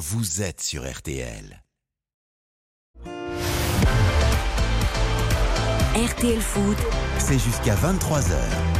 vous 0.00 0.40
êtes 0.40 0.62
sur 0.62 0.90
RTL. 0.90 1.62
RTL 5.94 6.40
Foot, 6.40 6.78
C'est 7.18 7.38
jusqu'à 7.38 7.74
23h. 7.74 8.32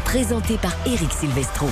présenté 0.06 0.56
par 0.56 0.74
Eric 0.86 1.12
Silvestro. 1.12 1.68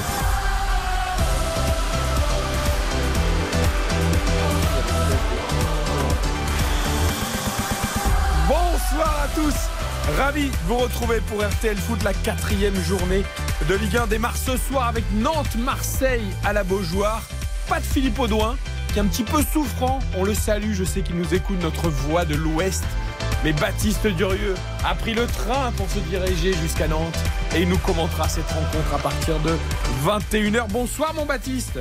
Bonsoir 8.47 9.23
à 9.23 9.29
tous 9.35 9.55
Ravi 10.19 10.51
de 10.51 10.57
vous 10.67 10.77
retrouver 10.77 11.23
pour 11.23 11.43
RTL 11.43 11.79
Foot, 11.79 12.03
la 12.03 12.13
quatrième 12.13 12.79
journée 12.83 13.25
de 13.67 13.75
Ligue 13.77 13.97
1 13.97 14.09
démarre 14.09 14.37
ce 14.37 14.59
soir 14.59 14.89
avec 14.89 15.05
Nantes-Marseille 15.15 16.27
à 16.45 16.53
la 16.53 16.65
Beaujoire. 16.65 17.23
Pas 17.67 17.81
de 17.81 17.85
Philippe 17.85 18.19
Audouin, 18.19 18.57
un 18.99 19.07
petit 19.07 19.23
peu 19.23 19.43
souffrant. 19.43 20.01
On 20.17 20.25
le 20.25 20.35
salue, 20.35 20.73
je 20.73 20.85
sais 20.85 21.03
qu'il 21.03 21.17
nous 21.17 21.35
écoute, 21.35 21.63
notre 21.63 21.89
voix 21.89 22.25
de 22.25 22.35
l'Ouest. 22.35 22.85
Mais 23.45 23.53
Baptiste 23.53 24.07
Durieux 24.07 24.55
a 24.85 24.95
pris 24.95 25.15
le 25.15 25.27
train 25.27 25.71
pour 25.77 25.89
se 25.89 25.99
diriger 26.01 26.53
jusqu'à 26.55 26.89
Nantes 26.89 27.17
et 27.55 27.63
il 27.63 27.69
nous 27.69 27.79
commentera 27.79 28.29
cette 28.29 28.51
rencontre 28.51 28.95
à 28.95 28.99
partir 28.99 29.39
de 29.41 29.53
21h. 30.05 30.69
Bonsoir 30.71 31.15
mon 31.15 31.25
Baptiste 31.25 31.79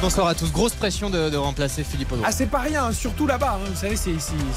Bonsoir 0.00 0.28
à 0.28 0.34
tous. 0.36 0.52
Grosse 0.52 0.74
pression 0.74 1.10
de, 1.10 1.28
de 1.28 1.36
remplacer 1.36 1.82
Philippe 1.82 2.12
Audouin. 2.12 2.24
Ah 2.28 2.30
c'est 2.30 2.46
pas 2.46 2.60
rien, 2.60 2.84
hein, 2.84 2.92
surtout 2.92 3.26
là-bas. 3.26 3.58
hein. 3.60 3.68
Vous 3.68 3.80
savez, 3.80 3.96
c'est 3.96 4.12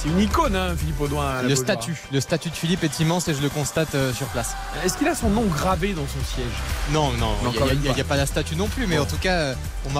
une 0.05 0.19
icône, 0.19 0.55
hein, 0.55 0.75
Philippe 0.77 1.01
Audouin. 1.01 1.41
le 1.41 1.55
statut, 1.55 1.95
le 2.11 2.21
statut 2.21 2.51
de 2.51 2.55
Philippe 2.55 2.83
est 2.83 2.99
immense 2.99 3.27
et 3.27 3.33
je 3.33 3.41
le 3.41 3.49
constate 3.49 3.95
euh, 3.95 4.13
sur 4.13 4.27
place. 4.27 4.51
Est-ce 4.85 4.97
qu'il 4.99 5.07
a 5.07 5.15
son 5.15 5.29
nom 5.29 5.41
gravé 5.45 5.93
dans 5.93 6.05
son 6.05 6.23
siège? 6.35 6.45
Non, 6.93 7.11
non, 7.13 7.33
il 7.71 7.79
n'y 7.79 7.89
a, 7.89 7.93
pas. 7.95 8.03
pas 8.03 8.17
la 8.17 8.27
statue 8.27 8.55
non 8.55 8.67
plus, 8.67 8.85
mais 8.85 8.97
Bon. 8.97 9.01
en 9.01 9.05
tout 9.07 9.17
cas, 9.17 9.33
euh, 9.33 9.53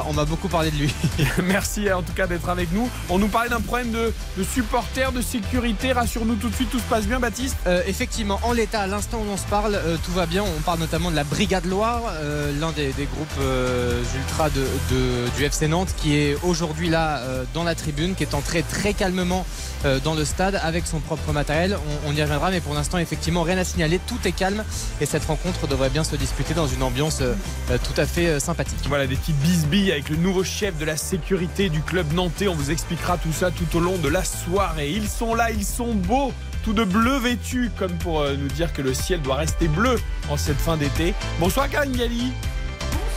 on 0.08 0.14
m'a- 0.14 0.26
beaucoup 0.26 0.48
parlé 0.48 0.70
de 0.70 0.76
lui. 0.78 0.94
Merci 1.44 1.92
en 1.92 2.04
tout 2.04 2.14
cas 2.14 2.28
d'être 2.28 2.48
avec 2.48 2.72
nous. 2.72 2.88
On 3.10 3.18
nous 3.18 3.28
parlait 3.28 3.50
d'un 3.50 3.62
problème 3.62 3.92
de, 3.92 4.14
de 4.38 4.44
supporters, 4.44 5.12
de 5.12 5.24
sécurité. 5.24 5.92
Rassure-nous 5.92 6.36
tout 6.36 6.50
de 6.50 6.56
suite, 6.56 6.70
tout 6.70 6.78
se 6.78 6.84
passe 6.84 7.06
bien, 7.08 7.20
Baptiste? 7.20 7.58
Euh, 7.66 7.82
effectivement, 7.88 8.40
en 8.44 8.54
l'état, 8.54 8.82
à 8.82 8.88
l'instant 8.88 9.18
où 9.18 9.32
on 9.32 9.38
se 9.38 9.48
parle, 9.48 9.74
euh, 9.74 9.98
tout 10.06 10.12
va 10.12 10.28
bien. 10.28 10.44
On 10.44 10.62
parle 10.62 10.78
notamment 10.80 11.10
de 11.10 11.16
la 11.16 11.24
Brigade 11.24 11.66
Loire, 11.66 12.04
l'un 12.60 12.72
des, 12.74 12.92
des 12.94 13.06
groupes 13.06 13.40
ultra 14.16 14.52
de, 14.52 14.62
de- 14.92 15.31
du 15.38 15.44
FC 15.46 15.68
Nantes, 15.68 15.94
qui 15.98 16.18
est 16.18 16.38
aujourd'hui 16.44 16.90
là 16.90 17.20
euh, 17.20 17.44
dans 17.54 17.64
la 17.64 17.76
tribune, 17.76 18.16
qui 18.16 18.24
est 18.24 18.34
entré 18.34 18.64
très 18.64 18.94
calmement 18.94 19.46
euh, 19.86 20.00
dans 20.00 20.14
le 20.14 20.26
stade 20.26 20.60
avec 20.64 20.88
son 20.88 21.00
propre 21.00 21.32
matériel. 21.32 21.78
On, 22.06 22.14
y 22.14 22.22
reviendra, 22.22 22.52
mais 22.52 22.62
pour 22.62 22.74
l'instant, 22.74 22.98
effectivement, 22.98 23.44
rien 23.44 23.58
à 23.58 23.64
signaler. 23.64 24.00
Tout 24.08 24.18
est 24.26 24.32
calme 24.32 24.64
et 25.00 25.06
cette 25.06 25.26
rencontre 25.26 25.68
devrait 25.68 25.90
bien 25.90 26.04
se 26.04 26.16
disputer 26.16 26.54
dans 26.54 26.68
une 26.68 26.84
ambiance 26.84 27.20
euh, 27.22 27.36
tout 27.84 28.00
à 28.00 28.06
fait 28.06 28.40
sympathique. 28.40 28.80
Voilà, 28.88 29.08
des 29.08 29.16
petites 29.16 29.38
bisbilles 29.38 29.92
avec 29.92 30.10
le 30.10 30.18
nouveau 30.18 30.44
chef 30.44 30.78
de 30.78 30.86
la 30.86 30.98
sécurité 30.98 31.70
du 31.70 31.82
club 31.82 32.12
nantais. 32.14 32.48
On 32.48 32.56
vous 32.56 32.72
expliquera 32.72 33.18
tout 33.18 33.34
ça 33.34 33.52
tout 33.52 33.78
au 33.78 33.80
long 33.80 33.98
de 33.98 34.10
la 34.10 34.24
soirée. 34.24 34.92
Ils 34.92 35.10
sont 35.10 35.36
là, 35.36 35.52
ils 35.52 35.66
sont 35.66 35.94
beaux. 35.94 36.34
Tout 36.64 36.74
de 36.74 36.84
bleu 36.84 37.18
vêtu, 37.18 37.72
comme 37.76 37.94
pour 37.98 38.24
nous 38.24 38.48
dire 38.50 38.72
que 38.72 38.84
le 38.84 38.94
ciel 38.94 39.20
doit 39.24 39.38
rester 39.38 39.68
bleu 39.68 40.00
en 40.30 40.38
cette 40.38 40.60
fin 40.60 40.78
d'été. 40.78 41.16
Bonsoir 41.40 41.68
Karine 41.68 41.98
Galli. 41.98 42.32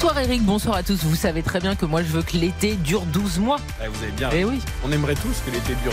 Bonsoir 0.00 0.19
Eric, 0.19 0.42
bonsoir 0.42 0.77
à 0.77 0.83
tous. 0.83 1.03
Vous 1.05 1.17
savez 1.17 1.42
très 1.42 1.61
bien 1.61 1.75
que 1.77 1.87
moi 1.87 2.03
je 2.03 2.09
veux 2.09 2.23
que 2.23 2.37
l'été 2.37 2.75
dure 2.77 3.03
12 3.06 3.39
mois. 3.39 3.56
Ah, 3.81 3.84
vous 3.91 4.03
avez 4.03 4.12
bien. 4.12 4.28
Eh 4.34 4.45
oui, 4.45 4.61
On 4.84 4.92
aimerait 4.92 5.14
tous 5.14 5.41
que 5.47 5.50
l'été 5.50 5.75
dure. 5.83 5.92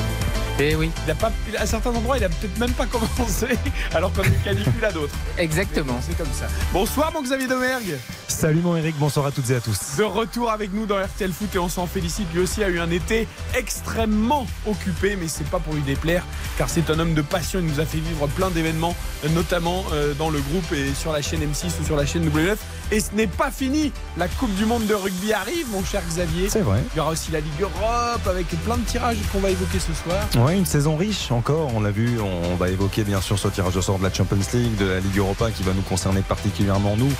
eh 0.59 0.75
oui, 0.75 0.91
Il 1.05 1.11
a 1.11 1.15
pas, 1.15 1.31
à 1.57 1.65
certains 1.65 1.91
endroits, 1.91 2.17
il 2.17 2.23
a 2.25 2.29
peut-être 2.29 2.57
même 2.59 2.73
pas 2.73 2.85
commencé, 2.87 3.47
alors 3.93 4.11
qu'on 4.11 4.23
est 4.23 4.43
canicule 4.43 4.83
à 4.83 4.91
d'autres. 4.91 5.13
exactement. 5.37 5.97
C'est 6.05 6.17
comme 6.17 6.31
ça. 6.33 6.47
Bonsoir 6.73 7.13
mon 7.13 7.21
Xavier 7.21 7.47
Domergue. 7.47 7.95
Salut 8.27 8.59
mon 8.61 8.75
Eric, 8.75 8.95
bonsoir 8.97 9.25
à 9.27 9.31
toutes 9.31 9.49
et 9.49 9.55
à 9.55 9.61
tous. 9.61 9.77
de 9.97 10.03
retour 10.03 10.51
avec 10.51 10.73
nous 10.73 10.85
dans 10.85 10.97
RTL 11.01 11.31
Foot 11.31 11.55
et 11.55 11.59
on 11.59 11.69
s'en 11.69 11.87
félicite. 11.87 12.27
Lui 12.33 12.41
aussi 12.41 12.63
a 12.65 12.69
eu 12.69 12.79
un 12.79 12.91
été 12.91 13.27
extrêmement 13.55 14.45
occupé, 14.67 15.15
mais 15.15 15.27
c'est 15.29 15.47
pas 15.47 15.59
pour 15.59 15.73
lui 15.73 15.81
déplaire, 15.83 16.25
car 16.57 16.69
c'est 16.69 16.89
un 16.89 16.99
homme 16.99 17.13
de 17.13 17.21
passion. 17.21 17.59
Il 17.59 17.65
nous 17.67 17.79
a 17.79 17.85
fait 17.85 17.99
vivre 17.99 18.27
plein 18.27 18.49
d'événements, 18.49 18.95
notamment 19.33 19.85
euh, 19.93 20.13
dans 20.15 20.29
le 20.29 20.39
groupe 20.41 20.69
et 20.73 20.93
sur 20.95 21.13
la 21.13 21.21
chaîne 21.21 21.41
M6 21.41 21.67
ou 21.81 21.85
sur 21.85 21.95
la 21.95 22.05
chaîne 22.05 22.27
W9. 22.27 22.55
Et 22.91 22.99
ce 22.99 23.11
n'est 23.15 23.27
pas 23.27 23.51
fini. 23.51 23.90
La 24.17 24.27
Coupe 24.27 24.53
du 24.55 24.65
Monde 24.65 24.85
de 24.87 24.93
rugby 24.93 25.33
arrive, 25.33 25.67
mon 25.71 25.83
cher 25.83 26.01
Xavier. 26.07 26.49
C'est 26.49 26.61
vrai. 26.61 26.79
Il 26.93 26.97
y 26.97 26.99
aura 26.99 27.11
aussi 27.11 27.31
la 27.31 27.39
Ligue 27.39 27.61
Europe 27.61 28.27
avec 28.27 28.47
plein 28.65 28.77
de 28.77 28.83
tirages 28.83 29.17
qu'on 29.31 29.39
va 29.39 29.49
évoquer 29.49 29.79
ce 29.79 29.93
soir. 29.93 30.45
Ouais, 30.45 30.57
une 30.57 30.65
saison 30.65 30.97
riche 30.97 31.31
encore, 31.31 31.73
on 31.73 31.79
l'a 31.79 31.91
vu, 31.91 32.19
on 32.19 32.55
va 32.55 32.69
évoquer 32.69 33.03
bien 33.03 33.21
sûr 33.21 33.39
ce 33.39 33.47
tirage 33.47 33.77
au 33.77 33.81
sort 33.81 33.99
de 33.99 34.03
la 34.03 34.13
Champions 34.13 34.37
League, 34.53 34.75
de 34.77 34.85
la 34.85 34.99
Ligue 34.99 35.17
Europa 35.17 35.51
qui 35.51 35.63
va 35.63 35.73
nous 35.73 35.81
concerner 35.81 36.21
particulièrement 36.21 36.95
nous, 36.97 37.11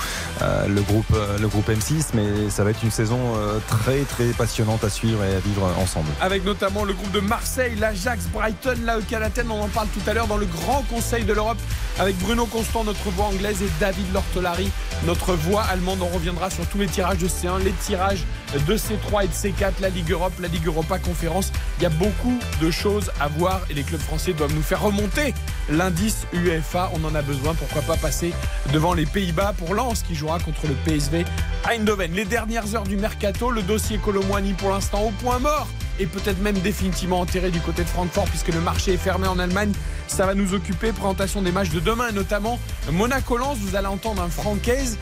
euh, 0.41 0.67
le, 0.67 0.81
groupe, 0.81 1.05
euh, 1.13 1.37
le 1.37 1.47
groupe 1.47 1.69
M6, 1.69 2.11
mais 2.13 2.49
ça 2.49 2.63
va 2.63 2.71
être 2.71 2.83
une 2.83 2.91
saison 2.91 3.19
euh, 3.35 3.59
très 3.67 4.01
très 4.01 4.25
passionnante 4.33 4.83
à 4.83 4.89
suivre 4.89 5.23
et 5.23 5.35
à 5.35 5.39
vivre 5.39 5.69
ensemble. 5.79 6.09
avec 6.19 6.43
notamment 6.45 6.83
le 6.83 6.93
groupe 6.93 7.11
de 7.11 7.19
Marseille, 7.19 7.75
l'Ajax, 7.79 8.25
Brighton, 8.33 8.75
l'AEK 8.85 9.13
Athènes. 9.13 9.51
On 9.51 9.61
en 9.61 9.67
parle 9.67 9.87
tout 9.87 10.09
à 10.09 10.13
l'heure 10.13 10.27
dans 10.27 10.37
le 10.37 10.45
Grand 10.45 10.83
Conseil 10.89 11.23
de 11.23 11.33
l'Europe 11.33 11.57
avec 11.99 12.17
Bruno 12.19 12.45
Constant, 12.45 12.83
notre 12.83 13.09
voix 13.11 13.25
anglaise, 13.25 13.61
et 13.61 13.69
David 13.79 14.11
Lortolari, 14.13 14.69
notre 15.05 15.33
voix 15.33 15.63
allemande. 15.63 15.99
On 16.01 16.13
reviendra 16.13 16.49
sur 16.49 16.60
tous 16.65 16.77
les 16.77 16.87
tirages 16.87 17.17
de 17.17 17.27
C1, 17.27 17.63
les 17.63 17.71
tirages 17.71 18.25
de 18.53 18.77
C3 18.77 19.25
et 19.25 19.27
de 19.27 19.33
C4, 19.33 19.73
la 19.81 19.89
Ligue 19.89 20.11
Europe, 20.11 20.33
la 20.39 20.47
Ligue 20.47 20.65
Europa 20.67 20.99
Conférence. 20.99 21.51
Il 21.79 21.83
y 21.83 21.85
a 21.85 21.89
beaucoup 21.89 22.37
de 22.61 22.71
choses 22.71 23.11
à 23.19 23.27
voir 23.27 23.61
et 23.69 23.73
les 23.73 23.83
clubs 23.83 24.01
français 24.01 24.33
doivent 24.33 24.53
nous 24.53 24.61
faire 24.61 24.81
remonter 24.81 25.33
l'indice 25.69 26.25
UEFA. 26.33 26.91
On 26.93 27.03
en 27.05 27.15
a 27.15 27.21
besoin. 27.21 27.53
Pourquoi 27.53 27.81
pas 27.81 27.97
passer 27.97 28.33
devant 28.73 28.93
les 28.93 29.05
Pays-Bas 29.05 29.53
pour 29.57 29.73
Lens 29.73 30.03
qui 30.03 30.15
jouera 30.15 30.39
contre 30.39 30.67
le 30.67 30.73
PSV 30.85 31.25
Eindhoven. 31.69 32.13
Les 32.13 32.25
dernières 32.25 32.75
heures 32.75 32.83
du 32.83 32.97
mercato, 32.97 33.51
le 33.51 33.61
dossier 33.61 33.97
Colomboigny 33.97 34.53
pour 34.53 34.69
l'instant 34.69 35.03
au 35.03 35.11
point 35.11 35.39
mort 35.39 35.67
et 35.99 36.05
peut-être 36.05 36.41
même 36.41 36.57
définitivement 36.59 37.19
enterré 37.19 37.51
du 37.51 37.59
côté 37.59 37.83
de 37.83 37.89
Francfort 37.89 38.25
puisque 38.25 38.49
le 38.49 38.59
marché 38.61 38.93
est 38.93 38.97
fermé 38.97 39.27
en 39.27 39.39
Allemagne. 39.39 39.71
Ça 40.11 40.25
va 40.25 40.35
nous 40.35 40.53
occuper. 40.53 40.91
Présentation 40.91 41.41
des 41.41 41.53
matchs 41.53 41.69
de 41.69 41.79
demain 41.79 42.09
et 42.09 42.11
notamment 42.11 42.59
Monaco-Lens. 42.91 43.57
Vous 43.59 43.77
allez 43.77 43.87
entendre 43.87 44.21
un 44.21 44.29
Francaise 44.29 44.97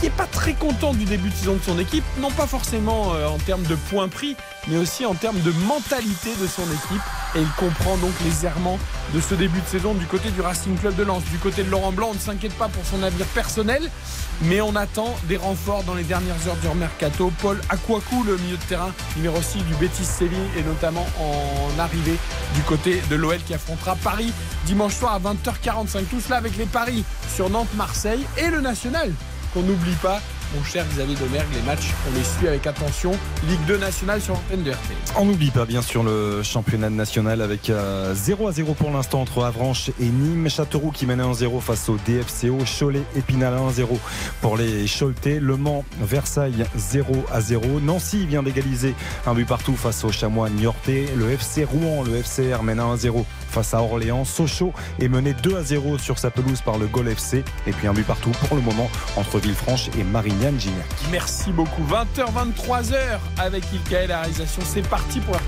qui 0.00 0.06
est 0.06 0.10
pas 0.10 0.26
très 0.26 0.54
content 0.54 0.94
du 0.94 1.04
début 1.04 1.30
de 1.30 1.34
saison 1.34 1.54
de 1.54 1.62
son 1.62 1.78
équipe, 1.78 2.04
non 2.20 2.30
pas 2.30 2.46
forcément 2.46 3.14
euh, 3.14 3.28
en 3.28 3.38
termes 3.38 3.62
de 3.64 3.74
points 3.74 4.08
pris, 4.08 4.36
mais 4.68 4.76
aussi 4.76 5.04
en 5.06 5.14
termes 5.14 5.40
de 5.40 5.52
mentalité 5.66 6.30
de 6.40 6.46
son 6.46 6.62
équipe. 6.62 7.02
Et 7.34 7.40
il 7.40 7.50
comprend 7.52 7.96
donc 7.96 8.12
les 8.24 8.46
errements 8.46 8.78
de 9.14 9.20
ce 9.20 9.34
début 9.34 9.60
de 9.60 9.66
saison 9.66 9.94
du 9.94 10.06
côté 10.06 10.30
du 10.30 10.40
Racing 10.40 10.78
Club 10.78 10.94
de 10.94 11.02
Lens. 11.02 11.22
Du 11.24 11.38
côté 11.38 11.62
de 11.62 11.70
Laurent 11.70 11.92
Blanc, 11.92 12.08
on 12.10 12.14
ne 12.14 12.18
s'inquiète 12.18 12.54
pas 12.54 12.68
pour 12.68 12.84
son 12.84 13.02
avenir 13.02 13.26
personnel, 13.26 13.90
mais 14.42 14.60
on 14.60 14.76
attend 14.76 15.14
des 15.24 15.36
renforts 15.36 15.82
dans 15.84 15.94
les 15.94 16.04
dernières 16.04 16.46
heures 16.46 16.56
du 16.56 16.68
mercato. 16.78 17.32
Paul 17.40 17.60
Akwaku, 17.68 18.22
le 18.24 18.36
milieu 18.36 18.56
de 18.56 18.62
terrain 18.62 18.92
numéro 19.16 19.40
6 19.40 19.64
du 19.64 19.74
Betis 19.74 20.04
Séville, 20.04 20.38
et 20.56 20.62
notamment 20.62 21.06
en 21.18 21.78
arrivée 21.78 22.18
du 22.54 22.62
côté 22.62 23.02
de 23.10 23.16
l'OL 23.16 23.38
qui 23.38 23.54
affrontera 23.54 23.96
Paris 23.96 24.32
dimanche 24.66 24.94
soir 24.94 25.14
à 25.14 25.20
20h45. 25.20 26.04
Tout 26.10 26.20
cela 26.20 26.36
avec 26.36 26.56
les 26.56 26.66
paris 26.66 27.04
sur 27.34 27.50
Nantes-Marseille 27.50 28.24
et 28.36 28.48
le 28.48 28.60
national 28.60 29.12
qu'on 29.52 29.62
n'oublie 29.62 29.96
pas. 29.96 30.20
Mon 30.54 30.62
cher 30.64 30.84
Xavier 30.86 31.16
Domergue, 31.16 31.48
les 31.54 31.62
matchs, 31.62 31.92
on 32.06 32.14
les 32.14 32.24
suit 32.24 32.46
avec 32.46 32.66
attention. 32.66 33.12
Ligue 33.48 33.64
2 33.66 33.78
nationale 33.78 34.20
sur 34.20 34.34
l'antenne 34.34 34.62
de. 34.62 34.72
On 35.16 35.24
n'oublie 35.24 35.50
pas 35.50 35.64
bien 35.64 35.80
sûr 35.80 36.02
le 36.02 36.42
championnat 36.42 36.90
national 36.90 37.40
avec 37.40 37.70
euh, 37.70 38.14
0 38.14 38.48
à 38.48 38.52
0 38.52 38.74
pour 38.74 38.90
l'instant 38.90 39.22
entre 39.22 39.44
Avranches 39.44 39.88
et 39.98 40.04
Nîmes. 40.04 40.50
Châteauroux 40.50 40.90
qui 40.90 41.06
mène 41.06 41.22
1-0 41.22 41.60
face 41.60 41.88
au 41.88 41.96
DFCO. 42.06 42.58
Cholet, 42.78 43.02
Épinal 43.16 43.54
1-0 43.54 43.86
pour 44.42 44.58
les 44.58 44.84
Choletais. 44.86 45.40
Le 45.40 45.56
Mans, 45.56 45.86
Versailles 46.02 46.66
0 46.76 47.24
à 47.32 47.40
0. 47.40 47.80
Nancy 47.80 48.26
vient 48.26 48.42
d'égaliser 48.42 48.94
un 49.26 49.32
but 49.32 49.46
partout 49.46 49.74
face 49.74 50.04
au 50.04 50.12
Chamois 50.12 50.50
Niortais. 50.50 51.06
Le 51.16 51.30
FC 51.30 51.64
Rouen, 51.64 52.02
le 52.02 52.22
FCR 52.22 52.62
mène 52.62 52.80
1-0 52.80 53.24
face 53.48 53.72
à 53.72 53.82
Orléans. 53.82 54.26
Sochaux 54.26 54.74
est 55.00 55.08
mené 55.08 55.34
2 55.42 55.56
à 55.56 55.62
0 55.62 55.96
sur 55.96 56.18
sa 56.18 56.30
pelouse 56.30 56.60
par 56.60 56.76
le 56.76 56.86
Gol 56.86 57.08
FC. 57.08 57.42
Et 57.66 57.72
puis 57.72 57.86
un 57.86 57.94
but 57.94 58.06
partout 58.06 58.32
pour 58.46 58.56
le 58.56 58.62
moment 58.62 58.90
entre 59.16 59.38
Villefranche 59.38 59.88
et 59.98 60.04
Gignac. 60.50 60.86
Merci 61.10 61.52
beaucoup. 61.52 61.82
20h, 61.84 62.26
23h 62.32 62.96
avec 63.38 63.64
Ilka 63.72 64.02
et 64.02 64.06
la 64.08 64.22
réalisation. 64.22 64.62
C'est 64.64 64.86
parti 64.88 65.20
pour 65.20 65.36
RT. 65.36 65.40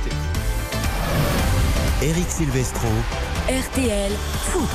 Eric 2.02 2.30
Silvestro, 2.30 2.88
RTL 3.48 4.12
Foot. 4.44 4.68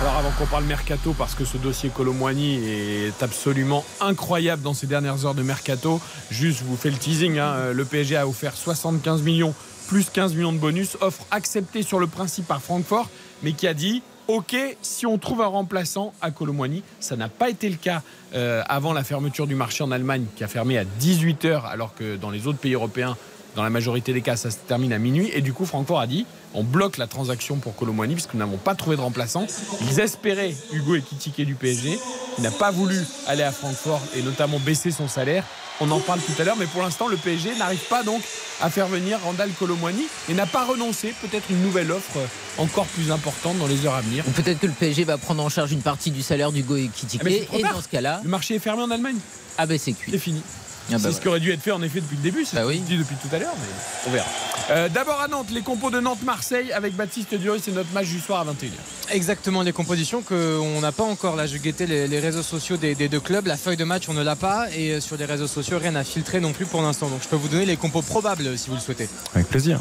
Alors 0.00 0.16
avant 0.16 0.30
qu'on 0.32 0.46
parle 0.46 0.64
mercato, 0.64 1.14
parce 1.16 1.34
que 1.34 1.44
ce 1.44 1.56
dossier 1.56 1.88
Colomboigny 1.88 2.56
est 2.56 3.22
absolument 3.22 3.84
incroyable 4.00 4.62
dans 4.62 4.74
ces 4.74 4.86
dernières 4.86 5.24
heures 5.24 5.34
de 5.34 5.42
mercato, 5.42 6.00
juste 6.30 6.58
je 6.58 6.64
vous 6.64 6.76
fais 6.76 6.90
le 6.90 6.96
teasing, 6.96 7.38
hein, 7.38 7.72
le 7.72 7.84
PSG 7.84 8.16
a 8.16 8.26
offert 8.26 8.56
75 8.56 9.22
millions 9.22 9.54
plus 9.88 10.10
15 10.10 10.34
millions 10.34 10.52
de 10.52 10.58
bonus, 10.58 10.96
offre 11.00 11.24
acceptée 11.30 11.82
sur 11.82 12.00
le 12.00 12.06
principe 12.06 12.46
par 12.46 12.60
Francfort, 12.60 13.08
mais 13.42 13.52
qui 13.52 13.66
a 13.66 13.74
dit 13.74 14.02
Ok, 14.28 14.56
si 14.82 15.04
on 15.04 15.18
trouve 15.18 15.42
un 15.42 15.46
remplaçant 15.46 16.14
à 16.22 16.30
Colomboigny, 16.30 16.84
ça 17.00 17.16
n'a 17.16 17.28
pas 17.28 17.50
été 17.50 17.68
le 17.68 17.76
cas 17.76 18.02
euh, 18.34 18.62
avant 18.68 18.92
la 18.92 19.02
fermeture 19.02 19.48
du 19.48 19.56
marché 19.56 19.82
en 19.82 19.90
Allemagne 19.90 20.26
qui 20.36 20.44
a 20.44 20.48
fermé 20.48 20.78
à 20.78 20.84
18h 20.84 21.66
alors 21.66 21.94
que 21.94 22.16
dans 22.16 22.30
les 22.30 22.46
autres 22.46 22.58
pays 22.58 22.74
européens, 22.74 23.16
dans 23.56 23.64
la 23.64 23.70
majorité 23.70 24.12
des 24.12 24.22
cas, 24.22 24.36
ça 24.36 24.50
se 24.50 24.56
termine 24.56 24.92
à 24.92 24.98
minuit. 24.98 25.30
Et 25.34 25.40
du 25.40 25.52
coup, 25.52 25.66
Francfort 25.66 26.00
a 26.00 26.06
dit 26.06 26.24
on 26.54 26.62
bloque 26.62 26.98
la 26.98 27.06
transaction 27.06 27.56
pour 27.56 27.74
Colomboigny 27.74 28.14
puisque 28.14 28.34
nous 28.34 28.40
n'avons 28.40 28.58
pas 28.58 28.74
trouvé 28.74 28.96
de 28.96 29.00
remplaçant. 29.00 29.46
Ils 29.82 30.00
espéraient 30.00 30.54
Hugo 30.72 30.94
Ekitike 30.94 31.44
du 31.44 31.54
PSG. 31.54 31.98
Il 32.38 32.44
n'a 32.44 32.50
pas 32.50 32.70
voulu 32.70 32.98
aller 33.26 33.42
à 33.42 33.52
Francfort 33.52 34.00
et 34.16 34.22
notamment 34.22 34.58
baisser 34.58 34.90
son 34.90 35.08
salaire. 35.08 35.44
On 35.84 35.90
en 35.90 35.98
parle 35.98 36.20
tout 36.20 36.40
à 36.40 36.44
l'heure, 36.44 36.56
mais 36.56 36.66
pour 36.66 36.80
l'instant, 36.80 37.08
le 37.08 37.16
PSG 37.16 37.56
n'arrive 37.56 37.80
pas 37.88 38.04
donc 38.04 38.22
à 38.60 38.70
faire 38.70 38.86
venir 38.86 39.18
Randall 39.24 39.50
Colomwani 39.58 40.04
et 40.28 40.34
n'a 40.34 40.46
pas 40.46 40.64
renoncé. 40.64 41.12
Peut-être 41.20 41.50
une 41.50 41.60
nouvelle 41.60 41.90
offre 41.90 42.18
encore 42.56 42.86
plus 42.86 43.10
importante 43.10 43.58
dans 43.58 43.66
les 43.66 43.84
heures 43.84 43.94
à 43.96 44.00
venir. 44.00 44.22
Peut-être 44.24 44.60
que 44.60 44.68
le 44.68 44.72
PSG 44.72 45.02
va 45.02 45.18
prendre 45.18 45.42
en 45.42 45.48
charge 45.48 45.72
une 45.72 45.82
partie 45.82 46.12
du 46.12 46.22
salaire 46.22 46.52
du 46.52 46.62
Go 46.62 46.76
Ah, 46.76 46.88
c'est 47.04 47.48
Et 47.58 47.62
dans 47.62 47.82
ce 47.82 47.88
cas-là, 47.88 48.20
Le 48.22 48.30
marché 48.30 48.54
est 48.54 48.58
fermé 48.60 48.82
en 48.84 48.92
Allemagne. 48.92 49.16
ah 49.58 49.66
ben 49.66 49.76
c'est 49.76 49.90
C'est 49.92 50.12
cuit. 50.12 50.18
fini. 50.20 50.42
Ah 50.90 50.94
bah 50.94 50.98
c'est 51.02 51.12
ce 51.12 51.20
qui 51.20 51.28
aurait 51.28 51.40
dû 51.40 51.50
être 51.52 51.62
fait 51.62 51.70
en 51.70 51.82
effet 51.82 52.00
depuis 52.00 52.16
le 52.16 52.22
début, 52.22 52.44
c'est 52.44 52.56
Bah 52.56 52.62
ce 52.62 52.68
oui. 52.68 52.78
qu'on 52.78 52.84
dit 52.84 52.98
depuis 52.98 53.14
tout 53.16 53.34
à 53.34 53.38
l'heure, 53.38 53.54
mais 53.60 53.68
on 54.06 54.10
verra. 54.10 54.26
Euh, 54.70 54.88
D'abord 54.88 55.20
à 55.20 55.28
Nantes, 55.28 55.48
les 55.52 55.62
compos 55.62 55.90
de 55.90 56.00
Nantes-Marseille 56.00 56.72
avec 56.72 56.94
Baptiste 56.94 57.34
Duris, 57.34 57.60
c'est 57.64 57.72
notre 57.72 57.92
match 57.92 58.06
du 58.08 58.20
soir 58.20 58.40
à 58.40 58.52
21h. 58.52 58.70
Exactement 59.10 59.62
les 59.62 59.72
compositions 59.72 60.22
qu'on 60.22 60.80
n'a 60.80 60.92
pas 60.92 61.02
encore. 61.04 61.36
Là, 61.36 61.46
je 61.46 61.56
guettais 61.58 61.86
les, 61.86 62.06
les 62.08 62.20
réseaux 62.20 62.42
sociaux 62.42 62.76
des, 62.76 62.94
des 62.94 63.08
deux 63.08 63.20
clubs. 63.20 63.46
La 63.46 63.56
feuille 63.56 63.76
de 63.76 63.84
match, 63.84 64.04
on 64.08 64.14
ne 64.14 64.22
l'a 64.22 64.36
pas. 64.36 64.66
Et 64.76 64.92
euh, 64.92 65.00
sur 65.00 65.16
les 65.16 65.24
réseaux 65.24 65.46
sociaux, 65.48 65.78
rien 65.80 65.92
n'a 65.92 66.04
filtré 66.04 66.40
non 66.40 66.52
plus 66.52 66.66
pour 66.66 66.82
l'instant. 66.82 67.08
Donc, 67.08 67.22
je 67.22 67.28
peux 67.28 67.36
vous 67.36 67.48
donner 67.48 67.66
les 67.66 67.76
compos 67.76 68.02
probables 68.02 68.56
si 68.58 68.68
vous 68.68 68.76
le 68.76 68.80
souhaitez. 68.80 69.08
Avec 69.34 69.48
plaisir. 69.48 69.80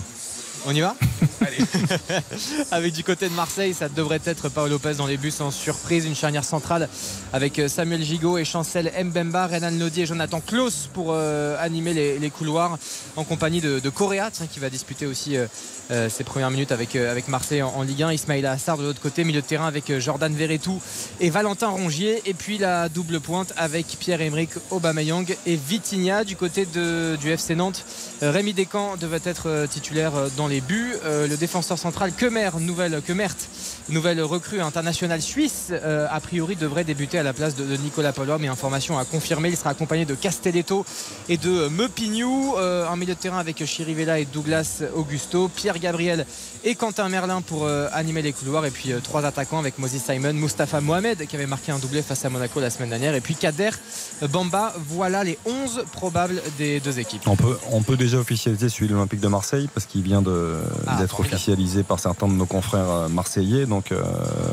On 0.66 0.76
y 0.76 0.82
va 0.82 0.96
Allez. 1.42 1.58
Avec 2.72 2.94
du 2.94 3.04
côté 3.04 3.28
de 3.28 3.34
Marseille, 3.34 3.74
ça 3.74 3.90
devrait 3.90 4.22
être 4.26 4.50
Paolo 4.50 4.74
Lopez 4.74 4.94
dans 4.96 5.08
les 5.08 5.18
bus 5.18 5.42
en 5.42 5.50
surprise. 5.50 6.06
Une 6.06 6.16
charnière 6.16 6.44
centrale 6.44 6.88
avec 7.34 7.58
euh, 7.58 7.68
Samuel 7.68 8.04
Gigot 8.04 8.38
et 8.38 8.46
Chancel 8.46 8.92
Mbemba, 9.04 9.48
Renan 9.48 9.72
Lodi 9.72 10.02
et 10.02 10.06
Jonathan 10.06 10.40
Klaus 10.40 10.88
pour 10.94 11.08
euh, 11.10 11.58
animer 11.60 11.94
les, 11.94 12.20
les 12.20 12.30
couloirs 12.30 12.78
en 13.16 13.24
compagnie 13.24 13.60
de, 13.60 13.80
de 13.80 13.90
Correa 13.90 14.30
tiens, 14.32 14.46
qui 14.46 14.60
va 14.60 14.70
disputer 14.70 15.08
aussi 15.08 15.36
euh, 15.92 16.10
ses 16.10 16.24
premières 16.24 16.52
minutes 16.52 16.72
avec, 16.72 16.96
euh, 16.96 17.12
avec 17.12 17.28
Marseille 17.28 17.62
en, 17.62 17.70
en 17.76 17.82
Ligue 17.82 18.04
1. 18.04 18.14
Ismaïla 18.14 18.52
Assar 18.52 18.78
de 18.78 18.84
l'autre 18.84 19.02
côté, 19.02 19.24
milieu 19.24 19.42
de 19.42 19.46
terrain 19.46 19.68
avec 19.68 20.00
Jordan 20.00 20.34
Verretou 20.34 20.80
et 21.20 21.30
Valentin 21.30 21.68
Rongier. 21.68 22.22
Et 22.26 22.34
puis 22.34 22.58
la 22.58 22.88
double 22.88 23.20
pointe 23.20 23.52
avec 23.58 23.88
Pierre-Emerick 24.00 24.52
Aubameyang 24.70 25.26
et 25.46 25.56
Vitinha 25.56 26.24
du 26.24 26.36
côté 26.36 26.66
de, 26.66 27.18
du 27.20 27.32
FC 27.32 27.56
Nantes. 27.56 27.84
Euh, 28.24 28.30
Rémi 28.30 28.54
Descamps 28.54 28.98
devait 28.98 29.22
être 29.24 29.50
euh, 29.50 29.66
titulaire 29.66 30.16
euh, 30.16 30.30
dans 30.38 30.48
les 30.48 30.62
buts. 30.62 30.94
Le 31.04 31.36
défenseur 31.36 31.78
central 31.78 32.12
Kemer, 32.12 32.52
nouvelle 32.60 33.02
Kemert, 33.02 33.36
nouvelle 33.90 34.22
recrue 34.22 34.62
internationale 34.62 35.22
suisse, 35.22 35.72
a 35.72 36.20
priori 36.20 36.56
devrait 36.56 36.84
débuter 36.84 37.18
à 37.18 37.24
la 37.24 37.34
place 37.34 37.56
de, 37.56 37.78
Nicolas 37.78 38.14
Palois, 38.14 38.38
mais 38.38 38.48
information 38.48 38.98
à 38.98 39.06
confirmer. 39.06 39.50
Il 39.50 39.58
sera 39.58 39.72
accompagné 39.72 40.06
de 40.06 40.16
Castelletto 40.16 40.86
et 41.30 41.38
de 41.38 41.68
Mepignou, 41.70 42.56
un 42.58 42.96
milieu 42.96 43.16
de 43.16 43.20
terrain 43.20 43.40
avec 43.40 43.64
Chirivella 43.66 44.20
et 44.20 44.26
Douglas 44.26 44.84
Augusto, 44.96 45.50
Pierre 45.50 45.80
Gabriel 45.80 46.26
et 46.64 46.76
Quentin 46.76 47.10
Merlin 47.10 47.42
pour 47.42 47.66
euh, 47.66 47.88
animer 47.92 48.22
les 48.22 48.34
couloirs, 48.34 48.66
et 48.66 48.72
puis 48.72 48.92
euh, 48.92 49.00
trois 49.00 49.26
attaquants 49.26 49.60
avec 49.60 49.80
Moses 49.80 49.98
Simon, 49.98 50.34
Mustapha 50.34 50.82
Mohamed 50.82 51.26
qui 51.28 51.36
avait 51.36 51.48
marqué 51.48 51.72
un 51.72 51.80
doublé 51.80 52.02
face 52.02 52.24
à 52.26 52.30
Monaco 52.30 52.60
la 52.60 52.70
semaine 52.70 52.90
dernière, 52.90 53.16
et 53.16 53.22
puis 53.22 53.36
Kader 53.36 53.72
Bamba. 54.30 54.74
Voilà 54.88 55.24
les 55.24 55.38
11 55.46 55.86
probables 55.92 56.42
des 56.58 56.80
deux 56.80 57.00
équipes. 57.00 57.22
On 57.28 57.36
peut, 57.36 57.58
on 57.72 57.82
peut 57.82 57.98
déjà 57.98 58.18
officialiser 58.18 58.70
celui 58.70 58.88
de 58.88 58.94
l'Olympique 58.94 59.20
de 59.22 59.28
Marseille 59.28 59.70
parce 59.74 59.86
qu'il 59.86 60.02
vient 60.02 60.24
Ah, 60.88 60.98
d'être 60.98 61.20
officialisé 61.20 61.84
par 61.84 62.00
certains 62.00 62.28
de 62.28 62.34
nos 62.34 62.46
confrères 62.46 62.90
euh, 62.90 63.08
marseillais. 63.08 63.66
Donc, 63.66 63.92
euh, 63.92 64.02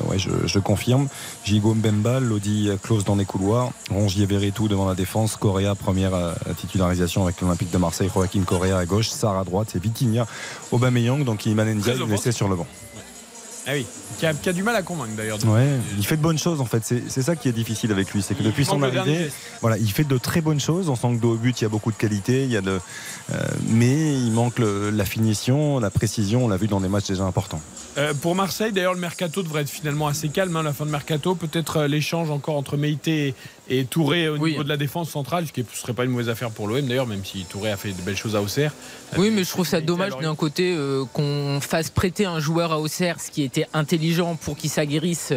ouais, 0.08 0.18
je, 0.18 0.30
je 0.46 0.58
confirme. 0.58 1.08
Gigo 1.44 1.74
Mbemba, 1.74 2.20
Lodi 2.20 2.70
close 2.82 3.04
dans 3.04 3.16
les 3.16 3.24
couloirs. 3.24 3.70
Rongier 3.90 4.26
Verretou 4.26 4.68
devant 4.68 4.88
la 4.88 4.94
défense. 4.94 5.36
Correa, 5.36 5.74
première 5.74 6.12
titularisation 6.56 7.24
avec 7.24 7.40
l'Olympique 7.40 7.70
de 7.70 7.78
Marseille. 7.78 8.10
Joaquin 8.12 8.42
Correa 8.42 8.78
à 8.78 8.86
gauche. 8.86 9.08
Sarr 9.08 9.38
à 9.38 9.44
droite. 9.44 9.68
C'est 9.72 9.82
Vitinha. 9.82 10.26
Aubameyang. 10.72 11.24
Donc, 11.24 11.46
Iman 11.46 11.66
Ndiaye 11.68 11.96
Très 11.96 12.06
laissé 12.06 12.32
sur 12.32 12.48
le 12.48 12.56
banc. 12.56 12.66
Ah 13.70 13.72
oui, 13.74 13.84
qui 14.18 14.24
a, 14.24 14.32
qui 14.32 14.48
a 14.48 14.52
du 14.54 14.62
mal 14.62 14.74
à 14.76 14.80
convaincre 14.82 15.12
d'ailleurs. 15.14 15.38
Ouais, 15.44 15.66
il 15.98 16.06
fait 16.06 16.16
de 16.16 16.22
bonnes 16.22 16.38
choses 16.38 16.62
en 16.62 16.64
fait. 16.64 16.82
C'est 17.06 17.20
ça 17.22 17.36
qui 17.36 17.50
est 17.50 17.52
difficile 17.52 17.92
avec 17.92 18.14
lui. 18.14 18.22
C'est 18.22 18.34
que 18.34 18.42
depuis 18.42 18.64
son 18.64 18.82
arrivée, 18.82 19.30
voilà, 19.60 19.76
il 19.76 19.92
fait 19.92 20.04
de 20.04 20.16
très 20.16 20.40
bonnes 20.40 20.58
choses. 20.58 20.88
On 20.88 20.96
sent 20.96 21.16
que 21.16 21.20
dos 21.20 21.32
au 21.34 21.36
but, 21.36 21.60
il 21.60 21.64
y 21.64 21.66
a 21.66 21.68
beaucoup 21.68 21.92
de 21.92 21.96
qualité, 21.98 22.44
il 22.44 22.50
y 22.50 22.56
a 22.56 22.62
de, 22.62 22.80
euh, 23.30 23.36
mais 23.68 24.14
il 24.14 24.30
manque 24.32 24.58
le- 24.58 24.88
la 24.88 25.04
finition, 25.04 25.80
la 25.80 25.90
précision. 25.90 26.46
On 26.46 26.48
l'a 26.48 26.56
vu 26.56 26.66
dans 26.66 26.80
des 26.80 26.88
matchs 26.88 27.08
déjà 27.08 27.24
importants. 27.24 27.60
Euh, 27.96 28.14
pour 28.14 28.34
Marseille, 28.34 28.70
d'ailleurs, 28.72 28.94
le 28.94 29.00
mercato 29.00 29.42
devrait 29.42 29.62
être 29.62 29.70
finalement 29.70 30.06
assez 30.06 30.28
calme, 30.28 30.54
hein, 30.56 30.62
la 30.62 30.72
fin 30.72 30.86
de 30.86 30.90
mercato. 30.90 31.34
Peut-être 31.34 31.78
euh, 31.78 31.88
l'échange 31.88 32.30
encore 32.30 32.56
entre 32.56 32.76
Meïté 32.76 33.34
et, 33.68 33.78
et 33.80 33.84
Touré 33.84 34.28
au 34.28 34.36
Oui. 34.36 34.52
niveau 34.52 34.62
de 34.62 34.68
la 34.68 34.76
défense 34.76 35.10
centrale, 35.10 35.46
ce 35.46 35.52
qui 35.52 35.60
ne 35.60 35.66
serait 35.74 35.94
pas 35.94 36.04
une 36.04 36.10
mauvaise 36.12 36.28
affaire 36.28 36.50
pour 36.50 36.68
l'OM 36.68 36.80
d'ailleurs, 36.86 37.06
même 37.06 37.24
si 37.24 37.44
Touré 37.44 37.70
a 37.72 37.76
fait 37.76 37.92
de 37.92 38.00
belles 38.02 38.16
choses 38.16 38.36
à 38.36 38.42
Auxerre. 38.42 38.72
Oui, 39.16 39.30
mais 39.30 39.42
je 39.42 39.50
trouve 39.50 39.66
ça 39.66 39.80
dommage 39.80 40.12
d'un 40.20 40.34
côté 40.36 40.74
euh, 40.76 41.04
qu'on 41.12 41.60
fasse 41.60 41.90
prêter 41.90 42.24
un 42.24 42.38
joueur 42.40 42.72
à 42.72 42.78
Auxerre, 42.78 43.20
ce 43.20 43.30
qui 43.30 43.42
était 43.42 43.66
intelligent 43.72 44.36
pour 44.36 44.56
qu'il 44.56 44.70
s'aguerrisse 44.70 45.32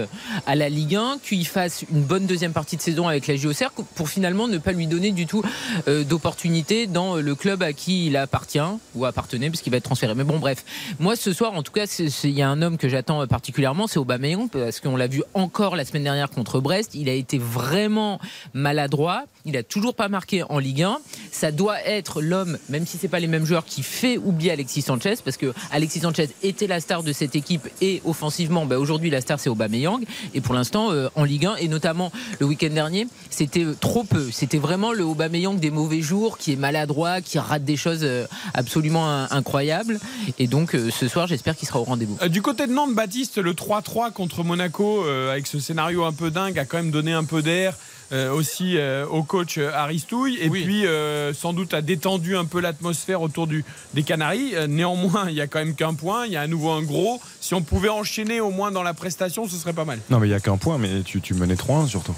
à 0.45 0.55
la 0.55 0.69
Ligue 0.69 0.95
1, 0.97 1.17
qu'il 1.23 1.47
fasse 1.47 1.83
une 1.91 2.03
bonne 2.03 2.25
deuxième 2.27 2.53
partie 2.53 2.77
de 2.77 2.81
saison 2.81 3.07
avec 3.07 3.27
la 3.27 3.35
J 3.37 3.47
Auxerre, 3.47 3.71
pour 3.95 4.07
finalement 4.09 4.47
ne 4.47 4.57
pas 4.59 4.71
lui 4.73 4.87
donner 4.87 5.11
du 5.11 5.25
tout 5.25 5.41
euh, 5.87 6.03
d'opportunité 6.03 6.85
dans 6.85 7.15
le 7.15 7.35
club 7.35 7.63
à 7.63 7.73
qui 7.73 8.07
il 8.07 8.17
appartient 8.17 8.59
ou 8.93 9.05
appartenait, 9.05 9.49
parce 9.49 9.61
qu'il 9.61 9.71
va 9.71 9.77
être 9.77 9.85
transféré. 9.85 10.13
Mais 10.15 10.23
bon, 10.25 10.37
bref. 10.37 10.63
Moi, 10.99 11.15
ce 11.15 11.33
soir, 11.33 11.53
en 11.53 11.63
tout 11.63 11.71
cas, 11.71 11.85
il 12.23 12.29
y 12.29 12.41
a 12.41 12.49
un 12.49 12.50
homme 12.61 12.77
que 12.79 12.89
j'attends 12.89 13.27
particulièrement, 13.27 13.85
c'est 13.85 13.99
Aubameyang, 13.99 14.49
parce 14.49 14.79
qu'on 14.79 14.95
l'a 14.97 15.05
vu 15.07 15.21
encore 15.35 15.75
la 15.75 15.85
semaine 15.85 16.03
dernière 16.03 16.29
contre 16.31 16.59
Brest. 16.59 16.95
Il 16.95 17.07
a 17.09 17.13
été 17.13 17.37
vraiment 17.37 18.19
maladroit. 18.53 19.23
Il 19.45 19.57
a 19.57 19.63
toujours 19.63 19.95
pas 19.95 20.07
marqué 20.07 20.43
en 20.49 20.59
Ligue 20.59 20.83
1. 20.83 20.99
Ça 21.31 21.51
doit 21.51 21.81
être 21.85 22.21
l'homme, 22.21 22.57
même 22.69 22.85
si 22.85 22.97
c'est 22.97 23.07
pas 23.07 23.19
les 23.19 23.27
mêmes 23.27 23.45
joueurs, 23.45 23.65
qui 23.65 23.81
fait 23.83 24.17
oublier 24.17 24.51
Alexis 24.51 24.81
Sanchez, 24.83 25.15
parce 25.23 25.37
que 25.37 25.53
Alexis 25.71 26.01
Sanchez 26.01 26.29
était 26.43 26.67
la 26.67 26.79
star 26.79 27.01
de 27.03 27.11
cette 27.13 27.35
équipe 27.35 27.67
et 27.81 28.01
offensivement, 28.05 28.65
bah, 28.65 28.77
aujourd'hui 28.77 29.09
la 29.09 29.21
star 29.21 29.39
c'est 29.39 29.49
Aubameyang. 29.49 30.03
Et 30.35 30.41
pour 30.41 30.53
l'instant, 30.53 30.91
euh, 30.91 31.09
en 31.15 31.23
Ligue 31.23 31.45
1 31.47 31.55
et 31.55 31.67
notamment 31.67 32.11
le 32.39 32.45
week-end 32.45 32.69
dernier, 32.69 33.07
c'était 33.29 33.63
euh, 33.63 33.75
trop 33.79 34.03
peu. 34.03 34.29
C'était 34.31 34.59
vraiment 34.59 34.91
le 34.93 35.03
Aubameyang 35.03 35.57
des 35.59 35.71
mauvais 35.71 36.01
jours, 36.01 36.37
qui 36.37 36.53
est 36.53 36.55
maladroit, 36.57 37.21
qui 37.21 37.39
rate 37.39 37.63
des 37.63 37.77
choses 37.77 38.01
euh, 38.03 38.27
absolument 38.53 39.07
in- 39.09 39.27
incroyables. 39.31 39.99
Et 40.37 40.47
donc 40.47 40.71
ce 40.91 41.07
soir, 41.07 41.25
j'espère 41.27 41.55
qu'il 41.55 41.67
sera 41.67 41.79
au 41.79 41.83
rendez-vous. 41.83 42.17
Du 42.31 42.41
côté 42.41 42.65
de 42.65 42.71
Nantes, 42.71 42.95
Baptiste, 42.95 43.39
le 43.39 43.53
3-3 43.53 44.11
contre 44.13 44.43
Monaco, 44.45 45.03
euh, 45.05 45.31
avec 45.31 45.47
ce 45.47 45.59
scénario 45.59 46.05
un 46.05 46.13
peu 46.13 46.31
dingue, 46.31 46.57
a 46.57 46.63
quand 46.63 46.77
même 46.77 46.89
donné 46.91 47.11
un 47.11 47.25
peu 47.25 47.41
d'air. 47.41 47.75
euh, 48.13 48.29
aussi 48.31 48.77
euh, 48.77 49.05
au 49.07 49.23
coach 49.23 49.57
Aristouille 49.57 50.37
et 50.41 50.49
Oui. 50.49 50.63
puis 50.63 50.85
euh, 50.85 51.33
sans 51.33 51.53
doute 51.53 51.73
a 51.73 51.81
détendu 51.81 52.35
un 52.35 52.43
peu 52.43 52.59
l'atmosphère 52.59 53.21
autour 53.21 53.47
du, 53.47 53.63
des 53.93 54.03
Canaries. 54.03 54.53
Néanmoins, 54.69 55.27
il 55.29 55.35
y 55.35 55.41
a 55.41 55.47
quand 55.47 55.59
même 55.59 55.75
qu'un 55.75 55.93
point, 55.93 56.25
il 56.25 56.31
y 56.33 56.35
a 56.37 56.41
à 56.41 56.47
nouveau 56.47 56.71
un 56.71 56.81
gros. 56.83 57.19
Si 57.41 57.53
on 57.53 57.61
pouvait 57.61 57.87
enchaîner 57.89 58.39
au 58.41 58.49
moins 58.49 58.71
dans 58.71 58.83
la 58.83 58.93
prestation, 58.93 59.45
ce 59.47 59.55
serait 59.57 59.71
pas 59.73 59.85
mal. 59.85 59.99
Non, 60.09 60.19
mais 60.19 60.27
il 60.27 60.31
y 60.31 60.33
a 60.33 60.39
qu'un 60.41 60.57
point, 60.57 60.77
mais 60.77 61.01
tu, 61.03 61.19
tu 61.21 61.33
menais 61.33 61.55
3-1 61.55 61.87
surtout. 61.87 62.15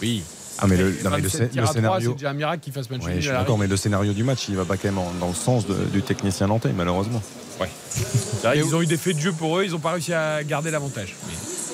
Oui. 0.00 0.22
Ah, 0.58 0.66
mais 0.68 0.76
le, 0.76 0.90
non, 1.02 1.10
mais 1.10 1.16
le 1.18 1.22
27 1.28 1.40
scé- 1.40 1.48
tirs 1.50 1.62
le 1.62 1.68
scénario. 1.68 2.10
C'est 2.10 2.16
déjà 2.18 2.30
un 2.30 2.34
miracle 2.34 2.62
qu'il 2.62 2.72
fasse 2.72 2.88
match 2.90 3.02
Ouais, 3.04 3.14
je 3.16 3.20
suis 3.22 3.30
d'accord, 3.30 3.58
mais 3.58 3.66
le 3.66 3.76
scénario 3.76 4.12
du 4.12 4.22
match, 4.24 4.44
il 4.48 4.54
va 4.56 4.64
pas 4.64 4.76
quand 4.76 4.92
même 4.92 5.02
dans 5.20 5.28
le 5.28 5.34
sens 5.34 5.66
de- 5.66 5.84
du 5.92 6.02
technicien 6.02 6.46
nantais, 6.46 6.72
malheureusement. 6.76 7.22
Ils 8.54 8.74
ont 8.74 8.82
eu 8.82 8.86
des 8.86 8.96
faits 8.96 9.16
de 9.16 9.20
jeu 9.20 9.32
pour 9.32 9.58
eux, 9.58 9.64
ils 9.64 9.70
n'ont 9.72 9.78
pas 9.78 9.92
réussi 9.92 10.12
à 10.12 10.42
garder 10.44 10.70
l'avantage. 10.70 11.14
Mais- 11.26 11.32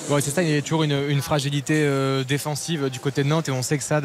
Ouais, 0.09 0.21
c'est 0.21 0.31
ça, 0.31 0.41
il 0.41 0.49
y 0.49 0.57
a 0.57 0.61
toujours 0.63 0.81
une, 0.81 1.21
fragilité 1.21 1.83
euh, 1.83 2.23
défensive 2.23 2.89
du 2.89 2.99
côté 2.99 3.23
de 3.23 3.29
Nantes 3.29 3.47
et 3.47 3.51
on 3.51 3.61
sait 3.61 3.77
que 3.77 3.83
ça, 3.83 4.01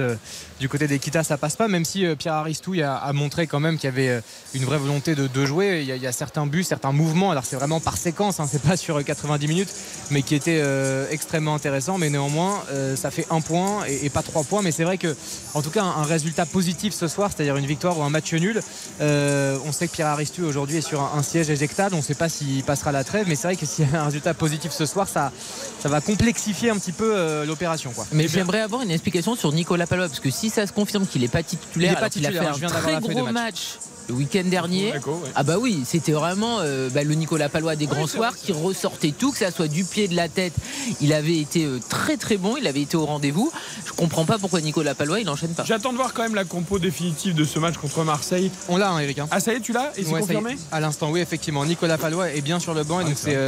du 0.61 0.68
côté 0.68 0.87
d'Equita, 0.87 1.25
ça 1.25 1.37
passe 1.37 1.56
pas, 1.56 1.66
même 1.66 1.84
si 1.84 2.06
euh, 2.06 2.14
Pierre 2.14 2.34
Aristouille 2.34 2.82
a, 2.82 3.12
montré 3.12 3.46
quand 3.46 3.61
même 3.61 3.76
qu'il 3.76 3.84
y 3.84 3.92
avait 3.92 4.08
euh, 4.08 4.20
une 4.54 4.64
vraie 4.64 4.78
volonté 4.78 5.14
de, 5.14 5.46
jouer. 5.46 5.84
Il 5.87 6.02
y, 6.02 6.06
a, 6.06 6.12
certains 6.12 6.46
buts, 6.46 6.62
certains 6.62 6.92
mouvements, 6.92 7.30
alors 7.30 7.44
c'est 7.44 7.56
vraiment 7.56 7.80
par 7.80 7.96
séquence, 7.96 8.40
hein, 8.40 8.46
c'est 8.50 8.62
pas 8.62 8.76
sur 8.76 8.99
euh, 8.99 9.02
90 9.02 9.49
minutes, 9.49 9.68
mais 10.11 10.23
qui 10.23 10.34
étaient 10.34 10.61
euh, 10.62 11.06
extrêmement 11.11 11.54
intéressants. 11.54 11.99
Mais 11.99 12.11
néanmoins, 12.11 12.62
ça 12.96 13.11
fait 13.11 13.26
un 13.30 13.40
point 13.40 13.84
et, 13.87 14.11
pas 14.11 14.23
trois 14.23 14.44
points. 14.44 14.62
Mais 14.62 14.73
c'est 14.73 14.84
vrai 14.84 14.99
que, 14.99 15.14
en 15.54 15.62
tout 15.62 15.70
cas, 15.70 15.82
un, 15.82 16.04
résultat 16.04 16.46
positif 16.46 16.94
ce 16.94 17.08
soir, 17.08 17.30
c'est-à-dire 17.34 17.56
une 17.56 17.66
victoire 17.66 17.99
ou 17.99 18.02
un 18.02 18.11
match 18.11 18.32
nul. 18.32 18.61
on 19.00 19.73
sait 19.73 19.88
que 19.88 19.92
Pierre 19.92 20.08
Aristouille 20.08 20.44
aujourd'hui 20.44 20.78
est 20.78 20.88
sur 20.88 21.00
un, 21.00 21.18
un 21.18 21.23
siège 21.23 21.50
éjectable, 21.50 21.94
on 21.94 21.99
ne 21.99 22.02
sait 22.02 22.14
pas 22.14 22.28
s'il 22.28 22.62
passera 22.62 22.92
la 22.92 23.04
trêve, 23.04 23.26
mais 23.28 23.37
c'est 23.37 23.49
vrai 23.49 23.56
que 23.56 23.66
s'il 23.66 23.90
y 23.90 23.94
a 23.94 24.02
un 24.02 24.06
résultat 24.06 24.34
positif 24.34 24.73
ce 24.73 24.87
soir, 24.87 25.08
ça, 25.08 25.32
ça 25.80 25.88
va 25.88 25.93
complexifier 26.00 26.70
un 26.70 26.76
petit 26.76 26.92
peu 26.92 27.14
euh, 27.16 27.44
l'opération. 27.44 27.90
quoi. 27.92 28.06
Mais 28.12 28.28
j'aimerais 28.28 28.60
avoir 28.60 28.82
une 28.82 28.90
explication 28.90 29.34
sur 29.34 29.52
Nicolas 29.52 29.86
Palois, 29.86 30.08
parce 30.08 30.20
que 30.20 30.30
si 30.30 30.50
ça 30.50 30.66
se 30.66 30.72
confirme 30.72 31.06
qu'il 31.06 31.22
n'est 31.22 31.28
pas 31.28 31.42
titulaire, 31.42 31.70
Il 31.76 31.84
est 31.84 31.94
pas 31.94 31.98
alors 32.00 32.10
qu'il 32.10 32.26
a 32.26 32.30
titulaire, 32.30 32.54
fait 32.54 32.58
viens 32.60 32.68
un 32.68 33.00
très 33.00 33.00
gros 33.00 33.24
match. 33.24 33.32
match 33.32 33.78
le 34.08 34.14
week-end 34.14 34.42
dernier. 34.44 34.88
Monaco, 34.88 35.12
ouais. 35.12 35.30
Ah 35.34 35.42
bah 35.42 35.56
oui, 35.58 35.82
c'était 35.87 36.12
vraiment 36.12 36.58
euh, 36.61 36.90
bah, 36.90 37.02
le 37.04 37.14
Nicolas 37.14 37.49
Palois 37.49 37.76
des 37.76 37.87
grands 37.87 38.06
soirs 38.06 38.37
qui 38.37 38.52
ressortait 38.52 39.12
tout, 39.18 39.32
que 39.32 39.38
ça 39.38 39.50
soit 39.50 39.68
du 39.68 39.84
pied, 39.84 40.08
de 40.08 40.14
la 40.16 40.28
tête. 40.28 40.52
Il 41.00 41.12
avait 41.12 41.38
été 41.38 41.64
euh, 41.64 41.78
très 41.88 42.16
très 42.16 42.37
bon, 42.37 42.56
il 42.56 42.66
avait 42.66 42.82
été 42.82 42.96
au 42.96 43.06
rendez-vous. 43.06 43.50
Je 43.87 43.92
comprends 43.92 44.25
pas 44.25 44.38
pourquoi 44.38 44.61
Nicolas 44.61 44.94
Palois 44.94 45.20
il 45.20 45.28
enchaîne 45.28 45.50
pas. 45.54 45.64
J'attends 45.64 45.92
de 45.92 45.96
voir 45.96 46.12
quand 46.12 46.23
même 46.23 46.34
la 46.34 46.44
compo 46.44 46.78
définitive 46.78 47.34
de 47.34 47.44
ce 47.44 47.58
match 47.58 47.76
contre 47.76 48.04
Marseille. 48.04 48.50
On 48.68 48.76
l'a, 48.76 48.90
hein, 48.90 48.99
Eric. 49.00 49.18
hein. 49.20 49.28
Ah, 49.30 49.40
ça 49.40 49.52
y 49.52 49.56
est, 49.56 49.61
tu 49.61 49.73
l'as 49.73 49.92
Et 49.96 50.04
c'est 50.04 50.11
Ouais, 50.12 50.20
confirmé 50.20 50.56
À 50.73 50.80
l'instant, 50.80 51.11
oui, 51.11 51.20
effectivement. 51.20 51.64
Nicolas 51.64 51.99
Palois 51.99 52.30
est 52.30 52.40
bien 52.42 52.61
sur 52.61 52.75
le 52.75 52.84
banc 52.84 53.00
et 53.00 53.04
Ah, 53.04 53.08
donc 53.08 53.18
c'est 53.18 53.38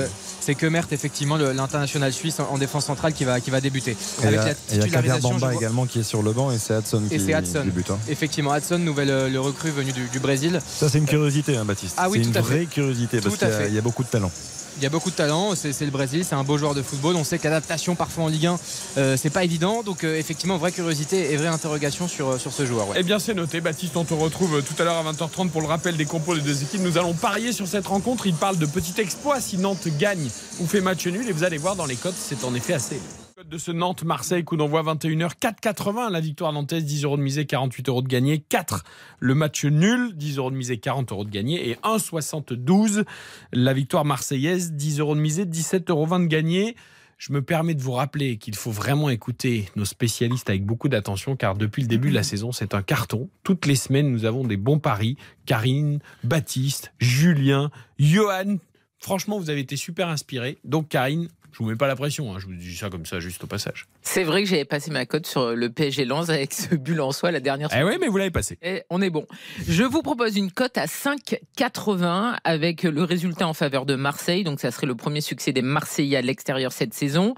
c'est 0.40 0.52
euh, 0.52 0.54
Kemert, 0.58 0.86
effectivement, 0.92 1.36
l'international 1.36 2.12
suisse 2.12 2.40
en, 2.40 2.48
en 2.54 2.58
défense 2.58 2.84
centrale 2.86 3.12
qui 3.12 3.24
va, 3.24 3.40
qui 3.40 3.50
va 3.50 3.60
débuter. 3.60 3.90
Et 3.92 3.96
il 4.20 4.24
y 4.24 4.26
Avec 4.28 4.40
a, 4.40 4.44
la 4.46 4.54
titularisation, 4.54 5.30
Bamba 5.30 5.48
vois- 5.48 5.54
également 5.56 5.86
qui 5.86 5.98
est 6.00 6.02
sur 6.04 6.22
le 6.22 6.32
banc 6.32 6.50
et 6.50 6.58
c'est 6.58 6.78
Hudson 6.78 7.02
Et 7.10 7.18
qui 7.18 7.24
débute. 7.64 7.90
hein. 7.90 7.98
Effectivement, 8.08 8.54
Hudson, 8.56 8.78
nouvelle 8.78 9.32
le 9.32 9.40
recrue 9.40 9.70
venu 9.70 9.92
du, 9.92 10.06
du 10.08 10.18
Brésil. 10.20 10.45
Ça, 10.66 10.88
c'est 10.88 10.98
une 10.98 11.06
curiosité, 11.06 11.56
hein, 11.56 11.64
Baptiste. 11.64 11.94
Ah 11.98 12.08
oui, 12.08 12.18
c'est 12.20 12.26
une 12.26 12.32
tout 12.32 12.38
à 12.38 12.42
fait. 12.42 12.48
vraie 12.54 12.66
curiosité 12.66 13.20
parce 13.20 13.36
Tout 13.38 13.44
à 13.44 13.48
qu'il 13.48 13.54
y 13.54 13.58
a- 13.58 13.62
fait. 13.64 13.68
il 13.68 13.74
y, 13.74 13.78
a 13.78 13.82
beaucoup 13.82 14.02
de 14.04 14.08
talent. 14.08 14.30
Il 14.78 14.82
y 14.82 14.86
a 14.86 14.90
beaucoup 14.90 15.10
de 15.10 15.14
talent, 15.16 15.54
c'est 15.54 15.80
le 15.86 15.90
Brésil, 15.90 16.22
c'est 16.28 16.34
un 16.34 16.44
beau 16.44 16.58
joueur 16.58 16.74
de 16.74 16.82
football. 16.82 17.16
On 17.16 17.24
sait 17.24 17.38
que 17.38 17.44
l'adaptation 17.44 17.94
parfois 17.94 18.24
en 18.24 18.28
Ligue 18.28 18.44
1, 18.46 18.58
euh, 18.98 19.16
c'est 19.16 19.30
pas 19.30 19.42
évident. 19.42 19.82
Donc 19.82 20.04
euh, 20.04 20.18
effectivement, 20.18 20.58
vraie 20.58 20.70
curiosité 20.72 21.32
et 21.32 21.36
vraie 21.38 21.46
interrogation 21.48 22.08
sur, 22.08 22.38
sur 22.38 22.52
ce 22.52 22.66
joueur. 22.66 22.88
Eh 22.94 23.02
bien 23.02 23.18
c'est 23.18 23.32
noté, 23.32 23.62
Baptiste, 23.62 23.96
on 23.96 24.04
te 24.04 24.12
retrouve 24.12 24.62
tout 24.62 24.74
à 24.78 24.84
l'heure 24.84 24.96
à 25.06 25.12
20h30 25.12 25.48
pour 25.48 25.62
le 25.62 25.66
rappel 25.66 25.96
des 25.96 26.04
compos 26.04 26.34
des 26.34 26.42
deux 26.42 26.62
équipes. 26.62 26.82
Nous 26.82 26.98
allons 26.98 27.14
parier 27.14 27.52
sur 27.52 27.66
cette 27.66 27.86
rencontre. 27.86 28.26
Il 28.26 28.34
parle 28.34 28.58
de 28.58 28.66
petit 28.66 29.00
exploit 29.00 29.40
si 29.40 29.56
Nantes 29.56 29.88
gagne 29.98 30.28
ou 30.60 30.66
fait 30.66 30.82
match 30.82 31.06
nul. 31.06 31.26
Et 31.26 31.32
vous 31.32 31.44
allez 31.44 31.56
voir 31.58 31.74
dans 31.74 31.86
les 31.86 31.96
cotes, 31.96 32.14
c'est 32.18 32.44
en 32.44 32.54
effet 32.54 32.74
assez 32.74 33.00
de 33.44 33.58
ce 33.58 33.70
Nantes-Marseille, 33.70 34.44
coup 34.44 34.56
d'envoi 34.56 34.82
21h, 34.82 35.32
4,80 35.38 36.10
la 36.10 36.20
victoire 36.20 36.54
nantaise, 36.54 36.86
10 36.86 37.04
euros 37.04 37.16
de 37.18 37.22
misée, 37.22 37.44
48 37.44 37.88
euros 37.90 38.00
de 38.00 38.08
gagné, 38.08 38.38
4 38.38 38.82
le 39.18 39.34
match 39.34 39.66
nul, 39.66 40.16
10 40.16 40.38
euros 40.38 40.50
de 40.50 40.56
misée, 40.56 40.78
40 40.78 41.12
euros 41.12 41.24
de 41.26 41.30
gagné, 41.30 41.68
et 41.68 41.74
1,72 41.74 43.04
la 43.52 43.74
victoire 43.74 44.06
marseillaise, 44.06 44.72
10 44.72 45.00
euros 45.00 45.14
de 45.14 45.20
misée, 45.20 45.44
17 45.44 45.90
euros 45.90 46.06
de 46.06 46.24
gagné. 46.24 46.76
Je 47.18 47.34
me 47.34 47.42
permets 47.42 47.74
de 47.74 47.82
vous 47.82 47.92
rappeler 47.92 48.38
qu'il 48.38 48.54
faut 48.54 48.70
vraiment 48.70 49.10
écouter 49.10 49.68
nos 49.76 49.84
spécialistes 49.84 50.48
avec 50.48 50.64
beaucoup 50.64 50.88
d'attention 50.88 51.36
car 51.36 51.56
depuis 51.56 51.82
le 51.82 51.88
début 51.88 52.08
de 52.08 52.14
la 52.14 52.22
saison, 52.22 52.52
c'est 52.52 52.72
un 52.72 52.82
carton. 52.82 53.28
Toutes 53.42 53.66
les 53.66 53.76
semaines, 53.76 54.10
nous 54.10 54.24
avons 54.24 54.44
des 54.44 54.56
bons 54.56 54.78
paris. 54.78 55.18
Karine, 55.44 55.98
Baptiste, 56.24 56.94
Julien, 57.00 57.70
Johan. 57.98 58.56
Franchement, 58.98 59.38
vous 59.38 59.50
avez 59.50 59.60
été 59.60 59.76
super 59.76 60.08
inspirés. 60.08 60.58
Donc, 60.64 60.88
Karine, 60.88 61.28
je 61.56 61.62
vous 61.62 61.70
mets 61.70 61.76
pas 61.76 61.86
la 61.86 61.96
pression, 61.96 62.34
hein, 62.34 62.38
je 62.38 62.44
vous 62.44 62.52
dis 62.52 62.76
ça 62.76 62.90
comme 62.90 63.06
ça 63.06 63.18
juste 63.18 63.42
au 63.42 63.46
passage. 63.46 63.86
C'est 64.02 64.24
vrai 64.24 64.42
que 64.42 64.48
j'avais 64.50 64.66
passé 64.66 64.90
ma 64.90 65.06
cote 65.06 65.26
sur 65.26 65.54
le 65.54 65.70
PSG 65.70 66.04
Lens 66.04 66.28
avec 66.28 66.52
ce 66.52 66.74
bulle 66.74 67.00
en 67.00 67.12
soi 67.12 67.30
la 67.30 67.40
dernière 67.40 67.70
Eh 67.74 67.82
oui, 67.82 67.96
mais 67.98 68.08
vous 68.08 68.18
l'avez 68.18 68.30
passé. 68.30 68.58
Et 68.60 68.82
on 68.90 69.00
est 69.00 69.08
bon. 69.08 69.26
Je 69.66 69.82
vous 69.82 70.02
propose 70.02 70.36
une 70.36 70.52
cote 70.52 70.76
à 70.76 70.84
5,80 70.84 72.36
avec 72.44 72.82
le 72.82 73.02
résultat 73.02 73.48
en 73.48 73.54
faveur 73.54 73.86
de 73.86 73.94
Marseille. 73.94 74.44
Donc 74.44 74.60
ça 74.60 74.70
serait 74.70 74.86
le 74.86 74.96
premier 74.96 75.22
succès 75.22 75.54
des 75.54 75.62
Marseillais 75.62 76.18
à 76.18 76.20
l'extérieur 76.20 76.72
cette 76.72 76.92
saison. 76.92 77.34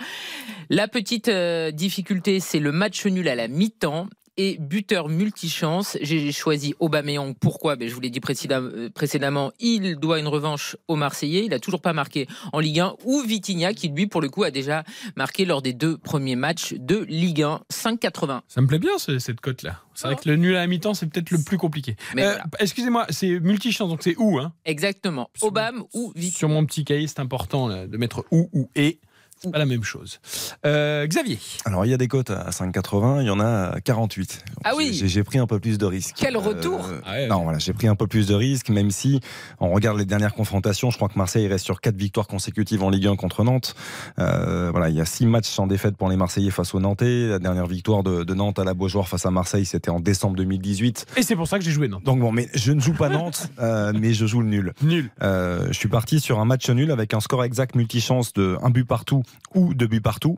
La 0.68 0.88
petite 0.88 1.28
euh, 1.28 1.70
difficulté, 1.70 2.40
c'est 2.40 2.58
le 2.58 2.72
match 2.72 3.06
nul 3.06 3.28
à 3.28 3.36
la 3.36 3.46
mi-temps 3.46 4.08
et 4.38 4.56
buteur 4.58 5.08
multichance. 5.08 5.98
J'ai 6.00 6.32
choisi 6.32 6.74
Aubameyang. 6.78 7.34
Pourquoi? 7.38 7.76
Ben, 7.76 7.88
Je 7.88 7.94
vous 7.94 8.00
l'ai 8.00 8.08
dit 8.08 8.20
euh, 8.50 8.88
précédemment, 8.88 9.52
il 9.60 9.96
doit 9.96 10.20
une 10.20 10.28
revanche 10.28 10.76
aux 10.86 10.96
Marseillais. 10.96 11.44
Il 11.44 11.52
a 11.52 11.58
toujours 11.58 11.82
pas 11.82 11.92
marqué 11.92 12.26
en 12.52 12.60
Ligue 12.60 12.80
1. 12.80 12.94
Ou 13.04 13.20
Vitinha, 13.20 13.74
qui 13.74 13.88
lui, 13.88 14.06
pour 14.06 14.22
le 14.22 14.30
coup, 14.30 14.44
a 14.44 14.50
déjà 14.50 14.84
marqué 15.16 15.44
lors 15.44 15.60
des 15.60 15.72
deux 15.72 15.98
premiers 15.98 16.36
matchs 16.36 16.72
de 16.74 17.04
Ligue 17.08 17.42
1. 17.42 17.60
5,80. 17.70 18.40
Ça 18.48 18.60
me 18.62 18.66
plaît 18.66 18.78
bien 18.78 18.96
cette 18.98 19.40
cote-là. 19.40 19.82
C'est 19.94 20.06
vrai 20.06 20.16
que 20.16 20.28
le 20.28 20.36
nul 20.36 20.54
à 20.54 20.60
la 20.60 20.66
mi-temps, 20.68 20.94
c'est 20.94 21.06
peut-être 21.06 21.32
le 21.32 21.42
plus 21.42 21.58
compliqué. 21.58 21.96
Euh, 22.16 22.38
excusez-moi, 22.60 23.06
c'est 23.10 23.40
multichance, 23.40 23.88
donc 23.88 24.02
c'est 24.02 24.16
ou 24.16 24.38
hein? 24.38 24.52
Exactement. 24.64 25.28
Obam 25.42 25.84
ou 25.92 26.12
Vitinha. 26.14 26.38
Sur 26.38 26.48
mon 26.48 26.64
petit 26.64 26.84
cahier, 26.84 27.08
c'est 27.08 27.18
important 27.18 27.68
de 27.68 27.96
mettre 27.96 28.24
ou 28.30 28.48
ou 28.52 28.70
et. 28.76 29.00
C'est 29.40 29.52
pas 29.52 29.58
la 29.58 29.66
même 29.66 29.84
chose. 29.84 30.18
Euh, 30.66 31.06
Xavier. 31.06 31.38
Alors, 31.64 31.86
il 31.86 31.90
y 31.90 31.94
a 31.94 31.96
des 31.96 32.08
cotes 32.08 32.30
à 32.30 32.50
5,80, 32.50 33.20
il 33.20 33.26
y 33.26 33.30
en 33.30 33.38
a 33.38 33.68
à 33.74 33.80
48. 33.80 34.44
Ah 34.64 34.72
oui 34.76 35.00
J'ai 35.04 35.22
pris 35.22 35.38
un 35.38 35.46
peu 35.46 35.60
plus 35.60 35.78
de 35.78 35.86
risques. 35.86 36.16
Quel 36.18 36.36
retour 36.36 36.86
euh, 36.88 37.00
ah 37.04 37.26
Non, 37.26 37.44
voilà, 37.44 37.58
j'ai 37.58 37.72
pris 37.72 37.86
un 37.86 37.94
peu 37.94 38.08
plus 38.08 38.26
de 38.26 38.34
risques, 38.34 38.68
même 38.68 38.90
si 38.90 39.20
on 39.60 39.70
regarde 39.70 39.96
les 39.96 40.04
dernières 40.04 40.34
confrontations. 40.34 40.90
Je 40.90 40.96
crois 40.96 41.08
que 41.08 41.16
Marseille 41.16 41.46
reste 41.46 41.64
sur 41.64 41.80
4 41.80 41.94
victoires 41.94 42.26
consécutives 42.26 42.82
en 42.82 42.90
Ligue 42.90 43.06
1 43.06 43.14
contre 43.14 43.44
Nantes. 43.44 43.76
Euh, 44.18 44.72
voilà, 44.72 44.88
il 44.88 44.96
y 44.96 45.00
a 45.00 45.04
6 45.04 45.26
matchs 45.26 45.48
sans 45.48 45.68
défaite 45.68 45.96
pour 45.96 46.08
les 46.08 46.16
Marseillais 46.16 46.50
face 46.50 46.74
aux 46.74 46.80
Nantais. 46.80 47.28
La 47.28 47.38
dernière 47.38 47.66
victoire 47.66 48.02
de, 48.02 48.34
Nantes 48.34 48.58
à 48.58 48.64
la 48.64 48.74
Beaujoire 48.74 49.06
face 49.06 49.24
à 49.24 49.30
Marseille, 49.30 49.66
c'était 49.66 49.90
en 49.90 50.00
décembre 50.00 50.34
2018. 50.36 51.06
Et 51.16 51.22
c'est 51.22 51.36
pour 51.36 51.46
ça 51.46 51.58
que 51.58 51.64
j'ai 51.64 51.70
joué 51.70 51.86
Nantes. 51.86 52.02
Donc 52.02 52.18
bon, 52.18 52.32
mais 52.32 52.48
je 52.54 52.72
ne 52.72 52.80
joue 52.80 52.94
pas 52.94 53.08
Nantes, 53.08 53.50
mais 53.94 54.14
je 54.14 54.26
joue 54.26 54.40
le 54.40 54.48
nul. 54.48 54.74
Nul. 54.82 55.10
je 55.20 55.72
suis 55.72 55.88
parti 55.88 56.18
sur 56.18 56.40
un 56.40 56.44
match 56.44 56.68
nul 56.70 56.90
avec 56.90 57.14
un 57.14 57.20
score 57.20 57.44
exact 57.44 57.76
multichance 57.76 58.32
de 58.32 58.56
un 58.62 58.70
but 58.70 58.84
partout 58.84 59.22
ou 59.54 59.74
deux 59.74 59.86
buts 59.86 60.00
partout. 60.00 60.36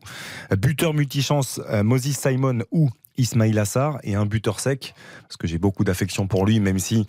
Buteur 0.57 0.95
multichance, 0.95 1.61
euh, 1.69 1.83
Moses 1.83 2.13
Simon 2.13 2.61
ou 2.71 2.91
Ismail 3.17 3.59
Assar 3.59 3.99
et 4.03 4.15
un 4.15 4.27
buteur 4.27 4.61
sec, 4.61 4.95
parce 5.23 5.37
que 5.37 5.47
j'ai 5.47 5.59
beaucoup 5.59 5.85
d'affection 5.85 6.27
pour 6.27 6.47
lui, 6.47 6.61
même 6.61 6.79
si 6.79 7.07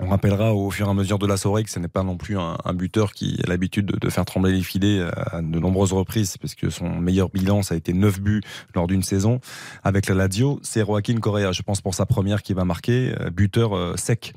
on 0.00 0.08
rappellera 0.08 0.54
au 0.54 0.70
fur 0.70 0.86
et 0.86 0.90
à 0.90 0.94
mesure 0.94 1.18
de 1.18 1.26
la 1.26 1.36
soirée 1.36 1.64
que 1.64 1.70
ce 1.70 1.80
n'est 1.80 1.88
pas 1.88 2.04
non 2.04 2.16
plus 2.16 2.38
un, 2.38 2.74
buteur 2.74 3.12
qui 3.12 3.40
a 3.44 3.48
l'habitude 3.48 3.86
de, 3.86 4.10
faire 4.10 4.24
trembler 4.24 4.52
les 4.52 4.62
filets 4.62 5.00
euh, 5.00 5.10
à 5.32 5.42
de 5.42 5.58
nombreuses 5.58 5.92
reprises, 5.92 6.36
parce 6.36 6.54
que 6.54 6.70
son 6.70 6.88
meilleur 6.88 7.30
bilan, 7.30 7.62
ça 7.62 7.74
a 7.74 7.76
été 7.76 7.92
9 7.92 8.20
buts 8.20 8.42
lors 8.74 8.86
d'une 8.86 9.02
saison. 9.02 9.40
Avec 9.82 10.06
la 10.06 10.14
Lazio, 10.14 10.60
c'est 10.62 10.84
Joaquin 10.84 11.18
Correa, 11.18 11.50
je 11.52 11.62
pense 11.62 11.80
pour 11.80 11.94
sa 11.94 12.06
première, 12.06 12.42
qui 12.42 12.54
va 12.54 12.64
marquer, 12.64 13.14
euh, 13.20 13.30
buteur 13.30 13.98
sec. 13.98 14.34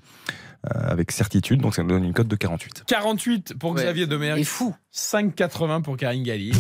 Avec 0.64 1.12
certitude, 1.12 1.62
donc 1.62 1.74
ça 1.76 1.84
me 1.84 1.90
donne 1.90 2.04
une 2.04 2.14
cote 2.14 2.28
de 2.28 2.36
48. 2.36 2.84
48 2.86 3.56
pour 3.58 3.74
Xavier 3.76 4.08
Demer. 4.08 4.34
Il 4.36 4.42
est 4.42 4.44
fou. 4.44 4.76
5,80 4.94 5.82
pour 5.82 5.98
Karine 5.98 6.24
Galli. 6.24 6.52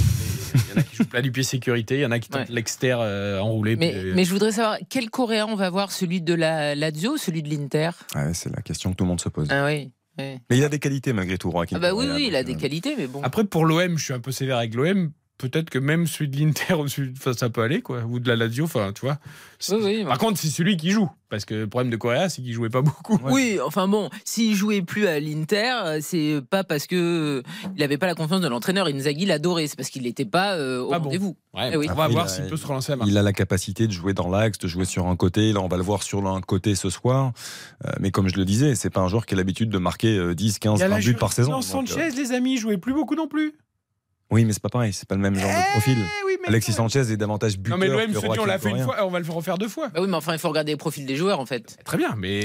Il 0.53 0.60
y 0.60 0.74
en 0.74 0.81
a 0.81 0.84
qui 0.84 0.96
jouent 0.96 1.05
plat 1.05 1.22
du 1.22 1.31
pied 1.31 1.43
sécurité, 1.43 1.96
il 1.96 2.01
y 2.01 2.05
en 2.05 2.12
a 2.12 2.20
qui 2.20 2.29
tentent 2.29 2.50
l'exter 2.50 2.96
euh, 3.00 3.39
enroulé. 3.39 3.75
Mais, 3.75 4.24
je 4.24 4.31
voudrais 4.31 4.53
savoir, 4.53 4.77
quel 4.89 5.10
Coréen 5.10 5.48
on 5.48 5.55
va 5.55 5.70
voir 5.70 5.91
Celui 5.91 6.22
de 6.22 6.34
la 6.34 6.75
Lazio 6.75 7.13
ou 7.13 7.17
celui 7.17 7.43
de 7.43 7.50
l'Inter? 7.50 7.91
Ah 8.15 8.34
C'est 8.34 8.53
la 8.53 8.62
question 8.62 8.91
que 8.91 8.96
tout 8.96 9.03
le 9.03 9.10
monde 9.10 9.22
se 9.22 9.29
pose. 9.29 9.48
Ah 9.50 9.65
oui. 9.65 9.91
Mais 10.17 10.39
il 10.51 10.63
a 10.63 10.70
des 10.70 10.79
qualités 10.79 11.13
malgré 11.13 11.38
tout, 11.38 11.51
ah 11.55 11.79
bah 11.79 11.93
oui, 11.93 12.05
oui, 12.13 12.25
il 12.27 12.36
a 12.36 12.43
des 12.43 12.53
euh, 12.53 12.58
qualités, 12.58 12.96
mais 12.98 13.08
bon. 13.08 13.22
Après, 13.24 13.43
pour 13.43 13.65
l'OM, 13.65 13.98
je 13.98 14.03
suis 14.03 14.13
un 14.13 14.20
peu 14.20 14.31
sévère 14.31 14.58
avec 14.58 14.75
l'OM 14.75 15.12
peut-être 15.41 15.69
que 15.69 15.79
même 15.79 16.07
celui 16.07 16.29
de 16.29 16.38
l'Inter 16.38 16.75
ça 17.36 17.50
peut 17.50 17.62
aller 17.62 17.81
quoi. 17.81 18.03
Ou 18.03 18.19
de 18.19 18.27
la 18.27 18.36
Lazio 18.36 18.65
enfin 18.65 18.91
tu 18.93 19.01
vois. 19.01 19.17
Par 20.05 20.17
contre 20.17 20.39
c'est 20.39 20.48
celui 20.48 20.77
qui 20.77 20.91
joue. 20.91 21.10
Parce 21.29 21.45
que 21.45 21.53
le 21.53 21.67
problème 21.67 21.89
de 21.91 21.98
Correa 21.98 22.29
c'est 22.29 22.41
qu'il 22.41 22.53
jouait 22.53 22.69
pas 22.69 22.81
beaucoup. 22.81 23.19
Oui 23.24 23.60
enfin 23.63 23.88
bon 23.88 24.10
s'il 24.25 24.55
jouait 24.55 24.81
plus 24.81 25.07
à 25.07 25.19
l'Inter 25.19 26.00
c'est 26.01 26.41
pas 26.50 26.63
parce 26.63 26.88
que 26.88 27.41
il 27.75 27.83
avait 27.83 27.98
pas 27.98 28.07
la 28.07 28.15
confiance 28.15 28.41
de 28.41 28.48
l'entraîneur 28.48 28.88
Inzaghi 28.88 29.25
l'adorait 29.25 29.67
c'est 29.67 29.75
parce 29.75 29.89
qu'il 29.89 30.03
n'était 30.03 30.25
pas 30.25 30.55
euh, 30.55 30.79
au 30.79 30.89
rendez-vous. 30.89 31.36
Eh 31.57 31.75
on 31.75 31.93
va 31.93 32.07
voir 32.07 32.29
s'il 32.29 32.45
peut 32.45 32.57
se 32.57 32.67
relancer 32.67 32.93
à 32.93 32.98
il 33.05 33.17
a 33.17 33.21
la 33.21 33.33
capacité 33.33 33.88
de 33.88 33.91
jouer 33.91 34.13
dans 34.13 34.29
l'axe 34.29 34.60
de 34.60 34.67
jouer 34.67 34.86
sur 34.86 35.07
un 35.07 35.15
côté. 35.15 35.53
Là 35.53 35.62
on 35.62 35.67
va 35.67 35.77
le 35.77 35.83
voir 35.83 36.03
sur 36.03 36.25
un 36.27 36.41
côté 36.41 36.75
ce 36.75 36.89
soir. 36.89 37.33
Euh, 37.86 37.91
mais 38.00 38.12
comme 38.12 38.27
je 38.27 38.36
le 38.36 38.45
disais 38.45 38.75
c'est 38.75 38.89
pas 38.89 39.01
un 39.01 39.07
joueur 39.07 39.25
qui 39.25 39.33
a 39.33 39.38
l'habitude 39.38 39.69
de 39.69 39.77
marquer 39.77 40.36
10 40.36 40.60
15 40.60 40.79
20 40.79 41.00
buts 41.00 41.13
par 41.15 41.33
saison. 41.33 41.62
Sanchez 41.62 42.00
euh, 42.00 42.15
les 42.15 42.31
amis 42.31 42.57
jouait 42.57 42.77
plus 42.77 42.93
beaucoup 42.93 43.15
non 43.15 43.27
plus 43.27 43.53
oui, 44.31 44.45
mais 44.45 44.53
c'est 44.53 44.61
pas 44.61 44.69
pareil, 44.69 44.93
c'est 44.93 45.07
pas 45.07 45.15
le 45.15 45.21
même 45.21 45.35
genre 45.35 45.50
de 45.50 45.79
eh 46.29 46.30
Alexis 46.48 46.74
Sanchez 46.74 47.12
est 47.12 47.17
davantage 47.17 47.57
buteur. 47.57 47.77
Non, 47.77 47.86
mais 47.86 47.88
l'OM 47.88 48.13
se 48.13 48.19
dit, 48.19 48.39
on 48.39 48.45
l'a 48.45 48.60
fait 48.60 48.69
une 48.69 48.83
fois, 48.83 49.05
on 49.05 49.10
va 49.10 49.19
le 49.19 49.31
refaire 49.31 49.57
deux 49.57 49.67
fois. 49.67 49.89
Bah 49.89 50.01
oui, 50.01 50.07
mais 50.07 50.17
enfin, 50.17 50.33
il 50.33 50.39
faut 50.39 50.50
regarder 50.50 50.71
les 50.71 50.77
profils 50.77 51.05
des 51.05 51.15
joueurs, 51.15 51.39
en 51.39 51.45
fait. 51.45 51.77
Très 51.86 51.98
bien, 51.98 52.15
mais. 52.17 52.43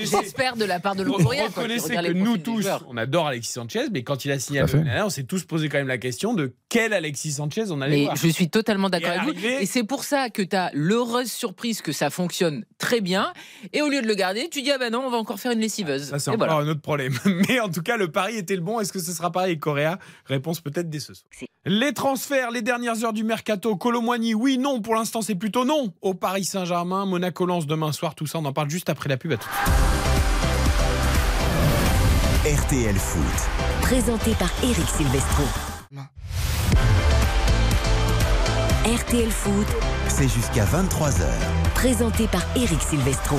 J'espère 0.00 0.56
de 0.56 0.64
la 0.64 0.80
part 0.80 0.96
de 0.96 1.02
Longoria. 1.02 1.48
Vous 1.48 1.60
reconnaissez 1.60 1.94
que 1.94 2.12
nous 2.12 2.38
tous, 2.38 2.66
on 2.88 2.96
adore 2.96 3.28
Alexis 3.28 3.52
Sanchez, 3.52 3.86
mais 3.92 4.02
quand 4.02 4.24
il 4.24 4.32
a 4.32 4.38
signé 4.38 4.60
à 4.60 5.06
on 5.06 5.10
s'est 5.10 5.24
tous 5.24 5.44
posé 5.44 5.68
quand 5.68 5.78
même 5.78 5.88
la 5.88 5.98
question 5.98 6.34
de 6.34 6.54
quel 6.68 6.92
Alexis 6.92 7.32
Sanchez 7.32 7.70
on 7.70 7.80
allait 7.80 7.96
mais 7.96 8.04
voir. 8.04 8.16
Je 8.16 8.28
suis 8.28 8.48
totalement 8.48 8.90
d'accord 8.90 9.10
avec 9.10 9.36
vous. 9.36 9.46
Et 9.46 9.66
c'est 9.66 9.84
pour 9.84 10.04
ça 10.04 10.30
que 10.30 10.42
tu 10.42 10.56
as 10.56 10.70
l'heureuse 10.74 11.30
surprise 11.30 11.80
que 11.82 11.92
ça 11.92 12.10
fonctionne 12.10 12.64
très 12.78 13.00
bien. 13.00 13.32
Et 13.72 13.82
au 13.82 13.88
lieu 13.88 14.02
de 14.02 14.06
le 14.06 14.14
garder, 14.14 14.48
tu 14.50 14.62
dis, 14.62 14.70
ah 14.70 14.78
ben 14.78 14.92
non, 14.92 15.02
on 15.06 15.10
va 15.10 15.16
encore 15.16 15.38
faire 15.38 15.52
une 15.52 15.60
lessiveuse. 15.60 16.10
Ça, 16.10 16.18
c'est 16.18 16.30
encore 16.30 16.50
un 16.50 16.68
autre 16.68 16.80
problème. 16.80 17.14
Mais 17.48 17.60
en 17.60 17.68
tout 17.68 17.82
cas, 17.82 17.96
le 17.96 18.10
pari 18.10 18.36
était 18.36 18.56
le 18.56 18.62
bon. 18.62 18.80
Est-ce 18.80 18.92
que 18.92 18.98
ce 18.98 19.12
sera 19.12 19.30
pareil 19.30 19.50
avec 19.50 19.60
Coréa 19.60 19.98
Réponse 20.26 20.60
peut-être 20.60 20.90
dès 20.90 21.00
ce 21.00 21.14
soir. 21.14 21.28
Les 21.64 21.92
transferts, 21.92 22.50
les 22.50 22.62
dernières 22.62 23.04
heures 23.04 23.05
du 23.12 23.24
mercato, 23.24 23.76
Colomboigny, 23.76 24.34
oui, 24.34 24.58
non, 24.58 24.80
pour 24.80 24.94
l'instant 24.94 25.22
c'est 25.22 25.34
plutôt 25.34 25.64
non. 25.64 25.92
Au 26.02 26.14
Paris 26.14 26.44
Saint-Germain, 26.44 27.06
Monaco 27.06 27.46
lance 27.46 27.66
demain 27.66 27.92
soir, 27.92 28.14
tout 28.14 28.26
ça, 28.26 28.38
on 28.38 28.44
en 28.44 28.52
parle 28.52 28.70
juste 28.70 28.88
après 28.88 29.08
la 29.08 29.16
pub. 29.16 29.32
À 29.32 29.36
tout 29.36 29.46
RTL 32.46 32.94
Foot. 32.94 33.24
Présenté 33.82 34.30
par 34.34 34.50
Eric 34.62 34.88
Silvestro. 34.88 35.42
RTL 38.84 39.30
Foot. 39.30 39.66
C'est 40.06 40.28
jusqu'à 40.28 40.64
23h. 40.64 41.24
Présenté 41.74 42.28
par 42.28 42.42
Eric 42.54 42.80
Silvestro. 42.80 43.36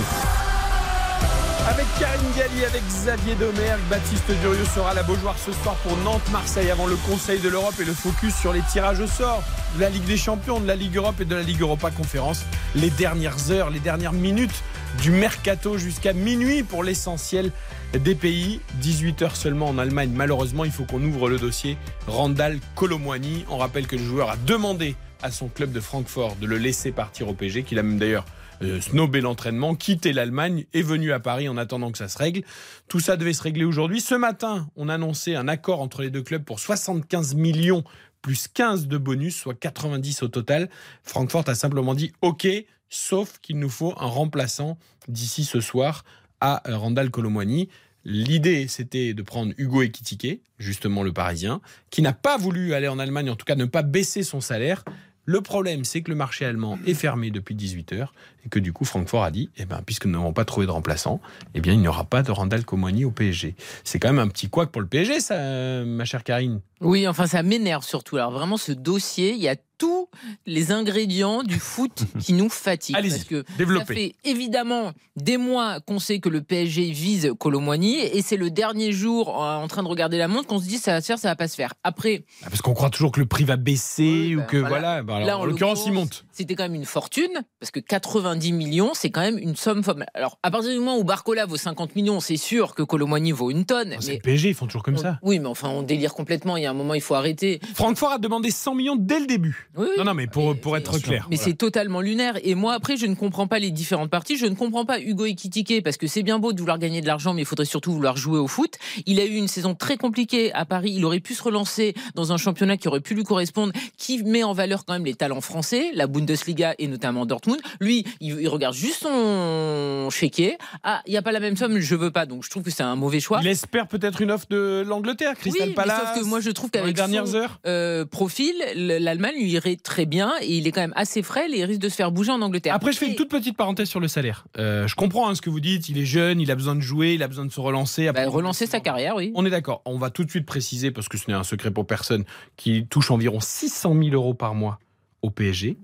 Avec 1.77 2.00
Karine 2.00 2.31
Galli, 2.36 2.65
avec 2.65 2.81
Xavier 2.88 3.36
Domergue, 3.36 3.84
Baptiste 3.88 4.31
Durieux 4.41 4.65
sera 4.65 4.89
à 4.89 4.93
la 4.96 5.03
Beaujoire 5.03 5.38
ce 5.38 5.51
soir 5.51 5.75
pour 5.84 5.96
Nantes-Marseille 5.98 6.72
avant 6.72 6.88
le 6.88 6.96
Conseil 6.96 7.39
de 7.39 7.50
l'Europe 7.50 7.75
et 7.79 7.86
le 7.86 7.93
focus 7.93 8.34
sur 8.36 8.51
les 8.51 8.62
tirages 8.62 9.00
au 9.00 9.05
sort 9.05 9.43
de 9.75 9.81
la 9.81 9.91
Ligue 9.91 10.05
des 10.05 10.17
Champions, 10.17 10.60
de 10.60 10.65
la 10.65 10.75
Ligue 10.75 10.96
Europe 10.96 11.22
et 11.22 11.25
de 11.25 11.36
la 11.36 11.43
Ligue 11.43 11.62
Europa 11.62 11.91
Conférence. 11.91 12.46
Les 12.74 12.89
dernières 12.89 13.51
heures, 13.51 13.69
les 13.69 13.77
dernières 13.79 14.13
minutes 14.13 14.63
du 15.03 15.12
mercato 15.12 15.77
jusqu'à 15.77 16.13
minuit 16.13 16.63
pour 16.63 16.84
l'essentiel 16.84 17.51
des 17.93 18.15
pays. 18.15 18.60
18 18.81 19.22
heures 19.22 19.36
seulement 19.36 19.67
en 19.67 19.77
Allemagne. 19.77 20.10
Malheureusement, 20.15 20.65
il 20.65 20.72
faut 20.72 20.86
qu'on 20.86 21.03
ouvre 21.03 21.29
le 21.29 21.38
dossier 21.38 21.77
Randall 22.07 22.57
Colomwani. 22.74 23.46
On 23.51 23.57
rappelle 23.57 23.86
que 23.86 23.98
le 23.98 24.03
joueur 24.03 24.31
a 24.31 24.38
demandé 24.48 24.96
à 25.22 25.29
son 25.29 25.48
club 25.48 25.72
de 25.72 25.79
Francfort 25.79 26.38
de 26.41 26.48
le 26.48 26.57
laisser 26.57 26.91
partir 26.91 27.27
au 27.27 27.34
PG, 27.34 27.62
qu'il 27.62 27.77
a 27.77 27.84
même 27.84 28.00
d'ailleurs 28.00 28.25
euh, 28.62 28.82
snobé 28.82 29.22
l'entraînement, 29.22 29.76
quitté 29.76 30.14
l'Allemagne, 30.14 30.66
est 30.74 30.82
venu 30.82 31.12
à 31.12 31.20
Paris 31.20 31.48
en 31.50 31.58
attendant 31.58 31.92
que 31.92 31.98
ça 31.98 32.08
se 32.08 32.18
règle. 32.18 32.44
Tout 32.88 33.00
ça 33.00 33.18
devait 33.18 33.34
se 33.34 33.44
régler 33.44 33.66
aujourd'hui. 33.66 34.02
Ce 34.02 34.16
matin, 34.16 34.68
on 34.76 34.90
annonçait 34.90 35.36
un 35.36 35.48
accord 35.48 35.82
entre 35.82 36.02
les 36.02 36.10
deux 36.10 36.24
clubs 36.24 36.44
pour 36.44 36.60
75 36.60 37.36
millions 37.36 37.84
plus 38.22 38.48
15 38.48 38.88
de 38.88 38.98
bonus, 38.98 39.36
soit 39.36 39.54
90 39.54 40.24
au 40.24 40.28
total. 40.28 40.70
Francfort 41.04 41.48
a 41.48 41.56
simplement 41.56 41.94
dit 41.94 42.12
OK, 42.22 42.48
sauf 42.90 43.40
qu'il 43.42 43.60
nous 43.60 43.70
faut 43.70 43.94
un 43.98 44.08
remplaçant 44.08 44.78
d'ici 45.08 45.46
ce 45.46 45.62
soir 45.62 46.04
à 46.42 46.62
Randall 46.66 47.10
Colomwani. 47.10 47.70
L'idée, 48.10 48.68
c'était 48.68 49.14
de 49.14 49.22
prendre 49.22 49.54
Hugo 49.58 49.82
Ekitike, 49.82 50.42
justement 50.60 51.04
le 51.04 51.12
Parisien, 51.12 51.62
qui 51.90 52.02
n'a 52.02 52.14
pas 52.14 52.38
voulu 52.38 52.74
aller 52.74 52.88
en 52.88 53.00
Allemagne, 53.00 53.30
en 53.30 53.36
tout 53.36 53.46
cas 53.46 53.56
ne 53.56 53.66
pas 53.66 53.82
baisser 53.82 54.24
son 54.24 54.40
salaire. 54.40 54.86
Le 55.29 55.41
problème, 55.41 55.84
c'est 55.84 56.01
que 56.01 56.10
le 56.10 56.15
marché 56.15 56.46
allemand 56.46 56.79
est 56.88 56.93
fermé 56.93 57.31
depuis 57.31 57.53
18 57.53 57.91
heures 57.91 58.13
et 58.46 58.50
que 58.50 58.60
du 58.60 58.72
coup, 58.72 58.86
Francfort 58.86 59.25
a 59.25 59.29
dit, 59.29 59.50
eh 59.57 59.65
ben, 59.65 59.81
puisque 59.86 60.05
nous 60.05 60.13
n'avons 60.13 60.31
pas 60.31 60.46
trouvé 60.46 60.65
de 60.65 60.72
remplaçant, 60.72 61.19
eh 61.53 61.60
bien, 61.60 61.74
il 61.74 61.81
n'y 61.81 61.88
aura 61.89 62.05
pas 62.05 62.24
de 62.24 62.31
Randall 62.31 62.63
Comoni 62.63 63.03
au 63.03 63.12
PSG. 63.12 63.53
C'est 63.84 64.00
quand 64.00 64.07
même 64.07 64.19
un 64.19 64.29
petit 64.29 64.50
couac 64.50 64.72
pour 64.72 64.81
le 64.81 64.88
PSG, 64.88 65.19
ça, 65.19 65.84
ma 65.84 66.05
chère 66.05 66.24
Karine. 66.24 66.62
Oui, 66.79 67.10
enfin, 67.10 67.27
ça 67.27 67.43
m'énerve 67.43 67.84
surtout. 67.84 68.15
Alors, 68.15 68.31
vraiment, 68.31 68.55
ce 68.55 68.72
dossier, 68.72 69.34
il 69.34 69.41
y 69.41 69.50
a 69.50 69.57
tous 69.77 70.07
les 70.46 70.72
ingrédients 70.72 71.43
du 71.43 71.60
foot 71.60 72.03
qui 72.19 72.34
nous 72.34 72.50
fatiguent. 72.50 72.96
Allez-y, 72.96 73.12
parce 73.12 73.24
que 73.25 73.46
développez. 73.57 73.86
ça 73.86 73.93
fait 73.93 74.15
évidemment 74.24 74.91
des 75.15 75.38
mois 75.38 75.79
qu'on 75.81 76.00
sait 76.00 76.19
que 76.19 76.29
le 76.29 76.41
PSG 76.41 76.91
vise 76.91 77.31
Colomboigny 77.39 77.98
et 78.00 78.22
c'est 78.22 78.38
le 78.38 78.50
dernier 78.50 78.91
jour 78.91 79.29
euh, 79.29 79.55
en 79.57 79.67
train 79.67 79.84
de 79.84 79.88
regarder 79.88 80.17
la 80.17 80.27
montre 80.27 80.48
qu'on 80.48 80.60
se 80.60 80.67
dit 80.67 80.77
ça 80.77 80.93
va 80.93 81.01
se 81.01 81.07
faire, 81.07 81.19
ça 81.19 81.29
va 81.29 81.36
pas 81.36 81.48
se 81.48 81.55
faire. 81.55 81.74
Après, 81.84 82.24
Ah, 82.43 82.48
Parce 82.50 82.62
qu'on 82.62 82.74
croit 82.74 82.89
toujours 82.89 83.12
que 83.12 83.19
le 83.19 83.25
prix 83.25 83.43
va 83.43 83.55
baisser 83.57 84.03
Oui, 84.27 84.36
ou 84.36 84.39
ben 84.39 84.46
que 84.46 84.57
voilà. 84.57 85.01
voilà. 85.01 85.03
Ben 85.03 85.13
alors, 85.15 85.27
Là, 85.27 85.38
en 85.39 85.46
l'occurrence, 85.46 85.84
il 85.86 85.93
monte. 85.93 86.25
C'était 86.31 86.55
quand 86.55 86.63
même 86.63 86.75
une 86.75 86.86
fortune, 86.86 87.41
parce 87.60 87.72
que 87.72 87.79
90 87.79 88.51
millions, 88.53 88.91
c'est 88.93 89.10
quand 89.10 89.22
même 89.22 89.38
une 89.39 89.55
somme. 89.55 89.81
Alors, 90.13 90.38
à 90.43 90.51
partir 90.51 90.72
du 90.72 90.77
moment 90.79 90.98
où 90.98 91.03
Barcola 91.03 91.46
vaut 91.46 91.57
50 91.57 91.96
millions, 91.96 92.19
c'est 92.19 92.38
sûr 92.38 92.75
que 92.75 92.84
Colomboigny 92.84 93.31
vaut 93.31 93.50
une 93.51 93.65
tonne. 93.65 93.93
Oh, 93.98 94.01
C'est 94.01 94.13
le 94.15 94.19
PSG, 94.19 94.50
ils 94.50 94.53
font 94.55 94.67
toujours 94.67 94.84
comme 94.84 94.96
on- 94.96 95.01
ça. 95.01 95.19
Oui, 95.24 95.39
mais 95.39 95.48
enfin, 95.48 95.69
on 95.69 95.81
délire 95.81 96.13
complètement. 96.13 96.57
Il 96.57 96.63
y 96.63 96.65
a 96.65 96.72
un 96.72 96.75
moment, 96.75 96.93
il 96.93 97.01
faut 97.01 97.15
arrêter. 97.15 97.60
Francfort 97.75 98.12
a 98.12 98.17
demandé 98.19 98.51
100 98.51 98.75
millions 98.75 98.96
dès 98.96 99.19
le 99.19 99.25
début. 99.25 99.66
Oui. 99.75 99.88
Non, 99.97 100.05
non, 100.05 100.13
mais 100.13 100.27
pour, 100.27 100.53
Mais- 100.53 100.59
pour 100.59 100.77
être 100.77 100.97
clair. 101.00 101.27
Mais 101.29 101.36
voilà. 101.36 101.51
c'est 101.51 101.57
totalement 101.57 102.01
lunaire. 102.01 102.38
Et 102.43 102.55
moi, 102.55 102.74
après, 102.74 102.97
je 102.97 103.05
ne 103.05 103.15
comprends 103.15 103.47
pas 103.47 103.59
les 103.59 103.71
différentes 103.71 104.09
parties. 104.09 104.38
Je 104.38 104.45
ne 104.45 104.55
comprends 104.55 104.86
pas 104.86 105.00
Hugo 105.00 105.25
Ekitike 105.25 105.83
parce 105.83 105.97
que 105.97 106.07
c'est 106.07 106.24
bien 106.24 106.39
beau 106.39 106.53
de 106.53 106.59
vouloir 106.59 106.79
gagner 106.79 107.01
de 107.01 107.07
l'argent, 107.07 107.33
mais 107.33 107.41
il 107.41 107.45
faudrait 107.45 107.65
surtout 107.65 107.91
vouloir 107.91 108.17
jouer 108.17 108.39
au 108.39 108.47
foot. 108.47 108.75
Il 109.05 109.19
a 109.19 109.25
eu 109.25 109.36
une 109.36 109.47
saison 109.47 109.75
très 109.75 109.97
compliquée 109.97 110.53
à 110.53 110.65
Paris. 110.65 110.93
Il 110.95 111.05
aurait 111.05 111.19
pu 111.19 111.33
se 111.36 111.43
relancer 111.43 111.93
dans 112.15 112.31
un 112.31 112.38
championnat 112.38 112.77
qui 112.77 112.88
aurait 112.88 113.01
pu 113.01 113.13
lui 113.13 113.24
correspondre, 113.24 113.74
qui 113.97 114.24
met 114.24 114.43
en 114.43 114.53
valeur 114.53 114.86
quand 114.86 114.93
même 114.93 115.05
les 115.05 115.13
talents 115.15 115.41
français, 115.41 115.91
la 115.93 116.07
Bundesliga 116.07 116.74
et 116.79 116.88
notamment 116.88 117.25
Dortmund. 117.25 117.59
Lui, 117.79 118.05
il, 118.21 118.47
regarde 118.47 118.74
juste 118.75 119.03
son 119.03 120.09
chéquier. 120.12 120.57
Ah, 120.83 121.01
il 121.05 121.12
n'y 121.12 121.17
a 121.17 121.21
pas 121.21 121.31
la 121.31 121.39
même 121.39 121.57
somme, 121.57 121.79
je 121.79 121.95
veux 121.95 122.12
pas. 122.12 122.25
Donc, 122.25 122.43
je 122.43 122.50
trouve 122.50 122.63
que 122.63 122.71
c'est 122.71 122.83
un 122.83 122.95
mauvais 122.95 123.19
choix. 123.19 123.39
Il 123.41 123.47
espère 123.47 123.88
peut-être 123.88 124.21
une 124.21 124.31
offre 124.31 124.47
de 124.50 124.83
l'Angleterre, 124.88 125.36
Crystal 125.36 125.67
oui, 125.69 125.74
Palace. 125.74 126.00
mais 126.01 126.13
sauf 126.13 126.24
que 126.24 126.29
moi, 126.29 126.39
je 126.39 126.50
trouve 126.51 126.69
qu'avec 126.71 126.95
dernières 126.95 127.27
son, 127.27 127.36
heures. 127.36 127.59
euh, 127.67 128.05
profil, 128.05 128.53
l'Allemagne 128.75 129.36
lui 129.39 129.57
très 129.84 130.06
bien 130.06 130.34
et 130.42 130.58
il 130.58 130.68
est 130.68 130.72
quand 130.72 130.82
même 130.82 130.94
assez 130.96 131.22
frêle 131.22 131.54
et 131.54 131.60
il 131.60 131.66
risque 131.66 131.82
de 131.82 131.90
se 131.90 131.96
faire 131.96 132.12
bouger 132.12 132.32
en 132.32 132.42
Angleterre. 132.42 132.74
Après, 132.74 132.92
je 132.92 132.98
fais 132.98 133.08
une 133.08 133.16
toute 133.16 133.30
petite 133.30 133.58
parenthèse 133.58 133.90
sur 133.90 134.00
le 134.00 134.08
salaire. 134.08 134.46
Euh, 134.58 134.88
je 134.88 134.96
comprends 134.96 135.30
hein, 135.30 135.36
ce 135.36 135.42
que 135.42 135.50
vous 135.50 135.60
dites. 135.60 135.90
Il 135.90 135.98
est 135.98 136.06
jeune, 136.06 136.40
il 136.40 136.52
a 136.52 136.56
besoin 136.56 136.76
de 136.76 136.82
jouer, 136.82 137.14
il 137.14 137.24
a 137.24 137.28
besoin 137.28 137.46
de 137.46 137.52
se 137.52 137.60
relancer. 137.60 138.12
Bah, 138.12 138.28
relancer 138.28 138.66
sa 138.66 138.80
carrière, 138.80 139.16
oui. 139.16 139.32
On 139.36 139.46
est 139.46 139.50
d'accord. 139.50 139.82
On 139.86 139.98
va 139.98 140.10
tout 140.10 140.24
de 140.24 140.30
suite 140.30 140.46
préciser, 140.46 140.92
parce 140.92 141.10
que 141.10 141.18
ce 141.18 141.30
n'est 141.30 141.36
un 141.36 141.44
secret 141.44 141.72
pour 141.72 141.86
personne, 141.86 142.24
qu'il 142.56 142.88
touche 142.88 143.12
environ 143.12 143.40
600 143.40 143.96
000 143.96 144.10
euros 144.14 144.34
par 144.34 144.56
mois 144.56 144.80
au 145.22 145.30
PSG. 145.30 145.78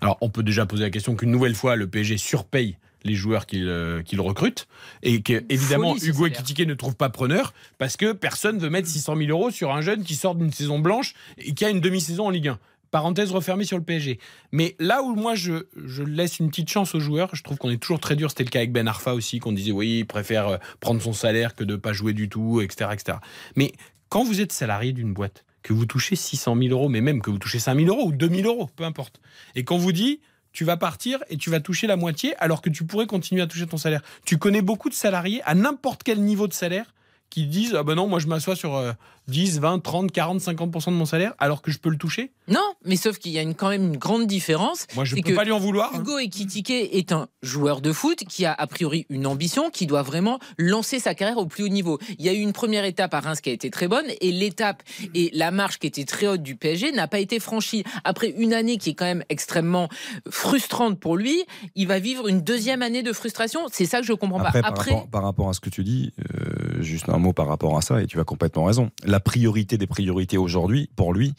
Alors, 0.00 0.16
on 0.20 0.30
peut 0.30 0.42
déjà 0.42 0.66
poser 0.66 0.84
la 0.84 0.90
question 0.90 1.14
qu'une 1.14 1.30
nouvelle 1.30 1.54
fois, 1.54 1.76
le 1.76 1.86
PSG 1.86 2.16
surpaye 2.18 2.76
les 3.04 3.14
joueurs 3.14 3.46
qu'il 3.46 3.68
euh, 3.68 4.02
recrute 4.18 4.66
et 5.02 5.22
que 5.22 5.44
évidemment 5.48 5.94
Folie, 5.94 6.08
Hugo. 6.08 6.26
Ekitike 6.26 6.66
ne 6.66 6.74
trouve 6.74 6.96
pas 6.96 7.08
preneur 7.08 7.54
parce 7.78 7.96
que 7.96 8.12
personne 8.12 8.58
veut 8.58 8.70
mettre 8.70 8.88
600 8.88 9.16
000 9.16 9.30
euros 9.30 9.50
sur 9.50 9.72
un 9.72 9.80
jeune 9.80 10.02
qui 10.02 10.14
sort 10.14 10.34
d'une 10.34 10.52
saison 10.52 10.78
blanche 10.78 11.14
et 11.38 11.54
qui 11.54 11.64
a 11.64 11.70
une 11.70 11.80
demi-saison 11.80 12.26
en 12.26 12.30
Ligue 12.30 12.48
1. 12.48 12.58
Parenthèse 12.90 13.30
refermée 13.30 13.64
sur 13.64 13.78
le 13.78 13.84
PSG. 13.84 14.18
Mais 14.52 14.76
là 14.78 15.02
où 15.02 15.14
moi 15.14 15.34
je, 15.34 15.64
laisse 16.02 16.38
une 16.38 16.48
petite 16.48 16.70
chance 16.70 16.94
aux 16.94 17.00
joueurs, 17.00 17.34
je 17.34 17.42
trouve 17.42 17.58
qu'on 17.58 17.70
est 17.70 17.80
toujours 17.80 18.00
très 18.00 18.16
dur. 18.16 18.30
C'était 18.30 18.44
le 18.44 18.50
cas 18.50 18.60
avec 18.60 18.72
Ben 18.72 18.88
Arfa 18.88 19.14
aussi, 19.14 19.38
qu'on 19.38 19.52
disait 19.52 19.72
oui, 19.72 20.00
il 20.00 20.06
préfère 20.06 20.48
euh, 20.48 20.56
prendre 20.80 21.00
son 21.00 21.12
salaire 21.12 21.54
que 21.54 21.64
de 21.64 21.76
pas 21.76 21.92
jouer 21.92 22.12
du 22.12 22.28
tout, 22.28 22.60
etc. 22.60 22.90
etc. 22.92 23.18
Mais 23.56 23.72
quand 24.08 24.24
vous 24.24 24.40
êtes 24.40 24.52
salarié 24.52 24.92
d'une 24.92 25.12
boîte, 25.12 25.44
que 25.62 25.72
vous 25.72 25.86
touchez 25.86 26.16
600 26.16 26.56
000 26.56 26.68
euros, 26.70 26.88
mais 26.88 27.00
même 27.00 27.20
que 27.20 27.30
vous 27.30 27.38
touchez 27.38 27.58
5 27.58 27.78
000 27.78 27.88
euros 27.88 28.08
ou 28.08 28.12
2 28.12 28.28
000 28.28 28.48
euros, 28.48 28.70
peu 28.76 28.84
importe, 28.84 29.20
et 29.54 29.64
qu'on 29.64 29.78
vous 29.78 29.92
dit 29.92 30.20
tu 30.52 30.64
vas 30.64 30.76
partir 30.76 31.20
et 31.28 31.36
tu 31.36 31.50
vas 31.50 31.60
toucher 31.60 31.86
la 31.86 31.96
moitié 31.96 32.34
alors 32.38 32.60
que 32.60 32.70
tu 32.70 32.84
pourrais 32.84 33.06
continuer 33.06 33.42
à 33.42 33.46
toucher 33.46 33.66
ton 33.66 33.76
salaire. 33.76 34.02
Tu 34.24 34.36
connais 34.36 34.62
beaucoup 34.62 34.88
de 34.88 34.94
salariés 34.94 35.42
à 35.44 35.54
n'importe 35.54 36.02
quel 36.02 36.20
niveau 36.20 36.48
de 36.48 36.52
salaire 36.52 36.92
qui 37.28 37.46
disent 37.46 37.76
ah 37.76 37.84
ben 37.84 37.94
non 37.94 38.08
moi 38.08 38.18
je 38.18 38.26
m'assois 38.26 38.56
sur 38.56 38.74
euh, 38.74 38.92
10, 39.30 39.60
20, 39.60 39.78
30, 39.80 40.12
40, 40.12 40.40
50% 40.40 40.86
de 40.86 40.90
mon 40.96 41.06
salaire 41.06 41.32
alors 41.38 41.62
que 41.62 41.70
je 41.70 41.78
peux 41.78 41.88
le 41.90 41.96
toucher? 41.96 42.32
Non, 42.48 42.60
mais 42.84 42.96
sauf 42.96 43.18
qu'il 43.18 43.32
y 43.32 43.38
a 43.38 43.42
une, 43.42 43.54
quand 43.54 43.68
même 43.68 43.84
une 43.86 43.96
grande 43.96 44.26
différence. 44.26 44.86
Moi 44.96 45.04
je 45.04 45.14
C'est 45.16 45.22
peux 45.22 45.30
que 45.30 45.36
pas 45.36 45.44
lui 45.44 45.52
en 45.52 45.58
vouloir. 45.58 45.92
hein. 45.94 45.98
Hugo 46.00 46.18
Ekitike 46.18 46.70
est 46.70 47.12
un 47.12 47.28
joueur 47.42 47.80
de 47.80 47.92
foot 47.92 48.24
qui 48.28 48.44
a 48.44 48.52
a 48.52 48.66
priori 48.66 49.06
une 49.08 49.26
ambition, 49.26 49.70
qui 49.70 49.86
doit 49.86 50.02
vraiment 50.02 50.38
lancer 50.58 50.98
sa 50.98 51.14
carrière 51.14 51.38
au 51.38 51.46
plus 51.46 51.64
haut 51.64 51.68
niveau. 51.68 51.98
Il 52.18 52.24
y 52.24 52.28
a 52.28 52.32
eu 52.32 52.38
une 52.40 52.52
première 52.52 52.84
étape 52.84 53.14
à 53.14 53.20
Reims 53.20 53.40
qui 53.40 53.50
a 53.50 53.52
été 53.52 53.70
très 53.70 53.88
bonne 53.88 54.06
et 54.20 54.32
l'étape 54.32 54.82
et 55.14 55.30
la 55.32 55.50
marche 55.50 55.78
qui 55.78 55.86
était 55.86 56.04
très 56.04 56.26
haute 56.26 56.42
du 56.42 56.56
PSG 56.56 56.92
n'a 56.92 57.06
pas 57.08 57.20
été 57.20 57.38
franchie. 57.40 57.84
Après 58.04 58.28
une 58.36 58.52
année 58.52 58.76
qui 58.78 58.90
est 58.90 58.94
quand 58.94 59.04
même 59.04 59.24
extrêmement 59.28 59.88
frustrante 60.28 60.98
pour 60.98 61.16
lui, 61.16 61.44
il 61.74 61.86
va 61.86 61.98
vivre 61.98 62.28
une 62.28 62.40
deuxième 62.42 62.82
année 62.82 63.02
de 63.02 63.12
frustration. 63.12 63.60
C'est 63.70 63.86
ça 63.86 64.00
que 64.00 64.06
je 64.06 64.12
comprends 64.12 64.40
Après, 64.40 64.60
pas. 64.60 64.70
par, 64.70 64.78
Après, 64.80 64.90
rapport, 64.92 65.08
par 65.08 65.22
rapport 65.22 65.48
à 65.48 65.52
ce 65.52 65.60
que 65.60 65.70
tu 65.70 65.84
dis, 65.84 66.12
euh, 66.18 66.82
juste 66.82 67.08
un 67.08 67.18
mot 67.18 67.32
par 67.32 67.46
rapport 67.48 67.76
à 67.76 67.82
ça, 67.82 68.02
et 68.02 68.06
tu 68.06 68.18
as 68.20 68.24
complètement 68.24 68.64
raison. 68.64 68.90
La 69.04 69.19
priorité 69.20 69.78
des 69.78 69.86
priorités 69.86 70.38
aujourd'hui, 70.38 70.90
pour 70.96 71.12
lui, 71.12 71.34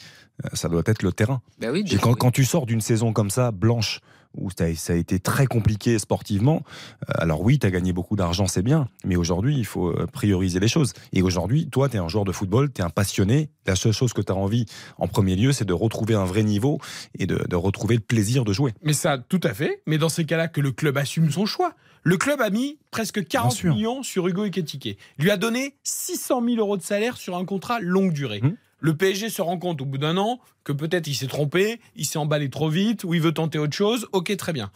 euh, 0.46 0.50
ça 0.54 0.70
doit 0.70 0.84
être 0.86 1.04
le 1.04 1.12
terrain. 1.12 1.42
oui, 1.62 1.86
quand, 2.02 2.14
quand 2.14 2.32
tu 2.32 2.46
sors 2.46 2.66
d'une 2.66 2.82
saison 2.82 3.14
comme 3.14 3.30
ça, 3.30 3.52
blanche, 3.52 4.00
où 4.38 4.50
ça 4.52 4.66
a, 4.66 4.96
été 4.96 5.20
très 5.20 5.46
compliqué 5.46 6.00
sportivement, 6.00 6.64
euh, 7.10 7.14
alors 7.18 7.42
oui, 7.42 7.60
tu 7.60 7.68
as 7.68 7.72
gagné 7.72 7.94
beaucoup 7.94 8.16
d'argent, 8.16 8.48
c'est 8.48 8.62
bien, 8.62 8.88
mais 9.06 9.16
aujourd'hui, 9.16 9.58
il 9.58 9.66
faut 9.66 9.90
euh, 9.90 10.08
prioriser 10.12 10.60
les 10.60 10.68
choses. 10.68 10.94
Et 11.14 11.22
aujourd'hui, 11.22 11.68
toi, 11.70 11.90
tu 11.90 11.98
es 11.98 12.00
un 12.00 12.08
joueur 12.08 12.26
de 12.26 12.32
football, 12.32 12.72
tu 12.72 12.82
es 12.82 12.84
un 12.84 12.90
passionné, 12.90 13.50
la 13.68 13.76
seule 13.76 13.94
chose 13.94 14.14
que 14.14 14.22
tu 14.22 14.32
as 14.32 14.36
envie 14.36 14.66
en 14.98 15.08
premier 15.08 15.36
lieu, 15.36 15.52
c'est 15.52 15.66
de 15.66 15.74
retrouver 15.74 16.16
un 16.16 16.26
vrai 16.26 16.44
niveau 16.44 16.80
et 17.18 17.26
de, 17.26 17.44
de 17.48 17.56
retrouver 17.56 17.96
le 17.96 18.02
plaisir 18.02 18.46
de 18.46 18.54
jouer. 18.54 18.74
Mais 18.84 18.94
ça, 18.94 19.18
tout 19.18 19.42
à 19.44 19.54
fait. 19.54 19.82
Mais 19.86 19.98
dans 19.98 20.10
ces 20.10 20.26
cas-là, 20.26 20.48
que 20.48 20.62
le 20.62 20.72
club 20.72 20.98
assume 20.98 21.32
son 21.32 21.46
choix. 21.46 21.74
Le 22.04 22.18
club 22.18 22.42
a 22.42 22.50
mis 22.50 22.80
presque 22.90 23.28
40 23.28 23.52
sûr. 23.52 23.76
millions 23.76 24.04
sur 24.04 24.28
Hugo 24.28 24.46
Ekitike. 24.46 24.98
Lui 25.20 25.30
a 25.30 25.38
donné 25.38 25.76
600 25.84 26.44
000 26.44 26.58
euros 26.58 26.78
de 26.78 26.82
salaire 26.82 27.18
sur 27.18 27.38
un 27.38 27.46
contrat 27.46 27.80
longue 27.80 28.12
durée. 28.12 28.42
Mmh. 28.42 28.56
Le 28.82 28.96
PSG 28.98 29.30
se 29.30 29.42
rend 29.42 29.58
compte 29.58 29.80
au 29.82 29.86
bout 29.86 29.98
d'un 30.00 30.18
an 30.18 30.40
que 30.66 30.74
peut-être 30.74 31.08
il 31.08 31.16
s'est 31.16 31.28
trompé, 31.28 31.80
il 31.96 32.06
s'est 32.06 32.18
emballé 32.20 32.50
trop 32.50 32.68
vite, 32.70 33.04
ou 33.06 33.14
il 33.14 33.22
veut 33.22 33.32
tenter 33.32 33.58
autre 33.60 33.76
chose. 33.76 34.08
Ok, 34.12 34.36
très 34.36 34.52
bien. 34.54 34.72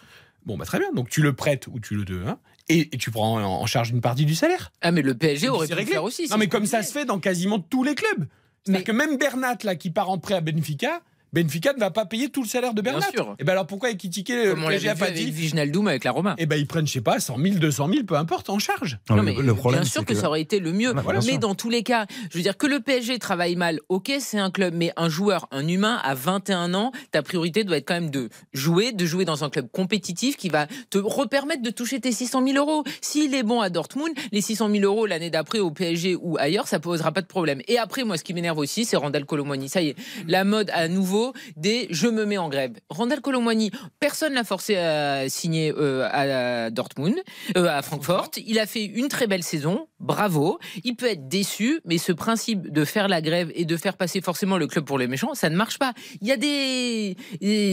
Bon, 0.45 0.57
bah 0.57 0.65
très 0.65 0.79
bien. 0.79 0.91
Donc 0.93 1.09
tu 1.09 1.21
le 1.21 1.33
prêtes 1.33 1.67
ou 1.67 1.79
tu 1.79 1.95
le 1.95 2.27
hein, 2.27 2.37
et, 2.69 2.81
et 2.93 2.97
tu 2.97 3.09
prends 3.11 3.33
en, 3.41 3.61
en 3.61 3.65
charge 3.65 3.89
une 3.89 4.01
partie 4.01 4.25
du 4.25 4.35
salaire. 4.35 4.71
ah 4.81 4.91
mais 4.91 5.01
le 5.01 5.15
PSG 5.15 5.49
aurait 5.49 5.65
pu 5.67 5.71
le 5.73 5.77
réglé. 5.77 5.91
faire 5.93 6.03
aussi. 6.03 6.27
Non, 6.29 6.37
mais 6.37 6.47
comme 6.47 6.65
ça 6.67 6.83
se 6.83 6.91
fait 6.93 7.05
dans 7.05 7.19
quasiment 7.19 7.59
tous 7.59 7.83
les 7.83 7.95
clubs. 7.95 8.27
C'est-à-dire 8.63 8.79
Mais- 8.79 8.83
que 8.83 8.91
même 8.91 9.17
Bernat, 9.17 9.57
là, 9.63 9.75
qui 9.75 9.89
part 9.89 10.09
en 10.09 10.17
prêt 10.19 10.35
à 10.35 10.41
Benfica, 10.41 11.01
Benfica 11.36 11.74
ne 11.74 11.80
va 11.82 11.91
pas 11.91 12.06
payer 12.06 12.30
tout 12.30 12.41
le 12.41 12.48
salaire 12.48 12.74
de 12.74 12.82
Bien 12.82 12.93
Bernat. 12.93 13.08
sûr. 13.13 13.36
Et 13.39 13.43
ben 13.43 13.52
alors 13.52 13.67
pourquoi 13.67 13.89
Ekitike, 13.91 14.30
le 14.30 14.56
PSG 14.56 14.89
vu 14.93 14.98
pas 14.98 15.06
avec 15.08 15.17
dit 15.17 15.32
Viginaldoum 15.32 15.88
avec 15.89 16.06
la 16.06 16.12
Roma. 16.12 16.34
eh 16.38 16.45
ben 16.45 16.56
ils 16.56 16.65
prennent, 16.65 16.88
je 16.88 16.93
sais 16.93 17.02
pas, 17.02 17.19
100 17.19 17.38
000, 17.38 17.56
200 17.56 17.89
000, 17.89 18.04
peu 18.06 18.15
importe, 18.15 18.50
en 18.50 18.58
charge. 18.58 19.00
Non, 19.10 19.21
mais 19.21 19.34
le 19.34 19.54
problème, 19.54 19.82
bien 19.82 19.89
sûr 19.89 20.06
que, 20.06 20.15
ça 20.15 20.30
aurait 20.30 20.39
été 20.39 20.60
le 20.60 20.71
mieux. 20.71 20.93
Voilà, 20.93 21.19
bien 21.19 21.34
mais 21.34 21.38
dans 21.38 21.54
tous 21.54 21.69
les 21.69 21.84
cas, 21.84 22.06
je 22.32 22.38
veux 22.38 22.41
dire 22.41 22.56
que 22.56 22.67
le 22.67 22.80
PSG 22.80 23.19
travaille 23.19 23.58
mal, 23.58 23.82
ok, 23.89 24.13
c'est 24.19 24.39
un 24.39 24.50
club, 24.50 24.74
mais 24.74 24.93
un 24.95 25.10
joueur, 25.10 25.48
un 25.52 25.67
humain 25.67 26.00
à 26.04 26.15
21 26.15 26.74
ans, 26.74 26.93
ta 27.12 27.21
priorité 27.21 27.65
doit 27.65 27.78
être 27.78 27.88
quand 27.88 27.95
même 27.95 28.12
de 28.12 28.30
jouer, 28.54 28.93
de 28.93 29.06
jouer 29.06 29.26
dans 29.26 29.43
un 29.43 29.50
club 29.50 29.67
compétitif 29.69 30.38
qui 30.38 30.48
va 30.48 30.67
te 30.89 30.98
repermettre 30.98 31.62
de 31.63 31.69
toucher 31.69 32.00
tes 32.00 32.13
600 32.13 32.48
000 32.48 32.58
euros. 32.58 32.86
S'il 33.02 33.36
est 33.36 33.43
bon 33.43 33.60
à 33.60 33.69
Dortmund, 33.69 34.13
les 34.32 34.41
600 34.41 34.69
000 34.71 34.84
euros 34.86 35.06
l'année 35.06 35.30
d'après 35.30 35.60
au 35.60 35.71
PSG 35.71 36.15
ou 36.15 36.38
ailleurs, 36.38 36.69
ça 36.69 36.80
posera 36.80 37.12
pas 37.12 37.21
de 37.21 37.28
problème. 37.28 37.62
Et 37.67 37.78
après, 37.78 38.06
moi, 38.06 38.17
ce 38.17 38.24
qui 38.24 38.34
m'énerve 38.34 38.58
aussi, 38.58 38.86
c'est 38.86 38.95
Randall 38.95 39.26
Colomwani. 39.26 39.67
Ça 39.67 39.82
y 39.82 39.89
est, 39.89 39.95
la 40.28 40.45
mode 40.45 40.69
à 40.74 40.88
nouveau 40.88 41.24
des 41.55 41.88
je 41.89 42.07
me 42.07 42.25
mets 42.25 42.38
en 42.38 42.49
grève. 42.49 42.73
Randall 42.89 43.21
Colomwani, 43.21 43.71
personne 43.99 44.33
l'a 44.33 44.43
forcé 44.43 44.75
à 44.75 45.27
signer 45.29 45.73
euh, 45.77 46.07
à 46.11 46.69
Dortmund, 46.69 47.15
euh, 47.57 47.67
à 47.67 47.81
Francfort. 47.81 48.31
Il 48.45 48.59
a 48.59 48.65
fait 48.65 48.83
une 48.85 49.07
très 49.07 49.27
belle 49.27 49.43
saison, 49.43 49.88
bravo. 49.99 50.59
Il 50.83 50.95
peut 50.95 51.07
être 51.07 51.27
déçu, 51.27 51.79
mais 51.85 51.97
ce 51.97 52.11
principe 52.11 52.71
de 52.71 52.85
faire 52.85 53.07
la 53.07 53.21
grève 53.21 53.51
et 53.55 53.65
de 53.65 53.77
faire 53.77 53.97
passer 53.97 54.21
forcément 54.21 54.57
le 54.57 54.67
club 54.67 54.85
pour 54.85 54.97
les 54.97 55.07
méchants, 55.07 55.33
ça 55.35 55.49
ne 55.49 55.55
marche 55.55 55.79
pas. 55.79 55.93
Il 56.21 56.27
y 56.27 56.31
a 56.31 56.38
des. 56.38 57.15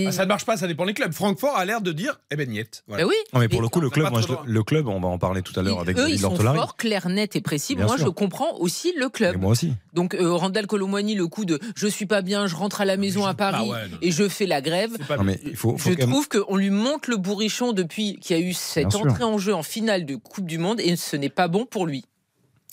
Ah, 0.06 0.12
ça 0.12 0.22
ne 0.22 0.28
marche 0.28 0.44
pas, 0.44 0.56
ça 0.56 0.66
dépend 0.66 0.86
des 0.86 0.94
clubs. 0.94 1.12
Francfort 1.12 1.56
a 1.56 1.64
l'air 1.64 1.80
de 1.80 1.92
dire, 1.92 2.20
eh 2.30 2.36
ben 2.36 2.48
niet. 2.48 2.82
Voilà. 2.86 3.04
Ben 3.04 3.08
oui. 3.08 3.16
Non, 3.32 3.40
mais 3.40 3.48
pour 3.48 3.58
Et 3.60 3.62
le 3.62 3.68
coup, 3.68 3.80
le 3.80 3.90
club, 3.90 4.10
moi, 4.10 4.20
je- 4.20 4.50
le 4.50 4.62
club, 4.62 4.88
on 4.88 5.00
va 5.00 5.08
en 5.08 5.18
parler 5.18 5.42
tout 5.42 5.58
à 5.58 5.62
l'heure 5.62 5.80
avec 5.80 5.98
eux, 5.98 6.08
ils 6.08 6.18
sont 6.20 6.34
forts, 6.36 6.76
clairs, 6.76 7.08
nets 7.08 7.36
et 7.36 7.40
précis. 7.40 7.74
Bien 7.74 7.86
Moi, 7.86 7.96
sûr. 7.96 8.06
je 8.06 8.10
comprends 8.10 8.56
aussi 8.58 8.92
le 8.96 9.06
Et 9.06 9.10
club. 9.10 9.40
moi 9.40 9.50
aussi. 9.52 9.72
Donc, 9.94 10.14
euh, 10.14 10.32
Randall 10.32 10.66
Colomwani, 10.66 11.14
le 11.14 11.26
coup 11.28 11.44
de 11.44 11.58
je 11.74 11.86
suis 11.86 12.06
pas 12.06 12.22
bien, 12.22 12.46
je 12.46 12.54
rentre 12.56 12.80
à 12.80 12.84
la 12.84 12.96
maison 12.96 13.26
à 13.26 13.34
Paris 13.50 13.64
Ah 13.68 13.72
ouais, 13.72 13.88
non. 13.90 13.96
et 14.02 14.10
je 14.12 14.28
fais 14.28 14.46
la 14.46 14.60
grève. 14.60 14.90
C'est 14.96 15.06
pas 15.06 15.16
Non, 15.16 15.24
mais 15.24 15.40
il 15.44 15.56
faut, 15.56 15.76
faut 15.76 15.90
Je 15.90 15.96
trouve 15.96 16.28
qu'on 16.28 16.56
lui 16.56 16.70
monte 16.70 17.08
le 17.08 17.16
bourrichon 17.16 17.72
depuis 17.72 18.16
qu'il 18.20 18.36
y 18.36 18.40
a 18.40 18.42
eu 18.42 18.52
cette 18.52 18.88
Bien 18.88 18.98
sûr. 18.98 19.06
entrée 19.10 19.24
en 19.24 19.38
jeu 19.38 19.54
en 19.54 19.62
finale 19.62 20.04
de 20.06 20.16
Coupe 20.16 20.46
du 20.46 20.58
Monde 20.58 20.80
et 20.80 20.94
ce 20.96 21.16
n'est 21.16 21.28
pas 21.28 21.48
bon 21.48 21.66
pour 21.66 21.86
lui. 21.86 22.04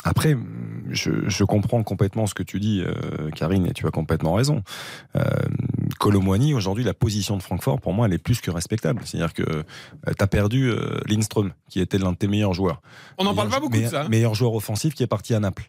Après, 0.05 0.38
je, 0.89 1.12
je 1.27 1.43
comprends 1.43 1.84
complètement 1.84 2.25
ce 2.25 2.34
que 2.34 2.43
tu 2.43 2.60
dis, 2.62 2.82
euh, 2.82 3.29
Karine, 3.36 3.65
et 3.65 3.73
tu 3.73 3.86
as 3.86 3.91
complètement 3.91 4.34
raison. 4.34 4.63
Euh, 5.17 5.21
Colomboigny, 5.99 6.53
aujourd'hui, 6.55 6.83
la 6.83 6.93
position 6.95 7.38
de 7.38 7.43
Francfort, 7.43 7.79
pour 7.81 7.93
moi, 7.93 8.07
elle 8.07 8.13
est 8.13 8.17
plus 8.17 8.41
que 8.41 8.49
respectable. 8.49 9.01
C'est-à-dire 9.05 9.33
que 9.33 9.43
euh, 9.43 9.63
tu 10.17 10.23
as 10.23 10.27
perdu 10.27 10.69
euh, 10.69 10.97
Lindström, 11.07 11.51
qui 11.69 11.79
était 11.79 11.97
l'un 11.99 12.13
de 12.13 12.17
tes 12.17 12.27
meilleurs 12.27 12.53
joueurs. 12.53 12.81
On 13.17 13.25
n'en 13.25 13.35
parle 13.35 13.49
pas 13.49 13.59
beaucoup 13.59 13.77
de 13.77 13.85
ça. 13.88 14.03
hein. 14.05 14.09
Meilleur 14.09 14.33
joueur 14.33 14.53
offensif 14.55 14.93
qui 14.95 15.03
est 15.03 15.07
parti 15.07 15.33
à 15.35 15.39
Naples. 15.39 15.65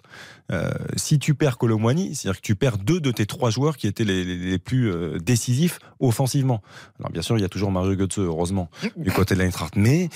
Euh, 0.52 0.70
si 0.96 1.18
tu 1.18 1.34
perds 1.34 1.58
Colomboigny, 1.58 2.14
c'est-à-dire 2.14 2.40
que 2.40 2.46
tu 2.46 2.54
perds 2.54 2.78
deux 2.78 3.00
de 3.00 3.10
tes 3.10 3.26
trois 3.26 3.50
joueurs 3.50 3.76
qui 3.76 3.86
étaient 3.86 4.04
les, 4.04 4.24
les- 4.24 4.36
les 4.36 4.58
plus 4.58 4.92
décisifs 5.20 5.78
offensivement. 6.00 6.62
Alors 6.98 7.10
bien 7.10 7.22
sûr, 7.22 7.36
il 7.36 7.42
y 7.42 7.44
a 7.44 7.48
toujours 7.48 7.70
Mario 7.70 7.94
Götze, 7.96 8.18
heureusement, 8.20 8.70
du 8.96 9.10
côté 9.10 9.34
de 9.34 9.40
l'Eintracht. 9.40 9.76
Mais 9.76 10.08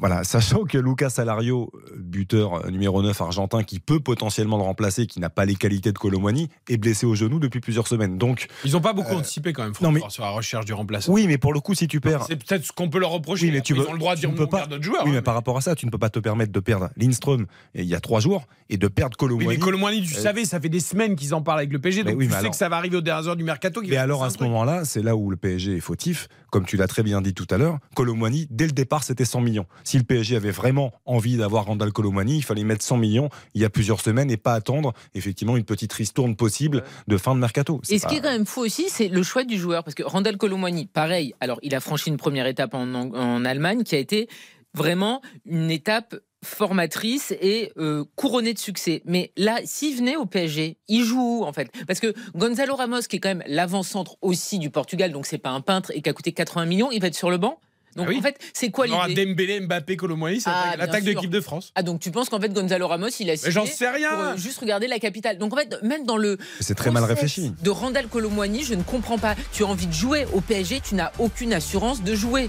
voilà, 0.00 0.22
sachant 0.24 0.64
que 0.64 0.78
Lucas 0.78 1.14
Alario, 1.16 1.72
buteur 1.96 2.70
numéro 2.70 3.02
9 3.02 3.20
argentin, 3.20 3.62
qui 3.64 3.80
peut 3.80 4.00
potentiellement 4.00 4.56
le 4.58 4.62
remplacer, 4.62 5.06
qui 5.06 5.18
n'a 5.20 5.30
pas 5.30 5.44
les 5.44 5.54
qualités 5.56 5.92
de 5.92 5.98
Colomboigny, 5.98 6.48
est 6.68 6.76
blessé 6.76 7.06
au 7.06 7.14
genou 7.14 7.38
depuis 7.38 7.60
plusieurs 7.60 7.86
semaines. 7.88 8.18
Donc 8.18 8.48
Ils 8.64 8.72
n'ont 8.72 8.80
pas 8.80 8.92
beaucoup 8.92 9.14
Euh, 9.16 9.22
quand 9.52 9.62
même, 9.62 9.72
non, 9.72 9.90
Francfort, 9.90 10.06
mais- 10.06 10.10
sur 10.10 10.22
la 10.24 10.30
recherche 10.30 10.64
du 10.64 10.72
remplaçant. 10.72 11.12
oui, 11.12 11.26
mais 11.26 11.38
pour 11.38 11.52
le 11.52 11.60
coup, 11.60 11.74
si 11.74 11.88
tu 11.88 12.00
perds 12.00 12.24
C'est 12.28 12.36
peut-être 12.36 12.64
ce 12.64 12.72
qu'on 12.72 12.88
peut 12.88 12.98
leur 12.98 13.10
reprocher. 13.10 13.46
Oui, 13.46 13.52
mais 13.52 13.60
tu 13.60 13.72
Après, 13.72 13.84
peux- 13.84 13.88
Ils 13.88 13.90
ont 13.90 13.94
le 13.94 13.98
droit 13.98 14.14
de 14.14 14.20
tu 14.20 14.26
dire 14.26 14.32
ne 14.32 14.36
peux 14.36 14.44
on 14.44 14.46
pas- 14.48 14.58
garde 14.58 14.70
notre 14.70 14.82
joueur. 14.84 15.02
Oui, 15.04 15.10
hein, 15.10 15.14
mais 15.14 15.22
par 15.22 15.34
rapport 15.34 15.56
à 15.56 15.60
ça, 15.60 15.74
tu 15.74 15.86
ne 15.86 15.90
peux 15.90 15.98
pas 15.98 16.10
te 16.10 16.18
permettre 16.18 16.52
de 16.52 16.60
perdre 16.60 16.90
Lindström 16.96 17.46
il 17.74 17.84
y 17.84 17.94
a 17.94 18.00
trois 18.00 18.20
jours 18.20 18.46
et 18.70 18.76
de 18.76 18.88
perdre 18.88 19.16
Oui, 19.20 19.28
mais 19.28 19.36
Colomboigny. 19.36 19.58
Colomboigny, 19.58 20.02
tu 20.02 20.14
Euh, 20.16 20.20
savais, 20.20 20.44
ça 20.44 20.60
fait 20.60 20.68
des 20.68 20.80
semaines 20.80 21.16
qu'ils 21.16 21.34
en 21.34 21.42
parlent 21.42 21.58
avec 21.58 21.72
le 21.72 21.78
PSG, 21.78 22.04
donc 22.04 22.14
oui, 22.16 22.26
tu 22.26 22.32
sais 22.32 22.38
alors- 22.38 22.50
que 22.50 22.56
ça 22.56 22.68
va 22.68 22.76
arriver 22.76 22.96
aux 22.96 23.00
dernières 23.00 23.28
heures 23.28 23.36
du 23.36 23.44
mercato. 23.44 23.82
Mais 23.86 23.96
alors 23.96 24.24
à 24.24 24.30
ce 24.30 24.42
moment-là, 24.42 24.84
c'est 24.84 25.02
là 25.02 25.16
où 25.16 25.30
le 25.30 25.36
PSG 25.36 25.76
est 25.76 25.80
fautif. 25.80 26.28
Comme 26.56 26.64
tu 26.64 26.78
l'as 26.78 26.86
très 26.86 27.02
bien 27.02 27.20
dit 27.20 27.34
tout 27.34 27.46
à 27.50 27.58
l'heure, 27.58 27.80
Colomboigny, 27.94 28.46
dès 28.48 28.64
le 28.64 28.72
départ, 28.72 29.02
c'était 29.04 29.26
100 29.26 29.42
millions. 29.42 29.66
Si 29.84 29.98
le 29.98 30.04
PSG 30.04 30.36
avait 30.36 30.50
vraiment 30.50 30.90
envie 31.04 31.36
d'avoir 31.36 31.66
Randall 31.66 31.92
Colomboigny, 31.92 32.38
il 32.38 32.42
fallait 32.42 32.64
mettre 32.64 32.82
100 32.82 32.96
millions 32.96 33.28
il 33.52 33.60
y 33.60 33.66
a 33.66 33.68
plusieurs 33.68 34.00
semaines 34.00 34.30
et 34.30 34.38
pas 34.38 34.54
attendre 34.54 34.94
effectivement 35.14 35.58
une 35.58 35.64
petite 35.64 35.92
ristourne 35.92 36.34
possible 36.34 36.82
de 37.08 37.18
fin 37.18 37.34
de 37.34 37.40
mercato. 37.40 37.82
Et 37.90 37.98
ce 37.98 38.04
pas- 38.04 38.08
qui 38.08 38.14
est 38.16 38.20
quand 38.22 38.30
même 38.30 38.46
fou 38.46 38.62
aussi, 38.62 38.86
c'est 38.88 39.08
le 39.08 39.22
choix 39.22 39.44
du 39.44 39.58
joueur. 39.58 39.84
Parce 39.84 39.94
que 39.94 40.02
Randall 40.02 40.38
Colomwani, 40.38 40.86
pareil, 40.86 41.34
alors 41.40 41.58
il 41.62 41.74
a 41.74 41.80
franchi 41.80 42.08
une 42.08 42.16
première 42.16 42.46
étape 42.46 42.72
en- 42.72 42.94
en 42.94 43.44
Allemagne 43.44 43.82
qui 43.82 43.94
a 43.94 43.98
été 43.98 44.26
vraiment 44.72 45.20
une 45.44 45.70
étape 45.70 46.16
formatrice 46.46 47.32
et 47.40 47.72
euh, 47.78 48.04
couronnée 48.16 48.54
de 48.54 48.58
succès. 48.58 49.02
Mais 49.04 49.32
là, 49.36 49.58
s'il 49.64 49.96
venait 49.96 50.16
au 50.16 50.26
PSG, 50.26 50.76
il 50.88 51.04
joue 51.04 51.40
où 51.40 51.44
en 51.44 51.52
fait? 51.52 51.70
Parce 51.86 52.00
que 52.00 52.14
Gonzalo 52.34 52.74
Ramos, 52.76 53.02
qui 53.08 53.16
est 53.16 53.20
quand 53.20 53.28
même 53.28 53.42
l'avant-centre 53.46 54.16
aussi 54.22 54.58
du 54.58 54.70
Portugal, 54.70 55.12
donc 55.12 55.26
c'est 55.26 55.38
pas 55.38 55.50
un 55.50 55.60
peintre 55.60 55.90
et 55.94 56.00
qui 56.02 56.08
a 56.08 56.12
coûté 56.12 56.32
80 56.32 56.64
millions, 56.66 56.90
il 56.90 57.00
va 57.00 57.08
être 57.08 57.14
sur 57.14 57.30
le 57.30 57.36
banc? 57.38 57.58
Donc 57.96 58.06
Ah 58.08 58.10
oui. 58.10 58.18
en 58.18 58.22
fait, 58.22 58.36
c'est 58.52 58.70
quoi 58.70 58.84
On 58.90 58.92
aura 58.92 59.08
l'idée? 59.08 59.24
Dembélé, 59.24 59.58
Mbappé, 59.60 59.96
Colomboigny, 59.96 60.38
c'est 60.42 60.50
Ah, 60.52 60.74
l'attaque- 60.76 61.02
de 61.04 61.08
l'équipe 61.12 61.30
de 61.30 61.40
France. 61.40 61.72
Ah 61.74 61.82
donc 61.82 61.98
tu 61.98 62.10
penses 62.10 62.28
qu'en 62.28 62.38
fait 62.38 62.52
Gonzalo 62.52 62.86
Ramos, 62.88 63.08
il 63.20 63.30
a 63.30 63.32
Mais 63.32 63.36
signé 63.38 63.52
j'en 63.52 63.64
sais 63.64 63.88
rien. 63.88 64.10
pour 64.10 64.20
euh, 64.20 64.36
juste 64.36 64.58
regarder 64.58 64.86
la 64.86 64.98
capitale? 64.98 65.38
Donc 65.38 65.54
en 65.54 65.56
fait, 65.56 65.82
même 65.82 66.04
dans 66.04 66.18
le 66.18 66.36
C'est 66.60 66.74
très 66.74 66.90
mal 66.90 67.04
réfléchi. 67.04 67.52
De 67.62 67.70
Randall 67.70 68.08
Colomwani, 68.08 68.64
je 68.64 68.74
ne 68.74 68.82
comprends 68.82 69.16
pas. 69.18 69.34
Tu 69.52 69.64
as 69.64 69.66
envie 69.66 69.86
de 69.86 69.94
jouer 69.94 70.26
au 70.34 70.42
PSG, 70.42 70.80
tu 70.80 70.94
n'as 70.94 71.10
aucune 71.18 71.54
assurance 71.54 72.02
de 72.02 72.14
jouer. 72.14 72.48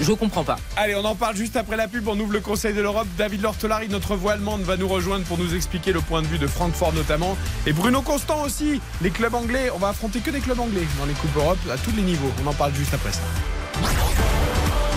Je 0.00 0.12
comprends 0.12 0.44
pas. 0.44 0.58
Allez, 0.76 0.94
on 0.94 1.04
en 1.04 1.14
parle 1.14 1.36
juste 1.36 1.56
après 1.56 1.76
la 1.76 1.88
pub. 1.88 2.08
On 2.08 2.18
ouvre 2.18 2.32
le 2.32 2.40
Conseil 2.40 2.74
de 2.74 2.80
l'Europe. 2.80 3.06
David 3.16 3.42
Lortolari, 3.42 3.88
notre 3.88 4.16
voix 4.16 4.32
allemande, 4.32 4.62
va 4.62 4.76
nous 4.76 4.88
rejoindre 4.88 5.24
pour 5.24 5.38
nous 5.38 5.54
expliquer 5.54 5.92
le 5.92 6.00
point 6.00 6.22
de 6.22 6.26
vue 6.26 6.38
de 6.38 6.46
Francfort 6.46 6.92
notamment. 6.92 7.36
Et 7.66 7.72
Bruno 7.72 8.02
Constant 8.02 8.42
aussi. 8.42 8.80
Les 9.00 9.10
clubs 9.10 9.34
anglais. 9.34 9.70
On 9.74 9.78
va 9.78 9.88
affronter 9.88 10.20
que 10.20 10.30
des 10.30 10.40
clubs 10.40 10.60
anglais 10.60 10.86
dans 10.98 11.06
les 11.06 11.14
Coupes 11.14 11.36
Europe 11.36 11.58
à 11.70 11.76
tous 11.76 11.94
les 11.94 12.02
niveaux. 12.02 12.30
On 12.44 12.48
en 12.48 12.54
parle 12.54 12.74
juste 12.74 12.94
après 12.94 13.12
ça. 13.12 13.20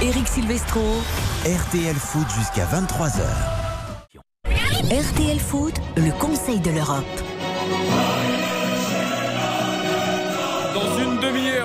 Eric 0.02 0.28
Silvestro. 0.28 0.82
RTL 1.46 1.96
Foot 1.96 2.28
jusqu'à 2.38 2.66
23h. 2.66 3.22
RTL 4.86 5.40
Foot, 5.40 5.74
le 5.98 6.12
Conseil 6.20 6.60
de 6.60 6.72
l'Europe. 6.72 7.06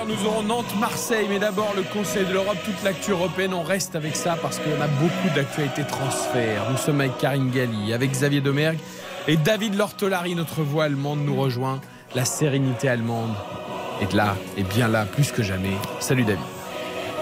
Nous 0.07 0.27
aurons 0.27 0.43
Nantes-Marseille. 0.43 1.27
Mais 1.29 1.39
d'abord, 1.39 1.73
le 1.77 1.83
Conseil 1.83 2.27
de 2.27 2.33
l'Europe, 2.33 2.57
toute 2.65 2.83
l'actu 2.83 3.11
européenne. 3.13 3.55
On 3.55 3.63
reste 3.63 3.97
avec 3.97 4.17
ça 4.17 4.37
parce 4.41 4.59
qu'on 4.59 4.81
a 4.81 4.87
beaucoup 4.87 5.35
d'actualités 5.35 5.85
transferts. 5.85 6.71
Nous 6.71 6.77
sommes 6.77 7.01
avec 7.01 7.19
Karine 7.19 7.51
Galli, 7.51 7.93
avec 7.93 8.11
Xavier 8.11 8.41
Domergue 8.41 8.79
et 9.29 9.37
David 9.37 9.75
Lortolari, 9.77 10.35
notre 10.35 10.63
voix 10.63 10.85
allemande, 10.85 11.21
nous 11.25 11.37
rejoint. 11.37 11.81
La 12.15 12.25
sérénité 12.25 12.89
allemande 12.89 13.35
est 14.01 14.13
là, 14.15 14.37
et 14.57 14.63
bien 14.63 14.89
là, 14.89 15.05
plus 15.05 15.31
que 15.31 15.43
jamais. 15.43 15.77
Salut 16.01 16.25
David. 16.25 16.43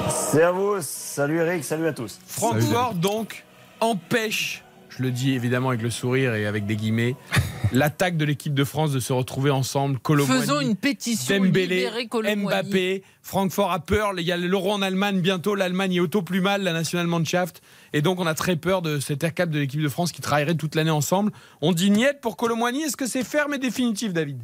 Servus, 0.08 0.82
salut 0.82 1.40
Eric, 1.40 1.64
salut 1.64 1.88
à 1.88 1.92
tous. 1.92 2.18
Francfort, 2.26 2.94
donc, 2.94 3.44
empêche, 3.80 4.62
je 4.98 5.04
le 5.04 5.10
dis 5.12 5.32
évidemment 5.32 5.68
avec 5.68 5.82
le 5.82 5.90
sourire 5.90 6.34
et 6.34 6.46
avec 6.46 6.66
des 6.66 6.74
guillemets, 6.74 7.14
l'attaque 7.72 8.16
de 8.16 8.24
l'équipe 8.24 8.52
de 8.52 8.64
France 8.64 8.90
de 8.90 8.98
se 8.98 9.12
retrouver 9.12 9.50
ensemble. 9.50 9.98
Colomboigny, 10.00 10.40
Faisons 10.40 10.60
une 10.60 10.74
pétition. 10.74 11.38
Dembélé. 11.38 11.88
Mbappé, 12.36 13.04
Francfort 13.22 13.70
a 13.70 13.78
peur. 13.78 14.12
Il 14.16 14.26
y 14.26 14.32
a 14.32 14.36
l'euro 14.36 14.72
en 14.72 14.82
Allemagne 14.82 15.20
bientôt. 15.20 15.54
L'Allemagne 15.54 15.94
est 15.94 16.00
auto 16.00 16.22
plus 16.22 16.40
mal, 16.40 16.62
la 16.62 16.72
Nationalmannschaft. 16.72 17.62
Et 17.92 18.02
donc, 18.02 18.18
on 18.18 18.26
a 18.26 18.34
très 18.34 18.56
peur 18.56 18.82
de 18.82 18.98
cet 18.98 19.22
ACAP 19.22 19.50
de 19.50 19.60
l'équipe 19.60 19.80
de 19.80 19.88
France 19.88 20.10
qui 20.10 20.20
travaillerait 20.20 20.56
toute 20.56 20.74
l'année 20.74 20.90
ensemble. 20.90 21.30
On 21.60 21.72
dit 21.72 21.90
niet 21.90 22.20
pour 22.20 22.36
Colomboigny. 22.36 22.82
Est-ce 22.82 22.96
que 22.96 23.06
c'est 23.06 23.24
ferme 23.24 23.54
et 23.54 23.58
définitif, 23.58 24.12
David? 24.12 24.42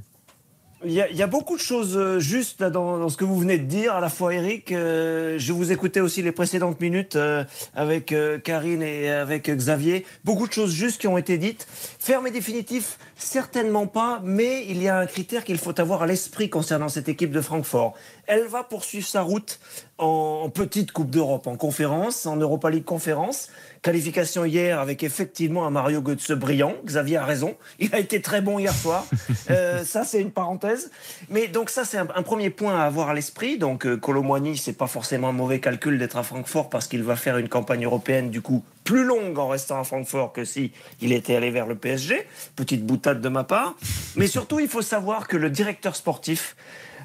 Il 0.86 0.92
y, 0.92 1.22
a, 1.22 1.26
beaucoup 1.26 1.56
de 1.56 1.62
choses 1.62 1.96
euh, 1.96 2.18
justes 2.18 2.62
dans, 2.62 3.08
ce 3.08 3.16
que 3.16 3.24
vous 3.24 3.38
venez 3.38 3.56
de 3.56 3.64
dire, 3.64 3.94
à 3.94 4.00
la 4.00 4.10
fois 4.10 4.34
Eric. 4.34 4.70
euh, 4.70 5.38
je 5.38 5.52
vous 5.54 5.72
écoutais 5.72 6.00
aussi 6.00 6.20
les 6.20 6.32
précédentes 6.32 6.78
minutes 6.80 7.16
euh, 7.16 7.42
avec 7.74 8.14
Karine 8.44 8.82
et 8.82 9.08
avec 9.08 9.48
Xavier. 9.48 10.04
Beaucoup 10.24 10.46
de 10.46 10.52
choses 10.52 10.72
justes 10.72 11.00
qui 11.00 11.08
ont 11.08 11.16
été 11.16 11.38
dites. 11.38 11.66
Ferme 11.98 12.26
et 12.26 12.30
définitif, 12.30 12.98
certainement 13.16 13.86
pas, 13.86 14.20
mais 14.24 14.64
il 14.68 14.82
y 14.82 14.88
a 14.88 14.98
un 14.98 15.06
critère 15.06 15.44
qu'il 15.44 15.58
faut 15.58 15.78
avoir 15.80 16.02
à 16.02 16.06
l'esprit 16.06 16.50
concernant 16.50 16.88
cette 16.88 17.08
équipe 17.08 17.30
de 17.30 17.40
Francfort. 17.40 17.94
Elle 18.26 18.46
va 18.46 18.64
poursuivre 18.64 19.06
sa 19.06 19.22
route 19.22 19.60
en, 19.98 20.50
petite 20.50 20.92
Coupe 20.92 21.10
d'Europe, 21.10 21.46
en 21.46 21.56
conférence, 21.56 22.26
en 22.26 22.36
Europa 22.36 22.70
League 22.70 22.84
conférence. 22.84 23.48
Qualification 23.82 24.44
hier 24.44 24.80
avec 24.80 25.02
effectivement 25.02 25.66
un 25.66 25.70
Mario 25.70 26.00
Götze 26.00 26.32
brillant. 26.32 26.74
Xavier 26.84 27.18
a 27.18 27.24
raison. 27.24 27.54
Il 27.78 27.94
a 27.94 27.98
été 27.98 28.22
très 28.22 28.40
bon 28.40 28.58
hier 28.58 28.74
soir. 28.74 29.06
Euh, 29.50 29.84
ça, 29.84 30.04
c'est 30.04 30.22
une 30.22 30.30
parenthèse. 30.30 30.90
Mais 31.28 31.48
donc 31.48 31.68
ça, 31.68 31.84
c'est 31.84 31.98
un, 31.98 32.08
un 32.14 32.22
premier 32.22 32.48
point 32.48 32.78
à 32.78 32.84
avoir 32.84 33.10
à 33.10 33.14
l'esprit. 33.14 33.58
Donc 33.58 33.84
euh, 33.84 33.96
Colomboigny, 33.96 34.56
c'est 34.56 34.72
pas 34.72 34.86
forcément 34.86 35.28
un 35.28 35.32
mauvais 35.32 35.60
calcul 35.60 35.98
d'être 35.98 36.16
à 36.16 36.22
Francfort 36.22 36.70
parce 36.70 36.88
qu'il 36.88 37.02
va 37.02 37.14
faire 37.14 37.36
une 37.36 37.48
campagne 37.48 37.84
européenne 37.84 38.30
du 38.30 38.40
coup 38.40 38.64
plus 38.84 39.04
longue 39.04 39.38
en 39.38 39.48
restant 39.48 39.80
à 39.80 39.84
Francfort 39.84 40.32
que 40.32 40.44
si 40.44 40.72
il 41.00 41.12
était 41.12 41.34
allé 41.34 41.50
vers 41.50 41.66
le 41.66 41.74
PSG. 41.74 42.26
Petite 42.54 42.84
boutade 42.84 43.20
de 43.20 43.28
ma 43.28 43.42
part. 43.44 43.74
Mais 44.14 44.26
surtout, 44.26 44.60
il 44.60 44.68
faut 44.68 44.82
savoir 44.82 45.26
que 45.26 45.36
le 45.36 45.50
directeur 45.50 45.96
sportif, 45.96 46.54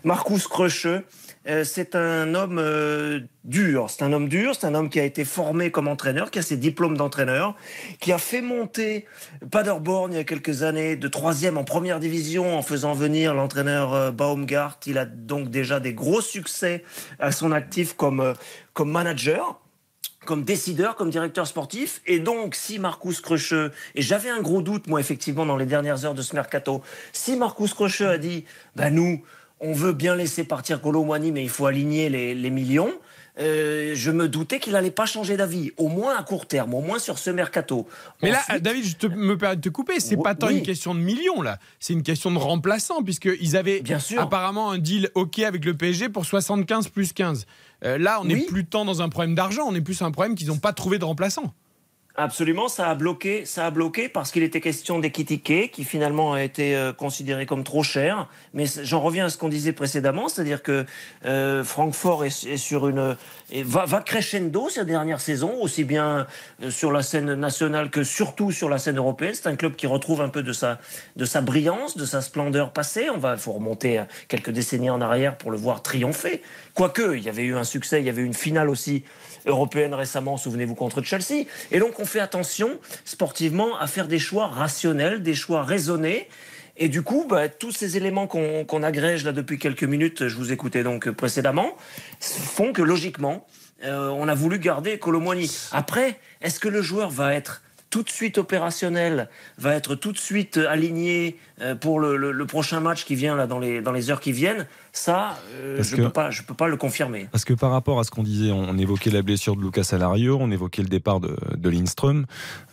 Marcus 0.04 0.48
Krösche, 0.48 0.88
euh, 1.48 1.64
c'est 1.64 1.96
un 1.96 2.36
homme 2.36 2.60
euh, 2.60 3.22
dur. 3.46 3.90
C'est 3.90 4.04
un 4.04 4.12
homme 4.12 4.28
dur. 4.28 4.56
C'est 4.56 4.68
un 4.68 4.76
homme 4.76 4.90
qui 4.90 5.00
a 5.00 5.06
été 5.06 5.24
formé 5.24 5.72
comme 5.72 5.88
entraîneur, 5.88 6.32
qui 6.32 6.40
a 6.40 6.42
ses 6.42 6.58
diplômes 6.58 6.98
d'entraîneur, 6.98 7.56
qui 8.00 8.12
a 8.12 8.18
fait 8.18 8.42
monter 8.42 9.06
Paderborn 9.50 10.12
il 10.12 10.18
y 10.18 10.20
a 10.20 10.26
quelques 10.26 10.64
années 10.64 10.98
de 10.98 11.08
troisième 11.08 11.58
en 11.58 11.64
première 11.64 12.00
division 12.00 12.58
en 12.58 12.62
faisant 12.62 12.94
venir 12.94 13.34
l'entraîneur 13.34 13.94
euh, 13.94 14.12
Baumgart. 14.12 14.80
Il 14.86 14.98
a 14.98 15.06
donc 15.06 15.50
déjà 15.50 15.80
des 15.80 15.94
gros 15.94 16.22
succès 16.22 16.84
à 17.20 17.32
son 17.32 17.52
actif 17.52 17.94
comme, 17.94 18.34
comme 18.74 18.92
manager 18.92 19.62
comme 20.30 20.44
décideur, 20.44 20.96
comme 20.96 21.10
directeur 21.10 21.48
sportif. 21.48 22.02
Et 22.06 22.20
donc, 22.20 22.54
si 22.54 22.78
Marcus 22.78 23.20
Krösche, 23.20 23.72
et 23.96 24.02
j'avais 24.04 24.30
un 24.30 24.42
gros 24.42 24.62
doute, 24.62 24.86
moi, 24.86 25.00
effectivement, 25.00 25.44
dans 25.44 25.58
les 25.58 25.66
dernières 25.66 26.06
heures 26.06 26.14
de 26.14 26.22
ce 26.22 26.36
mercato, 26.36 26.84
si 27.14 27.36
Marcus 27.36 27.74
Krösche 27.74 28.02
a 28.02 28.20
dit, 28.20 28.46
ben 28.76 28.94
nous, 28.94 29.24
on 29.60 29.74
veut 29.74 29.92
bien 29.92 30.16
laisser 30.16 30.44
partir 30.44 30.84
Colomboigny, 30.84 31.32
mais 31.32 31.42
il 31.42 31.50
faut 31.50 31.66
aligner 31.66 32.10
les, 32.10 32.36
les 32.36 32.50
millions, 32.52 32.94
euh, 33.40 33.94
je 33.96 34.12
me 34.12 34.28
doutais 34.28 34.60
qu'il 34.60 34.74
n'allait 34.74 34.92
pas 34.92 35.06
changer 35.06 35.38
d'avis, 35.38 35.72
au 35.78 35.88
moins 35.88 36.16
à 36.18 36.24
court 36.24 36.46
terme, 36.46 36.74
au 36.74 36.82
moins 36.82 37.00
sur 37.00 37.18
ce 37.18 37.30
mercato. 37.30 37.88
Mais 38.22 38.32
là, 38.32 38.42
David, 38.60 38.84
je 38.84 38.96
te, 38.98 39.08
me 39.08 39.38
permets 39.38 39.56
de 39.56 39.62
te 39.62 39.70
couper. 39.70 40.00
C'est 40.00 40.18
pas 40.18 40.36
tant 40.36 40.48
oui. 40.48 40.58
une 40.58 40.64
question 40.64 40.94
de 40.94 41.00
millions, 41.00 41.42
là. 41.42 41.58
C'est 41.80 41.94
une 41.94 42.04
question 42.04 42.32
de 42.32 42.38
remplaçant, 42.38 43.02
puisqu'ils 43.02 43.56
avaient 43.56 43.82
Bien 43.82 44.00
sûr. 44.00 44.22
apparemment 44.22 44.72
un 44.72 44.78
deal 44.78 45.10
OK 45.16 45.40
avec 45.40 45.64
le 45.64 45.74
PSG 45.74 46.10
pour 46.10 46.26
75 46.26 46.90
plus 46.90 47.14
15. 47.14 47.46
Euh, 47.86 47.98
là, 47.98 48.20
on 48.22 48.26
n'est 48.26 48.34
Oui. 48.36 48.46
plus 48.48 48.66
tant 48.66 48.86
dans 48.86 49.02
un 49.02 49.10
problème 49.10 49.36
d'argent, 49.36 49.64
on 49.68 49.76
est 49.76 49.82
plus 49.82 50.02
un 50.02 50.12
problème 50.12 50.36
qu'ils 50.36 50.48
n'ont 50.48 50.58
pas 50.58 50.74
trouvé 50.74 51.00
de 51.00 51.06
remplaçant. 51.06 51.54
Absolument, 52.22 52.68
ça 52.68 52.90
a 52.90 52.96
bloqué, 52.96 53.46
ça 53.46 53.66
a 53.66 53.72
bloqué 53.72 54.10
parce 54.10 54.32
qu'il 54.32 54.44
était 54.44 54.60
question 54.60 55.00
d'Ekitike, 55.00 55.72
qui 55.72 55.86
finalement 55.86 56.34
a 56.34 56.44
été 56.44 56.76
euh, 56.76 56.92
considéré 56.92 57.46
comme 57.46 57.64
trop 57.64 57.82
cher. 57.82 58.28
Mais 58.54 58.66
j'en 58.84 59.00
reviens 59.00 59.28
à 59.28 59.30
ce 59.30 59.38
qu'on 59.38 59.48
disait 59.48 59.72
précédemment, 59.72 60.28
c'est-à-dire 60.28 60.62
que 60.62 60.86
euh, 61.24 61.64
Francfort 61.64 62.26
est, 62.26 62.58
sur 62.58 62.90
une 62.90 63.16
va, 63.64 64.02
crescendo 64.02 64.68
ces 64.68 64.84
dernières 64.84 65.22
saisons, 65.22 65.62
aussi 65.62 65.86
bien 65.86 66.28
euh, 66.62 66.70
sur 66.70 66.92
la 66.92 67.04
scène 67.04 67.36
nationale 67.36 67.90
que 67.90 68.04
surtout 68.04 68.52
sur 68.52 68.68
la 68.68 68.80
scène 68.80 68.98
européenne. 68.98 69.32
C'est 69.34 69.48
un 69.48 69.56
club 69.56 69.78
qui 69.78 69.88
retrouve 69.88 70.20
un 70.20 70.28
peu 70.28 70.44
de 70.44 70.52
sa 70.52 70.78
de 71.16 71.24
sa 71.24 71.40
brillance, 71.40 71.96
de 71.96 72.06
sa 72.06 72.22
splendeur 72.22 72.74
passée. 72.74 73.10
On 73.10 73.18
va, 73.18 73.38
faut 73.38 73.54
remonter 73.54 74.04
quelques 74.28 74.52
décennies 74.52 74.90
en 74.90 75.00
arrière 75.00 75.38
pour 75.38 75.52
le 75.52 75.58
voir 75.58 75.84
triompher. 75.84 76.42
Quoique, 76.74 77.16
il 77.16 77.24
y 77.24 77.30
avait 77.30 77.44
eu 77.44 77.56
un 77.56 77.64
succès, 77.64 78.02
il 78.02 78.06
y 78.06 78.10
avait 78.10 78.24
eu 78.24 78.26
une 78.26 78.34
finale 78.34 78.70
aussi 78.70 79.06
européenne 79.46 79.94
récemment, 79.94 80.38
souvenez-vous, 80.38 80.76
contre 80.76 81.02
Chelsea. 81.02 81.46
Et 81.72 81.80
donc, 81.80 82.00
on 82.00 82.06
fait 82.06 82.20
attention, 82.20 82.80
sportivement, 83.06 83.78
à 83.78 83.88
faire 83.88 84.08
des 84.08 84.20
choix 84.20 84.48
rationnels, 84.48 85.24
des 85.24 85.36
choix 85.36 85.64
raisonnés. 85.64 86.28
Et 86.78 86.88
du 86.88 87.02
coup, 87.02 87.26
bah, 87.30 87.50
tous 87.50 87.72
ces 87.72 87.98
éléments 87.98 88.26
qu'on 88.26 88.84
agrège 88.84 89.26
là 89.26 89.34
depuis 89.34 89.60
quelques 89.60 89.84
minutes, 89.84 90.30
je 90.30 90.36
vous 90.36 90.54
écoutais 90.54 90.82
donc 90.82 91.10
précédemment, 91.12 91.76
font 92.22 92.72
que 92.72 92.82
logiquement, 92.82 93.46
euh, 93.84 94.08
on 94.10 94.28
a 94.28 94.34
voulu 94.34 94.60
garder 94.60 94.98
Colomboigny. 94.98 95.52
Après, 95.72 96.20
est-ce 96.42 96.60
que 96.60 96.70
le 96.70 96.82
joueur 96.82 97.10
va 97.10 97.34
être 97.34 97.62
tout 97.90 98.04
de 98.04 98.10
suite 98.10 98.38
opérationnel, 98.38 99.30
va 99.58 99.74
être 99.76 99.96
tout 99.96 100.12
de 100.12 100.18
suite 100.18 100.58
aligné 100.58 101.38
euh, 101.62 101.76
pour 101.76 102.00
le, 102.00 102.46
prochain 102.46 102.80
match 102.80 103.06
qui 103.06 103.16
vient 103.16 103.36
là 103.36 103.48
dans 103.48 103.60
les, 103.60 103.82
dans 103.82 103.92
les 103.92 104.10
heures 104.10 104.20
qui 104.20 104.32
viennent, 104.32 104.66
ça, 104.92 105.38
euh, 105.54 105.82
je 105.82 105.96
ne 105.96 106.04
peux, 106.04 106.10
pas, 106.10 106.30
peux 106.48 106.54
pas 106.54 106.68
le 106.68 106.78
confirmer. 106.78 107.28
Parce 107.32 107.46
que 107.46 107.54
par 107.54 107.72
rapport 107.72 108.00
à 108.00 108.04
ce 108.04 108.12
qu'on 108.12 108.24
disait, 108.24 108.52
on 108.52 108.78
évoquait 108.78 109.12
la 109.12 109.22
blessure 109.22 109.56
de 109.56 109.62
Lucas 109.62 109.90
Alario, 109.92 110.38
on 110.40 110.52
évoquait 110.52 110.82
le 110.82 110.88
départ 110.88 111.20
de, 111.20 111.36
de 111.56 111.70
Lindström. 111.70 112.26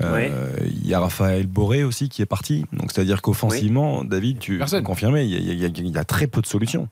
Euh, 0.02 0.30
il 0.64 0.86
y 0.86 0.94
a 0.94 1.00
Raphaël 1.00 1.46
Boré 1.46 1.84
aussi 1.84 2.08
qui 2.08 2.22
est 2.22 2.26
parti. 2.26 2.64
Donc 2.72 2.92
c'est-à-dire 2.92 3.22
qu'offensivement, 3.22 4.04
David, 4.04 4.38
tu 4.38 4.58
peux 4.58 4.82
confirmer, 4.82 5.24
il 5.24 5.94
y 5.94 5.98
a 5.98 6.04
très 6.04 6.26
peu 6.26 6.40
de 6.40 6.46
solutions. 6.46 6.88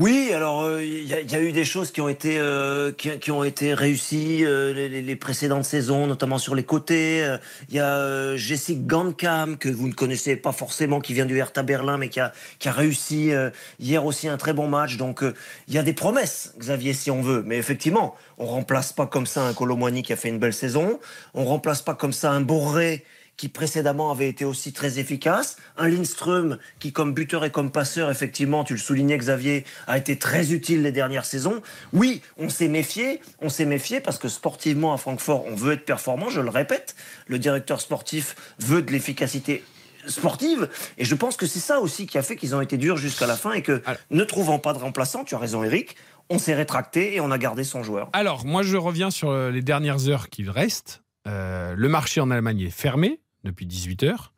Oui, 0.00 0.32
alors 0.32 0.80
il 0.80 1.12
euh, 1.12 1.20
y, 1.20 1.34
a 1.34 1.40
eu 1.42 1.52
des 1.52 1.66
choses 1.66 1.90
qui 1.90 2.00
ont 2.00 2.08
été 2.08 2.38
euh, 2.38 2.90
qui, 2.90 3.30
ont 3.30 3.44
été 3.44 3.74
réussies 3.74 4.46
euh, 4.46 4.72
les, 4.72 5.16
précédentes 5.16 5.66
saisons, 5.66 6.06
notamment 6.06 6.38
sur 6.38 6.54
les 6.54 6.62
côtés. 6.62 7.36
Il 7.68 7.74
y 7.74 7.80
a 7.80 8.34
Jessica 8.34 8.80
Gandkam 8.82 9.58
que 9.58 9.68
vous 9.68 9.88
ne 9.88 9.92
connaissez 9.92 10.36
pas 10.36 10.52
forcément, 10.52 11.02
qui 11.02 11.12
vient 11.12 11.26
du 11.26 11.36
Hertha 11.36 11.62
Berlin, 11.62 11.98
mais 11.98 12.08
qui 12.08 12.18
a 12.18 12.32
qui 12.58 12.70
a 12.70 12.72
réussi 12.72 13.32
hier 13.78 14.06
aussi 14.06 14.26
un 14.26 14.38
très 14.38 14.54
bon 14.54 14.68
match. 14.68 14.96
Donc 14.96 15.22
il 15.68 15.74
y 15.74 15.76
a 15.76 15.82
des 15.82 15.92
promesses, 15.92 16.54
Xavier, 16.58 16.94
si 16.94 17.10
on 17.10 17.20
veut. 17.20 17.42
Mais 17.44 17.58
effectivement, 17.58 18.16
on 18.38 18.46
remplace 18.46 18.94
pas 18.94 19.04
comme 19.04 19.26
ça 19.26 19.42
un 19.42 19.52
Colomboigny 19.52 20.02
qui 20.02 20.14
a 20.14 20.16
fait 20.16 20.30
une 20.30 20.38
belle 20.38 20.54
saison. 20.54 20.98
On 21.34 21.44
remplace 21.44 21.82
pas 21.82 21.94
comme 21.94 22.14
ça 22.14 22.32
un 22.32 22.40
Borré 22.40 23.04
qui 23.40 23.48
précédemment 23.48 24.10
avait 24.10 24.28
été 24.28 24.44
aussi 24.44 24.74
très 24.74 24.98
efficace. 24.98 25.56
Un 25.78 25.88
Lindström 25.88 26.58
qui, 26.78 26.92
comme 26.92 27.14
buteur 27.14 27.42
et 27.46 27.50
comme 27.50 27.72
passeur, 27.72 28.10
effectivement, 28.10 28.64
tu 28.64 28.74
le 28.74 28.78
soulignais 28.78 29.16
Xavier, 29.16 29.64
a 29.86 29.96
été 29.96 30.18
très 30.18 30.52
utile 30.52 30.82
les 30.82 30.92
dernières 30.92 31.24
saisons. 31.24 31.62
Oui, 31.94 32.20
on 32.36 32.50
s'est 32.50 32.68
méfié, 32.68 33.22
on 33.40 33.48
s'est 33.48 33.64
méfié 33.64 34.00
parce 34.00 34.18
que 34.18 34.28
sportivement 34.28 34.92
à 34.92 34.98
Francfort, 34.98 35.46
on 35.46 35.54
veut 35.54 35.72
être 35.72 35.86
performant, 35.86 36.28
je 36.28 36.42
le 36.42 36.50
répète. 36.50 36.94
Le 37.28 37.38
directeur 37.38 37.80
sportif 37.80 38.36
veut 38.58 38.82
de 38.82 38.92
l'efficacité 38.92 39.64
sportive. 40.06 40.68
Et 40.98 41.06
je 41.06 41.14
pense 41.14 41.38
que 41.38 41.46
c'est 41.46 41.60
ça 41.60 41.80
aussi 41.80 42.06
qui 42.06 42.18
a 42.18 42.22
fait 42.22 42.36
qu'ils 42.36 42.54
ont 42.54 42.60
été 42.60 42.76
durs 42.76 42.98
jusqu'à 42.98 43.26
la 43.26 43.36
fin 43.36 43.52
et 43.52 43.62
que, 43.62 43.80
ne 44.10 44.24
trouvant 44.24 44.58
pas 44.58 44.74
de 44.74 44.78
remplaçant, 44.80 45.24
tu 45.24 45.34
as 45.34 45.38
raison 45.38 45.64
Eric, 45.64 45.96
on 46.28 46.38
s'est 46.38 46.54
rétracté 46.54 47.14
et 47.14 47.20
on 47.22 47.30
a 47.30 47.38
gardé 47.38 47.64
son 47.64 47.82
joueur. 47.82 48.10
Alors, 48.12 48.44
moi 48.44 48.62
je 48.62 48.76
reviens 48.76 49.10
sur 49.10 49.32
les 49.32 49.62
dernières 49.62 50.10
heures 50.10 50.28
qu'il 50.28 50.50
reste. 50.50 51.02
Euh, 51.26 51.74
le 51.74 51.88
marché 51.88 52.20
en 52.20 52.30
Allemagne 52.30 52.60
est 52.60 52.70
fermé 52.70 53.18
depuis 53.44 53.66
18 53.66 54.02
heures. 54.04 54.32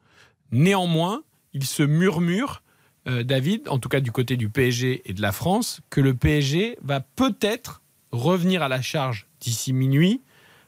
Néanmoins, 0.50 1.22
il 1.54 1.64
se 1.64 1.82
murmure, 1.82 2.62
euh, 3.08 3.22
David, 3.22 3.68
en 3.68 3.78
tout 3.78 3.88
cas 3.88 4.00
du 4.00 4.12
côté 4.12 4.36
du 4.36 4.48
PSG 4.48 5.02
et 5.04 5.12
de 5.14 5.22
la 5.22 5.32
France, 5.32 5.80
que 5.90 6.00
le 6.00 6.14
PSG 6.14 6.78
va 6.82 7.00
peut-être 7.00 7.82
revenir 8.10 8.62
à 8.62 8.68
la 8.68 8.82
charge 8.82 9.26
d'ici 9.40 9.72
minuit 9.72 10.22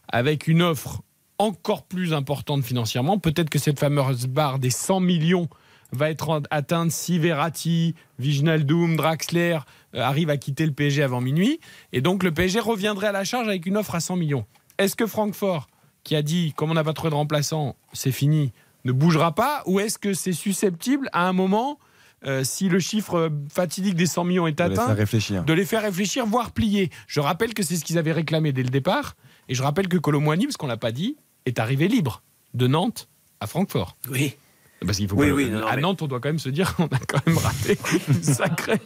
avec 0.09 0.49
une 0.49 0.63
offre 0.63 1.03
encore 1.39 1.85
plus 1.85 2.13
importante 2.13 2.65
financièrement. 2.65 3.19
Peut-être 3.19 3.51
que 3.51 3.59
cette 3.59 3.79
fameuse 3.79 4.27
barre 4.27 4.59
des 4.59 4.71
100 4.71 5.01
millions 5.01 5.49
va 5.93 6.11
être 6.11 6.43
atteinte 6.51 6.91
si 6.91 7.19
Verratti, 7.19 7.95
Viginaldoum, 8.19 8.97
Draxler 8.97 9.59
euh, 9.95 10.01
arrivent 10.01 10.31
à 10.31 10.37
quitter 10.37 10.67
le 10.67 10.73
PSG 10.73 11.03
avant 11.03 11.21
minuit. 11.21 11.61
Et 11.93 12.01
donc 12.01 12.23
le 12.23 12.33
PSG 12.33 12.61
reviendrait 12.61 13.09
à 13.09 13.13
la 13.13 13.25
charge 13.25 13.49
avec 13.49 13.67
une 13.67 13.77
offre 13.77 13.95
à 13.95 14.01
100 14.01 14.17
millions. 14.17 14.45
Est-ce 14.79 14.97
que 14.97 15.07
Francfort 15.07 15.69
qui 16.05 16.15
a 16.15 16.23
dit, 16.23 16.53
comme 16.55 16.71
on 16.71 16.75
n'a 16.75 16.85
pas 16.85 16.93
trouvé 16.93 17.11
de 17.11 17.17
remplaçant, 17.17 17.77
c'est 17.93 18.13
fini, 18.13 18.53
ne 18.85 18.93
bougera 18.93 19.35
pas 19.35 19.63
Ou 19.67 19.81
est-ce 19.81 19.99
que 19.99 20.15
c'est 20.15 20.33
susceptible 20.33 21.09
à 21.13 21.27
un 21.27 21.33
moment, 21.33 21.79
euh, 22.27 22.45
si 22.45 22.69
le 22.69 22.79
chiffre 22.79 23.31
fatidique 23.51 23.95
des 23.95 24.07
100 24.07 24.25
millions 24.25 24.47
est 24.47 24.61
atteint, 24.61 24.95
de 24.95 25.53
les 25.53 25.65
faire 25.65 25.83
réfléchir, 25.83 26.27
voire 26.27 26.53
plier 26.53 26.91
Je 27.07 27.21
rappelle 27.21 27.55
que 27.55 27.63
c'est 27.63 27.77
ce 27.77 27.85
qu'ils 27.85 27.99
avaient 27.99 28.13
réclamé 28.13 28.53
dès 28.53 28.63
le 28.63 28.71
départ. 28.71 29.17
Et 29.49 29.55
je 29.55 29.63
rappelle 29.63 29.89
que 29.89 29.97
Colomboigny, 29.97 30.47
parce 30.47 30.57
qu'on 30.57 30.67
l'a 30.67 30.77
pas 30.77 30.93
dit, 30.93 31.17
est 31.47 31.59
arrivé 31.59 31.89
libre 31.89 32.23
de 32.55 32.67
Nantes 32.67 33.09
à 33.41 33.47
Francfort. 33.47 33.97
Oui. 34.11 34.37
Parce 34.85 34.99
qu'il 34.99 35.09
faut 35.09 35.17
oui, 35.17 35.51
à 35.67 35.77
Nantes, 35.77 36.03
on 36.03 36.07
doit 36.07 36.21
quand 36.21 36.29
même 36.29 36.39
se 36.39 36.49
dire 36.49 36.75
qu'on 36.77 36.87
a 36.87 36.99
quand 36.99 37.27
même 37.27 37.39
raté 37.39 37.79
une 38.09 38.23
sacrée, 38.23 38.81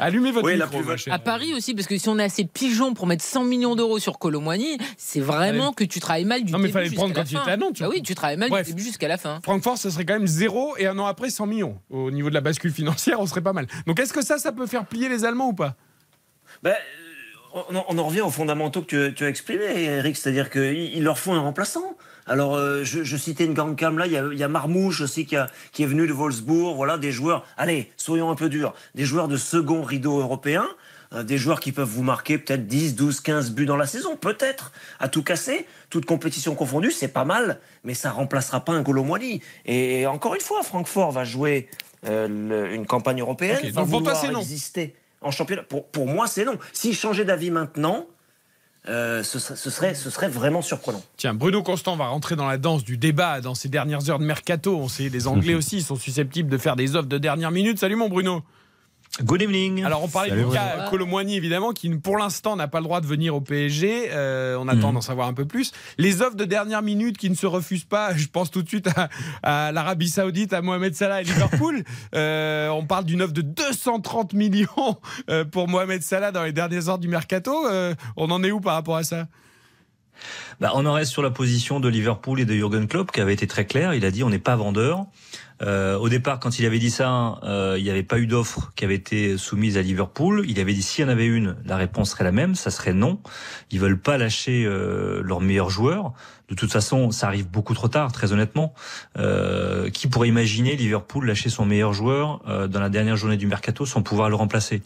Allumez 0.00 0.32
votre 0.32 0.50
micro, 0.50 1.10
À 1.10 1.18
Paris 1.18 1.54
aussi, 1.54 1.74
parce 1.74 1.86
que 1.86 1.98
si 1.98 2.08
on 2.08 2.18
a 2.18 2.24
assez 2.24 2.44
pigeons 2.44 2.94
pour 2.94 3.06
mettre 3.06 3.24
100 3.24 3.44
millions 3.44 3.76
d'euros 3.76 3.98
sur 3.98 4.18
Colomboigny, 4.18 4.78
c'est 4.96 5.20
vraiment 5.20 5.72
que 5.72 5.84
tu 5.84 6.00
travailles 6.00 6.24
mal 6.24 6.40
du 6.40 6.46
début. 6.46 6.52
Non, 6.52 6.58
mais 6.58 6.68
il 6.68 6.72
fallait 6.72 6.88
le 6.88 6.94
prendre 6.94 7.14
quand 7.14 7.24
tu 7.24 7.36
étais 7.36 7.50
à 7.50 7.56
Nantes. 7.56 7.80
Bah 7.80 7.88
oui, 7.90 8.02
tu 8.02 8.14
travailles 8.14 8.36
mal 8.36 8.50
du 8.50 8.70
début 8.70 8.82
jusqu'à 8.82 9.08
la 9.08 9.18
fin. 9.18 9.40
Francfort, 9.42 9.78
ça 9.78 9.90
serait 9.90 10.04
quand 10.04 10.14
même 10.14 10.26
zéro 10.26 10.74
et 10.78 10.86
un 10.86 10.98
an 10.98 11.06
après 11.06 11.30
100 11.30 11.46
millions. 11.46 11.78
Au 11.90 12.10
niveau 12.10 12.30
de 12.30 12.34
la 12.34 12.40
bascule 12.40 12.72
financière, 12.72 13.20
on 13.20 13.26
serait 13.26 13.42
pas 13.42 13.52
mal. 13.52 13.66
Donc 13.86 14.00
est-ce 14.00 14.12
que 14.12 14.24
ça, 14.24 14.38
ça 14.38 14.52
peut 14.52 14.66
faire 14.66 14.86
plier 14.86 15.08
les 15.08 15.24
Allemands 15.24 15.48
ou 15.48 15.54
pas? 15.54 15.76
Ben, 16.62 16.74
on, 17.52 17.98
en 17.98 18.06
revient 18.06 18.20
aux 18.22 18.30
fondamentaux 18.30 18.82
que 18.82 19.08
tu, 19.08 19.14
tu 19.14 19.24
as 19.24 19.28
exprimés, 19.28 19.84
Eric, 19.84 20.16
c'est-à-dire 20.16 20.50
qu'il 20.50 21.02
leur 21.02 21.18
faut 21.18 21.32
un 21.32 21.40
remplaçant. 21.40 21.96
Alors, 22.30 22.54
euh, 22.54 22.84
je, 22.84 23.16
citais 23.16 23.44
une 23.44 23.54
grande 23.54 23.74
cam 23.74 23.98
là, 23.98 24.06
il 24.06 24.12
y, 24.12 24.42
a, 24.44 24.48
Marmouche 24.48 25.00
aussi 25.00 25.26
qui, 25.26 25.34
est 25.34 25.84
venu 25.84 26.06
de 26.06 26.12
Wolfsburg. 26.12 26.76
Voilà, 26.76 26.96
des 26.96 27.10
joueurs, 27.10 27.44
allez, 27.56 27.90
soyons 27.96 28.30
un 28.30 28.36
peu 28.36 28.48
durs, 28.48 28.72
des 28.94 29.04
joueurs 29.04 29.26
de 29.26 29.36
second 29.36 29.82
rideau 29.82 30.20
européen. 30.20 30.64
Euh, 31.12 31.24
des 31.24 31.38
joueurs 31.38 31.58
qui 31.58 31.72
peuvent 31.72 31.88
vous 31.88 32.04
marquer 32.04 32.38
peut-être 32.38 32.68
10, 32.68 32.94
12, 32.94 33.20
15 33.20 33.50
buts 33.50 33.66
dans 33.66 33.76
la 33.76 33.88
saison, 33.88 34.14
peut-être, 34.14 34.70
à 35.00 35.08
tout 35.08 35.24
casser, 35.24 35.66
toute 35.88 36.06
compétition 36.06 36.54
confondue, 36.54 36.92
c'est 36.92 37.08
pas 37.08 37.24
mal, 37.24 37.58
mais 37.82 37.94
ça 37.94 38.12
remplacera 38.12 38.64
pas 38.64 38.74
un 38.74 38.84
Colomboigny. 38.84 39.42
Et 39.66 40.06
encore 40.06 40.36
une 40.36 40.40
fois, 40.40 40.62
Francfort 40.62 41.10
va 41.10 41.24
jouer 41.24 41.68
euh, 42.06 42.72
une 42.72 42.86
campagne 42.86 43.22
européenne, 43.22 43.58
va 43.72 43.82
vouloir 43.82 44.24
exister 44.38 44.94
en 45.20 45.32
championnat. 45.32 45.64
Pour, 45.64 45.84
pour 45.88 46.06
moi, 46.06 46.28
c'est 46.28 46.44
non. 46.44 46.56
S'il 46.72 46.94
changeait 46.94 47.24
d'avis 47.24 47.50
maintenant, 47.50 48.06
euh, 48.88 49.22
ce, 49.22 49.38
serait, 49.38 49.94
ce 49.94 50.08
serait 50.08 50.28
vraiment 50.28 50.62
surprenant. 50.62 51.02
Tiens, 51.16 51.34
Bruno 51.34 51.62
Constant 51.62 51.96
va 51.96 52.06
rentrer 52.06 52.34
dans 52.34 52.48
la 52.48 52.56
danse 52.56 52.82
du 52.82 52.96
débat 52.96 53.40
dans 53.40 53.54
ces 53.54 53.68
dernières 53.68 54.08
heures 54.08 54.18
de 54.18 54.24
mercato. 54.24 54.76
On 54.76 54.88
sait, 54.88 55.08
les 55.10 55.26
Anglais 55.26 55.54
aussi 55.56 55.82
sont 55.82 55.96
susceptibles 55.96 56.48
de 56.48 56.58
faire 56.58 56.76
des 56.76 56.96
offres 56.96 57.08
de 57.08 57.18
dernière 57.18 57.50
minute. 57.50 57.78
Salut 57.78 57.96
mon 57.96 58.08
Bruno. 58.08 58.42
Good 59.18 59.42
evening. 59.42 59.82
Alors 59.84 60.04
on 60.04 60.08
parlait 60.08 60.30
du 60.30 60.48
cas 60.52 60.88
Colomboigny 60.88 61.36
évidemment 61.36 61.72
qui 61.72 61.90
pour 61.90 62.16
l'instant 62.16 62.54
n'a 62.54 62.68
pas 62.68 62.78
le 62.78 62.84
droit 62.84 63.00
de 63.00 63.06
venir 63.06 63.34
au 63.34 63.40
PSG. 63.40 64.08
Euh, 64.12 64.56
on 64.56 64.68
attend 64.68 64.88
mhm. 64.88 64.94
d'en 64.94 65.00
savoir 65.00 65.26
un 65.26 65.34
peu 65.34 65.46
plus. 65.46 65.72
Les 65.98 66.22
offres 66.22 66.36
de 66.36 66.44
dernière 66.44 66.80
minute 66.80 67.18
qui 67.18 67.28
ne 67.28 67.34
se 67.34 67.46
refusent 67.46 67.84
pas. 67.84 68.14
Je 68.16 68.28
pense 68.28 68.52
tout 68.52 68.62
de 68.62 68.68
suite 68.68 68.88
à, 69.42 69.72
l'Arabie 69.72 70.08
Saoudite, 70.08 70.52
à 70.52 70.62
Mohamed 70.62 70.94
Salah 70.94 71.22
et 71.22 71.24
Liverpool. 71.24 71.84
Euh, 72.14 72.68
on 72.68 72.86
parle 72.86 73.04
d'une 73.04 73.22
offre 73.22 73.32
de 73.32 73.42
230 73.42 74.32
millions 74.32 74.68
euh, 75.28 75.44
pour 75.44 75.68
Mohamed 75.68 76.02
Salah 76.02 76.32
dans 76.32 76.42
les 76.42 76.52
dernières 76.52 76.88
heures 76.88 76.98
du 76.98 77.08
mercato. 77.08 77.66
on 78.16 78.30
en 78.30 78.42
est 78.42 78.50
où 78.50 78.60
par 78.60 78.74
rapport 78.74 78.96
à 78.96 79.04
ça? 79.04 79.26
Bah, 80.60 80.72
on 80.74 80.86
en 80.86 80.92
reste 80.92 81.12
sur 81.12 81.22
la 81.22 81.30
position 81.30 81.80
de 81.80 81.88
Liverpool 81.88 82.40
et 82.40 82.44
de 82.44 82.54
Jürgen 82.54 82.86
Klopp 82.86 83.12
qui 83.12 83.20
avait 83.20 83.34
été 83.34 83.46
très 83.46 83.66
clair. 83.66 83.94
Il 83.94 84.04
a 84.04 84.10
dit 84.10 84.24
on 84.24 84.30
n'est 84.30 84.38
pas 84.38 84.56
vendeur. 84.56 85.06
Euh, 85.62 85.96
au 85.98 86.08
départ, 86.08 86.40
quand 86.40 86.58
il 86.58 86.66
avait 86.66 86.78
dit 86.78 86.90
ça, 86.90 87.38
euh, 87.42 87.76
il 87.78 87.84
n'y 87.84 87.90
avait 87.90 88.02
pas 88.02 88.18
eu 88.18 88.26
d'offre 88.26 88.72
qui 88.76 88.84
avait 88.84 88.94
été 88.94 89.36
soumise 89.36 89.76
à 89.76 89.82
Liverpool. 89.82 90.44
Il 90.48 90.58
avait 90.60 90.72
dit 90.72 90.82
s'il 90.82 91.04
y 91.04 91.08
en 91.08 91.10
avait 91.10 91.26
une, 91.26 91.56
la 91.64 91.76
réponse 91.76 92.10
serait 92.10 92.24
la 92.24 92.32
même, 92.32 92.54
ça 92.54 92.70
serait 92.70 92.94
non. 92.94 93.20
Ils 93.70 93.80
veulent 93.80 94.00
pas 94.00 94.18
lâcher 94.18 94.64
euh, 94.64 95.20
leurs 95.22 95.40
meilleurs 95.40 95.70
joueurs. 95.70 96.12
De 96.50 96.56
toute 96.56 96.72
façon, 96.72 97.12
ça 97.12 97.28
arrive 97.28 97.48
beaucoup 97.48 97.74
trop 97.74 97.86
tard, 97.86 98.10
très 98.10 98.32
honnêtement. 98.32 98.74
Euh, 99.16 99.88
qui 99.90 100.08
pourrait 100.08 100.28
imaginer 100.28 100.74
Liverpool 100.74 101.26
lâcher 101.26 101.48
son 101.48 101.64
meilleur 101.64 101.92
joueur 101.92 102.42
euh, 102.48 102.66
dans 102.66 102.80
la 102.80 102.88
dernière 102.88 103.16
journée 103.16 103.36
du 103.36 103.46
mercato 103.46 103.86
sans 103.86 104.02
pouvoir 104.02 104.28
le 104.28 104.34
remplacer? 104.34 104.82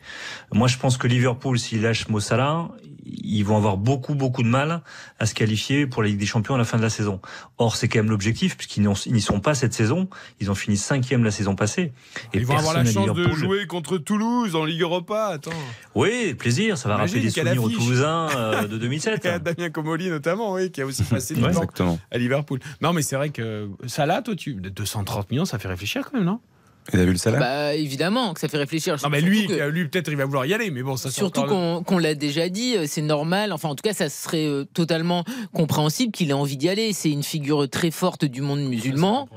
Moi, 0.53 0.69
je 0.69 0.77
pense 0.77 0.99
que 0.99 1.07
Liverpool, 1.07 1.59
s'il 1.59 1.81
lâche 1.81 2.09
Mo 2.09 2.21
Salah, 2.21 2.69
ils 3.07 3.43
vont 3.43 3.57
avoir 3.57 3.77
beaucoup 3.77 4.15
beaucoup 4.15 4.43
de 4.43 4.49
mal 4.49 4.83
à 5.19 5.27
se 5.27 5.35
qualifier 5.35 5.87
pour 5.87 6.03
la 6.03 6.09
Ligue 6.09 6.19
des 6.19 6.27
Champions 6.27 6.55
à 6.55 6.59
la 6.59 6.65
fin 6.65 6.79
de 6.79 6.83
la 6.83 6.91
saison. 6.91 7.21
Or, 7.59 7.77
c'est 7.77 7.89
quand 7.89 7.99
même 7.99 8.11
l'objectif 8.11 8.57
puisqu'ils 8.57 8.83
n'y 8.83 9.21
sont 9.21 9.41
pas 9.41 9.55
cette 9.55 9.75
saison. 9.75 10.09
Ils 10.41 10.51
ont 10.51 10.55
fini 10.55 10.77
cinquième 10.77 11.25
la 11.25 11.31
saison 11.31 11.55
passée. 11.55 11.93
Et 12.33 12.39
ils 12.39 12.47
vont 12.47 12.57
avoir 12.57 12.75
la 12.75 12.85
chance 12.85 13.13
de 13.15 13.29
jouer 13.31 13.67
contre 13.67 13.99
Toulouse 13.99 14.57
en 14.57 14.65
Ligue 14.65 14.83
Europa. 14.83 15.27
Attends. 15.27 15.51
Oui, 15.95 16.35
plaisir. 16.35 16.79
Ça 16.79 16.89
va 16.89 16.97
rappeler 16.97 17.21
des 17.21 17.31
souvenirs 17.31 17.63
aux 17.63 17.69
Toulousains 17.69 18.29
euh, 18.37 18.67
de 18.69 18.79
2007. 18.79 19.43
Damien 19.43 19.71
Comoli 19.71 20.09
notamment, 20.09 20.53
oui, 20.53 20.71
qui 20.71 20.83
a 20.83 20.87
aussi 20.87 21.03
passé 21.05 21.35
du 21.35 21.43
temps 21.75 21.99
à 22.11 22.19
Liverpool. 22.19 22.61
Non, 22.81 22.93
mais 22.93 23.03
c'est 23.03 23.17
vrai 23.17 23.31
que 23.31 23.69
Salah, 23.87 24.23
toi, 24.23 24.35
tu 24.35 24.55
230 24.55 25.31
millions, 25.31 25.45
ça 25.45 25.59
fait 25.59 25.69
réfléchir 25.69 26.03
quand 26.05 26.17
même, 26.17 26.27
non? 26.27 26.41
Il 26.93 27.01
a 27.01 27.05
vu 27.05 27.13
le 27.13 27.19
salaire? 27.19 27.41
Bah, 27.41 27.75
Évidemment 27.75 28.35
que 28.35 28.41
ça 28.41 28.49
fait 28.49 28.59
réfléchir. 28.59 28.97
Non, 29.03 29.09
mais 29.09 29.21
lui, 29.21 29.47
lui 29.47 29.89
peut-être 29.89 30.11
il 30.11 30.17
va 30.17 30.25
vouloir 30.25 30.47
y 30.47 30.55
aller, 30.55 30.71
mais 30.71 30.83
bon, 30.83 30.97
ça 30.97 31.11
Surtout 31.11 31.43
qu'on 31.45 31.99
l'a 31.99 32.15
déjà 32.15 32.49
dit, 32.49 32.77
euh, 32.77 32.85
c'est 32.87 33.03
normal. 33.03 33.53
Enfin, 33.53 33.69
en 33.69 33.75
tout 33.75 33.83
cas, 33.83 33.95
ça 33.95 34.09
serait 34.09 34.47
euh, 34.47 34.65
totalement 34.65 35.25
compréhensible 35.53 36.13
qu'il 36.13 36.31
ait 36.31 36.35
envie 36.35 36.57
d'y 36.57 36.69
aller. 36.69 36.93
C'est 36.93 37.11
une 37.11 37.23
figure 37.23 37.69
très 37.69 37.91
forte 37.91 38.25
du 38.25 38.43
monde 38.43 38.61
musulman. 38.61 39.29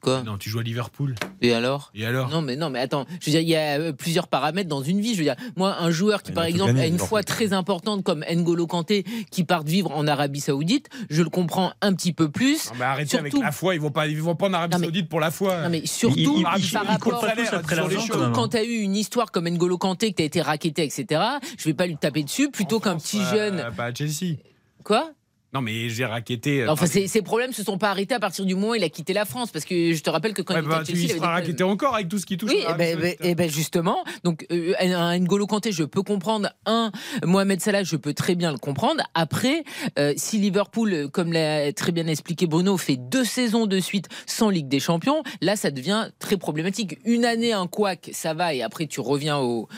Quoi 0.00 0.22
Non, 0.22 0.36
tu 0.38 0.50
joues 0.50 0.58
à 0.58 0.62
Liverpool. 0.62 1.14
Et 1.40 1.52
alors 1.52 1.90
Et 1.94 2.04
alors 2.06 2.28
Non, 2.28 2.42
mais 2.42 2.54
non, 2.56 2.70
mais 2.70 2.78
attends. 2.80 3.06
Je 3.20 3.26
veux 3.26 3.32
dire, 3.32 3.40
il 3.40 3.48
y 3.48 3.56
a 3.56 3.78
euh, 3.80 3.92
plusieurs 3.92 4.28
paramètres 4.28 4.68
dans 4.68 4.82
une 4.82 5.00
vie. 5.00 5.12
Je 5.14 5.18
veux 5.18 5.24
dire, 5.24 5.36
moi, 5.56 5.76
un 5.80 5.90
joueur 5.90 6.22
qui, 6.22 6.32
par 6.32 6.44
exemple, 6.44 6.72
gagné, 6.74 6.84
a 6.84 6.86
une 6.86 6.98
foi 6.98 7.22
très 7.22 7.52
importante 7.52 8.04
comme 8.04 8.24
N'Golo 8.30 8.66
Kanté, 8.66 9.04
qui 9.30 9.42
part 9.44 9.62
vivre 9.64 9.90
en 9.92 10.06
Arabie 10.06 10.40
Saoudite, 10.40 10.88
je 11.10 11.22
le 11.22 11.30
comprends 11.30 11.72
un 11.80 11.92
petit 11.94 12.12
peu 12.12 12.30
plus. 12.30 12.66
Non, 12.66 12.72
mais 12.78 12.84
arrêtez 12.84 13.10
Surtout- 13.10 13.26
avec 13.36 13.42
la 13.42 13.52
foi. 13.52 13.74
Ils 13.74 13.80
vont 13.80 13.90
pas, 13.90 14.06
ils 14.06 14.20
vont 14.22 14.36
pas 14.36 14.48
en 14.48 14.52
Arabie 14.54 14.74
Non, 14.74 14.78
mais- 14.80 14.86
Saoudite 14.86 15.08
pour 15.08 15.20
la 15.20 15.30
foi. 15.30 15.62
Non, 15.62 15.70
mais 15.70 15.84
surtout, 15.86 16.16
Il- 16.18 16.38
il- 16.38 16.42
par 16.42 16.58
il- 16.58 16.76
rapport 16.76 17.20
quand 17.20 17.26
même, 17.34 18.32
quand 18.32 18.48
tu 18.48 18.56
as 18.56 18.64
eu 18.64 18.78
une 18.80 18.96
histoire 18.96 19.30
comme 19.32 19.48
N'Golo 19.48 19.78
Kanté, 19.78 20.10
que 20.12 20.16
tu 20.16 20.22
as 20.22 20.26
été 20.26 20.40
racketté, 20.42 20.84
etc., 20.84 21.20
je 21.58 21.64
vais 21.64 21.74
pas 21.74 21.86
lui 21.86 21.96
taper 21.96 22.22
dessus 22.22 22.50
plutôt 22.50 22.80
qu'un 22.80 22.96
petit 22.96 23.20
euh, 23.20 23.30
jeune. 23.30 23.64
Pas 23.76 23.86
à 23.86 23.94
Chelsea. 23.94 24.36
Quoi? 24.84 25.10
Non, 25.54 25.60
mais 25.62 25.88
j'ai 25.88 26.04
raquetté. 26.04 26.62
euh, 26.62 26.70
Enfin, 26.70 26.86
ses, 26.86 27.06
ses 27.06 27.22
problèmes 27.22 27.52
se 27.52 27.62
sont 27.62 27.78
pas 27.78 27.90
arrêtés 27.90 28.14
à 28.14 28.20
partir 28.20 28.44
du 28.44 28.54
moment 28.54 28.70
où 28.70 28.74
il 28.74 28.84
a 28.84 28.88
quitté 28.88 29.12
la 29.12 29.24
France. 29.24 29.50
Parce 29.50 29.64
que 29.64 29.92
je 29.92 30.02
te 30.02 30.10
rappelle 30.10 30.34
que 30.34 30.42
quand 30.42 30.54
Ouais, 30.54 30.60
il 30.60 30.64
était 30.64 30.74
bah, 30.74 30.80
à 30.80 30.84
tu 30.84 30.92
Chelsea, 30.92 30.98
il 30.98 31.04
avait 31.04 31.14
des 31.14 31.18
problèmes. 31.20 31.34
raquetté 31.40 31.62
encore 31.64 31.94
avec 31.94 32.08
tout 32.08 32.18
ce 32.18 32.26
qui 32.26 32.36
touche. 32.36 32.50
Oui, 32.50 32.58
à 32.58 32.60
et 32.60 32.64
l'Arabie 32.94 32.94
ben, 33.00 33.14
eh 33.22 33.34
ben, 33.34 33.48
justement. 33.50 34.04
Donc, 34.24 34.44
euh, 34.50 34.74
un, 34.80 35.18
N'Golo 35.18 35.46
Kanté, 35.46 35.72
je 35.72 35.84
peux 35.84 36.02
comprendre. 36.02 36.50
Un, 36.66 36.90
Mohamed 37.24 37.60
Salah, 37.60 37.84
je 37.84 37.96
peux 37.96 38.12
très 38.12 38.34
bien 38.34 38.52
le 38.52 38.58
comprendre. 38.58 39.02
Après, 39.14 39.64
euh, 39.98 40.12
si 40.16 40.38
Liverpool, 40.38 41.08
comme 41.12 41.32
l'a 41.32 41.72
très 41.72 41.92
bien 41.92 42.06
expliqué 42.06 42.46
Bruno, 42.46 42.76
fait 42.76 42.96
deux 42.96 43.24
saisons 43.24 43.66
de 43.66 43.78
suite 43.80 44.08
sans 44.26 44.50
Ligue 44.50 44.68
des 44.68 44.80
Champions, 44.80 45.22
là, 45.40 45.56
ça 45.56 45.70
devient 45.70 46.10
très 46.18 46.36
problématique. 46.36 46.98
Une 47.04 47.24
année, 47.24 47.52
un 47.52 47.66
couac, 47.66 48.10
ça 48.12 48.34
va, 48.34 48.52
et 48.52 48.62
après, 48.62 48.86
tu 48.86 49.00
reviens 49.00 49.38
au, 49.38 49.68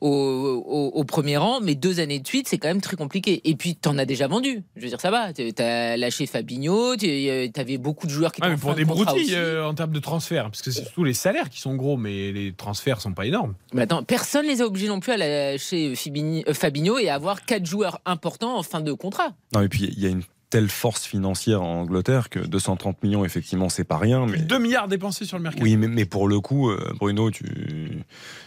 au, 0.00 0.08
au- 0.08 0.90
au 0.94 1.04
premier 1.04 1.36
rang. 1.36 1.60
Mais 1.60 1.74
deux 1.74 2.00
années 2.00 2.18
de 2.20 2.26
suite, 2.26 2.48
c'est 2.48 2.58
quand 2.58 2.68
même 2.68 2.80
très 2.80 2.96
compliqué. 2.96 3.40
Et 3.48 3.54
puis, 3.56 3.76
t'en 3.76 3.98
as 3.98 4.04
déjà 4.04 4.26
vendu. 4.26 4.62
Je 4.76 4.82
veux 4.82 4.88
dire, 4.88 5.00
ça 5.00 5.10
va. 5.10 5.27
T'as 5.32 5.96
lâché 5.96 6.26
Fabinho, 6.26 6.96
t'avais 6.96 7.78
beaucoup 7.78 8.06
de 8.06 8.12
joueurs 8.12 8.32
qui 8.32 8.40
Ouais, 8.42 8.48
étaient 8.48 8.56
mais 8.56 8.62
en 8.62 8.66
pour 8.66 8.74
des 8.74 8.84
broutilles 8.84 9.34
euh, 9.34 9.66
en 9.66 9.74
termes 9.74 9.92
de 9.92 9.98
transfert, 10.00 10.44
parce 10.44 10.62
que 10.62 10.70
c'est 10.70 10.82
surtout 10.82 11.04
les 11.04 11.14
salaires 11.14 11.48
qui 11.50 11.60
sont 11.60 11.74
gros, 11.76 11.96
mais 11.96 12.32
les 12.32 12.52
transferts 12.52 13.00
sont 13.00 13.12
pas 13.12 13.26
énormes. 13.26 13.54
Mais 13.72 13.82
attends, 13.82 14.02
personne 14.02 14.46
les 14.46 14.62
a 14.62 14.66
obligés 14.66 14.88
non 14.88 15.00
plus 15.00 15.12
à 15.12 15.16
lâcher 15.16 15.94
Fibini- 15.94 16.44
euh, 16.48 16.54
Fabinho 16.54 16.98
et 16.98 17.08
à 17.08 17.14
avoir 17.14 17.44
quatre 17.44 17.66
joueurs 17.66 18.00
importants 18.04 18.56
en 18.58 18.62
fin 18.62 18.80
de 18.80 18.92
contrat. 18.92 19.34
Non, 19.54 19.62
et 19.62 19.68
puis 19.68 19.84
il 19.84 19.98
y 20.00 20.06
a 20.06 20.10
une 20.10 20.22
telle 20.50 20.70
force 20.70 21.04
financière 21.04 21.62
en 21.62 21.80
Angleterre 21.82 22.30
que 22.30 22.38
230 22.38 23.02
millions, 23.02 23.22
effectivement, 23.22 23.68
c'est 23.68 23.84
pas 23.84 23.98
rien. 23.98 24.24
Mais... 24.24 24.38
2 24.38 24.58
milliards 24.58 24.88
dépensés 24.88 25.26
sur 25.26 25.36
le 25.36 25.42
mercato. 25.42 25.62
Oui, 25.62 25.76
mais, 25.76 25.88
mais 25.88 26.06
pour 26.06 26.26
le 26.26 26.40
coup, 26.40 26.70
euh, 26.70 26.90
Bruno, 26.98 27.30
tu, 27.30 28.02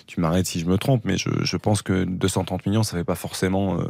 tu 0.07 0.19
m'arrêtes 0.19 0.47
si 0.47 0.59
je 0.59 0.65
me 0.65 0.79
trompe, 0.79 1.03
mais 1.05 1.17
je, 1.19 1.29
je 1.43 1.57
pense 1.57 1.83
que 1.83 2.03
230 2.05 2.65
millions, 2.65 2.81
ça 2.81 2.97
fait 2.97 3.03
pas 3.03 3.13
forcément 3.13 3.77
euh, 3.79 3.85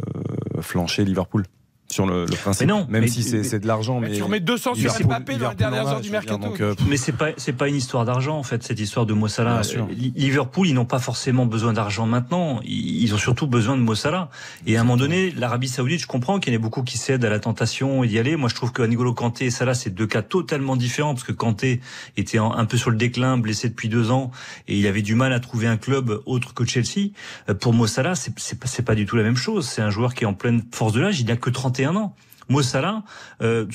flancher 0.62 1.06
Liverpool 1.06 1.45
sur 1.91 2.06
le, 2.08 2.25
le 2.25 2.36
principe. 2.36 2.67
Mais 2.67 2.73
non, 2.73 2.86
même 2.89 3.01
mais- 3.01 3.08
si 3.08 3.21
c'est 3.23 3.38
mais- 3.39 3.43
c'est 3.43 3.60
de 3.60 3.67
l'argent, 3.67 3.99
Bah, 4.01 4.08
mais 4.10 4.15
tu 4.15 4.23
remets 4.23 4.39
200 4.39 4.73
sur 4.75 4.84
Liverpool- 4.91 5.06
Mbappé 5.08 5.38
dans 5.38 5.49
les 5.49 5.56
dernières 5.56 5.88
a, 5.88 5.91
heures 5.91 5.95
du 6.01 6.04
dire, 6.10 6.12
mercato. 6.13 6.38
donc, 6.38 6.60
euh, 6.62 6.73
Mais 6.89 6.97
c'est 6.97 7.12
pas 7.12 7.30
c'est 7.38 7.54
pas 7.54 7.67
une 7.67 7.75
histoire 7.75 8.06
d'argent 8.06 8.38
en 8.38 8.43
fait 8.43 8.63
cette 8.63 8.80
histoire 8.80 9.06
de 9.06 9.13
Mo 9.13 9.27
Salah. 9.27 9.54
Bien 9.56 9.63
sûr. 9.63 9.88
Li- 9.91 10.13
Liverpool 10.15 10.67
ils 10.67 10.73
n'ont 10.73 10.86
pas 10.86 10.99
forcément 10.99 11.45
besoin 11.45 11.73
d'argent 11.73 12.06
maintenant. 12.06 12.60
Ils 12.63 13.13
ont 13.13 13.17
surtout 13.17 13.47
besoin 13.47 13.75
de 13.77 13.82
Mo 13.82 13.95
Salah. 13.95 14.30
Et 14.65 14.77
à 14.77 14.82
un 14.82 14.84
moment 14.84 14.97
donné, 14.97 15.32
l'Arabie 15.32 15.67
Saoudite, 15.67 16.01
je 16.01 16.08
comprends 16.08 16.39
qu'il 16.39 16.54
y 16.54 16.56
en 16.56 16.60
ait 16.60 16.62
beaucoup 16.62 16.84
qui 16.84 16.97
cèdent 16.97 17.25
à 17.25 17.30
la 17.30 17.39
tentation 17.39 18.04
d'y 18.06 18.17
aller. 18.19 18.36
Moi, 18.36 18.47
je 18.49 18.56
trouve 18.56 18.71
que 18.71 18.82
N'Golo 18.82 19.13
Kanté 19.13 19.45
et 19.45 19.51
Salah, 19.51 19.73
c'est 19.73 19.89
deux 19.89 20.08
cas 20.08 20.21
totalement 20.21 20.75
différents 20.75 21.13
parce 21.13 21.25
que 21.25 21.32
Kanté 21.34 21.82
était 22.17 22.38
un 22.38 22.65
peu 22.65 22.77
sur 22.77 22.89
le 22.89 22.95
déclin, 22.97 23.38
blessé 23.38 23.67
depuis 23.69 23.89
deux 23.89 24.12
ans, 24.12 24.32
et 24.67 24.77
il 24.77 24.88
avait 24.88 25.01
du 25.01 25.15
mal 25.15 25.34
à 25.34 25.39
trouver 25.39 25.67
un 25.67 25.77
club 25.77 26.21
autre 26.25 26.54
que 26.54 26.63
Chelsea. 26.65 27.10
Euh, 27.49 27.54
Pour 27.54 27.73
Mo 27.73 27.88
Salah, 27.88 28.15
c'est 28.15 28.32
c'est 28.38 28.60
pas, 28.60 28.67
c'est 28.67 28.84
pas 28.84 28.95
du 28.95 29.06
tout 29.06 29.15
la 29.17 29.23
même 29.23 29.36
chose. 29.36 29.67
C'est 29.67 29.82
un 29.82 29.89
joueur 29.89 30.13
qui 30.13 30.23
est 30.23 30.27
en 30.27 30.34
pleine 30.34 30.63
force 30.71 30.93
de 30.93 31.01
l'âge. 31.01 31.19
Il 31.19 31.25
n'a 31.27 31.36
que 31.36 31.49
31 31.49 31.80
ans. 31.89 32.15
Mo 32.49 32.61
Salah, 32.61 33.03
euh, 33.41 33.65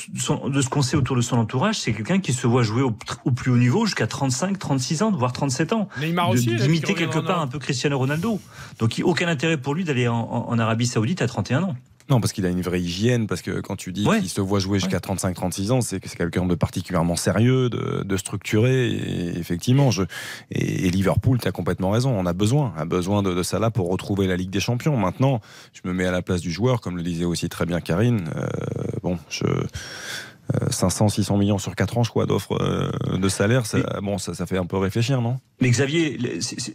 de 0.51 0.61
ce 0.61 0.69
qu'on 0.69 0.83
sait 0.83 0.97
autour 0.99 1.17
de 1.17 1.23
son 1.23 1.39
entourage, 1.39 1.79
c'est 1.79 1.95
quelqu'un 1.95 2.19
qui 2.21 2.35
se 2.35 2.47
voit 2.47 2.63
jouer 2.63 2.83
au, 2.83 2.95
au 3.25 3.31
plus 3.31 3.51
haut 3.51 3.57
niveau 3.57 3.87
jusqu'à 3.87 4.07
35, 4.07 4.59
36 4.59 5.03
ans, 5.03 5.11
voire 5.13 5.33
37 5.33 5.73
ans. 5.73 5.89
Neymar 5.99 6.29
aussi. 6.29 6.51
D'imiter 6.65 6.93
quelque 6.95 7.19
part 7.27 7.41
un 7.41 7.47
peu 7.47 7.59
Cristiano 7.59 7.97
Ronaldo. 7.97 8.39
Donc 8.79 8.99
il 8.99 9.05
aucun 9.05 9.29
intérêt 9.29 9.57
pour 9.57 9.75
lui 9.75 9.85
d'aller 9.85 10.09
en, 10.09 10.17
en- 10.19 10.49
en 10.51 10.59
Arabie 10.59 10.87
Saoudite 10.87 11.23
à 11.23 11.27
31 11.27 11.63
ans. 11.63 11.77
Non, 12.09 12.21
parce 12.21 12.33
qu'il 12.33 12.47
a 12.47 12.49
une 12.51 12.61
vraie 12.61 12.81
hygiène, 12.81 13.27
parce 13.27 13.43
que 13.43 13.61
quand 13.61 13.75
tu 13.77 13.93
dis 13.93 14.07
Ouais. 14.07 14.21
qu'il 14.21 14.29
se 14.29 14.41
voit 14.41 14.61
jouer 14.61 14.79
jusqu'à 14.79 14.99
35-36 14.99 15.71
ans, 15.73 15.81
c'est 15.81 15.99
que 15.99 16.09
c'est 16.09 16.17
quelqu'un 16.17 16.47
de 16.47 16.55
particulièrement 16.55 17.17
sérieux, 17.17 17.69
de, 17.69 18.05
de 18.05 18.17
structuré, 18.17 18.89
et 18.91 19.39
effectivement, 19.39 19.91
je, 19.91 20.03
et, 20.53 20.87
et 20.87 20.91
Liverpool, 20.91 21.39
tu 21.41 21.49
as 21.49 21.53
complètement 21.53 21.91
raison, 21.91 22.11
on 22.17 22.25
a 22.27 22.33
besoin, 22.33 22.73
a 22.77 22.85
besoin 22.85 23.23
de, 23.25 23.35
de 23.35 23.43
ça 23.43 23.59
là 23.59 23.71
pour 23.73 23.91
retrouver 23.91 24.27
la 24.29 24.37
Ligue 24.37 24.51
des 24.51 24.61
Champions. 24.61 24.97
Maintenant, 24.97 25.41
je 25.73 25.81
me 25.89 25.93
mets 25.93 26.07
à 26.07 26.13
la 26.13 26.23
place 26.23 26.41
du 26.41 26.53
joueur, 26.53 26.81
comme 26.81 26.97
le 26.97 27.03
disait 27.03 27.25
aussi 27.25 27.49
très 27.49 27.67
bien 27.67 27.81
Karine, 27.81 28.31
euh, 28.37 28.47
bon, 29.03 29.19
je... 29.29 29.45
euh, 29.45 29.65
500, 30.71 31.09
600 31.09 31.39
millions 31.39 31.59
sur 31.59 31.75
4 31.75 31.99
ans, 31.99 32.05
je 32.05 32.11
crois, 32.11 32.25
d'offres 32.25 32.57
euh, 32.63 33.19
de 33.19 33.29
salaire, 33.29 33.67
ça, 33.67 33.79
bon, 34.01 34.17
ça, 34.19 34.33
ça 34.33 34.47
fait 34.47 34.59
un 34.59 34.65
peu 34.65 34.77
réfléchir, 34.77 35.21
non? 35.21 35.39
Mais 35.61 35.69
Xavier, 35.71 36.19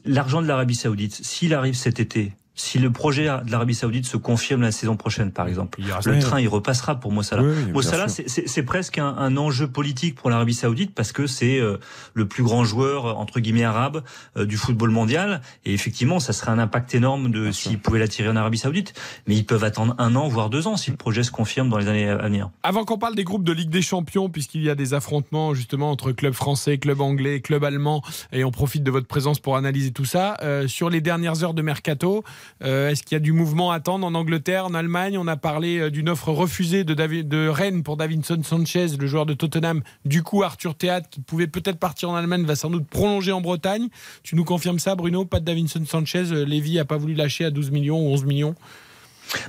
l'argent 0.03 0.41
de 0.41 0.47
l'Arabie 0.47 0.75
Saoudite, 0.75 1.13
s'il 1.13 1.53
arrive 1.53 1.75
cet 1.75 2.01
été, 2.01 2.33
si 2.62 2.80
le 2.80 2.91
projet 2.91 3.24
de 3.26 3.52
l'Arabie 3.52 3.74
Saoudite 3.76 4.06
se 4.06 4.17
confirme 4.17 4.62
la 4.62 4.71
saison 4.71 4.95
prochaine, 4.95 5.32
par 5.32 5.47
exemple, 5.47 5.80
le 5.82 6.19
train 6.19 6.39
il 6.39 6.47
repassera 6.47 7.00
pour 7.00 7.12
Mo 7.12 7.24
Salah. 7.24 7.43
Oui, 7.43 7.50
oui, 7.65 7.71
Mo 7.71 7.80
bien 7.82 7.89
Salah, 7.89 8.08
sûr. 8.08 8.24
c'est- 8.28 8.63
presque 8.63 9.00
un, 9.00 9.08
un 9.17 9.38
enjeu 9.38 9.67
politique 9.67 10.15
pour 10.15 10.30
l'Arabie 10.30 10.54
Saoudite 10.54 10.93
parce 10.93 11.12
que 11.12 11.26
c'est 11.28 11.60
euh, 11.60 11.78
le 12.13 12.28
plus 12.28 12.43
grand 12.43 12.63
joueur 12.63 13.06
euh, 13.08 13.13
entre 13.13 13.39
guillemets 13.39 13.63
arabe 13.63 14.04
euh, 14.38 14.45
du 14.45 14.56
football 14.56 14.91
mondial 14.91 15.41
et 15.65 15.74
effectivement, 15.74 16.19
ça 16.19 16.32
serait 16.32 16.52
un 16.52 16.60
impact 16.60 16.93
énorme 16.93 17.32
de 17.32 17.52
s'ils 17.52 17.80
pouvaient 17.80 18.00
l'attirer 18.00 18.30
en 18.30 18.36
Arabie 18.36 18.60
Saoudite. 18.60 18.93
Mais 19.28 19.36
ils 19.36 19.45
peuvent 19.45 19.63
attendre 19.63 19.95
un 19.97 20.15
an 20.15 20.28
voire 20.28 20.50
deux 20.50 20.67
ans 20.67 20.78
si 20.78 20.91
le 20.91 20.97
projet 20.97 21.24
se 21.24 21.32
confirme 21.32 21.69
dans 21.69 21.78
les 21.80 21.88
années 21.88 22.08
à 22.08 22.17
venir. 22.17 22.50
Avant 22.63 22.86
qu'on 22.86 22.97
parle 23.00 23.15
des 23.15 23.24
groupes 23.24 23.43
de 23.43 23.52
Ligue 23.52 23.69
des 23.71 23.82
Champions, 23.82 24.30
puisqu'il 24.30 24.62
y 24.63 24.69
a 24.69 24.76
des 24.76 24.93
affrontements 24.93 25.54
justement 25.56 25.89
entre 25.91 26.12
clubs 26.12 26.34
français, 26.34 26.78
clubs 26.78 27.02
anglais, 27.02 27.41
clubs 27.41 27.63
allemands, 27.63 28.04
et 28.32 28.43
on 28.43 28.52
profite 28.52 28.84
de 28.84 28.91
votre 28.91 29.08
présence 29.08 29.39
pour 29.39 29.58
analyser 29.58 29.91
tout 29.91 30.06
ça, 30.06 30.38
euh, 30.43 30.67
sur 30.67 30.89
les 30.89 31.02
dernières 31.02 31.43
heures 31.43 31.54
de 31.56 31.62
mercato, 31.62 32.24
est-ce 32.59 33.03
qu'il 33.03 33.15
y 33.15 33.17
a 33.17 33.19
du 33.19 33.33
mouvement 33.33 33.71
à 33.71 33.75
attendre 33.75 34.05
en 34.05 34.13
Angleterre, 34.13 34.65
en 34.65 34.73
Allemagne? 34.73 35.17
On 35.17 35.27
a 35.27 35.37
parlé 35.37 35.79
euh, 35.79 35.89
d'une 35.89 36.09
offre 36.09 36.31
refusée 36.31 36.83
de, 36.83 37.47
Rennes 37.47 37.83
pour 37.83 37.97
Davinson 37.97 38.41
Sanchez, 38.43 38.87
le 38.99 39.07
joueur 39.07 39.25
de 39.25 39.33
Tottenham. 39.33 39.81
Du 40.05 40.23
coup, 40.23 40.43
Arthur 40.43 40.75
Théâtre, 40.75 41.09
qui 41.09 41.21
pouvait 41.21 41.47
peut-être 41.47 41.79
partir 41.79 42.09
en 42.09 42.15
Allemagne, 42.15 42.43
va 42.43 42.55
sans 42.55 42.69
doute 42.69 42.87
prolonger 42.87 43.31
en 43.31 43.41
Bretagne. 43.41 43.87
Tu 44.23 44.35
nous 44.35 44.45
confirmes 44.45 44.79
ça, 44.79 44.95
Bruno? 44.95 45.25
Pas 45.25 45.39
de 45.39 45.45
Davinson 45.45 45.83
Sanchez. 45.85 46.31
euh, 46.31 46.45
Lévy 46.45 46.79
a 46.79 46.85
pas 46.85 46.97
voulu 46.97 47.13
lâcher 47.13 47.45
à 47.45 47.51
12 47.51 47.71
millions 47.71 47.99
ou 47.99 48.13
11 48.13 48.25
millions. 48.25 48.55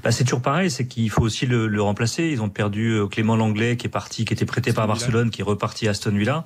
Bah, 0.05 0.13
c'est 0.13 0.23
toujours 0.25 0.43
pareil, 0.43 0.71
c'est 0.71 0.87
qu'il 0.87 1.11
faut 1.11 1.23
aussi 1.23 1.47
le, 1.47 1.67
le 1.67 1.83
remplacer. 1.83 2.29
Ils 2.29 2.41
ont 2.41 2.49
perdu 2.49 2.93
euh, 2.93 3.07
Clément 3.07 3.35
Langlais 3.35 3.77
qui 3.77 3.89
est 3.89 3.91
parti, 3.91 4.25
qui 4.25 4.33
était 4.33 4.47
prêté 4.47 4.73
par. 4.73 4.87
Barcelone, 4.93 5.31
qui 5.31 5.41
est 5.41 5.45
reparti 5.45 5.89
à 5.89 5.93
Aston 5.93 6.11
Villa. 6.11 6.45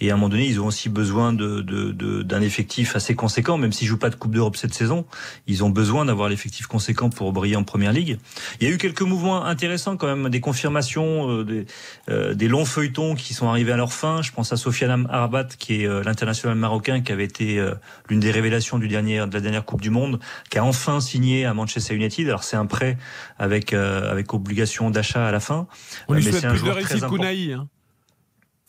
Et 0.00 0.10
à 0.10 0.14
un 0.14 0.16
moment 0.16 0.28
donné, 0.28 0.46
ils 0.46 0.60
ont 0.60 0.66
aussi 0.66 0.88
besoin 0.88 1.32
de, 1.32 1.62
de, 1.62 1.90
de- 1.90 2.22
d'un 2.22 2.40
effectif 2.42 2.94
assez 2.96 3.14
conséquent, 3.16 3.58
même 3.58 3.72
s'ils 3.72 3.88
jouent 3.88 3.98
pas 3.98 4.10
de 4.10 4.14
Coupe 4.14 4.32
d'Europe 4.32 4.56
cette 4.56 4.74
saison. 4.74 5.04
Ils 5.46 5.64
ont 5.64 5.70
besoin 5.70 6.04
d'avoir 6.04 6.28
l'effectif 6.28 6.66
conséquent 6.66 7.10
pour 7.10 7.32
briller 7.32 7.56
en 7.56 7.64
Première 7.64 7.92
Ligue. 7.92 8.18
Il 8.60 8.68
y 8.68 8.70
a 8.70 8.74
eu 8.74 8.78
quelques 8.78 9.02
mouvements 9.02 9.44
intéressants 9.44 9.96
quand 9.96 10.06
même, 10.06 10.28
des 10.28 10.40
confirmations, 10.40 11.30
euh, 11.30 11.44
des, 11.44 11.66
euh, 12.08 12.34
des 12.34 12.46
longs 12.46 12.64
feuilletons 12.66 13.14
qui 13.16 13.34
sont 13.34 13.48
arrivés 13.48 13.72
à 13.72 13.76
leur 13.76 13.92
fin. 13.92 14.22
Je 14.22 14.30
pense 14.32 14.52
à 14.52 14.56
Sofiane 14.56 15.06
Arabat, 15.10 15.48
qui 15.58 15.82
est 15.82 15.86
euh, 15.86 16.02
l'international 16.04 16.56
marocain, 16.56 17.00
qui 17.00 17.10
avait 17.10 17.24
été 17.24 17.58
euh, 17.58 17.74
l'une 18.08 18.20
des 18.20 18.30
révélations 18.30 18.78
du 18.78 18.86
dernier, 18.86 19.26
de 19.26 19.34
la 19.34 19.40
dernière 19.40 19.64
Coupe 19.64 19.80
du 19.80 19.90
Monde, 19.90 20.20
qui 20.50 20.58
a 20.58 20.64
enfin 20.64 21.00
signé 21.00 21.46
à 21.46 21.54
Manchester 21.54 21.94
United. 21.94 22.28
Alors 22.28 22.44
c'est 22.44 22.56
un 22.56 22.66
prêt 22.78 22.96
avec 23.38 23.72
euh, 23.72 24.10
avec 24.10 24.32
obligation 24.34 24.90
d'achat 24.90 25.26
à 25.26 25.32
la 25.32 25.40
fin. 25.40 25.66
On 26.08 26.14
lui 26.14 26.24
Mais 26.24 26.30
souhaite 26.30 26.42
c'est 26.42 26.46
un 26.46 26.50
plus 26.50 26.60
de 26.60 26.64
joueur 26.64 26.76
réussite 26.76 26.96
très 26.96 27.04
important. 27.04 27.22
Kounaï. 27.22 27.52
Hein. 27.52 27.68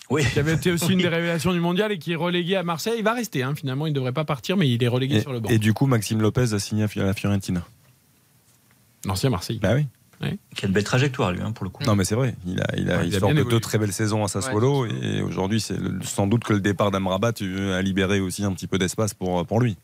Oui. 0.10 0.26
qui 0.26 0.40
avait 0.40 0.54
été 0.54 0.72
aussi 0.72 0.94
une 0.94 1.00
des 1.04 1.08
révélations 1.08 1.54
du 1.54 1.60
mondial 1.60 1.92
et 1.92 2.00
qui 2.00 2.14
est 2.14 2.16
relégué 2.16 2.56
à 2.56 2.64
Marseille. 2.64 2.96
Il 2.98 3.04
va 3.04 3.14
rester, 3.14 3.44
hein, 3.44 3.54
finalement, 3.56 3.86
il 3.86 3.92
ne 3.92 3.96
devrait 3.96 4.14
pas 4.14 4.26
partir, 4.26 4.58
mais 4.58 4.68
il 4.68 4.84
est 4.84 4.88
relégué 4.88 5.18
et, 5.18 5.22
sur 5.22 5.32
le 5.32 5.40
banc. 5.40 5.50
et 5.50 5.60
du 5.60 5.74
coup, 5.74 5.86
Maxime 5.86 6.22
Lopez 6.22 6.54
a 6.54 6.60
signé 6.60 6.84
à 6.84 7.04
la 7.04 7.14
Fiorentina. 7.14 7.64
L'ancien 9.06 9.30
Marseille. 9.30 9.60
Bah 9.62 9.76
oui. 9.76 9.86
Qui 10.54 10.66
a 10.66 10.68
une 10.68 10.74
belle 10.74 10.84
trajectoire 10.84 11.32
lui 11.32 11.42
hein, 11.42 11.54
pour 11.54 11.64
le 11.64 11.70
coup. 11.70 11.84
Non, 11.86 11.96
mais 11.96 12.04
c'est 12.04 12.16
vrai. 12.16 12.36
Il 12.46 12.60
a, 12.60 12.66
il 12.76 12.92
a, 12.92 12.98
Ouais, 12.98 13.04
il 13.06 13.10
il 13.10 13.16
a 13.16 13.20
sort 13.20 13.32
bien 13.32 13.42
de 13.42 13.50
deux 13.50 13.62
très 13.62 13.78
belles 13.78 13.94
saisons 13.94 14.26
à 14.26 14.28
Sassuolo 14.28 14.82
Ouais, 14.82 14.90
et 15.02 15.22
aujourd'hui, 15.22 15.62
c'est 15.62 15.78
sans 16.04 16.28
doute 16.28 16.44
que 16.44 16.52
le 16.52 16.60
départ 16.60 16.92
d'Amrabat 16.92 17.32
euh, 17.42 17.80
a 17.80 17.82
libéré 17.82 18.20
aussi 18.20 18.44
un 18.44 18.52
petit 18.52 18.68
peu 18.68 18.78
d'espace 18.78 19.14
pour, 19.14 19.46
pour 19.46 19.62
lui. 19.62 19.78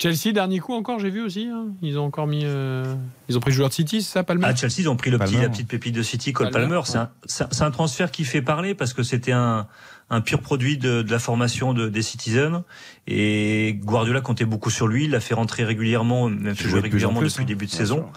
Chelsea, 0.00 0.32
dernier 0.32 0.58
coup 0.58 0.74
encore, 0.74 0.98
j'ai 0.98 1.10
vu 1.10 1.22
aussi. 1.22 1.48
hein. 1.52 1.68
Ils 1.80 1.98
ont 1.98 2.04
encore 2.04 2.26
mis. 2.26 2.42
euh, 2.44 2.94
Ils 3.28 3.36
ont 3.36 3.40
pris 3.40 3.50
le 3.50 3.56
joueur 3.56 3.68
de 3.68 3.74
City, 3.74 4.02
c'est 4.02 4.12
ça, 4.12 4.22
Palmer? 4.24 4.44
À 4.46 4.54
Chelsea, 4.54 4.74
ils 4.80 4.88
ont 4.88 4.96
pris 4.96 5.10
le 5.10 5.18
petit, 5.18 5.36
la 5.36 5.48
petite 5.48 5.68
pépite 5.68 5.94
de 5.94 6.02
City, 6.02 6.32
Cole 6.32 6.50
Palmer, 6.50 6.68
Palmer. 6.68 6.80
C'est 6.84 6.98
un, 7.42 7.48
c'est 7.50 7.62
un- 7.64 7.70
transfert 7.70 8.10
qui 8.10 8.24
fait 8.24 8.42
parler 8.42 8.74
parce 8.74 8.92
que 8.92 9.02
c'était 9.02 9.32
un, 9.32 9.66
un 10.10 10.20
pur 10.20 10.40
produit 10.40 10.78
de, 10.78 11.02
de 11.02 11.10
la 11.10 11.18
formation 11.18 11.72
de, 11.74 11.88
des 11.88 12.02
Citizens. 12.02 12.64
Et 13.06 13.78
Guardiola 13.84 14.20
comptait 14.20 14.44
beaucoup 14.44 14.70
sur 14.70 14.88
lui. 14.88 15.04
Il 15.04 15.10
l'a 15.12 15.20
fait 15.20 15.34
rentrer 15.34 15.64
régulièrement, 15.64 16.28
même 16.28 16.54
jouer 16.56 16.80
régulièrement 16.80 17.20
plus, 17.20 17.28
depuis 17.28 17.38
le 17.40 17.44
hein, 17.44 17.46
début 17.46 17.66
de 17.66 17.70
bien 17.70 17.78
saison. 17.78 17.96
sûr. 17.96 18.12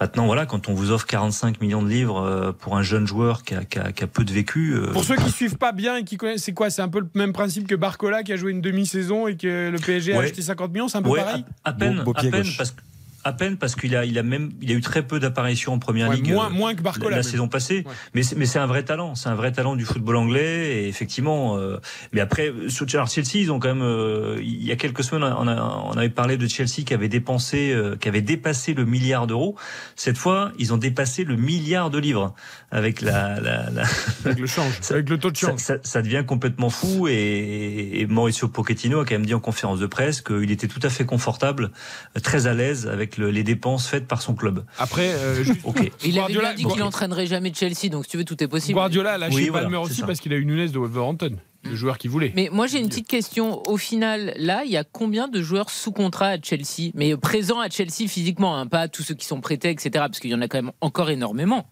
Maintenant, 0.00 0.26
voilà, 0.26 0.46
quand 0.46 0.68
on 0.68 0.74
vous 0.74 0.90
offre 0.90 1.06
45 1.06 1.60
millions 1.60 1.82
de 1.82 1.88
livres 1.88 2.20
euh, 2.20 2.50
pour 2.52 2.76
un 2.76 2.82
jeune 2.82 3.06
joueur 3.06 3.44
qui 3.44 3.54
a, 3.54 3.64
qui 3.64 3.78
a- 3.78 3.92
qui 3.92 4.02
a 4.02 4.06
peu 4.08 4.24
de 4.24 4.32
vécu. 4.32 4.74
euh, 4.74 4.92
Pour 4.92 5.04
ceux 5.04 5.14
qui 5.16 5.30
suivent 5.32 5.58
pas 5.58 5.70
bien 5.72 5.96
et 5.96 6.04
qui 6.04 6.16
connaissent, 6.16 6.42
c'est 6.42 6.52
quoi? 6.54 6.70
C'est 6.70 6.82
un 6.82 6.88
peu 6.88 6.98
le 7.00 7.08
même 7.14 7.32
principe 7.32 7.68
que 7.68 7.76
Barcola 7.76 8.24
qui 8.24 8.32
a 8.32 8.36
joué 8.36 8.50
une 8.50 8.60
demi-saison 8.60 9.28
et 9.28 9.36
que 9.36 9.70
le 9.70 9.78
PSG 9.78 10.14
a 10.14 10.20
acheté 10.20 10.42
50 10.42 10.72
millions, 10.72 10.88
c'est 10.88 10.98
un 10.98 11.02
peu 11.02 11.10
ouais, 11.10 11.20
pareil? 11.20 11.44
à, 11.64 11.70
à 11.70 11.72
peine, 11.72 12.00
à 12.00 12.22
peine 12.22 12.46
parce 12.56 12.72
que 12.72 12.80
à 13.24 13.32
peine 13.32 13.56
parce 13.56 13.76
qu'il 13.76 13.94
a, 13.96 14.04
il 14.04 14.18
a 14.18 14.22
même, 14.22 14.50
il 14.60 14.70
a 14.70 14.74
eu 14.74 14.80
très 14.80 15.02
peu 15.02 15.20
d'apparitions 15.20 15.72
en 15.74 15.78
première 15.78 16.08
Ouais, 16.08 16.16
ligue. 16.16 16.32
moins, 16.32 16.46
euh, 16.46 16.50
moins 16.50 16.72
que 16.72 16.78
la, 16.78 16.82
Barcola. 16.82 17.16
la 17.16 17.22
saison 17.22 17.48
passée. 17.48 17.84
Ouais. 17.86 17.92
Mais, 18.14 18.22
c'est- 18.22 18.36
mais 18.36 18.46
c'est 18.46 18.58
un 18.58 18.66
vrai 18.66 18.82
talent, 18.84 19.14
c'est 19.14 19.28
un 19.28 19.34
vrai 19.34 19.52
talent 19.52 19.76
du 19.76 19.84
football 19.84 20.16
anglais. 20.16 20.82
Et 20.84 20.88
effectivement, 20.88 21.56
euh, 21.58 21.78
mais 22.12 22.20
après, 22.20 22.52
sur 22.68 22.86
alors 22.94 23.08
Chelsea, 23.08 23.34
ils 23.36 23.52
ont 23.52 23.58
quand 23.60 23.68
même, 23.68 23.82
euh, 23.82 24.38
il 24.42 24.64
y 24.64 24.72
a 24.72 24.76
quelques 24.76 25.04
semaines, 25.04 25.22
on, 25.38 25.46
a- 25.48 25.82
on 25.86 25.92
avait 25.92 26.08
parlé 26.10 26.36
de 26.36 26.46
Chelsea 26.48 26.82
qui 26.84 26.92
avait 26.94 27.08
dépensé, 27.08 27.72
euh, 27.72 27.96
qui 27.96 28.08
avait 28.08 28.22
dépassé 28.22 28.74
le 28.74 28.84
milliard 28.84 29.26
d'euros. 29.26 29.56
Cette 29.96 30.18
fois, 30.18 30.52
ils 30.58 30.72
ont 30.74 30.76
dépassé 30.78 31.24
le 31.24 31.36
milliard 31.36 31.90
de 31.90 31.98
livres 31.98 32.34
avec 32.70 33.00
la, 33.00 33.40
la, 33.40 33.70
la- 33.70 33.82
Avec 34.24 34.38
le 34.38 34.46
change, 34.46 34.72
Ça- 34.80 34.94
avec 34.94 35.08
le 35.08 35.18
taux 35.18 35.30
de 35.30 35.36
change. 35.36 35.58
ça- 35.60 35.78
ça 35.82 36.02
devient 36.02 36.24
complètement 36.26 36.70
fou 36.70 37.08
et, 37.08 38.00
et 38.00 38.06
Mauricio 38.06 38.48
Pochettino 38.48 39.00
a 39.00 39.04
quand 39.04 39.14
même 39.14 39.26
dit 39.26 39.34
en 39.34 39.40
conférence 39.40 39.78
de 39.80 39.86
presse 39.86 40.20
qu'il 40.20 40.50
était 40.50 40.68
tout 40.68 40.80
à 40.82 40.90
fait 40.90 41.04
confortable, 41.04 41.70
euh, 42.16 42.20
très 42.20 42.46
à 42.46 42.54
l'aise 42.54 42.86
avec 42.88 43.11
le- 43.16 43.30
les 43.30 43.42
dépenses 43.42 43.86
faites 43.86 44.06
par 44.06 44.22
son 44.22 44.34
club. 44.34 44.64
Après, 44.78 45.08
euh, 45.14 45.42
juste-. 45.44 45.60
Il 46.04 46.18
avait 46.18 46.32
bien 46.32 46.54
dit 46.54 46.64
qu'il 46.64 46.82
entraînerait 46.82 47.26
jamais 47.26 47.52
Chelsea, 47.54 47.88
donc 47.90 48.04
si 48.04 48.10
tu 48.12 48.16
veux, 48.16 48.24
tout 48.24 48.42
est 48.42 48.48
possible. 48.48 48.74
Guardiola 48.74 49.12
a 49.14 49.18
lâché 49.18 49.34
Oui, 49.36 49.50
Palmer 49.50 49.78
c'est 49.84 49.90
aussi 49.90 50.00
ça. 50.00 50.06
parce 50.06 50.20
qu'il 50.20 50.32
a 50.32 50.36
eu 50.36 50.44
Nunes 50.44 50.68
de 50.70 50.78
Wolverhampton, 50.78 51.36
le 51.64 51.74
joueur 51.76 51.98
qu'il 51.98 52.10
voulait. 52.10 52.32
Mais 52.34 52.48
moi 52.52 52.66
j'ai 52.66 52.78
une 52.80 52.88
petite 52.88 53.08
question. 53.08 53.62
Au 53.68 53.76
final, 53.76 54.34
là, 54.36 54.62
il 54.64 54.70
y 54.70 54.76
a 54.76 54.84
combien 54.84 55.28
de 55.28 55.40
joueurs 55.42 55.70
sous 55.70 55.92
contrat 55.92 56.28
à 56.28 56.36
Chelsea? 56.40 56.90
Mais 56.94 57.16
présents 57.16 57.60
à 57.60 57.68
Chelsea 57.68 58.08
physiquement, 58.08 58.56
hein, 58.58 58.66
pas 58.66 58.88
tous 58.88 59.02
ceux 59.02 59.14
qui 59.14 59.26
sont 59.26 59.40
prêtés, 59.40 59.70
etc. 59.70 59.90
Parce 59.94 60.18
qu'il 60.20 60.30
y 60.30 60.34
en 60.34 60.40
a 60.40 60.48
quand 60.48 60.58
même 60.58 60.72
encore 60.80 61.10
énormément. 61.10 61.68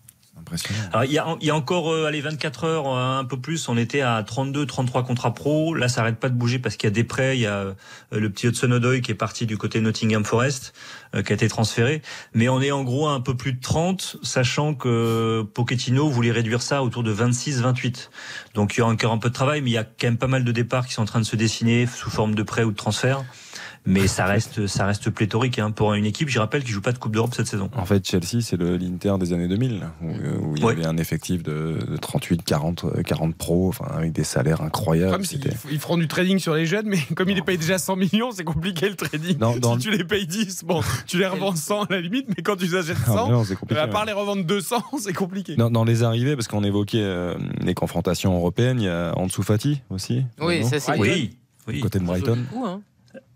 Il 1.04 1.12
y 1.12 1.18
a, 1.18 1.54
encore 1.54 1.92
euh, 1.92 2.06
allez, 2.06 2.20
24 2.20 2.64
heures, 2.64 2.88
euh, 2.88 3.18
un 3.18 3.24
peu 3.24 3.38
plus, 3.38 3.68
on 3.68 3.76
était 3.76 4.00
à 4.00 4.22
32, 4.22 4.66
33 4.66 5.04
contrats 5.04 5.34
pro. 5.34 5.74
Là, 5.74 5.88
ça 5.88 6.00
arrête 6.02 6.18
pas 6.18 6.28
de 6.28 6.34
bouger 6.34 6.58
parce 6.58 6.76
qu'il 6.76 6.88
y 6.88 6.92
a 6.92 6.94
des 6.94 7.04
prêts. 7.04 7.36
Il 7.36 7.40
y 7.40 7.46
a 7.46 7.54
euh, 7.54 7.74
le 8.12 8.30
petit 8.30 8.46
Hudson 8.46 8.70
Odoi 8.70 9.00
qui 9.00 9.10
est 9.12 9.16
parti 9.16 9.46
du 9.46 9.56
côté 9.56 9.80
Nottingham 9.80 10.24
Forest, 10.24 10.74
euh, 11.14 11.22
qui 11.22 11.32
a 11.32 11.34
été 11.34 11.48
transféré. 11.48 12.02
Mais 12.34 12.48
on 12.48 12.60
est 12.60 12.70
en 12.70 12.84
gros 12.84 13.08
à 13.08 13.12
un 13.12 13.20
peu 13.20 13.36
plus 13.36 13.52
de 13.52 13.60
30, 13.60 14.18
sachant 14.22 14.74
que 14.74 15.42
Pochettino 15.54 16.08
voulait 16.08 16.32
réduire 16.32 16.62
ça 16.62 16.82
autour 16.82 17.02
de 17.02 17.10
26, 17.10 17.60
28. 17.60 18.10
Donc 18.54 18.76
il 18.76 18.80
y 18.80 18.82
a 18.82 18.86
encore 18.86 19.12
un 19.12 19.18
peu 19.18 19.28
de 19.28 19.34
travail, 19.34 19.62
mais 19.62 19.70
il 19.70 19.74
y 19.74 19.78
a 19.78 19.84
quand 19.84 20.06
même 20.06 20.18
pas 20.18 20.26
mal 20.26 20.44
de 20.44 20.52
départs 20.52 20.86
qui 20.86 20.94
sont 20.94 21.02
en 21.02 21.06
train 21.06 21.20
de 21.20 21.24
se 21.24 21.36
dessiner 21.36 21.86
sous 21.86 22.10
forme 22.10 22.34
de 22.34 22.42
prêt 22.42 22.64
ou 22.64 22.72
de 22.72 22.76
transfert. 22.76 23.24
Mais 23.86 24.06
ça 24.08 24.26
reste, 24.26 24.66
ça 24.66 24.84
reste 24.84 25.08
pléthorique 25.08 25.58
hein, 25.58 25.70
pour 25.70 25.94
une 25.94 26.04
équipe. 26.04 26.28
Je 26.28 26.38
rappelle 26.38 26.62
qui 26.62 26.70
joue 26.70 26.82
pas 26.82 26.92
de 26.92 26.98
Coupe 26.98 27.12
d'Europe 27.12 27.32
cette 27.34 27.46
saison. 27.46 27.70
En 27.74 27.86
fait, 27.86 28.06
Chelsea, 28.06 28.42
c'est 28.42 28.56
le 28.58 28.76
l'Inter 28.76 29.14
des 29.18 29.32
années 29.32 29.48
2000, 29.48 29.82
où, 30.02 30.06
où 30.06 30.56
il 30.56 30.62
y 30.62 30.64
Ouais. 30.66 30.72
avait 30.72 30.86
un 30.86 30.98
effectif 30.98 31.42
de, 31.42 31.78
de 31.88 31.96
38, 31.96 32.42
40, 32.44 32.84
euh, 32.84 33.02
40 33.02 33.34
pros, 33.34 33.68
enfin, 33.68 33.86
avec 33.96 34.12
des 34.12 34.22
salaires 34.22 34.60
incroyables. 34.60 35.12
Comme 35.12 35.24
ils 35.72 35.78
feront 35.78 35.96
du 35.96 36.08
trading 36.08 36.38
sur 36.38 36.54
les 36.54 36.66
jeunes, 36.66 36.86
mais 36.88 36.98
comme 37.16 37.30
il 37.30 37.38
est 37.38 37.42
payé 37.42 37.56
déjà 37.56 37.78
100 37.78 37.96
millions, 37.96 38.30
c'est 38.32 38.44
compliqué 38.44 38.88
le 38.88 38.96
trading. 38.96 39.38
Non, 39.38 39.56
dans 39.56 39.74
si 39.78 39.86
tu 39.86 39.90
les 39.90 40.04
payes 40.04 40.26
10, 40.26 40.64
bon, 40.64 40.82
tu 41.06 41.16
les 41.18 41.26
revends 41.26 41.56
100 41.56 41.84
à 41.84 41.86
la 41.90 42.00
limite, 42.02 42.26
mais 42.28 42.42
quand 42.42 42.56
tu 42.56 42.64
les 42.66 42.74
achètes 42.74 42.98
Ah, 43.06 43.12
100, 43.14 43.26
mais 43.28 43.32
non, 43.32 43.44
c'est 43.44 43.56
compliqué, 43.56 43.80
à 43.80 43.88
part 43.88 44.04
les 44.04 44.12
revendre 44.12 44.44
200, 44.44 44.76
c'est 45.00 45.14
compliqué. 45.14 45.56
Dans, 45.56 45.70
dans 45.70 45.84
les 45.84 46.02
arrivées, 46.02 46.36
parce 46.36 46.48
qu'on 46.48 46.64
évoquait 46.64 47.00
euh, 47.02 47.34
les 47.62 47.72
confrontations 47.74 48.34
européennes, 48.36 48.78
il 48.80 48.84
y 48.84 48.88
a 48.88 49.14
Ansu 49.16 49.42
Fati 49.42 49.80
aussi. 49.88 50.24
Oui, 50.38 50.60
non 50.60 50.68
ça 50.68 50.80
c'est 50.80 50.98
Oui, 50.98 51.38
oui. 51.66 51.80
Côté 51.80 51.98
de 51.98 52.04
Brighton. 52.04 52.38
Coup, 52.52 52.64
hein. 52.66 52.82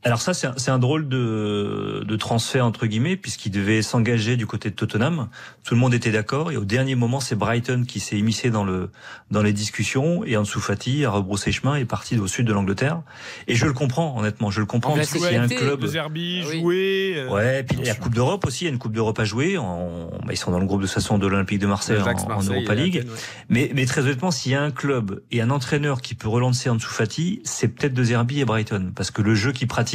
Alors 0.07 0.21
ça, 0.21 0.35
c'est 0.35 0.47
un, 0.49 0.55
c'est 0.59 0.71
un 0.71 0.79
drôle 0.79 1.09
de, 1.09 2.05
de 2.07 2.17
transfert 2.17 2.67
entre 2.67 2.87
guillemets, 2.87 3.17
puisqu'il 3.17 3.51
devait 3.51 3.81
s'engager 3.81 4.37
du 4.37 4.47
côté 4.47 4.69
de 4.69 4.75
Tottenham. 4.75 5.29
Tout 5.65 5.75
le 5.75 5.81
monde 5.81 5.95
était 5.95 6.11
d'accord, 6.11 6.53
et 6.53 6.59
au 6.59 6.65
dernier 6.67 6.95
moment, 6.95 7.21
c'est 7.21 7.35
Brighton 7.37 7.85
qui 7.89 8.01
s'est 8.01 8.19
immiscé 8.19 8.51
dans 8.51 8.65
le 8.65 8.91
dans 9.31 9.43
les 9.43 9.55
discussions, 9.55 10.23
et 10.25 10.37
Ansu 10.37 10.61
Fati 10.61 11.05
a 11.07 11.11
rebroussé 11.11 11.53
chemin 11.53 11.77
et 11.77 11.81
est 11.81 11.85
parti 11.87 12.19
au 12.19 12.27
sud 12.27 12.47
de 12.47 12.53
l'Angleterre. 12.53 13.01
Et 13.49 13.55
je 13.55 13.65
le 13.65 13.73
comprends, 13.73 14.19
honnêtement, 14.19 14.51
je 14.51 14.61
le 14.61 14.67
comprends, 14.67 14.93
En 14.93 14.97
parce 14.97 15.11
qu'il 15.11 15.23
y 15.23 15.37
a 15.37 15.43
un 15.43 15.49
club. 15.49 15.81
De 15.81 15.87
Zerbi, 15.87 16.43
Oui. 16.51 16.61
jouer. 16.61 17.15
euh, 17.17 17.31
Ouais, 17.31 17.63
puis 17.63 17.79
la 17.83 17.95
Coupe 17.95 18.15
d'Europe 18.15 18.45
aussi, 18.47 18.65
il 18.65 18.67
y 18.67 18.71
a 18.71 18.73
une 18.73 18.79
Coupe 18.79 18.93
d'Europe 18.93 19.19
à 19.19 19.25
jouer. 19.25 19.57
En- 19.57 20.11
bah, 20.25 20.33
ils 20.33 20.37
sont 20.37 20.51
dans 20.51 20.61
le 20.61 20.67
groupe 20.67 20.83
de 20.83 20.87
toute 20.87 20.95
façon 20.95 21.17
de 21.17 21.27
l'Olympique 21.27 21.59
de 21.61 21.67
Marseille 21.67 21.99
en, 21.99 22.43
Europa 22.43 22.75
et 22.75 22.77
League. 22.77 22.99
Athènes, 22.99 23.11
ouais. 23.11 23.17
Mais, 23.49 23.71
mais 23.75 23.87
très 23.87 24.03
honnêtement, 24.03 24.31
s'il 24.31 24.53
y 24.53 24.55
a 24.55 24.63
un 24.63 24.71
club 24.71 25.23
et 25.31 25.41
un 25.41 25.49
entraîneur 25.51 26.03
qui 26.03 26.15
peut 26.15 26.29
relancer 26.29 26.69
Ansu 26.69 26.87
Fati, 26.89 27.41
c'est 27.45 27.69
peut-être 27.69 27.95
De 27.95 28.05
Zerbi 28.05 28.41
et 28.41 28.45
Brighton, 28.45 28.93
parce 28.95 29.11
que 29.11 29.23
le 29.23 29.35
jeu 29.35 29.53
qu'il 29.53 29.67
pratique, 29.69 29.94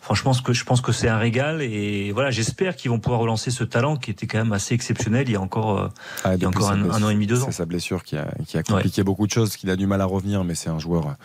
franchement, 0.00 0.32
ce 0.32 0.42
que 0.42 0.52
je 0.52 0.64
pense 0.64 0.80
que 0.80 0.92
c'est 0.92 1.08
un 1.08 1.18
régal. 1.18 1.62
Et 1.62 2.12
voilà, 2.12 2.30
j'espère 2.30 2.76
qu'ils 2.76 2.90
vont 2.90 2.98
pouvoir 2.98 3.20
relancer 3.20 3.50
ce 3.50 3.64
talent 3.64 3.96
qui 3.96 4.10
était 4.10 4.26
quand 4.26 4.38
même 4.38 4.52
assez 4.52 4.74
exceptionnel 4.74 5.28
il 5.28 5.32
y 5.32 5.36
a 5.36 5.40
encore. 5.40 5.78
euh, 5.78 5.88
Ah, 6.24 6.34
Il 6.34 6.42
y 6.42 6.44
a 6.44 6.48
encore 6.48 6.70
un- 6.70 6.76
blessure- 6.76 6.94
un 6.94 7.02
an 7.02 7.10
et 7.10 7.14
demi, 7.14 7.26
deux 7.26 7.42
ans. 7.42 7.46
C'est 7.46 7.52
sa 7.52 7.66
blessure 7.66 8.02
qui 8.04 8.16
a, 8.16 8.28
qui 8.46 8.56
a 8.58 8.62
compliqué 8.62 9.02
beaucoup 9.02 9.26
de 9.26 9.32
choses, 9.32 9.56
qu'il 9.56 9.70
a 9.70 9.76
du 9.76 9.86
mal 9.86 10.00
à 10.00 10.04
revenir, 10.06 10.44
mais 10.44 10.54
c'est 10.54 10.70
un 10.70 10.78
joueur 10.78 11.16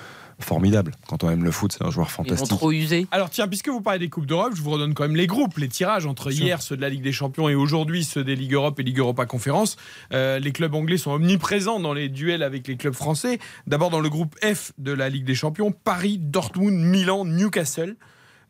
formidable. 0.43 0.91
Quand 1.07 1.23
on 1.23 1.29
aime 1.29 1.43
le 1.43 1.51
foot, 1.51 1.73
c'est 1.77 1.83
un 1.83 1.89
joueur 1.91 2.07
Ils 2.07 2.17
vont 2.17 2.23
fantastique. 2.25 2.57
trop 2.57 2.71
user. 2.71 3.07
Alors 3.11 3.29
tiens, 3.29 3.47
puisque 3.47 3.69
vous 3.69 3.81
parlez 3.81 3.99
des 3.99 4.09
Coupes 4.09 4.25
d'Europe, 4.25 4.53
je 4.55 4.61
vous 4.61 4.71
redonne 4.71 4.93
quand 4.93 5.03
même 5.03 5.15
les 5.15 5.27
groupes, 5.27 5.57
les 5.57 5.67
tirages 5.69 6.05
entre 6.05 6.31
hier 6.31 6.61
ceux 6.61 6.75
de 6.77 6.81
la 6.81 6.89
Ligue 6.89 7.03
des 7.03 7.11
Champions 7.11 7.49
et 7.49 7.55
aujourd'hui 7.55 8.03
ceux 8.03 8.23
des 8.23 8.35
Ligue 8.35 8.53
Europe 8.53 8.79
et 8.79 8.83
Ligue 8.83 8.99
Europa 8.99 9.25
Conférence. 9.25 9.77
Euh, 10.13 10.39
les 10.39 10.51
clubs 10.51 10.73
anglais 10.75 10.97
sont 10.97 11.11
omniprésents 11.11 11.79
dans 11.79 11.93
les 11.93 12.09
duels 12.09 12.43
avec 12.43 12.67
les 12.67 12.77
clubs 12.77 12.93
français. 12.93 13.39
D'abord 13.67 13.89
dans 13.89 13.99
le 14.01 14.09
groupe 14.09 14.35
F 14.43 14.71
de 14.77 14.91
la 14.91 15.09
Ligue 15.09 15.25
des 15.25 15.35
Champions, 15.35 15.71
Paris, 15.71 16.17
Dortmund, 16.19 16.77
Milan, 16.77 17.25
Newcastle. 17.25 17.95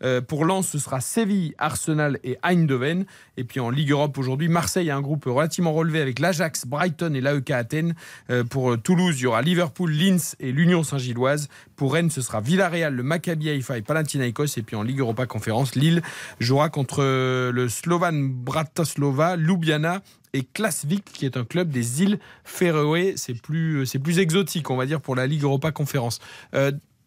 Euh, 0.04 0.22
pour 0.22 0.46
Lens, 0.46 0.68
ce 0.68 0.80
sera 0.80 1.02
Séville, 1.02 1.54
Arsenal 1.58 2.20
et 2.24 2.38
Eindhoven. 2.44 3.06
Et 3.38 3.44
puis 3.44 3.60
en 3.60 3.70
Ligue 3.70 3.92
Europe 3.92 4.18
aujourd'hui, 4.18 4.48
Marseille 4.48 4.90
a 4.90 4.98
un 4.98 5.02
groupe 5.02 5.26
relativement 5.26 5.74
relevé 5.74 6.02
avec 6.02 6.20
l'Ajax, 6.20 6.66
Brighton 6.66 7.14
et 7.14 7.22
l'AEK 7.22 7.52
Athènes. 7.52 7.96
Euh, 8.30 8.44
pour 8.44 8.72
euh, 8.72 8.78
Toulouse, 8.78 9.20
il 9.20 9.24
y 9.24 9.26
aura 9.26 9.42
Liverpool, 9.42 9.92
Linz 9.92 10.36
et 10.40 10.52
l'Union 10.52 10.84
Saint-Gilloise. 10.84 11.48
Pour 11.76 11.94
Rennes, 11.94 12.10
ce 12.10 12.22
sera 12.22 12.42
Villarreal, 12.42 12.94
le 12.94 13.04
Maccabi 13.04 13.50
Haïfa 13.50 13.78
et 13.78 13.82
Panathinaikos. 13.82 14.58
Et 14.58 14.62
puis 14.62 14.76
en 14.76 14.84
Ligue 14.84 15.00
Europa 15.00 15.26
Conférence, 15.26 15.76
Lille 15.76 16.02
jouera 16.40 16.70
contre 16.70 17.02
le 17.04 17.70
Slovan 17.70 18.30
Bratislava, 18.30 19.38
Ljubljana 19.38 20.02
et 20.34 20.44
Klasvik, 20.44 21.06
qui 21.06 21.26
est 21.26 21.38
un 21.38 21.46
club 21.46 21.70
des 21.70 22.04
îles 22.04 22.20
Féroé. 22.44 23.14
C'est 23.18 23.40
plus, 23.40 23.86
exotique, 24.20 24.70
on 24.70 24.76
va 24.76 24.86
dire, 24.86 25.02
pour 25.02 25.16
la 25.16 25.28
Ligue 25.28 25.44
Europa 25.44 25.72
Conférence. 25.72 26.20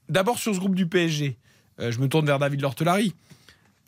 D'abord 0.08 0.38
sur 0.38 0.54
ce 0.54 0.60
groupe 0.60 0.76
du 0.76 0.86
PSG, 0.86 1.36
euh, 1.80 1.90
je 1.90 1.98
me 2.00 2.08
tourne 2.08 2.26
vers 2.26 2.38
David 2.38 2.60
Lortelari. 2.60 3.14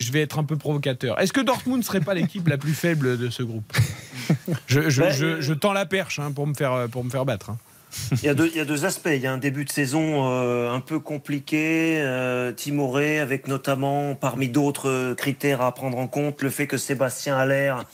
Je 0.00 0.12
vais 0.12 0.20
être 0.22 0.38
un 0.38 0.44
peu 0.44 0.56
provocateur. 0.56 1.18
Est-ce 1.20 1.32
que 1.32 1.40
Dortmund 1.40 1.78
ne 1.80 1.84
serait 1.84 2.00
pas 2.00 2.14
l'équipe 2.14 2.46
la 2.46 2.56
plus 2.58 2.74
faible 2.74 3.18
de 3.18 3.30
ce 3.30 3.42
groupe? 3.42 3.64
Je, 4.68 4.88
je- 4.90 5.10
je- 5.10 5.40
je 5.40 5.52
tends 5.52 5.72
la 5.72 5.86
perche 5.86 6.18
hein, 6.20 6.30
pour, 6.32 6.46
me 6.46 6.54
faire, 6.54 6.86
pour 6.90 7.02
me 7.04 7.10
faire 7.10 7.24
battre. 7.24 7.50
hein. 7.50 7.58
Il 8.12 8.22
y, 8.24 8.28
a 8.28 8.34
deux, 8.34 8.46
il 8.48 8.56
y 8.56 8.60
a 8.60 8.64
deux 8.66 8.84
aspects. 8.84 9.08
Il 9.12 9.20
y 9.22 9.26
a 9.26 9.32
un 9.32 9.38
début 9.38 9.64
de 9.64 9.70
saison 9.70 10.30
euh, 10.30 10.70
un 10.70 10.80
peu 10.80 11.00
compliqué, 11.00 11.96
euh, 12.00 12.52
timoré, 12.52 13.18
avec 13.18 13.48
notamment, 13.48 14.14
parmi 14.14 14.48
d'autres 14.48 15.14
critères 15.14 15.62
à 15.62 15.72
prendre 15.74 15.96
en 15.98 16.06
compte, 16.06 16.42
le 16.42 16.50
fait 16.50 16.66
que 16.66 16.76
Sébastien 16.76 17.36
Allaire, 17.36 17.84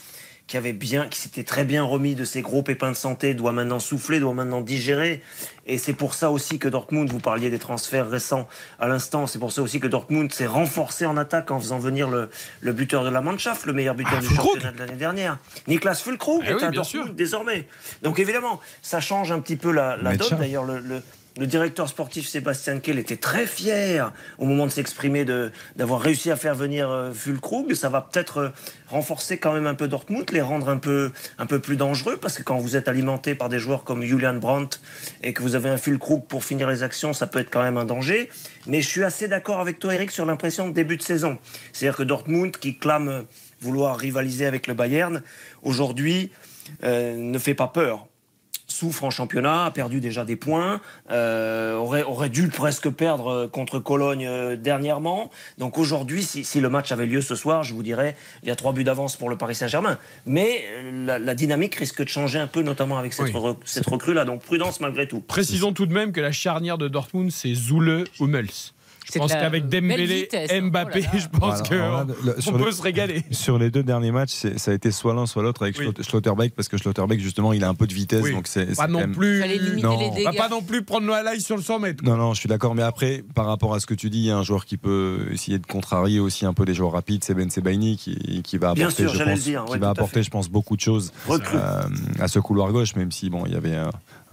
qui 0.47 0.57
avait 0.57 0.73
bien, 0.73 1.07
qui 1.07 1.19
s'était 1.19 1.43
très 1.43 1.63
bien 1.63 1.83
remis 1.83 2.13
de 2.13 2.23
ses 2.23 2.41
gros 2.43 2.61
pépins 2.61 2.91
de 2.91 2.95
santé, 2.95 3.33
doit 3.33 3.51
maintenant 3.51 3.79
souffler, 3.79 4.19
doit 4.19 4.33
maintenant 4.35 4.61
digérer. 4.61 5.23
Et 5.65 5.79
c'est 5.79 5.93
pour 5.93 6.13
ça 6.13 6.29
aussi 6.29 6.59
que 6.59 6.67
Dortmund, 6.67 7.09
vous 7.11 7.19
parliez 7.19 7.49
des 7.49 7.57
transferts 7.57 8.07
récents 8.07 8.47
à 8.79 8.87
l'instant, 8.87 9.25
c'est 9.25 9.39
pour 9.39 9.51
ça 9.51 9.63
aussi 9.63 9.79
que 9.79 9.87
Dortmund 9.87 10.31
s'est 10.31 10.45
renforcé 10.45 11.07
en 11.07 11.17
attaque 11.17 11.49
en 11.49 11.59
faisant 11.59 11.79
venir 11.79 12.07
le, 12.09 12.29
le 12.61 12.73
buteur 12.73 13.03
de 13.03 13.09
la 13.09 13.21
Mannschaft, 13.21 13.65
le 13.65 13.73
meilleur 13.73 13.95
buteur 13.95 14.17
Ah, 14.17 14.21
du 14.21 14.27
championnat 14.35 14.71
de 14.71 14.77
l'année 14.77 14.93
dernière. 14.97 15.39
Niklas 15.67 15.95
Fulkrug 16.03 16.41
Eh 16.45 16.49
est 16.51 16.53
oui, 16.53 16.63
à 16.63 16.69
bien 16.69 16.81
Dortmund 16.81 17.05
sûr. 17.07 17.13
désormais. 17.15 17.67
Donc 18.03 18.19
évidemment, 18.19 18.61
ça 18.83 19.01
change 19.01 19.31
un 19.31 19.39
petit 19.39 19.55
peu 19.55 19.71
la, 19.71 19.97
donne. 19.97 20.37
D'ailleurs, 20.37 20.63
le, 20.65 20.77
le- 20.79 21.01
le 21.37 21.47
directeur 21.47 21.89
sportif 21.89 22.27
Sébastien 22.27 22.79
Kell 22.79 22.97
était 22.97 23.17
très 23.17 23.45
fier 23.45 24.13
au 24.37 24.45
moment 24.45 24.65
de 24.65 24.71
s'exprimer 24.71 25.25
d'avoir 25.75 25.99
réussi 25.99 26.31
à 26.31 26.37
faire 26.37 26.55
venir 26.55 26.89
euh, 26.89 27.11
Füllkrug. 27.11 27.73
Ça 27.73 27.89
va 27.89 28.01
peut-être 28.01 28.37
euh, 28.37 28.49
renforcer 28.87 29.37
quand 29.37 29.51
même 29.51 29.67
un 29.67 29.75
peu 29.75 29.89
Dortmund, 29.89 30.31
les 30.31 30.41
rendre 30.41 30.69
un 30.69 30.77
peu 30.77 31.59
plus 31.59 31.75
dangereux 31.75 32.17
parce 32.17 32.37
que 32.37 32.43
quand 32.43 32.57
vous 32.57 32.77
êtes 32.77 32.87
alimenté 32.87 33.35
par 33.35 33.49
des 33.49 33.59
joueurs 33.59 33.83
comme 33.83 34.03
Julian 34.03 34.35
Brandt 34.35 34.79
et 35.23 35.33
que 35.33 35.41
vous 35.41 35.55
avez 35.55 35.69
un 35.69 35.77
Füllkrug 35.77 36.25
pour 36.25 36.45
finir 36.45 36.69
les 36.69 36.83
actions, 36.83 37.11
ça 37.11 37.27
peut 37.27 37.39
être 37.39 37.49
quand 37.49 37.63
même 37.63 37.77
un 37.77 37.85
danger. 37.85 38.29
Mais 38.67 38.81
je 38.81 38.87
suis 38.87 39.03
assez 39.03 39.27
d'accord 39.27 39.59
avec 39.59 39.79
toi, 39.79 39.93
Eric, 39.93 40.11
sur 40.11 40.25
l'impression 40.25 40.69
de 40.69 40.73
début 40.73 40.95
de 40.95 41.01
saison. 41.01 41.37
C'est-à-dire 41.73 41.97
que 41.97 42.03
Dortmund, 42.03 42.55
qui 42.55 42.77
clame 42.77 43.25
vouloir 43.59 43.97
rivaliser 43.97 44.45
avec 44.45 44.67
le 44.67 44.73
Bayern, 44.73 45.21
aujourd'hui 45.63 46.31
euh, 46.83 47.15
ne 47.15 47.37
fait 47.39 47.55
pas 47.55 47.67
peur 47.67 48.07
souffre 48.75 49.03
en 49.05 49.09
championnat, 49.09 49.65
a 49.65 49.71
perdu 49.71 50.01
déjà 50.01 50.25
des 50.25 50.35
points, 50.35 50.81
euh, 51.11 51.75
aurait, 51.75 52.03
aurait 52.03 52.29
dû 52.29 52.49
presque 52.49 52.89
perdre 52.89 53.27
euh, 53.29 53.47
contre 53.47 53.79
Cologne 53.79 54.25
euh, 54.27 54.55
dernièrement. 54.55 55.31
Donc 55.57 55.77
aujourd'hui, 55.77 56.23
si, 56.23 56.43
si 56.43 56.59
le 56.59 56.69
match 56.69 56.91
avait 56.91 57.05
lieu 57.05 57.21
ce 57.21 57.35
soir, 57.35 57.63
je 57.63 57.73
vous 57.73 57.83
dirais, 57.83 58.15
il 58.43 58.49
y 58.49 58.51
a 58.51 58.55
trois 58.55 58.73
buts 58.73 58.83
d'avance 58.83 59.15
pour 59.15 59.29
le 59.29 59.37
Paris 59.37 59.55
Saint-Germain. 59.55 59.97
Mais 60.25 60.63
la, 61.05 61.17
la 61.19 61.35
dynamique 61.35 61.75
risque 61.75 62.03
de 62.03 62.09
changer 62.09 62.39
un 62.39 62.47
peu, 62.47 62.61
notamment 62.61 62.97
avec 62.97 63.13
cette, 63.13 63.27
Oui. 63.27 63.31
re- 63.31 63.55
cette 63.63 63.85
recrue-là. 63.87 64.25
Donc 64.25 64.41
prudence 64.41 64.79
malgré 64.81 65.07
tout. 65.07 65.21
Précisons 65.21 65.71
tout 65.73 65.85
de 65.85 65.93
même 65.93 66.11
que 66.11 66.21
la 66.21 66.31
charnière 66.33 66.77
de 66.77 66.87
Dortmund, 66.87 67.31
c'est 67.31 67.53
Zoule 67.53 68.03
Hummels. 68.19 68.49
Je 69.13 69.19
pense 69.19 69.31
qu'avec 69.31 69.67
Dembélé, 69.67 70.27
hein. 70.33 70.61
Mbappé, 70.61 71.05
oh 71.13 71.17
je 71.17 71.27
pense 71.27 71.61
qu'on 71.61 72.57
peut 72.57 72.71
se 72.71 72.81
régaler. 72.81 73.23
Sur 73.31 73.57
les 73.59 73.69
deux 73.69 73.83
derniers 73.83 74.11
matchs, 74.11 74.45
ça 74.57 74.71
a 74.71 74.73
été 74.73 74.91
soit 74.91 75.13
l'un 75.13 75.25
soit 75.25 75.43
l'autre 75.43 75.63
avec 75.63 75.75
Schlotterbeck 76.01 76.55
parce 76.55 76.67
que 76.67 76.77
Schlotterbeck 76.77 77.19
justement 77.19 77.53
il 77.53 77.63
a 77.63 77.69
un 77.69 77.75
peu 77.75 77.87
de 77.87 77.93
vitesse 77.93 78.29
donc 78.31 78.47
c'est 78.47 78.75
pas 78.75 78.87
non 78.87 79.07
plus 79.11 79.41
Va 80.23 80.33
pas 80.33 80.49
non 80.49 80.61
plus 80.61 80.83
prendre 80.83 81.05
Noël 81.05 81.39
sur 81.39 81.55
le 81.55 81.61
100 81.61 81.79
mètres. 81.79 82.03
Non 82.03 82.17
non, 82.17 82.33
je 82.33 82.39
suis 82.39 82.49
d'accord 82.49 82.75
mais 82.75 82.83
après 82.83 83.23
par 83.33 83.45
rapport 83.45 83.73
à 83.73 83.79
ce 83.79 83.85
que 83.85 83.93
tu 83.93 84.09
dis, 84.09 84.19
il 84.19 84.25
y 84.25 84.31
a 84.31 84.37
un 84.37 84.43
joueur 84.43 84.65
qui 84.65 84.77
peut 84.77 85.27
essayer 85.31 85.59
de 85.59 85.65
contrarier 85.65 86.19
aussi 86.19 86.45
un 86.45 86.53
peu 86.53 86.63
les 86.63 86.73
joueurs 86.73 86.93
rapides, 86.93 87.23
c'est 87.23 87.33
Ben 87.33 87.49
Sebaini 87.49 87.97
qui, 87.97 88.41
qui 88.43 88.57
va 88.57 88.71
apporter 88.71 89.07
je 89.07 89.23
pense, 89.23 89.39
qui 89.39 89.79
va 89.79 89.89
apporter 89.89 90.23
je 90.23 90.29
pense 90.29 90.49
beaucoup 90.49 90.75
de 90.75 90.81
choses 90.81 91.11
euh, 91.29 91.81
à 92.19 92.27
ce 92.27 92.39
couloir 92.39 92.71
gauche 92.71 92.95
même 92.95 93.11
si 93.11 93.29
bon, 93.29 93.43
il 93.45 93.53
y 93.53 93.55
avait 93.55 93.77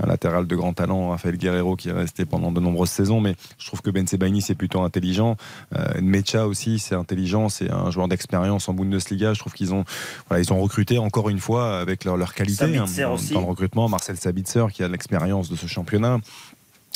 un, 0.02 0.06
latéral 0.06 0.46
de 0.46 0.56
grand 0.56 0.72
talent, 0.72 1.10
Rafael 1.10 1.36
Guerrero, 1.36 1.76
qui 1.76 1.88
est 1.88 1.92
resté 1.92 2.24
pendant 2.24 2.52
de 2.52 2.60
nombreuses 2.60 2.90
saisons. 2.90 3.20
Mais 3.20 3.34
je 3.58 3.66
trouve 3.66 3.82
que 3.82 3.90
Ben 3.90 4.06
Sebaini, 4.06 4.42
c'est 4.42 4.54
plutôt 4.54 4.82
intelligent. 4.82 5.36
Euh, 5.76 6.00
Mecha 6.00 6.46
aussi, 6.46 6.78
c'est 6.78 6.94
intelligent. 6.94 7.48
C'est 7.48 7.70
un 7.70 7.90
joueur 7.90 8.08
d'expérience 8.08 8.68
en 8.68 8.74
Bundesliga. 8.74 9.34
Je 9.34 9.40
trouve 9.40 9.52
qu'ils 9.52 9.74
ont, 9.74 9.84
voilà, 10.28 10.42
ils 10.42 10.52
ont 10.52 10.60
recruté 10.60 10.98
encore 10.98 11.30
une 11.30 11.40
fois 11.40 11.78
avec 11.78 12.04
leur, 12.04 12.16
leur 12.16 12.34
qualité 12.34 12.76
hein, 12.76 12.84
dans, 12.96 13.40
le 13.40 13.46
recrutement. 13.46 13.88
Marcel 13.88 14.16
Sabitzer, 14.16 14.66
qui 14.72 14.82
a 14.82 14.88
l'expérience 14.88 15.48
de 15.48 15.56
ce 15.56 15.66
championnat. 15.66 16.18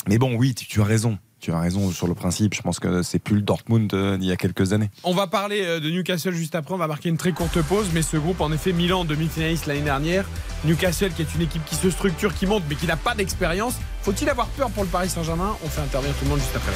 Mais 0.07 0.17
bon, 0.17 0.35
oui, 0.35 0.53
tu 0.53 0.81
as 0.81 0.85
raison. 0.85 1.17
Tu 1.39 1.51
as 1.51 1.59
raison 1.59 1.91
sur 1.91 2.07
le 2.07 2.15
principe. 2.15 2.53
Je 2.55 2.61
pense 2.61 2.79
que 2.79 3.03
c'est 3.03 3.19
plus 3.19 3.35
le 3.35 3.41
Dortmund 3.41 3.93
euh, 3.93 4.17
d'il 4.17 4.27
y 4.27 4.31
a 4.31 4.35
quelques 4.35 4.73
années. 4.73 4.89
On 5.03 5.13
va 5.13 5.27
parler 5.27 5.61
euh, 5.63 5.79
de 5.79 5.89
Newcastle 5.89 6.33
juste 6.33 6.55
après. 6.55 6.73
On 6.73 6.77
va 6.77 6.87
marquer 6.87 7.09
une 7.09 7.17
très 7.17 7.31
courte 7.31 7.61
pause. 7.61 7.87
Mais 7.93 8.01
ce 8.01 8.17
groupe, 8.17 8.41
en 8.41 8.51
effet, 8.51 8.73
Milan 8.73 9.05
demi-finaliste 9.05 9.67
l'année 9.67 9.81
dernière. 9.81 10.25
Newcastle, 10.65 11.11
qui 11.11 11.21
est 11.21 11.35
une 11.35 11.41
équipe 11.41 11.63
qui 11.65 11.75
se 11.75 11.89
structure, 11.91 12.33
qui 12.33 12.47
monte, 12.47 12.63
mais 12.69 12.75
qui 12.75 12.87
n'a 12.87 12.97
pas 12.97 13.13
d'expérience. 13.13 13.75
Faut-il 14.01 14.29
avoir 14.29 14.47
peur 14.47 14.69
pour 14.71 14.83
le 14.83 14.89
Paris 14.89 15.09
Saint-Germain? 15.09 15.55
On 15.63 15.69
fait 15.69 15.81
intervenir 15.81 16.15
tout 16.17 16.25
le 16.25 16.31
monde 16.31 16.39
juste 16.39 16.55
après. 16.55 16.73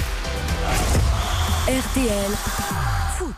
RTL 1.67 2.31
Foot. 3.17 3.33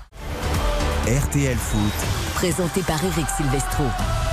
RTL 1.07 1.57
Foot. 1.57 1.93
Présenté 2.35 2.81
par 2.81 3.03
Eric 3.03 3.27
Silvestro. 3.37 3.83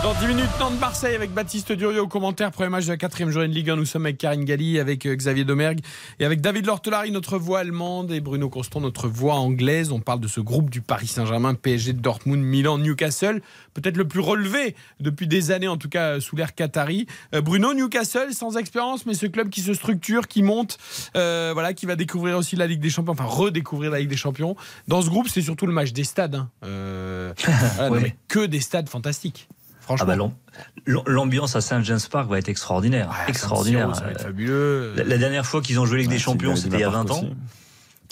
Dans 0.02 0.14
10 0.14 0.28
minutes, 0.28 0.48
Nantes-Marseille 0.58 1.14
avec 1.14 1.34
Baptiste 1.34 1.72
Durieux 1.72 2.00
au 2.00 2.08
commentaire. 2.08 2.50
Premier 2.52 2.70
match 2.70 2.86
de 2.86 2.90
la 2.90 2.96
quatrième 2.96 3.28
journée 3.28 3.48
de 3.48 3.52
Ligue 3.52 3.68
1. 3.68 3.76
Nous 3.76 3.84
sommes 3.84 4.06
avec 4.06 4.16
Karine 4.16 4.46
Galli, 4.46 4.78
avec 4.78 5.04
euh, 5.04 5.14
Xavier 5.14 5.44
Domergue 5.44 5.80
et 6.18 6.24
avec 6.24 6.40
David 6.40 6.64
Lortelari, 6.64 7.10
notre 7.10 7.36
voix 7.36 7.58
allemande, 7.58 8.10
et 8.10 8.20
Bruno 8.20 8.48
Constant, 8.48 8.80
notre 8.80 9.08
voix 9.08 9.34
anglaise. 9.34 9.92
On 9.92 10.00
parle 10.00 10.20
de 10.20 10.26
ce 10.26 10.40
groupe 10.40 10.70
du 10.70 10.80
Paris 10.80 11.06
Saint-Germain, 11.06 11.52
PSG 11.52 11.92
de 11.92 12.00
Dortmund, 12.00 12.42
Milan, 12.42 12.78
Newcastle. 12.78 13.42
Peut-être 13.74 13.98
le 13.98 14.08
plus 14.08 14.20
relevé 14.20 14.74
depuis 15.00 15.28
des 15.28 15.50
années, 15.50 15.68
en 15.68 15.76
tout 15.76 15.90
cas 15.90 16.18
sous 16.18 16.34
l'ère 16.34 16.54
Qatari. 16.54 17.06
Euh, 17.34 17.42
Bruno, 17.42 17.74
Newcastle, 17.74 18.32
sans 18.32 18.56
expérience, 18.56 19.04
mais 19.04 19.12
ce 19.12 19.26
club 19.26 19.50
qui 19.50 19.60
se 19.60 19.74
structure, 19.74 20.28
qui 20.28 20.42
monte, 20.42 20.78
euh, 21.14 21.50
voilà, 21.52 21.74
qui 21.74 21.84
va 21.84 21.96
découvrir 21.96 22.38
aussi 22.38 22.56
la 22.56 22.66
Ligue 22.66 22.80
des 22.80 22.88
Champions, 22.88 23.12
enfin 23.12 23.24
redécouvrir 23.24 23.90
la 23.90 23.98
Ligue 23.98 24.08
des 24.08 24.16
Champions. 24.16 24.56
Dans 24.88 25.02
ce 25.02 25.10
groupe, 25.10 25.28
c'est 25.28 25.42
surtout 25.42 25.66
le 25.66 25.74
match 25.74 25.92
des 25.92 26.04
stades. 26.04 26.36
Hein. 26.36 26.48
Que 28.28 28.46
des 28.46 28.60
stades 28.60 28.88
fantastiques. 28.88 29.48
Ah 29.98 30.04
bah 30.04 30.16
L'ambiance 30.86 31.56
à 31.56 31.60
Saint 31.60 31.82
James 31.82 32.00
Park 32.10 32.28
va 32.30 32.38
être 32.38 32.48
extraordinaire. 32.48 33.10
extraordinaire. 33.28 33.90
fabuleux. 34.18 34.94
La, 34.96 35.18
dernière 35.18 35.46
fois 35.46 35.62
qu'ils 35.62 35.80
ont 35.80 35.86
joué 35.86 35.98
avec 35.98 36.08
des 36.08 36.18
Champions, 36.18 36.56
c'était 36.56 36.76
il 36.76 36.80
y 36.80 36.84
a 36.84 36.90
20 36.90 37.10
ans. 37.10 37.24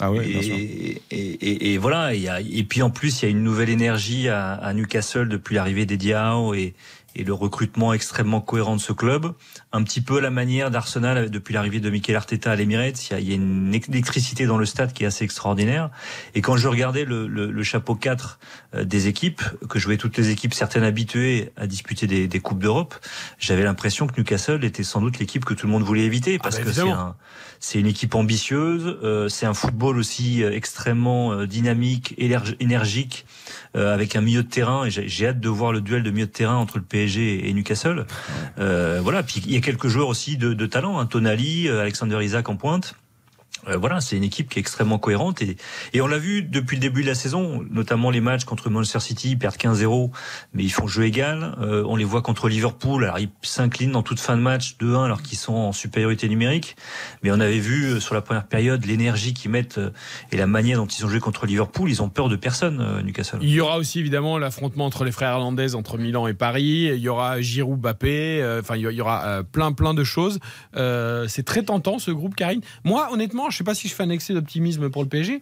Ah 0.01 0.11
oui, 0.13 0.19
et, 0.31 1.01
et, 1.11 1.73
et, 1.73 1.77
voilà. 1.77 2.13
Et, 2.13 2.63
puis 2.63 2.81
en 2.81 2.89
plus, 2.89 3.21
il 3.21 3.25
y 3.25 3.27
a 3.27 3.31
une 3.31 3.43
nouvelle 3.43 3.69
énergie 3.69 4.29
à, 4.29 4.53
à 4.53 4.73
Newcastle 4.73 5.27
depuis 5.27 5.55
l'arrivée 5.55 5.85
des 5.85 5.97
Diao 5.97 6.53
et, 6.53 6.73
et 7.19 7.25
le 7.25 7.33
recrutement 7.33 7.91
extrêmement 7.91 8.39
cohérent 8.39 8.77
de 8.77 8.81
ce 8.81 8.93
club, 8.93 9.33
un 9.73 9.83
petit 9.83 9.99
peu 9.99 10.19
à 10.19 10.21
la 10.21 10.29
manière 10.29 10.71
d'Arsenal 10.71 11.29
depuis 11.29 11.53
l'arrivée 11.53 11.81
de 11.81 11.89
Mikel 11.89 12.15
Arteta 12.15 12.51
à 12.51 12.55
l'Emirates, 12.55 13.09
il 13.11 13.27
y 13.27 13.33
a 13.33 13.35
une 13.35 13.73
électricité 13.73 14.45
dans 14.45 14.57
le 14.57 14.65
stade 14.65 14.93
qui 14.93 15.03
est 15.03 15.07
assez 15.07 15.25
extraordinaire. 15.25 15.89
Et 16.33 16.41
quand 16.41 16.55
je 16.55 16.69
regardais 16.69 17.03
le, 17.03 17.27
le, 17.27 17.51
le 17.51 17.63
chapeau 17.63 17.95
4 17.95 18.39
euh, 18.75 18.85
des 18.85 19.07
équipes, 19.07 19.41
que 19.67 19.79
voyais 19.79 19.97
toutes 19.97 20.17
les 20.17 20.29
équipes, 20.29 20.53
certaines 20.53 20.83
habituées 20.83 21.51
à 21.57 21.67
disputer 21.67 22.07
des, 22.07 22.29
des 22.29 22.39
coupes 22.39 22.59
d'Europe, 22.59 22.95
j'avais 23.37 23.63
l'impression 23.63 24.07
que 24.07 24.13
Newcastle 24.17 24.63
était 24.63 24.83
sans 24.83 25.01
doute 25.01 25.19
l'équipe 25.19 25.43
que 25.43 25.53
tout 25.53 25.67
le 25.67 25.73
monde 25.73 25.83
voulait 25.83 26.05
éviter 26.05 26.39
parce 26.39 26.55
ah 26.55 26.59
bah, 26.59 26.65
que 26.65 26.71
c'est 26.71 26.89
un, 26.89 27.15
c'est 27.59 27.79
une 27.79 27.87
équipe 27.87 28.15
ambitieuse, 28.15 28.97
euh, 29.03 29.27
c'est 29.27 29.45
un 29.45 29.53
football 29.53 29.97
aussi 29.97 30.41
euh, 30.41 30.53
extrêmement 30.53 31.45
dynamique, 31.45 32.15
énergique, 32.17 33.25
avec 33.73 34.15
un 34.15 34.21
milieu 34.21 34.43
de 34.43 34.47
terrain. 34.47 34.85
Et 34.85 34.89
j'ai 34.89 35.27
hâte 35.27 35.39
de 35.39 35.49
voir 35.49 35.71
le 35.71 35.81
duel 35.81 36.03
de 36.03 36.11
milieu 36.11 36.25
de 36.25 36.31
terrain 36.31 36.55
entre 36.55 36.77
le 36.77 36.83
PSG 36.83 37.08
et 37.17 37.53
Newcastle. 37.53 38.05
Euh, 38.59 38.99
voilà. 39.01 39.23
Puis 39.23 39.41
il 39.45 39.53
y 39.53 39.57
a 39.57 39.61
quelques 39.61 39.87
joueurs 39.87 40.07
aussi 40.07 40.37
de, 40.37 40.65
talent, 40.65 40.99
hein. 40.99 41.05
Tonali, 41.05 41.67
euh, 41.67 41.81
Alexander 41.81 42.23
Isaac 42.23 42.49
en 42.49 42.55
pointe. 42.55 42.95
Euh, 43.67 43.77
voilà, 43.77 44.01
c'est 44.01 44.17
une 44.17 44.23
équipe 44.23 44.49
qui 44.49 44.59
est 44.59 44.61
extrêmement 44.61 44.99
cohérente 44.99 45.41
et, 45.41 45.57
et 45.93 46.01
on 46.01 46.07
l'a 46.07 46.17
vu 46.17 46.41
depuis 46.43 46.77
le 46.77 46.81
début 46.81 47.01
de 47.01 47.07
la 47.07 47.15
saison, 47.15 47.65
notamment 47.69 48.09
les 48.09 48.21
matchs 48.21 48.45
contre 48.45 48.69
Manchester 48.69 48.99
City, 48.99 49.31
ils 49.31 49.37
perdent 49.37 49.55
15-0, 49.55 50.11
mais 50.53 50.63
ils 50.63 50.71
font 50.71 50.87
jeu 50.87 51.03
égal. 51.03 51.55
Euh, 51.61 51.83
on 51.87 51.95
les 51.95 52.03
voit 52.03 52.21
contre 52.21 52.49
Liverpool, 52.49 53.03
alors 53.03 53.19
ils 53.19 53.29
s'inclinent 53.41 53.91
dans 53.91 54.03
toute 54.03 54.19
fin 54.19 54.37
de 54.37 54.41
match 54.41 54.75
2-1 54.79 55.05
alors 55.05 55.21
qu'ils 55.21 55.37
sont 55.37 55.53
en 55.53 55.71
supériorité 55.71 56.29
numérique. 56.29 56.75
Mais 57.23 57.31
on 57.31 57.39
avait 57.39 57.59
vu 57.59 57.85
euh, 57.85 57.99
sur 57.99 58.15
la 58.15 58.21
première 58.21 58.47
période 58.47 58.85
l'énergie 58.85 59.33
qu'ils 59.33 59.51
mettent 59.51 59.79
et 60.31 60.37
la 60.37 60.47
manière 60.47 60.77
dont 60.77 60.87
ils 60.87 61.05
ont 61.05 61.09
joué 61.09 61.19
contre 61.19 61.45
Liverpool, 61.45 61.89
ils 61.89 62.01
ont 62.01 62.09
peur 62.09 62.29
de 62.29 62.35
personne, 62.35 63.01
Newcastle. 63.03 63.39
Il 63.41 63.49
y 63.49 63.59
aura 63.59 63.77
aussi 63.77 63.99
évidemment 63.99 64.37
l'affrontement 64.37 64.85
entre 64.85 65.03
les 65.03 65.11
frères 65.11 65.31
irlandais 65.31 65.75
entre 65.75 65.97
Milan 65.97 66.27
et 66.27 66.33
Paris. 66.33 66.89
Il 66.93 66.99
y 66.99 67.09
aura 67.09 67.41
Giroud, 67.41 67.79
Bappé. 67.79 68.57
Enfin, 68.59 68.75
il 68.75 68.81
y 68.81 69.01
aura 69.01 69.43
plein 69.43 69.71
plein 69.71 69.93
de 69.93 70.03
choses. 70.03 70.39
c'est 70.73 71.45
très 71.45 71.63
tentant 71.63 71.99
ce 71.99 72.11
groupe, 72.11 72.35
Karine. 72.35 72.61
Moi, 72.83 73.09
honnêtement, 73.11 73.48
je 73.49 73.57
sais 73.57 73.63
pas 73.63 73.75
si 73.75 73.87
je 73.87 73.93
fais 73.93 74.03
un 74.03 74.09
excès 74.09 74.33
d'optimisme 74.33 74.89
pour 74.89 75.03
le 75.03 75.09
PSG, 75.09 75.41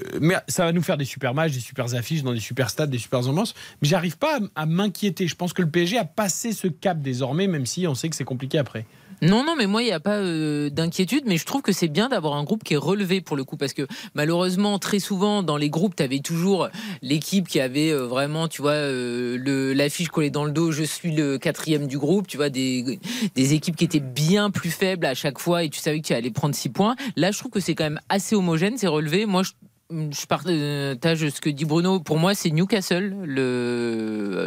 euh, 0.00 0.18
mais 0.20 0.36
ça 0.48 0.64
va 0.64 0.72
nous 0.72 0.82
faire 0.82 0.96
des 0.96 1.04
super 1.04 1.34
matchs, 1.34 1.52
des 1.52 1.60
super 1.60 1.94
affiches 1.94 2.22
dans 2.22 2.32
des 2.32 2.40
super 2.40 2.70
stades, 2.70 2.90
des 2.90 2.98
super 2.98 3.26
ambiances. 3.26 3.54
Mais 3.82 3.88
j'arrive 3.88 4.18
pas 4.18 4.38
à, 4.54 4.66
m'inquiéter. 4.66 5.28
Je 5.28 5.36
pense 5.36 5.52
que 5.52 5.62
le 5.62 5.70
PSG 5.70 5.98
a 5.98 6.04
passé 6.04 6.52
ce 6.52 6.68
cap 6.68 7.00
désormais, 7.00 7.46
même 7.46 7.66
si 7.66 7.86
on 7.86 7.94
sait 7.94 8.08
que 8.08 8.16
c'est 8.16 8.24
compliqué 8.24 8.58
après. 8.58 8.86
Non, 9.22 9.44
non, 9.44 9.54
mais 9.56 9.66
moi, 9.66 9.82
il 9.82 9.86
n'y 9.86 9.92
a 9.92 10.00
pas 10.00 10.16
euh, 10.16 10.68
d'inquiétude, 10.68 11.24
mais 11.26 11.38
je 11.38 11.46
trouve 11.46 11.62
que 11.62 11.72
c'est 11.72 11.88
bien 11.88 12.08
d'avoir 12.08 12.34
un 12.34 12.44
groupe 12.44 12.62
qui 12.62 12.74
est 12.74 12.78
relevé 12.78 13.22
pour 13.22 13.36
le 13.36 13.44
coup, 13.44 13.56
parce 13.56 13.72
que 13.72 13.86
malheureusement, 14.14 14.78
très 14.78 14.98
souvent, 14.98 15.42
dans 15.42 15.56
les 15.56 15.70
groupes, 15.70 15.96
tu 15.96 16.02
avais 16.02 16.18
toujours 16.18 16.68
l'équipe 17.00 17.48
qui 17.48 17.58
avait 17.58 17.90
euh, 17.90 18.06
vraiment, 18.06 18.46
tu 18.46 18.60
vois, 18.60 18.72
euh, 18.72 19.74
l'affiche 19.74 20.08
collée 20.08 20.30
dans 20.30 20.44
le 20.44 20.52
dos, 20.52 20.70
je 20.70 20.82
suis 20.82 21.12
le 21.12 21.38
quatrième 21.38 21.86
du 21.86 21.98
groupe, 21.98 22.26
tu 22.26 22.36
vois, 22.36 22.50
des, 22.50 22.98
des 23.34 23.54
équipes 23.54 23.76
qui 23.76 23.84
étaient 23.84 24.00
bien 24.00 24.50
plus 24.50 24.70
faibles 24.70 25.06
à 25.06 25.14
chaque 25.14 25.38
fois, 25.38 25.64
et 25.64 25.70
tu 25.70 25.80
savais 25.80 26.00
que 26.00 26.06
tu 26.06 26.12
allais 26.12 26.30
prendre 26.30 26.54
6 26.54 26.68
points. 26.68 26.94
Là, 27.16 27.30
je 27.30 27.38
trouve 27.38 27.50
que 27.50 27.60
c'est 27.60 27.74
quand 27.74 27.84
même 27.84 28.00
assez 28.10 28.36
homogène, 28.36 28.76
c'est 28.76 28.86
relevé. 28.86 29.24
Moi, 29.24 29.42
je 29.42 29.52
je 29.90 30.26
partage 30.26 31.28
ce 31.28 31.40
que 31.40 31.48
dit 31.48 31.64
Bruno. 31.64 32.00
Pour 32.00 32.18
moi, 32.18 32.34
c'est 32.34 32.50
Newcastle, 32.50 33.14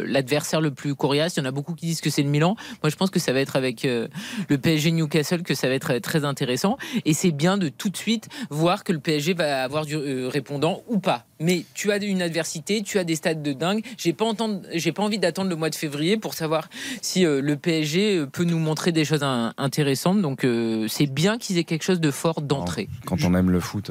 l'adversaire 0.06 0.60
le, 0.60 0.70
plus 0.70 0.94
coriace. 0.94 1.36
Il 1.36 1.40
y 1.40 1.42
en 1.42 1.46
a 1.46 1.50
beaucoup 1.50 1.74
qui 1.74 1.86
disent 1.86 2.00
que 2.00 2.10
c'est 2.10 2.22
le 2.22 2.28
Milan. 2.28 2.56
Moi, 2.82 2.90
je 2.90 2.96
pense 2.96 3.10
que 3.10 3.18
ça 3.18 3.32
va 3.32 3.40
être 3.40 3.56
avec 3.56 3.84
euh, 3.84 4.08
le 4.48 4.58
PSG 4.58 4.92
Newcastle 4.92 5.42
que 5.42 5.54
ça 5.54 5.68
va 5.68 5.74
être 5.74 5.98
très 5.98 6.24
intéressant. 6.24 6.76
Et 7.04 7.14
c'est 7.14 7.30
bien 7.30 7.56
de 7.56 7.68
tout 7.68 7.88
de 7.88 7.96
suite 7.96 8.28
voir 8.50 8.84
que 8.84 8.92
le 8.92 8.98
PSG 8.98 9.34
va 9.34 9.62
avoir 9.62 9.86
du 9.86 9.96
euh, 9.96 10.28
répondant 10.28 10.82
ou 10.88 10.98
pas. 10.98 11.24
Mais 11.40 11.64
tu 11.72 11.90
as 11.90 11.96
une 11.96 12.20
adversité, 12.20 12.82
tu 12.82 12.98
as 12.98 13.04
des 13.04 13.16
stades 13.16 13.42
de 13.42 13.52
dingue. 13.54 13.82
J'ai 13.96 14.12
pas 14.12 14.26
pas 14.34 15.02
envie 15.02 15.18
d'attendre 15.18 15.48
le 15.48 15.56
mois 15.56 15.70
de 15.70 15.74
février 15.74 16.18
pour 16.18 16.34
savoir 16.34 16.68
si 17.00 17.24
euh, 17.24 17.40
le 17.40 17.56
PSG 17.56 18.26
peut 18.30 18.44
nous 18.44 18.58
montrer 18.58 18.92
des 18.92 19.06
choses 19.06 19.22
intéressantes. 19.22 20.20
Donc, 20.20 20.46
c'est 20.88 21.06
bien 21.06 21.38
qu'ils 21.38 21.56
aient 21.58 21.64
quelque 21.64 21.84
chose 21.84 22.00
de 22.00 22.10
fort 22.10 22.42
d'entrée. 22.42 22.88
Quand 23.06 23.16
on 23.24 23.34
aime 23.34 23.50
le 23.50 23.60
foot 23.60 23.90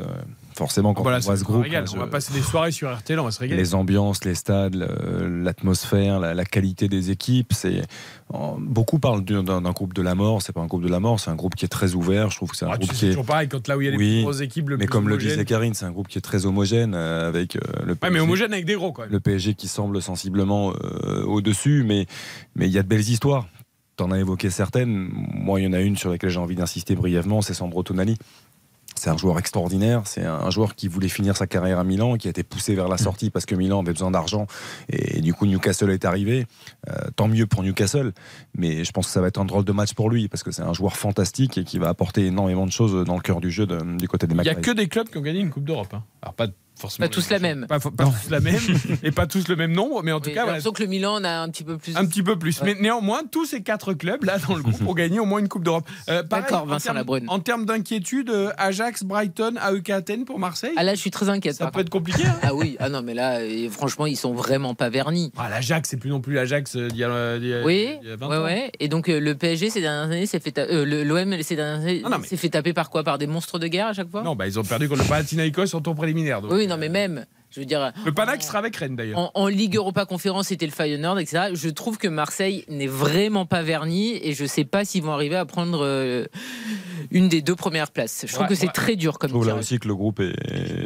forcément, 0.60 0.94
quand 0.94 1.02
on 1.02 1.20
voit 1.20 1.38
ce 1.38 1.44
groupe. 1.44 1.66
On 1.96 1.98
va 1.98 2.08
passer 2.08 2.34
des 2.34 2.42
soirées 2.42 2.72
sur 2.72 2.96
RTL, 2.96 3.20
on 3.20 3.24
va 3.24 3.32
se 3.32 3.40
régaler. 3.40 3.62
Les 3.62 3.74
ambiances, 3.74 4.24
les 4.26 4.36
stades, 4.36 4.76
l'atmosphère, 4.76 6.20
la, 6.20 6.46
qualité 6.46 6.88
des 6.88 7.12
équipes. 7.12 7.54
C'est 7.54 7.82
beaucoup 8.60 9.00
parlent 9.00 9.24
d'un 9.24 9.72
groupe 9.72 9.94
de 9.94 10.02
la 10.02 10.16
mort. 10.16 10.42
C'est 10.42 10.54
pas 10.54 10.62
un 10.62 10.68
groupe 10.68 10.84
de 10.84 10.90
la 10.90 11.00
mort, 11.00 11.20
c'est 11.20 11.32
un 11.32 11.36
groupe 11.36 11.56
qui 11.56 11.66
est 11.66 11.70
très 11.70 11.96
ouvert. 11.96 12.30
Je 12.30 12.36
trouve 12.36 12.52
que 12.52 12.58
c'est 12.58 12.66
un 12.66 12.72
ah, 12.72 12.78
groupe 12.78 12.92
qui 12.92 13.06
est 13.06 13.10
toujours 13.10 13.26
pareil 13.26 13.48
quand 13.48 13.68
là 13.68 13.78
où 13.78 13.82
il 13.82 13.86
y 13.86 13.88
a 13.88 13.92
les 13.92 13.98
plus 13.98 14.22
grosses 14.22 14.42
équipes. 14.42 14.70
Le 14.70 14.78
mais 14.78 14.88
comme 14.88 15.10
le 15.10 15.18
disait 15.18 15.46
Karine, 15.46 15.74
c'est 15.74 15.86
un 15.86 15.92
groupe 15.92 16.08
qui 16.08 16.18
est 16.18 16.22
très 16.22 16.46
homogène 16.46 16.94
euh, 16.94 17.28
avec 17.28 17.56
euh, 17.56 17.60
le. 17.86 17.96
PSG, 17.96 18.14
mais 18.14 18.20
homogène 18.20 18.54
avec 18.54 18.66
des 18.66 18.76
gros 18.76 18.92
quand 18.92 19.04
même. 19.04 19.12
Le 19.12 19.20
PSG 19.20 19.54
qui 19.54 19.68
semble 19.68 20.02
sensiblement 20.02 20.74
euh, 20.74 21.24
au 21.24 21.42
dessus, 21.42 21.84
mais 21.86 22.06
mais 22.56 22.68
il 22.68 22.74
y 22.74 22.78
a 22.78 22.84
de 22.84 22.88
belles 22.88 23.10
histoires. 23.10 23.48
T'en 23.96 24.12
as 24.12 24.20
évoqué 24.20 24.50
certaines. 24.50 25.10
Moi, 25.34 25.60
il 25.60 25.66
y 25.66 25.68
en 25.68 25.74
a 25.74 25.82
une 25.82 25.98
sur 25.98 26.10
laquelle 26.10 26.30
j'ai 26.30 26.40
envie 26.40 26.56
d'insister 26.56 26.96
brièvement, 26.96 27.42
c'est 27.42 27.54
Sandro 27.54 27.84
Tonali. 27.84 28.16
C'est 29.00 29.10
un 29.10 29.18
joueur 29.18 29.40
extraordinaire. 29.40 30.02
C'est 30.04 30.26
un 30.26 30.50
joueur 30.50 30.76
qui 30.76 30.90
voulait 30.90 31.08
finir 31.08 31.38
sa 31.38 31.48
carrière 31.48 31.80
à 31.80 31.86
Milan, 31.86 32.18
qui 32.18 32.28
a 32.28 32.32
été 32.32 32.44
poussé 32.44 32.76
vers 32.76 32.90
la 32.90 32.96
mm. 32.96 33.00
sortie 33.00 33.30
parce 33.30 33.46
que 33.46 33.56
Milan 33.56 33.80
avait 33.80 33.94
besoin 33.94 34.12
d'argent. 34.12 34.46
Et 34.90 35.22
du 35.22 35.34
coup, 35.34 35.46
Newcastle 35.46 35.90
est 35.92 36.04
arrivé. 36.04 36.46
Euh, 36.90 36.94
tant 37.16 37.30
mieux 37.30 37.48
pour 37.48 37.64
Newcastle. 37.64 38.12
Mais 38.58 38.84
je 38.84 38.92
pense 38.92 39.08
que 39.08 39.14
ça 39.14 39.22
va 39.22 39.28
être 39.28 39.40
un 39.40 39.46
drôle 39.46 39.64
de 39.64 39.72
match 39.72 39.94
pour 39.94 40.10
lui 40.10 40.28
parce 40.28 40.44
que 40.44 40.52
c'est 40.52 40.64
un 40.64 40.74
joueur 40.74 40.98
fantastique 40.98 41.58
et 41.58 41.64
qui 41.64 41.80
va 41.80 41.88
apporter 41.88 42.26
énormément 42.26 42.66
de 42.66 42.72
choses 42.72 43.06
dans 43.06 43.16
le 43.16 43.22
cœur 43.22 43.40
du 43.40 43.52
jeu 43.52 43.66
du 43.66 44.08
côté 44.10 44.28
des 44.28 44.36
Il 44.36 44.42
n'y 44.42 44.50
a 44.50 44.56
que 44.56 44.72
des 44.72 44.88
clubs 44.90 45.08
qui 45.08 45.18
ont 45.18 45.22
gagné 45.22 45.40
une 45.40 45.50
Coupe 45.50 45.64
d'Europe. 45.64 45.94
Hein. 45.94 46.04
Alors, 46.22 46.34
pas 46.34 46.48
forcément. 46.80 47.08
Pas 47.08 47.14
tous 47.14 47.30
la 47.30 47.40
même. 47.40 47.66
Pas, 47.68 47.80
pas 47.80 48.06
tous 48.06 48.30
la 48.30 48.40
même 48.40 48.60
et 49.04 49.12
pas 49.12 49.28
tous 49.28 49.48
le 49.48 49.56
même 49.56 49.72
nombre, 49.72 50.02
mais 50.04 50.12
en 50.12 50.20
tout 50.20 50.30
Oui, 50.30 50.34
cas, 50.36 50.42
j'ai 50.42 50.44
voilà, 50.46 50.52
l'impression 50.58 50.72
que 50.72 50.84
le 50.84 50.90
Milan 50.90 51.14
en 51.16 51.24
a 51.24 51.30
un 51.40 51.50
petit 51.50 51.64
peu 51.64 51.78
plus. 51.78 51.96
un 51.96 52.06
petit 52.06 52.24
peu 52.24 52.38
plus. 52.38 52.60
Ouais. 52.62 52.74
Mais 52.76 52.82
néanmoins, 52.82 53.22
tous 53.30 53.46
ces 53.46 53.62
quatre 53.62 53.94
clubs 53.94 54.24
là 54.24 54.38
dans 54.48 54.56
le 54.56 54.64
groupe 54.64 54.82
ont 54.88 54.94
gagné 54.94 55.20
au 55.20 55.26
moins 55.26 55.40
une 55.40 55.48
Coupe 55.50 55.64
d'Europe. 55.64 55.88
Euh, 56.10 56.24
D'accord, 56.24 56.64
en 56.64 56.66
Vincent 56.66 56.86
termes- 56.86 56.98
Labrune. 56.98 57.26
En 57.28 57.40
termes 57.40 57.66
d'inquiétude, 57.66 58.30
euh, 58.30 58.52
Ajax, 58.58 59.04
Brighton, 59.04 59.56
AEK 59.62 59.90
Athènes 59.90 60.26
pour 60.26 60.40
Marseille, 60.40 60.74
Ah 60.78 60.84
là, 60.84 60.96
je 60.96 61.00
suis 61.00 61.12
très 61.12 61.30
inquiète. 61.30 61.56
ça 61.56 61.70
peut 61.72 61.80
être 61.82 61.90
compliqué. 61.90 62.24
hein. 62.26 62.36
Ah 62.44 62.54
oui, 62.56 62.78
ah 62.80 62.90
non, 62.90 63.02
mais 63.04 63.14
là, 63.14 63.44
et 63.44 63.70
franchement, 63.70 64.06
ils 64.06 64.16
sont 64.18 64.34
vraiment 64.34 64.74
pas 64.76 64.90
vernis. 64.90 65.32
Ah, 65.38 65.50
L'Ajax, 65.50 65.90
c'est 65.90 65.98
plus 65.98 66.10
non 66.10 66.22
plus 66.22 66.34
l'Ajax 66.34 66.76
euh, 66.76 66.88
d'il 66.88 66.98
y 67.00 67.04
a, 67.04 67.38
d'il 67.40 67.50
y 67.50 67.54
a- 67.54 67.64
Oui, 67.64 67.90
il 68.02 68.10
y 68.10 68.12
a 68.12 68.16
20 68.16 68.28
ouais, 68.30 68.38
ans. 68.38 68.44
ouais. 68.44 68.72
Et 68.80 68.88
donc 68.88 69.10
euh, 69.10 69.20
le 69.20 69.36
PSG 69.36 69.70
ces 69.70 69.82
dernières 69.82 70.06
années 70.12 70.26
s'est 70.26 70.40
fait 70.40 70.58
euh, 70.58 70.86
l'OM 71.04 71.42
ces 71.44 71.56
dernières 71.56 71.82
années 71.82 72.04
mais- 72.10 72.28
s'est 72.28 72.38
fait 72.38 72.50
taper 72.50 72.74
par 72.74 72.90
quoi? 72.90 73.04
Par 73.04 73.18
des 73.18 73.28
monstres 73.28 73.60
de 73.60 73.68
guerre 73.68 73.88
à 73.88 73.94
chaque 73.94 74.10
fois? 74.10 74.24
Non, 74.24 74.36
bah, 74.36 74.48
ils 74.48 74.58
ont 74.60 74.64
perdu 74.64 74.88
contre 74.90 75.04
le 75.04 75.08
Panathinaikos 75.10 75.76
en 75.76 75.82
tour 75.82 75.96
préliminaire. 75.96 76.42
donc, 76.42 76.52
Oui, 76.52 76.68
non, 76.70 76.78
mais 76.78 76.90
même, 76.90 77.26
je 77.52 77.60
veux 77.60 77.66
dire. 77.66 77.92
Le 78.06 78.12
Panax 78.12 78.46
sera 78.48 78.60
avec 78.60 78.76
Rennes 78.76 78.96
d'ailleurs. 78.96 79.18
En, 79.20 79.32
en 79.34 79.48
Ligue 79.48 79.76
Europa 79.76 80.06
Conférence, 80.06 80.48
c'était 80.48 80.66
le 80.66 80.72
Feyenoord, 80.72 81.20
etc. 81.20 81.50
Je 81.54 81.70
trouve 81.70 81.98
que 81.98 82.08
Marseille 82.08 82.66
n'est 82.70 82.88
vraiment 82.88 83.46
pas 83.46 83.62
verni 83.64 84.20
et 84.24 84.34
je 84.34 84.46
sais 84.46 84.66
pas 84.66 84.86
s'ils 84.86 85.04
vont 85.04 85.12
arriver 85.14 85.36
à 85.36 85.46
prendre 85.46 85.80
euh, 85.84 86.26
une 87.12 87.28
des 87.30 87.42
deux 87.42 87.56
premières 87.56 87.92
places. 87.92 88.26
Je 88.28 88.32
trouve 88.34 88.44
Ouais, 88.44 88.50
que 88.50 88.56
c'est 88.56 88.68
ouais. 88.68 88.72
très 88.74 88.96
dur 88.96 89.14
Je 89.14 89.18
comme 89.20 89.30
trouve 89.32 89.48
là 89.48 89.56
aussi 89.56 89.80
que 89.80 89.88
le 89.88 89.96
groupe 89.96 90.20
est 90.20 90.34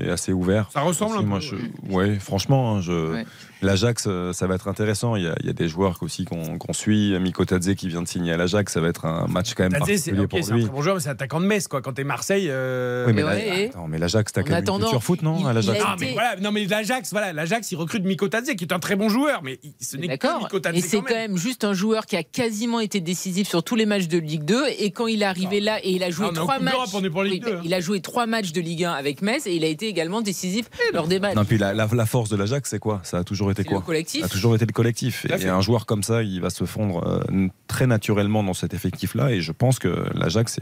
est 0.05 0.09
assez 0.09 0.31
ouvert. 0.33 0.69
Ça 0.73 0.81
ressemble 0.81 1.15
Aussi, 1.15 1.23
un 1.23 1.27
moi, 1.27 1.39
peu. 1.39 1.45
je- 1.45 1.93
ouais, 1.93 2.15
franchement, 2.19 2.75
hein, 2.75 2.81
je... 2.81 3.11
Ouais. 3.13 3.25
l'Ajax, 3.61 4.05
euh, 4.07 4.33
ça 4.33 4.47
va 4.47 4.55
être 4.55 4.67
intéressant. 4.67 5.15
Il 5.15 5.23
y 5.23 5.27
a, 5.27 5.35
il 5.41 5.45
y 5.45 5.49
a 5.49 5.53
des 5.53 5.67
joueurs 5.67 5.97
aussi 6.01 6.25
qu'on 6.25 6.57
suit. 6.73 7.17
Miko 7.19 7.45
Tadze 7.45 7.75
qui 7.75 7.87
vient 7.87 8.01
de 8.01 8.07
signer 8.07 8.31
à 8.33 8.37
l'Ajax, 8.37 8.73
ça 8.73 8.79
va 8.81 8.87
être 8.87 9.05
un 9.05 9.27
match 9.27 9.53
quand 9.53 9.63
même 9.63 9.73
Tadze, 9.73 9.85
c'est 9.85 10.11
particulier 10.11 10.27
pour 10.27 10.39
c'est 10.43 10.51
un 10.51 10.55
lui. 10.55 10.63
très 10.63 10.71
bon 10.71 10.81
joueur, 10.81 10.95
mais 10.95 11.01
c'est 11.01 11.09
attaquant 11.09 11.39
de 11.41 11.45
Metz 11.45 11.67
quoi. 11.67 11.81
Quand 11.81 11.93
t'es 11.93 12.03
Marseille. 12.03 12.47
euh, 12.49 13.05
Oui, 13.07 13.13
mais, 13.13 13.97
l'Ajax, 13.97 14.31
t'as 14.33 14.43
quand 14.43 14.49
même 14.51 14.63
une 14.67 14.79
culture 14.79 15.03
foot, 15.03 15.21
non 15.21 15.37
il- 15.41 15.47
à 15.47 15.53
l'Ajax 15.53 15.79
Ah, 15.85 15.95
mais 15.99 16.13
voilà, 16.13 16.35
non 16.37 16.51
mais 16.53 16.65
l'Ajax, 16.65 17.11
voilà, 17.11 17.33
l'Ajax, 17.33 17.71
il 17.71 17.75
recrute 17.75 18.03
Miko 18.05 18.27
Tadze 18.29 18.55
qui 18.55 18.63
est 18.63 18.71
un 18.73 18.79
très 18.79 18.95
bon 18.95 19.09
joueur, 19.09 19.41
mais 19.43 19.59
ce 19.81 19.97
n'est 19.97 20.03
que 20.03 20.07
D'accord. 20.25 20.43
Miko 20.43 20.59
Tadze 20.59 20.77
Et 20.77 20.81
c'est 20.81 20.97
quand 20.97 21.03
quand 21.07 21.15
même. 21.15 21.35
juste 21.37 21.63
un 21.65 21.73
joueur 21.73 22.05
qui 22.05 22.15
a 22.15 22.23
quasiment 22.23 22.79
été 22.79 23.01
décisif 23.01 23.47
sur 23.49 23.63
tous 23.63 23.75
les 23.75 23.85
matchs 23.85 24.07
de 24.07 24.17
Ligue 24.19 24.45
2. 24.45 24.63
Et 24.79 24.91
quand 24.91 25.07
il 25.07 25.21
est 25.21 25.25
arrivé 25.25 25.59
là 25.59 25.79
et 25.83 25.91
il 25.91 26.03
a 26.03 26.09
joué 26.11 26.27
Ah, 26.29 26.33
trois 26.35 26.59
matchs, 26.59 26.73
d'Europe, 26.73 26.89
on 26.93 27.03
est 27.03 27.09
pour 27.09 27.23
Ligue 27.23 27.43
Oui, 27.45 27.51
2, 27.51 27.57
hein. 27.57 27.61
il 27.65 27.73
a 27.73 27.79
joué 27.81 27.99
trois 27.99 28.25
matchs 28.25 28.51
de 28.53 28.61
Ligue 28.61 28.85
1 28.85 28.91
avec 28.93 29.21
Metz 29.21 29.45
et 29.47 29.55
il 29.55 29.63
a 29.63 29.67
été 29.67 29.87
également 29.87 30.21
décisif 30.21 30.69
lors 30.93 31.07
des 31.07 31.19
matchs. 31.19 31.35
Non, 31.35 31.43
puis 31.45 31.57
la, 31.57 31.73
la- 31.73 31.89
la 31.91 32.05
force 32.05 32.29
de 32.29 32.35
l'Ajax, 32.35 32.69
c'est 32.69 32.79
quoi? 32.79 33.01
Ça 33.03 33.17
a 33.17 33.23
toujours 33.23 33.51
été 33.51 33.63
C'est 33.63 33.69
le 33.69 33.75
quoi? 33.75 33.81
collectif. 33.85 34.21
Ça 34.21 34.27
a 34.27 34.29
toujours 34.29 34.55
été 34.55 34.65
le 34.65 34.71
collectif. 34.73 35.25
Et 35.25 35.47
un 35.49 35.61
joueur 35.61 35.85
comme 35.85 36.03
ça, 36.03 36.23
il 36.23 36.39
va 36.41 36.49
se 36.49 36.63
fondre 36.65 37.03
euh, 37.31 37.47
très 37.67 37.87
naturellement 37.87 38.43
dans 38.43 38.53
cet 38.53 38.73
effectif-là. 38.73 39.31
Et 39.31 39.41
je 39.41 39.51
pense 39.51 39.79
que 39.79 40.05
l'Ajax 40.15 40.59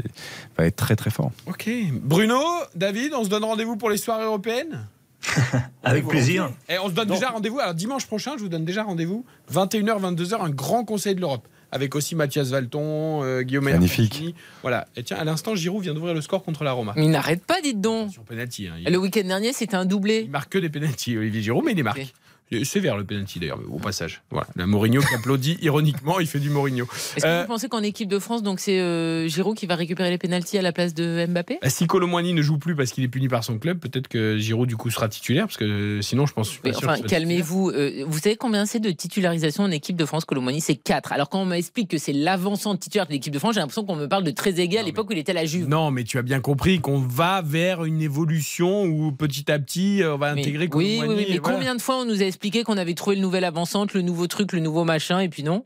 va 0.57 0.65
être 0.65 0.75
très 0.75 0.95
très 0.95 1.09
fort. 1.09 1.31
Ok. 1.47 1.69
Bruno, 2.01 2.39
David, 2.75 3.13
on 3.15 3.23
se 3.23 3.29
donne 3.29 3.43
rendez-vous 3.43 3.75
pour 3.75 3.89
les 3.89 3.97
soirées 3.97 4.23
européennes? 4.25 4.87
Avec 5.83 6.07
plaisir. 6.07 6.51
Et 6.69 6.77
on 6.79 6.87
se 6.89 6.93
donne 6.93 7.07
Donc- 7.07 7.17
déjà 7.19 7.29
rendez-vous. 7.31 7.59
Alors 7.59 7.73
dimanche 7.73 8.05
prochain, 8.05 8.33
je 8.37 8.41
vous 8.43 8.49
donne 8.49 8.65
déjà 8.65 8.83
rendez-vous. 8.83 9.25
21h, 9.51 9.99
22h, 10.01 10.41
un 10.41 10.49
grand 10.49 10.83
conseil 10.85 11.15
de 11.15 11.21
l'Europe. 11.21 11.47
Avec 11.73 11.95
aussi 11.95 12.15
Mathias 12.15 12.49
Valton, 12.49 13.23
euh, 13.23 13.43
Guillaume 13.43 13.63
Magnifique. 13.63 14.35
Voilà. 14.61 14.87
Et 14.97 15.03
tiens, 15.03 15.15
à 15.17 15.23
l'instant, 15.23 15.55
Giroud 15.55 15.81
vient 15.81 15.93
d'ouvrir 15.93 16.13
le 16.13 16.19
score 16.19 16.43
contre 16.43 16.65
la 16.65 16.73
Roma. 16.73 16.91
Mais 16.97 17.05
il 17.05 17.11
n'arrête 17.11 17.45
pas, 17.45 17.61
dites 17.61 17.79
donc. 17.79 18.11
Sur 18.11 18.23
penalty. 18.23 18.67
hein. 18.67 18.73
Il, 18.85 18.91
Le 18.91 18.97
week-end 18.97 19.23
dernier, 19.23 19.53
c'était 19.53 19.75
un 19.77 19.85
doublé. 19.85 20.23
il 20.25 20.29
marque 20.31 20.51
que 20.51 20.57
des 20.57 20.67
penalties, 20.69 21.17
Olivier 21.17 21.41
Giroud, 21.41 21.63
mais 21.63 21.71
il 21.71 21.77
les 21.77 21.83
marque. 21.83 22.13
C'est 22.51 22.63
sévère 22.65 22.97
le 22.97 23.03
penalty 23.05 23.39
d'ailleurs, 23.39 23.59
au 23.69 23.79
passage. 23.79 24.21
Voilà. 24.29 24.47
La 24.55 24.67
Mourinho 24.67 25.01
qui 25.01 25.13
applaudit 25.15 25.57
ironiquement, 25.61 26.19
il 26.19 26.27
fait 26.27 26.39
du 26.39 26.49
Mourinho. 26.49 26.85
Est-ce 27.15 27.23
que 27.23 27.29
Euh, 27.29 27.41
vous 27.41 27.47
pensez 27.47 27.69
qu'en 27.69 27.81
équipe 27.81 28.09
de 28.09 28.19
France, 28.19 28.43
donc 28.43 28.59
c'est 28.59 28.79
euh, 28.79 29.27
Giroud 29.27 29.55
qui 29.57 29.65
va 29.67 29.75
récupérer 29.75 30.09
les 30.09 30.17
pénalties 30.17 30.57
à 30.57 30.61
la 30.61 30.71
place 30.73 30.93
de 30.93 31.25
Mbappé? 31.27 31.59
Bah, 31.61 31.69
Si 31.69 31.87
Colomwani 31.87 32.33
ne 32.33 32.41
joue 32.41 32.57
plus 32.57 32.75
parce 32.75 32.91
qu'il 32.91 33.03
est 33.03 33.07
puni 33.07 33.27
par 33.29 33.43
son 33.43 33.57
club, 33.57 33.79
peut-être 33.79 34.07
que 34.09 34.37
Giroud 34.37 34.67
du 34.67 34.75
coup 34.75 34.89
sera 34.89 35.07
titulaire, 35.07 35.45
parce 35.45 35.57
que 35.57 35.63
euh, 35.63 36.01
sinon 36.01 36.25
je 36.25 36.33
pense. 36.33 36.47
je 36.47 36.51
suis 36.53 36.61
pas 36.61 36.69
Mais 36.69 36.75
sûr 36.75 36.89
enfin, 36.89 37.01
calmez-vous. 37.01 37.69
Euh, 37.69 38.03
vous 38.05 38.19
savez 38.19 38.35
combien 38.35 38.65
c'est 38.65 38.79
de 38.79 38.91
titularisation 38.91 39.63
en 39.63 39.71
équipe 39.71 39.95
de 39.95 40.05
France? 40.05 40.25
Colomani 40.25 40.59
C'est 40.59 40.75
4. 40.75 41.13
Alors 41.13 41.29
quand 41.29 41.39
on 41.41 41.45
m'explique 41.45 41.89
que 41.89 41.97
c'est 41.97 42.13
l'avancement 42.13 42.75
titulaire 42.75 43.05
de 43.07 43.11
l'équipe 43.13 43.33
de 43.33 43.39
France, 43.39 43.53
j'ai 43.53 43.61
l'impression 43.61 43.85
qu'on 43.85 43.95
me 43.95 44.07
parle 44.07 44.23
de 44.25 44.31
Trezeguet 44.31 44.77
à 44.77 44.81
Non, 44.81 44.87
l'époque 44.87 45.09
où 45.09 45.13
il 45.13 45.19
était 45.19 45.31
à 45.31 45.35
la 45.35 45.45
Juve. 45.45 45.69
Non, 45.69 45.89
mais 45.91 46.03
tu 46.03 46.17
as 46.17 46.21
bien 46.21 46.41
compris 46.41 46.79
qu'on 46.81 46.99
va 46.99 47.41
vers 47.41 47.85
une 47.85 48.01
évolution 48.01 48.83
où 48.85 49.11
petit 49.13 49.49
à 49.51 49.57
petit 49.59 50.03
euh, 50.03 50.15
on 50.15 50.17
va 50.17 50.33
Mais- 50.33 50.41
intégrer 50.41 50.67
oui, 50.73 50.99
oui, 51.01 51.05
oui, 51.07 51.25
mais 51.29 51.37
voilà. 51.37 51.55
combien 51.55 51.75
de 51.75 51.81
fois 51.81 51.95
on 52.01 52.05
nous 52.05 52.21
a 52.21 52.25
expliqué 52.25 52.40
qu'on 52.49 52.77
avait 52.77 52.93
trouvé 52.95 53.15
le 53.15 53.21
nouvel 53.21 53.43
avançante, 53.43 53.93
le 53.93 54.01
nouveau 54.01 54.27
truc, 54.27 54.53
le 54.53 54.59
nouveau 54.59 54.83
machin, 54.83 55.19
et 55.19 55.29
puis 55.29 55.43
non 55.43 55.65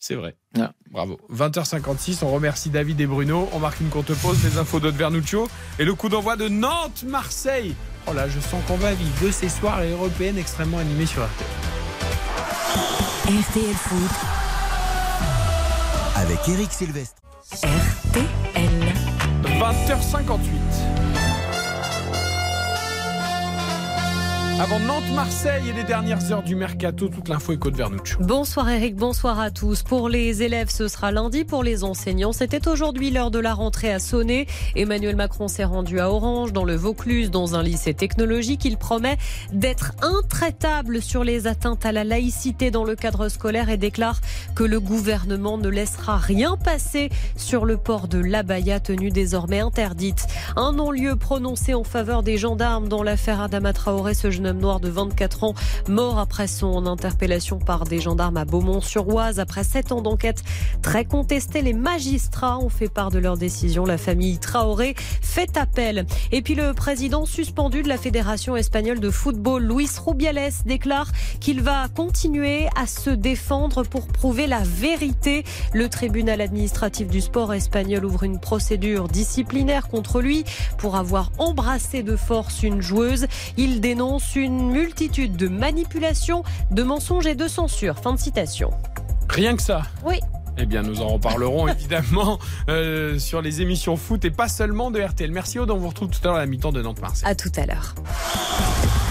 C'est 0.00 0.14
vrai. 0.14 0.36
Ah. 0.58 0.72
Bravo. 0.90 1.18
20h56, 1.32 2.24
on 2.24 2.32
remercie 2.32 2.70
David 2.70 3.00
et 3.00 3.06
Bruno. 3.06 3.48
On 3.52 3.58
marque 3.60 3.80
une 3.80 3.88
courte 3.88 4.12
pause, 4.14 4.42
les 4.44 4.58
infos 4.58 4.80
de 4.80 4.88
Vernuccio 4.88 5.48
et 5.78 5.84
le 5.84 5.94
coup 5.94 6.08
d'envoi 6.08 6.36
de 6.36 6.48
Nantes-Marseille. 6.48 7.74
Oh 8.06 8.12
là, 8.12 8.28
je 8.28 8.40
sens 8.40 8.62
qu'on 8.66 8.76
va 8.76 8.94
vivre 8.94 9.24
de 9.24 9.30
ces 9.30 9.48
soirées 9.48 9.90
européennes 9.90 10.38
extrêmement 10.38 10.78
animées 10.78 11.06
sur 11.06 11.22
RTL. 11.24 11.46
RTL 13.26 13.74
Foot, 13.74 14.10
avec 16.16 16.38
Eric 16.48 16.72
Silvestre. 16.72 17.20
RTL. 17.52 18.24
20h58. 19.60 20.67
Avant 24.60 24.80
Nantes-Marseille 24.80 25.68
et 25.68 25.72
les 25.72 25.84
dernières 25.84 26.32
heures 26.32 26.42
du 26.42 26.56
mercato, 26.56 27.08
toute 27.08 27.28
l'info 27.28 27.52
est 27.52 27.58
Côte 27.58 27.76
Vernuccio. 27.76 28.18
Bonsoir 28.18 28.68
Eric, 28.68 28.96
bonsoir 28.96 29.38
à 29.38 29.52
tous. 29.52 29.84
Pour 29.84 30.08
les 30.08 30.42
élèves, 30.42 30.68
ce 30.68 30.88
sera 30.88 31.12
lundi. 31.12 31.44
Pour 31.44 31.62
les 31.62 31.84
enseignants, 31.84 32.32
c'était 32.32 32.66
aujourd'hui 32.66 33.12
l'heure 33.12 33.30
de 33.30 33.38
la 33.38 33.54
rentrée 33.54 33.92
à 33.92 34.00
sonner. 34.00 34.48
Emmanuel 34.74 35.14
Macron 35.14 35.46
s'est 35.46 35.64
rendu 35.64 36.00
à 36.00 36.10
Orange, 36.10 36.52
dans 36.52 36.64
le 36.64 36.74
Vaucluse, 36.74 37.30
dans 37.30 37.54
un 37.54 37.62
lycée 37.62 37.94
technologique. 37.94 38.64
Il 38.64 38.78
promet 38.78 39.16
d'être 39.52 39.92
intraitable 40.02 41.02
sur 41.02 41.22
les 41.22 41.46
atteintes 41.46 41.86
à 41.86 41.92
la 41.92 42.02
laïcité 42.02 42.72
dans 42.72 42.84
le 42.84 42.96
cadre 42.96 43.28
scolaire 43.28 43.70
et 43.70 43.76
déclare 43.76 44.20
que 44.56 44.64
le 44.64 44.80
gouvernement 44.80 45.56
ne 45.56 45.68
laissera 45.68 46.16
rien 46.16 46.56
passer 46.56 47.10
sur 47.36 47.64
le 47.64 47.76
port 47.76 48.08
de 48.08 48.18
l'abaya 48.18 48.80
tenue 48.80 49.10
désormais 49.10 49.60
interdite. 49.60 50.26
Un 50.56 50.72
non-lieu 50.72 51.14
prononcé 51.14 51.74
en 51.74 51.84
faveur 51.84 52.24
des 52.24 52.38
gendarmes 52.38 52.88
dans 52.88 53.04
l'affaire 53.04 53.40
Adama 53.40 53.72
Traoré, 53.72 54.14
ce 54.14 54.32
jeune 54.32 54.47
homme 54.48 54.58
noir 54.58 54.80
de 54.80 54.88
24 54.88 55.44
ans, 55.44 55.54
mort 55.88 56.18
après 56.18 56.46
son 56.46 56.86
interpellation 56.86 57.58
par 57.58 57.84
des 57.84 58.00
gendarmes 58.00 58.36
à 58.36 58.44
Beaumont-sur-Oise. 58.44 59.38
Après 59.38 59.64
sept 59.64 59.92
ans 59.92 60.02
d'enquête 60.02 60.42
très 60.82 61.04
contestée, 61.04 61.62
les 61.62 61.72
magistrats 61.72 62.58
ont 62.58 62.68
fait 62.68 62.88
part 62.88 63.10
de 63.10 63.18
leur 63.18 63.36
décision. 63.36 63.84
La 63.84 63.98
famille 63.98 64.38
Traoré 64.38 64.94
fait 65.22 65.56
appel. 65.56 66.06
Et 66.32 66.42
puis 66.42 66.54
le 66.54 66.74
président 66.74 67.24
suspendu 67.24 67.82
de 67.82 67.88
la 67.88 67.98
Fédération 67.98 68.56
espagnole 68.56 69.00
de 69.00 69.10
football, 69.10 69.62
Luis 69.62 69.90
Rubiales, 70.04 70.50
déclare 70.64 71.08
qu'il 71.40 71.62
va 71.62 71.88
continuer 71.88 72.68
à 72.76 72.86
se 72.86 73.10
défendre 73.10 73.82
pour 73.84 74.06
prouver 74.08 74.46
la 74.46 74.62
vérité. 74.62 75.44
Le 75.72 75.88
tribunal 75.88 76.40
administratif 76.40 77.08
du 77.08 77.20
sport 77.20 77.52
espagnol 77.54 78.04
ouvre 78.04 78.24
une 78.24 78.40
procédure 78.40 79.08
disciplinaire 79.08 79.88
contre 79.88 80.20
lui 80.20 80.44
pour 80.78 80.96
avoir 80.96 81.30
embrassé 81.38 82.02
de 82.02 82.16
force 82.16 82.62
une 82.62 82.80
joueuse. 82.80 83.26
Il 83.56 83.80
dénonce 83.80 84.36
une 84.42 84.70
multitude 84.70 85.36
de 85.36 85.48
manipulations, 85.48 86.42
de 86.70 86.82
mensonges 86.82 87.26
et 87.26 87.34
de 87.34 87.48
censure. 87.48 87.98
Fin 87.98 88.12
de 88.12 88.18
citation. 88.18 88.70
Rien 89.28 89.56
que 89.56 89.62
ça. 89.62 89.82
Oui. 90.04 90.20
Eh 90.58 90.66
bien, 90.66 90.82
nous 90.82 91.00
en 91.02 91.08
reparlerons 91.08 91.68
évidemment 91.68 92.38
euh, 92.68 93.18
sur 93.18 93.40
les 93.40 93.62
émissions 93.62 93.96
foot 93.96 94.24
et 94.24 94.30
pas 94.30 94.48
seulement 94.48 94.90
de 94.90 95.00
RTL. 95.00 95.30
Merci 95.30 95.58
Aude, 95.58 95.70
on 95.70 95.78
vous 95.78 95.88
retrouve 95.88 96.08
tout 96.08 96.20
à 96.24 96.28
l'heure 96.28 96.36
à 96.36 96.40
la 96.40 96.46
mi-temps 96.46 96.72
de 96.72 96.82
Nantes-Marseille. 96.82 97.28
À 97.28 97.34
tout 97.34 97.52
à 97.56 97.66
l'heure. 97.66 97.94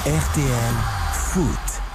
RTL 0.06 0.74
Foot. 1.14 1.87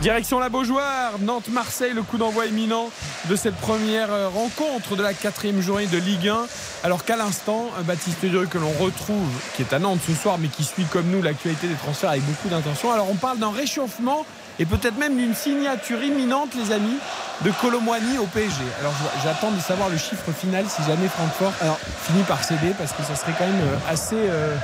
Direction 0.00 0.38
la 0.38 0.48
Beaujoire, 0.48 1.18
Nantes-Marseille, 1.20 1.92
le 1.94 2.02
coup 2.02 2.18
d'envoi 2.18 2.46
imminent 2.46 2.90
de 3.30 3.36
cette 3.36 3.54
première 3.54 4.12
euh, 4.12 4.28
rencontre 4.28 4.96
de 4.96 5.02
la 5.02 5.14
quatrième 5.14 5.60
journée 5.60 5.86
de 5.86 5.96
Ligue 5.96 6.28
1. 6.28 6.46
Alors 6.82 7.04
qu'à 7.04 7.16
l'instant, 7.16 7.70
Baptiste 7.84 8.20
Durieux 8.24 8.48
que 8.48 8.58
l'on 8.58 8.72
retrouve, 8.72 9.30
qui 9.56 9.62
est 9.62 9.72
à 9.72 9.78
Nantes 9.78 10.00
ce 10.06 10.12
soir, 10.12 10.36
mais 10.38 10.48
qui 10.48 10.64
suit 10.64 10.84
comme 10.84 11.06
nous 11.06 11.22
l'actualité 11.22 11.68
des 11.68 11.74
transferts 11.74 12.10
avec 12.10 12.24
beaucoup 12.24 12.48
d'intention. 12.48 12.92
Alors 12.92 13.08
on 13.10 13.14
parle 13.14 13.38
d'un 13.38 13.52
réchauffement 13.52 14.26
et 14.58 14.66
peut-être 14.66 14.98
même 14.98 15.16
d'une 15.16 15.34
signature 15.34 16.02
imminente, 16.02 16.50
les 16.54 16.72
amis, 16.72 16.98
de 17.42 17.50
Colomboigny 17.60 18.18
au 18.18 18.26
PSG. 18.26 18.62
Alors 18.80 18.92
j'attends 19.22 19.52
de 19.52 19.60
savoir 19.60 19.88
le 19.88 19.96
chiffre 19.96 20.30
final 20.32 20.64
si 20.68 20.82
jamais 20.82 21.08
Francfort 21.08 21.52
alors, 21.60 21.78
finit 22.02 22.24
par 22.24 22.42
céder, 22.42 22.74
parce 22.76 22.92
que 22.92 23.02
ça 23.04 23.14
serait 23.16 23.32
quand 23.38 23.46
même 23.46 23.60
euh, 23.60 23.92
assez, 23.92 24.16
euh, 24.16 24.54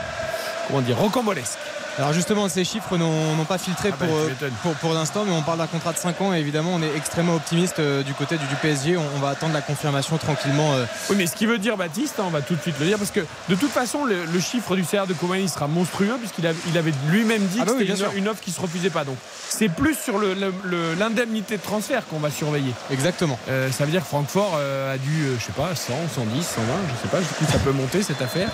comment 0.66 0.80
dire, 0.80 0.98
rocambolesque. 0.98 1.58
Alors 2.00 2.14
justement, 2.14 2.48
ces 2.48 2.64
chiffres 2.64 2.96
n'ont 2.96 3.44
pas 3.44 3.58
filtré 3.58 3.90
Ah 3.92 3.96
bah, 4.00 4.06
pour, 4.06 4.16
euh, 4.16 4.30
pour, 4.62 4.72
pour 4.76 4.94
l'instant, 4.94 5.24
mais 5.26 5.32
on 5.32 5.42
parle 5.42 5.58
d'un 5.58 5.66
contrat 5.66 5.92
de 5.92 5.98
5 5.98 6.18
ans 6.22 6.32
et 6.34 6.38
évidemment, 6.38 6.70
on 6.74 6.82
est 6.82 6.96
extrêmement 6.96 7.34
optimiste 7.34 7.78
euh, 7.78 8.02
du 8.02 8.14
côté 8.14 8.38
du, 8.38 8.46
du 8.46 8.54
PSG. 8.56 8.96
On, 8.96 9.02
on 9.16 9.18
va 9.18 9.28
attendre 9.28 9.52
la 9.52 9.60
confirmation 9.60 10.16
tranquillement. 10.16 10.72
euh, 10.74 10.86
Oui, 11.10 11.16
mais 11.18 11.26
ce 11.26 11.36
qui 11.36 11.44
veut 11.44 11.58
dire, 11.58 11.76
Baptiste, 11.76 12.14
hein, 12.18 12.24
on 12.26 12.30
va 12.30 12.40
tout 12.40 12.54
de 12.54 12.62
suite 12.62 12.76
le 12.80 12.86
dire, 12.86 12.96
parce 12.96 13.10
que 13.10 13.20
de 13.50 13.54
toute 13.54 13.70
façon, 13.70 14.06
le, 14.06 14.24
le 14.24 14.40
chiffre 14.40 14.76
du 14.76 14.84
salaire 14.84 15.06
de 15.06 15.12
Comani 15.12 15.46
sera 15.48 15.66
monstrueux, 15.66 16.16
puisqu'il 16.18 16.50
il 16.68 16.78
avait 16.78 16.94
lui-même 17.10 17.42
dit 17.46 17.58
Ah 17.60 17.64
que 17.64 17.66
bah 17.66 17.72
oui, 17.76 17.80
c'était 17.80 17.92
bien 17.92 18.04
une, 18.06 18.10
sûr. 18.12 18.18
une 18.18 18.28
offre 18.28 18.40
qui 18.40 18.50
se 18.50 18.60
refusait 18.62 18.88
pas. 18.90 19.04
Donc, 19.04 19.16
c'est 19.50 19.68
plus 19.68 19.94
sur 19.94 20.16
le- 20.18 20.32
le- 20.32 20.54
le- 20.64 20.94
l'indemnité 20.94 21.58
de 21.58 21.62
transfert 21.62 22.06
qu'on 22.08 22.18
va 22.18 22.30
surveiller. 22.30 22.72
exactement. 22.90 23.38
Euh, 23.50 23.70
ça 23.70 23.84
veut 23.84 23.90
dire 23.90 24.00
que 24.00 24.08
Francfort 24.08 24.54
euh, 24.56 24.94
a 24.94 24.96
dû, 24.96 25.24
euh, 25.26 25.36
je 25.38 25.44
sais 25.44 25.52
pas, 25.52 25.74
100, 25.74 25.92
110, 26.14 26.42
120, 26.46 26.64
je 26.96 27.02
sais 27.02 27.08
pas, 27.08 27.18
du 27.20 27.26
coup, 27.26 27.44
ça 27.52 27.58
peut 27.58 27.72
monter 27.72 28.02
cette 28.02 28.22
affaire. 28.22 28.48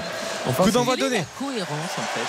Enfin, 0.49 0.65
Coup 0.65 0.71
d'envoi 0.71 0.97
donné. 0.97 1.19
la 1.19 1.25
cohérence 1.39 1.69
en 1.99 2.03
fait 2.03 2.21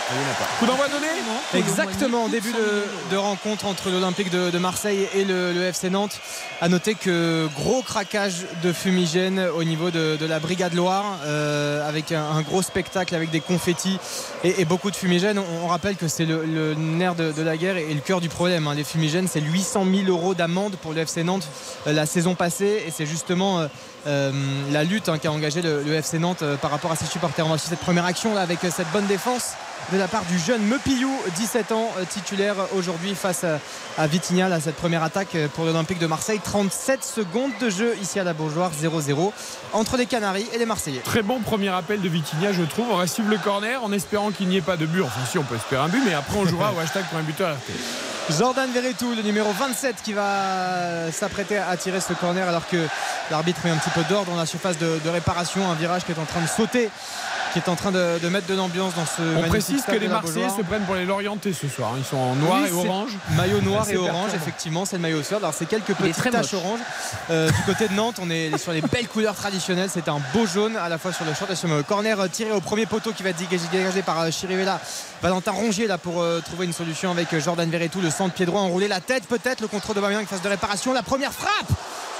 Coup 0.60 0.66
d'envoi 0.66 0.88
donné 0.88 1.07
Exactement, 1.54 2.26
en 2.26 2.28
début 2.30 2.52
de, 2.52 2.84
de 3.12 3.18
rencontre 3.18 3.66
entre 3.66 3.90
l'Olympique 3.90 4.30
de, 4.30 4.50
de 4.50 4.58
Marseille 4.58 5.08
et 5.16 5.24
le, 5.26 5.54
le 5.54 5.62
FC 5.64 5.90
Nantes. 5.90 6.20
À 6.62 6.70
noter 6.70 6.96
que 6.96 7.48
gros 7.56 7.82
craquage 7.82 8.46
de 8.64 8.74
fumigène 8.74 9.40
au 9.56 9.64
niveau 9.64 9.92
de, 9.92 10.18
de 10.20 10.26
la 10.26 10.40
Brigade 10.40 10.74
Loire, 10.74 11.20
euh, 11.26 11.88
avec 11.88 12.12
un, 12.12 12.24
un 12.24 12.42
gros 12.42 12.62
spectacle 12.62 13.16
avec 13.16 13.30
des 13.30 13.40
confettis 13.40 14.00
et, 14.44 14.62
et 14.62 14.66
beaucoup 14.66 14.92
de 14.92 14.96
fumigène. 14.96 15.40
On, 15.40 15.66
on 15.66 15.68
rappelle 15.68 15.96
que 15.96 16.08
c'est 16.08 16.26
le, 16.26 16.44
le 16.46 16.74
nerf 16.74 17.16
de, 17.16 17.32
de 17.32 17.42
la 17.42 17.58
guerre 17.58 17.78
et 17.78 17.94
le 17.94 18.02
cœur 18.02 18.22
du 18.22 18.30
problème. 18.30 18.68
hein. 18.68 18.74
Les 18.76 18.84
fumigènes, 18.84 19.28
c'est 19.28 19.42
800 19.42 19.86
000 20.06 20.08
euros 20.10 20.34
d'amende 20.34 20.76
pour 20.82 20.94
le 20.94 21.02
FC 21.02 21.24
Nantes 21.24 21.48
euh, 21.88 21.94
la 21.94 22.06
saison 22.06 22.36
passée 22.36 22.84
et 22.88 22.92
c'est 22.92 23.06
justement 23.06 23.60
euh, 23.60 23.68
euh, 24.08 24.32
la 24.72 24.84
lutte 24.84 25.10
hein, 25.10 25.18
qu'a 25.18 25.32
engagé 25.32 25.62
le, 25.62 25.84
le 25.84 25.94
FC 25.94 26.18
Nantes 26.18 26.42
euh, 26.42 26.56
par 26.56 26.72
rapport 26.72 26.92
à 26.92 26.96
ses 26.96 27.06
supporters. 27.06 27.46
On 27.46 27.50
va 27.50 27.58
suivre 27.58 27.72
cette 27.72 27.84
première 27.84 28.06
action 28.06 28.34
là 28.34 28.42
avec 28.42 28.64
euh, 28.64 28.70
cette 28.74 28.90
bonne 28.92 29.06
défense 29.06 29.54
de 29.92 29.98
la 29.98 30.08
part 30.08 30.24
du 30.26 30.38
jeune 30.40 30.62
Mepillou, 30.64 31.12
17 31.38 31.72
ans, 31.72 31.90
titulaire 32.10 32.56
aujourd'hui 32.76 33.16
face 33.16 33.46
à, 33.46 33.60
à 33.98 34.08
Vitinha. 34.08 34.50
Là, 34.50 34.60
cette 34.60 34.76
première 34.76 35.02
attaque 35.02 35.38
pour 35.56 35.64
l'Olympique 35.64 36.00
de 36.00 36.08
Marseille. 36.08 36.42
37 36.44 37.06
secondes 37.06 37.52
de 37.62 37.70
jeu 37.70 37.96
ici 38.02 38.20
à 38.20 38.26
la 38.26 38.34
Beaujoire, 38.34 38.72
0-0 38.74 39.32
entre 39.72 39.96
les 39.96 40.06
Canaries 40.06 40.48
et 40.54 40.58
les 40.58 40.66
Marseillais. 40.66 41.00
Très 41.06 41.22
bon 41.22 41.40
premier 41.40 41.70
appel 41.70 42.02
de 42.02 42.10
Vitinha, 42.10 42.52
je 42.52 42.64
trouve. 42.64 42.88
On 42.92 42.98
va 42.98 43.08
suivre 43.08 43.30
le 43.30 43.38
corner 43.38 43.82
en 43.82 43.94
espérant 43.94 44.32
qu'il 44.32 44.50
n'y 44.50 44.58
ait 44.58 44.62
pas 44.62 44.76
de 44.76 44.86
but. 44.86 45.04
Enfin, 45.04 45.22
si, 45.30 45.38
on 45.38 45.44
peut 45.44 45.56
espérer 45.56 45.82
un 45.82 45.88
but, 45.90 46.02
mais 46.06 46.14
après, 46.14 46.38
on 46.38 46.46
jouera 46.46 46.74
au 46.74 46.80
hashtag 46.80 47.06
pour 47.06 47.20
un 47.20 47.24
buteur. 47.24 47.56
Jordan 48.30 48.70
Verretou, 48.74 49.16
le 49.16 49.22
numéro 49.22 49.50
27, 49.54 49.96
qui 50.04 50.12
va 50.12 51.10
s'apprêter 51.14 51.58
à 51.58 51.78
tirer 51.78 52.02
ce 52.02 52.12
corner 52.12 52.46
alors 52.48 52.68
que 52.68 52.78
l'arbitre 53.32 53.62
met 53.64 53.72
un 53.72 53.78
petit 53.78 53.90
peu 53.92 53.97
d'ordre 54.10 54.32
dans 54.32 54.38
la 54.38 54.46
surface 54.46 54.78
de, 54.78 55.00
de 55.04 55.10
réparation. 55.10 55.70
Un 55.70 55.76
virage 55.76 56.06
qui 56.06 56.12
est 56.12 56.20
en 56.20 56.26
train 56.26 56.42
de 56.42 56.48
sauter, 56.48 56.90
qui 57.54 57.60
est 57.60 57.70
en 57.70 57.76
train 57.76 57.92
de, 57.92 58.20
de 58.22 58.30
mettre 58.30 58.48
de 58.48 58.54
l'ambiance 58.56 58.94
dans 58.96 59.06
ce. 59.06 59.22
On 59.38 59.44
précise 59.48 59.84
que 59.84 59.96
les 59.96 60.08
Marseillais 60.08 60.50
se 60.50 60.62
prennent 60.62 60.84
pour 60.84 60.96
les 60.96 61.06
Lorientais 61.06 61.54
ce 61.54 61.68
soir. 61.68 61.92
Ils 61.98 62.06
sont 62.06 62.18
en 62.18 62.36
noir 62.36 62.60
Oui, 62.64 62.70
et 62.70 62.74
orange. 62.74 63.12
Maillot 63.36 63.62
noir 63.62 63.90
et 63.90 63.98
orange, 63.98 64.32
effectivement, 64.36 64.86
c'est 64.86 64.98
le 64.98 65.02
maillot 65.02 65.24
sud. 65.24 65.38
Alors 65.38 65.54
c'est 65.54 65.66
quelques 65.66 65.94
petites 65.94 66.18
très 66.18 66.32
taches 66.32 66.54
orange. 66.54 66.80
Euh, 67.30 67.50
du 67.50 67.62
côté 67.64 67.88
de 67.88 67.94
Nantes, 67.94 68.18
on 68.22 68.30
est 68.30 68.58
sur 68.62 68.72
les 68.72 68.82
belles 68.82 69.08
couleurs 69.08 69.36
traditionnelles. 69.36 69.90
C'est 69.92 70.08
un 70.10 70.20
beau 70.34 70.46
jaune 70.46 70.78
à 70.78 70.90
la 70.90 70.98
fois 70.98 71.14
sur 71.14 71.26
le 71.26 71.34
short 71.34 71.52
et 71.52 71.56
sur 71.56 71.68
le 71.68 71.84
corner 71.84 72.20
euh, 72.20 72.28
tiré 72.28 72.52
au 72.52 72.62
premier 72.62 72.86
poteau 72.86 73.12
qui 73.12 73.24
va 73.24 73.30
être 73.30 73.38
dégagé, 73.38 74.02
par 74.02 74.20
euh, 74.22 74.32
Chirivella. 74.32 74.80
Valentin 75.22 75.52
Rongier 75.52 75.88
là 75.88 75.98
pour 75.98 76.22
euh, 76.22 76.42
trouver 76.42 76.66
une 76.66 76.74
solution 76.74 77.12
avec 77.12 77.38
Jordan 77.40 77.70
Verretou, 77.70 78.02
le 78.02 78.12
centre 78.12 78.34
pied 78.34 78.46
droit 78.46 78.62
enroulé, 78.62 78.88
la 78.88 79.02
tête 79.02 79.24
peut-être, 79.28 79.62
le 79.62 79.68
contrôle 79.68 79.96
de 79.96 80.02
Bamiyang 80.02 80.26
phase 80.26 80.42
de 80.42 80.50
réparation, 80.50 80.94
la 80.94 81.04
première 81.04 81.34
frappe 81.34 81.72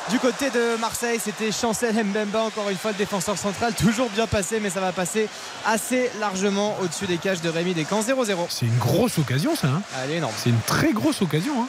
du 0.10 0.20
côté 0.20 0.50
de 0.50 0.78
Marseille, 0.80 1.20
c'était 1.22 1.52
Chancel 1.52 1.94
Mbemba, 2.04 2.42
encore 2.44 2.70
une 2.70 2.78
fois 2.78 2.92
le 2.92 2.98
défenseur 2.98 3.38
central, 3.38 3.74
toujours 3.74 4.10
bien 4.10 4.26
passé, 4.26 4.60
mais 4.62 4.70
ça 4.70 4.80
va 4.80 4.92
passer 4.94 5.28
assez 5.66 6.10
largement 6.20 6.78
au-dessus 6.82 7.08
des 7.08 7.18
cages 7.18 7.42
de 7.42 7.50
Rémi 7.50 7.74
Descamps, 7.74 8.02
0-0. 8.02 8.46
C'est 8.50 8.66
une 8.66 8.78
grosse 8.78 9.18
occasion, 9.18 9.56
ça. 9.56 9.68
hein. 9.68 9.82
Énorme. 10.10 10.34
C'est 10.38 10.50
une 10.50 10.62
très 10.66 10.94
grosse 10.94 11.22
occasion. 11.22 11.62
hein. 11.64 11.68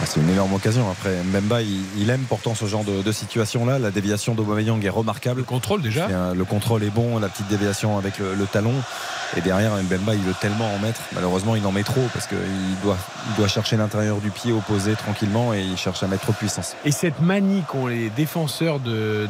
Ah, 0.00 0.04
C'est 0.06 0.20
une 0.20 0.30
énorme 0.30 0.54
occasion. 0.54 0.88
Après, 0.90 1.10
Mbemba, 1.24 1.62
il, 1.62 1.80
il 1.98 2.08
aime 2.10 2.24
pourtant 2.28 2.54
ce 2.54 2.66
genre 2.66 2.84
de, 2.84 3.02
de 3.02 3.12
situation-là. 3.12 3.78
La 3.78 3.90
déviation 3.90 4.34
d'Aubameyang 4.34 4.84
est 4.84 4.88
remarquable. 4.88 5.38
Le 5.40 5.44
contrôle 5.44 5.82
déjà. 5.82 6.06
Euh, 6.06 6.34
le 6.34 6.44
contrôle 6.44 6.84
est 6.84 6.90
bon, 6.90 7.18
la 7.18 7.28
petite 7.28 7.48
déviation 7.48 7.98
avec 7.98 8.18
le, 8.18 8.34
le 8.34 8.46
talon. 8.46 8.74
Et 9.36 9.40
derrière, 9.40 9.72
Mbemba, 9.76 10.14
il 10.14 10.22
veut 10.22 10.34
tellement 10.40 10.72
en 10.72 10.78
mettre. 10.78 11.00
Malheureusement, 11.14 11.54
il 11.56 11.66
en 11.66 11.72
met 11.72 11.82
trop 11.82 12.06
parce 12.14 12.26
qu'il 12.26 12.38
doit, 12.82 12.96
il 13.30 13.36
doit 13.36 13.48
chercher 13.48 13.76
l'intérieur 13.76 14.18
du 14.18 14.30
pied 14.30 14.52
opposé 14.52 14.94
tranquillement 14.94 15.52
et 15.52 15.60
il 15.62 15.76
cherche 15.76 16.02
à 16.02 16.06
mettre 16.06 16.22
trop 16.22 16.32
de 16.32 16.38
puissance. 16.38 16.76
Et 16.84 16.92
cette 16.92 17.20
manie 17.20 17.62
qu'ont 17.68 17.88
les 17.88 18.08
défenseurs 18.10 18.78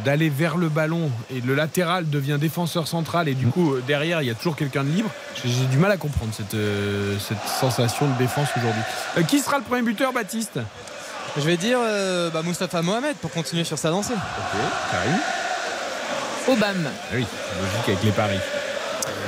d'aller 0.04 0.28
vers 0.28 0.56
le 0.56 0.68
ballon 0.68 1.10
et 1.34 1.40
le 1.40 1.54
latéral 1.54 2.08
devient 2.08 2.36
défenseur 2.38 2.86
central 2.86 3.28
et 3.28 3.34
du 3.34 3.46
coup 3.46 3.72
euh, 3.72 3.82
derrière 3.86 4.22
il 4.22 4.28
y 4.28 4.30
a 4.30 4.34
toujours 4.34 4.54
quelqu'un 4.54 4.84
de 4.84 4.90
libre, 4.90 5.10
j'ai 5.44 5.66
du 5.66 5.78
mal 5.78 5.90
à 5.90 5.96
comprendre 5.96 6.32
cette, 6.32 6.54
euh, 6.54 7.16
cette 7.18 7.38
sensation 7.60 8.06
de 8.06 8.16
défense 8.18 8.48
aujourd'hui. 8.56 8.82
Euh, 9.16 9.22
qui 9.22 9.40
sera 9.40 9.58
le 9.58 9.64
premier 9.64 9.82
buteur? 9.82 10.12
Baptiste 10.12 10.27
Je 11.36 11.42
vais 11.42 11.56
dire 11.56 11.78
euh, 11.80 12.30
bah, 12.30 12.42
Moustapha 12.42 12.82
Mohamed 12.82 13.16
pour 13.16 13.30
continuer 13.30 13.64
sur 13.64 13.78
sa 13.78 13.90
lancée. 13.90 14.14
Karim 14.90 15.18
Obama. 16.48 16.90
Ah 16.92 17.14
Oui, 17.14 17.26
logique 17.60 17.88
avec 17.88 18.02
les 18.04 18.10
paris. 18.10 18.38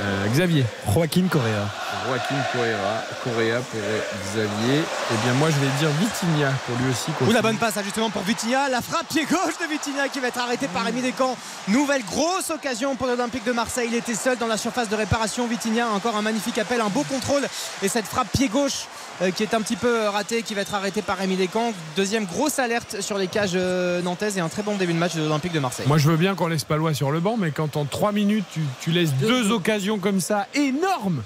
Euh, 0.01 0.27
Xavier. 0.27 0.65
Joaquin 0.93 1.27
Correa. 1.29 1.67
Joaquin 2.07 2.35
Correa, 2.51 3.03
Correa 3.23 3.59
pour 3.59 3.79
Xavier. 4.25 4.81
Eh 5.11 5.17
bien 5.23 5.33
moi 5.33 5.49
je 5.51 5.59
vais 5.59 5.71
dire 5.79 5.89
Vitinha 5.99 6.51
pour 6.65 6.75
lui 6.77 6.91
aussi. 6.91 7.11
Ou 7.21 7.31
la 7.31 7.41
bonne 7.41 7.57
passe 7.57 7.75
justement 7.83 8.09
pour 8.09 8.23
Vitinha. 8.23 8.69
La 8.69 8.81
frappe 8.81 9.07
pied 9.07 9.25
gauche 9.25 9.57
de 9.61 9.67
Vitinha 9.69 10.09
qui 10.09 10.19
va 10.19 10.29
être 10.29 10.39
arrêtée 10.39 10.67
par 10.67 10.85
Rémi 10.85 11.01
Descamps. 11.01 11.37
Nouvelle 11.67 12.03
grosse 12.03 12.49
occasion 12.49 12.95
pour 12.95 13.07
l'Olympique 13.07 13.43
de 13.43 13.51
Marseille. 13.51 13.89
Il 13.91 13.95
était 13.95 14.15
seul 14.15 14.37
dans 14.37 14.47
la 14.47 14.57
surface 14.57 14.89
de 14.89 14.95
réparation. 14.95 15.47
Vitinha, 15.47 15.87
encore 15.89 16.15
un 16.15 16.21
magnifique 16.23 16.57
appel, 16.57 16.81
un 16.81 16.89
beau 16.89 17.03
contrôle. 17.03 17.43
Et 17.83 17.87
cette 17.87 18.07
frappe 18.07 18.29
pied 18.31 18.47
gauche 18.47 18.87
euh, 18.87 19.00
qui 19.29 19.43
est 19.43 19.53
un 19.53 19.61
petit 19.61 19.75
peu 19.75 20.07
ratée, 20.07 20.41
qui 20.41 20.55
va 20.55 20.61
être 20.61 20.73
arrêtée 20.73 21.03
par 21.03 21.17
Rémi 21.17 21.35
Descamps. 21.35 21.73
Deuxième 21.95 22.25
grosse 22.25 22.57
alerte 22.57 23.01
sur 23.01 23.19
les 23.19 23.27
cages 23.27 23.51
euh, 23.53 24.01
nantaises 24.01 24.37
et 24.37 24.41
un 24.41 24.49
très 24.49 24.63
bon 24.63 24.75
début 24.77 24.93
de 24.93 24.97
match 24.97 25.13
de 25.15 25.21
l'Olympique 25.21 25.51
de 25.53 25.59
Marseille. 25.59 25.85
Moi 25.87 25.99
je 25.99 26.09
veux 26.09 26.17
bien 26.17 26.33
qu'on 26.33 26.47
laisse 26.47 26.63
Palois 26.63 26.95
sur 26.95 27.11
le 27.11 27.19
banc, 27.19 27.35
mais 27.37 27.51
quand 27.51 27.77
en 27.77 27.85
3 27.85 28.11
minutes 28.13 28.45
tu, 28.51 28.61
tu 28.81 28.89
laisses 28.91 29.13
deux 29.13 29.51
occasions 29.51 29.99
comme 29.99 30.19
ça 30.21 30.47
énormes, 30.55 31.21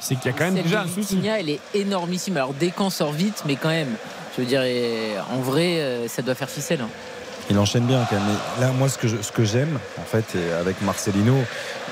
c'est 0.00 0.14
qu'il 0.16 0.30
y 0.30 0.34
a 0.34 0.38
quand 0.38 0.50
même 0.50 0.62
déjà 0.62 0.82
un 0.82 0.86
souci. 0.88 1.16
Vitinha, 1.16 1.38
elle 1.40 1.50
est 1.50 1.60
énormissime. 1.74 2.36
Alors 2.38 2.54
dès 2.54 2.70
qu'on 2.70 2.88
sort 2.90 3.12
vite, 3.12 3.42
mais 3.46 3.56
quand 3.56 3.68
même, 3.68 3.94
je 4.36 4.42
veux 4.42 4.46
dire, 4.48 4.62
en 5.30 5.40
vrai, 5.40 5.80
euh, 5.80 6.08
ça 6.08 6.22
doit 6.22 6.34
faire 6.34 6.50
ficelle. 6.50 6.80
hein. 6.80 6.88
Il 7.50 7.58
enchaîne 7.58 7.84
bien 7.84 8.06
quand 8.08 8.16
même. 8.16 8.24
Mais 8.58 8.66
là, 8.66 8.72
moi, 8.72 8.88
ce 8.88 8.96
que 8.98 9.06
je- 9.08 9.20
ce 9.20 9.30
que 9.30 9.44
j'aime, 9.44 9.78
en 10.00 10.04
fait, 10.04 10.24
avec 10.58 10.80
Marcelino, 10.82 11.36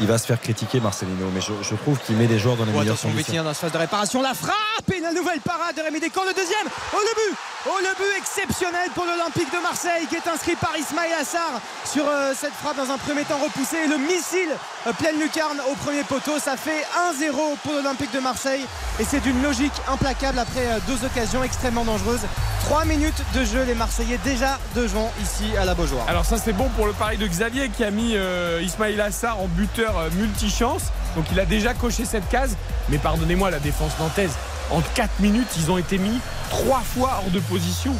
il 0.00 0.06
va 0.06 0.16
se 0.18 0.26
faire 0.26 0.40
critiquer, 0.40 0.80
Marcelino. 0.80 1.26
Mais 1.34 1.40
je, 1.40 1.52
je 1.62 1.74
trouve 1.74 1.98
qu'il 1.98 2.16
met 2.16 2.26
les 2.26 2.38
joueurs 2.38 2.56
dans 2.56 2.64
les 2.64 2.72
Oh, 2.74 2.78
meilleures 2.80 2.98
conditions. 3.00 3.42
Dans 3.42 3.48
la 3.50 3.54
phase 3.54 3.72
de 3.72 3.78
réparation. 3.78 4.22
La 4.22 4.34
frappe 4.34 4.90
et 4.94 5.00
la 5.00 5.12
nouvelle 5.12 5.40
parade 5.40 5.76
de 5.76 5.82
Rémi 5.82 6.00
Descamps. 6.00 6.24
Le 6.26 6.32
deuxième. 6.34 6.66
Oh 6.94 6.96
le 7.00 7.14
but 7.30 7.38
Oh 7.64 7.78
le 7.80 7.94
but 7.96 8.18
exceptionnel 8.18 8.90
pour 8.92 9.04
l'Olympique 9.04 9.52
de 9.52 9.62
Marseille 9.62 10.08
qui 10.08 10.16
est 10.16 10.26
inscrit 10.26 10.56
par 10.56 10.76
Ismail 10.76 11.12
Assar 11.12 11.60
sur 11.84 12.02
euh, 12.08 12.32
cette 12.36 12.54
frappe 12.54 12.76
dans 12.76 12.90
un 12.90 12.98
premier 12.98 13.22
temps 13.22 13.38
repoussé. 13.38 13.76
Et 13.84 13.86
le 13.86 13.98
missile 13.98 14.50
euh, 14.88 14.92
pleine 14.94 15.20
lucarne 15.20 15.60
au 15.70 15.76
premier 15.76 16.02
poteau. 16.02 16.40
Ça 16.40 16.56
fait 16.56 16.84
1-0 17.22 17.30
pour 17.62 17.74
l'Olympique 17.74 18.12
de 18.12 18.18
Marseille. 18.18 18.66
Et 18.98 19.04
c'est 19.04 19.20
d'une 19.20 19.40
logique 19.44 19.72
implacable 19.86 20.40
après 20.40 20.66
euh, 20.66 20.78
deux 20.88 21.06
occasions 21.06 21.44
extrêmement 21.44 21.84
dangereuses. 21.84 22.22
3 22.64 22.84
minutes 22.84 23.22
de 23.32 23.44
jeu. 23.44 23.62
Les 23.62 23.76
Marseillais 23.76 24.18
déjà 24.24 24.58
devant 24.74 25.12
ici 25.22 25.56
à 25.56 25.64
la 25.64 25.74
Beaujoire. 25.74 26.08
Alors 26.08 26.24
ça 26.24 26.38
c'est 26.38 26.52
bon 26.52 26.68
pour 26.70 26.86
le 26.86 26.92
pari 26.92 27.16
de 27.16 27.28
Xavier 27.28 27.68
qui 27.68 27.84
a 27.84 27.92
mis 27.92 28.16
Ismail 28.60 29.00
Assar 29.00 29.38
en 29.38 29.46
buteur 29.46 29.94
multichance. 30.14 30.82
Donc 31.14 31.26
il 31.30 31.38
a 31.38 31.44
déjà 31.44 31.74
coché 31.74 32.04
cette 32.04 32.28
case. 32.28 32.56
Mais 32.88 32.98
pardonnez-moi 32.98 33.52
la 33.52 33.60
défense 33.60 33.92
nantaise. 34.00 34.32
En 34.72 34.80
4 34.94 35.20
minutes 35.20 35.48
ils 35.58 35.70
ont 35.70 35.76
été 35.76 35.98
mis 35.98 36.18
trois 36.48 36.80
fois 36.80 37.20
hors 37.22 37.30
de 37.30 37.40
position. 37.40 37.94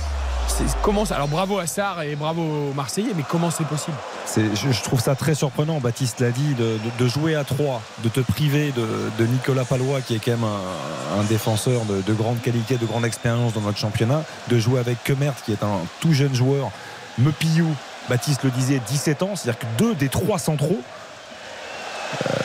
Comment 0.82 1.04
ça 1.04 1.16
Alors 1.16 1.28
bravo 1.28 1.58
Assar 1.58 2.02
et 2.02 2.16
bravo 2.16 2.42
aux 2.42 2.74
Marseillais, 2.74 3.12
mais 3.14 3.24
comment 3.28 3.50
c'est 3.50 3.66
possible? 3.66 3.96
Je, 4.36 4.82
trouve 4.82 5.00
ça 5.00 5.14
très 5.14 5.34
surprenant, 5.34 5.80
Baptiste 5.80 6.20
l'a 6.20 6.30
dit, 6.30 6.54
de, 6.54 7.08
jouer 7.08 7.34
à 7.34 7.44
3, 7.44 7.80
de 8.02 8.08
te 8.08 8.20
priver 8.20 8.72
de, 8.72 9.26
Nicolas 9.26 9.64
Palois, 9.64 10.00
qui 10.00 10.14
est 10.14 10.18
quand 10.18 10.32
même 10.32 10.44
un, 10.44 11.22
défenseur 11.24 11.84
de, 11.84 12.02
de 12.02 12.12
grande 12.12 12.40
qualité, 12.40 12.76
de 12.76 12.86
grande 12.86 13.04
expérience 13.04 13.52
dans 13.52 13.60
notre 13.60 13.78
championnat, 13.78 14.24
de 14.48 14.58
jouer 14.58 14.80
avec 14.80 15.02
Kemert, 15.04 15.34
qui 15.44 15.52
est 15.52 15.62
un 15.62 15.78
tout 16.00 16.12
jeune 16.12 16.34
joueur, 16.34 16.70
Mepillou, 17.18 17.68
Baptiste 18.08 18.42
le 18.44 18.50
disait, 18.50 18.80
17 18.88 19.22
ans, 19.22 19.36
c'est-à-dire 19.36 19.60
que 19.60 19.78
deux 19.78 19.94
des 19.94 20.08
trois 20.08 20.38
centraux 20.38 20.80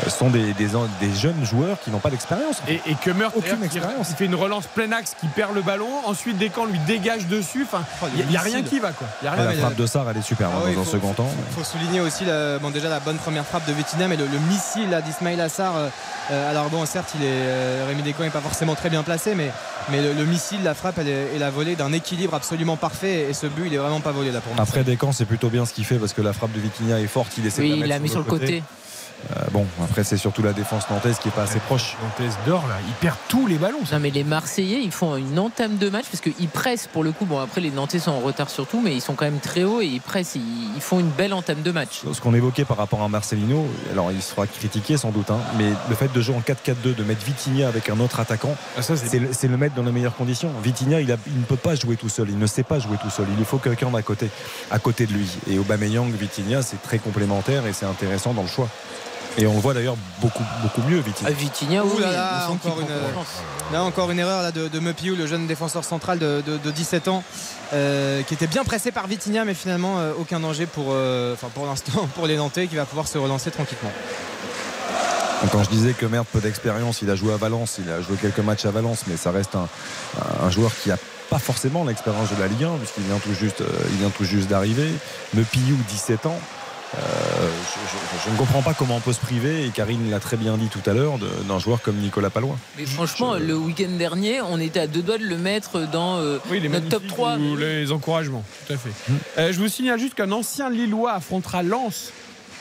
euh, 0.06 0.10
sont 0.10 0.30
des, 0.30 0.54
des- 0.54 0.68
des 1.02 1.14
jeunes 1.14 1.44
joueurs 1.46 1.78
qui 1.84 1.92
n'ont 1.92 2.00
pas 2.00 2.10
d'expérience. 2.10 2.62
Et, 2.68 2.76
et 2.86 2.96
que 2.96 3.12
Meurtre 3.12 3.38
Aucune 3.38 3.64
expérience. 3.64 4.08
qui 4.10 4.14
fait 4.16 4.26
une 4.26 4.36
relance 4.36 4.66
plein 4.68 4.92
axe, 4.92 5.16
qui 5.20 5.28
perd 5.28 5.54
le 5.54 5.62
ballon. 5.62 5.88
Ensuite 6.06 6.38
Descamps 6.38 6.66
lui 6.66 6.80
dégage 6.88 7.28
dessus. 7.28 7.64
Enfin, 7.64 7.84
Oh, 8.02 8.06
il 8.18 8.26
n'y 8.28 8.38
a, 8.38 8.42
rien 8.42 8.62
qui 8.64 8.80
va 8.80 8.92
quoi. 8.92 9.08
Il 9.22 9.26
y 9.26 9.28
a 9.28 9.34
Et 9.34 9.36
rien 9.36 9.46
la 9.46 9.54
frappe 9.54 9.74
il 9.78 9.82
de 9.82 9.86
Sarr, 9.86 10.10
elle 10.10 10.18
est 10.18 10.22
superbe 10.22 10.52
Ah 10.56 10.60
hein, 10.60 10.66
oui, 10.70 10.76
dans 10.76 10.82
un 10.82 10.86
faut- 10.86 10.92
second 10.92 11.14
temps. 11.14 11.30
Il 11.50 11.56
faut 11.56 11.64
souligner 11.64 12.00
aussi 12.00 12.26
la- 12.26 12.58
bon, 12.60 12.70
déjà 12.72 12.90
la 12.90 13.00
bonne 13.00 13.18
première 13.18 13.46
frappe 13.46 13.68
de 13.68 13.74
Vitinha, 13.74 14.08
mais 14.08 14.18
le, 14.18 14.26
le 14.26 14.40
missile 14.50 15.02
d'Ismail 15.06 15.40
Assar. 15.42 15.76
euh, 15.76 15.90
euh, 16.32 16.52
alors 16.52 16.70
bon, 16.70 16.86
certes, 16.86 17.10
il 17.16 17.24
est, 17.24 17.28
euh, 17.30 17.86
Rémi 17.88 18.02
Descamps 18.04 18.24
n'est 18.24 18.30
pas 18.30 18.42
forcément 18.42 18.76
très 18.76 18.90
bien 18.90 19.04
placé, 19.04 19.36
mais, 19.36 19.52
mais 19.90 20.02
le, 20.02 20.14
le 20.14 20.26
missile, 20.26 20.64
la 20.64 20.74
frappe 20.74 20.98
elle 21.00 21.08
est- 21.10 21.36
et 21.36 21.40
la 21.40 21.50
volée 21.50 21.76
d'un 21.76 21.92
équilibre 21.94 22.34
absolument 22.34 22.78
parfait. 22.78 23.28
Et 23.30 23.34
ce 23.34 23.48
but, 23.48 23.64
il 23.68 23.74
est 23.74 23.78
vraiment 23.78 24.00
pas 24.02 24.12
volé 24.12 24.32
là 24.32 24.40
pour 24.42 24.54
moi. 24.54 24.64
Après 24.64 24.84
Descamps, 24.84 25.12
c'est 25.12 25.26
plutôt 25.26 25.50
bien 25.50 25.66
ce 25.66 25.74
qu'il 25.74 25.86
fait 25.86 25.98
parce 25.98 26.14
que 26.14 26.22
la 26.22 26.34
frappe 26.34 26.54
de 26.54 26.60
Vitinha 26.60 27.00
est 27.00 27.08
forte. 27.08 27.34
Il 27.38 27.46
essaie 27.46 27.62
de 27.64 27.70
la 27.70 27.76
il 27.76 27.88
l'a 27.88 28.00
mis 28.00 28.10
sur 28.10 28.20
le 28.20 28.26
côté. 28.26 28.64
Euh, 29.36 29.44
bon, 29.52 29.66
après, 29.84 30.04
c'est 30.04 30.18
surtout 30.18 30.42
la 30.44 30.54
défense 30.54 30.90
nantaise 30.90 31.18
qui 31.20 31.28
est 31.28 31.32
pas 31.32 31.44
assez 31.44 31.60
proche. 31.60 31.96
Nantes 32.02 32.32
dort 32.46 32.68
là. 32.68 32.76
Il 32.88 32.94
perd 32.94 33.16
tous 33.28 33.48
les 33.48 33.58
ballons. 33.58 33.86
ça. 33.86 33.96
Non 33.96 34.02
mais 34.02 34.10
les 34.12 34.24
Marseillais 34.24 34.80
ils 34.84 34.92
font 34.92 35.16
une 35.18 35.40
entame 35.40 35.78
de 35.78 35.90
match 35.90 36.06
parce 36.12 36.22
qu'ils 36.22 36.48
pressent 36.50 36.88
pour 36.88 37.04
le 37.04 37.12
coup. 37.12 37.26
Bon 37.26 37.40
après 37.40 37.60
les 37.62 37.72
Nantais 37.72 38.00
sont 38.00 38.12
en 38.12 38.20
retard 38.20 38.50
surtout 38.50 38.80
mais 38.82 38.94
ils 38.94 39.02
sont 39.02 39.16
quand 39.16 39.26
même 39.26 39.40
très 39.40 39.64
hauts 39.64 39.82
et 39.82 39.86
ils 39.88 40.02
pressent. 40.02 40.36
Ils, 40.36 40.72
ils 40.76 40.82
font 40.82 41.00
une 41.00 41.10
belle 41.10 41.34
entame 41.34 41.62
de 41.64 41.72
match. 41.72 42.02
Ce 42.14 42.22
qu'on 42.22 42.34
évoquait 42.34 42.64
par 42.66 42.78
rapport 42.78 43.02
à 43.02 43.10
Marcelino, 43.10 43.66
alors 43.92 44.12
il 44.12 44.22
sera 44.22 44.46
critiqué 44.48 44.98
sans 44.98 45.10
doute, 45.10 45.32
hein, 45.32 45.40
mais 45.58 45.70
le 45.90 45.96
fait 45.96 46.12
de 46.14 46.22
jouer 46.22 46.36
en 46.36 46.42
4-4-2, 46.42 46.96
de 46.96 47.04
mettre 47.04 47.26
Vitinha 47.26 47.68
avec 47.68 47.90
un 47.90 48.00
autre 48.00 48.20
attaquant, 48.20 48.56
Ah, 48.78 48.82
c'est 48.82 49.48
le, 49.48 49.58
mettre 49.58 49.76
dans 49.76 49.84
les 49.84 49.92
meilleures 49.92 50.16
conditions. 50.16 50.52
Vitinha, 50.64 51.02
il, 51.02 51.12
a- 51.12 51.18
il 51.28 51.40
ne 51.40 51.44
peut 51.46 51.56
pas 51.58 51.76
jouer 51.76 51.96
tout 51.98 52.10
seul, 52.10 52.30
il 52.30 52.38
ne 52.38 52.48
sait 52.48 52.64
pas 52.64 52.80
jouer 52.80 52.98
tout 53.02 53.10
seul. 53.10 53.26
Il 53.32 53.38
lui 53.38 53.46
faut 53.46 53.58
quelqu'un 53.58 53.94
à 53.94 54.02
côté, 54.02 54.30
à 54.72 54.80
côté 54.80 55.06
de 55.08 55.14
lui. 55.14 55.28
Et 55.50 55.58
Aubameyang, 55.58 56.12
Vitinha, 56.14 56.62
c'est 56.62 56.82
très 56.82 57.00
complémentaire 57.00 57.66
et 57.66 57.74
c'est 57.74 57.86
intéressant 57.86 58.34
dans 58.34 58.44
le 58.44 58.48
choix. 58.48 58.68
Et 59.40 59.46
on 59.46 59.54
le 59.54 59.60
voit 59.60 59.74
d'ailleurs 59.76 59.98
beaucoup, 60.20 60.44
beaucoup 60.64 60.82
mieux, 60.90 61.00
Vitinha. 61.00 61.30
Ah, 61.30 61.34
Vitinha, 61.34 61.84
oui, 61.84 62.02
là 62.02 62.12
là, 62.12 62.48
encore 62.50 62.80
une- 62.80 62.88
confiance. 62.88 63.28
Là 63.72 63.84
encore 63.84 64.10
une 64.10 64.18
erreur 64.20 64.42
là, 64.42 64.52
de, 64.52 64.68
de 64.68 64.80
Mepiou, 64.80 65.16
le 65.16 65.28
jeune 65.28 65.46
défenseur 65.46 65.84
central 65.84 66.18
de, 66.18 66.42
de- 66.46 66.58
de 66.58 66.72
17 66.72 67.08
ans, 67.08 67.24
euh, 67.74 68.24
qui 68.24 68.34
était 68.34 68.48
bien 68.48 68.64
pressé 68.64 68.92
par 68.92 69.06
Vitinha, 69.08 69.46
mais 69.46 69.54
finalement 69.54 70.00
euh, 70.00 70.14
aucun 70.20 70.40
danger 70.40 70.66
pour, 70.66 70.86
euh, 70.90 71.34
enfin, 71.34 71.50
pour 71.54 71.66
l'instant 71.68 72.08
pour 72.16 72.26
les 72.26 72.36
Nantais, 72.38 72.68
qui 72.68 72.76
va 72.78 72.86
pouvoir 72.86 73.08
se 73.08 73.18
relancer 73.20 73.52
tranquillement. 73.52 73.92
Quand 75.52 75.64
je 75.64 75.70
disais 75.70 75.94
que 75.94 76.08
Merde 76.08 76.26
peu 76.34 76.40
d'expérience, 76.40 77.04
il 77.04 77.10
a 77.12 77.16
joué 77.16 77.32
à 77.32 77.38
Valence, 77.38 77.80
il 77.84 77.92
a 77.92 78.02
joué 78.02 78.16
quelques 78.20 78.40
matchs 78.40 78.66
à 78.66 78.72
Valence, 78.72 79.04
mais 79.06 79.18
ça 79.18 79.30
reste 79.30 79.56
un, 79.56 79.68
un 80.44 80.50
joueur 80.50 80.72
qui 80.84 80.90
a 80.90 80.98
pas 81.30 81.38
forcément 81.38 81.84
l'expérience 81.84 82.30
de 82.36 82.40
la 82.42 82.48
Ligue 82.48 82.64
1 82.64 82.78
puisqu'il 82.78 83.04
vient 83.04 83.20
tout 83.20 83.34
juste, 83.40 83.62
euh, 83.62 83.68
il 83.92 83.98
vient 83.98 84.10
tout 84.10 84.24
juste 84.24 84.48
d'arriver. 84.48 84.90
Mepiou, 85.36 85.76
17 85.90 86.26
ans. 86.26 86.40
Euh, 86.96 87.00
je, 87.02 87.80
je- 88.20 88.26
je 88.26 88.32
ne 88.32 88.38
comprends 88.38 88.62
pas 88.62 88.74
comment 88.74 88.96
on 88.96 89.00
peut 89.02 89.12
se 89.14 89.20
priver, 89.20 89.66
et 89.66 89.70
Karine 89.70 90.10
l'a 90.10 90.20
très 90.20 90.38
bien 90.38 90.58
dit 90.58 90.70
tout 90.70 90.82
à 90.90 90.94
l'heure, 90.94 91.16
d'un 91.48 91.60
joueur 91.60 91.82
comme 91.82 91.98
Nicolas 91.98 92.30
Palois. 92.30 92.56
Mais 92.78 92.86
franchement, 92.86 93.34
le 93.36 93.56
week-end 93.58 93.90
dernier, 93.98 94.42
on 94.42 94.58
était 94.60 94.80
à 94.80 94.88
deux 94.88 95.02
doigts 95.02 95.18
de 95.18 95.26
le 95.26 95.38
mettre 95.38 95.82
dans 95.82 96.18
euh, 96.18 96.38
Oui, 96.50 96.60
les 96.62 96.70
notre 96.70 96.88
top 96.88 97.02
magnifiques 97.02 97.18
3. 97.18 97.36
ou 97.38 97.56
les 97.58 97.92
encouragements, 97.92 98.44
tout 98.68 98.74
à 98.74 98.78
fait. 98.78 98.90
Euh, 99.38 99.52
je 99.52 99.60
vous 99.60 99.68
signale 99.68 100.00
juste 100.00 100.14
qu'un 100.16 100.32
ancien 100.32 100.70
Lillois 100.70 101.12
affrontera 101.14 101.62
Lens 101.62 102.12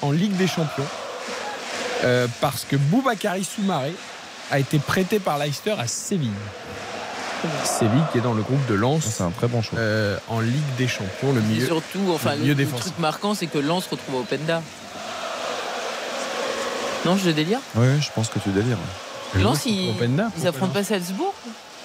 en 0.02 0.10
Ligue 0.10 0.36
des 0.36 0.48
Champions 0.48 0.84
euh, 2.04 2.26
parce 2.40 2.64
que 2.64 2.76
Boubacari 2.76 3.44
Soumaré 3.44 3.92
a 4.50 4.58
été 4.58 4.78
prêté 4.78 5.18
par 5.20 5.38
Leicester 5.38 5.74
à 5.78 5.86
Séville. 5.86 6.30
Séville 7.64 8.02
qui 8.12 8.18
est 8.18 8.22
dans 8.22 8.34
le 8.34 8.42
groupe 8.42 8.64
de 8.66 8.74
Lens 8.74 9.04
C'est 9.04 9.22
un 9.22 9.30
très 9.30 9.46
bon 9.48 9.62
choix. 9.62 9.78
euh, 9.78 10.16
en 10.28 10.40
Ligue 10.40 10.74
des 10.78 10.88
Champions, 10.88 11.32
le 11.32 11.40
Et 11.40 11.44
milieu. 11.44 11.66
surtout, 11.66 12.00
enfin, 12.14 12.32
le 12.34 12.40
milieu 12.42 12.54
le 12.54 12.66
truc 12.66 12.98
marquant, 12.98 13.34
c'est 13.34 13.46
que 13.46 13.58
Lens 13.58 13.86
retrouve 13.90 14.20
Openda. 14.20 14.62
Non, 17.04 17.16
je 17.16 17.30
délire. 17.30 17.60
Oui, 17.76 17.86
je 18.00 18.08
pense 18.14 18.28
que 18.28 18.38
tu 18.38 18.48
délires. 18.50 18.78
Lens, 19.36 19.66
ils, 19.66 19.90
Openda, 19.90 20.30
ils 20.38 20.46
affrontent 20.46 20.72
pas 20.72 20.82
Salzbourg. 20.84 21.34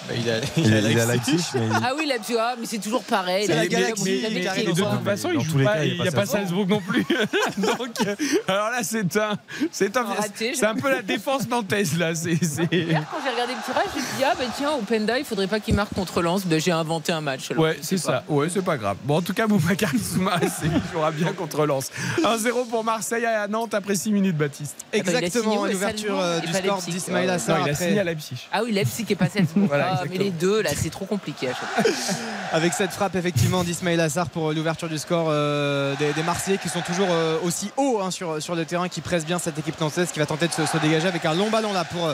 Il, 0.10 0.30
a, 0.30 0.38
Il, 0.58 0.74
est- 0.74 0.92
il 0.92 1.00
à 1.00 1.06
Leipzig, 1.06 1.38
mais 1.56 1.62
il- 1.68 1.72
Ah 1.84 1.92
oui, 1.98 2.12
tu 2.26 2.34
vois, 2.34 2.56
mais 2.60 2.66
c'est 2.66 2.80
toujours 2.80 3.04
pareil. 3.04 3.46
C'est 3.46 3.56
la 3.56 3.68
galaxie, 3.68 4.22
de 4.22 4.72
toute 4.74 5.04
façon, 5.04 5.30
dans 5.30 5.40
il 5.40 5.46
tous 5.46 5.52
joue 5.52 5.58
les 5.60 5.66
pas, 5.66 5.74
cas, 5.76 5.84
il 5.84 6.00
a 6.00 6.04
n'y 6.04 6.10
a 6.10 6.12
pas 6.12 6.26
Salzbourg. 6.26 6.68
Non 6.68 6.80
plus. 6.82 7.04
Donc, 7.58 7.90
euh, 8.06 8.16
alors 8.48 8.70
là, 8.70 8.80
c'est 8.84 9.16
un, 9.18 9.38
c'est 9.72 9.96
un, 9.98 10.06
c'est 10.54 10.66
un 10.66 10.76
peu 10.76 10.90
la 10.90 11.02
défense 11.02 11.48
nantaise 11.48 11.98
là. 11.98 12.14
C'est, 12.16 12.36
c'est- 12.44 12.68
Hier, 12.72 13.04
quand 13.12 13.18
j'ai 13.24 13.32
regardé 13.32 13.54
le 13.54 13.64
tirage, 13.64 13.86
j'ai 13.96 14.02
dit 14.02 14.24
Ah, 14.24 14.34
bah 14.38 14.46
tiens, 14.58 14.72
Openda, 14.74 15.18
il 15.20 15.26
faudrait 15.26 15.48
pas 15.48 15.60
qu'il 15.60 15.76
marque 15.76 15.94
contre 15.94 16.22
Lens. 16.22 16.46
Ben, 16.46 16.60
j'ai 16.60 16.72
inventé 16.72 17.12
un 17.12 17.22
match. 17.22 17.52
alors, 17.52 17.64
Ouais, 17.64 17.78
c'est 17.82 17.98
ça. 17.98 18.24
Ouais, 18.28 18.48
c'est 18.50 18.64
pas 18.64 18.78
grave. 18.78 18.98
Bon, 19.04 19.18
en 19.18 19.22
tout 19.22 19.34
cas, 19.34 19.48
Boubacar 19.48 19.92
c'est- 19.92 20.66
il 20.66 20.92
jouera 20.94 21.12
bien 21.12 21.32
contre 21.34 21.66
Lens. 21.66 21.92
1-0 22.24 22.66
pour 22.70 22.84
Marseille 22.84 23.26
à 23.26 23.48
Nantes 23.48 23.74
après 23.74 23.96
6 23.96 24.12
minutes, 24.12 24.38
Baptiste. 24.38 24.76
bah, 24.80 24.86
a 24.94 24.98
Exactement, 24.98 25.66
l'ouverture 25.66 26.20
euh, 26.20 26.40
du 26.40 26.48
score 26.54 26.76
Leipzig. 26.76 26.92
d'Ismail 26.92 27.30
Assar 27.30 27.60
il 27.66 27.70
a 27.70 27.76
signé 27.76 28.00
à 28.00 28.04
Leipzig. 28.04 28.48
Ah 28.52 28.62
oui, 28.64 28.72
Leipzig 28.72 29.06
est 29.10 29.16
pas 29.16 29.30
Salzbourg. 29.30 29.68
Voilà, 29.68 29.91
Ah, 29.92 30.04
mais 30.10 30.18
les 30.18 30.32
deux, 30.32 30.62
là, 30.62 30.72
c'est 30.76 30.90
trop 30.90 31.06
compliqué 31.06 31.50
à 31.50 31.54
chaque 31.54 31.86
fois. 31.86 31.94
Avec 32.54 32.74
cette 32.74 32.92
frappe 32.92 33.16
effectivement 33.16 33.64
d'Ismail 33.64 34.00
Assar 34.00 34.30
pour 34.30 34.52
l'ouverture 34.52 34.90
du 34.90 34.98
score 34.98 35.28
euh, 35.30 35.96
des, 35.98 36.14
des 36.14 36.24
Marseillais 36.24 36.58
qui 36.58 36.70
sont 36.70 36.82
toujours 36.82 37.08
euh, 37.10 37.38
aussi 37.44 37.72
hauts 37.78 38.00
hein, 38.02 38.12
sur, 38.12 38.42
sur 38.42 38.56
le 38.56 38.66
terrain, 38.66 38.90
qui 38.90 39.02
pressent 39.02 39.26
bien 39.26 39.40
cette 39.40 39.58
équipe 39.58 39.80
nantaise 39.80 40.12
qui 40.12 40.20
va 40.20 40.26
tenter 40.26 40.48
de 40.48 40.54
se, 40.54 40.66
se 40.66 40.78
dégager 40.78 41.08
avec 41.08 41.26
un 41.26 41.34
long 41.34 41.50
ballon 41.50 41.72
là 41.74 41.86
pour 41.86 42.14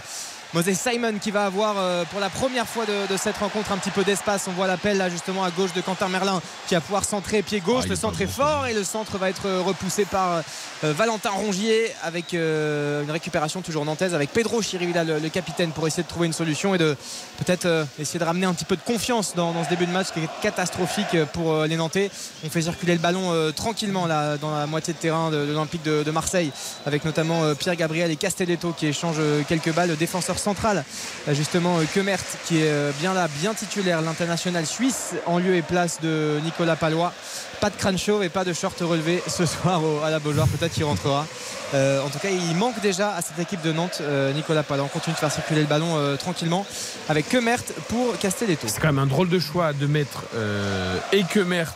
Moses 0.53 0.73
Simon 0.73 1.19
qui 1.19 1.31
va 1.31 1.45
avoir 1.45 1.75
euh, 1.77 2.05
pour 2.05 2.19
la 2.19 2.29
première 2.29 2.67
fois 2.67 2.85
de, 2.85 3.11
de 3.11 3.17
cette 3.17 3.37
rencontre 3.37 3.71
un 3.71 3.77
petit 3.77 3.91
peu 3.91 4.03
d'espace. 4.03 4.45
On 4.47 4.51
voit 4.53 4.67
l'appel 4.67 4.97
là 4.97 5.09
justement 5.09 5.43
à 5.43 5.51
gauche 5.51 5.73
de 5.73 5.81
Quentin 5.81 6.07
Merlin 6.07 6.41
qui 6.67 6.73
va 6.75 6.81
pouvoir 6.81 7.03
centrer 7.03 7.41
pied 7.41 7.59
gauche. 7.59 7.83
Ah, 7.85 7.89
le 7.89 7.95
centre 7.97 8.21
est 8.21 8.27
fort 8.27 8.65
et 8.65 8.73
le 8.73 8.83
centre 8.85 9.17
va 9.17 9.29
être 9.29 9.45
euh, 9.45 9.61
repoussé 9.61 10.05
par 10.05 10.41
euh, 10.83 10.93
Valentin 10.93 11.31
Rongier 11.31 11.91
avec 12.01 12.33
euh, 12.33 13.03
une 13.03 13.11
récupération 13.11 13.61
toujours 13.61 13.83
nantaise 13.83 14.15
avec 14.15 14.31
Pedro 14.31 14.61
Chirivilla 14.61 15.03
le, 15.03 15.19
le 15.19 15.29
capitaine 15.29 15.71
pour 15.71 15.85
essayer 15.85 16.03
de 16.03 16.07
trouver 16.07 16.27
une 16.27 16.33
solution 16.33 16.73
et 16.75 16.77
de 16.77 16.95
peut-être 17.37 17.67
essayer 17.99 18.19
de 18.19 18.23
ramener 18.23 18.45
un 18.45 18.53
petit 18.53 18.65
peu 18.65 18.77
de 18.77 18.81
confiance 18.81 19.35
dans, 19.35 19.51
dans 19.51 19.65
ce 19.65 19.69
début 19.69 19.85
de 19.85 19.91
match 19.91 20.07
qui 20.13 20.19
est 20.19 20.29
catastrophique 20.41 21.23
pour 21.33 21.63
les 21.63 21.75
Nantais. 21.75 22.09
On 22.45 22.49
fait 22.49 22.61
circuler 22.61 22.93
le 22.93 22.99
ballon 22.99 23.51
tranquillement 23.53 24.07
là 24.07 24.37
dans 24.37 24.55
la 24.55 24.65
moitié 24.65 24.93
de 24.93 24.97
terrain 24.99 25.29
de, 25.29 25.45
de 25.45 25.51
l'Olympique 25.51 25.83
de, 25.83 26.03
de 26.03 26.11
Marseille 26.11 26.51
avec 26.85 27.03
notamment 27.05 27.53
Pierre 27.55 27.75
Gabriel 27.75 28.11
et 28.11 28.15
Castelletto 28.15 28.71
qui 28.71 28.87
échangent 28.87 29.21
quelques 29.47 29.73
balles. 29.73 29.89
Le 29.89 29.95
défenseur 29.95 30.36
central 30.39 30.83
euh, 31.27 31.33
justement 31.33 31.77
euh, 31.77 31.83
Kemert 31.93 32.19
qui 32.45 32.59
est 32.59 32.71
euh, 32.71 32.91
bien 32.99 33.13
là, 33.13 33.27
bien 33.39 33.53
titulaire, 33.53 34.01
l'international 34.01 34.65
suisse 34.65 35.13
en 35.25 35.39
lieu 35.39 35.55
et 35.55 35.61
place 35.61 35.99
de 36.01 36.39
Nicolas 36.43 36.75
Palois. 36.75 37.13
Pas 37.59 37.69
de 37.69 37.75
crâne 37.75 37.97
chauve 37.97 38.23
et 38.23 38.29
pas 38.29 38.43
de 38.43 38.53
short 38.53 38.79
relevé 38.81 39.23
ce 39.27 39.45
soir 39.47 39.81
à 40.05 40.11
la 40.11 40.19
Beaujoire. 40.19 40.47
Peut-être 40.47 40.73
qu'il 40.73 40.83
rentrera. 40.83 41.25
Euh, 41.73 42.05
en 42.05 42.09
tout 42.09 42.19
cas, 42.19 42.29
il 42.29 42.55
manque 42.55 42.79
déjà 42.81 43.15
à 43.15 43.21
cette 43.21 43.39
équipe 43.39 43.61
de 43.61 43.71
Nantes, 43.71 44.01
Nicolas 44.35 44.63
Palois. 44.63 44.85
On 44.85 44.89
continue 44.89 45.15
de 45.15 45.19
faire 45.19 45.31
circuler 45.31 45.61
le 45.61 45.67
ballon 45.67 46.15
tranquillement 46.17 46.65
avec 47.09 47.29
Kemert 47.29 47.63
pour 47.89 48.17
Castelletto. 48.17 48.67
C'est 48.67 48.79
quand 48.79 48.87
même 48.87 48.99
un 48.99 49.07
drôle 49.07 49.29
de 49.29 49.39
choix 49.39 49.73
de 49.73 49.87
mettre 49.87 50.23
euh, 50.35 50.97
Ekemert 51.11 51.73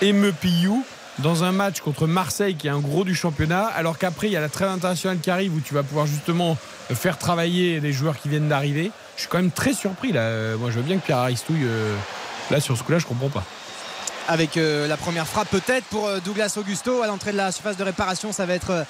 et 0.00 0.12
Mepiou 0.12 0.84
dans 1.18 1.44
un 1.44 1.52
match 1.52 1.80
contre 1.80 2.06
Marseille 2.06 2.54
qui 2.54 2.66
est 2.66 2.70
un 2.70 2.80
gros 2.80 3.04
du 3.04 3.14
championnat, 3.14 3.66
alors 3.66 3.98
qu'après 3.98 4.28
il 4.28 4.32
y 4.32 4.36
a 4.36 4.40
la 4.40 4.48
trêve 4.48 4.68
internationale 4.68 5.18
qui 5.20 5.30
arrive 5.30 5.54
où 5.54 5.60
tu 5.60 5.74
vas 5.74 5.82
pouvoir 5.82 6.06
justement 6.06 6.56
faire 6.94 7.18
travailler 7.18 7.80
les 7.80 7.92
joueurs 7.92 8.18
qui 8.18 8.28
viennent 8.28 8.48
d'arriver. 8.48 8.90
Je 9.16 9.22
suis 9.22 9.28
quand 9.28 9.38
même 9.38 9.50
très 9.50 9.74
surpris 9.74 10.12
là. 10.12 10.20
Euh, 10.20 10.56
Moi 10.56 10.70
je 10.70 10.76
veux 10.76 10.82
bien 10.82 10.96
que 10.98 11.04
Pierre 11.04 11.18
Aristouille, 11.18 11.64
euh, 11.64 11.94
là 12.50 12.60
sur 12.60 12.76
ce 12.76 12.82
coup-là, 12.82 12.98
je 12.98 13.06
comprends 13.06 13.28
pas. 13.28 13.44
avec 14.28 14.56
euh, 14.56 14.88
la 14.88 14.96
première 14.96 15.26
frappe 15.26 15.48
peut-être 15.50 15.84
pour 15.86 16.08
Douglas 16.24 16.54
Augusto 16.56 17.02
à 17.02 17.06
l'entrée 17.06 17.32
de 17.32 17.36
la 17.36 17.52
surface 17.52 17.76
de 17.76 17.84
réparation 17.84 18.32
ça 18.32 18.46
va 18.46 18.54
être 18.54 18.86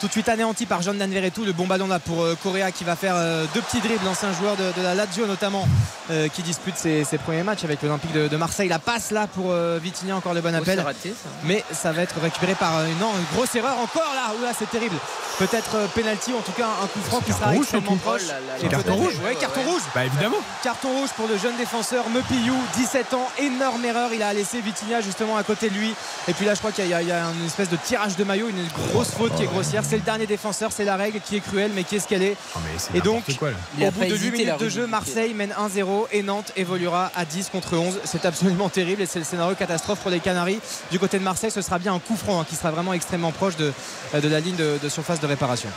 tout 0.00 0.06
de 0.08 0.12
suite 0.12 0.28
anéanti 0.28 0.66
par 0.66 0.82
John 0.82 0.98
Danveretou 0.98 1.44
le 1.44 1.52
bon 1.52 1.66
ballon 1.66 1.86
là 1.86 1.98
pour 1.98 2.22
euh, 2.22 2.36
Correa 2.42 2.70
qui 2.72 2.84
va 2.84 2.96
faire 2.96 3.14
euh, 3.16 3.44
deux 3.54 3.60
petits 3.62 3.80
dribbles 3.80 4.04
l'ancien 4.04 4.32
joueur 4.32 4.56
de, 4.56 4.64
de 4.76 4.82
la 4.82 4.94
Lazio 4.94 5.26
notamment 5.26 5.66
euh, 6.10 6.28
qui 6.28 6.42
dispute 6.42 6.76
ses, 6.76 7.04
ses 7.04 7.16
premiers 7.18 7.42
matchs 7.42 7.64
avec 7.64 7.80
l'Olympique 7.82 8.12
de, 8.12 8.28
de 8.28 8.36
Marseille 8.36 8.68
la 8.68 8.78
passe 8.78 9.10
là 9.12 9.26
pour 9.26 9.46
euh, 9.52 9.78
Vitinha 9.82 10.16
encore 10.16 10.34
le 10.34 10.40
bon 10.40 10.50
Oh, 10.52 10.56
appel 10.58 10.78
c'est 10.78 10.84
raté, 10.84 11.08
ça. 11.10 11.28
mais 11.44 11.64
ça 11.72 11.92
va 11.92 12.02
être 12.02 12.20
récupéré 12.20 12.54
par 12.54 12.76
euh, 12.78 12.86
non, 13.00 13.10
une 13.18 13.36
grosse 13.36 13.54
erreur 13.54 13.78
encore 13.78 14.12
là 14.14 14.34
Oula, 14.38 14.52
c'est 14.58 14.68
terrible 14.70 14.96
peut-être 15.38 15.76
euh, 15.76 15.86
penalty 15.94 16.32
en 16.34 16.40
tout 16.42 16.52
cas 16.52 16.66
un 16.82 16.86
coup 16.86 17.00
franc 17.00 17.20
qui 17.20 17.32
sera 17.32 17.46
rouge, 17.50 17.60
extrêmement 17.62 17.96
proche 17.96 18.22
Oh 18.26 18.28
là 18.28 18.34
là 18.40 18.58
Et 18.60 18.62
là. 18.64 18.68
Carton 18.68 18.84
peut-être- 18.90 18.98
rouge 19.02 19.20
ouais, 19.24 19.34
carton 19.36 19.60
Ouais. 19.60 19.66
rouge 19.70 19.82
Bah 19.94 20.04
évidemment. 20.04 20.36
Carton 20.62 20.88
rouge 20.92 21.10
pour 21.16 21.26
le 21.28 21.38
jeune 21.38 21.56
défenseur 21.56 22.04
Mepillou, 22.10 22.54
17 22.76 23.14
ans, 23.14 23.28
énorme 23.38 23.84
erreur. 23.84 24.10
Il 24.12 24.22
a 24.22 24.32
laissé 24.34 24.60
Vitinha 24.60 25.00
justement 25.00 25.36
à 25.36 25.42
côté 25.42 25.70
de 25.70 25.74
lui. 25.74 25.94
Et 26.28 26.32
puis 26.34 26.44
là, 26.44 26.54
je 26.54 26.58
crois 26.58 26.72
qu'il 26.72 26.84
y, 26.86 26.88
y 26.88 26.92
a 26.94 27.00
une 27.40 27.46
espèce 27.46 27.68
de 27.70 27.76
tirage 27.76 28.16
de 28.16 28.24
maillot, 28.24 28.48
une 28.48 28.66
grosse 28.90 29.10
faute 29.10 29.34
qui 29.36 29.42
est 29.44 29.46
grossière. 29.46 29.83
C'est 29.88 29.96
le 29.96 30.02
dernier 30.02 30.26
défenseur, 30.26 30.72
c'est 30.72 30.84
la 30.84 30.96
règle 30.96 31.20
qui 31.20 31.36
est 31.36 31.40
cruelle, 31.40 31.70
mais 31.74 31.84
qui 31.84 31.96
est 31.96 31.98
ce 32.00 32.08
qu'elle 32.08 32.22
est. 32.22 32.36
Oh, 32.56 32.58
Et 32.94 33.00
donc, 33.00 33.24
quoi, 33.38 33.50
Au 33.80 33.90
bout 33.90 34.00
de 34.00 34.06
8 34.06 34.12
hésité, 34.14 34.36
minutes 34.38 34.60
de 34.60 34.68
jeu. 34.68 34.86
Marseille 34.86 35.34
mène 35.34 35.50
1-0 35.52 36.06
et 36.12 36.22
Nantes 36.22 36.52
évoluera 36.56 37.10
à 37.14 37.24
10 37.24 37.50
contre 37.50 37.76
11. 37.76 38.00
C'est 38.04 38.24
absolument 38.24 38.68
terrible 38.68 39.02
et 39.02 39.06
c'est 39.06 39.18
le 39.18 39.24
scénario 39.24 39.54
catastrophe 39.54 40.00
pour 40.00 40.10
les 40.10 40.20
Canaries. 40.20 40.60
Du 40.90 40.98
côté 40.98 41.18
de 41.18 41.24
Marseille, 41.24 41.50
ce 41.50 41.62
sera 41.62 41.78
bien 41.78 41.94
un 41.94 41.98
coup 41.98 42.16
franc 42.16 42.40
hein, 42.40 42.46
qui 42.48 42.56
sera 42.56 42.70
vraiment 42.70 42.92
extrêmement 42.94 43.32
proche 43.32 43.56
de, 43.56 43.72
de 44.20 44.28
la 44.28 44.40
ligne 44.40 44.56
de, 44.56 44.78
de 44.82 44.88
surface 44.88 45.20
de 45.20 45.26
réparation. 45.26 45.68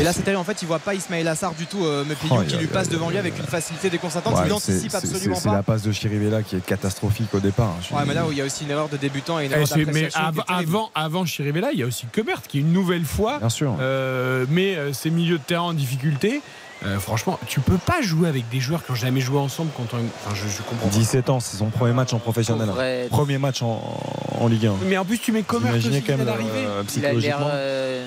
Et 0.00 0.04
là, 0.04 0.12
c'est 0.12 0.22
terrible. 0.22 0.40
En 0.40 0.44
fait, 0.44 0.60
il 0.62 0.66
voit 0.68 0.78
pas 0.78 0.94
Ismaël 0.94 1.26
Assar 1.28 1.54
du 1.54 1.66
tout, 1.66 1.84
euh, 1.84 2.04
Mepillou, 2.04 2.34
Oh, 2.38 2.42
qui 2.46 2.56
lui 2.56 2.66
passe 2.66 2.88
a- 2.88 2.90
devant 2.90 3.10
lui 3.10 3.18
avec 3.18 3.38
une 3.38 3.44
facilité 3.46 3.90
déconcertante. 3.90 4.34
Ouais, 4.34 4.40
il 4.42 4.44
c'est- 4.44 4.50
n'anticipe 4.50 4.90
c'est- 4.90 4.96
absolument 4.96 5.36
C'est 5.36 5.48
la 5.48 5.56
pas. 5.56 5.62
passe 5.74 5.82
de 5.82 5.92
Chirivella 5.92 6.42
qui 6.42 6.56
est 6.56 6.64
catastrophique 6.64 7.32
au 7.34 7.40
départ. 7.40 7.74
Suis- 7.82 7.94
Ouais, 7.94 8.02
mais 8.06 8.14
là 8.14 8.26
où 8.26 8.32
il 8.32 8.38
y 8.38 8.40
a 8.40 8.44
aussi 8.44 8.64
une 8.64 8.70
erreur 8.70 8.88
de 8.88 8.96
débutant 8.96 9.38
et 9.40 9.46
une 9.46 9.52
Eh, 9.52 9.54
erreur 9.54 9.68
mais 9.92 10.08
av- 10.14 10.42
avant, 10.48 10.90
avant 10.94 11.24
Chirivella, 11.24 11.72
il 11.72 11.78
y 11.78 11.82
a 11.82 11.86
aussi 11.86 12.06
Kemert 12.12 12.42
qui 12.46 12.60
une 12.60 12.72
nouvelle 12.72 13.04
fois 13.04 13.38
Bien 13.38 13.48
sûr. 13.48 13.74
euh, 13.80 14.44
met 14.50 14.76
euh, 14.76 14.92
ses 14.92 15.10
milieux 15.10 15.38
de 15.38 15.42
terrain 15.44 15.62
en 15.62 15.72
difficulté. 15.74 16.42
Euh, 16.84 16.98
franchement, 17.00 17.40
tu 17.48 17.58
peux 17.58 17.76
pas 17.78 18.02
jouer 18.02 18.28
avec 18.28 18.48
des 18.50 18.60
joueurs 18.60 18.84
qui 18.84 18.92
n'ont 18.92 18.96
jamais 18.96 19.20
joué 19.20 19.38
ensemble 19.38 19.70
contre 19.72 19.96
un. 19.96 20.00
Enfin, 20.24 20.36
je, 20.36 20.46
je 20.48 20.62
comprends 20.62 20.86
pas. 20.88 20.94
17 20.94 21.28
ans, 21.28 21.40
c'est 21.40 21.56
son 21.56 21.70
premier 21.70 21.92
match 21.92 22.12
en 22.12 22.20
professionnel. 22.20 22.68
Premier 23.10 23.38
match 23.38 23.62
en, 23.62 24.00
en 24.38 24.46
Ligue 24.46 24.66
1. 24.66 24.74
Mais 24.86 24.96
en 24.96 25.04
plus, 25.04 25.18
tu 25.18 25.32
mets 25.32 25.42
Commerce 25.42 25.74
quand 25.82 25.90
vient 25.90 26.24
d'arriver. 26.24 26.50
euh, 26.54 26.76
Il 26.76 26.80
a 26.80 26.84
psychologiquement 26.84 27.48
euh, 27.50 28.06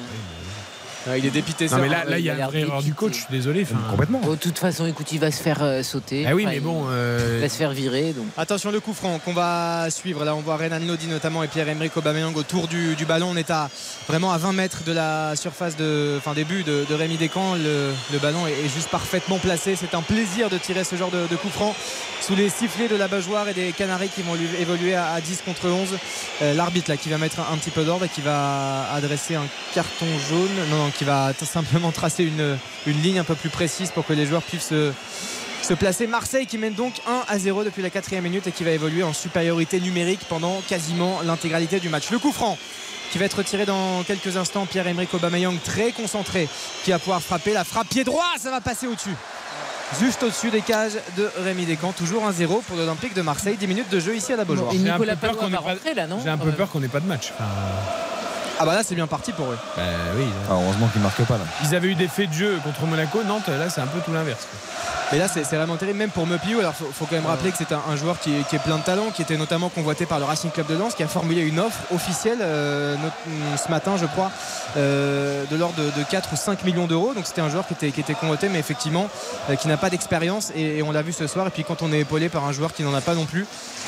Ouais, 1.08 1.20
il 1.20 1.26
est 1.26 1.32
dépité. 1.32 1.66
Non, 1.66 1.72
ça. 1.72 1.78
mais 1.78 1.90
là, 1.90 2.04
là, 2.06 2.20
il 2.20 2.22
y 2.22 2.26
il 2.26 2.30
a 2.30 2.34
a 2.34 2.38
l'air 2.38 2.50
vraie 2.50 2.60
erreur 2.62 2.84
du 2.84 2.94
coach, 2.94 3.14
je 3.14 3.18
suis 3.20 3.26
désolé. 3.32 3.64
enfin. 3.64 3.82
Complètement. 3.90 4.20
De 4.22 4.36
toute 4.36 4.60
façon, 4.60 4.86
écoute, 4.86 5.12
il 5.12 5.20
va 5.20 5.32
se 5.32 5.42
faire 5.42 5.60
euh, 5.62 5.82
sauter. 5.84 6.26
Ah 6.28 6.36
oui, 6.36 6.44
Enfin, 6.44 6.52
mais 6.54 6.60
bon. 6.60 6.84
Il 6.84 6.92
euh, 6.92 7.40
va 7.42 7.50
se 7.50 7.56
faire 7.56 7.72
virer. 7.72 8.14
Donc. 8.14 8.26
Attention 8.38 8.72
le 8.72 8.80
coup 8.80 8.94
franc 8.94 9.20
qu'on 9.24 9.34
va 9.34 9.88
suivre. 9.90 10.24
Là 10.26 10.36
on 10.36 10.42
voit 10.42 10.58
Renan 10.58 10.80
Lodi 10.86 11.08
notamment 11.08 11.42
et 11.44 11.48
Pierre-Emerick 11.48 11.96
Aubameyang 11.98 12.36
autour 12.36 12.68
du, 12.68 12.96
du 12.96 13.06
ballon. 13.06 13.30
On 13.32 13.36
est 13.38 13.50
à 13.50 13.70
vraiment 14.08 14.32
à 14.32 14.38
20 14.38 14.52
mètres 14.54 14.84
de 14.84 14.92
la 14.92 15.36
surface 15.36 15.76
de 15.76 16.16
enfin 16.18 16.34
début 16.34 16.64
de, 16.64 16.86
de 16.90 16.94
Rémi 16.96 17.18
Descamps. 17.18 17.56
Le, 17.56 17.92
le 18.12 18.20
ballon 18.20 18.46
est, 18.48 18.52
est 18.52 18.74
juste 18.74 18.90
parfaitement 18.90 19.40
placé. 19.40 19.76
C'est 19.76 19.96
un 19.96 20.02
plaisir 20.02 20.50
de 20.50 20.58
tirer 20.58 20.84
ce 20.84 20.96
genre 20.96 21.10
de, 21.12 21.28
de 21.28 21.36
coup 21.36 21.50
franc 21.50 21.76
sous 22.22 22.36
les 22.36 22.50
sifflets 22.50 22.88
de 22.88 22.96
la 22.96 23.08
Bajoire 23.08 23.50
et 23.50 23.54
des 23.54 23.72
Canaries 23.72 24.10
qui 24.14 24.22
vont 24.22 24.36
lui 24.36 24.48
évoluer 24.60 24.94
à, 24.94 25.14
à 25.14 25.22
10 25.22 25.42
contre 25.46 25.68
11. 25.68 25.88
Euh, 26.44 26.54
L'arbitre 26.54 26.92
là 26.92 26.98
qui 26.98 27.10
va 27.10 27.18
mettre 27.18 27.40
un, 27.40 27.54
un 27.54 27.58
petit 27.58 27.72
peu 27.72 27.84
d'ordre 27.84 28.06
et 28.06 28.10
qui 28.10 28.22
va 28.22 28.92
adresser 28.94 29.34
un 29.36 29.46
carton 29.74 30.06
jaune. 30.30 30.50
Non, 30.70 30.78
non, 30.78 30.91
qui 30.92 31.04
va 31.04 31.34
t- 31.34 31.46
simplement 31.46 31.92
tracer 31.92 32.24
une, 32.24 32.58
une 32.88 33.02
ligne 33.02 33.20
un 33.20 33.24
peu 33.24 33.36
plus 33.36 33.50
précise 33.50 33.92
pour 33.92 34.06
que 34.06 34.14
les 34.14 34.26
joueurs 34.26 34.42
puissent 34.44 34.68
se, 34.70 34.92
se 35.62 35.74
placer. 35.74 36.08
Marseille 36.08 36.46
qui 36.48 36.58
mène 36.58 36.74
donc 36.74 36.94
1 37.08 37.24
à 37.34 37.40
0 37.40 37.64
depuis 37.64 37.82
la 37.82 37.90
quatrième 37.90 38.24
minute 38.24 38.48
et 38.48 38.52
qui 38.52 38.64
va 38.64 38.72
évoluer 38.72 39.04
en 39.04 39.14
supériorité 39.14 39.80
numérique 39.80 40.22
pendant 40.30 40.62
quasiment 40.68 41.22
l'intégralité 41.24 41.80
du 41.80 41.90
match. 41.90 42.10
Le 42.12 42.20
coup 42.20 42.32
franc 42.32 42.58
qui 43.12 43.18
va 43.18 43.26
être 43.26 43.38
retiré 43.40 43.66
dans 43.66 44.04
quelques 44.04 44.38
instants. 44.38 44.66
Pierre-Emerick 44.66 45.14
Aubameyang 45.14 45.58
très 45.64 45.92
concentré 45.92 46.48
qui 46.86 46.92
va 46.92 47.00
pouvoir 47.00 47.22
frapper. 47.22 47.52
La 47.54 47.64
frappe 47.66 47.90
pied 47.90 48.04
droit, 48.06 48.24
ça 48.40 48.52
va 48.52 48.62
passer 48.62 48.88
au-dessus. 48.88 49.16
Juste 50.00 50.24
au-dessus 50.24 50.50
des 50.50 50.62
cages 50.62 50.94
de 51.18 51.30
Rémi 51.44 51.66
Descamps. 51.66 51.92
Toujours 51.92 52.24
1-0 52.26 52.62
pour 52.62 52.78
l'Olympique 52.78 53.14
de 53.14 53.22
Marseille. 53.22 53.58
10 53.58 53.68
minutes 53.68 53.90
de 53.90 54.00
jeu 54.00 54.16
ici 54.16 54.32
à 54.32 54.38
la 54.38 54.46
Beaujoire. 54.46 54.72
Et 54.74 54.78
J'ai 54.78 54.88
un 54.90 54.94
Nicolas 54.94 55.18
peu 55.18 55.28
peur 55.28 55.36
qu'on 55.36 55.48
va 55.50 55.58
pas- 55.58 55.76
même 56.46 56.56
peur 56.56 56.70
qu'on 56.70 56.80
n'ait 56.80 56.88
pas 56.88 57.02
de 57.02 57.08
match. 57.08 57.34
Enfin, 57.38 57.50
Ah 58.62 58.66
bah 58.66 58.76
là 58.76 58.84
c'est 58.84 58.94
bien 58.94 59.08
parti 59.08 59.32
pour 59.32 59.48
eux. 59.48 59.58
bah 59.76 59.82
oui. 60.16 60.26
Ah, 60.48 60.54
heureusement 60.54 60.88
qu'il 60.90 61.02
marque 61.02 61.26
pas 61.26 61.40
là. 61.40 61.46
Ils 61.64 61.74
avaient 61.74 61.88
eu 61.88 61.96
des 61.96 62.08
faits 62.08 62.30
de 62.30 62.36
jeu 62.36 62.60
contre 62.64 62.86
Monaco. 62.86 63.24
Nantes, 63.24 63.48
là, 63.48 63.72
c'est 63.72 63.82
un 63.82 63.88
peu 63.88 64.00
tout 64.02 64.14
l'inverse. 64.14 64.48
Mais 65.12 65.18
là, 65.18 65.28
c'est 65.28 65.44
vraiment 65.56 65.76
terrible, 65.76 65.98
même 66.00 66.10
pour 66.10 66.26
Meupio. 66.26 66.60
Alors, 66.60 66.74
faut, 66.74 66.90
faut 66.94 67.06
quand 67.06 67.16
même 67.16 67.26
rappeler 67.26 67.52
que 67.52 67.58
c'est 67.58 67.74
un, 67.74 67.82
un 67.90 67.96
joueur 67.98 68.18
qui 68.20 68.34
est, 68.34 68.48
qui 68.48 68.56
est 68.56 68.60
plein 68.60 68.78
de 68.78 68.84
talent, 68.84 69.10
qui 69.14 69.22
était 69.22 69.36
notamment 69.36 69.68
convoité 69.68 70.06
par 70.06 70.20
le 70.20 70.26
Racing 70.26 70.52
Club 70.52 70.68
de 70.68 70.76
Lens, 70.76 70.96
qui 70.96 71.04
a 71.04 71.08
formulé 71.08 71.42
une 71.42 71.60
offre 71.60 71.80
officielle 71.94 72.38
euh, 72.42 72.96
not- 72.96 73.58
ce 73.62 73.70
matin, 73.70 73.98
je 74.00 74.06
crois, 74.06 74.32
euh, 74.78 75.44
de 75.52 75.56
l'ordre 75.58 75.76
de, 75.76 76.00
de 76.00 76.06
4 76.10 76.30
ou 76.32 76.36
5 76.38 76.64
millions 76.64 76.88
d'euros. 76.88 77.14
Donc, 77.14 77.26
c'était 77.28 77.42
un 77.42 77.50
joueur 77.50 77.68
qui 77.68 77.74
était, 77.74 77.92
qui 77.92 78.00
était 78.00 78.14
convoité, 78.14 78.48
mais 78.48 78.60
effectivement, 78.60 79.10
euh, 79.50 79.56
qui 79.58 79.68
n'a 79.68 79.76
pas 79.76 79.90
d'expérience. 79.90 80.52
Et, 80.56 80.78
et 80.78 80.84
on 80.84 80.92
l'a 80.94 81.02
vu 81.02 81.12
ce 81.12 81.28
soir. 81.28 81.46
Et 81.48 81.50
puis, 81.50 81.66
quand 81.66 81.82
on 81.82 81.92
est 81.92 82.00
épaulé 82.00 82.30
par 82.30 82.46
un 82.46 82.54
joueur 82.54 82.74
qui 82.74 82.84
n'en 82.84 82.94
a 82.94 83.02
pas 83.02 83.14
non 83.16 83.26
plus, 83.26 83.46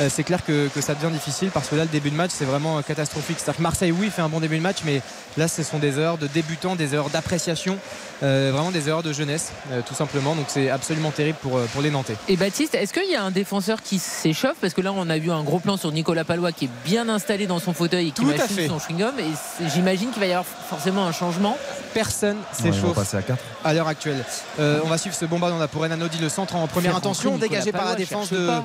c'est 0.09 0.23
clair 0.23 0.43
que, 0.43 0.67
que 0.69 0.81
ça 0.81 0.95
devient 0.95 1.13
difficile 1.13 1.51
parce 1.51 1.67
que 1.69 1.75
là, 1.75 1.83
le 1.83 1.89
début 1.89 2.09
de 2.09 2.15
match, 2.15 2.31
c'est 2.33 2.45
vraiment 2.45 2.81
catastrophique. 2.81 3.37
C'est-à-dire 3.37 3.57
que 3.57 3.61
Marseille, 3.61 3.91
oui, 3.91 4.09
fait 4.09 4.23
un 4.23 4.29
bon 4.29 4.39
début 4.39 4.57
de 4.57 4.61
match, 4.63 4.77
mais 4.85 5.01
là, 5.37 5.47
ce 5.47 5.61
sont 5.63 5.77
des 5.77 5.99
erreurs 5.99 6.17
de 6.17 6.25
débutants, 6.27 6.75
des 6.75 6.95
erreurs 6.95 7.09
d'appréciation, 7.11 7.77
vraiment 8.21 8.71
des 8.71 8.89
erreurs 8.89 9.03
de 9.03 9.13
jeunesse, 9.13 9.51
tout 9.85 9.93
simplement. 9.93 10.35
Donc, 10.35 10.45
c'est 10.47 10.69
absolument 10.69 10.92
terrible 11.11 11.37
pour, 11.41 11.57
euh, 11.57 11.65
pour 11.73 11.81
les 11.81 11.91
Nantais. 11.91 12.15
Et 12.27 12.35
Baptiste, 12.37 12.75
est-ce 12.75 12.93
qu'il 12.93 13.09
y 13.09 13.15
a 13.15 13.23
un 13.23 13.31
défenseur 13.31 13.81
qui 13.81 13.99
s'échauffe 13.99 14.55
Parce 14.61 14.73
que 14.73 14.81
là, 14.81 14.91
on 14.93 15.09
a 15.09 15.17
vu 15.17 15.31
un 15.31 15.43
gros 15.43 15.59
plan 15.59 15.77
sur 15.77 15.91
Nicolas 15.91 16.23
Palois 16.23 16.51
qui 16.51 16.65
est 16.65 16.69
bien 16.85 17.09
installé 17.09 17.47
dans 17.47 17.59
son 17.59 17.73
fauteuil 17.73 18.07
et 18.09 18.11
qui 18.11 18.21
Tout 18.21 18.29
à 18.31 18.47
fait. 18.47 18.67
son 18.67 18.77
chewing-gum. 18.77 19.13
Et 19.19 19.69
j'imagine 19.73 20.11
qu'il 20.11 20.19
va 20.19 20.27
y 20.27 20.31
avoir 20.31 20.45
forcément 20.45 21.05
un 21.05 21.11
changement. 21.11 21.57
Personne 21.93 22.37
s'échauffe 22.51 22.95
passer 22.95 23.17
à 23.17 23.21
4. 23.21 23.39
à 23.63 23.73
l'heure 23.73 23.87
actuelle. 23.87 24.23
Euh, 24.59 24.79
on 24.83 24.87
va 24.87 24.97
suivre 24.97 25.15
ce 25.15 25.25
bombardement 25.25 25.67
pour 25.67 25.81
Renan 25.81 25.97
Nodi, 25.97 26.17
le 26.19 26.29
centre 26.29 26.55
en 26.55 26.67
première 26.67 26.91
Faire 26.91 26.97
intention, 26.97 27.37
dégagé 27.37 27.71
par 27.71 27.85
la 27.85 27.95
défense 27.95 28.31
de, 28.31 28.47
pas. 28.47 28.63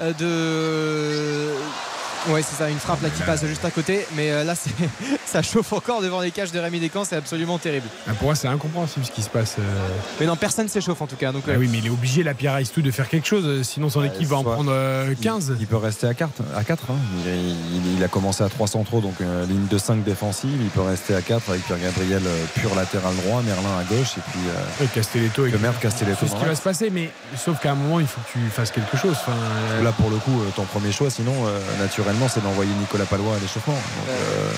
euh, 0.00 0.12
de. 0.12 1.54
Ouais, 2.28 2.42
c'est 2.42 2.56
ça, 2.56 2.70
une 2.70 2.78
frappe 2.78 3.02
là 3.02 3.08
qui 3.10 3.22
passe 3.22 3.44
juste 3.44 3.64
à 3.64 3.70
côté. 3.70 4.06
Mais 4.14 4.30
euh, 4.30 4.44
là, 4.44 4.54
c'est- 4.54 4.70
ça 5.26 5.42
chauffe 5.42 5.72
encore 5.72 6.00
devant 6.02 6.20
les 6.20 6.30
cages 6.30 6.52
de 6.52 6.58
Rémi 6.58 6.78
Descamps, 6.78 7.04
c'est 7.04 7.16
absolument 7.16 7.58
terrible. 7.58 7.86
Ah, 8.08 8.12
Pour 8.14 8.26
moi, 8.26 8.34
c'est 8.36 8.48
incompréhensible 8.48 9.04
ce 9.04 9.10
qui 9.10 9.22
se 9.22 9.28
passe. 9.28 9.56
euh. 9.58 9.62
Mais 10.20 10.26
non, 10.26 10.36
personne 10.36 10.68
s'échauffe 10.68 11.00
en 11.02 11.06
tout 11.06 11.16
cas. 11.16 11.32
Donc, 11.32 11.46
Bah 11.46 11.52
euh, 11.54 11.58
oui, 11.58 11.68
mais 11.70 11.78
il 11.78 11.86
est 11.86 11.90
obligé, 11.90 12.22
la 12.22 12.34
Pierre 12.34 12.56
Aistou, 12.56 12.80
de 12.82 12.90
faire 12.90 13.08
quelque 13.08 13.26
chose. 13.26 13.62
Sinon, 13.66 13.88
son 13.90 14.00
Ouais, 14.00 14.06
équipe 14.08 14.28
va 14.28 14.36
en 14.36 14.44
prendre 14.44 14.70
euh, 14.72 15.12
15. 15.20 15.54
Il, 15.56 15.62
il 15.62 15.66
peut 15.66 15.76
rester 15.76 16.06
à 16.06 16.14
4. 16.14 16.30
À 16.56 16.62
4 16.64 16.84
hein. 16.90 16.94
il, 17.26 17.32
il- 17.76 17.96
il 17.96 18.04
a 18.04 18.08
commencé 18.08 18.42
à 18.44 18.48
3 18.48 18.66
centraux, 18.68 19.00
donc 19.00 19.14
euh, 19.20 19.44
ligne 19.46 19.66
de 19.66 19.78
5 19.78 20.04
défensive. 20.04 20.50
Il 20.60 20.68
peut 20.70 20.80
rester 20.82 21.14
à 21.14 21.22
4 21.22 21.50
avec 21.50 21.62
Pierre-Gabriel 21.66 22.22
euh, 22.24 22.44
pur 22.54 22.74
latéral 22.74 23.14
droit, 23.16 23.42
Merlin 23.42 23.78
à 23.80 23.84
gauche 23.84 24.16
et 24.18 24.20
puis 24.30 24.40
euh, 24.48 24.86
Castelletto. 24.94 25.46
et- 25.46 25.52
Castelletto. 25.80 26.18
C'est 26.20 26.28
ce 26.32 26.36
qui 26.36 26.44
va 26.44 26.54
se 26.54 26.62
passer, 26.62 26.90
mais 26.90 27.10
sauf 27.36 27.58
qu'à 27.60 27.72
un 27.72 27.74
moment, 27.74 27.98
il 28.00 28.06
faut 28.06 28.20
que 28.20 28.32
tu 28.38 28.50
fasses 28.50 28.70
quelque 28.70 28.96
chose. 28.96 29.12
Enfin, 29.12 29.32
euh, 29.72 29.82
Là 29.82 29.92
pour 29.92 30.10
le 30.10 30.16
coup, 30.16 30.40
ton 30.54 30.64
premier 30.64 30.92
choix, 30.92 31.10
sinon 31.10 31.32
euh, 31.46 31.58
c'est 32.28 32.42
d'envoyer 32.42 32.70
Nicolas 32.80 33.04
Palois 33.04 33.36
à 33.36 33.38
l'échauffement. 33.38 33.74
Donc, 33.74 34.08
euh, 34.08 34.50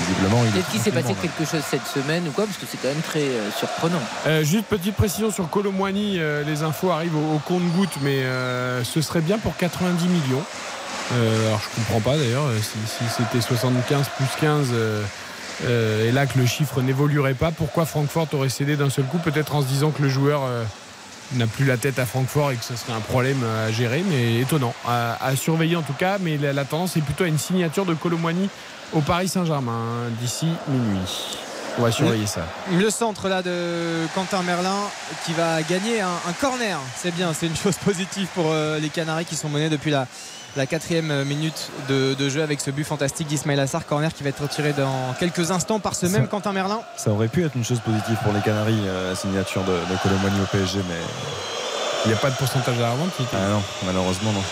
visiblement, 0.00 0.42
il 0.44 0.48
est 0.48 0.52
Peut-être 0.52 0.70
qu'il 0.70 0.80
s'est 0.80 0.90
passé 0.90 1.14
quelque 1.14 1.44
chose 1.50 1.62
cette 1.68 1.86
semaine 1.86 2.26
ou 2.28 2.30
quoi, 2.32 2.46
parce 2.46 2.56
que 2.58 2.66
c'est 2.70 2.78
quand 2.80 2.88
même 2.88 3.02
très 3.02 3.20
euh, 3.22 3.50
surprenant. 3.58 4.00
Euh, 4.26 4.44
juste 4.44 4.66
petite 4.66 4.96
précision 4.96 5.30
sur 5.30 5.48
Colomboigny, 5.50 6.18
euh, 6.18 6.42
les 6.44 6.62
infos 6.62 6.90
arrivent 6.90 7.16
au, 7.16 7.36
au 7.36 7.38
compte-goutte, 7.38 7.96
mais 8.02 8.22
euh, 8.22 8.84
ce 8.84 9.00
serait 9.00 9.20
bien 9.20 9.38
pour 9.38 9.56
90 9.56 10.06
millions. 10.06 10.42
Euh, 11.12 11.48
alors 11.48 11.60
je 11.60 11.76
comprends 11.76 12.00
pas 12.12 12.16
d'ailleurs, 12.16 12.44
si, 12.62 12.78
si 12.86 13.04
c'était 13.16 13.40
75 13.40 14.06
plus 14.16 14.26
15 14.40 14.68
euh, 14.72 15.02
euh, 15.64 16.08
et 16.08 16.12
là 16.12 16.26
que 16.26 16.38
le 16.38 16.46
chiffre 16.46 16.80
n'évoluerait 16.82 17.34
pas, 17.34 17.50
pourquoi 17.50 17.84
Francfort 17.84 18.28
aurait 18.32 18.48
cédé 18.48 18.76
d'un 18.76 18.90
seul 18.90 19.04
coup 19.06 19.18
Peut-être 19.18 19.54
en 19.54 19.62
se 19.62 19.66
disant 19.66 19.90
que 19.90 20.02
le 20.02 20.08
joueur 20.08 20.42
euh, 20.44 20.62
n'a 21.34 21.46
plus 21.46 21.64
la 21.64 21.76
tête 21.76 21.98
à 21.98 22.06
Francfort 22.06 22.52
et 22.52 22.56
que 22.56 22.64
ce 22.64 22.76
serait 22.76 22.92
un 22.92 23.00
problème 23.00 23.38
à 23.44 23.70
gérer, 23.70 24.04
mais 24.08 24.40
étonnant. 24.40 24.74
À, 24.86 25.24
à 25.24 25.36
surveiller 25.36 25.76
en 25.76 25.82
tout 25.82 25.92
cas, 25.92 26.18
mais 26.20 26.36
la, 26.36 26.52
la 26.52 26.64
tendance 26.64 26.96
est 26.96 27.00
plutôt 27.02 27.24
à 27.24 27.28
une 27.28 27.38
signature 27.38 27.84
de 27.86 27.94
Colomboigny 27.94 28.48
au 28.92 29.00
Paris 29.00 29.28
Saint-Germain 29.28 29.72
hein, 29.72 30.10
d'ici 30.20 30.46
minuit. 30.68 31.36
On 31.78 31.82
va 31.82 31.92
surveiller 31.92 32.26
ça. 32.26 32.40
le 32.72 32.90
centre 32.90 33.28
là 33.28 33.42
de 33.42 34.06
Quentin 34.14 34.42
Merlin 34.42 34.76
qui 35.24 35.32
va 35.32 35.62
gagner 35.62 36.00
un, 36.00 36.08
un 36.28 36.32
corner. 36.40 36.78
C'est 36.96 37.14
bien, 37.14 37.32
c'est 37.32 37.46
une 37.46 37.56
chose 37.56 37.76
positive 37.76 38.26
pour 38.34 38.46
euh, 38.48 38.78
les 38.80 38.88
Canaries 38.88 39.24
qui 39.24 39.36
sont 39.36 39.48
menés 39.48 39.68
depuis 39.68 39.92
la, 39.92 40.06
la 40.56 40.66
quatrième 40.66 41.24
minute 41.24 41.70
de, 41.88 42.14
de 42.14 42.28
jeu 42.28 42.42
avec 42.42 42.60
ce 42.60 42.70
but 42.70 42.84
fantastique 42.84 43.26
d'Ismail 43.28 43.60
Assar. 43.60 43.86
Corner 43.86 44.12
qui 44.12 44.22
va 44.22 44.30
être 44.30 44.42
retiré 44.42 44.72
dans 44.72 45.14
quelques 45.18 45.50
instants 45.50 45.78
par 45.80 45.94
ce 45.94 46.06
Ça- 46.06 46.12
même 46.18 46.28
Quentin 46.28 46.52
Merlin. 46.52 46.80
Ça 46.96 47.10
aurait 47.10 47.28
pu 47.28 47.44
être 47.44 47.54
une 47.56 47.64
chose 47.64 47.80
positive 47.80 48.16
pour 48.22 48.32
les 48.32 48.40
Canaries, 48.40 48.82
euh, 48.86 49.10
la 49.10 49.16
signature 49.16 49.62
de, 49.62 49.72
de 49.72 50.42
au 50.42 50.46
PSG, 50.50 50.80
mais 50.88 50.94
Il 52.04 52.08
n'y 52.08 52.14
a 52.14 52.16
pas 52.18 52.30
de 52.30 52.36
pourcentage 52.36 52.76
à 52.78 52.80
la 52.82 52.90
revente. 52.92 53.10
ah 53.32 53.36
non, 53.50 53.62
malheureusement 53.86 54.32
non. 54.32 54.42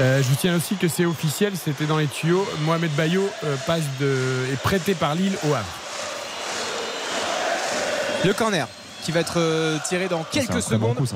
Euh, 0.00 0.22
je 0.22 0.28
vous 0.28 0.36
tiens 0.36 0.54
aussi 0.56 0.76
que 0.76 0.86
c'est 0.86 1.04
officiel, 1.06 1.52
c'était 1.62 1.86
dans 1.86 1.96
les 1.98 2.06
tuyaux. 2.06 2.46
Mohamed 2.60 2.92
Bayo 2.92 3.28
euh, 3.44 3.56
passe 3.66 3.82
de, 3.98 4.46
est 4.52 4.56
prêté 4.62 4.94
par 4.94 5.14
Lille 5.16 5.32
au 5.48 5.54
Havre. 5.54 5.64
Le 8.24 8.32
corner 8.32 8.66
qui 9.04 9.12
va 9.12 9.20
être 9.20 9.40
tiré 9.88 10.08
dans 10.08 10.22
quelques 10.24 10.52
bon 10.52 10.60
secondes. 10.60 10.96
coup, 10.96 11.06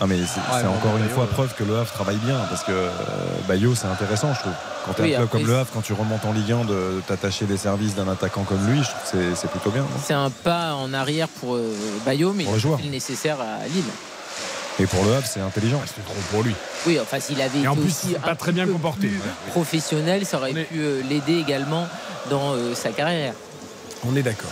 Ah 0.00 0.06
mais 0.06 0.16
c'est 0.26 0.40
bon, 0.64 0.68
encore 0.74 0.92
bah, 0.92 0.98
une 0.98 1.04
Bayo, 1.06 1.14
fois 1.14 1.24
euh, 1.24 1.26
preuve 1.26 1.54
que 1.54 1.64
le 1.64 1.76
Havre 1.76 1.90
travaille 1.92 2.16
bien 2.18 2.38
parce 2.48 2.62
que 2.62 2.70
euh, 2.70 2.88
Bayo 3.48 3.74
c'est 3.74 3.88
intéressant 3.88 4.32
je 4.34 4.40
trouve. 4.40 4.52
Quand 4.86 4.92
tu 4.94 5.02
Oui, 5.02 5.08
un 5.14 5.16
club 5.16 5.24
après, 5.26 5.38
comme 5.40 5.48
le 5.48 5.56
Havre, 5.58 5.70
quand 5.74 5.80
tu 5.82 5.92
remontes 5.92 6.24
en 6.24 6.32
Ligue 6.32 6.52
1 6.52 6.64
de 6.66 7.02
t'attacher 7.06 7.46
des 7.46 7.56
services 7.56 7.94
d'un 7.96 8.08
attaquant 8.08 8.44
comme 8.44 8.64
lui, 8.68 8.78
je 8.78 8.88
trouve 8.88 9.02
que 9.02 9.08
c'est- 9.34 9.40
c'est 9.40 9.50
plutôt 9.50 9.70
bien. 9.70 9.82
non? 9.82 9.88
C'est 10.04 10.14
un 10.14 10.30
pas 10.30 10.74
en 10.74 10.92
arrière 10.94 11.26
pour 11.28 11.56
euh, 11.56 11.74
Bayo, 12.06 12.32
mais 12.32 12.44
Pour 12.44 12.56
il 12.78 12.84
le 12.86 12.90
nécessaire 12.92 13.38
à 13.40 13.66
Lille. 13.66 13.82
Et 14.80 14.86
pour 14.86 15.04
le 15.04 15.14
Havre 15.14 15.26
c'est 15.26 15.40
intelligent. 15.40 15.80
C'est 15.92 16.04
trop 16.04 16.14
pour 16.30 16.44
lui. 16.44 16.54
Oui, 16.86 16.98
enfin, 17.02 17.18
s'il 17.18 17.40
avait 17.42 17.56
Et 17.56 17.60
été 17.62 17.68
en 17.68 17.74
plus, 17.74 17.86
aussi 17.86 18.14
pas 18.14 18.30
un 18.30 18.34
très 18.36 18.52
bien 18.52 18.66
peu 18.66 18.72
comporté. 18.74 19.08
plus 19.08 19.16
Ouais. 19.16 19.50
professionnel, 19.50 20.24
ça 20.24 20.36
aurait 20.36 20.52
est- 20.52 20.64
pu 20.64 20.78
euh, 20.78 21.02
l'aider 21.10 21.38
également 21.38 21.88
dans 22.30 22.52
euh, 22.52 22.76
sa 22.76 22.90
carrière. 22.90 23.32
On 24.06 24.14
est 24.14 24.22
d'accord. 24.22 24.50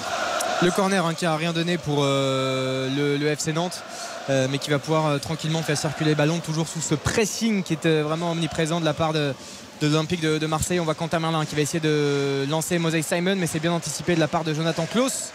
Le 0.63 0.71
corner 0.73 1.07
hein, 1.07 1.15
qui 1.15 1.25
a 1.27 1.37
rien 1.37 1.53
donné 1.53 1.79
pour 1.79 1.99
euh, 2.03 2.89
le, 2.97 3.17
le 3.17 3.27
FC 3.29 3.53
Nantes. 3.53 3.85
Euh, 4.29 4.49
mais 4.51 4.59
qui 4.59 4.71
va 4.71 4.79
pouvoir 4.79 5.07
euh, 5.07 5.19
tranquillement 5.19 5.63
faire 5.63 5.79
circuler 5.79 6.11
le 6.11 6.17
ballon 6.17 6.39
toujours 6.41 6.67
sous 6.69 6.81
ce 6.81 6.95
pressing 6.95 7.63
qui 7.63 7.75
est 7.75 7.87
euh, 7.87 8.03
vraiment 8.03 8.33
omniprésent 8.33 8.81
de 8.81 8.85
la 8.85 8.95
part 8.95 9.13
de, 9.13 9.33
de 9.81 9.87
l'Olympique 9.87 10.21
de, 10.21 10.39
de 10.39 10.47
Marseille. 10.47 10.81
On 10.81 10.85
voit 10.85 10.95
Quentin 10.95 11.21
Merlin 11.21 11.45
qui 11.45 11.55
va 11.55 11.61
essayer 11.63 11.81
de 11.81 12.45
lancer 12.51 12.79
Mosey 12.79 13.03
Simon, 13.03 13.37
mais 13.37 13.47
c'est 13.47 13.61
bien 13.61 13.73
anticipé 13.73 14.15
de 14.15 14.21
la 14.21 14.29
part 14.29 14.43
de 14.45 14.53
Jonathan 14.53 14.87
Klaus, 14.91 15.31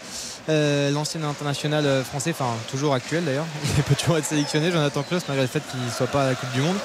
euh, 0.48 0.90
l'ancien 0.90 1.22
international 1.22 2.02
français, 2.04 2.30
enfin 2.32 2.50
toujours 2.70 2.94
actuel 2.94 3.24
d'ailleurs. 3.24 3.46
Il 3.78 3.82
peut 3.84 3.94
toujours 3.94 4.18
être 4.18 4.26
sélectionné, 4.26 4.70
Jonathan 4.70 5.02
Klaus, 5.02 5.22
malgré 5.28 5.44
le 5.44 5.48
fait 5.50 5.62
qu'il 5.70 5.80
ne 5.84 5.90
soit 5.90 6.08
pas 6.08 6.24
à 6.24 6.26
la 6.30 6.34
Coupe 6.34 6.52
du 6.52 6.60
Monde. 6.60 6.76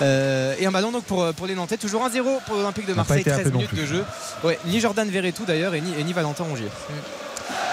Euh, 0.00 0.54
et 0.58 0.66
un 0.66 0.72
ballon 0.72 0.90
donc 0.90 1.04
pour, 1.04 1.32
pour 1.34 1.46
les 1.46 1.54
Nantais, 1.54 1.76
toujours 1.76 2.04
1-0 2.08 2.42
pour 2.46 2.56
l'Olympique 2.56 2.86
de 2.86 2.94
Marseille, 2.94 3.20
été 3.20 3.30
13 3.30 3.40
appelé 3.40 3.52
non 3.52 3.58
minutes 3.58 3.74
de 3.74 3.86
jeu. 3.86 4.04
Ouais, 4.42 4.58
ni 4.66 4.80
Jordan 4.80 5.08
Verretou 5.08 5.44
d'ailleurs 5.44 5.74
et 5.74 5.80
ni, 5.80 5.92
et 5.98 6.02
ni 6.02 6.12
Valentin 6.12 6.44
Rongier. 6.44 6.68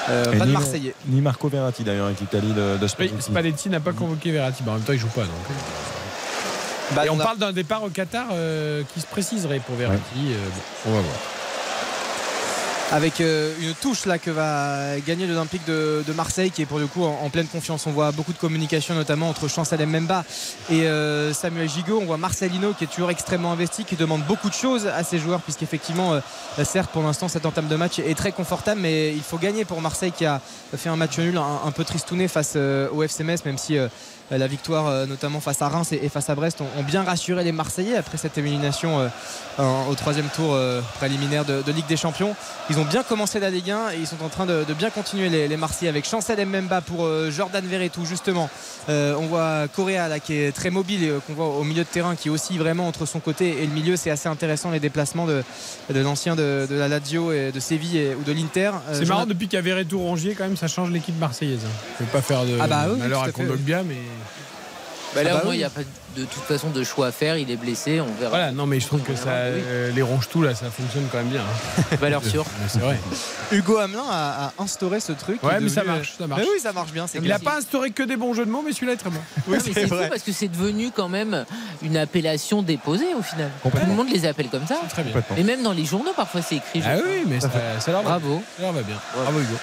Euh, 0.09 0.25
pas 0.25 0.31
de 0.39 0.45
ni- 0.45 0.51
Marseillais. 0.53 0.93
Ni 1.07 1.21
Marco 1.21 1.47
Verratti 1.49 1.83
d'ailleurs 1.83 2.07
avec 2.07 2.19
l'Italie 2.19 2.51
de, 2.53 2.77
de 2.77 2.81
Oui, 2.81 2.89
Spalletti. 2.89 3.21
Spalletti 3.21 3.69
n'a 3.69 3.79
pas 3.79 3.91
convoqué 3.93 4.31
Verratti. 4.31 4.63
Bah, 4.63 4.71
en 4.71 4.75
même 4.75 4.83
temps, 4.83 4.93
il 4.93 4.99
joue 4.99 5.07
pas. 5.09 5.21
Donc. 5.21 5.31
Bah, 6.95 7.05
Et 7.05 7.09
on 7.09 7.19
a- 7.19 7.23
parle 7.23 7.37
d'un 7.37 7.51
départ 7.51 7.83
au 7.83 7.89
Qatar 7.89 8.27
euh, 8.31 8.81
qui 8.93 9.01
se 9.01 9.05
préciserait 9.05 9.59
pour 9.59 9.75
Verratti. 9.75 10.01
Euh, 10.17 10.37
bon, 10.85 10.91
on 10.91 10.95
va 10.95 11.01
voir. 11.01 11.15
Avec 12.91 13.21
euh, 13.21 13.53
une 13.61 13.73
touche 13.73 14.05
là 14.05 14.17
que 14.17 14.31
va 14.31 14.99
gagner 15.05 15.27
l'Olympique 15.27 15.65
de, 15.67 16.03
de 16.05 16.13
Marseille 16.13 16.49
qui 16.49 16.63
est 16.63 16.65
pour 16.65 16.79
le 16.79 16.87
coup 16.87 17.03
en, 17.03 17.29
pleine 17.29 17.47
confiance. 17.47 17.85
On 17.85 17.91
voit 17.91 18.11
beaucoup 18.11 18.33
de 18.33 18.37
communication 18.37 18.95
notamment 18.95 19.29
entre 19.29 19.47
Chancel 19.47 19.85
Mbemba 19.85 20.23
et 20.69 20.83
euh, 20.83 21.33
Samuel 21.33 21.69
Gigot. 21.69 21.99
On 22.01 22.05
voit 22.05 22.17
Marcelino 22.17 22.73
qui 22.73 22.85
est 22.85 22.87
toujours 22.87 23.11
extrêmement 23.11 23.51
investi, 23.51 23.85
qui 23.85 23.95
demande 23.95 24.23
beaucoup 24.23 24.49
de 24.49 24.53
choses 24.53 24.87
à 24.87 25.03
ses 25.03 25.19
joueurs 25.19 25.41
puisqu'effectivement, 25.41 26.13
euh, 26.13 26.19
certes 26.63 26.89
pour 26.91 27.03
l'instant 27.03 27.27
cette 27.27 27.45
entame 27.45 27.67
de 27.67 27.75
match 27.75 27.99
est 27.99 28.17
très 28.17 28.31
confortable 28.31 28.81
mais 28.81 29.13
il 29.13 29.23
faut 29.23 29.37
gagner 29.37 29.65
pour 29.65 29.81
Marseille 29.81 30.11
qui 30.11 30.25
a 30.25 30.41
fait 30.75 30.89
un 30.89 30.95
match 30.95 31.17
nul 31.19 31.37
un, 31.37 31.71
peu 31.71 31.83
tristouné 31.83 32.27
face 32.27 32.53
euh, 32.55 32.89
au 32.91 33.03
FC 33.03 33.23
Metz 33.23 33.45
même 33.45 33.57
si 33.57 33.77
la 34.37 34.47
victoire 34.47 34.87
euh, 34.87 35.05
notamment 35.05 35.39
face 35.39 35.61
à 35.61 35.69
Reims 35.69 35.91
et, 35.91 36.07
face 36.09 36.29
à 36.29 36.35
Brest 36.35 36.61
ont, 36.61 36.83
bien 36.83 37.03
rassuré 37.03 37.43
les 37.43 37.51
Marseillais 37.51 37.95
après 37.97 38.17
cette 38.17 38.37
élimination 38.37 38.99
euh, 38.99 39.09
au 39.89 39.95
troisième 39.95 40.27
tour 40.27 40.53
euh, 40.53 40.81
préliminaire 40.95 41.45
de, 41.45 41.63
Ligue 41.71 41.87
des 41.87 41.97
Champions. 41.97 42.35
Ils 42.69 42.79
ont 42.79 42.85
bien 42.85 43.03
commencé 43.03 43.39
la 43.39 43.49
Ligue 43.49 43.71
1 43.71 43.91
et 43.91 43.97
ils 43.99 44.07
sont 44.07 44.21
en 44.23 44.29
train 44.29 44.45
de, 44.45 44.63
bien 44.77 44.89
continuer 44.89 45.29
les, 45.29 45.57
Marseillais 45.57 45.89
avec 45.89 46.05
Chancel 46.07 46.43
Mbemba 46.45 46.81
pour 46.81 47.05
euh, 47.05 47.29
Jordan 47.31 47.65
Verretou 47.65 48.05
justement. 48.05 48.49
Euh, 48.87 49.13
on 49.19 49.25
voit 49.27 49.67
Correa 49.75 50.07
là 50.07 50.19
qui 50.19 50.33
est 50.35 50.51
très 50.55 50.69
mobile 50.69 51.03
et 51.03 51.09
euh, 51.09 51.19
qu'on 51.25 51.33
voit 51.33 51.47
au 51.47 51.63
milieu 51.63 51.83
de 51.83 51.89
terrain 51.89 52.15
qui 52.15 52.29
est 52.29 52.31
aussi 52.31 52.57
vraiment 52.57 52.87
entre 52.87 53.05
son 53.05 53.19
côté 53.19 53.61
et 53.61 53.67
le 53.67 53.73
milieu. 53.73 53.95
C'est 53.97 54.09
assez 54.09 54.29
intéressant 54.29 54.71
les 54.71 54.79
déplacements 54.79 55.25
de, 55.25 55.43
de 55.93 55.99
l'ancien 55.99 56.35
de, 56.35 56.65
de 56.69 56.75
la 56.75 56.87
Lazio 56.87 57.31
et 57.31 57.51
de 57.51 57.59
Séville 57.59 57.97
et- 57.97 58.15
ou 58.15 58.23
de 58.23 58.31
l'Inter. 58.31 58.71
Euh, 58.89 58.93
C'est 58.99 59.05
marrant, 59.07 59.25
depuis 59.25 59.47
qu'il 59.47 59.57
y 59.57 59.59
a 59.59 59.61
Verretou 59.61 59.99
Rongier, 59.99 60.33
quand 60.35 60.45
même, 60.45 60.57
ça 60.57 60.67
change 60.67 60.89
l'équipe 60.91 61.17
marseillaise. 61.19 61.59
hein. 61.65 61.69
Je 61.99 62.03
ne 62.03 62.07
vais 62.07 62.13
pas 62.13 62.21
faire 62.21 62.45
de 62.45 62.57
Ah 62.59 62.67
bah 62.67 62.85
oui, 62.91 62.99
malheur 62.99 63.21
à 63.23 63.25
à 63.27 63.31
Kondogbia, 63.31 63.83
mais 63.83 63.95
Bah 65.15 65.23
là, 65.23 65.29
Ah 65.31 65.33
bah 65.35 65.39
au 65.41 65.43
moins, 65.45 65.49
oui. 65.51 65.55
il 65.55 65.59
n'y 65.59 65.63
a 65.63 65.69
pas 65.69 65.81
de 66.15 66.25
toute 66.25 66.43
façon 66.43 66.69
de 66.69 66.83
choix 66.83 67.07
à 67.07 67.11
faire. 67.11 67.37
Il 67.37 67.49
est 67.49 67.55
blessé, 67.55 67.99
on 68.01 68.05
verra. 68.19 68.29
Voilà, 68.29 68.51
non, 68.51 68.65
mais 68.65 68.79
je 68.79 68.85
trouve 68.87 69.01
que 69.01 69.15
ça, 69.15 69.29
euh, 69.29 69.91
les 69.91 70.01
ronge-tout, 70.01 70.41
là, 70.43 70.53
ça 70.53 70.69
fonctionne 70.69 71.05
quand 71.11 71.17
même 71.19 71.27
bien. 71.29 71.41
hein. 71.41 71.95
Valeur 72.01 72.23
sûre. 72.23 72.45
C'est 72.67 72.79
vrai. 72.79 72.99
Hugo 73.51 73.77
Hamelin 73.77 74.03
a, 74.09 74.45
a 74.57 74.63
instauré 74.63 74.99
ce 74.99 75.11
truc. 75.13 75.41
Ouais, 75.43 75.59
mais 75.59 75.69
ça 75.69 75.83
marche, 75.83 76.13
ça 76.17 76.27
marche. 76.27 76.41
Mais 76.41 76.47
oui, 76.47 76.59
ça 76.61 76.73
marche 76.73 76.91
bien. 76.91 77.05
Il 77.15 77.27
n'a 77.27 77.39
pas 77.39 77.57
instauré 77.57 77.91
que 77.91 78.03
des 78.03 78.17
bons 78.17 78.33
jeux 78.33 78.45
de 78.45 78.51
mots, 78.51 78.63
mais 78.65 78.71
celui-là 78.73 78.93
est 78.93 78.97
très 78.97 79.09
bon. 79.09 79.19
Oui, 79.47 79.57
c'est 79.63 79.87
fou 79.87 79.95
vrai. 79.95 80.09
parce 80.09 80.21
que 80.23 80.31
c'est 80.31 80.47
devenu 80.47 80.91
quand 80.95 81.09
même 81.09 81.45
une 81.81 81.97
appellation 81.97 82.61
déposée 82.61 83.13
au 83.17 83.21
final. 83.23 83.49
Tout 83.63 83.71
le 83.87 83.93
monde 83.93 84.09
les 84.11 84.25
appelle 84.27 84.49
comme 84.49 84.67
ça. 84.67 84.79
Très 84.89 85.03
bien. 85.03 85.13
Et 85.37 85.43
même 85.43 85.63
dans 85.63 85.73
les 85.73 85.85
journaux, 85.85 86.13
parfois, 86.15 86.41
c'est 86.41 86.57
écrit. 86.57 86.81
Ah 86.85 86.95
oui, 87.03 87.23
mais 87.27 87.39
ça, 87.39 87.49
ça 87.79 87.91
leur 87.91 88.01
va, 88.03 88.09
Bravo. 88.19 88.41
ça 88.57 88.63
leur 88.63 88.73
va 88.73 88.81
bien. 88.83 88.95
Bravo 89.15 89.39
Hugo. 89.39 89.55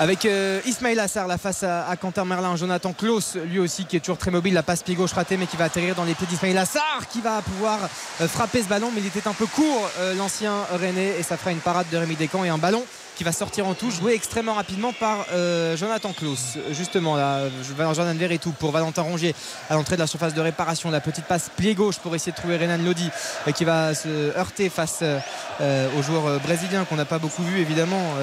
Avec 0.00 0.24
euh, 0.24 0.62
Ismail 0.64 0.98
Assar, 0.98 1.26
la 1.26 1.36
face 1.36 1.62
à, 1.62 1.86
à 1.86 1.94
Quentin 1.94 2.24
Merlin, 2.24 2.56
Jonathan 2.56 2.94
Klaus, 2.94 3.36
lui 3.36 3.58
aussi 3.58 3.84
qui 3.84 3.96
est 3.96 4.00
toujours 4.00 4.16
très 4.16 4.30
mobile, 4.30 4.54
la 4.54 4.62
passe 4.62 4.82
pied 4.82 4.94
gauche 4.94 5.12
ratée 5.12 5.36
mais 5.36 5.44
qui 5.46 5.58
va 5.58 5.64
atterrir 5.64 5.94
dans 5.94 6.04
les 6.04 6.14
pieds 6.14 6.26
d'Ismail 6.26 6.56
Assar 6.56 7.06
qui 7.12 7.20
va 7.20 7.42
pouvoir 7.42 7.78
euh, 8.22 8.26
frapper 8.26 8.62
ce 8.62 8.68
ballon 8.68 8.90
mais 8.94 9.02
il 9.02 9.06
était 9.08 9.28
un 9.28 9.34
peu 9.34 9.44
court 9.44 9.90
euh, 9.98 10.14
l'ancien 10.14 10.54
René 10.72 11.18
et 11.18 11.22
ça 11.22 11.36
fera 11.36 11.52
une 11.52 11.58
parade 11.58 11.84
de 11.92 11.98
Rémi 11.98 12.16
Descamps 12.16 12.44
et 12.44 12.48
un 12.48 12.56
ballon 12.56 12.82
qui 13.20 13.24
va 13.24 13.32
sortir 13.32 13.66
en 13.66 13.74
touche 13.74 13.96
joué 13.96 14.14
extrêmement 14.14 14.54
rapidement 14.54 14.94
par 14.94 15.26
euh, 15.34 15.76
Jonathan 15.76 16.14
Klaus. 16.14 16.56
Justement 16.70 17.16
là 17.16 17.50
Jordan 17.92 18.16
Verretou 18.16 18.52
pour 18.52 18.70
Valentin 18.70 19.02
Rongier 19.02 19.34
à 19.68 19.74
l'entrée 19.74 19.96
de 19.96 20.00
la 20.00 20.06
surface 20.06 20.32
de 20.32 20.40
réparation 20.40 20.90
la 20.90 21.02
petite 21.02 21.26
passe 21.26 21.50
pied 21.54 21.74
gauche 21.74 21.98
pour 21.98 22.14
essayer 22.14 22.32
de 22.32 22.36
trouver 22.38 22.56
Renan 22.56 22.82
Lodi 22.82 23.10
euh, 23.46 23.52
qui 23.52 23.66
va 23.66 23.94
se 23.94 24.34
heurter 24.38 24.70
face 24.70 25.00
euh, 25.02 25.88
aux 25.98 26.02
joueurs 26.02 26.28
euh, 26.28 26.38
brésiliens 26.38 26.86
qu'on 26.86 26.96
n'a 26.96 27.04
pas 27.04 27.18
beaucoup 27.18 27.42
vu 27.42 27.60
évidemment 27.60 28.14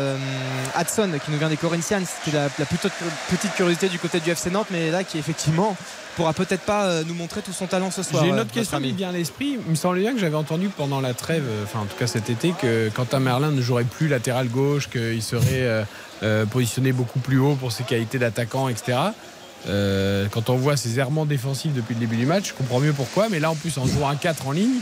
Hudson 0.81 1.19
qui 1.23 1.29
nous 1.29 1.37
vient 1.37 1.49
des 1.49 1.57
Corinthians 1.57 2.01
c'était 2.03 2.35
la, 2.35 2.49
la 2.57 2.65
plutôt 2.65 2.89
petite 3.29 3.53
curiosité 3.53 3.89
du 3.89 3.99
côté 3.99 4.19
du 4.19 4.31
FC 4.31 4.49
Nantes 4.49 4.69
mais 4.71 4.89
là 4.89 5.03
qui 5.03 5.19
effectivement 5.19 5.77
pourra 6.17 6.33
peut-être 6.33 6.63
pas 6.63 6.85
euh, 6.85 7.03
nous 7.07 7.13
montrer 7.13 7.41
tout 7.41 7.53
son 7.53 7.67
talent 7.67 7.91
ce 7.91 8.01
soir 8.01 8.23
J'ai 8.23 8.29
une 8.29 8.39
euh, 8.39 8.41
autre 8.41 8.51
question 8.51 8.81
qui 8.81 8.91
me 8.91 8.97
vient 8.97 9.09
à 9.09 9.11
l'esprit. 9.11 9.59
Il 9.65 9.71
me 9.71 9.75
semblait 9.75 10.01
bien 10.01 10.13
que 10.13 10.19
j'avais 10.19 10.35
entendu 10.35 10.67
pendant 10.69 10.99
la 10.99 11.13
trêve, 11.13 11.43
euh, 11.47 11.63
enfin 11.63 11.81
en 11.81 11.85
tout 11.85 11.95
cas 11.95 12.07
cet 12.07 12.31
été, 12.31 12.53
que 12.59 12.89
Quentin 12.89 13.19
Merlin 13.19 13.51
ne 13.51 13.61
jouerait 13.61 13.83
plus 13.83 14.07
latéral 14.07 14.49
gauche, 14.49 14.89
qu'il 14.89 15.21
serait 15.21 15.85
euh, 16.23 16.45
positionné 16.47 16.91
beaucoup 16.91 17.19
plus 17.19 17.37
haut 17.37 17.53
pour 17.53 17.71
ses 17.71 17.83
qualités 17.83 18.17
d'attaquant, 18.17 18.67
etc. 18.67 18.97
Euh, 19.69 20.27
quand 20.31 20.49
on 20.49 20.55
voit 20.55 20.75
ses 20.75 20.97
errements 20.97 21.25
défensifs 21.25 21.73
depuis 21.73 21.93
le 21.93 21.99
début 21.99 22.17
du 22.17 22.25
match, 22.25 22.49
je 22.49 22.53
comprends 22.53 22.79
mieux 22.79 22.93
pourquoi. 22.93 23.29
Mais 23.29 23.39
là, 23.39 23.51
en 23.51 23.55
plus, 23.55 23.77
en 23.77 23.85
jouant 23.85 24.09
un 24.09 24.15
4 24.15 24.47
en 24.47 24.51
ligne, 24.51 24.79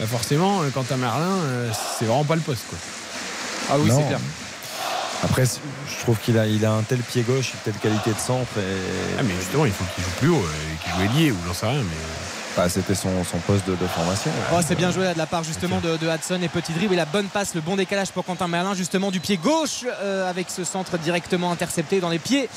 bah 0.00 0.06
forcément, 0.06 0.62
Quentin 0.72 0.96
Merlin, 0.96 1.36
c'est 1.98 2.06
vraiment 2.06 2.24
pas 2.24 2.36
le 2.36 2.40
poste. 2.40 2.64
Quoi. 2.70 2.78
ah 3.70 3.78
oui 3.78 3.90
c'est 3.94 4.06
clair 4.06 4.20
Après, 5.22 5.44
je 5.44 6.02
trouve 6.02 6.18
qu'il 6.18 6.38
a, 6.38 6.46
il 6.46 6.64
a 6.64 6.72
un 6.72 6.82
tel 6.82 6.98
pied 6.98 7.22
gauche, 7.22 7.52
une 7.54 7.60
telle 7.60 7.80
qualité 7.80 8.12
de 8.12 8.18
centre. 8.18 8.58
Et... 8.58 9.18
Ah, 9.18 9.22
mais 9.22 9.34
justement, 9.34 9.64
il 9.66 9.72
faut 9.72 9.84
qu'il 9.94 10.04
joue 10.04 10.10
plus 10.18 10.28
haut, 10.28 10.44
euh, 10.44 10.74
qu'il 10.82 10.92
joue 10.92 11.12
ailier 11.12 11.32
ou 11.32 11.36
j'en 11.46 11.54
sais 11.54 11.66
rien. 11.66 11.82
Mais... 11.82 12.27
Bah, 12.58 12.68
C'était 12.68 12.96
son, 12.96 13.22
son 13.22 13.38
poste 13.38 13.64
de, 13.68 13.76
de 13.76 13.86
formation. 13.86 14.32
Oh, 14.52 14.56
c'est 14.66 14.74
bien 14.74 14.90
joué 14.90 15.04
là, 15.04 15.12
de 15.14 15.18
la 15.18 15.26
part 15.26 15.44
justement 15.44 15.78
de, 15.78 15.96
de 15.96 16.08
Hudson 16.12 16.40
et 16.42 16.48
petit 16.48 16.72
dribble 16.72 16.94
et 16.94 16.96
la 16.96 17.04
bonne 17.04 17.26
passe, 17.26 17.54
le 17.54 17.60
bon 17.60 17.76
décalage 17.76 18.10
pour 18.10 18.24
Quentin 18.24 18.48
Merlin 18.48 18.74
justement 18.74 19.12
du 19.12 19.20
pied 19.20 19.36
gauche 19.36 19.84
euh, 20.02 20.28
avec 20.28 20.50
ce 20.50 20.64
centre 20.64 20.98
directement 20.98 21.52
intercepté 21.52 22.00
dans 22.00 22.08
les 22.08 22.18
pieds 22.18 22.48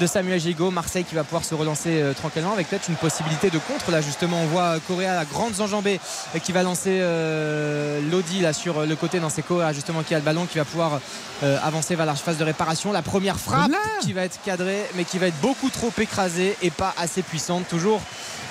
de 0.00 0.06
Samuel 0.06 0.40
Gigot. 0.40 0.70
Marseille 0.70 1.04
qui 1.04 1.14
va 1.14 1.24
pouvoir 1.24 1.44
se 1.44 1.54
relancer 1.54 2.00
euh, 2.00 2.14
tranquillement 2.14 2.54
avec 2.54 2.70
peut-être 2.70 2.88
une 2.88 2.96
possibilité 2.96 3.50
de 3.50 3.58
contre 3.58 3.90
là 3.90 4.00
justement 4.00 4.40
on 4.40 4.46
voit 4.46 4.62
euh, 4.62 4.78
Correa 4.88 5.14
la 5.14 5.26
grande 5.26 5.60
enjambée 5.60 6.00
euh, 6.34 6.38
qui 6.38 6.52
va 6.52 6.62
lancer 6.62 6.98
euh, 7.02 8.00
Lodi 8.10 8.40
là 8.40 8.54
sur 8.54 8.86
le 8.86 8.96
côté 8.96 9.20
dans 9.20 9.28
ses 9.28 9.42
Correa 9.42 9.74
justement 9.74 10.02
qui 10.02 10.14
a 10.14 10.18
le 10.18 10.24
ballon 10.24 10.46
qui 10.46 10.56
va 10.56 10.64
pouvoir 10.64 11.00
euh, 11.42 11.58
avancer 11.62 11.96
vers 11.96 12.06
la 12.06 12.14
phase 12.14 12.38
de 12.38 12.44
réparation. 12.44 12.92
La 12.92 13.02
première 13.02 13.38
frappe 13.38 13.72
qui 14.00 14.14
va 14.14 14.22
être 14.22 14.40
cadrée 14.42 14.86
mais 14.94 15.04
qui 15.04 15.18
va 15.18 15.26
être 15.26 15.40
beaucoup 15.42 15.68
trop 15.68 15.92
écrasée 15.98 16.56
et 16.62 16.70
pas 16.70 16.94
assez 16.96 17.20
puissante. 17.20 17.68
Toujours 17.68 18.00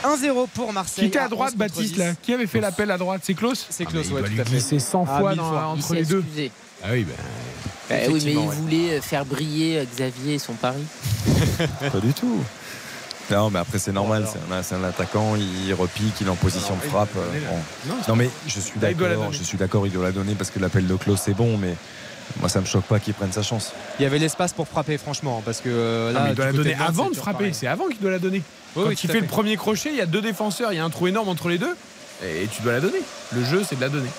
1-0 0.04 0.48
pour 0.54 0.72
Marseille. 0.74 1.04
Qui 1.06 1.08
était 1.08 1.20
à 1.20 1.26
11 1.26 1.30
droite, 1.32 1.56
Baptiste 1.58 1.94
10. 1.94 1.98
là 2.00 2.14
Qui 2.22 2.34
avait 2.34 2.48
fait 2.48 2.62
l'appel 2.62 2.90
à 2.92 2.98
droite 2.98 3.22
C'est 3.24 3.34
Klaus 3.34 3.66
C'est 3.70 3.86
Ah, 3.88 3.92
Klaus, 3.92 4.06
il 4.10 4.14
ouais, 4.14 4.22
tout 4.22 4.42
à 4.42 4.46
fait. 4.46 4.52
glisser 4.52 4.80
100 4.80 5.06
Ah, 5.10 5.20
fois 5.20 5.36
dans- 5.36 5.50
fois. 5.50 5.66
Entre 5.68 5.94
les 5.94 6.04
deux. 6.06 6.20
excusé. 6.20 6.52
Ah 6.84 6.88
oui, 6.92 7.04
ben. 7.04 7.14
Bah 7.90 7.96
oui, 8.10 8.22
mais 8.24 8.32
il 8.34 8.38
ouais. 8.38 8.56
voulait 8.56 8.98
euh, 8.98 9.02
faire 9.02 9.26
briller 9.26 9.86
Xavier 9.96 10.36
et 10.36 10.40
son 10.40 10.54
pari. 10.54 10.84
Pas 11.92 12.00
du 12.00 12.14
tout. 12.14 12.40
Non, 13.32 13.50
mais 13.50 13.60
après, 13.60 13.78
c'est 13.80 13.92
normal. 13.92 14.28
C'est 14.32 14.54
un, 14.54 14.64
c'est 14.64 14.76
un 14.76 14.84
attaquant, 14.84 15.36
il 15.36 15.74
repique, 15.74 16.14
il 16.22 16.28
est 16.28 16.30
en 16.30 16.36
position 16.36 16.76
de 16.76 16.82
frappe. 16.82 17.10
euh, 17.18 17.40
bon. 17.50 17.90
Non, 17.90 17.96
Non, 18.10 18.16
mais 18.16 18.30
je 18.48 18.60
suis 18.60 18.80
d'accord. 18.80 19.32
Je 19.32 19.44
suis 19.44 19.58
d'accord, 19.58 19.86
il 19.86 19.94
doit 19.94 20.04
la 20.06 20.12
donner 20.12 20.34
parce 20.36 20.50
que 20.52 20.60
l'appel 20.60 20.88
de 20.88 20.96
Klaus, 20.96 21.20
c'est 21.24 21.34
bon, 21.36 21.58
mais 21.58 21.76
moi, 22.40 22.50
ça 22.50 22.62
me 22.62 22.66
choque 22.66 22.86
pas 22.86 23.00
qu'il 23.00 23.14
prenne 23.14 23.32
sa 23.32 23.42
chance. 23.42 23.74
Il 24.00 24.04
y 24.04 24.06
avait 24.06 24.20
l'espace 24.20 24.54
pour 24.54 24.68
frapper, 24.68 24.98
franchement, 24.98 25.42
parce 25.44 25.60
que 25.62 25.70
euh, 25.70 26.12
là, 26.12 26.20
Ah, 26.22 26.24
mais 26.26 26.30
il 26.32 26.36
doit 26.36 26.46
la 26.46 26.54
donner 26.54 26.76
de 26.76 26.82
avant 26.82 27.10
de 27.10 27.16
frapper. 27.16 27.54
C'est 27.54 27.68
avant 27.68 27.88
qu'il 27.88 28.00
doit 28.00 28.12
la 28.12 28.20
donner. 28.20 28.44
Oui, 28.76 28.84
Quand 28.84 28.90
oui, 28.90 29.00
il 29.04 29.10
fait 29.10 29.20
le 29.20 29.28
premier 29.28 29.58
crochet, 29.58 29.90
il 29.92 29.98
y 29.98 30.02
a 30.02 30.06
deux 30.06 30.22
défenseurs, 30.22 30.72
il 30.72 30.78
y 30.78 30.80
a 30.80 30.86
un 30.86 30.90
trou 30.90 31.08
énorme 31.08 31.30
entre 31.30 31.50
les 31.50 31.58
deux. 31.58 31.76
Et 32.24 32.48
tu 32.48 32.62
dois 32.62 32.74
la 32.74 32.82
donner. 32.82 33.00
Le 33.34 33.44
jeu, 33.44 33.64
c'est 33.68 33.76
de 33.76 33.82
la 33.82 33.90
donner. 33.90 34.10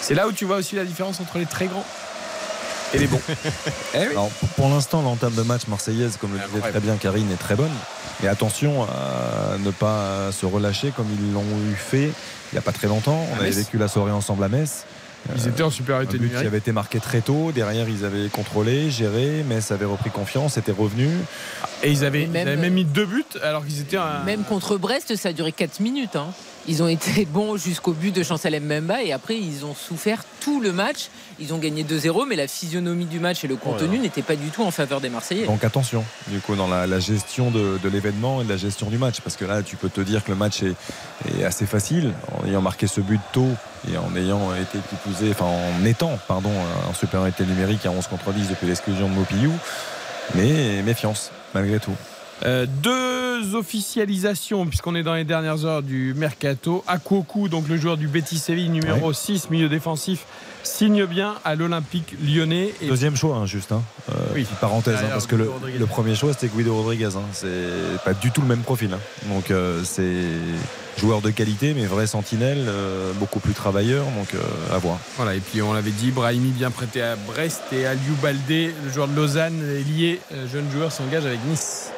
C'est 0.00 0.14
là 0.14 0.28
où 0.28 0.32
tu 0.32 0.44
vois 0.44 0.56
aussi 0.56 0.76
la 0.76 0.84
différence 0.84 1.20
entre 1.20 1.38
les 1.38 1.46
très 1.46 1.66
grands 1.66 1.84
et 2.92 2.98
les 2.98 3.06
bons. 3.06 3.20
Eh 3.94 3.98
oui. 3.98 4.06
Alors, 4.12 4.28
pour, 4.56 4.68
l'instant, 4.68 5.02
l'entame 5.02 5.34
de 5.34 5.42
match 5.42 5.62
marseillaise, 5.68 6.16
comme 6.20 6.32
le 6.32 6.38
disait 6.38 6.48
Incroyable. 6.48 6.70
très 6.72 6.80
bien 6.80 6.96
Karine, 6.96 7.32
est 7.32 7.36
très 7.36 7.54
bonne. 7.54 7.72
Mais 8.22 8.28
attention 8.28 8.84
à 8.84 9.58
ne 9.58 9.70
pas 9.70 10.30
se 10.32 10.46
relâcher 10.46 10.92
comme 10.96 11.06
ils 11.18 11.32
l'ont 11.32 11.42
eu 11.70 11.74
fait 11.74 12.10
il 12.52 12.56
n'y 12.56 12.58
a 12.58 12.62
pas 12.62 12.72
très 12.72 12.86
longtemps. 12.86 13.26
On 13.32 13.34
À 13.34 13.40
avait 13.40 13.50
vécu 13.50 13.78
la 13.78 13.88
soirée 13.88 14.12
ensemble 14.12 14.44
à 14.44 14.48
Metz. 14.48 14.84
Ils 15.36 15.48
étaient 15.48 15.62
en 15.62 15.70
supériorité 15.70 16.12
but 16.18 16.18
qui 16.18 16.24
numérique. 16.28 16.46
avait 16.46 16.58
été 16.58 16.72
marqué 16.72 17.00
très 17.00 17.20
tôt. 17.20 17.50
Derrière, 17.52 17.88
ils 17.88 18.04
avaient 18.04 18.28
contrôlé, 18.28 18.90
géré. 18.90 19.42
Metz 19.48 19.70
avait 19.70 19.84
repris 19.84 20.10
confiance, 20.10 20.56
était 20.58 20.72
revenu. 20.72 21.08
Et 21.82 21.90
ils 21.90 22.04
avaient, 22.04 22.22
Et 22.22 22.26
même- 22.26 22.46
ils 22.46 22.52
avaient 22.52 22.60
même 22.60 22.74
mis 22.74 22.84
deux 22.84 23.06
buts 23.06 23.24
alors 23.42 23.64
qu'ils 23.64 23.80
étaient 23.80 23.96
un. 23.96 24.22
Même 24.24 24.44
contre 24.44 24.76
Brest, 24.76 25.16
ça 25.16 25.30
a 25.30 25.32
duré 25.32 25.52
4 25.52 25.80
minutes. 25.80 26.16
hein. 26.16 26.26
Ils 26.66 26.82
ont 26.82 26.88
été 26.88 27.24
bons 27.30 27.56
jusqu'au 27.56 27.92
but 27.92 28.14
de 28.14 28.22
Chancel 28.22 28.58
Mbemba 28.60 29.02
et 29.02 29.12
après 29.12 29.36
ils 29.36 29.64
ont 29.64 29.74
souffert 29.74 30.22
tout 30.40 30.60
le 30.60 30.72
match. 30.72 31.08
Ils 31.40 31.52
ont 31.52 31.58
gagné 31.58 31.82
2-0, 31.84 32.26
mais 32.28 32.36
la 32.36 32.46
physionomie 32.46 33.06
du 33.06 33.18
match 33.20 33.44
et 33.44 33.48
le 33.48 33.56
contenu 33.56 33.98
n'étaient 33.98 34.22
pas 34.22 34.36
du 34.36 34.48
tout 34.50 34.62
en 34.62 34.70
faveur 34.70 35.00
des 35.00 35.08
Marseillais. 35.08 35.46
Donc 35.46 35.64
attention, 35.64 36.04
du 36.28 36.38
coup, 36.38 36.54
dans 36.54 36.68
la, 36.68 36.86
la 36.86 37.00
gestion 37.00 37.50
de, 37.50 37.78
de 37.82 37.88
l'événement 37.88 38.40
et 38.40 38.44
de 38.44 38.48
la 38.48 38.56
gestion 38.56 38.88
du 38.88 38.98
match. 38.98 39.20
Parce 39.20 39.36
que 39.36 39.44
là, 39.44 39.62
tu 39.62 39.76
peux 39.76 39.88
te 39.88 40.00
dire 40.00 40.22
que 40.24 40.30
le 40.30 40.36
match 40.36 40.62
est, 40.62 40.74
est 41.38 41.44
assez 41.44 41.66
facile 41.66 42.12
en 42.40 42.46
ayant 42.46 42.62
marqué 42.62 42.86
ce 42.86 43.00
but 43.00 43.20
tôt 43.32 43.48
et 43.92 43.96
en 43.98 44.14
ayant 44.16 44.54
été 44.54 44.78
est- 44.78 45.30
enfin 45.32 45.46
en 45.46 45.84
étant, 45.84 46.18
pardon, 46.28 46.52
en 46.88 46.94
supériorité 46.94 47.44
numérique 47.44 47.84
à 47.84 47.90
11 47.90 48.06
contre 48.06 48.32
10 48.32 48.48
depuis 48.50 48.66
l'exclusion 48.68 49.08
de 49.08 49.14
Mopillou. 49.14 49.52
Mais 50.34 50.82
méfiance, 50.82 51.30
malgré 51.52 51.78
tout. 51.80 51.94
Euh, 52.44 52.66
deux 52.66 53.23
officialisations, 53.54 54.66
puisqu'on 54.66 54.94
est 54.94 55.02
dans 55.02 55.14
les 55.14 55.24
dernières 55.24 55.64
heures 55.64 55.82
du 55.82 56.14
mercato. 56.14 56.84
Akwoku, 56.86 57.48
donc 57.48 57.68
le 57.68 57.76
joueur 57.76 57.96
du 57.96 58.08
Betis 58.08 58.38
Séville, 58.38 58.70
numéro 58.70 59.12
6, 59.12 59.50
milieu 59.50 59.68
défensif, 59.68 60.24
signe 60.62 61.04
bien 61.06 61.34
à 61.44 61.54
l'Olympique 61.54 62.14
lyonnais. 62.24 62.72
Et 62.80 62.86
Deuxième 62.88 63.16
choix, 63.16 63.36
hein, 63.36 63.46
juste. 63.46 63.72
hein. 63.72 63.82
Euh, 64.10 64.12
Oui. 64.34 64.46
parenthèse, 64.60 64.98
hein, 65.02 65.08
parce 65.10 65.26
que 65.26 65.36
le, 65.36 65.50
premier 65.86 66.14
choix, 66.14 66.32
c'était 66.32 66.48
Guido 66.48 66.74
Rodriguez. 66.74 67.10
C'est 67.32 67.48
pas 68.04 68.14
du 68.14 68.30
tout 68.30 68.40
le 68.40 68.46
même 68.48 68.62
profil. 68.62 68.90
Donc, 69.28 69.50
euh, 69.50 69.80
c'est 69.84 70.24
joueur 70.98 71.20
de 71.20 71.30
qualité, 71.30 71.74
mais 71.74 71.86
vrai 71.86 72.06
sentinelle, 72.06 72.64
euh, 72.68 73.12
beaucoup 73.14 73.40
plus 73.40 73.52
travailleur. 73.52 74.04
Donc, 74.16 74.34
euh, 74.34 74.74
à 74.74 74.78
voir. 74.78 74.98
Voilà, 75.16 75.34
et 75.34 75.40
puis 75.40 75.60
on 75.62 75.72
l'avait 75.72 75.90
dit, 75.90 76.10
Brahimi 76.10 76.50
bien 76.50 76.70
prêté 76.70 77.02
à 77.02 77.16
Brest 77.16 77.62
et 77.72 77.86
Aliou 77.86 78.14
Baldé, 78.22 78.72
le 78.84 78.92
joueur 78.92 79.08
de 79.08 79.14
Lausanne, 79.16 79.60
est 79.76 79.88
lié, 79.88 80.20
jeune 80.52 80.70
joueur, 80.70 80.92
s'engage 80.92 81.26
avec 81.26 81.40
Nice. 81.46 81.90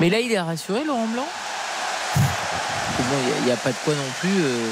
Mais 0.00 0.10
là, 0.10 0.20
il 0.20 0.30
est 0.32 0.40
rassuré, 0.40 0.84
Laurent 0.84 1.06
Blanc? 1.06 1.26
Il 3.40 3.44
n'y 3.46 3.52
a, 3.52 3.56
pas 3.56 3.70
de 3.70 3.76
quoi 3.84 3.94
non 3.94 4.02
plus. 4.20 4.28
euh, 4.42 4.68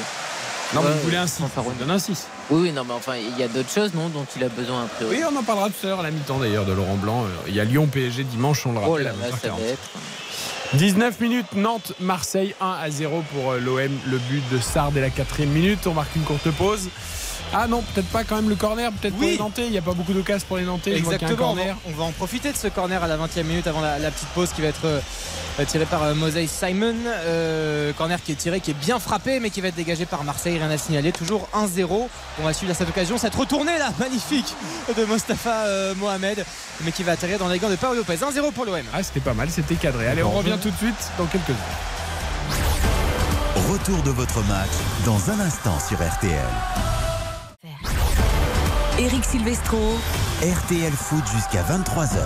Non, 0.75 0.83
mais 0.83 0.91
il 0.97 1.03
voulait 1.05 1.17
un 1.17 1.27
6. 1.27 1.43
fanfaronner. 1.43 1.77
donne 1.79 1.91
un 1.93 1.99
6. 1.99 2.27
Oui, 2.51 2.61
oui, 2.65 2.73
non, 2.73 2.85
mais 2.85 2.93
enfin, 2.95 3.15
il 3.17 3.39
y 3.39 3.43
a 3.43 3.49
d'autres 3.49 3.71
choses, 3.73 3.95
non, 3.95 4.09
dont 4.09 4.27
il 4.37 4.45
a 4.45 4.49
besoin 4.49 4.85
a 4.85 4.87
priori. 4.89 5.17
Oui, 5.17 5.23
on 5.33 5.37
en 5.37 5.43
parlera 5.43 5.69
tout 5.71 5.87
à 5.87 5.91
l'heure 5.91 6.01
à 6.01 6.03
la 6.03 6.11
mi-temps 6.11 6.39
d'ailleurs 6.39 6.65
de 6.65 6.73
Laurent 6.73 6.97
Blanc. 6.97 7.25
Euh, 7.25 7.29
Il 7.49 7.55
y 7.55 7.61
a 7.61 7.65
Lyon 7.65 7.87
PSG 7.87 8.25
dimanche, 8.25 8.67
on 8.67 8.73
le 8.73 8.79
Oh 8.85 8.91
rappelle. 8.93 9.05
là 9.05 9.11
à 9.11 9.31
là, 9.31 9.37
ça 9.41 9.49
20h40. 9.49 9.61
va 9.61 9.67
être. 9.69 9.89
19 10.75 11.21
minutes, 11.21 11.47
Nantes, 11.55 11.93
Marseille 12.01 12.55
1 12.61 12.67
à 12.83 12.91
0 12.91 13.23
pour 13.33 13.53
euh, 13.53 13.61
l'OM. 13.61 13.91
Le 14.07 14.19
but 14.19 14.43
de 14.51 14.59
Sard 14.59 14.91
dès 14.93 15.01
la 15.01 15.11
quatrième 15.11 15.51
minute. 15.51 15.87
On 15.87 15.95
marque 15.95 16.15
une 16.17 16.25
courte 16.25 16.51
pause. 16.51 16.89
Ah 17.53 17.67
non, 17.69 17.83
peut-être 17.83 18.09
pas 18.09 18.25
quand 18.25 18.37
même 18.37 18.49
le 18.49 18.57
corner, 18.57 18.91
peut-être 18.93 19.15
pour 19.15 19.23
les 19.23 19.39
Nantais. 19.39 19.67
Il 19.67 19.73
n'y 19.73 19.79
a 19.79 19.83
pas 19.83 19.95
beaucoup 19.95 20.13
de 20.13 20.23
casse 20.23 20.45
pour 20.45 20.57
les 20.57 20.65
Nantais. 20.65 20.97
Exactement, 20.97 21.31
on 21.31 21.55
va, 21.55 21.63
corner. 21.63 21.77
on 21.87 21.93
va 21.93 22.05
en 22.05 22.13
profiter 22.13 22.53
de 22.53 22.57
ce 22.57 22.69
corner 22.69 23.03
à 23.03 23.07
la 23.07 23.17
20e 23.17 23.45
minute 23.45 23.67
avant 23.67 23.81
la, 23.81 23.99
la 23.99 24.11
petite 24.11 24.29
pause 24.29 24.51
qui 24.53 24.63
va 24.63 24.69
être 24.69 24.85
euh, 24.85 25.01
tirée 25.65 25.87
par 25.87 26.03
euh, 26.03 26.15
Mosey 26.15 26.47
Simon. 26.47 26.95
Euh, 27.07 27.93
corner 27.95 28.23
qui 28.23 28.33
est 28.33 28.37
tiré, 28.37 28.61
qui 28.61 28.73
est 28.73 28.75
bien 28.75 28.99
frappé, 28.99 29.41
mais 29.41 29.51
qui 29.51 29.61
va 29.61 29.69
être 29.69 29.75
dégagé 29.77 30.05
par 30.07 30.25
Marseille. 30.25 30.59
Rien 30.59 30.71
à 30.71 30.79
signaler. 30.79 31.13
Toujours 31.13 31.49
1-0. 31.55 32.09
On 32.41 32.45
va 32.45 32.53
suivre 32.53 32.73
à 32.73 32.75
cette 32.75 32.89
occasion 32.89 33.17
cette 33.17 33.35
retournée 33.35 33.79
là, 33.79 33.91
magnifique 33.99 34.55
de 34.97 35.05
Mostafa 35.05 35.65
euh, 35.67 35.95
Mohamed, 35.95 36.45
mais 36.85 36.93
qui 36.93 37.03
va 37.03 37.13
atterrir 37.13 37.39
dans 37.39 37.49
les 37.49 37.59
gants 37.59 37.71
de 37.71 37.77
Paolo 37.77 38.01
Lopez. 38.01 38.17
1-0 38.17 38.53
pour 38.53 38.65
l'OM. 38.65 38.77
Ah, 38.93 39.03
c'était 39.03 39.21
pas 39.21 39.35
mal, 39.35 39.49
c'était 39.51 39.77
cadré. 39.77 40.09
Allez, 40.09 40.23
on 40.23 40.31
revient 40.31 40.59
tout 40.61 40.71
de 40.71 40.77
suite 40.77 41.11
dans 41.19 41.27
quelques 41.27 41.51
heures. 41.51 41.57
Retour 43.71 44.03
de 44.03 44.11
votre 44.11 44.43
match 44.43 44.71
dans 45.05 45.31
un 45.31 45.41
instant 45.41 45.79
sur 45.81 45.97
RTL. 45.99 46.96
Eric 48.99 49.27
Silvestro. 49.27 49.77
RTL 50.41 50.93
Foot 50.93 51.23
jusqu'à 51.31 51.63
23h. 51.63 52.17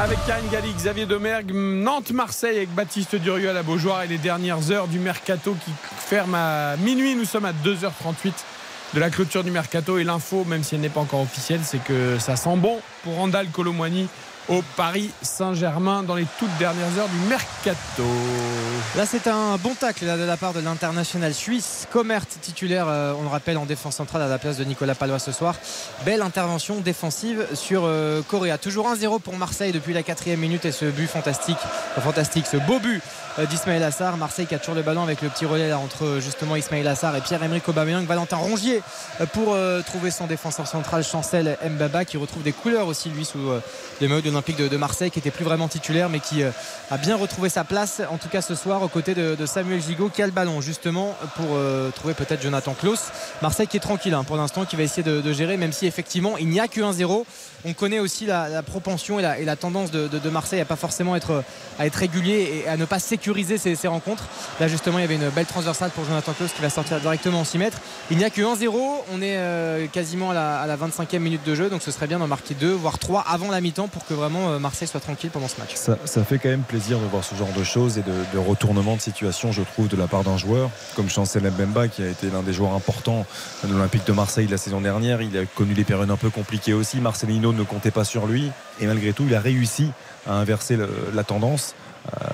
avec 0.00 0.18
Karine 0.26 0.48
Galli, 0.50 0.72
Xavier 0.72 1.06
Demergue, 1.06 1.52
Nantes-Marseille 1.54 2.56
avec 2.56 2.74
Baptiste 2.74 3.14
Durieux 3.14 3.48
à 3.48 3.52
la 3.52 3.62
Beaujoire 3.62 4.02
et 4.02 4.08
les 4.08 4.18
dernières 4.18 4.72
heures 4.72 4.88
du 4.88 4.98
mercato 4.98 5.56
qui 5.64 5.70
ferme 5.96 6.34
à 6.34 6.76
minuit. 6.78 7.14
Nous 7.14 7.24
sommes 7.24 7.44
à 7.44 7.52
2h38 7.52 8.32
de 8.94 9.00
la 9.00 9.10
clôture 9.10 9.44
du 9.44 9.52
mercato 9.52 9.98
et 9.98 10.02
l'info, 10.02 10.44
même 10.44 10.64
si 10.64 10.74
elle 10.74 10.80
n'est 10.80 10.88
pas 10.88 11.00
encore 11.00 11.20
officielle, 11.20 11.60
c'est 11.62 11.82
que 11.82 12.18
ça 12.18 12.34
sent 12.34 12.56
bon 12.56 12.80
pour 13.04 13.14
Randall 13.14 13.46
Colomwani 13.50 14.08
au 14.48 14.62
Paris 14.76 15.10
Saint-Germain 15.22 16.02
dans 16.02 16.14
les 16.14 16.26
toutes 16.38 16.56
dernières 16.58 16.98
heures 16.98 17.08
du 17.08 17.28
mercato. 17.28 18.04
Là, 18.96 19.04
c'est 19.06 19.26
un 19.26 19.56
bon 19.56 19.74
tacle 19.74 20.04
de 20.04 20.24
la 20.24 20.36
part 20.36 20.52
de 20.52 20.60
l'international 20.60 21.34
suisse. 21.34 21.86
Comert 21.92 22.26
titulaire, 22.26 22.86
euh, 22.88 23.12
on 23.18 23.22
le 23.22 23.28
rappelle, 23.28 23.58
en 23.58 23.66
défense 23.66 23.96
centrale 23.96 24.22
à 24.22 24.28
la 24.28 24.38
place 24.38 24.56
de 24.56 24.64
Nicolas 24.64 24.94
Palois 24.94 25.18
ce 25.18 25.32
soir. 25.32 25.54
Belle 26.04 26.22
intervention 26.22 26.80
défensive 26.80 27.46
sur 27.54 27.82
euh, 27.84 28.22
Correa. 28.22 28.58
Toujours 28.58 28.88
1-0 28.88 29.20
pour 29.20 29.36
Marseille 29.36 29.72
depuis 29.72 29.92
la 29.92 30.02
quatrième 30.02 30.40
minute 30.40 30.64
et 30.64 30.72
ce 30.72 30.86
but 30.86 31.06
fantastique, 31.08 31.58
fantastique, 32.00 32.46
ce 32.46 32.56
beau 32.56 32.78
but 32.78 33.02
d'Ismaël 33.46 33.82
Assar. 33.82 34.16
Marseille 34.16 34.46
qui 34.46 34.54
a 34.54 34.58
toujours 34.58 34.74
le 34.74 34.82
ballon 34.82 35.02
avec 35.02 35.22
le 35.22 35.28
petit 35.28 35.46
relais 35.46 35.72
entre 35.72 36.04
euh, 36.04 36.20
justement 36.20 36.56
Ismaël 36.56 36.86
Assar 36.88 37.14
et 37.16 37.20
Pierre-Emerick 37.20 37.68
Aubameyang. 37.68 38.04
Valentin 38.04 38.36
Rongier 38.36 38.82
euh, 39.20 39.26
pour 39.26 39.54
euh, 39.54 39.82
trouver 39.82 40.10
son 40.10 40.26
défenseur 40.26 40.66
central 40.66 41.04
Chancel 41.04 41.56
Mbaba 41.64 42.04
qui 42.04 42.16
retrouve 42.16 42.42
des 42.42 42.52
couleurs 42.52 42.88
aussi 42.88 43.10
lui 43.10 43.24
sous 43.24 43.50
euh, 43.50 43.60
les 44.00 44.08
maillots 44.08 44.20
de 44.20 44.26
l'Olympique 44.26 44.56
de, 44.56 44.76
Marseille 44.76 45.10
qui 45.10 45.18
était 45.18 45.30
plus 45.30 45.44
vraiment 45.44 45.68
titulaire 45.68 46.08
mais 46.08 46.20
qui 46.20 46.42
euh, 46.42 46.50
a 46.90 46.98
bien 46.98 47.16
retrouvé 47.16 47.48
sa 47.48 47.64
place 47.64 48.02
en 48.10 48.16
tout 48.16 48.28
cas 48.28 48.42
ce 48.42 48.54
soir 48.54 48.82
aux 48.82 48.88
côtés 48.88 49.14
de, 49.14 49.46
Samuel 49.46 49.80
Gigot 49.80 50.08
qui 50.08 50.22
a 50.22 50.26
le 50.26 50.32
ballon 50.32 50.60
justement 50.60 51.16
pour 51.36 51.46
euh, 51.52 51.90
trouver 51.90 52.14
peut-être 52.14 52.42
Jonathan 52.42 52.74
Klaus. 52.74 53.10
Marseille 53.40 53.66
qui 53.66 53.76
est 53.76 53.80
tranquille 53.80 54.14
hein, 54.14 54.24
pour 54.24 54.36
l'instant 54.36 54.64
qui 54.64 54.76
va 54.76 54.82
essayer 54.82 55.02
de, 55.02 55.32
gérer 55.32 55.56
même 55.56 55.72
si 55.72 55.86
effectivement 55.86 56.36
il 56.38 56.48
n'y 56.48 56.60
a 56.60 56.68
que 56.68 56.80
1-0. 56.80 57.24
On 57.64 57.72
connaît 57.72 57.98
aussi 57.98 58.26
la, 58.26 58.62
propension 58.62 59.18
et 59.18 59.44
la, 59.44 59.56
tendance 59.56 59.90
de, 59.90 60.30
Marseille 60.30 60.60
à 60.60 60.64
pas 60.64 60.76
forcément 60.76 61.16
être 61.16 61.42
régulier 61.78 62.62
et 62.64 62.68
à 62.68 62.76
ne 62.76 62.84
pas 62.84 62.98
sécuriser 62.98 63.27
ses 63.58 63.88
rencontres. 63.88 64.24
Là 64.60 64.68
justement 64.68 64.98
il 64.98 65.02
y 65.02 65.04
avait 65.04 65.16
une 65.16 65.28
belle 65.30 65.46
transversale 65.46 65.90
pour 65.90 66.04
Jonathan 66.04 66.32
Klaus 66.32 66.52
qui 66.52 66.62
va 66.62 66.70
sortir 66.70 67.00
directement 67.00 67.40
en 67.40 67.44
6 67.44 67.58
mètres. 67.58 67.78
Il 68.10 68.18
n'y 68.18 68.24
a 68.24 68.30
que 68.30 68.40
1-0. 68.40 68.70
On 69.12 69.22
est 69.22 69.36
euh, 69.36 69.86
quasiment 69.86 70.30
à 70.30 70.34
la, 70.34 70.60
à 70.60 70.66
la 70.66 70.76
25e 70.76 71.18
minute 71.18 71.44
de 71.44 71.54
jeu 71.54 71.68
donc 71.68 71.82
ce 71.82 71.90
serait 71.90 72.06
bien 72.06 72.18
d'en 72.18 72.26
marquer 72.26 72.54
2 72.54 72.72
voire 72.72 72.98
3 72.98 73.24
avant 73.28 73.50
la 73.50 73.60
mi-temps 73.60 73.88
pour 73.88 74.06
que 74.06 74.14
vraiment 74.14 74.50
euh, 74.50 74.58
Marseille 74.58 74.88
soit 74.88 75.00
tranquille 75.00 75.30
pendant 75.30 75.48
ce 75.48 75.58
match. 75.58 75.74
Ça, 75.74 76.24
fait 76.24 76.38
quand 76.38 76.48
même 76.48 76.62
plaisir 76.62 76.98
de 76.98 77.06
voir 77.06 77.24
ce 77.24 77.34
genre 77.34 77.52
de 77.56 77.64
choses 77.64 77.98
et 77.98 78.02
de, 78.02 78.12
de 78.32 78.38
retournement 78.38 78.96
de 78.96 79.00
situation, 79.00 79.52
je 79.52 79.62
trouve, 79.62 79.88
de 79.88 79.96
la 79.96 80.06
part 80.06 80.24
d'un 80.24 80.36
joueur 80.36 80.70
comme 80.96 81.08
Chancel 81.08 81.42
Mbemba, 81.42 81.88
qui 81.88 82.02
a 82.02 82.08
été 82.08 82.28
l'un 82.30 82.42
des 82.42 82.52
joueurs 82.52 82.74
importants 82.74 83.24
de 83.64 83.72
l'Olympique 83.72 84.06
de 84.06 84.12
Marseille 84.12 84.46
la 84.46 84.58
saison 84.58 84.80
dernière. 84.80 85.22
Il 85.22 85.36
a 85.38 85.44
connu 85.46 85.74
des 85.74 85.84
périodes 85.84 86.10
un 86.10 86.16
peu 86.16 86.30
compliquées 86.30 86.72
aussi. 86.72 86.98
Marcelino 86.98 87.52
ne 87.52 87.62
comptait 87.62 87.90
pas 87.90 88.04
sur 88.04 88.26
lui 88.26 88.50
et 88.80 88.86
malgré 88.86 89.12
tout, 89.12 89.24
il 89.26 89.34
a 89.34 89.40
réussi 89.40 89.90
à 90.26 90.34
inverser 90.34 90.76
la 91.14 91.24
tendance 91.24 91.74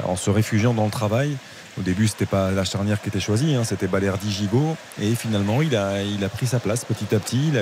en 0.04 0.16
se 0.16 0.30
réfugiant 0.30 0.74
dans 0.74 0.84
le 0.84 0.90
travail. 0.90 1.36
Au 1.78 1.82
début, 1.82 2.06
c'était 2.06 2.26
pas 2.26 2.52
la 2.52 2.64
charnière 2.64 3.02
qui 3.02 3.08
était 3.08 3.20
choisie, 3.20 3.54
hein, 3.54 3.64
c'était 3.64 3.88
Balerdi 3.88 4.30
Gigot. 4.30 4.76
Et 5.00 5.14
finalement, 5.14 5.60
il 5.60 5.74
a, 5.74 6.28
pris 6.28 6.46
sa 6.46 6.60
place 6.60 6.84
petit 6.84 7.12
à 7.14 7.18
petit. 7.18 7.52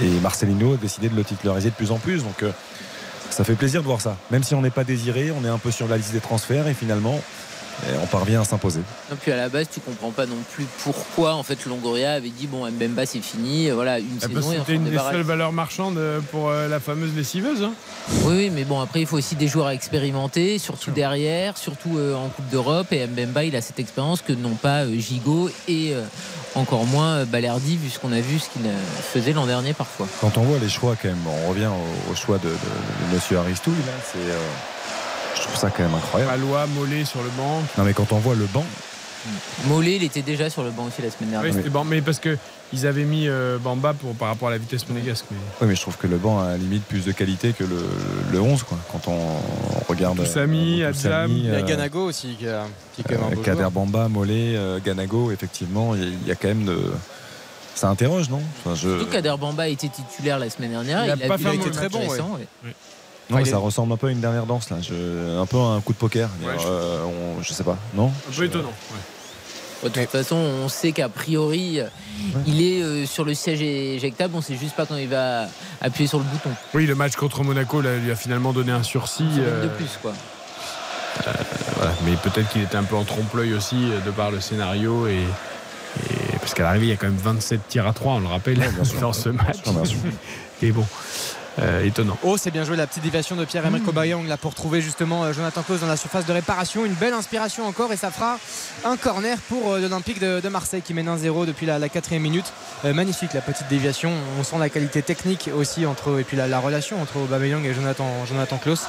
Et 0.00 0.08
Marcelino 0.20 0.74
a 0.74 0.76
décidé 0.76 1.10
de 1.10 1.14
le 1.14 1.22
titulariser 1.22 1.68
de 1.70 1.74
plus 1.74 1.90
en 1.90 1.98
plus. 1.98 2.22
Donc, 2.22 2.42
euh, 2.42 2.50
ça 3.28 3.44
fait 3.44 3.54
plaisir 3.54 3.82
de 3.82 3.86
voir 3.86 4.00
ça. 4.00 4.16
Même 4.30 4.42
si 4.42 4.54
on 4.54 4.62
n'est 4.62 4.70
pas 4.70 4.84
désiré, 4.84 5.30
on 5.30 5.44
est 5.44 5.50
un 5.50 5.58
peu 5.58 5.70
sur 5.70 5.86
la 5.86 5.98
liste 5.98 6.12
des 6.12 6.20
transferts 6.20 6.66
et 6.66 6.74
finalement, 6.74 7.20
on 8.02 8.06
parvient 8.06 8.40
à 8.42 8.44
s'imposer. 8.44 8.80
Et 9.10 9.14
puis 9.16 9.32
à 9.32 9.36
la 9.36 9.48
base, 9.48 9.66
tu 9.72 9.80
comprends 9.80 10.10
pas 10.10 10.26
non 10.26 10.36
plus 10.54 10.66
pourquoi 10.84 11.34
en 11.34 11.42
fait 11.42 11.64
Longoria 11.66 12.12
avait 12.14 12.28
dit 12.30 12.46
bon 12.46 12.70
Mbemba 12.70 13.06
c'est 13.06 13.20
fini, 13.20 13.70
voilà 13.70 13.98
une 13.98 14.06
Ah 14.22 14.28
bah, 14.28 14.40
saison 14.42 14.52
C'était 14.58 14.74
une 14.74 14.84
des 14.84 14.98
seules 14.98 15.22
valeurs 15.22 15.52
marchandes 15.52 15.98
euh, 15.98 16.20
pour 16.30 16.48
euh, 16.50 16.68
la 16.68 16.80
fameuse 16.80 17.14
lessiveuse. 17.16 17.62
hein. 17.62 17.72
Oui, 18.24 18.34
oui, 18.36 18.50
mais 18.50 18.64
bon 18.64 18.80
après 18.80 19.00
il 19.00 19.06
faut 19.06 19.16
aussi 19.18 19.34
des 19.36 19.48
joueurs 19.48 19.70
expérimentés, 19.70 20.58
surtout 20.58 20.90
derrière, 20.90 21.56
surtout 21.58 21.98
euh, 21.98 22.14
en 22.14 22.28
Coupe 22.28 22.48
d'Europe 22.50 22.92
et 22.92 23.06
Mbemba 23.06 23.44
il 23.44 23.56
a 23.56 23.60
cette 23.60 23.78
expérience 23.80 24.22
que 24.22 24.32
n'ont 24.32 24.50
pas 24.54 24.82
euh, 24.84 24.96
Gigot 24.98 25.50
et 25.68 25.92
euh, 25.94 26.02
encore 26.54 26.84
moins 26.86 27.18
euh, 27.18 27.24
Balerdi 27.24 27.76
vu 27.76 27.90
ce 27.90 27.98
qu'on 27.98 28.12
a 28.12 28.20
vu 28.20 28.38
ce 28.38 28.48
qu'il 28.50 28.66
euh, 28.66 28.74
faisait 29.12 29.32
l'an 29.32 29.46
dernier 29.46 29.72
parfois. 29.72 30.06
Quand 30.20 30.36
on 30.38 30.42
voit 30.42 30.58
les 30.58 30.68
choix, 30.68 30.94
quand 31.00 31.08
même, 31.08 31.16
on 31.26 31.48
revient 31.50 31.66
au, 31.68 32.12
au 32.12 32.14
choix 32.14 32.38
de, 32.38 32.44
de, 32.48 32.50
de 32.50 33.14
Monsieur 33.14 33.38
Aristouille, 33.38 33.74
là, 33.86 33.92
c'est, 34.12 34.18
euh, 34.18 34.38
je 35.36 35.40
trouve 35.42 35.56
ça 35.56 35.70
quand 35.70 35.82
même 35.82 35.94
incroyable. 35.94 36.32
Palois, 36.32 36.66
Mollet 36.66 37.04
sur 37.04 37.22
le 37.22 37.30
banc. 37.30 37.62
Non, 37.78 37.84
mais 37.84 37.92
quand 37.94 38.12
on 38.12 38.18
voit 38.18 38.34
le 38.34 38.46
banc, 38.46 38.64
Mollet 39.66 39.96
il 39.96 40.02
était 40.02 40.22
déjà 40.22 40.50
sur 40.50 40.62
le 40.64 40.70
banc 40.70 40.84
aussi 40.86 41.00
la 41.02 41.10
semaine 41.10 41.28
Oui, 41.28 41.30
dernière. 41.30 41.54
c'était 41.54 41.68
bon, 41.70 41.84
mais 41.84 42.00
parce 42.02 42.18
que 42.18 42.36
ils 42.74 42.86
avaient 42.86 43.04
mis 43.04 43.28
euh, 43.28 43.58
Bamba 43.58 43.92
pour, 43.92 44.14
par 44.14 44.28
rapport 44.28 44.48
à 44.48 44.50
la 44.50 44.58
vitesse 44.58 44.88
monégasque. 44.88 45.26
Mais... 45.30 45.36
oui, 45.60 45.66
mais 45.68 45.74
je 45.76 45.80
trouve 45.82 45.96
que 45.98 46.06
le 46.06 46.16
banc 46.16 46.40
a 46.40 46.44
à 46.46 46.48
la 46.52 46.56
limite 46.56 46.84
plus 46.84 47.04
de 47.04 47.12
qualité 47.12 47.52
que 47.52 47.62
le, 47.64 47.76
le 48.32 48.40
11, 48.40 48.62
quoi. 48.64 48.78
Quand 48.90 49.08
on, 49.08 49.20
regarde. 49.88 50.16
Toussami, 50.16 50.82
euh. 50.82 50.90
Toussami, 50.92 51.38
Il 51.40 51.44
y 51.46 51.50
a 51.50 51.58
euh, 51.58 51.62
Ganago 51.66 52.06
aussi 52.06 52.34
qui, 52.38 52.48
a- 52.48 52.64
qui 52.94 53.02
est 53.02 53.04
quand 53.04 53.22
même 53.28 53.38
euh, 53.38 53.42
Kader. 53.42 53.68
Bamba, 53.70 54.08
Mollet, 54.08 54.56
euh, 54.56 54.80
Ganago, 54.84 55.30
effectivement, 55.30 55.94
il 55.94 56.00
y, 56.02 56.04
a- 56.04 56.08
il 56.22 56.28
y 56.28 56.30
a 56.32 56.34
quand 56.34 56.48
même 56.48 56.64
de. 56.64 56.78
Ça 57.74 57.88
interroge, 57.88 58.28
non? 58.30 58.40
Enfin, 58.64 58.74
je- 58.74 58.88
Surtout 58.98 59.06
Kader 59.12 59.34
Bamba 59.38 59.68
était 59.68 59.88
titulaire 59.88 60.38
la 60.38 60.50
semaine 60.50 60.70
dernière, 60.72 61.04
Il 61.04 61.10
a 61.10 61.16
pas 61.28 61.36
il 61.38 61.42
fait 61.42 61.48
un 61.48 61.52
été 61.52 61.70
très 61.70 61.88
bon. 61.88 62.00
ouais. 62.00 62.20
ouais. 62.64 62.74
Non, 63.32 63.38
mais 63.38 63.44
ça 63.50 63.58
ressemble 63.58 63.92
un 63.92 63.96
peu 63.96 64.06
à 64.06 64.10
une 64.10 64.20
dernière 64.20 64.46
danse, 64.46 64.70
là. 64.70 64.76
Je- 64.80 65.38
Un 65.40 65.46
peu 65.46 65.56
à 65.58 65.60
un 65.76 65.80
coup 65.80 65.92
de 65.92 65.98
poker. 65.98 66.28
Ouais, 66.44 66.52
je- 66.58 66.66
Euh, 66.66 67.02
on- 67.38 67.42
je 67.42 67.52
sais 67.52 67.64
pas, 67.64 67.76
non? 67.94 68.12
Un 68.30 68.32
peu 68.36 68.44
étonnant. 68.44 68.68
ouais. 68.92 68.98
De 69.84 69.88
toute 69.88 70.10
façon, 70.10 70.36
on 70.36 70.68
sait 70.68 70.92
qu'a 70.92 71.08
priori, 71.08 71.80
il 72.46 72.62
est 72.62 72.82
euh, 72.82 73.04
sur 73.04 73.24
le 73.24 73.34
siège 73.34 73.62
éjectable. 73.62 74.34
On 74.36 74.40
sait 74.40 74.56
juste 74.56 74.76
pas 74.76 74.86
quand 74.86 74.94
il 74.94 75.08
va 75.08 75.46
appuyer 75.80 76.06
sur 76.06 76.18
le 76.18 76.24
bouton. 76.24 76.50
Oui, 76.72 76.86
le 76.86 76.94
match 76.94 77.16
contre 77.16 77.42
Monaco 77.42 77.80
là, 77.80 77.96
lui 77.96 78.12
a 78.12 78.14
finalement 78.14 78.52
donné 78.52 78.70
un 78.70 78.84
sursis. 78.84 79.26
Euh, 79.38 79.64
de 79.64 79.68
plus, 79.70 79.98
quoi. 80.00 80.12
voilà. 81.76 81.92
Mais 82.04 82.12
peut-être 82.16 82.48
qu'il 82.50 82.62
était 82.62 82.76
un 82.76 82.84
peu 82.84 82.94
en 82.96 83.02
trompe-l'œil 83.04 83.54
aussi 83.54 83.76
euh, 83.90 83.98
de 84.06 84.10
par 84.12 84.30
le 84.30 84.40
scénario. 84.40 85.06
Et, 85.08 85.14
et- 85.16 86.36
Parce 86.38 86.54
qu'à 86.54 86.62
l'arrivée, 86.64 86.86
il 86.86 86.90
y 86.90 86.92
a 86.92 86.96
quand 86.96 87.06
même 87.06 87.16
27 87.16 87.68
tirs 87.68 87.86
à 87.86 87.92
3, 87.92 88.14
on 88.14 88.20
le 88.20 88.26
rappelle, 88.28 88.58
dans 89.00 89.12
ce 89.12 89.28
match. 89.30 89.62
sûr, 89.64 89.72
bien 89.72 89.84
sûr. 89.84 89.98
Et 90.62 90.70
bon, 90.72 90.84
euh, 91.58 91.84
étonnant. 91.84 92.16
Oh, 92.22 92.36
c'est 92.36 92.50
bien 92.50 92.64
joué 92.64 92.76
la 92.76 92.86
petite 92.86 93.02
déviation 93.02 93.36
de 93.36 93.44
Pierre-Emerick 93.44 93.86
Aubameyang 93.86 94.26
là 94.26 94.36
pour 94.36 94.54
trouver 94.54 94.80
justement 94.80 95.24
euh, 95.24 95.32
Jonathan 95.32 95.62
Klaus 95.62 95.80
dans 95.80 95.86
la 95.86 95.96
surface 95.96 96.24
de 96.26 96.32
réparation. 96.32 96.84
Une 96.86 96.94
belle 96.94 97.12
inspiration 97.12 97.66
encore 97.66 97.92
et 97.92 97.96
ça 97.96 98.10
fera 98.10 98.38
un 98.84 98.96
corner 98.96 99.38
pour 99.48 99.72
euh, 99.72 99.80
l'Olympique 99.80 100.18
de, 100.20 100.40
de 100.40 100.48
Marseille 100.48 100.82
qui 100.82 100.94
mène 100.94 101.08
1-0 101.14 101.44
depuis 101.46 101.66
la, 101.66 101.78
la 101.78 101.88
quatrième 101.88 102.22
minute. 102.22 102.52
Euh, 102.84 102.94
magnifique 102.94 103.34
la 103.34 103.40
petite 103.42 103.68
déviation. 103.68 104.12
On 104.40 104.44
sent 104.44 104.56
la 104.58 104.68
qualité 104.70 105.02
technique 105.02 105.50
aussi 105.54 105.84
entre 105.86 106.18
et 106.20 106.24
puis 106.24 106.36
la, 106.36 106.46
la 106.48 106.58
relation 106.58 107.00
entre 107.02 107.18
Aubameyang 107.18 107.64
et 107.64 107.74
Jonathan, 107.74 108.06
Jonathan 108.26 108.56
Klaus. 108.58 108.80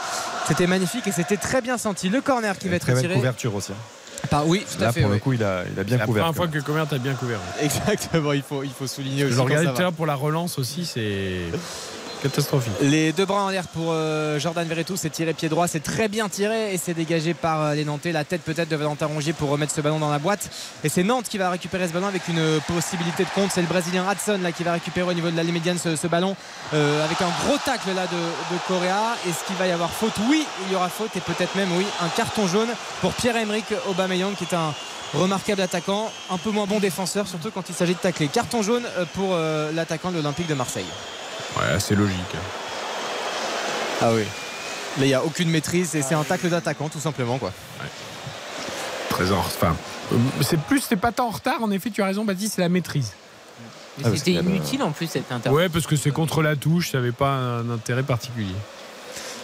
C'était 0.48 0.68
magnifique 0.68 1.07
et 1.07 1.11
c'était 1.11 1.38
très 1.38 1.61
bien 1.61 1.77
senti. 1.77 2.10
Le 2.10 2.22
corner 2.22 2.57
qui 2.57 2.69
va 2.69 2.76
être 2.77 2.84
très 2.84 2.94
belle 2.94 3.02
tiré. 3.03 3.14
couverture 3.15 3.56
aussi. 3.56 3.72
par 4.30 4.48
oui, 4.48 4.65
tout 4.69 4.81
à 4.81 4.85
Là, 4.88 4.91
fait. 4.94 5.02
pour 5.02 5.10
le 5.11 5.18
coup, 5.19 5.34
il 5.34 5.44
a, 5.44 5.64
il 5.72 5.80
a 5.80 5.84
bien 5.84 5.95
C'est 5.95 5.99
la 5.99 6.06
couvert. 6.06 6.23
première 6.23 6.35
fois 6.35 6.48
que 6.48 6.60
Comert 6.60 6.88
a 6.91 6.98
bien 6.98 7.14
couvert. 7.14 7.40
Exactement, 7.61 8.31
il 8.34 8.41
faut, 8.41 8.64
il 8.64 8.72
faut 8.72 8.88
souligner 8.88 9.26
aussi. 9.26 9.34
Je 9.35 9.40
regardais 9.41 9.65
tout 9.68 9.77
à 9.77 9.81
l'heure 9.81 9.94
pour 9.94 10.06
la 10.06 10.15
relance 10.15 10.57
aussi, 10.60 10.85
c'est 10.85 11.40
Les 12.81 13.11
deux 13.11 13.25
bras 13.25 13.43
en 13.43 13.49
l'air 13.49 13.67
pour 13.67 13.87
euh, 13.89 14.39
Jordan 14.39 14.65
Verretou, 14.65 14.95
c'est 14.95 15.09
tiré 15.09 15.33
pied 15.33 15.49
droit, 15.49 15.67
c'est 15.67 15.81
très 15.81 16.07
bien 16.07 16.29
tiré 16.29 16.73
et 16.73 16.77
c'est 16.77 16.93
dégagé 16.93 17.33
par 17.33 17.61
euh, 17.61 17.73
les 17.73 17.83
Nantais. 17.83 18.13
La 18.13 18.23
tête 18.23 18.41
peut-être 18.41 18.69
de 18.69 18.75
Valentin 18.77 19.07
Rongier 19.07 19.33
pour 19.33 19.49
remettre 19.49 19.73
ce 19.73 19.81
ballon 19.81 19.99
dans 19.99 20.09
la 20.09 20.19
boîte. 20.19 20.49
Et 20.85 20.89
c'est 20.89 21.03
Nantes 21.03 21.25
qui 21.27 21.37
va 21.37 21.49
récupérer 21.49 21.87
ce 21.87 21.93
ballon 21.93 22.07
avec 22.07 22.27
une 22.29 22.61
possibilité 22.67 23.23
de 23.25 23.29
compte. 23.29 23.51
C'est 23.51 23.61
le 23.61 23.67
Brésilien 23.67 24.05
Hudson 24.09 24.39
qui 24.55 24.63
va 24.63 24.73
récupérer 24.73 25.09
au 25.09 25.13
niveau 25.13 25.29
de 25.29 25.35
la 25.35 25.43
médiane 25.43 25.77
ce, 25.77 26.07
ballon 26.07 26.35
euh, 26.73 27.03
avec 27.03 27.21
un 27.21 27.29
gros 27.45 27.57
tacle 27.57 27.89
là 27.93 28.07
de, 28.07 28.55
de 28.55 28.59
Correa. 28.67 29.15
Est-ce 29.27 29.45
qu'il 29.45 29.57
va 29.57 29.67
y 29.67 29.71
avoir 29.71 29.89
faute? 29.89 30.13
Oui, 30.29 30.45
il 30.67 30.73
y 30.73 30.75
aura 30.75 30.89
faute 30.89 31.15
et 31.17 31.21
peut-être 31.21 31.55
même 31.55 31.71
oui 31.75 31.85
un 32.01 32.09
carton 32.09 32.47
jaune 32.47 32.69
pour 33.01 33.11
Pierre-Emerick 33.13 33.65
Aubameyang 33.89 34.35
qui 34.35 34.45
est 34.45 34.55
un 34.55 34.73
remarquable 35.13 35.61
attaquant, 35.61 36.09
un 36.31 36.37
peu 36.37 36.51
moins 36.51 36.67
bon 36.67 36.79
défenseur 36.79 37.27
surtout 37.27 37.51
quand 37.51 37.67
il 37.67 37.75
s'agit 37.75 37.95
de 37.95 37.99
tacler. 37.99 38.27
Carton 38.27 38.63
jaune 38.63 38.83
pour 39.13 39.35
l'attaquant 39.73 40.09
de 40.09 40.15
l'Olympique 40.15 40.47
de 40.47 40.55
Marseille. 40.55 40.85
Ouais, 41.57 41.80
c'est 41.80 41.95
logique. 41.95 42.18
Ah 44.01 44.11
oui. 44.14 44.23
Là, 44.97 45.05
il 45.05 45.07
n'y 45.07 45.14
a 45.14 45.23
aucune 45.23 45.49
maîtrise 45.49 45.95
et 45.95 46.01
c'est 46.01 46.15
un 46.15 46.23
tacle 46.23 46.49
d'attaquant, 46.49 46.89
tout 46.89 46.99
simplement. 46.99 47.38
quoi. 47.38 47.51
Très 49.10 49.31
en 49.31 49.38
enfin, 49.39 49.76
euh, 50.11 50.15
c'est 50.41 50.60
plus, 50.60 50.81
c'est 50.81 50.95
pas 50.95 51.11
tant 51.11 51.27
en 51.27 51.31
retard. 51.31 51.61
En 51.61 51.72
effet, 51.72 51.89
tu 51.89 52.01
as 52.01 52.05
raison, 52.05 52.26
Baptiste, 52.26 52.55
c'est 52.55 52.61
la 52.61 52.69
maîtrise. 52.69 53.11
Ah, 54.03 54.10
C'était 54.15 54.31
inutile 54.31 54.81
en 54.81 54.89
plus 54.91 55.05
cette 55.07 55.31
intervention. 55.31 55.53
Ouais, 55.53 55.69
parce 55.69 55.85
que 55.85 55.95
c'est 55.95 56.10
contre 56.10 56.41
la 56.41 56.55
touche, 56.55 56.91
ça 56.91 56.97
n'avait 56.97 57.11
pas 57.11 57.30
un 57.30 57.69
intérêt 57.69 58.01
particulier. 58.01 58.55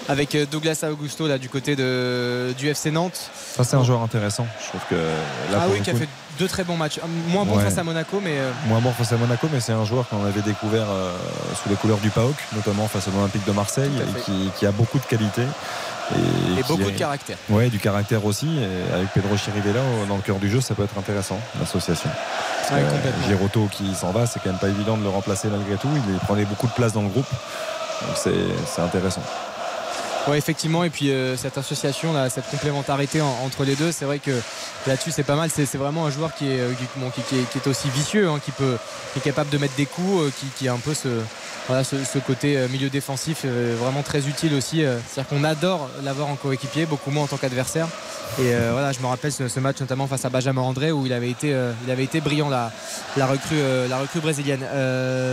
Avec 0.08 0.34
euh, 0.34 0.48
Douglas 0.50 0.84
Augusto 0.92 1.28
là, 1.28 1.38
du 1.38 1.50
côté 1.50 1.76
de, 1.76 2.52
du 2.58 2.68
FC 2.68 2.90
Nantes. 2.90 3.30
Ça, 3.56 3.64
c'est 3.64 3.76
un 3.76 3.84
joueur 3.84 4.02
intéressant. 4.02 4.48
Je 4.64 4.68
trouve 4.70 4.82
que 4.90 4.96
là, 4.96 5.60
ah 5.60 5.60
pour 5.66 5.74
oui, 5.74 5.78
le 5.78 5.84
qui 5.84 5.92
a 5.92 5.96
fait 5.96 6.10
deux 6.40 6.48
très 6.48 6.64
bons 6.64 6.78
matchs. 6.78 7.00
Moins 7.28 7.46
bon 7.46 7.58
Ouais. 7.58 7.64
face 7.64 7.78
à 7.78 7.84
Monaco, 7.84 8.22
mais 8.24 8.38
euh, 8.38 8.52
moins 8.68 8.80
bon 8.80 8.92
face 8.92 9.12
à 9.12 9.18
Monaco, 9.18 9.48
mais 9.52 9.60
c'est 9.60 9.74
un 9.74 9.86
joueur 9.86 10.08
qu'on 10.08 10.26
avait 10.26 10.42
découvert 10.42 10.86
euh, 10.90 11.12
sous 11.62 11.70
les 11.70 11.76
couleurs 11.76 11.98
du 11.98 12.10
PAOK, 12.10 12.36
notamment 12.56 12.88
face 12.88 13.10
à 13.10 13.12
l'Olympique 13.12 13.46
de 13.46 13.52
Marseille, 13.52 13.92
et 14.00 14.22
qui, 14.22 14.50
qui 14.58 14.66
a 14.66 14.72
beaucoup 14.72 14.98
de 14.98 15.06
qualité. 15.06 15.44
Et, 16.16 16.64
beaucoup 16.64 16.90
de 16.90 16.98
caractère. 16.98 17.38
Ouais, 17.50 17.70
du 17.70 17.78
caractère 17.78 18.26
aussi. 18.26 18.48
Et 18.58 18.94
avec 18.94 19.10
Pedro 19.10 19.38
Chirivella 19.38 19.82
dans 20.08 20.16
le 20.16 20.22
cœur 20.24 20.38
du 20.38 20.50
jeu, 20.50 20.60
ça 20.60 20.74
peut 20.74 20.84
être 20.84 20.98
intéressant, 20.98 21.40
l'association. 21.60 22.10
Ouais, 22.72 22.78
euh. 22.80 23.28
Giroto 23.28 23.68
qui 23.72 23.94
s'en 23.94 24.12
va, 24.12 24.26
c'est 24.26 24.40
quand 24.40 24.50
même 24.50 24.60
pas 24.60 24.70
évident 24.70 24.98
de 24.98 25.04
le 25.04 25.10
remplacer 25.10 25.50
malgré 25.50 25.76
tout. 25.76 25.90
Il 26.08 26.20
prenait 26.20 26.46
beaucoup 26.46 26.68
de 26.68 26.72
place 26.72 26.94
dans 26.94 27.04
le 27.04 27.10
groupe. 27.10 27.30
Donc 28.08 28.18
c'est 28.18 28.82
intéressant. 28.82 29.22
Ouais, 30.28 30.38
effectivement, 30.38 30.84
et 30.84 30.90
puis 30.90 31.10
euh, 31.12 31.36
cette 31.38 31.58
association, 31.58 32.14
cette 32.30 32.48
complémentarité 32.50 33.22
en- 33.22 33.36
entre 33.46 33.64
les 33.64 33.76
deux, 33.76 33.92
c'est 33.92 34.06
vrai 34.06 34.20
que 34.20 34.32
là-dessus 34.86 35.12
c'est 35.12 35.24
pas 35.24 35.36
mal. 35.36 35.50
C'est 35.50 35.76
vraiment 35.76 36.06
un 36.06 36.12
joueur 36.12 36.36
qui 36.36 36.46
est, 36.52 36.60
euh, 36.60 36.72
qui, 37.16 37.36
est, 37.36 37.50
qui 37.50 37.58
est 37.58 37.68
aussi 37.68 37.90
vicieux, 37.90 38.28
hein, 38.30 38.40
qui, 38.44 38.52
peut, 38.52 38.78
qui 39.14 39.20
est 39.20 39.22
capable 39.22 39.50
de 39.50 39.58
mettre 39.58 39.76
des 39.76 39.86
coups, 39.86 40.24
euh, 40.24 40.32
qui, 40.58 40.68
a 40.68 40.74
un 40.74 40.78
peu 40.78 40.94
ce, 40.94 41.08
voilà, 41.68 41.84
ce, 41.84 41.96
côté 42.20 42.58
milieu 42.70 42.90
défensif 42.90 43.46
vraiment 43.46 44.04
très 44.04 44.28
utile 44.28 44.54
aussi. 44.56 44.84
C'est-à-dire 45.08 45.30
qu'on 45.30 45.44
adore 45.44 45.90
l'avoir 46.04 46.28
en 46.28 46.36
coéquipier, 46.36 46.86
beaucoup 46.86 47.12
moins 47.12 47.24
en 47.24 47.28
tant 47.28 47.38
qu'adversaire. 47.38 47.88
Et 48.40 48.54
voilà, 48.72 48.92
je 48.92 49.00
me 49.00 49.06
rappelle 49.08 49.32
ce, 49.32 49.60
match 49.60 49.80
notamment 49.80 50.08
face 50.08 50.26
à 50.26 50.30
Benjamin 50.30 50.62
André 50.62 50.92
où 50.92 51.06
il 51.06 51.14
avait 51.14 51.30
été, 51.30 51.56
il 51.86 51.92
avait 51.92 52.04
été 52.04 52.22
brillant 52.22 52.50
la, 52.50 52.72
la, 53.18 53.28
recrue, 53.28 53.56
la 53.88 54.00
recrue 54.00 54.20
brésilienne. 54.20 54.66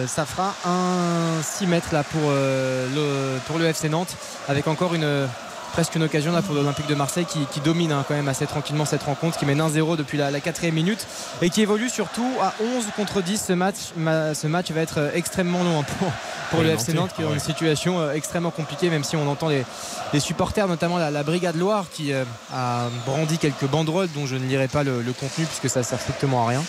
Ça 0.07 0.27
fera 0.27 0.55
un 0.67 1.43
6 1.43 1.67
mètres 1.67 1.89
là 1.93 2.03
pour, 2.05 2.31
le, 2.31 3.39
pour 3.47 3.59
le 3.59 3.65
FC 3.67 3.89
Nantes 3.89 4.15
avec 4.49 4.69
encore 4.69 4.76
une 4.95 5.29
presque 5.77 5.95
une 5.95 6.05
occasion 6.05 6.33
là 6.33 6.41
pour 6.41 6.55
l'Olympique 6.55 6.87
de 6.87 6.95
Marseille 6.95 7.27
qui, 7.27 7.45
qui 7.53 7.61
domine 7.61 7.93
hein, 7.93 8.03
quand 8.09 8.15
même 8.15 8.29
assez 8.29 8.47
tranquillement 8.47 8.87
cette 8.87 9.03
rencontre, 9.03 9.37
qui 9.37 9.45
mène 9.45 9.61
1-0 9.61 9.97
depuis 9.99 10.17
la, 10.17 10.41
quatrième 10.41 10.75
minute 10.75 11.07
et 11.43 11.51
qui 11.51 11.61
évolue 11.61 11.91
surtout 11.91 12.27
à 12.41 12.55
11 12.63 12.85
contre 12.97 13.21
10. 13.21 13.45
Ce 13.49 13.53
match, 13.53 13.77
ma- 13.95 14.33
ce 14.33 14.47
match 14.47 14.71
va 14.71 14.81
être 14.81 14.99
euh, 14.99 15.11
extrêmement 15.13 15.63
long 15.63 15.81
hein, 15.81 16.07
pour, 16.51 16.63
le 16.63 16.71
FC 16.71 16.95
Nantes 16.95 17.11
qui 17.15 17.21
est 17.21 17.25
dans 17.25 17.31
ouais. 17.31 17.37
une 17.37 17.43
situation 17.43 18.01
euh, 18.01 18.15
extrêmement 18.15 18.51
compliquée, 18.51 18.89
même 18.89 19.05
si 19.05 19.17
on 19.17 19.29
entend 19.29 19.51
les, 19.51 19.67
les 20.15 20.21
supporters, 20.21 20.67
notamment 20.67 20.97
la, 20.97 21.11
la 21.11 21.23
Brigade 21.23 21.57
Loire, 21.57 21.85
qui 21.93 22.15
euh, 22.15 22.25
a 22.55 22.89
brandi 23.05 23.37
quelques 23.37 23.67
banderoles 23.67 24.09
dont 24.15 24.25
je 24.25 24.37
ne 24.37 24.47
lirai 24.47 24.69
pas 24.69 24.83
le, 24.83 25.03
le 25.03 25.13
contenu 25.13 25.45
puisque 25.45 25.69
ça 25.69 25.83
sert 25.83 26.01
strictement 26.01 26.47
à 26.47 26.49
rien. 26.49 26.63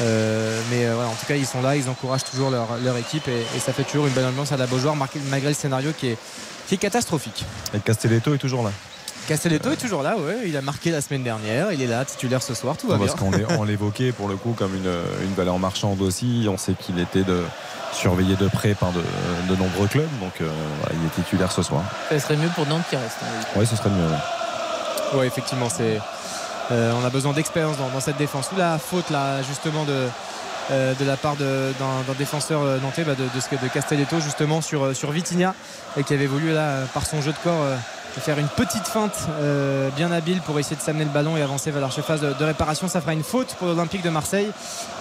Euh, 0.00 0.60
mais 0.70 0.86
euh, 0.86 0.94
voilà, 0.94 1.08
en 1.08 1.14
tout 1.14 1.26
cas, 1.26 1.34
ils 1.34 1.46
sont 1.46 1.62
là, 1.62 1.74
ils 1.74 1.88
encouragent 1.88 2.24
toujours 2.24 2.50
leur, 2.50 2.78
leur 2.84 2.96
équipe 2.96 3.26
et, 3.26 3.44
et 3.56 3.60
ça 3.60 3.72
fait 3.72 3.84
toujours 3.84 4.06
une 4.06 4.12
bonne 4.12 4.26
ambiance 4.26 4.52
à 4.52 4.56
la 4.56 4.66
Beaujoire, 4.66 4.94
malgré 4.96 5.48
le 5.48 5.54
scénario 5.54 5.90
qui 5.96 6.08
est, 6.08 6.18
qui 6.68 6.74
est 6.74 6.78
catastrophique. 6.78 7.44
Et 7.74 7.78
Castelletto 7.80 8.34
est 8.34 8.38
toujours 8.38 8.62
là. 8.64 8.70
Castelletto 9.26 9.70
est 9.72 9.76
toujours 9.76 10.02
là, 10.02 10.16
ouais, 10.18 10.40
il 10.44 10.54
a 10.56 10.60
marqué 10.60 10.90
la 10.90 11.00
semaine 11.00 11.22
dernière, 11.22 11.72
il 11.72 11.80
est 11.80 11.86
là, 11.86 12.04
titulaire 12.04 12.42
ce 12.42 12.52
soir, 12.52 12.76
tout 12.76 12.88
va 12.88 12.98
bien. 12.98 13.06
Parce 13.06 13.18
qu'on 13.18 13.30
l'é- 13.30 13.46
on 13.58 13.64
l'évoquait 13.64 14.12
pour 14.12 14.28
le 14.28 14.36
coup 14.36 14.52
comme 14.56 14.74
une, 14.74 14.92
une 15.22 15.34
valeur 15.34 15.58
marchande 15.58 16.02
aussi. 16.02 16.46
On 16.50 16.58
sait 16.58 16.74
qu'il 16.74 16.98
était 16.98 17.22
de, 17.22 17.42
surveillé 17.94 18.36
de 18.36 18.48
près 18.48 18.74
par 18.74 18.92
de, 18.92 19.00
de 19.48 19.56
nombreux 19.56 19.86
clubs. 19.86 20.08
Donc 20.20 20.32
euh, 20.42 20.50
voilà, 20.80 20.94
il 21.00 21.06
est 21.06 21.22
titulaire 21.24 21.50
ce 21.52 21.62
soir. 21.62 21.82
Ça 22.10 22.18
serait 22.18 22.36
mieux 22.36 22.50
pour 22.54 22.66
Nantes 22.66 22.82
qui 22.90 22.96
reste. 22.96 23.16
hein, 23.22 23.26
oui. 23.54 23.60
Oui, 23.60 23.66
ce 23.66 23.76
serait 23.76 23.88
mieux. 23.90 24.06
ouais. 24.06 25.18
Ouais, 25.20 25.26
effectivement, 25.26 25.68
c'est. 25.70 25.98
euh, 26.70 26.92
on 27.00 27.04
a 27.04 27.08
besoin 27.10 27.32
d'expérience 27.32 27.78
dans, 27.78 27.88
dans 27.88 28.00
cette 28.00 28.18
défense. 28.18 28.50
Ou 28.54 28.58
la 28.58 28.78
faute 28.78 29.08
là, 29.10 29.42
justement 29.42 29.84
de. 29.84 30.08
Euh, 30.70 30.94
de 30.94 31.04
la 31.04 31.16
part 31.16 31.36
d'un 31.36 32.14
défenseur 32.18 32.62
euh, 32.62 32.78
nantais 32.80 33.04
bah, 33.04 33.14
de, 33.14 33.68
Castelletto 33.68 34.20
justement 34.20 34.60
sur, 34.60 34.84
euh, 34.84 34.94
sur 34.94 35.10
Vitinha 35.10 35.54
et 35.96 36.04
qui 36.04 36.14
avait 36.14 36.26
voulu 36.26 36.52
là 36.52 36.80
par 36.94 37.06
son 37.06 37.20
jeu 37.20 37.32
de 37.32 37.36
corps 37.42 37.62
euh, 37.62 37.76
faire 38.20 38.38
une 38.38 38.48
petite 38.48 38.86
feinte 38.86 39.28
euh, 39.40 39.90
bien 39.90 40.12
habile 40.12 40.40
pour 40.40 40.58
essayer 40.58 40.76
de 40.76 40.80
s'amener 40.80 41.04
le 41.04 41.10
ballon 41.10 41.36
et 41.36 41.42
avancer 41.42 41.70
vers 41.70 41.82
la 41.82 41.90
surface 41.90 42.20
de, 42.20 42.32
de 42.32 42.44
réparation 42.44 42.88
ça 42.88 43.00
fera 43.00 43.12
une 43.12 43.24
faute 43.24 43.54
pour 43.58 43.66
l'Olympique 43.66 44.02
de 44.02 44.10
Marseille 44.10 44.50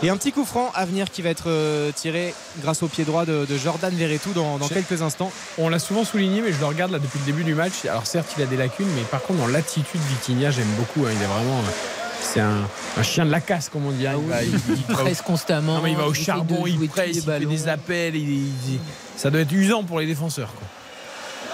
et 0.02 0.10
un 0.10 0.18
petit 0.18 0.32
coup 0.32 0.46
franc 0.46 0.72
à 0.76 0.86
venir 0.86 1.10
qui 1.12 1.22
va 1.22 1.30
être 1.30 1.50
tiré 1.96 2.34
grâce 2.62 2.84
au 2.84 2.88
pied 2.88 3.06
droit 3.06 3.26
de, 3.26 3.46
Jordan 3.56 3.94
Verretou 3.94 4.32
dans, 4.34 4.58
quelques 4.68 5.02
instants 5.02 5.32
On 5.58 5.70
l'a 5.70 5.80
souvent 5.80 6.04
souligné, 6.04 6.42
mais 6.42 6.52
je 6.52 6.60
le 6.60 6.66
regarde 6.66 6.92
là 6.92 7.00
depuis 7.00 7.20
le 7.20 7.26
début 7.26 7.44
du 7.44 7.54
match. 7.54 7.86
Alors 7.86 8.08
certes, 8.08 8.34
il 8.38 8.44
a 8.44 8.48
des 8.48 8.58
lacunes, 8.58 8.90
mais 8.96 9.04
par 9.04 9.22
contre, 9.22 9.40
dans 9.40 9.48
l'attitude, 9.48 10.02
Vitinha, 10.10 10.52
j'aime 10.52 10.68
beaucoup. 10.78 11.06
hein. 11.06 11.12
Il 11.16 11.22
est 11.22 11.26
vraiment. 11.26 11.62
C'est 12.24 12.40
un, 12.40 12.68
un 12.98 13.04
chien 13.04 13.26
de 13.26 13.32
la 13.32 13.42
casse, 13.42 13.70
comme 13.70 13.86
on 13.86 13.92
dit. 13.92 14.08
hein. 14.08 14.16
Il 14.70 14.82
Presse 14.96 15.22
constamment. 15.22 15.76
Non, 15.76 15.82
mais 15.84 15.92
il 15.92 15.98
va 15.98 16.08
au 16.08 16.12
de 16.12 16.16
charbon, 16.16 16.66
il 16.66 16.88
presse, 16.88 17.18
il 17.18 17.22
fait 17.22 17.46
des 17.46 17.68
appels. 17.68 18.16
ça 19.16 19.30
doit 19.30 19.42
être 19.42 19.52
usant 19.52 19.84
pour 19.84 20.00
les 20.00 20.08
défenseurs. 20.08 20.52
quoi. 20.54 20.68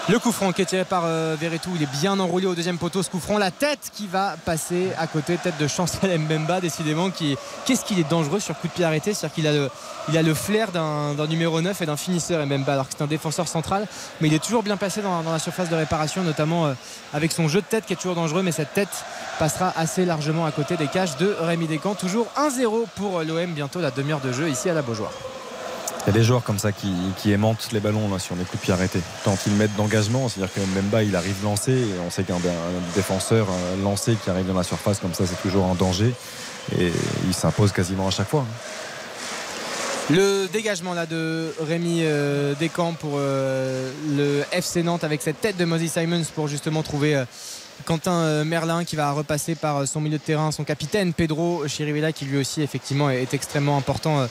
Le 0.08 0.18
coup 0.18 0.32
franc 0.32 0.52
qui 0.52 0.62
est 0.62 0.66
tiré 0.66 0.84
par 0.84 1.02
euh, 1.04 1.36
il 1.40 1.82
est 1.82 2.00
bien 2.00 2.18
enroulé 2.18 2.46
au 2.46 2.54
deuxième 2.54 2.78
poteau. 2.78 3.02
Ce 3.02 3.10
coup 3.10 3.20
franc, 3.20 3.38
la 3.38 3.50
tête 3.50 3.90
qui 3.92 4.06
va 4.06 4.36
passer 4.44 4.88
à 4.98 5.06
côté, 5.06 5.36
tête 5.36 5.58
de 5.58 5.68
Chancel 5.68 6.18
Mbemba, 6.18 6.60
décidément. 6.60 7.10
Qui, 7.10 7.36
qu'est-ce 7.64 7.84
qu'il 7.84 7.98
est 7.98 8.08
dangereux 8.08 8.40
sur 8.40 8.58
coup 8.58 8.66
de 8.66 8.72
pied 8.72 8.84
arrêté? 8.84 9.14
C'est-à-dire 9.14 9.34
qu'il 9.34 9.46
a 9.46 9.52
le, 9.52 9.70
a 10.12 10.22
le 10.22 10.34
flair 10.34 10.72
d'un, 10.72 11.14
numéro 11.26 11.60
9 11.60 11.80
et 11.82 11.86
d'un 11.86 11.96
finisseur 11.96 12.44
Mbemba, 12.44 12.72
alors 12.72 12.88
que 12.88 12.94
c'est 12.96 13.04
un 13.04 13.08
défenseur 13.08 13.46
central. 13.46 13.86
Mais 14.20 14.28
il 14.28 14.34
est 14.34 14.42
toujours 14.42 14.62
bien 14.62 14.76
placé 14.76 15.00
dans, 15.02 15.22
la 15.22 15.38
surface 15.38 15.68
de 15.68 15.76
réparation, 15.76 16.22
notamment 16.22 16.66
euh, 16.66 16.74
avec 17.12 17.30
son 17.30 17.46
jeu 17.46 17.60
de 17.60 17.66
tête 17.66 17.86
qui 17.86 17.92
est 17.92 17.96
toujours 17.96 18.16
dangereux. 18.16 18.42
Mais 18.42 18.52
cette 18.52 18.72
tête 18.72 19.04
passera 19.38 19.72
assez 19.76 20.04
largement 20.04 20.46
à 20.46 20.50
côté 20.50 20.76
des 20.76 20.88
cages 20.88 21.16
de 21.18 21.36
Rémi 21.40 21.66
Descamps. 21.66 21.94
Toujours 21.94 22.26
1-0 22.36 22.86
pour 22.96 23.22
l'OM, 23.22 23.52
bientôt 23.52 23.80
la 23.80 23.90
demi-heure 23.90 24.20
de 24.20 24.32
jeu 24.32 24.48
ici 24.48 24.68
à 24.68 24.74
la 24.74 24.82
Beaujoire. 24.82 25.12
Il 26.02 26.06
y 26.06 26.10
a 26.10 26.12
des 26.12 26.24
joueurs 26.24 26.42
comme 26.42 26.58
ça 26.58 26.72
qui, 26.72 26.92
qui 27.18 27.30
aimantent 27.30 27.68
les 27.72 27.80
ballons 27.80 28.08
là, 28.10 28.18
sur 28.18 28.34
les 28.34 28.44
coups 28.44 28.58
de 28.58 28.64
pied 28.64 28.72
arrêtés. 28.72 29.02
Quand 29.24 29.36
ils 29.46 29.52
mettent 29.52 29.76
d'engagement, 29.76 30.28
c'est-à-dire 30.28 30.52
que 30.54 30.60
Mbemba 30.60 31.02
il 31.02 31.14
arrive 31.14 31.44
lancé, 31.44 31.72
et 31.72 31.98
on 32.06 32.10
sait 32.10 32.24
qu'un 32.24 32.36
un 32.36 32.94
défenseur 32.94 33.46
un 33.50 33.82
lancé 33.82 34.16
qui 34.22 34.30
arrive 34.30 34.46
dans 34.46 34.54
la 34.54 34.62
surface 34.62 34.98
comme 34.98 35.12
ça, 35.12 35.24
c'est 35.26 35.40
toujours 35.42 35.66
un 35.66 35.74
danger. 35.74 36.14
Et 36.78 36.90
il 37.26 37.34
s'impose 37.34 37.72
quasiment 37.72 38.08
à 38.08 38.10
chaque 38.10 38.28
fois. 38.28 38.46
Le 40.08 40.48
dégagement 40.48 40.94
là 40.94 41.06
de 41.06 41.54
Rémi 41.60 42.00
euh, 42.02 42.54
Descamps 42.58 42.94
pour 42.94 43.12
euh, 43.16 43.92
le 44.16 44.42
FC 44.50 44.82
Nantes 44.82 45.04
avec 45.04 45.22
cette 45.22 45.40
tête 45.40 45.56
de 45.56 45.64
Mosey 45.64 45.86
Simons 45.86 46.24
pour 46.34 46.48
justement 46.48 46.82
trouver 46.82 47.14
euh, 47.14 47.24
Quentin 47.84 48.12
euh, 48.12 48.44
Merlin 48.44 48.84
qui 48.84 48.96
va 48.96 49.12
repasser 49.12 49.54
par 49.54 49.78
euh, 49.78 49.86
son 49.86 50.00
milieu 50.00 50.18
de 50.18 50.22
terrain, 50.22 50.52
son 50.52 50.64
capitaine 50.64 51.12
Pedro 51.12 51.66
Chirivella 51.66 52.12
qui 52.12 52.24
lui 52.24 52.38
aussi 52.38 52.62
effectivement 52.62 53.10
est, 53.10 53.32
extrêmement 53.34 53.76
important 53.76 54.20
euh, 54.20 54.26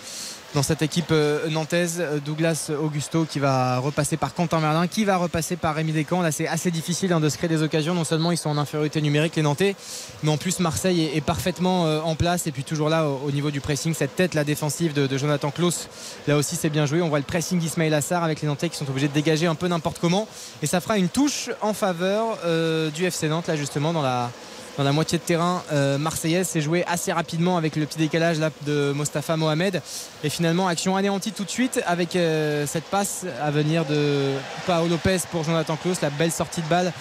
dans 0.54 0.64
cette 0.64 0.82
équipe 0.82 1.12
euh, 1.12 1.50
nantaise. 1.50 2.04
Douglas 2.26 2.72
Augusto 2.82 3.26
qui 3.26 3.40
va 3.40 3.80
repasser 3.80 4.18
par 4.18 4.34
Quentin 4.34 4.60
Merlin, 4.60 4.88
qui 4.88 5.06
va 5.06 5.18
repasser 5.18 5.56
par 5.56 5.76
Rémi 5.76 5.92
Descamps. 5.92 6.22
Là 6.22 6.32
c'est 6.32 6.48
assez 6.48 6.72
difficile 6.72 7.14
hein, 7.14 7.20
de 7.20 7.30
se 7.30 7.38
créer 7.38 7.50
des 7.50 7.62
occasions. 7.62 7.94
Non 7.94 8.04
seulement 8.04 8.32
ils 8.32 8.38
sont 8.38 8.50
en 8.50 8.58
infériorité 8.58 9.02
numérique 9.02 9.36
les 9.36 9.42
Nantais, 9.42 9.76
mais 10.24 10.32
en 10.32 10.38
plus 10.38 10.60
Marseille 10.60 11.12
est, 11.14 11.22
parfaitement 11.22 11.86
euh, 11.86 12.02
en 12.02 12.16
place 12.16 12.48
et 12.48 12.52
puis 12.52 12.64
toujours 12.64 12.90
là 12.90 13.08
au, 13.08 13.28
au 13.28 13.32
niveau 13.32 13.52
du 13.52 13.62
pressing 13.62 13.94
cette 13.94 14.16
tête 14.16 14.34
la 14.34 14.44
défensive 14.44 14.94
de, 14.94 15.18
Jonathan 15.18 15.52
Klaus 15.52 15.88
là 16.28 16.38
aussi 16.38 16.56
c'est 16.56 16.70
bien 16.70 16.86
joué 16.86 17.02
on 17.02 17.10
voit 17.10 17.20
le 17.20 17.26
pressing 17.26 17.60
d'Ismail 17.60 17.94
Assar 17.94 18.24
avec 18.24 18.42
les 18.42 18.48
Nantais 18.48 18.70
qui 18.70 18.78
sont 18.78 18.90
obligés 18.90 19.08
de 19.08 19.14
dégager 19.14 19.48
un 19.48 19.56
peu 19.56 19.68
n'importe 19.68 20.00
comment 20.00 20.28
et 20.62 20.68
ça 20.68 20.82
fera 20.82 20.98
une 20.98 21.10
touche 21.10 21.50
en 21.62 21.74
faveur 21.74 22.38
euh, 22.46 22.90
du 22.90 23.06
FC 23.06 23.28
Nantes 23.28 23.48
là 23.48 23.56
justement 23.56 23.94
dans 23.94 24.02
la 24.02 24.32
dans 24.80 24.86
la 24.86 24.94
moitié 24.94 25.18
de 25.18 25.24
terrain 25.24 25.62
euh, 25.74 25.98
marseillaise 25.98 26.48
c'est 26.48 26.62
joué 26.62 26.86
assez 26.88 27.12
rapidement 27.12 27.58
avec 27.58 27.76
le 27.76 27.86
petit 27.86 27.98
décalage 27.98 28.40
là 28.40 28.50
de 28.66 28.94
Mostafa 28.94 29.36
Mohamed. 29.36 29.82
Et 30.24 30.30
finalement 30.30 30.70
action 30.70 30.96
anéantie 30.96 31.34
tout 31.34 31.44
de 31.44 31.50
suite 31.50 31.82
avec 31.86 32.16
euh, 32.16 32.66
cette 32.66 32.86
passe 32.86 33.26
à 33.44 33.52
venir 33.52 33.84
de 33.84 34.32
Paolo 34.66 34.92
Lopez 34.92 35.18
pour 35.32 35.44
Jonathan 35.44 35.76
Klaus 35.76 36.00
la 36.00 36.10
belle 36.10 36.32
sortie 36.32 36.62
de 36.62 36.68
balle 36.68 36.94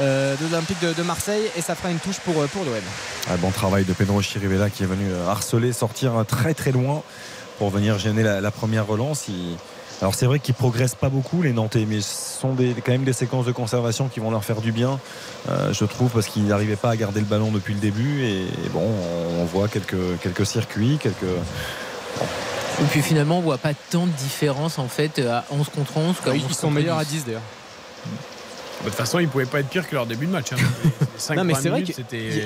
euh, 0.00 0.34
de 0.36 0.46
l'Olympique 0.50 0.80
de, 0.80 1.02
Marseille. 1.02 1.42
Et 1.58 1.60
ça 1.60 1.74
fera 1.74 1.90
une 1.90 1.98
touche 1.98 2.20
pour, 2.20 2.42
pour 2.46 2.64
bon 3.36 3.50
travail 3.50 3.84
de 3.84 3.92
Pedro 3.92 4.22
Chirivella 4.22 4.70
qui 4.70 4.84
est 4.84 4.86
venu 4.86 5.04
harceler, 5.28 5.74
sortir 5.74 6.24
très 6.26 6.54
très 6.54 6.72
loin 6.72 7.02
pour 7.58 7.68
venir 7.68 7.98
gêner 7.98 8.22
la, 8.22 8.50
première 8.50 8.86
relance. 8.86 9.28
Alors 10.02 10.14
c'est 10.14 10.26
vrai 10.26 10.38
qu'ils 10.38 10.54
progressent 10.54 10.94
pas 10.94 11.08
beaucoup 11.08 11.42
les 11.42 11.52
Nantais, 11.52 11.86
mais 11.88 12.00
ce 12.00 12.40
sont 12.40 12.52
des, 12.52 12.74
quand 12.84 12.92
même 12.92 13.04
des 13.04 13.14
séquences 13.14 13.46
de 13.46 13.52
conservation 13.52 14.08
qui 14.08 14.20
vont 14.20 14.30
leur 14.30 14.44
faire 14.44 14.60
du 14.60 14.72
bien, 14.72 15.00
euh, 15.48 15.72
je 15.72 15.84
trouve, 15.84 16.10
parce 16.10 16.26
qu'ils 16.26 16.44
n'arrivaient 16.46 16.76
pas 16.76 16.90
à 16.90 16.96
garder 16.96 17.20
le 17.20 17.26
ballon 17.26 17.50
depuis 17.50 17.72
le 17.72 17.80
début. 17.80 18.22
Et, 18.24 18.42
et 18.42 18.68
bon, 18.72 18.86
on 19.40 19.44
voit 19.44 19.68
quelques, 19.68 20.20
quelques 20.20 20.44
circuits, 20.44 20.98
quelques. 21.00 21.24
Et 22.82 22.84
puis 22.90 23.00
finalement, 23.00 23.38
on 23.38 23.42
voit 23.42 23.58
pas 23.58 23.72
tant 23.90 24.06
de 24.06 24.12
différence 24.12 24.78
en 24.78 24.88
fait 24.88 25.18
à 25.20 25.44
11 25.50 25.68
contre 25.74 25.96
11. 25.96 26.16
qu'à 26.22 26.34
ils 26.34 26.44
11 26.44 26.52
sont 26.52 26.70
meilleurs 26.70 26.98
à 26.98 27.04
10. 27.04 27.10
10 27.10 27.24
d'ailleurs 27.26 27.42
De 28.84 28.90
toute 28.90 28.94
façon, 28.94 29.18
ils 29.18 29.28
pouvaient 29.28 29.46
pas 29.46 29.60
être 29.60 29.68
pire 29.68 29.88
que 29.88 29.94
leur 29.94 30.06
début 30.06 30.26
de 30.26 30.32
match. 30.32 30.52
hein. 30.52 30.56
Non 31.34 31.44
mais 31.44 31.54
c'est 31.62 31.70
vrai 31.70 31.82
qu'il 31.82 31.94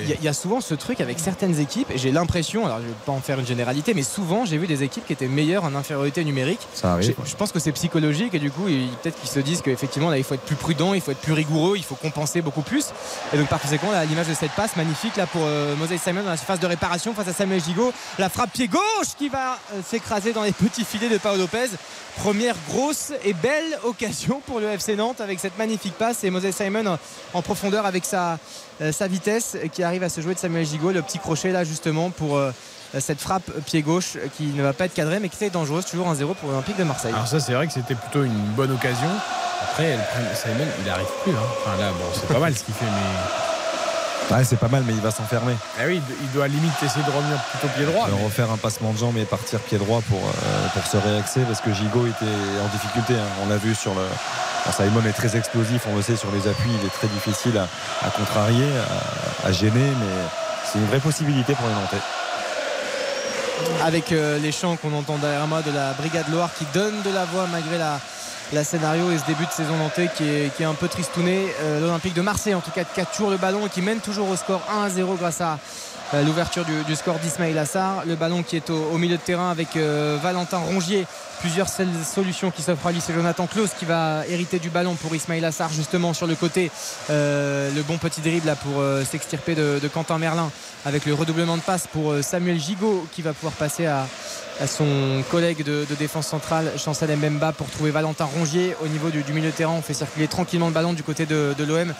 y, 0.09 0.13
a- 0.13 0.15
il 0.19 0.23
y 0.23 0.27
a 0.29 0.33
souvent 0.33 0.61
ce 0.61 0.73
truc 0.73 1.01
avec 1.01 1.19
certaines 1.19 1.59
équipes 1.59 1.91
et 1.91 1.97
j'ai 1.97 2.09
l'impression, 2.11 2.65
alors 2.65 2.79
je 2.79 2.85
vais 2.85 2.93
pas 3.05 3.11
en 3.11 3.19
faire 3.19 3.37
une 3.37 3.45
généralité, 3.45 3.93
mais 3.93 4.01
souvent 4.01 4.45
j'ai 4.45 4.57
vu 4.57 4.65
des 4.65 4.81
équipes 4.81 5.05
qui 5.05 5.11
étaient 5.11 5.27
meilleures 5.27 5.65
en 5.65 5.75
infériorité 5.75 6.23
numérique. 6.23 6.61
Ça 6.73 6.93
arrive. 6.93 7.13
Je 7.25 7.35
pense 7.35 7.51
que 7.51 7.59
c'est 7.59 7.73
psychologique 7.73 8.33
et 8.33 8.39
du 8.39 8.49
coup 8.49 8.63
peut-être 9.03 9.19
qu'ils 9.19 9.29
se 9.29 9.41
disent 9.41 9.61
qu'effectivement 9.61 10.09
là 10.09 10.17
il 10.17 10.23
faut 10.23 10.35
être 10.35 10.45
plus 10.45 10.55
prudent, 10.55 10.93
il 10.93 11.01
faut 11.01 11.11
être 11.11 11.19
plus 11.19 11.33
rigoureux, 11.33 11.73
il 11.75 11.83
faut 11.83 11.95
compenser 11.95 12.41
beaucoup 12.41 12.61
plus. 12.61 12.85
Et 13.33 13.37
donc 13.37 13.49
par 13.49 13.59
conséquent 13.59 13.91
là, 13.91 14.05
l'image 14.05 14.27
de 14.29 14.33
cette 14.33 14.51
passe 14.51 14.77
magnifique 14.77 15.17
là 15.17 15.27
pour 15.27 15.41
euh, 15.43 15.75
Moses 15.75 15.99
Simon 16.01 16.23
dans 16.23 16.29
la 16.29 16.37
surface 16.37 16.61
de 16.61 16.67
réparation 16.67 17.13
face 17.13 17.27
à 17.27 17.33
Samuel 17.33 17.61
Gigot, 17.61 17.91
la 18.19 18.29
frappe 18.29 18.53
pied 18.53 18.69
gauche 18.69 18.81
qui 19.17 19.27
va 19.27 19.59
euh, 19.73 19.81
s'écraser 19.85 20.31
dans 20.31 20.43
les 20.43 20.53
petits 20.53 20.85
filets 20.85 21.09
de 21.09 21.17
Paolo 21.17 21.39
Lopez. 21.41 21.67
Première 22.17 22.55
grosse 22.69 23.11
et 23.23 23.33
belle 23.33 23.79
occasion 23.85 24.41
pour 24.45 24.59
le 24.59 24.67
FC 24.67 24.95
Nantes 24.95 25.21
avec 25.21 25.39
cette 25.39 25.57
magnifique 25.57 25.93
passe 25.97 26.20
et 26.23 26.29
Moses 26.29 26.51
Simon 26.51 26.97
en- 27.33 27.41
profondeur 27.41 27.85
avec 27.85 28.05
sa, 28.05 28.37
euh, 28.81 28.91
sa 28.91 29.07
vitesse 29.07 29.57
qui 29.73 29.83
arrive 29.83 30.03
à 30.03 30.09
se 30.09 30.21
jouer 30.21 30.33
de 30.33 30.39
Samuel 30.39 30.65
Gigot, 30.65 30.91
le 30.91 31.01
petit 31.01 31.19
crochet 31.19 31.51
là 31.51 31.63
justement 31.63 32.09
pour 32.09 32.37
euh, 32.37 32.51
cette 32.99 33.19
frappe 33.21 33.49
pied 33.65 33.81
gauche 33.81 34.17
qui 34.37 34.43
ne 34.47 34.61
va 34.63 34.73
pas 34.73 34.85
être 34.85 34.93
cadrée 34.93 35.19
mais 35.19 35.29
qui 35.29 35.43
est 35.43 35.49
dangereuse, 35.49 35.85
toujours 35.85 36.07
1-0 36.13 36.35
pour 36.35 36.49
l'Olympique 36.49 36.77
de 36.77 36.83
Marseille. 36.83 37.13
Alors 37.13 37.27
ça, 37.27 37.39
c'est 37.39 37.53
vrai 37.53 37.67
que 37.67 37.73
c'était 37.73 37.95
plutôt 37.95 38.23
une 38.23 38.51
bonne 38.55 38.71
occasion. 38.71 39.09
Après, 39.63 39.97
Simon, 40.35 40.65
il 40.83 40.89
arrive 40.89 41.05
plus. 41.23 41.31
hein. 41.31 41.35
Enfin 41.65 41.77
là, 41.79 41.91
bon, 41.91 42.05
c'est 42.13 42.27
pas 42.27 42.39
mal 42.39 42.55
ce 42.55 42.63
qu'il 42.63 42.73
fait, 42.73 42.85
mais 42.85 44.35
Ouais, 44.35 44.45
c'est 44.45 44.55
pas 44.55 44.69
mal, 44.69 44.83
mais 44.87 44.93
il 44.93 45.01
va 45.01 45.11
s'enfermer. 45.11 45.55
ah 45.77 45.83
oui, 45.87 46.01
il 46.21 46.31
doit 46.31 46.47
limite 46.47 46.71
essayer 46.81 47.03
de 47.03 47.11
revenir 47.11 47.37
plutôt 47.51 47.67
pied 47.75 47.85
droit. 47.85 48.07
de 48.07 48.13
mais- 48.13 48.23
refaire 48.23 48.49
un 48.49 48.55
passement 48.57 48.93
de 48.93 48.97
jambes 48.97 49.17
et 49.17 49.25
partir 49.25 49.59
pied 49.59 49.77
droit 49.77 49.99
pour, 50.07 50.19
euh, 50.19 50.67
pour 50.73 50.85
se 50.85 50.95
réaxer 50.95 51.41
parce 51.41 51.59
que 51.59 51.73
Gigot 51.73 52.07
était 52.07 52.25
en 52.63 52.67
difficulté. 52.71 53.13
hein. 53.15 53.27
On 53.43 53.49
l'a 53.49 53.57
vu 53.57 53.75
sur 53.75 53.93
le, 53.93 54.01
Simon 54.69 55.05
est 55.07 55.13
très 55.13 55.35
explosif, 55.35 55.81
on 55.91 55.95
le 55.95 56.01
sait 56.01 56.15
sur 56.15 56.31
les 56.31 56.47
appuis, 56.47 56.71
il 56.79 56.85
est 56.85 56.89
très 56.89 57.07
difficile 57.07 57.57
à, 57.57 58.09
contrarier, 58.09 58.67
à, 59.43 59.51
gêner, 59.51 59.79
mais 59.99 60.23
c'est 60.65 60.79
une 60.79 60.85
vraie 60.85 60.99
possibilité 60.99 61.53
pour 61.53 61.67
les 61.67 61.73
Nantais. 61.73 61.97
Avec 63.83 64.11
euh, 64.11 64.37
les 64.39 64.51
chants 64.51 64.75
qu'on 64.75 64.93
entend 64.93 65.17
derrière 65.17 65.47
moi 65.47 65.61
de 65.61 65.71
la 65.71 65.93
Brigade 65.93 66.29
Loire 66.31 66.49
qui 66.57 66.65
donne 66.73 67.01
de 67.03 67.09
la 67.11 67.25
voix 67.25 67.47
malgré 67.51 67.77
la, 67.77 67.99
scénario 68.63 69.11
et 69.11 69.17
ce 69.17 69.25
début 69.25 69.45
de 69.45 69.51
saison 69.51 69.77
nantais 69.77 70.09
qui 70.15 70.27
est, 70.27 70.65
un 70.65 70.73
peu 70.73 70.87
tristouné. 70.87 71.47
Euh, 71.61 71.79
L'Olympique 71.79 72.13
de 72.13 72.21
Marseille 72.21 72.53
en 72.53 72.59
tout 72.59 72.71
cas 72.71 72.83
qui 72.83 72.99
a 73.01 73.05
toujours 73.05 73.29
le 73.29 73.37
ballon 73.37 73.65
et 73.65 73.69
qui 73.69 73.81
mène 73.81 73.99
toujours 73.99 74.29
au 74.29 74.35
score 74.35 74.61
1 74.69 74.83
à 74.83 74.89
0 74.89 75.15
grâce 75.15 75.41
à 75.41 75.57
l'ouverture 76.13 76.65
du, 76.65 76.95
score 76.95 77.19
d'Ismail 77.19 77.57
Assar. 77.57 78.05
Le 78.05 78.15
ballon 78.15 78.43
qui 78.43 78.55
est 78.55 78.69
au, 78.69 78.97
milieu 78.97 79.17
de 79.17 79.21
terrain 79.21 79.49
avec 79.49 79.75
euh, 79.75 80.17
Valentin 80.21 80.57
Rongier. 80.57 81.05
Plusieurs 81.39 81.69
solutions 81.69 82.51
qui 82.51 82.61
s'offrent 82.61 82.85
à 82.85 82.91
lui. 82.91 83.01
C'est 83.01 83.13
Jonathan 83.13 83.47
Klaus 83.47 83.71
qui 83.79 83.85
va 83.85 84.27
hériter 84.27 84.59
du 84.59 84.69
ballon 84.69 84.93
pour 84.95 85.15
Ismail 85.15 85.43
Assar 85.43 85.71
justement 85.71 86.13
sur 86.13 86.27
le 86.27 86.35
côté. 86.35 86.69
Euh, 87.09 87.71
le 87.73 87.81
bon 87.81 87.97
petit 87.97 88.21
dribble 88.21 88.45
là 88.45 88.55
pour 88.55 88.83
s'extirper 89.09 89.55
de, 89.55 89.79
Quentin 89.91 90.19
Merlin 90.19 90.51
avec 90.85 91.05
le 91.05 91.13
redoublement 91.13 91.57
de 91.57 91.61
passe 91.61 91.87
pour 91.87 92.13
Samuel 92.21 92.59
Gigot 92.59 93.07
qui 93.11 93.21
va 93.23 93.33
pouvoir 93.33 93.53
passer 93.53 93.87
à, 93.87 94.05
son 94.67 95.23
collègue 95.31 95.63
de, 95.63 95.85
défense 95.97 96.27
centrale 96.27 96.71
Chancel 96.77 97.15
Mbemba 97.17 97.53
pour 97.53 97.69
trouver 97.71 97.89
Valentin 97.89 98.25
Rongier 98.25 98.75
au 98.83 98.87
niveau 98.87 99.09
du, 99.09 99.23
milieu 99.33 99.49
de 99.49 99.55
terrain. 99.55 99.73
On 99.73 99.81
fait 99.81 99.95
circuler 99.95 100.27
tranquillement 100.27 100.67
le 100.67 100.73
ballon 100.73 100.93
du 100.93 101.01
côté 101.01 101.25
de 101.25 101.63
l'OM 101.63 101.91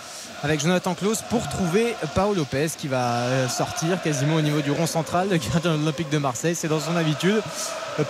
avec 0.44 0.60
Jonathan 0.60 0.96
Klaus 0.96 1.22
pour 1.30 1.48
trouver 1.48 1.96
Paolo 2.16 2.34
Lopez 2.36 2.70
qui 2.78 2.88
va 2.88 3.24
euh, 3.24 3.48
sortir 3.48 4.02
quasiment 4.02 4.36
au 4.36 4.42
niveau 4.42 4.62
du 4.62 4.72
rond 4.72 4.88
central, 4.88 5.30
le 5.30 5.38
gardien 5.38 5.74
de 5.74 5.78
l'Olympique 5.78 6.10
de 6.10 6.18
Marseille. 6.18 6.56
C'est 6.56 6.68
dans 6.68 6.80
son 6.80 6.96
habitude 6.96 7.42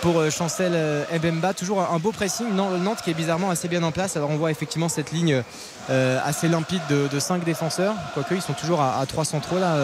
pour 0.01 0.19
euh, 0.19 0.29
Chancel 0.29 0.71
euh, 0.73 1.03
Mbemba. 1.11 1.53
Toujours 1.53 1.81
un 1.81 1.99
beau 1.99 2.11
pressing. 2.11 2.47
Nantes 2.53 3.01
qui 3.03 3.11
est 3.11 3.15
bizarrement 3.15 3.49
assez 3.49 3.67
bien 3.67 3.83
en 3.83 3.91
place. 3.91 4.15
Alors 4.15 4.29
on 4.29 4.37
voit 4.37 4.51
effectivement 4.51 4.89
cette 4.89 5.11
ligne 5.11 5.43
assez 5.89 6.47
limpide 6.47 6.81
de, 6.89 7.19
5 7.19 7.43
défenseurs. 7.43 7.95
Quoique 8.13 8.33
ils 8.33 8.41
sont 8.41 8.53
toujours 8.53 8.81
à, 8.81 9.05
3 9.05 9.25
centraux 9.25 9.59
là, 9.59 9.75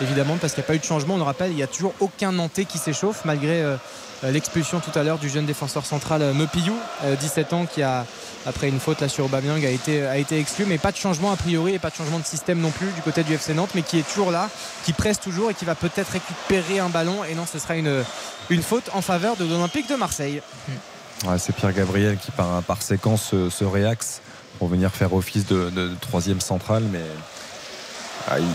évidemment, 0.00 0.36
parce 0.40 0.52
qu'il 0.52 0.60
n'y 0.60 0.66
a 0.66 0.68
pas 0.68 0.74
eu 0.76 0.78
de 0.78 0.84
changement. 0.84 1.14
On 1.14 1.16
le 1.16 1.24
rappelle, 1.24 1.50
il 1.50 1.56
n'y 1.56 1.62
a 1.62 1.66
toujours 1.66 1.92
aucun 1.98 2.30
Nantais 2.30 2.66
qui 2.66 2.78
s'échauffe 2.78 3.24
malgré 3.24 3.64
l'expulsion 4.22 4.80
tout 4.80 4.96
à 4.98 5.02
l'heure 5.02 5.18
du 5.18 5.28
jeune 5.28 5.46
défenseur 5.46 5.86
central 5.86 6.34
Mepillou, 6.34 6.76
17 7.20 7.52
ans, 7.52 7.66
qui 7.66 7.82
a 7.82 8.04
après 8.46 8.68
une 8.68 8.80
faute 8.80 9.00
là 9.00 9.08
sur 9.08 9.24
Aubameyang 9.26 9.64
a 9.64 9.70
été, 9.70 10.06
a 10.06 10.16
été 10.16 10.38
exclu. 10.38 10.64
Mais 10.66 10.78
pas 10.78 10.92
de 10.92 10.96
changement 10.96 11.32
a 11.32 11.36
priori 11.36 11.74
et 11.74 11.78
pas 11.78 11.90
de 11.90 11.94
changement 11.94 12.18
de 12.18 12.24
système 12.24 12.60
non 12.60 12.70
plus 12.70 12.88
du 12.92 13.02
côté 13.02 13.22
du 13.22 13.34
FC 13.34 13.54
Nantes 13.54 13.70
mais 13.74 13.82
qui 13.82 13.98
est 13.98 14.08
toujours 14.08 14.30
là 14.30 14.48
qui 14.84 14.92
presse 14.92 15.20
toujours 15.20 15.50
et 15.50 15.54
qui 15.54 15.64
va 15.64 15.74
peut-être 15.74 16.10
récupérer 16.10 16.78
un 16.78 16.88
ballon. 16.88 17.24
Et 17.24 17.34
non 17.34 17.46
ce 17.50 17.58
sera 17.58 17.76
une, 17.76 18.04
une 18.48 18.62
faute 18.62 18.90
en 18.94 19.02
faveur 19.02 19.36
de 19.36 19.44
l'Olympique 19.44 19.88
de 19.88 19.96
Marseille. 19.96 20.42
C'est 21.38 21.54
Pierre 21.54 21.74
Gabriel 21.74 22.16
qui 22.16 22.30
par, 22.30 22.62
par 22.62 22.82
séquence 22.82 23.34
se, 23.50 23.64
réaxe 23.64 24.22
pour 24.58 24.68
venir 24.68 24.90
faire 24.90 25.12
office 25.12 25.46
de, 25.46 25.90
troisième 26.00 26.40
centrale 26.40 26.84
mais 26.90 27.02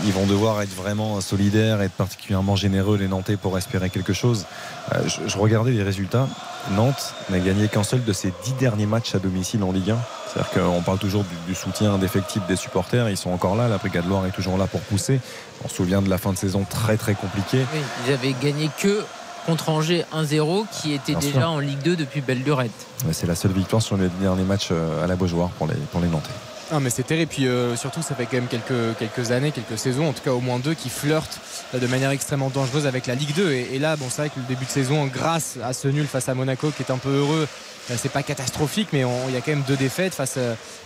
ils 0.04 0.12
vont 0.12 0.26
devoir 0.26 0.62
être 0.62 0.74
vraiment 0.74 1.20
solidaires, 1.20 1.82
être 1.82 1.92
particulièrement 1.92 2.56
généreux 2.56 2.96
les 2.96 3.08
Nantais 3.08 3.36
pour 3.36 3.58
espérer 3.58 3.90
quelque 3.90 4.12
chose. 4.12 4.46
Euh, 4.92 5.02
je, 5.26 5.36
regardais 5.38 5.72
les 5.72 5.82
résultats. 5.82 6.28
Nantes 6.72 7.14
n'a 7.30 7.38
gagné 7.38 7.68
qu'un 7.68 7.82
seul 7.82 8.04
de 8.04 8.12
ses 8.12 8.32
dix 8.44 8.52
derniers 8.54 8.86
matchs 8.86 9.14
à 9.14 9.18
domicile 9.18 9.62
en 9.62 9.72
Ligue 9.72 9.90
1. 9.90 9.98
C'est-à-dire 10.32 10.50
qu'on 10.52 10.82
parle 10.82 10.98
toujours 10.98 11.24
du, 11.46 11.54
soutien 11.54 11.98
d'effectifs 11.98 12.46
des 12.46 12.56
supporters. 12.56 13.08
Ils 13.08 13.16
sont 13.16 13.30
encore 13.30 13.56
là. 13.56 13.68
La 13.68 13.78
Brigade 13.78 14.06
Loire 14.08 14.26
est 14.26 14.30
toujours 14.32 14.58
là 14.58 14.66
pour 14.66 14.80
pousser. 14.80 15.20
On 15.64 15.68
se 15.68 15.76
souvient 15.76 16.02
de 16.02 16.10
la 16.10 16.18
fin 16.18 16.32
de 16.32 16.38
saison 16.38 16.64
très 16.68 16.96
très 16.96 17.14
compliquée. 17.14 17.64
ils 18.06 18.12
avaient 18.12 18.34
gagné 18.40 18.70
que 18.80 19.04
contre 19.46 19.68
Angers 19.68 20.04
1-0 20.12 20.66
qui 20.72 20.92
était 20.92 21.14
déjà 21.14 21.48
en 21.48 21.60
Ligue 21.60 21.82
2 21.82 21.96
depuis 21.96 22.20
belle 22.20 22.42
lurette. 22.42 22.72
c'est 23.12 23.26
la 23.26 23.36
seule 23.36 23.52
victoire 23.52 23.80
sur 23.80 23.96
les 23.96 24.08
derniers 24.20 24.42
matchs 24.42 24.68
euh, 24.72 25.04
à 25.04 25.06
la 25.06 25.14
Beaujoire 25.14 25.50
pour 25.50 25.68
les, 25.68 25.76
pour 25.92 26.00
les 26.00 26.08
Nantais. 26.08 26.30
Ah 26.72 26.80
mais 26.80 26.90
c'est 26.90 27.04
terrible. 27.04 27.30
Puis 27.30 27.46
euh, 27.46 27.76
surtout, 27.76 28.02
ça 28.02 28.14
fait 28.14 28.24
quand 28.24 28.36
même 28.36 28.48
quelques, 28.48 28.98
quelques 28.98 29.30
années, 29.30 29.52
quelques 29.52 29.78
saisons, 29.78 30.08
en 30.08 30.12
tout 30.12 30.22
cas 30.22 30.32
au 30.32 30.40
moins 30.40 30.58
deux, 30.58 30.74
qui 30.74 30.88
flirtent 30.88 31.40
euh, 31.74 31.78
de 31.78 31.86
manière 31.86 32.10
extrêmement 32.10 32.50
dangereuse 32.50 32.86
avec 32.86 33.06
la 33.06 33.14
Ligue 33.14 33.34
2. 33.34 33.52
Et, 33.52 33.78
là, 33.78 33.96
bon, 33.96 34.06
c'est 34.10 34.22
vrai 34.22 34.30
que 34.30 34.40
le 34.40 34.46
début 34.46 34.64
de 34.64 34.70
saison, 34.70 35.06
grâce 35.06 35.58
à 35.62 35.72
ce 35.72 35.88
nul 35.88 36.06
face 36.06 36.28
à 36.28 36.34
Monaco, 36.34 36.70
qui 36.70 36.82
est 36.82 36.90
un 36.90 36.98
peu 36.98 37.10
heureux, 37.10 37.46
euh, 37.90 37.94
c'est 37.96 38.10
pas 38.10 38.24
catastrophique, 38.24 38.88
mais 38.92 39.04
il 39.28 39.34
y 39.34 39.36
a 39.36 39.40
quand 39.40 39.52
même 39.52 39.64
deux 39.66 39.76
défaites 39.76 40.14
face, 40.14 40.38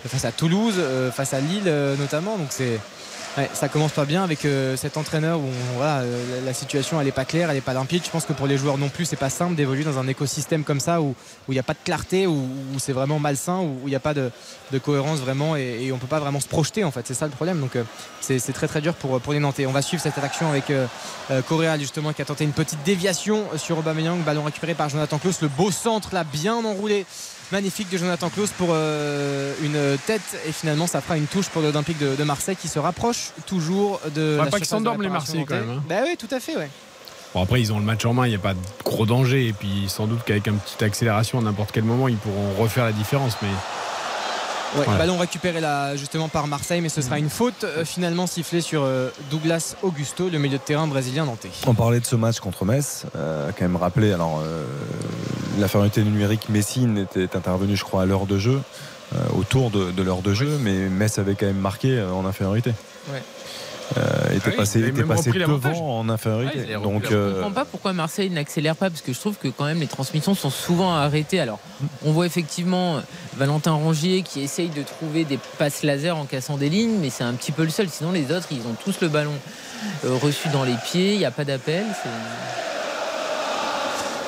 face 0.06 0.24
à 0.26 0.32
Toulouse, 0.32 0.74
face 1.14 1.32
à 1.32 1.40
Lille 1.40 1.72
notamment. 1.98 2.36
Donc 2.36 2.48
c'est 2.50 2.78
ça 3.52 3.68
commence 3.68 3.92
pas 3.92 4.04
bien 4.04 4.22
avec 4.24 4.44
euh, 4.44 4.76
cet 4.76 4.96
entraîneur 4.96 5.38
où 5.38 5.50
euh, 5.80 6.44
la 6.44 6.54
situation 6.54 7.00
elle 7.00 7.08
est 7.08 7.12
pas 7.12 7.24
claire, 7.24 7.50
elle 7.50 7.56
est 7.56 7.62
pas 7.62 7.74
limpide. 7.74 8.04
Je 8.04 8.10
pense 8.10 8.24
que 8.24 8.32
pour 8.32 8.46
les 8.46 8.56
joueurs 8.56 8.78
non 8.78 8.88
plus, 8.88 9.04
c'est 9.04 9.16
pas 9.16 9.30
simple 9.30 9.54
d'évoluer 9.54 9.84
dans 9.84 9.98
un 9.98 10.06
écosystème 10.08 10.64
comme 10.64 10.80
ça 10.80 11.00
où 11.00 11.14
il 11.48 11.52
n'y 11.52 11.58
a 11.58 11.62
pas 11.62 11.74
de 11.74 11.78
clarté, 11.84 12.26
où, 12.26 12.48
c'est 12.78 12.92
vraiment 12.92 13.18
malsain, 13.18 13.58
où 13.60 13.80
il 13.84 13.90
n'y 13.90 13.94
a 13.94 14.00
pas 14.00 14.14
de, 14.14 14.30
cohérence 14.82 15.20
vraiment 15.20 15.56
et, 15.56 15.78
et, 15.82 15.92
on 15.92 15.98
peut 15.98 16.06
pas 16.06 16.20
vraiment 16.20 16.40
se 16.40 16.48
projeter 16.48 16.84
en 16.84 16.90
fait. 16.90 17.06
C'est 17.06 17.14
ça 17.14 17.26
le 17.26 17.32
problème. 17.32 17.60
Donc 17.60 17.76
euh, 17.76 17.84
c'est 18.20 18.52
très 18.52 18.68
très 18.68 18.80
dur 18.80 18.94
pour, 18.94 19.32
les 19.32 19.40
Nantais. 19.40 19.66
On 19.66 19.72
va 19.72 19.82
suivre 19.82 20.02
cette 20.02 20.18
action 20.18 20.48
avec 20.48 20.72
Correa 21.46 21.78
justement 21.78 22.12
qui 22.12 22.22
a 22.22 22.24
tenté 22.24 22.44
une 22.44 22.52
petite 22.52 22.82
déviation 22.84 23.44
sur 23.56 23.78
Aubameyang, 23.78 24.18
ballon 24.22 24.44
récupéré 24.44 24.74
par 24.74 24.88
Jonathan 24.88 25.18
Klaus, 25.18 25.40
le 25.40 25.48
beau 25.48 25.70
centre 25.70 26.14
là 26.14 26.24
bien 26.24 26.56
enroulé 26.64 27.06
magnifique 27.52 27.90
de 27.90 27.98
Jonathan 27.98 28.28
Klaus 28.28 28.50
pour 28.50 28.68
euh, 28.72 29.54
une 29.62 29.98
tête. 30.06 30.40
Et 30.46 30.52
finalement 30.52 30.86
ça 30.86 31.00
fera 31.00 31.16
une 31.16 31.26
touche 31.26 31.48
pour 31.48 31.62
l'Olympique 31.62 31.98
de, 31.98 32.24
Marseille 32.24 32.56
qui 32.56 32.68
se 32.68 32.78
rapproche 32.78 33.32
toujours 33.46 34.00
de 34.14 34.36
la 34.36 34.46
pas 34.46 34.58
qu'ils 34.58 34.66
s'endorment 34.66 35.02
les 35.02 35.08
Marseillais 35.08 35.44
quand 35.44 35.54
même 35.54 35.70
hein. 35.70 35.82
bah 35.88 35.96
oui 36.04 36.16
tout 36.18 36.32
à 36.32 36.38
fait 36.38 36.56
ouais. 36.56 36.68
Bon 37.34 37.42
après 37.42 37.60
ils 37.60 37.72
ont 37.72 37.78
le 37.78 37.84
match 37.84 38.04
en 38.04 38.12
main, 38.12 38.26
il 38.26 38.30
n'y 38.30 38.36
a 38.36 38.40
pas 38.40 38.54
de 38.54 38.60
gros 38.84 39.06
danger. 39.06 39.48
Et 39.48 39.52
puis 39.52 39.86
sans 39.88 40.06
doute 40.06 40.20
qu'avec 40.24 40.46
une 40.46 40.58
petite 40.58 40.82
accélération 40.82 41.38
à 41.38 41.42
n'importe 41.42 41.70
quel 41.72 41.84
moment 41.84 42.08
ils 42.08 42.16
pourront 42.16 42.52
refaire 42.58 42.84
la 42.84 42.92
différence. 42.92 43.36
Mais 43.42 43.48
Ballon 44.98 45.18
récupéré 45.18 45.60
là 45.60 45.96
justement 45.96 46.28
par 46.28 46.46
Marseille, 46.46 46.80
mais 46.80 46.88
ce 46.88 47.02
sera 47.02 47.18
une 47.18 47.30
faute 47.30 47.64
euh, 47.64 47.84
finalement 47.84 48.26
sifflée 48.26 48.60
sur 48.60 48.82
euh, 48.82 49.10
Douglas 49.30 49.76
Augusto, 49.82 50.28
le 50.28 50.38
milieu 50.38 50.58
de 50.58 50.62
terrain 50.62 50.86
brésilien 50.86 51.24
nantais. 51.24 51.50
On 51.66 51.74
parlait 51.74 52.00
de 52.00 52.06
ce 52.06 52.16
match 52.16 52.40
contre 52.40 52.64
Metz, 52.64 53.06
euh, 53.16 53.50
quand 53.56 53.64
même 53.64 53.76
rappeler 53.76 54.12
alors 54.12 54.42
la 55.58 55.68
fermeté 55.68 56.02
numérique 56.02 56.48
Messine 56.48 56.98
était 56.98 57.36
intervenu 57.36 57.76
je 57.76 57.84
crois 57.84 58.02
à 58.02 58.06
l'heure 58.06 58.26
de 58.26 58.38
jeu, 58.38 58.60
autour 59.36 59.70
de, 59.70 60.02
l'heure 60.02 60.22
de 60.22 60.34
jeu, 60.34 60.58
mais 60.60 60.88
Metz 60.88 61.18
avait 61.18 61.34
quand 61.34 61.46
même 61.46 61.58
marqué 61.58 62.00
en 62.02 62.24
infériorité. 62.24 62.72
Ouais. 63.12 63.22
Euh, 63.96 64.36
était 64.36 64.50
ah 64.52 64.56
passé, 64.56 64.86
était 64.86 65.02
passé 65.02 65.32
devant 65.32 65.98
en 65.98 66.08
infériorité. 66.08 66.74
Donc, 66.82 67.06
je 67.08 67.14
ne 67.14 67.16
euh, 67.16 67.34
comprends 67.34 67.50
pas 67.50 67.64
pourquoi 67.64 67.92
Marseille 67.92 68.30
n'accélère 68.30 68.76
pas 68.76 68.88
parce 68.88 69.02
que 69.02 69.12
je 69.12 69.18
trouve 69.18 69.36
que 69.36 69.48
quand 69.48 69.64
même 69.64 69.80
les 69.80 69.88
transmissions 69.88 70.34
sont 70.34 70.50
souvent 70.50 70.94
arrêtées. 70.94 71.40
Alors, 71.40 71.58
on 72.04 72.12
voit 72.12 72.26
effectivement 72.26 73.02
Valentin 73.36 73.72
Rongier 73.72 74.22
qui 74.22 74.42
essaye 74.42 74.68
de 74.68 74.82
trouver 74.82 75.24
des 75.24 75.38
passes 75.58 75.82
laser 75.82 76.16
en 76.16 76.24
cassant 76.24 76.56
des 76.56 76.68
lignes, 76.68 76.98
mais 77.00 77.10
c'est 77.10 77.24
un 77.24 77.34
petit 77.34 77.52
peu 77.52 77.64
le 77.64 77.70
seul. 77.70 77.88
Sinon, 77.88 78.12
les 78.12 78.30
autres, 78.32 78.48
ils 78.52 78.66
ont 78.66 78.76
tous 78.84 79.00
le 79.00 79.08
ballon 79.08 79.34
euh, 80.04 80.14
reçu 80.22 80.48
dans 80.50 80.64
les 80.64 80.76
pieds. 80.84 81.14
Il 81.14 81.18
n'y 81.18 81.24
a 81.24 81.32
pas 81.32 81.44
d'appel. 81.44 81.84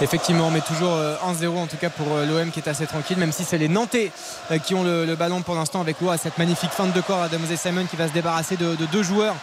Effectivement, 0.03 0.51
mais 0.51 0.61
toujours 0.61 0.91
1-0 0.91 1.45
euh, 1.45 1.49
en 1.57 1.67
tout 1.69 1.77
cas 1.77 1.89
pour 1.89 2.09
euh, 2.11 2.27
l'OM 2.27 2.51
qui 2.51 2.59
est 2.59 2.69
assez 2.69 2.87
tranquille, 2.87 3.17
même 3.19 3.31
si 3.31 3.45
c'est 3.45 3.57
les 3.57 3.69
Nantais 3.69 4.11
euh, 4.51 4.59
qui 4.59 4.75
ont 4.75 4.83
le, 4.83 5.15
ballon 5.15 5.43
pour 5.43 5.55
l'instant 5.55 5.81
avec 5.81 5.97
à 6.11 6.17
cette 6.17 6.39
magnifique 6.39 6.71
fin 6.71 6.89
de 6.89 7.01
corps 7.01 7.29
de 7.29 7.37
Moses 7.37 7.55
Simon 7.57 7.85
qui 7.89 7.95
va 7.95 8.09
se 8.09 8.13
débarrasser 8.13 8.57
de, 8.57 8.75
deux 8.91 9.05
joueurs 9.05 9.37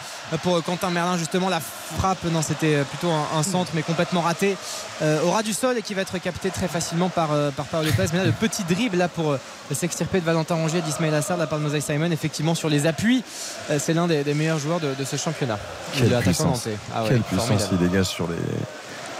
pour 0.43 0.61
Quentin 0.63 0.89
Merlin. 0.89 1.17
Justement, 1.17 1.47
la 1.47 1.61
frappe, 1.61 2.25
non, 2.25 2.41
c'était 2.41 2.83
plutôt 2.83 3.09
un, 3.09 3.43
centre, 3.43 3.71
mais 3.73 3.81
complètement 3.81 4.21
raté 4.21 4.57
au 5.01 5.31
ras 5.31 5.43
du 5.43 5.53
sol 5.53 5.77
et 5.77 5.81
qui 5.81 5.93
va 5.93 6.01
être 6.01 6.17
capté 6.17 6.49
très 6.49 6.67
facilement 6.67 7.07
par, 7.07 7.29
par 7.55 7.65
Paul 7.67 7.85
Lopez. 7.85 8.07
Mais 8.11 8.19
là, 8.19 8.25
le 8.25 8.33
petit 8.33 8.63
dribble 8.63 8.97
là 8.97 9.07
pour 9.07 9.37
s'extirper 9.73 10.19
de 10.19 10.25
Valentin 10.25 10.55
Rongier, 10.55 10.81
d'Ismaël 10.81 11.13
Assar 11.15 11.37
de 11.37 11.41
la 11.41 11.47
part 11.47 11.59
de 11.59 11.63
Moses 11.63 11.83
Simon, 11.83 12.11
effectivement 12.11 12.55
sur 12.55 12.67
les 12.69 12.85
appuis, 12.85 13.23
c'est 13.77 13.93
l'un 13.93 14.07
des, 14.07 14.33
meilleurs 14.33 14.59
joueurs 14.59 14.81
de, 14.81 15.03
ce 15.05 15.15
championnat. 15.15 15.57
Quelle 15.97 16.09
puissance, 16.19 16.67
ah 16.93 17.03
Quelle 17.07 17.21
puissance 17.21 17.69
il 17.71 17.77
dégage 17.77 18.07
sur 18.07 18.27
les 18.27 18.35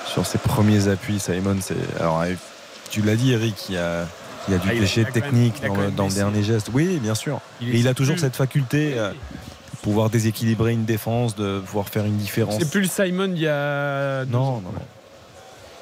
sur 0.10 0.26
ses 0.26 0.38
premiers 0.38 0.88
appuis. 0.88 1.20
Simon, 1.20 1.58
c'est. 1.62 1.76
Alors, 2.00 2.24
tu 2.90 3.02
l'as 3.02 3.16
dit, 3.16 3.32
Eric, 3.32 3.70
il 3.70 3.76
y 3.76 3.78
a. 3.78 4.06
Il 4.48 4.54
y 4.54 4.56
a 4.56 4.58
du 4.58 4.70
ah, 4.72 4.74
déchet 4.74 5.04
technique 5.06 5.62
dans, 5.96 6.08
le, 6.08 6.14
dernier 6.14 6.42
geste. 6.44 6.70
Oui, 6.74 6.98
bien 7.00 7.14
sûr. 7.14 7.40
Il 7.62 7.76
Et 7.76 7.80
il 7.80 7.88
a 7.88 7.94
toujours 7.94 8.18
cette 8.18 8.36
faculté 8.36 8.96
de 8.96 9.14
pouvoir 9.84 10.10
déséquilibrer 10.10 10.72
une 10.72 10.86
défense, 10.86 11.36
de 11.36 11.60
pouvoir 11.60 11.90
faire 11.90 12.06
une 12.06 12.18
différence. 12.18 12.56
C'est 12.58 12.72
plus 12.72 12.82
le 12.82 12.88
Simon 12.88 13.32
il 13.36 13.42
y 13.42 13.48
a. 13.48 14.26
Non, 14.26 14.62
non, 14.62 14.72
non. 14.74 14.82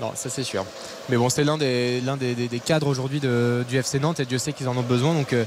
Non, 0.02 0.12
ça 0.16 0.30
c'est 0.30 0.44
sûr. 0.44 0.66
Mais 1.10 1.16
bon, 1.16 1.30
c'est 1.30 1.46
l'un 1.46 1.58
des, 1.58 2.02
l'un 2.02 2.18
des, 2.18 2.62
cadres 2.64 2.88
aujourd'hui 2.88 3.22
du 3.22 3.78
FC 3.78 4.00
Nantes 4.00 4.20
et 4.20 4.26
Dieu 4.26 4.38
sait 4.38 4.52
qu'ils 4.52 4.68
en 4.68 4.76
ont 4.76 4.82
besoin. 4.82 5.14
Donc, 5.14 5.32
euh, 5.32 5.46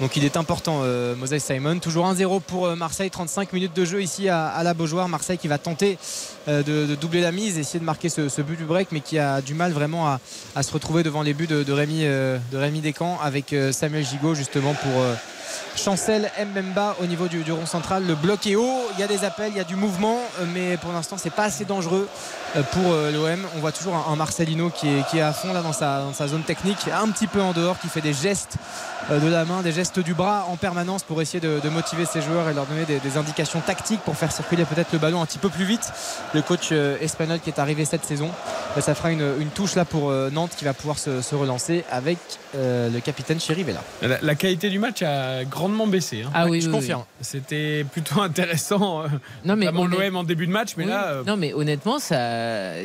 donc 0.00 0.16
il 0.16 0.24
est 0.24 0.38
important, 0.38 0.80
euh, 0.82 1.14
Moses 1.14 1.38
Simon. 1.38 1.78
Toujours 1.80 2.10
1-0 2.10 2.40
pour 2.40 2.66
euh, 2.66 2.76
Marseille, 2.76 3.10
35 3.10 3.52
minutes 3.52 3.76
de 3.76 3.84
jeu 3.84 4.02
ici 4.02 4.30
à, 4.30 4.62
la 4.62 4.72
Beaujoire. 4.72 5.08
Marseille 5.08 5.36
qui 5.36 5.48
va 5.48 5.58
tenter 5.58 5.98
de, 6.46 6.94
doubler 6.94 7.20
la 7.20 7.30
mise, 7.30 7.58
essayer 7.58 7.78
de 7.78 7.84
marquer 7.84 8.08
ce, 8.08 8.40
but 8.40 8.56
du 8.56 8.64
break, 8.64 8.88
mais 8.90 9.00
qui 9.00 9.18
a 9.18 9.42
du 9.42 9.52
mal 9.52 9.72
vraiment 9.72 10.08
à, 10.08 10.62
se 10.62 10.72
retrouver 10.72 11.02
devant 11.02 11.22
les 11.22 11.34
buts 11.34 11.46
de, 11.46 11.72
Rémi, 11.72 12.04
de 12.04 12.56
Rémi 12.56 12.80
Descamps 12.80 13.18
avec 13.22 13.54
Samuel 13.72 14.06
Gigot 14.06 14.34
justement 14.34 14.74
pour 14.74 15.04
Chancel 15.76 16.30
Mbemba 16.38 16.96
au 17.00 17.06
niveau 17.06 17.28
du, 17.28 17.50
rond 17.50 17.66
central. 17.66 18.06
Le 18.06 18.14
bloc 18.14 18.46
est 18.46 18.56
haut, 18.56 18.82
il 18.94 19.00
y 19.00 19.02
a 19.02 19.06
des 19.06 19.24
appels, 19.24 19.52
il 19.52 19.56
y 19.56 19.60
a 19.60 19.64
du 19.64 19.76
mouvement, 19.76 20.18
euh, 20.40 20.44
mais 20.52 20.76
pour 20.76 20.92
l'instant 20.92 21.16
c'est 21.18 21.30
pas 21.30 21.44
assez 21.44 21.64
dangereux 21.64 22.08
euh, 22.56 22.62
pour 22.62 22.92
euh, 22.92 23.10
l'OM. 23.10 23.46
On 23.56 23.60
voit 23.60 23.72
toujours 23.72 23.94
un 23.94 24.16
Marcelino 24.16 24.70
qui 24.70 24.88
est, 24.88 25.01
qui 25.10 25.18
est 25.18 25.22
à 25.22 25.32
fond 25.32 25.52
là 25.52 25.62
dans 25.62 25.72
sa, 25.72 26.00
dans 26.00 26.12
sa 26.12 26.28
zone 26.28 26.42
technique, 26.42 26.78
un 26.92 27.08
petit 27.10 27.26
peu 27.26 27.40
en 27.40 27.52
dehors, 27.52 27.78
qui 27.78 27.88
fait 27.88 28.00
des 28.00 28.12
gestes 28.12 28.56
euh, 29.10 29.18
de 29.18 29.28
la 29.28 29.44
main, 29.44 29.62
des 29.62 29.72
gestes 29.72 29.98
du 30.00 30.14
bras 30.14 30.46
en 30.48 30.56
permanence 30.56 31.02
pour 31.02 31.20
essayer 31.22 31.40
de, 31.40 31.60
de 31.60 31.68
motiver 31.68 32.04
ses 32.06 32.22
joueurs 32.22 32.48
et 32.48 32.54
leur 32.54 32.66
donner 32.66 32.84
des, 32.84 32.98
des 32.98 33.16
indications 33.16 33.60
tactiques 33.60 34.00
pour 34.00 34.16
faire 34.16 34.30
circuler 34.32 34.64
peut-être 34.64 34.92
le 34.92 34.98
ballon 34.98 35.20
un 35.22 35.26
petit 35.26 35.38
peu 35.38 35.48
plus 35.48 35.64
vite. 35.64 35.92
Le 36.34 36.42
coach 36.42 36.68
euh, 36.72 36.96
espagnol 37.00 37.40
qui 37.40 37.50
est 37.50 37.58
arrivé 37.58 37.84
cette 37.84 38.04
saison, 38.04 38.30
ben, 38.74 38.80
ça 38.80 38.94
fera 38.94 39.10
une, 39.10 39.26
une 39.40 39.48
touche 39.50 39.74
là 39.74 39.84
pour 39.84 40.10
euh, 40.10 40.30
Nantes 40.30 40.52
qui 40.56 40.64
va 40.64 40.74
pouvoir 40.74 40.98
se, 40.98 41.20
se 41.22 41.34
relancer 41.34 41.84
avec 41.90 42.18
euh, 42.54 42.88
le 42.90 43.00
capitaine 43.00 43.40
Chirivella. 43.40 43.80
La, 44.02 44.18
la 44.20 44.34
qualité 44.34 44.70
du 44.70 44.78
match 44.78 45.02
a 45.02 45.44
grandement 45.44 45.86
baissé. 45.86 46.22
hein. 46.26 46.30
Ah 46.34 46.46
oui, 46.46 46.60
je 46.60 46.66
oui, 46.68 46.72
confirme. 46.72 47.04
C'était 47.20 47.84
plutôt 47.90 48.20
intéressant. 48.22 49.02
euh, 49.02 49.06
Non 49.44 49.56
mais 49.56 49.66
l'OM 49.66 50.16
en 50.16 50.24
début 50.24 50.46
de 50.46 50.52
match, 50.52 50.70
mais 50.76 50.84
Oui, 50.84 50.90
là. 50.90 51.04
euh, 51.06 51.22
non 51.26 51.36
mais 51.36 51.52
honnêtement 51.54 51.98
ça 51.98 52.16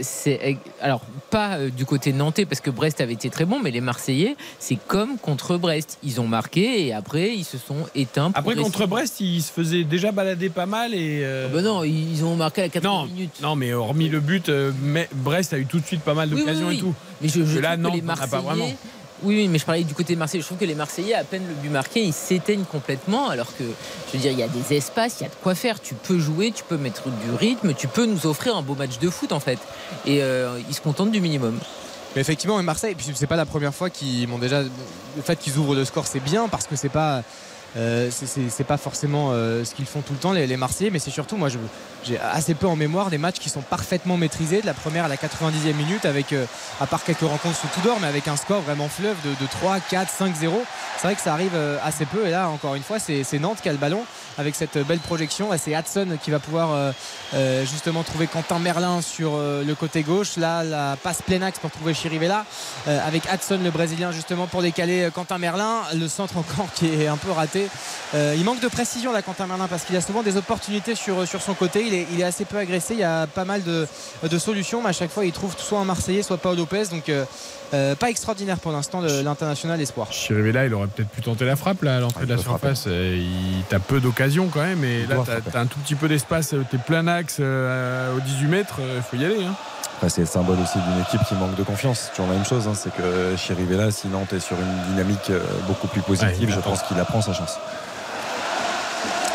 c'est 0.01 0.57
alors 0.81 1.01
pas 1.29 1.55
euh, 1.57 1.69
du 1.69 1.85
côté 1.85 2.06
nantais 2.11 2.45
parce 2.45 2.61
que 2.61 2.69
Brest 2.69 3.01
avait 3.01 3.13
été 3.13 3.29
très 3.29 3.45
bon 3.45 3.59
mais 3.59 3.71
les 3.71 3.81
Marseillais 3.81 4.35
c'est 4.59 4.77
comme 4.87 5.17
contre 5.17 5.57
Brest 5.57 5.97
ils 6.03 6.19
ont 6.21 6.27
marqué 6.27 6.85
et 6.87 6.93
après 6.93 7.33
ils 7.35 7.43
se 7.43 7.57
sont 7.57 7.85
éteints 7.95 8.31
Après, 8.33 8.55
contre. 8.55 8.85
Brest, 8.87 9.19
il 9.19 9.41
se 9.41 9.51
faisait 9.51 9.83
déjà 9.83 10.11
balader 10.11 10.49
pas 10.49 10.65
mal 10.65 10.93
et. 10.93 11.21
euh, 11.23 11.47
Ah 11.49 11.53
bah 11.55 11.61
non 11.61 11.83
ils 11.83 12.23
ont 12.23 12.35
marqué 12.35 12.61
à 12.61 12.65
la 12.65 12.69
80 12.69 12.89
non, 12.93 13.05
minutes 13.05 13.41
non, 13.41 13.55
mais 13.55 13.73
hormis 13.73 14.09
le 14.09 14.19
but, 14.19 14.49
euh, 14.49 14.71
mais 14.81 15.07
Brest 15.13 15.53
a 15.53 15.57
eu 15.57 15.65
tout 15.65 15.79
de 15.79 15.85
suite 15.85 16.01
pas 16.01 16.13
mal 16.13 16.29
Oui, 16.29 16.35
oui, 16.35 16.41
d'occasions 16.41 16.67
oui. 16.67 16.75
et 16.77 16.79
tout. 16.79 16.93
mais 17.21 17.27
je, 17.29 17.43
je 17.43 17.59
là, 17.59 17.77
Nantes 17.77 17.93
les 17.93 17.99
a 17.99 18.01
pas 18.01 18.07
Marseillais 18.15 18.41
vraiment. 18.43 18.65
oui, 19.23 19.35
oui, 19.35 19.47
mais 19.47 19.57
je 19.57 19.65
parlais 19.65 19.83
du 19.83 19.93
côté 19.95 20.13
de 20.13 20.19
Marseille. 20.19 20.41
Je 20.41 20.45
trouve 20.45 20.59
que 20.59 20.65
les 20.65 20.75
Marseillais, 20.75 21.15
à 21.15 21.23
peine 21.23 21.41
le 21.47 21.55
but 21.55 21.69
marqué, 21.69 22.03
ils 22.03 22.13
s'éteignent 22.13 22.65
complètement. 22.65 23.29
Alors 23.29 23.47
que, 23.57 23.63
je 23.63 24.13
veux 24.13 24.19
dire, 24.19 24.31
il 24.31 24.37
y 24.37 24.43
a 24.43 24.47
des 24.47 24.75
espaces, 24.75 25.17
il 25.19 25.23
y 25.23 25.25
a 25.25 25.29
de 25.29 25.35
quoi 25.41 25.55
faire. 25.55 25.81
Tu 25.81 25.95
peux 25.95 26.19
jouer, 26.19 26.51
tu 26.51 26.63
peux 26.63 26.77
mettre 26.77 27.03
du 27.09 27.31
rythme, 27.35 27.73
tu 27.73 27.87
peux 27.87 28.05
nous 28.05 28.27
offrir 28.27 28.55
un 28.55 28.61
beau 28.61 28.75
match 28.75 28.99
de 28.99 29.09
foot, 29.09 29.31
en 29.31 29.39
fait. 29.39 29.57
Et 30.05 30.21
euh, 30.21 30.59
ils 30.69 30.75
se 30.75 30.81
contentent 30.81 31.11
du 31.11 31.19
minimum. 31.19 31.57
Mais 32.15 32.21
effectivement, 32.21 32.61
Marseille, 32.63 32.95
puis 32.95 33.05
c'est 33.13 33.27
pas 33.27 33.35
la 33.35 33.45
première 33.45 33.73
fois 33.75 33.89
qu'ils 33.89 34.27
m'ont 34.27 34.39
déjà. 34.39 34.63
Le 34.63 35.21
fait 35.23 35.35
qu'ils 35.37 35.57
ouvrent 35.57 35.75
le 35.75 35.85
score, 35.85 36.07
c'est 36.07 36.19
bien 36.19 36.47
parce 36.47 36.65
que 36.65 36.75
c'est 36.75 36.89
pas. 36.89 37.21
euh, 37.75 38.09
pas 38.63 38.77
forcément 38.77 39.29
euh, 39.33 39.63
ce 39.63 39.75
qu'ils 39.75 39.85
font 39.85 40.01
tout 40.01 40.13
le 40.13 40.19
temps 40.19 40.31
les, 40.31 40.47
les 40.47 40.57
Marseillais 40.57 40.89
mais 40.89 40.99
c'est 40.99 41.11
surtout 41.11 41.35
moi 41.35 41.49
je- 41.49 41.57
j'ai 42.07 42.19
assez 42.19 42.53
peu 42.53 42.67
en 42.67 42.75
mémoire 42.75 43.09
des 43.09 43.17
matchs 43.17 43.39
qui 43.39 43.49
sont 43.49 43.61
parfaitement 43.61 44.17
maîtrisés 44.17 44.61
de 44.61 44.65
la 44.65 44.73
première 44.73 45.05
à 45.05 45.07
la 45.07 45.15
90e 45.15 45.73
minute 45.75 46.05
avec 46.05 46.33
euh, 46.33 46.45
à 46.79 46.87
part 46.87 47.03
quelques 47.03 47.21
rencontres 47.21 47.57
sous 47.57 47.67
tout 47.67 47.81
d'or 47.81 47.97
mais 48.01 48.07
avec 48.07 48.27
un 48.27 48.35
score 48.35 48.61
vraiment 48.61 48.87
fleuve 48.87 49.17
de, 49.23 49.29
de 49.29 49.49
3, 49.49 49.79
4, 49.79 50.09
5, 50.11 50.35
0 50.35 50.63
c'est 50.97 51.07
vrai 51.07 51.15
que 51.15 51.21
ça 51.21 51.33
arrive 51.33 51.51
euh, 51.53 51.77
assez 51.83 52.05
peu. 52.05 52.25
Et 52.25 52.31
là 52.31 52.49
encore 52.49 52.75
une 52.75 52.83
fois 52.83 52.97
c'est 52.99 53.39
Nantes 53.39 53.59
qui 53.61 53.69
a 53.69 53.71
le 53.71 53.77
ballon 53.77 54.03
avec 54.37 54.55
cette 54.55 54.77
belle 54.79 54.99
projection. 54.99 55.49
C'est 55.57 55.71
Hudson 55.71 56.17
qui 56.21 56.31
va 56.31 56.39
pouvoir 56.39 56.71
euh, 56.71 56.91
euh, 57.33 57.65
justement 57.65 58.03
trouver 58.03 58.27
Quentin 58.27 58.59
Merlin 58.59 59.01
sur 59.01 59.33
euh, 59.35 59.63
le 59.63 59.75
côté 59.75 60.03
gauche. 60.03 60.37
Là 60.37 60.63
la 60.63 60.97
passe 61.01 61.21
plein 61.21 61.41
axe 61.41 61.59
pour 61.59 61.71
trouver 61.71 61.93
Chirivella 61.93 62.45
euh, 62.87 63.07
avec 63.07 63.23
Hudson 63.31 63.59
le 63.63 63.69
brésilien 63.71 64.11
justement 64.11 64.47
pour 64.47 64.61
décaler 64.61 65.03
euh, 65.03 65.11
Quentin 65.11 65.37
Merlin. 65.37 65.81
Le 65.93 66.07
centre 66.07 66.37
encore 66.37 66.67
qui 66.73 66.87
est 66.87 67.07
un 67.07 67.17
peu 67.17 67.31
raté. 67.31 67.67
Euh, 68.15 68.35
il 68.37 68.43
manque 68.43 68.59
de 68.59 68.67
précision 68.67 69.11
là 69.11 69.21
Quentin 69.21 69.47
Merlin 69.47 69.67
parce 69.67 69.83
qu'il 69.83 69.95
a 69.95 70.01
souvent 70.01 70.23
des 70.23 70.37
opportunités 70.37 70.95
sur, 70.95 71.27
sur 71.27 71.41
son 71.41 71.53
côté 71.53 71.85
il 72.11 72.19
est 72.21 72.23
assez 72.23 72.45
peu 72.45 72.57
agressé 72.57 72.93
il 72.93 72.99
y 72.99 73.03
a 73.03 73.25
pas 73.27 73.45
mal 73.45 73.63
de, 73.63 73.87
de 74.29 74.37
solutions 74.37 74.81
mais 74.81 74.89
à 74.89 74.93
chaque 74.93 75.09
fois 75.11 75.25
il 75.25 75.31
trouve 75.31 75.55
soit 75.57 75.79
un 75.79 75.85
Marseillais 75.85 76.21
soit 76.23 76.37
Paul 76.37 76.57
Lopez 76.57 76.83
donc 76.91 77.09
euh, 77.09 77.23
euh, 77.73 77.95
pas 77.95 78.09
extraordinaire 78.09 78.59
pour 78.59 78.71
l'instant 78.71 79.01
le- 79.01 79.21
l'international 79.21 79.79
espoir 79.81 80.11
Chirivella, 80.11 80.65
il 80.65 80.73
aurait 80.73 80.87
peut-être 80.87 81.09
pu 81.09 81.21
tenter 81.21 81.45
la 81.45 81.55
frappe 81.55 81.81
là, 81.83 81.97
à 81.97 81.99
l'entrée 81.99 82.21
Ah, 82.23 82.25
de 82.25 82.33
la 82.33 82.37
frapper. 82.37 82.59
surface. 82.75 82.85
Euh, 82.87 83.17
Il 83.17 83.63
t'as 83.69 83.79
peu 83.79 83.99
d'occasions 83.99 84.47
quand 84.47 84.61
même, 84.61 84.83
et 84.85 85.01
Il 85.01 85.09
là 85.09 85.17
t'as 85.51 85.59
un 85.59 85.65
tout 85.65 85.79
petit 85.79 85.95
peu 85.95 86.07
d'espace. 86.07 86.53
euh, 86.53 86.63
T'es 86.71 86.77
plein 86.77 87.07
axe 87.07 87.37
euh, 87.39 88.15
au 88.15 88.19
18 88.21 88.47
mètres, 88.47 88.75
il 88.95 89.01
faut 89.01 89.17
y 89.21 89.25
aller. 89.25 89.43
hein. 89.43 89.53
Après, 89.97 90.09
c'est 90.09 90.21
le 90.21 90.27
symbole 90.27 90.57
aussi 90.61 90.77
d'une 90.77 91.01
équipe 91.01 91.27
qui 91.27 91.33
manque 91.33 91.55
de 91.55 91.63
confiance. 91.63 92.01
C'est 92.05 92.09
toujours 92.11 92.27
la 92.27 92.35
même 92.35 92.45
chose. 92.45 92.67
hein. 92.67 92.73
C'est 92.75 92.93
que 92.93 93.35
Chirivella, 93.35 93.89
si 93.91 94.07
Nantes 94.07 94.31
est 94.33 94.39
sur 94.39 94.55
une 94.57 94.91
dynamique 94.93 95.31
euh, 95.31 95.39
beaucoup 95.67 95.87
plus 95.87 96.01
positive, 96.01 96.51
je 96.53 96.59
pense 96.59 96.83
qu'il 96.83 96.99
apprend 96.99 97.21
sa 97.21 97.33
chance. 97.33 97.57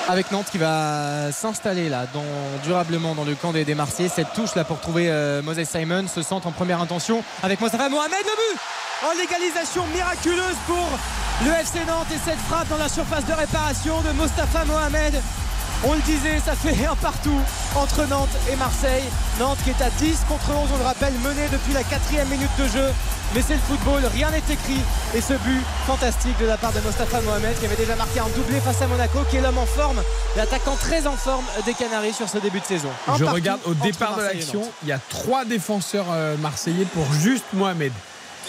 Avec 0.09 0.31
Nantes 0.31 0.47
qui 0.51 0.59
va 0.59 1.31
s'installer 1.33 1.89
là 1.89 2.07
durablement 2.65 3.15
dans 3.15 3.25
le 3.25 3.35
camp 3.35 3.53
des, 3.53 3.65
des 3.65 3.77
cette 4.09 4.33
touche 4.35 4.55
là 4.55 4.65
pour 4.65 4.81
trouver 4.81 5.07
euh, 5.09 5.43
Moses 5.43 5.65
Simon 5.65 6.07
se 6.09 6.23
centre 6.23 6.47
en 6.47 6.53
première 6.53 6.81
intention 6.81 7.23
avec 7.43 7.61
Mostafa 7.61 7.89
Mohamed 7.89 8.13
le 8.25 8.55
but! 8.55 8.61
En 9.09 9.19
légalisation 9.19 9.85
miraculeuse 9.95 10.57
pour 10.67 10.89
le 11.45 11.51
FC 11.53 11.85
Nantes 11.87 12.07
et 12.15 12.19
cette 12.25 12.39
frappe 12.39 12.69
dans 12.69 12.77
la 12.77 12.89
surface 12.89 13.25
de 13.27 13.33
réparation 13.33 14.01
de 14.03 14.13
Mostafa 14.13 14.65
Mohamed 14.65 15.21
on 15.85 15.95
le 15.95 16.01
disait, 16.03 16.39
ça 16.45 16.55
fait 16.55 16.87
un 16.87 16.97
partout 16.97 17.41
entre 17.75 18.07
Nantes 18.07 18.37
et 18.51 18.57
Marseille. 18.57 19.05
Nantes 19.41 19.59
qui 19.65 19.71
est 19.71 19.83
à 19.83 19.91
10 19.91 20.21
contre 20.29 20.51
11, 20.51 20.69
on 20.75 20.79
le 20.79 20.85
rappelle, 20.85 21.13
mené 21.25 21.49
depuis 21.51 21.73
la 21.73 21.83
quatrième 21.83 22.29
minute 22.29 22.51
de 22.59 22.67
jeu. 22.69 22.89
Mais 23.35 23.41
c'est 23.41 23.55
le 23.55 23.61
football, 23.61 24.03
rien 24.13 24.31
n'est 24.31 24.39
écrit. 24.39 24.81
Et 25.15 25.21
ce 25.21 25.33
but 25.33 25.63
fantastique 25.87 26.39
de 26.39 26.47
la 26.47 26.57
part 26.57 26.73
de 26.73 26.81
Mostafa 26.81 27.21
Mohamed 27.23 27.59
qui 27.59 27.65
avait 27.65 27.77
déjà 27.77 27.97
marqué 27.97 28.21
un 28.21 28.29
doublé 28.37 28.61
face 28.61 28.83
à 28.83 28.87
Monaco, 28.87 29.21
qui 29.31 29.37
est 29.37 29.41
l'homme 29.41 29.59
en 29.59 29.67
forme, 29.67 30.03
l'attaquant 30.37 30.77
très 30.77 31.07
en 31.07 31.17
forme 31.17 31.45
des 31.65 31.73
Canaries 31.73 32.13
sur 32.13 32.29
ce 32.29 32.39
début 32.39 32.61
de 32.61 32.67
saison. 32.67 32.91
Un 33.09 33.17
Je 33.17 33.25
regarde 33.25 33.61
au 33.65 33.75
départ 33.75 34.17
de 34.17 34.23
l'action, 34.23 34.63
il 34.83 34.89
y 34.89 34.93
a 34.93 35.01
trois 35.09 35.45
défenseurs 35.45 36.07
euh, 36.13 36.37
marseillais 36.37 36.85
pour 36.85 37.11
juste 37.15 37.47
Mohamed. 37.55 37.93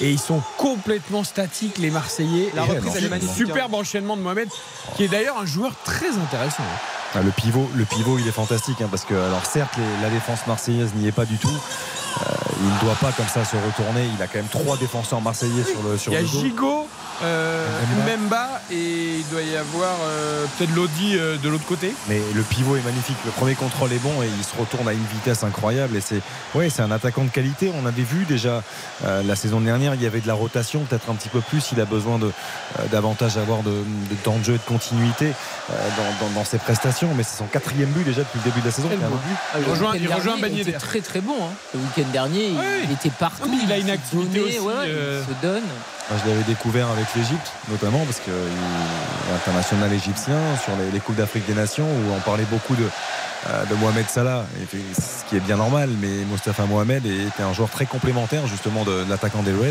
Et 0.02 0.10
ils 0.12 0.20
sont 0.20 0.42
complètement 0.58 1.24
statiques, 1.24 1.78
les 1.78 1.92
Marseillais. 1.92 2.50
La 2.56 2.64
reprise, 2.64 2.94
elle 2.96 3.06
est 3.06 3.10
magnifique, 3.10 3.36
Superbe 3.36 3.74
enchaînement 3.76 4.18
de 4.18 4.22
Mohamed, 4.22 4.50
qui 4.96 5.04
est 5.04 5.08
d'ailleurs 5.08 5.38
un 5.38 5.46
joueur 5.46 5.74
très 5.86 6.10
intéressant. 6.18 6.64
Ah, 7.16 7.22
le 7.22 7.30
pivot, 7.32 7.70
le 7.76 7.86
pivot, 7.86 8.18
il 8.18 8.28
est 8.28 8.32
fantastique 8.32 8.82
hein, 8.82 8.88
parce 8.90 9.06
que 9.06 9.14
alors 9.14 9.46
certes 9.46 9.74
les- 9.78 10.02
la 10.04 10.10
défense 10.10 10.40
marseillaise 10.48 10.94
n'y 10.96 11.08
est 11.08 11.12
pas 11.12 11.26
du 11.26 11.38
tout. 11.38 11.48
Euh, 12.22 12.26
il 12.62 12.74
ne 12.74 12.80
doit 12.80 12.96
pas 12.96 13.12
comme 13.12 13.28
ça 13.28 13.44
se 13.44 13.56
retourner. 13.56 14.08
Il 14.16 14.22
a 14.22 14.28
quand 14.28 14.38
même 14.38 14.48
trois 14.48 14.78
défenseurs 14.78 15.20
marseillais 15.22 15.64
sur 15.64 15.82
le 15.84 15.98
sur 15.98 16.14
Il 16.14 16.22
y 16.22 16.24
a. 16.24 16.26
Gigot, 16.26 16.88
euh, 17.24 17.68
Mbemba. 18.06 18.14
Mbemba 18.18 18.48
et 18.72 19.18
il 19.20 19.28
doit 19.32 19.42
y 19.42 19.56
avoir 19.58 19.92
euh, 20.04 20.46
peut-être 20.58 20.74
Lodi 20.76 21.18
euh, 21.18 21.38
de 21.38 21.50
l'autre 21.50 21.66
côté. 21.66 21.94
Mais 22.08 22.22
le 22.36 22.42
pivot 22.44 22.76
est 22.78 22.82
magnifique. 22.82 23.18
Le 23.26 23.32
premier 23.32 23.56
contrôle 23.56 23.92
est 23.94 24.00
bon 24.00 24.22
et 24.22 24.28
il 24.38 24.44
se 24.44 24.56
retourne 24.58 24.88
à 24.88 24.94
une 24.94 25.06
vitesse 25.14 25.44
incroyable. 25.44 25.96
Et 25.98 26.02
c'est 26.02 26.22
ouais, 26.56 26.70
c'est 26.70 26.82
un 26.84 26.92
attaquant 26.92 27.24
de 27.24 27.30
qualité. 27.30 27.72
On 27.82 27.86
avait 27.86 28.04
vu 28.04 28.26
déjà 28.26 28.62
euh, 29.06 29.24
la 29.24 29.36
saison 29.36 29.60
dernière, 29.62 29.96
il 29.96 30.02
y 30.02 30.06
avait 30.06 30.22
de 30.22 30.28
la 30.28 30.34
rotation, 30.36 30.82
peut-être 30.86 31.10
un 31.10 31.16
petit 31.16 31.30
peu 31.30 31.42
plus. 31.42 31.72
Il 31.72 31.82
a 31.82 31.86
besoin 31.86 32.20
de 32.20 32.28
euh, 32.28 32.86
davantage 32.92 33.38
avoir 33.38 33.64
de, 33.64 33.72
de 33.72 34.16
temps 34.24 34.38
de 34.38 34.44
jeu 34.44 34.54
et 34.54 34.58
de 34.58 34.64
continuité 34.64 35.28
euh, 35.72 35.74
dans, 35.98 36.28
dans- 36.28 36.34
dans 36.34 36.46
ses 36.46 36.58
prestations. 36.60 37.10
Mais 37.16 37.24
c'est 37.24 37.38
son 37.38 37.46
quatrième 37.46 37.90
but 37.90 38.04
déjà 38.06 38.22
depuis 38.22 38.40
le 38.40 38.44
début 38.46 38.62
de 38.62 38.66
la 38.68 38.72
saison. 38.72 38.88
Quel 38.90 39.00
quand 39.00 39.06
même. 39.06 39.14
beau 39.14 39.20
but. 39.28 39.38
Ah, 39.54 39.58
Il 39.60 39.70
rejoint, 39.72 39.94
il 39.96 40.14
rejoint 40.14 40.36
il 40.44 40.60
était 40.60 40.74
très 40.74 41.02
très 41.02 41.22
bon. 41.22 41.34
hein. 41.42 41.54
Le 41.74 41.80
week-end 41.80 42.03
dernier, 42.12 42.48
il- 42.48 42.60
il 42.86 42.92
était 42.92 43.10
partout. 43.10 43.44
Ah, 43.44 43.48
mais 43.50 43.58
il 43.64 43.72
a 43.72 43.78
une 43.78 43.90
activité 43.90 44.40
donnait, 44.40 44.50
aussi, 44.58 44.60
ouais, 44.60 44.74
ouais, 44.74 44.84
euh, 44.88 45.24
Il 45.28 45.36
se 45.36 45.42
donne. 45.42 45.64
Moi, 46.10 46.20
je 46.24 46.30
l'avais 46.30 46.44
découvert 46.44 46.90
avec 46.90 47.06
l'Égypte, 47.16 47.52
notamment 47.70 48.00
parce 48.06 48.20
qu'il 48.20 48.34
est 48.34 49.34
international 49.36 49.92
égyptien 49.94 50.38
sur 50.64 50.74
les, 50.78 50.92
les 50.92 51.00
Coupes 51.00 51.16
d'Afrique 51.16 51.46
des 51.46 51.54
Nations 51.54 51.86
où 51.86 52.14
on 52.16 52.20
parlait 52.20 52.46
beaucoup 52.52 52.76
de, 52.76 52.84
euh, 53.48 53.66
de 53.66 53.76
Mohamed 53.76 54.08
Salah, 54.10 54.46
et 54.62 54.66
puis, 54.66 54.84
ce 54.94 55.28
qui 55.30 55.38
est 55.38 55.40
bien 55.40 55.58
normal. 55.58 55.90
Mais 56.02 56.26
Mostafa 56.30 56.66
Mohamed 56.66 57.06
était 57.06 57.44
un 57.44 57.54
joueur 57.54 57.70
très 57.70 57.86
complémentaire 57.86 58.46
justement 58.48 58.84
de, 58.84 59.04
de 59.06 59.10
l'attaquant 59.10 59.44
des 59.44 59.54
Reds. 59.54 59.68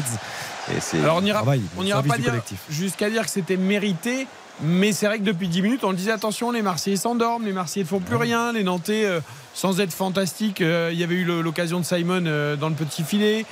Et 0.75 0.81
c'est 0.81 1.01
Alors 1.01 1.17
on 1.17 1.19
le 1.19 1.25
n'ira 1.27 1.41
travail, 1.41 1.61
on 1.77 1.81
le 1.81 1.87
n'ira 1.87 1.99
service 1.99 2.13
pas 2.13 2.19
dire 2.19 2.31
collectif. 2.31 2.59
jusqu'à 2.71 3.11
dire 3.11 3.25
que 3.25 3.31
c'était 3.31 3.57
mérité, 3.57 4.27
mais 4.63 4.93
c'est 4.93 5.07
vrai 5.07 5.19
que 5.19 5.25
depuis 5.25 5.49
10 5.49 5.61
minutes, 5.61 5.83
on 5.85 5.91
le 5.91 5.97
disait 5.97 6.13
attention, 6.13 6.51
les 6.53 6.63
Marseillais 6.63 6.97
s'endorment, 6.97 7.45
les 7.45 7.53
Marseillais 7.53 7.85
ne 7.85 7.89
font 7.89 8.01
plus 8.01 8.17
rien, 8.17 8.53
les 8.53 8.63
Nantais, 8.63 9.05
euh, 9.05 9.21
sans 9.55 9.81
être 9.81 9.93
fantastiques, 9.93 10.61
euh, 10.61 10.91
il 10.93 10.99
y 10.99 11.05
avait 11.05 11.15
eu 11.15 11.25
l'occasion 11.25 11.81
de 11.81 11.85
Simon 11.85 12.25
euh, 12.27 12.57
dans 12.57 12.69
le 12.69 12.75
petit 12.75 13.03
filet. 13.05 13.45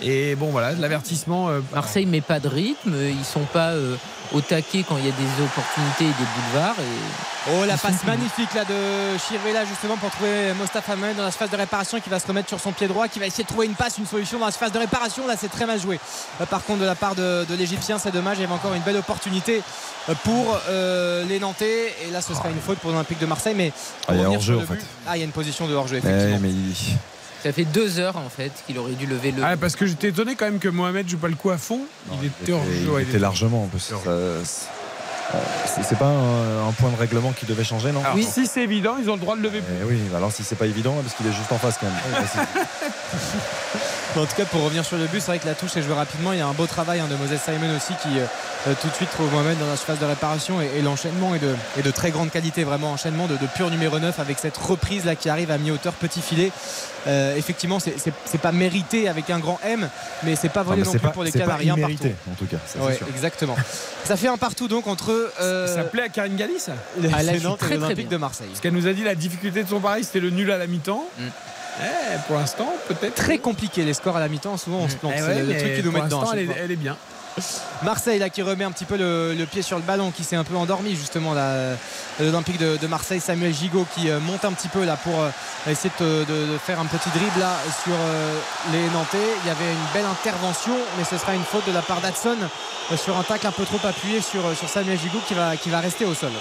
Et 0.00 0.36
bon, 0.36 0.50
voilà, 0.50 0.72
l'avertissement. 0.72 1.48
euh, 1.48 1.60
Marseille 1.74 2.06
met 2.06 2.20
pas 2.20 2.38
de 2.38 2.46
rythme, 2.48 2.94
ils 2.94 3.24
sont 3.24 3.44
pas 3.52 3.70
euh, 3.70 3.96
au 4.32 4.40
taquet 4.40 4.84
quand 4.88 4.96
il 4.96 5.04
y 5.04 5.08
a 5.08 5.12
des 5.12 5.42
opportunités 5.44 6.04
et 6.04 6.22
des 6.22 6.28
boulevards. 6.52 6.76
Et 6.78 7.50
Oh 7.50 7.64
la 7.66 7.78
passe 7.78 8.04
magnifique 8.04 8.52
là 8.54 8.64
de 8.64 9.16
Chirvella 9.26 9.64
justement 9.64 9.96
pour 9.96 10.10
trouver 10.10 10.52
Mostafa 10.58 10.96
Mohamed 10.96 11.16
dans 11.16 11.22
la 11.24 11.30
phase 11.30 11.48
de 11.50 11.56
réparation 11.56 11.98
qui 11.98 12.10
va 12.10 12.18
se 12.20 12.26
remettre 12.26 12.48
sur 12.48 12.60
son 12.60 12.72
pied 12.72 12.86
droit 12.88 13.08
qui 13.08 13.18
va 13.18 13.26
essayer 13.26 13.42
de 13.44 13.48
trouver 13.48 13.64
une 13.66 13.74
passe 13.74 13.96
une 13.96 14.04
solution 14.06 14.38
dans 14.38 14.44
la 14.44 14.52
phase 14.52 14.70
de 14.70 14.78
réparation 14.78 15.26
là 15.26 15.34
c'est 15.40 15.48
très 15.48 15.64
mal 15.64 15.80
joué 15.80 15.98
par 16.50 16.62
contre 16.62 16.80
de 16.80 16.84
la 16.84 16.94
part 16.94 17.14
de, 17.14 17.46
de 17.48 17.54
l'Égyptien 17.54 17.98
c'est 17.98 18.10
dommage 18.10 18.36
il 18.36 18.42
y 18.42 18.44
avait 18.44 18.52
encore 18.52 18.74
une 18.74 18.82
belle 18.82 18.98
opportunité 18.98 19.62
pour 20.24 20.60
euh, 20.68 21.24
les 21.24 21.40
Nantais 21.40 21.94
et 22.06 22.10
là 22.10 22.20
ce 22.20 22.34
sera 22.34 22.50
une 22.50 22.60
faute 22.60 22.78
pour 22.80 22.90
l'Olympique 22.90 23.18
de 23.18 23.24
Marseille 23.26 23.54
mais 23.56 23.72
Ah, 24.08 24.14
il 24.14 24.20
y 24.20 24.24
a 24.24 24.28
hors-jeu, 24.28 24.58
en 24.58 24.66
fait. 24.66 24.84
ah 25.06 25.16
il 25.16 25.20
y 25.20 25.22
a 25.22 25.24
une 25.24 25.32
position 25.32 25.47
de 25.68 25.74
hors-jeu 25.74 25.96
Eh, 25.96 26.06
effectivement 26.06 26.38
mais 26.42 26.50
il- 26.50 26.96
ça 27.42 27.52
fait 27.52 27.64
deux 27.64 28.00
heures 28.00 28.16
en 28.16 28.28
fait 28.28 28.50
qu'il 28.66 28.78
aurait 28.78 28.92
dû 28.94 29.06
lever 29.06 29.30
le. 29.30 29.42
Ah, 29.44 29.56
parce 29.56 29.76
que 29.76 29.86
j'étais 29.86 30.08
étonné 30.08 30.34
quand 30.34 30.46
même 30.46 30.58
que 30.58 30.68
Mohamed 30.68 31.08
joue 31.08 31.18
pas 31.18 31.28
le 31.28 31.36
coup 31.36 31.50
à 31.50 31.58
fond. 31.58 31.80
il 32.20 32.26
était 32.26 32.52
il 32.82 32.88
ouais, 32.90 33.02
était 33.04 33.18
largement 33.20 33.64
en 33.64 33.66
plus. 33.68 33.92
hors 33.92 34.02
Ça- 34.02 34.66
C'est 35.66 35.98
pas 35.98 36.06
un, 36.06 36.72
point 36.72 36.90
de 36.90 36.96
règlement 36.96 37.32
qui 37.32 37.46
devait 37.46 37.64
changer, 37.64 37.92
non 37.92 38.02
oui. 38.14 38.24
Si 38.24 38.46
c'est 38.46 38.62
évident, 38.62 38.96
ils 39.00 39.10
ont 39.10 39.14
le 39.14 39.20
droit 39.20 39.36
de 39.36 39.42
lever. 39.42 39.62
Eh 39.80 39.84
oui, 39.84 40.00
alors 40.14 40.32
si 40.32 40.42
c'est 40.42 40.56
pas 40.56 40.66
évident, 40.66 40.94
parce 41.02 41.14
qu'il 41.14 41.26
est 41.26 41.32
juste 41.32 41.52
en 41.52 41.58
face 41.58 41.76
quand 41.78 41.86
même. 41.86 42.24
en 44.16 44.26
tout 44.26 44.36
cas, 44.36 44.44
pour 44.44 44.62
revenir 44.64 44.84
sur 44.84 44.96
le 44.96 45.06
but, 45.06 45.20
c'est 45.20 45.26
vrai 45.26 45.38
que 45.38 45.46
la 45.46 45.54
touche 45.54 45.76
est 45.76 45.82
jouée 45.82 45.94
rapidement. 45.94 46.32
Il 46.32 46.38
y 46.38 46.42
a 46.42 46.46
un 46.46 46.52
beau 46.52 46.66
travail 46.66 47.00
hein, 47.00 47.08
de 47.10 47.16
Moses 47.16 47.40
Simon 47.40 47.76
aussi 47.76 47.92
qui 48.02 48.18
euh, 48.18 48.74
tout 48.80 48.88
de 48.88 48.94
suite 48.94 49.10
trouve 49.10 49.30
Mohamed 49.32 49.58
dans 49.58 49.66
la 49.66 49.76
surface 49.76 49.98
de 49.98 50.06
réparation 50.06 50.60
et, 50.60 50.82
l'enchaînement 50.82 51.34
est 51.34 51.40
de, 51.40 51.54
de, 51.82 51.90
très 51.90 52.10
grande 52.10 52.30
qualité, 52.30 52.64
vraiment 52.64 52.92
enchaînement 52.92 53.26
de, 53.26 53.36
de, 53.36 53.46
pur 53.46 53.70
numéro 53.70 53.98
9 53.98 54.18
avec 54.18 54.38
cette 54.38 54.56
reprise 54.56 55.04
là 55.04 55.14
qui 55.14 55.28
arrive 55.28 55.50
à 55.50 55.58
mi-hauteur, 55.58 55.92
petit 55.92 56.22
filet. 56.22 56.50
Euh, 57.08 57.36
effectivement, 57.36 57.78
c'est 57.80 58.40
pas 58.40 58.52
mérité 58.52 59.08
avec 59.08 59.30
un 59.30 59.38
grand 59.38 59.58
M, 59.64 59.88
mais 60.24 60.36
c'est 60.36 60.50
pas 60.50 60.62
volé 60.62 60.82
non, 60.82 60.90
plus 60.90 61.10
pour 61.10 61.24
les 61.24 61.32
Canaries. 61.32 61.72
mérité 61.72 62.14
en 62.30 62.34
tout 62.34 62.46
cas. 62.46 62.58
exactement. 63.14 63.56
ça 64.04 64.16
fait 64.16 64.28
un 64.28 64.36
partout 64.36 64.68
donc 64.68 64.86
entre. 64.86 65.32
Euh, 65.40 65.74
ça 65.74 65.84
plaît 65.84 66.02
à 66.02 66.08
Karine 66.08 66.36
Gallis 66.36 66.66
Les 67.00 67.12
à 67.12 67.22
Nantes 67.40 67.60
et 67.70 67.74
l'Olympique 67.74 68.08
de 68.08 68.16
Marseille. 68.16 68.50
Ce 68.54 68.60
qu'elle 68.60 68.74
nous 68.74 68.86
a 68.86 68.92
dit, 68.92 69.04
la 69.04 69.14
difficulté 69.14 69.64
de 69.64 69.68
son 69.68 69.80
pari, 69.80 70.04
c'était 70.04 70.20
le 70.20 70.30
nul 70.30 70.50
à 70.50 70.58
la 70.58 70.66
mi-temps. 70.66 71.04
Mm. 71.18 71.22
Eh, 71.80 72.16
pour 72.26 72.36
l'instant, 72.36 72.72
peut-être. 72.88 73.14
Très 73.14 73.38
compliqué 73.38 73.84
les 73.84 73.94
scores 73.94 74.16
à 74.16 74.20
la 74.20 74.28
mi-temps. 74.28 74.56
Souvent, 74.56 74.78
on 74.78 74.88
se 74.88 74.96
plante. 74.96 75.12
Eh 75.16 75.20
c'est 75.20 75.42
le 75.42 75.56
truc 75.56 75.74
qui 75.76 75.82
nous 75.82 75.92
met 75.92 76.00
dedans. 76.02 76.24
elle 76.32 76.70
est 76.70 76.76
bien. 76.76 76.96
Marseille 77.82 78.18
là 78.18 78.30
qui 78.30 78.42
remet 78.42 78.64
un 78.64 78.70
petit 78.70 78.84
peu 78.84 78.96
le, 78.96 79.44
pied 79.50 79.62
sur 79.62 79.76
le 79.76 79.82
ballon 79.82 80.10
qui 80.10 80.24
s'est 80.24 80.36
un 80.36 80.44
peu 80.44 80.56
endormi 80.56 80.96
justement 80.96 81.34
l'Olympique 82.20 82.58
de, 82.58 82.86
Marseille. 82.86 83.20
Samuel 83.20 83.54
Gigot 83.54 83.86
qui 83.94 84.10
euh, 84.10 84.20
monte 84.20 84.44
un 84.44 84.52
petit 84.52 84.68
peu 84.68 84.84
là 84.84 84.96
pour 84.96 85.20
euh, 85.20 85.30
essayer 85.70 85.90
de, 86.00 86.58
faire 86.64 86.80
un 86.80 86.86
petit 86.86 87.10
dribble 87.10 87.40
là 87.40 87.52
sur 87.84 87.94
euh, 87.94 88.38
les 88.72 88.86
Nantais. 88.90 89.18
Il 89.44 89.48
y 89.48 89.50
avait 89.50 89.72
une 89.72 89.92
belle 89.92 90.06
intervention 90.06 90.74
mais 90.96 91.04
ce 91.04 91.18
sera 91.18 91.34
une 91.34 91.44
faute 91.44 91.66
de 91.66 91.72
la 91.72 91.82
part 91.82 92.00
d'Adson 92.00 92.36
sur 92.96 93.16
un 93.18 93.22
tacle 93.22 93.46
un 93.46 93.52
peu 93.52 93.64
trop 93.64 93.86
appuyé 93.86 94.20
sur, 94.20 94.56
sur 94.56 94.68
Samuel 94.68 94.98
Gigot 94.98 95.20
qui 95.26 95.34
va, 95.34 95.56
qui 95.56 95.70
va 95.70 95.80
rester 95.80 96.04
au 96.04 96.14
sol. 96.14 96.32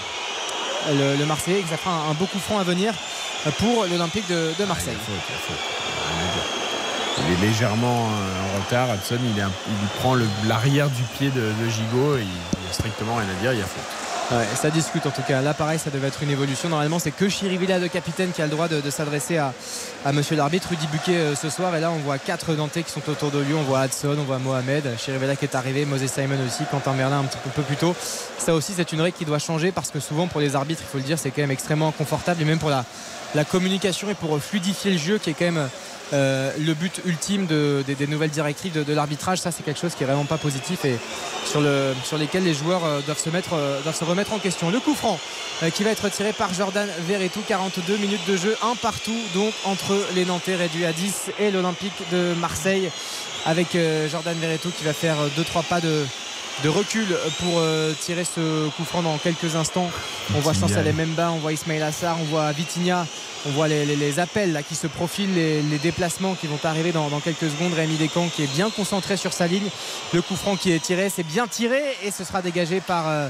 Le, 0.89 1.25
Marseillais 1.25 1.63
ça 1.69 1.77
fera 1.77 1.91
un, 1.91 2.11
un 2.11 2.13
beau 2.13 2.25
coup 2.25 2.39
franc 2.39 2.59
à 2.59 2.63
venir 2.63 2.93
pour 3.59 3.85
l'Olympique 3.85 4.27
de, 4.29 4.65
Marseille 4.65 4.97
il 7.25 7.33
est 7.33 7.47
légèrement 7.47 8.07
euh, 8.07 8.55
en 8.57 8.63
retard. 8.63 8.95
Hudson, 8.95 9.17
il, 9.23 9.43
prend 9.99 10.15
l'arrière 10.47 10.89
du 10.89 11.03
pied 11.17 11.29
de, 11.29 11.51
Gigot 11.69 12.17
et 12.17 12.21
il 12.21 12.25
n'y 12.25 12.69
a 12.69 12.73
strictement 12.73 13.15
rien 13.15 13.27
à 13.27 13.41
dire, 13.41 13.53
il 13.53 13.59
y 13.59 13.61
a 13.61 13.65
faute. 13.65 14.55
ça 14.55 14.69
discute 14.69 15.05
en 15.05 15.11
tout 15.11 15.21
cas. 15.27 15.41
Là, 15.41 15.53
pareil, 15.53 15.79
ça 15.79 15.89
devait 15.89 16.07
être 16.07 16.21
une 16.23 16.29
évolution. 16.29 16.69
Normalement, 16.69 16.99
c'est 16.99 17.11
que 17.11 17.27
Chirivilla, 17.27 17.79
le 17.79 17.87
capitaine, 17.87 18.31
qui 18.31 18.41
a 18.41 18.45
le 18.45 18.51
droit 18.51 18.67
de, 18.67 18.89
s'adresser 18.89 19.37
à, 19.37 19.53
monsieur 20.13 20.35
l'arbitre, 20.35 20.69
Rudy 20.69 20.87
Buquet, 20.87 21.15
euh, 21.15 21.35
ce 21.35 21.49
soir. 21.49 21.75
Et 21.75 21.79
là, 21.79 21.91
on 21.91 21.97
voit 21.97 22.19
quatre 22.19 22.53
Nantais 22.53 22.83
qui 22.83 22.91
sont 22.91 23.07
autour 23.09 23.31
de 23.31 23.39
lui. 23.39 23.53
On 23.53 23.63
voit 23.63 23.85
Hudson, 23.85 24.15
on 24.19 24.23
voit 24.23 24.39
Mohamed, 24.39 24.97
Chirivella 24.97 25.35
qui 25.35 25.45
est 25.45 25.55
arrivé, 25.55 25.85
Moses 25.85 26.07
Simon 26.07 26.37
aussi, 26.45 26.63
Quentin 26.69 26.93
Merlin 26.93 27.19
un 27.19 27.23
petit 27.23 27.37
peu 27.55 27.61
plus 27.63 27.77
tôt. 27.77 27.95
Ça 28.37 28.53
aussi, 28.53 28.73
c'est 28.75 28.91
une 28.91 29.01
règle 29.01 29.17
qui 29.17 29.25
doit 29.25 29.39
changer 29.39 29.71
parce 29.71 29.89
que 29.89 29.99
souvent, 29.99 30.27
pour 30.27 30.41
les 30.41 30.55
arbitres, 30.55 30.81
il 30.85 30.89
faut 30.89 30.97
le 30.97 31.03
dire, 31.03 31.17
c'est 31.17 31.31
quand 31.31 31.41
même 31.41 31.51
extrêmement 31.51 31.91
confortable. 31.91 32.41
Et 32.41 32.45
même 32.45 32.59
pour 32.59 32.69
la 32.69 33.43
communication 33.45 34.09
et 34.09 34.15
pour 34.15 34.39
fluidifier 34.39 34.91
le 34.91 34.97
jeu, 34.97 35.17
qui 35.17 35.31
est 35.31 35.33
quand 35.33 35.45
même 35.45 35.69
euh, 36.13 36.51
le 36.59 36.73
but 36.73 37.01
ultime 37.05 37.45
des 37.47 38.07
nouvelles 38.07 38.29
directives 38.29 38.71
de, 38.73 38.93
l'arbitrage. 38.93 39.39
Ça, 39.39 39.51
c'est 39.51 39.63
quelque 39.63 39.79
chose 39.79 39.93
qui 39.95 40.03
est 40.03 40.05
vraiment 40.05 40.25
pas 40.25 40.37
positif 40.37 40.85
et 40.85 40.97
sur, 41.45 41.61
le, 41.61 41.93
sur 42.03 42.17
lesquels 42.17 42.43
les 42.43 42.53
joueurs 42.53 42.85
euh, 42.85 43.01
doivent, 43.01 43.19
se 43.19 43.29
euh, 43.29 43.81
doivent 43.81 43.95
se 43.95 44.03
remettre 44.03 44.33
en 44.33 44.39
question. 44.39 44.69
Le 44.69 44.79
coup 44.79 44.95
franc 44.95 45.19
qui 45.73 45.83
va 45.83 45.89
être 45.89 46.07
tiré 46.09 46.33
par 46.33 46.53
Jordan 46.53 46.87
Verretou. 47.07 47.41
42 47.47 47.97
minutes 47.97 48.27
de 48.27 48.37
jeu, 48.37 48.55
un 48.61 48.75
partout 48.75 49.17
donc 49.33 49.53
entre 49.65 49.97
les 50.13 50.23
Nantais 50.23 50.55
réduits 50.55 50.85
à 50.85 50.93
10 50.93 51.31
et 51.39 51.49
l'Olympique 51.49 51.93
de 52.11 52.35
Marseille 52.35 52.91
avec 53.45 53.75
Jordan 54.11 54.37
Verretou 54.37 54.69
qui 54.77 54.83
va 54.83 54.93
faire 54.93 55.15
2-3 55.35 55.63
pas 55.63 55.81
de, 55.81 56.05
de 56.63 56.69
recul 56.69 57.07
pour 57.39 57.61
tirer 57.99 58.23
ce 58.23 58.69
coup 58.69 58.83
franc 58.83 59.01
dans 59.01 59.17
quelques 59.17 59.55
instants. 59.55 59.89
On 60.35 60.39
voit 60.39 60.53
Chancel 60.53 60.91
Memba, 60.93 61.31
on 61.31 61.37
voit 61.37 61.53
Ismail 61.53 61.81
Assar, 61.81 62.17
on 62.19 62.25
voit 62.25 62.51
Vitinha 62.51 63.05
on 63.47 63.51
voit 63.51 63.67
les, 63.67 64.19
appels 64.19 64.51
là, 64.51 64.63
qui 64.63 64.75
se 64.75 64.87
profilent, 64.87 65.33
les, 65.33 65.77
déplacements 65.77 66.35
qui 66.35 66.47
vont 66.47 66.59
arriver 66.63 66.91
dans, 66.91 67.09
quelques 67.19 67.49
secondes. 67.49 67.73
Rémi 67.73 67.95
Descamps 67.95 68.29
qui 68.35 68.43
est 68.43 68.53
bien 68.53 68.69
concentré 68.69 69.17
sur 69.17 69.33
sa 69.33 69.47
ligne. 69.47 69.69
Le 70.13 70.21
coup 70.21 70.35
franc 70.35 70.55
qui 70.55 70.71
est 70.71 70.79
tiré, 70.79 71.09
c'est 71.09 71.23
bien 71.23 71.47
tiré 71.47 71.81
et 72.03 72.11
ce 72.11 72.23
sera 72.23 72.41
dégagé 72.41 72.81
par 72.81 73.07
euh, 73.07 73.29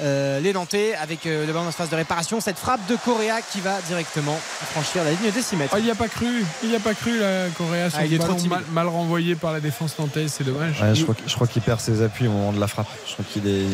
euh, 0.00 0.40
les 0.40 0.52
Nantais 0.52 0.94
avec 0.94 1.26
euh, 1.26 1.46
le 1.46 1.52
ballon 1.52 1.68
en 1.68 1.72
phase 1.72 1.90
de 1.90 1.96
réparation. 1.96 2.40
Cette 2.40 2.58
frappe 2.58 2.86
de 2.88 2.96
Correa 2.96 3.40
qui 3.52 3.60
va 3.60 3.80
directement 3.88 4.38
franchir 4.72 5.04
la 5.04 5.10
ligne 5.10 5.30
des 5.30 5.42
6 5.42 5.56
mètres. 5.56 5.74
il 5.78 5.84
n'y 5.84 5.90
a 5.90 5.94
pas 5.94 6.08
cru, 6.08 6.44
il 6.62 6.68
n'y 6.68 6.76
a 6.76 6.80
pas 6.80 6.94
cru 6.94 7.18
la 7.18 7.48
Correa 7.56 7.90
sur 7.90 7.98
ah, 8.00 8.06
il 8.06 8.14
est 8.14 8.18
trop 8.18 8.36
mal, 8.72 8.88
renvoyé 8.88 9.34
par 9.34 9.52
la 9.52 9.60
défense 9.60 9.98
nantaise, 9.98 10.32
c'est 10.36 10.44
dommage. 10.44 10.82
je 10.94 11.34
crois, 11.34 11.46
qu'il 11.46 11.62
perd 11.62 11.80
ses 11.80 12.02
appuis 12.02 12.26
au 12.26 12.32
moment 12.32 12.52
de 12.52 12.60
la 12.60 12.66
frappe. 12.66 12.88
Je 13.06 13.12
crois 13.12 13.24
qu'il 13.32 13.46
est, 13.46 13.66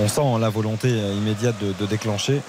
on 0.00 0.08
sent 0.08 0.40
la 0.40 0.48
volonté 0.48 0.88
immédiate 0.88 1.56
de 1.58 1.86
déclencher. 1.86 2.42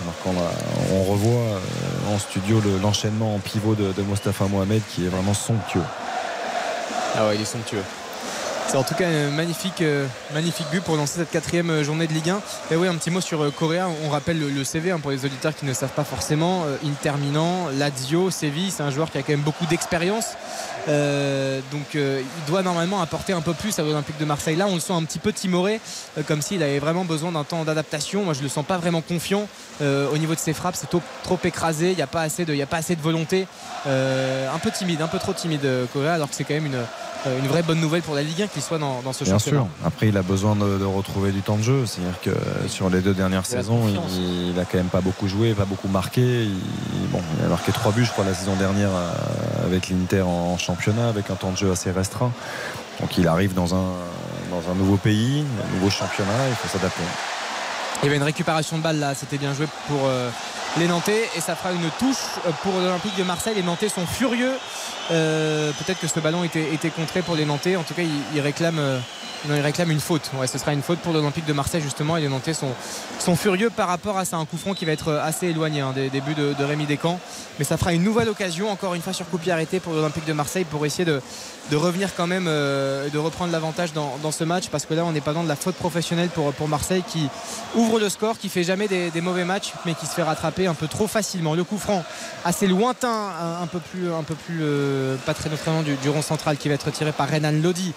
Alors 0.00 0.14
qu'on 0.22 0.94
on 0.94 1.02
revoit 1.04 1.32
euh, 1.32 2.14
en 2.14 2.18
studio 2.18 2.62
l'enchaînement 2.80 3.34
en 3.34 3.38
pivot 3.38 3.74
de, 3.74 3.92
de 3.92 4.02
Mostafa 4.02 4.46
Mohamed 4.46 4.80
qui 4.88 5.04
est 5.04 5.08
vraiment 5.08 5.34
somptueux. 5.34 5.82
Ah 7.16 7.26
ouais, 7.26 7.34
il 7.34 7.42
est 7.42 7.44
somptueux. 7.44 7.82
C'est 8.68 8.76
en 8.76 8.82
tout 8.82 8.94
cas 8.94 9.08
un 9.08 9.30
magnifique, 9.30 9.80
euh, 9.80 10.06
but 10.70 10.82
pour 10.82 10.96
lancer 10.96 11.20
cette 11.20 11.30
quatrième 11.30 11.70
euh, 11.70 11.82
journée 11.82 12.06
de 12.06 12.12
Ligue 12.12 12.28
1. 12.28 12.40
Et 12.70 12.76
oui, 12.76 12.86
un 12.86 12.96
petit 12.96 13.10
mot 13.10 13.22
sur 13.22 13.50
Correa. 13.54 13.88
On 14.04 14.10
rappelle 14.10 14.38
le, 14.38 14.62
CV 14.62 14.90
hein, 14.90 15.00
pour 15.00 15.10
les 15.10 15.24
auditeurs 15.24 15.54
qui 15.54 15.64
ne 15.64 15.72
savent 15.72 15.94
pas 15.94 16.04
forcément. 16.04 16.64
Interminant, 16.84 17.68
Lazio, 17.72 18.30
Séville, 18.30 18.70
c'est 18.70 18.82
un 18.82 18.90
joueur 18.90 19.10
qui 19.10 19.16
a 19.16 19.22
quand 19.22 19.32
même 19.32 19.40
beaucoup 19.40 19.64
d'expérience. 19.64 20.34
Donc 20.88 21.94
il 21.94 22.44
doit 22.46 22.62
normalement 22.62 23.00
apporter 23.00 23.32
un 23.32 23.40
peu 23.40 23.54
plus 23.54 23.78
à 23.78 23.82
l'Olympique 23.82 24.18
de 24.18 24.24
Marseille. 24.24 24.56
Là, 24.56 24.66
on 24.68 24.74
le 24.74 24.80
sent 24.80 24.92
un 24.92 25.04
petit 25.04 25.18
peu 25.18 25.32
timoré, 25.32 25.80
comme 26.26 26.42
s'il 26.42 26.62
avait 26.62 26.78
vraiment 26.78 27.04
besoin 27.04 27.32
d'un 27.32 27.44
temps 27.44 27.64
d'adaptation. 27.64 28.24
Moi, 28.24 28.34
je 28.34 28.42
le 28.42 28.48
sens 28.48 28.64
pas 28.64 28.78
vraiment 28.78 29.00
confiant. 29.00 29.48
Euh, 29.80 30.10
au 30.12 30.18
niveau 30.18 30.34
de 30.34 30.40
ses 30.40 30.52
frappes, 30.52 30.76
c'est 30.76 30.88
trop, 30.88 31.38
écrasé. 31.44 31.90
Il 31.90 31.96
n'y 31.96 32.02
a, 32.02 32.06
pas 32.06 32.22
assez 32.22 32.44
de, 32.44 32.60
a 32.60 32.66
pas 32.66 32.78
assez 32.78 32.96
de 32.96 33.00
volonté. 33.00 33.46
Euh, 33.86 34.52
un 34.52 34.58
peu 34.58 34.70
timide, 34.70 35.02
un 35.02 35.08
peu 35.08 35.18
trop 35.18 35.32
timide, 35.32 35.64
euh, 35.64 35.86
Correa, 35.92 36.14
alors 36.14 36.28
que 36.28 36.34
c'est 36.34 36.44
quand 36.44 36.54
même 36.54 36.66
une, 36.66 36.80
une 37.26 37.46
vraie 37.46 37.62
bonne 37.62 37.80
nouvelle 37.80 38.02
pour 38.02 38.14
la 38.14 38.22
Ligue 38.22 38.42
1 38.42 38.46
qu'il 38.48 38.62
soit 38.62 38.78
dans, 38.78 39.00
ce 39.12 39.24
Bien 39.24 39.38
championnat. 39.38 39.60
Sûr. 39.60 39.86
Après, 39.86 40.08
il 40.08 40.16
a 40.16 40.22
besoin 40.22 40.56
de, 40.56 40.84
retrouver 40.84 41.30
du 41.32 41.42
temps 41.42 41.56
de 41.56 41.62
jeu. 41.62 41.86
C'est-à-dire 41.86 42.20
que 42.20 42.68
sur 42.68 42.90
les 42.90 43.00
deux 43.00 43.14
dernières 43.14 43.46
saisons, 43.46 43.82
il, 43.88 44.52
il, 44.52 44.58
a 44.58 44.64
quand 44.64 44.78
même 44.78 44.86
pas 44.86 45.00
beaucoup 45.00 45.28
joué, 45.28 45.54
pas 45.54 45.64
beaucoup 45.64 45.88
marqué. 45.88 46.22
Il, 46.22 47.08
bon, 47.10 47.20
il 47.38 47.44
a 47.44 47.48
marqué 47.48 47.72
trois 47.72 47.92
buts, 47.92 48.04
je 48.04 48.10
crois, 48.10 48.24
la 48.24 48.34
saison 48.34 48.56
dernière 48.56 48.90
avec 49.64 49.90
l'Inter 49.90 50.22
en 50.22 50.58
championnat, 50.58 50.77
avec 51.08 51.30
un 51.30 51.34
temps 51.34 51.50
de 51.50 51.56
jeu 51.56 51.70
assez 51.70 51.90
restreint. 51.90 52.32
Donc 53.00 53.18
il 53.18 53.28
arrive 53.28 53.54
dans 53.54 53.74
un, 53.74 53.92
dans 54.50 54.70
un 54.70 54.74
nouveau 54.74 54.96
pays, 54.96 55.44
un 55.64 55.74
nouveau 55.74 55.90
championnat, 55.90 56.48
il 56.48 56.54
faut 56.56 56.68
s'adapter. 56.68 57.02
Il 58.02 58.06
y 58.06 58.08
avait 58.08 58.16
une 58.16 58.22
récupération 58.22 58.78
de 58.78 58.82
balle 58.82 58.98
là, 58.98 59.14
c'était 59.14 59.38
bien 59.38 59.54
joué 59.54 59.66
pour 59.88 60.00
euh, 60.06 60.30
les 60.78 60.86
Nantais 60.86 61.28
et 61.36 61.40
ça 61.40 61.56
fera 61.56 61.72
une 61.72 61.90
touche 61.98 62.40
pour 62.62 62.72
l'Olympique 62.74 63.16
de 63.16 63.24
Marseille. 63.24 63.54
Les 63.54 63.62
Nantais 63.62 63.88
sont 63.88 64.06
furieux. 64.06 64.54
Euh, 65.10 65.72
peut-être 65.72 66.00
que 66.00 66.06
ce 66.06 66.20
ballon 66.20 66.44
était, 66.44 66.90
contré 66.90 67.22
pour 67.22 67.34
les 67.34 67.44
Nantais. 67.44 67.76
En 67.76 67.82
tout 67.82 67.94
cas. 67.94 68.02
Euh, 69.46 69.56
il 69.56 69.60
réclame 69.62 69.90
une 69.90 70.00
faute. 70.00 70.30
Ouais, 70.34 70.46
ce 70.46 70.58
sera 70.58 70.72
une 70.72 70.82
faute 70.82 70.98
pour 70.98 71.12
l'Olympique 71.12 71.46
de 71.46 71.52
Marseille 71.52 71.80
justement. 71.80 72.16
Et 72.16 72.20
les 72.20 72.28
Nantais 72.28 72.54
sont, 72.54 72.74
furieux 73.36 73.70
par 73.70 73.88
rapport 73.88 74.18
à 74.18 74.24
ça. 74.24 74.36
Un 74.36 74.44
coup 74.44 74.56
franc 74.56 74.74
qui 74.74 74.84
va 74.84 74.92
être 74.92 75.12
assez 75.12 75.48
éloigné 75.48 75.80
hein, 75.80 75.92
des, 75.94 76.20
buts 76.20 76.34
de, 76.34 76.64
Rémi 76.64 76.86
Descamps. 76.86 77.20
Mais 77.58 77.64
ça 77.64 77.76
fera 77.76 77.92
une 77.92 78.02
nouvelle 78.02 78.28
occasion, 78.28 78.70
encore 78.70 78.94
une 78.94 79.02
fois 79.02 79.12
sur 79.12 79.26
coup 79.28 79.38
arrêté 79.48 79.80
pour 79.80 79.92
l'Olympique 79.92 80.24
de 80.24 80.32
Marseille 80.32 80.64
pour 80.64 80.84
essayer 80.86 81.04
de, 81.04 81.20
revenir 81.76 82.14
quand 82.16 82.26
même, 82.26 82.46
euh, 82.48 83.08
de 83.10 83.18
reprendre 83.18 83.52
l'avantage 83.52 83.92
dans, 83.92 84.32
ce 84.32 84.44
match. 84.44 84.68
Parce 84.70 84.86
que 84.86 84.94
là, 84.94 85.04
on 85.04 85.12
n'est 85.12 85.20
pas 85.20 85.32
dans 85.32 85.44
de 85.44 85.48
la 85.48 85.56
faute 85.56 85.76
professionnelle 85.76 86.28
pour, 86.28 86.52
pour 86.52 86.68
Marseille 86.68 87.04
qui 87.06 87.28
ouvre 87.74 88.00
le 88.00 88.08
score, 88.08 88.38
qui 88.38 88.48
fait 88.48 88.64
jamais 88.64 88.88
des, 88.88 89.20
mauvais 89.20 89.44
matchs, 89.44 89.72
mais 89.84 89.94
qui 89.94 90.06
se 90.06 90.12
fait 90.12 90.22
rattraper 90.22 90.66
un 90.66 90.74
peu 90.74 90.88
trop 90.88 91.06
facilement. 91.06 91.54
Le 91.54 91.64
coup 91.64 91.78
franc 91.78 92.04
assez 92.44 92.66
lointain, 92.66 93.30
un, 93.62 93.66
peu 93.66 93.78
plus, 93.78 94.12
un 94.12 94.22
peu 94.22 94.34
plus 94.34 94.58
euh, 94.62 94.97
pas 95.26 95.34
très 95.34 95.50
notamment 95.50 95.82
du, 95.82 96.08
rond 96.08 96.22
central 96.22 96.56
qui 96.56 96.68
va 96.68 96.74
être 96.74 96.90
tiré 96.90 97.12
par 97.12 97.30
Renan 97.30 97.52
Lodi 97.52 97.94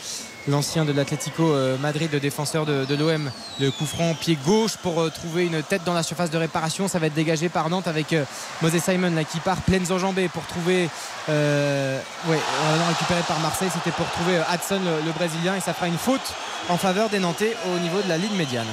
l'ancien 0.48 0.86
de 0.86 0.92
l'Atlético 0.92 1.52
euh, 1.54 1.78
Madrid, 1.78 2.10
le 2.12 2.20
défenseur 2.20 2.66
de, 2.66 2.96
l'OM. 2.96 3.32
Le 3.60 3.72
coup 3.72 3.86
franc 3.86 4.14
pied 4.14 4.38
gauche 4.46 4.78
pour 4.78 5.02
euh, 5.02 5.10
trouver 5.10 5.46
une 5.46 5.62
tête 5.64 5.84
dans 5.86 5.94
la 5.94 6.04
surface 6.04 6.32
de 6.32 6.38
réparation. 6.38 6.88
Ça 6.88 7.00
va 7.00 7.08
être 7.08 7.14
dégagé 7.14 7.50
par 7.50 7.70
Nantes 7.70 7.88
avec 7.88 8.14
euh, 8.14 8.26
Moses 8.62 8.78
Simon 8.78 9.12
qui 9.30 9.40
part 9.40 9.62
pleines 9.62 9.92
enjambées 9.92 10.30
pour 10.30 10.46
trouver. 10.46 10.90
Euh, 11.30 12.00
ouais, 12.28 12.40
récupéré 12.88 13.22
par 13.28 13.40
Marseille. 13.40 13.70
C'était 13.74 13.96
pour 13.96 14.10
trouver 14.12 14.42
Hudson, 14.52 14.82
le, 15.06 15.12
Brésilien. 15.12 15.56
Et 15.56 15.62
ça 15.62 15.74
fera 15.74 15.88
une 15.88 15.98
faute 15.98 16.34
en 16.70 16.78
faveur 16.78 17.10
des 17.10 17.20
Nantais 17.20 17.56
au 17.74 17.80
niveau 17.80 18.02
de 18.02 18.10
la 18.10 18.18
ligne 18.18 18.36
médiane. 18.36 18.68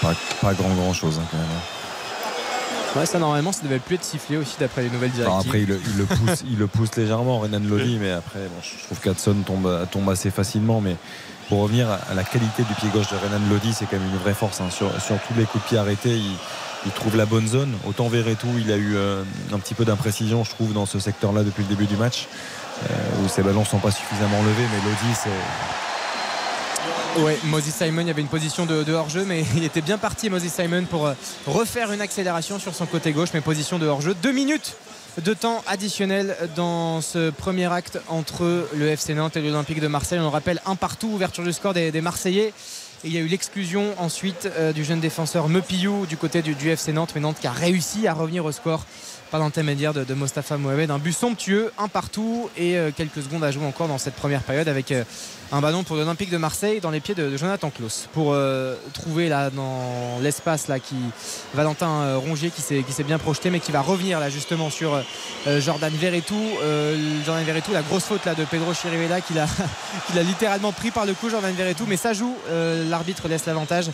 pas, 0.00 0.54
grand 0.54 0.74
grand 0.74 0.92
chose 0.92 1.18
hein, 1.18 1.26
quand 1.30 1.38
même. 1.38 1.46
Ouais, 2.96 3.06
ça 3.06 3.18
normalement, 3.18 3.52
ça 3.52 3.62
devait 3.62 3.78
plus 3.78 3.94
être 3.94 4.04
sifflé 4.04 4.36
aussi 4.36 4.56
d'après 4.60 4.82
les 4.82 4.90
nouvelles 4.90 5.12
directives. 5.12 5.46
après, 5.46 5.62
il, 5.62 5.68
le, 5.68 6.04
pousse, 6.04 6.44
il 6.50 6.58
le 6.58 6.66
pousse 6.66 6.94
légèrement, 6.96 7.38
Renan 7.38 7.60
Lodi, 7.60 7.98
mais 7.98 8.10
après, 8.10 8.40
je 8.62 8.84
trouve 8.84 9.00
qu'Adson 9.00 9.34
tombe, 9.46 9.86
tombe 9.90 10.10
assez 10.10 10.30
facilement. 10.30 10.82
Mais 10.82 10.96
pour 11.48 11.60
revenir 11.60 11.88
à 11.88 12.14
la 12.14 12.22
qualité 12.22 12.62
du 12.64 12.74
pied 12.74 12.90
gauche 12.90 13.08
de 13.10 13.16
Renan 13.16 13.40
Lodi, 13.50 13.72
c'est 13.72 13.86
quand 13.86 13.98
même 13.98 14.08
une 14.08 14.18
vraie 14.18 14.34
force. 14.34 14.60
Hein. 14.60 14.68
Sur, 14.70 14.90
tous 14.90 15.34
les 15.38 15.44
coups 15.44 15.64
de 15.64 15.68
pied 15.68 15.78
arrêtés, 15.78 16.16
il, 16.84 16.92
trouve 16.92 17.16
la 17.16 17.24
bonne 17.24 17.46
zone. 17.46 17.72
Autant 17.86 18.10
tout 18.10 18.48
il 18.58 18.70
a 18.70 18.76
eu 18.76 18.96
euh, 18.96 19.22
un 19.52 19.58
petit 19.58 19.74
peu 19.74 19.86
d'imprécision, 19.86 20.44
je 20.44 20.50
trouve, 20.50 20.74
dans 20.74 20.86
ce 20.86 20.98
secteur-là 20.98 21.44
depuis 21.44 21.62
le 21.62 21.68
début 21.68 21.86
du 21.86 21.96
match, 21.96 22.28
euh, 22.82 23.24
où 23.24 23.28
ses 23.28 23.42
ballons 23.42 23.60
ne 23.60 23.66
sont 23.66 23.78
pas 23.78 23.90
suffisamment 23.90 24.42
levés. 24.42 24.66
Mais 24.70 24.90
Lodi, 24.90 25.14
c'est 25.14 25.30
Ouais, 27.18 27.38
Moses 27.44 27.64
Simon, 27.64 28.00
il 28.00 28.06
y 28.06 28.10
avait 28.10 28.22
une 28.22 28.28
position 28.28 28.64
de, 28.64 28.90
hors-jeu, 28.90 29.26
mais 29.26 29.44
il 29.56 29.64
était 29.64 29.82
bien 29.82 29.98
parti, 29.98 30.30
Moses 30.30 30.48
Simon, 30.48 30.84
pour 30.84 31.06
euh, 31.06 31.14
refaire 31.46 31.92
une 31.92 32.00
accélération 32.00 32.58
sur 32.58 32.74
son 32.74 32.86
côté 32.86 33.12
gauche, 33.12 33.28
mais 33.34 33.42
position 33.42 33.78
de 33.78 33.86
hors-jeu. 33.86 34.14
Deux 34.22 34.32
minutes 34.32 34.76
de 35.22 35.34
temps 35.34 35.62
additionnel 35.66 36.34
dans 36.56 37.02
ce 37.02 37.28
premier 37.28 37.70
acte 37.70 38.00
entre 38.08 38.66
le 38.74 38.88
FC 38.88 39.12
Nantes 39.12 39.36
et 39.36 39.42
l'Olympique 39.42 39.80
de 39.80 39.88
Marseille. 39.88 40.20
On 40.20 40.30
rappelle 40.30 40.62
un 40.64 40.74
partout, 40.74 41.08
ouverture 41.08 41.44
du 41.44 41.52
score 41.52 41.74
des, 41.74 42.00
Marseillais. 42.00 42.54
Il 43.04 43.12
y 43.12 43.18
a 43.18 43.20
eu 43.20 43.26
l'exclusion 43.26 43.94
ensuite 43.98 44.48
euh, 44.56 44.72
du 44.72 44.82
jeune 44.82 45.00
défenseur 45.00 45.50
Mepillou 45.50 46.06
du 46.06 46.16
côté 46.16 46.40
du, 46.40 46.54
FC 46.70 46.94
Nantes, 46.94 47.12
mais 47.14 47.20
Nantes 47.20 47.38
qui 47.40 47.46
a 47.46 47.52
réussi 47.52 48.06
à 48.06 48.14
revenir 48.14 48.46
au 48.46 48.52
score 48.52 48.86
par 49.30 49.40
l'intermédiaire 49.40 49.92
de, 49.92 50.14
Mostafa 50.14 50.56
Mohamed. 50.56 50.90
Un 50.90 50.98
but 50.98 51.12
somptueux, 51.12 51.72
un 51.76 51.88
partout 51.88 52.48
et 52.56 52.78
euh, 52.78 52.90
quelques 52.96 53.22
secondes 53.22 53.44
à 53.44 53.50
jouer 53.50 53.66
encore 53.66 53.88
dans 53.88 53.98
cette 53.98 54.14
première 54.14 54.42
période 54.42 54.68
avec 54.68 54.94
un 55.52 55.60
ballon 55.60 55.84
pour 55.84 55.96
l'Olympique 55.96 56.30
de 56.30 56.38
Marseille 56.38 56.80
dans 56.80 56.90
les 56.90 57.00
pieds 57.00 57.14
de, 57.14 57.36
Jonathan 57.36 57.68
Klaus. 57.68 58.08
Pour 58.14 58.32
euh, 58.32 58.74
trouver 58.94 59.28
là 59.28 59.50
dans 59.50 60.18
l'espace 60.22 60.66
là 60.66 60.78
qui 60.78 60.96
Valentin 61.52 61.90
euh, 61.90 62.16
Rongier 62.16 62.50
qui 62.50 62.62
s'est 62.62 63.04
bien 63.04 63.18
projeté 63.18 63.50
mais 63.50 63.60
qui 63.60 63.70
va 63.70 63.82
revenir 63.82 64.18
là 64.18 64.30
justement 64.30 64.70
sur 64.70 64.94
euh, 65.46 65.60
Jordan 65.60 65.92
Verretou 65.92 66.40
Jordan 67.26 67.44
Verretou 67.44 67.72
la 67.72 67.82
grosse 67.82 68.04
faute 68.04 68.24
là 68.24 68.34
de 68.34 68.44
Pedro 68.44 68.72
Chirivella 68.72 69.20
qui 69.20 69.34
l'a 69.34 70.22
littéralement 70.22 70.72
pris 70.72 70.90
par 70.90 71.04
le 71.04 71.12
cou 71.12 71.28
Jordan 71.28 71.54
Verretou 71.54 71.84
mais 71.86 71.98
ça 71.98 72.14
joue 72.14 72.34
l'arbitre 72.88 73.28
laisse 73.28 73.44
l'avantage 73.44 73.90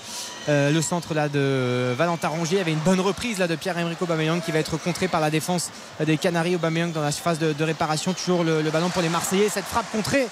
le 0.46 0.80
centre 0.80 1.12
là 1.12 1.28
de 1.28 1.92
Valentin 1.96 2.28
Rongier. 2.28 2.60
Avait 2.60 2.72
une 2.72 2.78
bonne 2.78 3.00
reprise 3.00 3.38
là 3.38 3.46
de 3.46 3.54
Pierre-Emerick 3.54 4.00
Aubameyang 4.00 4.40
qui 4.40 4.50
va 4.50 4.60
être 4.60 4.78
contré 4.78 5.06
par 5.06 5.20
la 5.20 5.30
défense 5.30 5.70
des 6.00 6.16
Canaries. 6.16 6.56
Aubameyang 6.56 6.92
dans 6.92 7.02
la 7.02 7.12
phase 7.12 7.38
de, 7.38 7.52
de 7.52 7.64
réparation 7.64 8.14
toujours 8.14 8.44
le, 8.44 8.62
le 8.62 8.70
ballon 8.70 8.88
pour 8.88 9.02
les 9.02 9.10
Marseillais. 9.10 9.50
Cette 9.50 9.66
frappe 9.66 9.90
contrée 9.92 10.26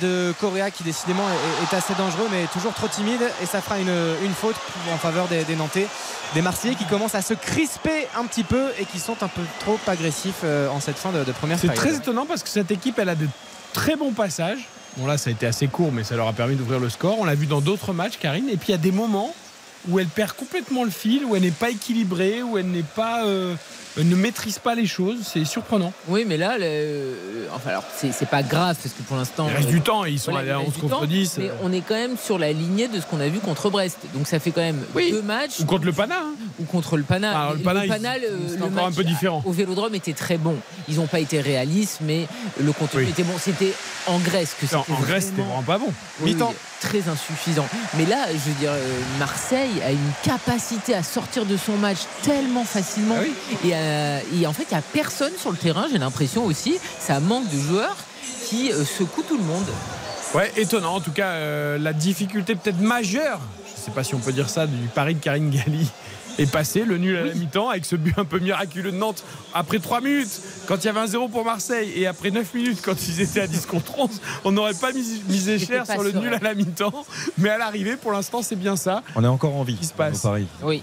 de 0.00 0.34
Correa 0.40 0.69
qui 0.70 0.82
décidément 0.82 1.24
est, 1.28 1.74
est 1.74 1.76
assez 1.76 1.94
dangereux 1.94 2.26
mais 2.30 2.46
toujours 2.52 2.72
trop 2.74 2.88
timide 2.88 3.20
et 3.42 3.46
ça 3.46 3.60
fera 3.60 3.78
une, 3.78 3.92
une 4.24 4.32
faute 4.34 4.56
en 4.92 4.96
faveur 4.98 5.26
des, 5.28 5.44
des 5.44 5.56
Nantais 5.56 5.86
des 6.34 6.42
Marseillais 6.42 6.74
qui 6.76 6.84
commencent 6.84 7.14
à 7.16 7.22
se 7.22 7.34
crisper 7.34 8.06
un 8.16 8.24
petit 8.24 8.44
peu 8.44 8.68
et 8.78 8.84
qui 8.84 8.98
sont 9.00 9.16
un 9.22 9.28
peu 9.28 9.42
trop 9.60 9.78
agressifs 9.86 10.42
euh, 10.44 10.68
en 10.68 10.78
cette 10.80 10.96
fin 10.98 11.10
de, 11.10 11.24
de 11.24 11.32
première 11.32 11.58
C'est 11.58 11.66
période. 11.68 11.84
très 11.88 11.96
étonnant 11.96 12.24
parce 12.26 12.42
que 12.42 12.48
cette 12.48 12.70
équipe, 12.70 12.98
elle 13.00 13.08
a 13.08 13.14
de 13.16 13.26
très 13.72 13.96
bons 13.96 14.12
passages. 14.12 14.68
Bon, 14.96 15.06
là, 15.06 15.18
ça 15.18 15.30
a 15.30 15.32
été 15.32 15.46
assez 15.46 15.66
court, 15.66 15.90
mais 15.92 16.04
ça 16.04 16.14
leur 16.16 16.28
a 16.28 16.32
permis 16.32 16.54
d'ouvrir 16.54 16.78
le 16.78 16.88
score. 16.88 17.18
On 17.18 17.24
l'a 17.24 17.34
vu 17.34 17.46
dans 17.46 17.60
d'autres 17.60 17.92
matchs, 17.92 18.18
Karine. 18.20 18.48
Et 18.48 18.56
puis, 18.56 18.68
il 18.68 18.72
y 18.72 18.74
a 18.74 18.78
des 18.78 18.92
moments 18.92 19.34
où 19.88 19.98
elle 19.98 20.06
perd 20.08 20.32
complètement 20.32 20.84
le 20.84 20.90
fil, 20.90 21.24
où 21.24 21.34
elle 21.36 21.42
n'est 21.42 21.50
pas 21.50 21.70
équilibrée, 21.70 22.42
où 22.42 22.58
elle 22.58 22.66
n'est 22.70 22.82
pas. 22.82 23.24
euh, 23.24 23.54
elle 23.98 24.08
ne 24.08 24.14
maîtrise 24.14 24.60
pas 24.60 24.76
les 24.76 24.86
choses. 24.86 25.16
C'est 25.24 25.44
surprenant. 25.44 25.92
Oui, 26.06 26.24
mais 26.26 26.36
là, 26.36 26.56
le- 26.58 27.48
enfin, 27.52 27.70
alors, 27.70 27.84
c'est 27.98 28.28
pas 28.28 28.44
grave 28.44 28.76
parce 28.80 28.94
que 28.94 29.02
pour 29.02 29.16
l'instant. 29.16 29.48
Il 29.50 29.56
reste 29.56 29.68
euh, 29.68 29.72
du 29.72 29.80
temps 29.80 30.04
ils 30.04 30.18
sont 30.20 30.30
voilà, 30.30 30.58
à 30.58 30.60
il 30.60 30.60
11 30.60 30.64
reste 30.66 30.74
du 30.76 30.80
contre 30.82 31.00
temps, 31.00 31.06
10. 31.06 31.38
Mais 31.38 31.50
on 31.64 31.72
est 31.72 31.80
quand 31.80 31.94
même 31.96 32.16
sur 32.16 32.38
la 32.38 32.52
lignée 32.52 32.86
de 32.86 33.00
ce 33.00 33.06
qu'on 33.06 33.18
a 33.18 33.26
vu 33.26 33.40
contre 33.40 33.68
Brest. 33.68 33.98
Donc 34.14 34.28
ça 34.28 34.38
fait 34.38 34.52
quand 34.52 34.60
même 34.60 34.80
Oui. 34.94 35.10
deux 35.10 35.22
matchs. 35.22 35.58
Ou 35.58 35.64
contre 35.64 35.86
le 35.86 35.92
Pana. 35.92 36.14
hein. 36.20 36.34
Ou 36.60 36.64
contre 36.64 36.96
le 36.96 37.02
Pana. 37.02 37.30
Alors, 37.40 37.54
le 37.54 37.58
Pana, 37.60 37.84
il- 38.16 38.22
le, 38.58 38.64
encore 38.64 38.86
un 38.86 38.92
peu 38.92 39.02
différent. 39.04 39.42
Au 39.44 39.50
Vélodrome 39.50 39.94
était 39.96 40.12
très 40.12 40.38
bon. 40.38 40.54
Ils 40.88 40.96
n'ont 40.96 41.06
pas 41.08 41.18
été 41.20 41.40
réalistes, 41.40 41.98
mais 42.02 42.28
le 42.62 42.72
contenu 42.72 43.02
Oui. 43.02 43.08
était 43.10 43.24
bon. 43.24 43.34
C'était 43.40 43.72
en 44.06 44.18
Grèce 44.20 44.54
que 44.58 44.66
c'était 44.66 44.76
en 44.76 45.00
Grèce, 45.00 45.24
c'était 45.26 45.42
vraiment- 45.42 45.62
pas 45.62 45.78
bon. 45.78 45.92
oui, 46.22 46.36
très 46.80 47.08
insuffisant. 47.08 47.66
Mais 47.98 48.06
là, 48.06 48.26
je 48.32 48.38
veux 48.50 48.58
dire, 48.58 48.70
euh, 48.70 49.00
Marseille 49.70 49.82
a 49.82 49.92
une 49.92 50.12
capacité 50.22 50.94
à 50.94 51.02
sortir 51.02 51.44
de 51.44 51.56
son 51.56 51.76
match 51.76 51.98
tellement 52.22 52.64
facilement. 52.64 53.16
Ah 53.18 53.22
oui. 53.22 53.34
et, 53.68 53.74
euh, 53.74 54.20
et 54.40 54.46
en 54.46 54.52
fait, 54.52 54.66
il 54.70 54.74
n'y 54.74 54.78
a 54.78 54.82
personne 54.82 55.32
sur 55.38 55.50
le 55.50 55.56
terrain, 55.56 55.86
j'ai 55.90 55.98
l'impression 55.98 56.44
aussi. 56.44 56.78
Ça 56.98 57.20
manque 57.20 57.48
de 57.50 57.58
joueurs 57.58 57.96
qui 58.46 58.72
euh, 58.72 58.84
secouent 58.84 59.22
tout 59.22 59.36
le 59.36 59.44
monde. 59.44 59.66
Ouais, 60.34 60.52
étonnant. 60.56 60.94
En 60.94 61.00
tout 61.00 61.12
cas, 61.12 61.30
euh, 61.30 61.78
la 61.78 61.92
difficulté 61.92 62.54
peut-être 62.54 62.80
majeure, 62.80 63.40
je 63.66 63.80
ne 63.80 63.84
sais 63.86 63.90
pas 63.90 64.04
si 64.04 64.14
on 64.14 64.18
peut 64.18 64.32
dire 64.32 64.48
ça, 64.48 64.66
du 64.66 64.86
pari 64.88 65.14
de 65.14 65.20
Karine 65.20 65.50
Galli 65.50 65.90
est 66.42 66.50
passé. 66.50 66.84
Le 66.84 66.98
nul 66.98 67.16
à 67.16 67.24
la 67.24 67.34
mi-temps 67.34 67.68
avec 67.70 67.84
ce 67.84 67.96
but 67.96 68.14
un 68.18 68.24
peu 68.24 68.38
miraculeux 68.38 68.92
de 68.92 68.96
Nantes 68.96 69.22
après 69.54 69.78
3 69.78 70.00
minutes, 70.00 70.40
quand 70.66 70.76
il 70.76 70.84
y 70.84 70.88
avait 70.88 71.00
un 71.00 71.06
0 71.06 71.28
pour 71.28 71.44
Marseille, 71.44 71.92
et 71.96 72.06
après 72.06 72.30
9 72.30 72.54
minutes, 72.54 72.78
quand 72.82 72.94
ils 73.08 73.20
étaient 73.20 73.40
à 73.40 73.46
10 73.46 73.66
contre 73.66 73.98
11, 73.98 74.20
on 74.44 74.52
n'aurait 74.52 74.74
pas 74.74 74.92
mis- 74.92 75.22
misé 75.28 75.58
cher 75.58 75.84
pas 75.84 75.94
sur 75.94 76.02
le 76.02 76.12
nul 76.12 76.32
à 76.34 76.38
la 76.38 76.54
mi-temps. 76.54 77.04
Mais 77.38 77.50
à 77.50 77.58
l'arrivée, 77.58 77.96
pour 77.96 78.12
l'instant, 78.12 78.42
c'est 78.42 78.56
bien 78.56 78.76
ça. 78.76 79.02
On 79.16 79.24
est 79.24 79.26
encore 79.28 79.54
en 79.56 79.64
vie. 79.64 79.74
Qui 79.76 79.86
se 79.86 79.92
passe 79.92 80.20
Paris. 80.22 80.46
Oui. 80.62 80.82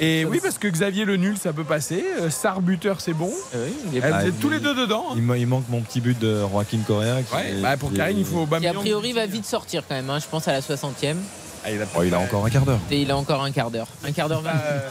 Et 0.00 0.24
oui, 0.24 0.40
parce 0.42 0.58
que 0.58 0.66
Xavier 0.68 1.04
le 1.04 1.16
nul, 1.16 1.36
ça 1.38 1.52
peut 1.52 1.64
passer. 1.64 2.04
Euh, 2.20 2.30
Sarr 2.30 2.60
buteur, 2.60 3.00
c'est 3.00 3.12
bon. 3.12 3.30
oui, 3.54 3.60
il 3.92 3.98
est 3.98 4.02
Ah, 4.02 4.20
vous 4.22 4.28
êtes 4.28 4.40
tous 4.40 4.48
les 4.50 4.58
deux 4.58 4.74
dedans. 4.74 5.06
hein. 5.10 5.14
Il, 5.16 5.22
ma- 5.22 5.36
il 5.38 5.46
manque 5.46 5.68
mon 5.68 5.80
petit 5.82 6.00
but 6.00 6.18
de 6.18 6.40
Joaquin 6.40 6.78
Correa. 6.86 7.22
qui 7.22 7.34
Ouais, 7.34 7.50
est- 7.52 7.62
bah, 7.62 7.76
pour 7.76 7.92
Karine, 7.92 8.18
il 8.18 8.24
faut 8.24 8.46
qui 8.46 8.66
a 8.66 8.74
priori 8.74 9.12
va 9.12 9.26
vite 9.26 9.46
sortir 9.46 9.84
quand 9.88 9.94
même, 9.94 10.10
hein, 10.10 10.18
je 10.18 10.26
pense 10.26 10.48
à 10.48 10.52
la 10.52 10.60
60e. 10.60 11.18
Ah, 11.64 11.70
il 11.70 11.80
a, 11.80 11.84
Oh, 11.96 12.02
il 12.02 12.12
a 12.14 12.18
encore 12.18 12.44
un 12.44 12.50
quart 12.50 12.64
d'heure. 12.64 12.80
Et 12.90 13.02
il 13.02 13.10
a 13.10 13.16
encore 13.16 13.42
un 13.42 13.52
quart 13.52 13.70
d'heure. 13.70 13.86
Un 14.04 14.12
quart 14.12 14.28
d'heure. 14.28 14.42
Euh, 14.46 14.88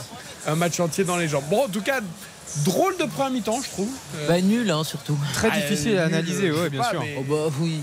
un 0.47 0.55
match 0.55 0.79
entier 0.79 1.03
dans 1.03 1.17
les 1.17 1.27
jambes. 1.27 1.43
Bon, 1.49 1.65
en 1.65 1.69
tout 1.69 1.81
cas, 1.81 1.99
drôle 2.63 2.95
de 2.97 3.03
première 3.05 3.31
mi-temps, 3.31 3.59
je 3.63 3.69
trouve. 3.69 3.89
Euh, 4.17 4.27
Bah 4.27 4.39
nul 4.41 4.69
hein, 4.71 4.83
surtout. 4.83 5.17
Très 5.33 5.49
Ah, 5.51 5.59
difficile 5.59 5.97
à 5.97 6.05
analyser, 6.05 6.51
ouais, 6.51 6.69
bien 6.69 6.81
pas, 6.81 6.89
sûr. 6.91 7.01
mais- 7.01 7.15
Oh 7.19 7.23
bah 7.27 7.53
oui. 7.59 7.81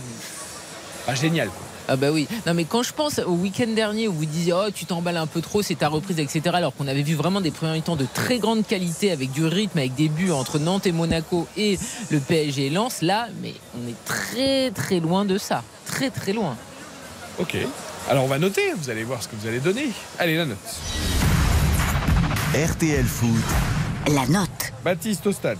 Pas 1.07 1.15
génial. 1.15 1.49
quoi. 1.49 1.57
Ah 1.91 1.97
bah 1.97 2.11
oui. 2.13 2.29
Non 2.47 2.53
mais 2.53 2.65
quand 2.67 2.83
je 2.83 2.93
pense 2.93 3.19
au 3.19 3.31
week-end 3.33 3.69
dernier 3.75 4.09
où 4.09 4.13
vous 4.13 4.27
disiez 4.27 4.53
oh 4.53 4.71
tu 4.75 4.85
t'emballes 4.85 5.17
un 5.17 5.27
peu 5.27 5.41
trop, 5.41 5.63
c'est 5.63 5.77
ta 5.77 5.89
reprise 5.89 6.19
etc. 6.19 6.43
Alors 6.53 6.75
qu'on 6.75 6.87
avait 6.87 7.01
vu 7.01 7.15
vraiment 7.15 7.41
des 7.41 7.51
premiers 7.51 7.81
temps 7.81 7.97
de 7.97 8.07
très 8.13 8.39
grande 8.39 8.67
qualité 8.67 9.11
avec 9.11 9.31
du 9.33 9.47
rythme, 9.47 9.79
avec 9.79 9.95
des 9.95 10.11
buts 10.11 10.31
entre 10.31 10.59
Nantes 10.59 10.87
et 10.87 10.93
Monaco 10.93 11.47
et 11.57 11.79
le 12.11 12.21
PSG 12.21 12.67
et 12.67 12.71
Lens. 12.71 13.01
Là, 13.01 13.29
mais 13.41 13.55
on 13.75 13.89
est 13.89 13.95
très 14.05 14.71
très 14.73 15.01
loin 15.01 15.25
de 15.25 15.39
ça, 15.39 15.63
très 15.87 16.11
très 16.11 16.35
loin. 16.35 16.57
Ok. 17.39 17.57
Alors 18.09 18.25
on 18.25 18.29
va 18.29 18.39
noter, 18.39 18.73
vous 18.75 18.89
allez 18.89 19.05
voir 19.05 19.23
ce 19.23 19.29
que 19.29 19.37
vous 19.37 19.47
allez 19.47 19.61
donner. 19.61 19.89
Allez, 20.19 20.37
la 20.37 20.47
note. 20.47 20.57
RTL 22.55 23.05
Foot. 23.05 23.45
La 24.15 24.27
note. 24.27 24.73
Baptiste 24.83 25.27
au 25.27 25.33
stade. 25.33 25.59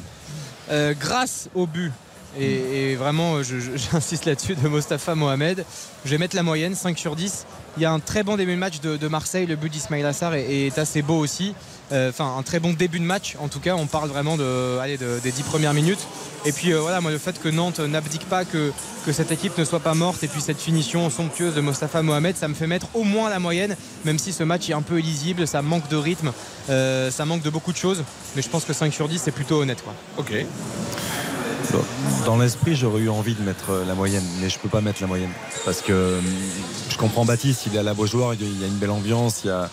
Euh, 0.71 0.95
grâce 0.99 1.51
au 1.55 1.67
but. 1.67 1.93
Et, 2.39 2.93
et 2.93 2.97
vraiment, 2.97 3.43
j'insiste 3.43 4.25
là-dessus, 4.25 4.55
de 4.55 4.67
Mostafa 4.67 5.15
Mohamed. 5.15 5.65
Je 6.07 6.11
vais 6.11 6.19
mettre 6.19 6.37
la 6.37 6.43
moyenne, 6.43 6.75
5 6.75 6.99
sur 6.99 7.17
10. 7.17 7.45
Il 7.77 7.83
y 7.83 7.87
a 7.87 7.93
un 7.93 8.01
très 8.01 8.23
bon 8.23 8.37
début 8.37 8.55
de 8.55 8.59
match 8.59 8.81
de, 8.81 8.97
de 8.97 9.09
Marseille. 9.09 9.47
Le 9.47 9.57
but 9.57 9.71
d'Ismail 9.71 10.05
Assar 10.07 10.33
est, 10.35 10.67
est 10.69 10.79
assez 10.79 11.03
beau 11.03 11.19
aussi. 11.19 11.55
Euh, 11.93 12.11
Enfin, 12.11 12.35
un 12.39 12.43
très 12.43 12.61
bon 12.61 12.73
début 12.73 12.99
de 12.99 13.05
match. 13.05 13.37
En 13.41 13.49
tout 13.49 13.61
cas, 13.61 13.75
on 13.75 13.87
parle 13.87 14.09
vraiment 14.09 14.37
de, 14.37 14.79
des 15.21 15.33
10 15.33 15.43
premières 15.43 15.75
minutes. 15.75 16.07
Et 16.45 16.53
puis 16.53 16.73
euh, 16.73 16.81
voilà, 16.81 17.01
moi, 17.01 17.11
le 17.11 17.19
fait 17.19 17.41
que 17.41 17.49
Nantes 17.49 17.81
n'abdique 17.81 18.27
pas, 18.27 18.45
que, 18.45 18.73
que 19.05 19.13
cette 19.13 19.33
équipe 19.33 19.57
ne 19.59 19.65
soit 19.65 19.81
pas 19.81 19.95
morte, 19.95 20.23
et 20.23 20.29
puis 20.29 20.41
cette 20.41 20.61
finition 20.61 21.11
somptueuse 21.11 21.55
de 21.55 21.61
Mostafa 21.61 22.03
Mohamed, 22.03 22.37
ça 22.37 22.49
me 22.49 22.55
fait 22.55 22.67
mettre 22.67 22.87
au 22.95 23.03
moins 23.03 23.29
la 23.29 23.39
moyenne, 23.39 23.77
même 24.05 24.19
si 24.19 24.33
ce 24.33 24.45
match 24.45 24.71
est 24.71 24.75
un 24.75 24.83
peu 24.83 24.99
illisible, 24.99 25.47
ça 25.47 25.63
manque 25.63 25.89
de 25.89 25.97
rythme, 25.97 26.33
euh, 26.71 27.11
ça 27.11 27.25
manque 27.25 27.43
de 27.43 27.51
beaucoup 27.51 27.73
de 27.73 27.77
choses. 27.77 28.05
Mais 28.37 28.43
je 28.43 28.49
pense 28.49 28.65
que 28.65 28.73
5 28.73 28.93
sur 28.93 29.09
10, 29.09 29.21
c'est 29.25 29.33
plutôt 29.33 29.61
honnête. 29.61 29.83
Quoi. 29.83 29.95
Ok. 30.17 30.33
Dans 32.25 32.39
l'esprit, 32.39 32.77
j'aurais 32.77 33.01
eu 33.01 33.09
envie 33.09 33.35
de 33.35 33.43
mettre 33.43 33.85
la 33.87 33.95
moyenne, 33.95 34.25
mais 34.41 34.49
je 34.49 34.59
peux 34.59 34.69
pas 34.69 34.81
mettre 34.81 35.03
la 35.03 35.07
moyenne 35.07 35.31
parce 35.65 35.83
que 35.83 36.19
je 36.89 36.97
comprends 36.97 37.25
Baptiste, 37.25 37.67
il 37.67 37.77
est 37.77 37.79
à 37.79 37.83
la 37.83 37.95
Beaujoire, 37.95 38.35
il 38.35 38.61
y 38.61 38.65
a 38.65 38.67
une 38.67 38.77
belle 38.79 38.91
ambiance, 38.91 39.43
il 39.45 39.49
y 39.49 39.51
a, 39.51 39.69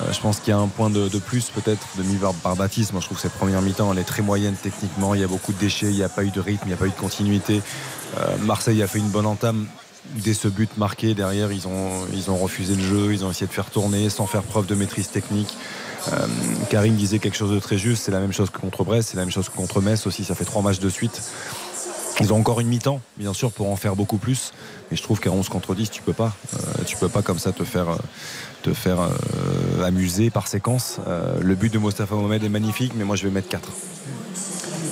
euh, 0.00 0.12
je 0.12 0.20
pense 0.20 0.40
qu'il 0.40 0.48
y 0.48 0.52
a 0.52 0.58
un 0.58 0.68
point 0.68 0.90
de, 0.90 1.08
plus 1.18 1.50
peut-être 1.50 1.86
de. 1.96 2.02
Moi, 2.02 2.32
je 2.32 3.04
trouve 3.04 3.16
que 3.16 3.22
cette 3.22 3.32
première 3.32 3.62
mi-temps, 3.62 3.92
elle 3.92 3.98
est 3.98 4.04
très 4.04 4.22
moyenne 4.22 4.56
techniquement. 4.60 5.14
Il 5.14 5.20
y 5.20 5.24
a 5.24 5.28
beaucoup 5.28 5.52
de 5.52 5.58
déchets, 5.58 5.86
il 5.86 5.96
n'y 5.96 6.02
a 6.02 6.08
pas 6.08 6.24
eu 6.24 6.30
de 6.30 6.40
rythme, 6.40 6.62
il 6.64 6.68
n'y 6.68 6.74
a 6.74 6.76
pas 6.76 6.86
eu 6.86 6.90
de 6.90 6.94
continuité. 6.94 7.62
Euh, 8.18 8.36
Marseille 8.40 8.82
a 8.82 8.86
fait 8.86 8.98
une 8.98 9.10
bonne 9.10 9.26
entame. 9.26 9.66
Dès 10.16 10.34
ce 10.34 10.48
but 10.48 10.76
marqué, 10.76 11.14
derrière, 11.14 11.50
ils 11.50 11.66
ont, 11.66 12.06
ils 12.12 12.30
ont 12.30 12.36
refusé 12.36 12.74
le 12.74 12.82
jeu, 12.82 13.12
ils 13.14 13.24
ont 13.24 13.30
essayé 13.30 13.46
de 13.46 13.52
faire 13.52 13.70
tourner 13.70 14.10
sans 14.10 14.26
faire 14.26 14.42
preuve 14.42 14.66
de 14.66 14.74
maîtrise 14.74 15.08
technique. 15.08 15.56
Euh, 16.12 16.26
Karim 16.68 16.94
disait 16.94 17.18
quelque 17.18 17.36
chose 17.36 17.52
de 17.52 17.58
très 17.58 17.78
juste, 17.78 18.04
c'est 18.04 18.10
la 18.10 18.20
même 18.20 18.32
chose 18.32 18.50
que 18.50 18.58
contre 18.58 18.84
Brest, 18.84 19.10
c'est 19.10 19.16
la 19.16 19.22
même 19.22 19.32
chose 19.32 19.48
que 19.48 19.56
contre 19.56 19.80
Metz 19.80 20.06
aussi, 20.06 20.24
ça 20.24 20.34
fait 20.34 20.44
trois 20.44 20.60
matchs 20.60 20.80
de 20.80 20.90
suite. 20.90 21.22
Ils 22.20 22.32
ont 22.32 22.36
encore 22.36 22.60
une 22.60 22.68
mi-temps, 22.68 23.00
bien 23.16 23.32
sûr, 23.32 23.50
pour 23.50 23.70
en 23.70 23.76
faire 23.76 23.96
beaucoup 23.96 24.18
plus. 24.18 24.52
Mais 24.90 24.96
je 24.96 25.02
trouve 25.02 25.18
qu'à 25.18 25.30
11 25.30 25.48
contre 25.48 25.74
10, 25.74 25.90
tu 25.90 26.02
peux 26.02 26.12
pas. 26.12 26.32
Euh, 26.54 26.84
tu 26.86 26.96
peux 26.96 27.08
pas 27.08 27.22
comme 27.22 27.40
ça 27.40 27.50
te 27.50 27.64
faire, 27.64 27.88
te 28.64 28.72
faire 28.72 28.98
euh, 29.00 29.84
amuser 29.84 30.30
par 30.30 30.48
séquence. 30.48 30.98
Euh, 31.06 31.38
le 31.40 31.54
but 31.54 31.72
de 31.72 31.78
Mostafa 31.78 32.14
Mohamed 32.14 32.42
est 32.42 32.48
magnifique, 32.48 32.92
mais 32.96 33.04
moi 33.04 33.14
je 33.14 33.24
vais 33.24 33.30
mettre 33.30 33.48
4. 33.48 33.68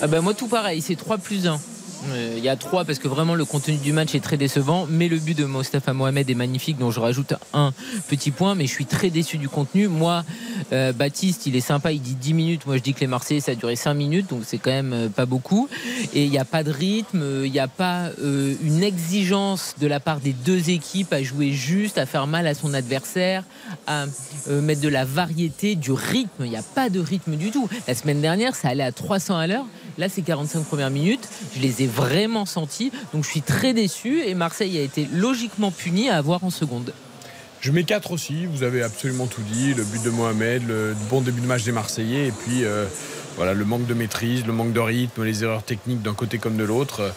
Ah 0.03 0.07
bah 0.07 0.20
moi 0.20 0.35
tout 0.35 0.47
pareil, 0.47 0.82
c'est 0.82 0.94
3 0.94 1.16
plus 1.19 1.47
1. 1.47 1.59
Euh, 2.11 2.35
Il 2.37 2.45
y 2.45 2.49
a 2.49 2.57
3 2.57 2.85
parce 2.85 2.99
que 2.99 3.09
vraiment 3.09 3.35
le 3.35 3.45
contenu 3.45 3.77
du 3.77 3.93
match 3.93 4.15
est 4.15 4.20
très 4.20 4.37
décevant, 4.37 4.87
mais 4.89 5.09
le 5.09 5.19
but 5.19 5.37
de 5.37 5.45
Mostafa 5.45 5.93
Mohamed 5.93 6.29
est 6.29 6.35
magnifique, 6.35 6.79
donc 6.79 6.93
je 6.93 7.01
rajoute 7.01 7.35
un 7.53 7.73
petit 8.09 8.31
point, 8.31 8.55
mais 8.55 8.66
je 8.66 8.73
suis 8.73 8.87
très 8.87 9.11
déçu 9.11 9.39
du 9.39 9.49
contenu. 9.49 9.89
Moi, 9.89 10.24
euh, 10.73 10.93
Baptiste, 10.93 11.47
il 11.47 11.55
est 11.57 11.61
sympa, 11.61 11.93
il 11.93 12.01
dit 12.01 12.15
10 12.15 12.35
minutes, 12.35 12.66
moi 12.66 12.77
je 12.77 12.83
dis 12.83 12.95
que 12.95 13.01
les 13.01 13.07
Marseillais 13.07 13.41
ça 13.41 13.53
a 13.53 13.55
duré 13.55 13.77
5 13.77 13.95
minutes, 13.95 14.31
donc 14.31 14.43
c'est 14.45 14.59
quand 14.59 14.70
même 14.70 14.93
euh, 14.93 15.09
pas 15.09 15.27
beaucoup. 15.27 15.69
Et 16.15 16.24
il 16.24 16.31
n'y 16.31 16.39
a 16.39 16.45
pas 16.45 16.65
de 16.65 16.70
rythme, 16.70 17.43
il 17.45 17.53
n'y 17.53 17.61
a 17.61 17.69
pas 17.69 18.11
une 18.23 18.83
exigence 18.83 19.74
de 19.81 19.87
la 19.87 20.01
part 20.01 20.20
des 20.20 20.33
deux 20.33 20.70
équipes 20.70 21.12
à 21.12 21.23
jouer 21.23 21.53
juste, 21.53 21.99
à 21.99 22.07
faire 22.07 22.27
mal 22.27 22.47
à 22.47 22.55
son 22.55 22.74
adversaire, 22.74 23.45
à 23.87 24.07
mettre 24.49 24.81
de 24.81 24.89
la 24.89 25.05
variété, 25.05 25.74
du 25.74 25.93
rythme. 25.93 26.45
Il 26.45 26.51
n'y 26.51 26.57
a 26.57 26.62
pas 26.62 26.91
de 26.91 27.01
rythme 27.01 27.37
du 27.37 27.51
tout. 27.51 27.69
La 27.87 27.95
semaine 27.95 28.20
dernière, 28.20 28.55
ça 28.55 28.69
allait 28.69 28.83
à 28.83 28.93
300 28.93 29.37
à 29.37 29.47
l'heure. 29.47 29.66
Là, 29.98 30.09
c'est 30.09 30.23
45 30.23 30.64
premières 30.64 30.90
minutes. 30.90 31.28
Je 31.55 31.60
les 31.60 31.82
ai 31.82 31.86
vraiment 31.86 32.47
sentis. 32.47 32.93
Donc, 33.12 33.24
je 33.24 33.31
suis 33.31 33.43
très 33.43 33.74
déçu. 33.74 34.23
Et 34.23 34.35
Marseille 34.35 34.78
a 34.78 34.82
été 34.82 35.09
logiquement 35.12 35.70
puni 35.70 36.09
à 36.09 36.16
avoir 36.16 36.44
en 36.44 36.51
seconde. 36.51 36.93
Je 37.60 37.70
mets 37.70 37.85
4 37.85 38.10
aussi, 38.10 38.47
vous 38.47 38.64
avez 38.64 38.82
absolument 38.82 39.27
tout 39.27 39.43
dit. 39.43 39.73
Le 39.73 39.85
but 39.85 40.02
de 40.02 40.10
Mohamed, 40.10 40.66
le 40.66 40.97
bon 41.09 41.20
début 41.20 41.40
de 41.40 41.47
match 41.47 41.62
des 41.62 41.70
Marseillais 41.70 42.27
et 42.27 42.32
puis 42.32 42.64
euh, 42.64 42.86
voilà, 43.36 43.54
le 43.54 43.64
manque 43.64 43.86
de 43.86 43.94
maîtrise, 43.94 44.46
le 44.46 44.52
manque 44.52 44.72
de 44.72 44.80
rythme, 44.80 45.24
les 45.24 45.44
erreurs 45.44 45.62
techniques 45.62 46.02
d'un 46.02 46.14
côté 46.14 46.38
comme 46.38 46.56
de 46.56 46.64
l'autre. 46.64 47.12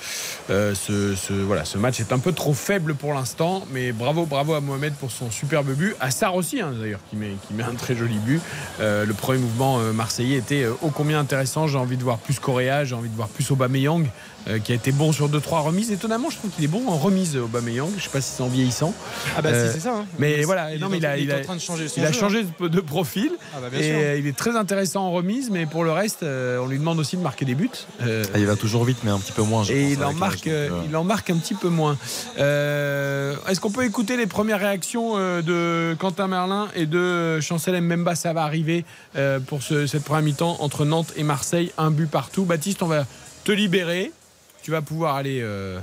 Euh, 0.50 0.74
ce, 0.76 1.78
match 1.78 2.00
est 2.00 2.14
un 2.14 2.20
peu 2.20 2.32
trop 2.32 2.54
faible 2.54 2.96
pour 2.96 3.14
l'instant, 3.14 3.66
mais 3.72 3.92
bravo, 3.92 4.26
bravo 4.26 4.54
à 4.54 4.62
Mohamed 4.62 4.94
pour 4.94 5.12
son 5.12 5.30
superbe 5.32 5.74
but. 5.74 5.96
À 6.00 6.12
Sarr 6.12 6.36
aussi, 6.36 6.62
hein, 6.62 6.74
d'ailleurs, 6.80 7.02
qui 7.10 7.16
met, 7.16 7.32
qui 7.48 7.54
met 7.54 7.64
un 7.64 7.76
très 7.76 7.96
joli 7.96 8.18
but. 8.18 8.42
Euh, 8.80 9.06
le 9.06 9.14
premier 9.14 9.40
mouvement 9.40 9.80
euh, 9.80 9.92
marseillais 9.92 10.38
était 10.38 10.66
ô 10.68 10.90
combien 10.90 11.20
intéressant. 11.20 11.68
J'ai 11.68 11.78
envie 11.78 11.98
de 11.98 12.04
voir 12.04 12.18
plus 12.18 12.40
Correa, 12.40 12.86
j'ai 12.86 12.96
envie 12.96 13.10
de 13.10 13.16
voir 13.16 13.28
plus 13.28 13.50
Aubameyang, 13.52 14.08
euh, 14.48 14.60
qui 14.60 14.72
a 14.72 14.76
été 14.76 14.92
bon 14.92 15.12
sur 15.12 15.30
2-3 15.30 15.64
remises. 15.64 15.92
Étonnamment, 15.92 16.30
je 16.30 16.38
trouve 16.38 16.52
qu'il 16.52 16.64
est 16.64 16.68
bon 16.68 16.88
en 16.88 16.98
remise, 16.98 17.36
Aubameyang. 17.38 17.90
Je 17.98 18.04
sais 18.04 18.10
pas 18.10 18.22
si 18.22 18.32
c'est 18.36 18.44
en 18.44 18.48
vieillissant. 18.48 18.94
Ah 19.38 19.42
bah 19.42 19.50
Euh, 19.50 19.68
si, 19.68 19.74
c'est 19.74 19.80
ça. 19.88 19.96
hein. 19.96 20.06
mais 20.20 20.44
voilà, 20.44 20.74
il 20.74 20.80
non, 20.80 20.88
est 20.88 20.90
mais 20.92 20.96
en- 20.98 21.00
il 21.00 21.06
a- 21.06 21.18
il 21.18 21.22
est 21.22 21.24
il 21.26 21.32
a- 21.32 21.38
en 21.40 21.42
train 21.44 21.56
de 21.56 21.62
changer 21.62 21.88
son 21.88 22.02
Il 22.02 22.06
a 22.06 22.12
changé 22.12 22.46
de, 22.60 22.68
de 22.68 22.82
profil 22.82 23.32
Ah 23.56 23.60
bah 23.62 23.70
bien 23.70 23.80
et 23.80 23.84
sûr. 23.84 23.96
euh, 23.98 24.18
il 24.20 24.28
est 24.28 24.38
très 24.38 24.56
intéressant 24.56 25.06
en 25.08 25.12
remise, 25.12 25.50
mais 25.50 25.66
pour 25.66 25.84
le 25.84 25.92
reste, 25.92 26.24
euh, 26.24 26.60
on 26.60 26.68
lui 26.68 26.78
demande 26.78 27.00
aussi 27.00 27.18
de 27.18 27.22
marquer 27.22 27.46
des 27.46 27.56
buts. 27.56 27.70
Euh, 28.02 28.24
Ah, 28.34 28.40
il 28.40 28.46
va 28.46 28.56
toujours 28.56 28.84
vite, 28.86 28.98
mais 29.04 29.12
un 29.12 29.20
petit 29.20 29.32
peu 29.32 29.42
moins. 29.42 29.64
je 29.64 29.74
et 29.74 29.82
pense, 29.84 29.92
il 29.94 30.04
en, 30.04 30.14
marque, 30.14 30.48
euh, 30.48 30.70
euh, 30.72 30.82
il 30.90 30.96
en 30.96 31.04
marque 31.04 31.30
un 31.30 31.38
petit 31.38 31.56
peu 31.56 31.70
moins. 31.70 31.98
Euh, 32.40 33.36
Est-ce 33.48 33.60
qu'on 33.60 33.72
peut 33.72 33.84
écouter 33.86 34.18
les 34.18 34.28
premières 34.28 34.60
réactions 34.60 35.14
euh, 35.18 35.42
de 35.42 35.96
Quentin 36.00 36.28
Merlin 36.28 36.68
et 36.76 36.86
de 36.86 37.40
Chancel 37.42 37.80
Mbemba? 37.82 38.16
Ça 38.16 38.34
va 38.34 38.44
arriver 38.44 38.86
euh, 39.16 39.40
pour 39.40 39.62
ce- 39.64 39.88
cette 39.88 40.04
première 40.04 40.24
mi-temps 40.24 40.58
entre 40.60 40.86
Nantes 40.86 41.14
et 41.16 41.24
Marseille. 41.24 41.72
Un 41.78 41.92
but 41.92 42.10
partout. 42.10 42.46
Baptiste, 42.46 42.82
on 42.84 42.88
va 42.88 43.06
te 43.44 43.52
libérer. 43.52 44.12
Tu 44.66 44.72
vas 44.72 44.82
pouvoir 44.82 45.14
aller 45.16 45.42
euh, 45.44 45.78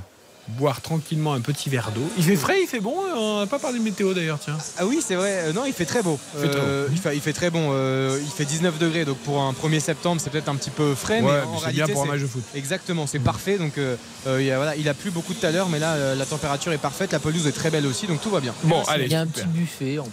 boire 0.49 0.81
tranquillement 0.81 1.31
un 1.33 1.39
petit 1.39 1.69
verre 1.69 1.91
d'eau. 1.95 2.01
Il 2.17 2.23
fait 2.25 2.35
frais, 2.35 2.57
il 2.61 2.67
fait 2.67 2.81
bon. 2.81 2.93
euh, 3.01 3.13
On 3.15 3.39
n'a 3.39 3.47
pas 3.47 3.59
parlé 3.59 3.79
de 3.79 3.83
météo 3.85 4.13
d'ailleurs, 4.13 4.39
tiens. 4.43 4.57
Ah 4.77 4.85
oui, 4.85 4.99
c'est 5.01 5.15
vrai. 5.15 5.43
Euh, 5.45 5.53
non, 5.53 5.63
il 5.65 5.71
fait 5.71 5.85
très 5.85 6.03
beau. 6.03 6.19
Il 6.35 6.41
fait 6.41 6.49
très 6.49 6.59
Euh, 6.59 6.87
il, 6.91 6.97
fait, 6.97 7.15
il 7.15 7.21
fait 7.21 7.31
très 7.31 7.49
bon. 7.49 7.69
Euh, 7.71 8.19
il 8.21 8.29
fait 8.29 8.43
19 8.43 8.77
degrés. 8.79 9.05
Donc 9.05 9.19
pour 9.19 9.41
un 9.41 9.53
1er 9.53 9.79
septembre, 9.79 10.19
c'est 10.21 10.29
peut-être 10.31 10.49
un 10.49 10.55
petit 10.55 10.69
peu 10.69 10.95
frais. 10.95 11.21
Ouais, 11.21 11.31
mais 11.31 11.57
c'est 11.63 11.71
bien 11.71 11.87
pour 11.87 12.03
un 12.03 12.07
match 12.07 12.19
de 12.19 12.27
foot. 12.27 12.43
Exactement, 12.55 13.07
c'est 13.07 13.19
parfait. 13.19 13.57
Donc 13.57 13.75
il, 13.77 14.51
a, 14.51 14.57
voilà, 14.57 14.75
il 14.75 14.89
a 14.89 14.93
plu 14.93 15.11
beaucoup 15.11 15.33
tout 15.33 15.45
à 15.45 15.51
l'heure, 15.51 15.69
mais 15.69 15.79
là 15.79 15.93
euh, 15.93 16.13
la 16.15 16.25
température 16.25 16.73
est 16.73 16.77
parfaite. 16.77 17.13
La 17.13 17.19
pelouse 17.19 17.47
est 17.47 17.53
très 17.53 17.69
belle 17.69 17.87
aussi, 17.87 18.05
donc 18.05 18.19
tout 18.21 18.29
va 18.31 18.41
bien. 18.41 18.53
Bon, 18.63 18.83
allez. 18.89 19.05
Il 19.05 19.11
y 19.13 19.15
a 19.15 19.21
un 19.21 19.27
petit 19.27 19.45
buffet 19.45 19.97
en 19.99 20.03
plus 20.03 20.11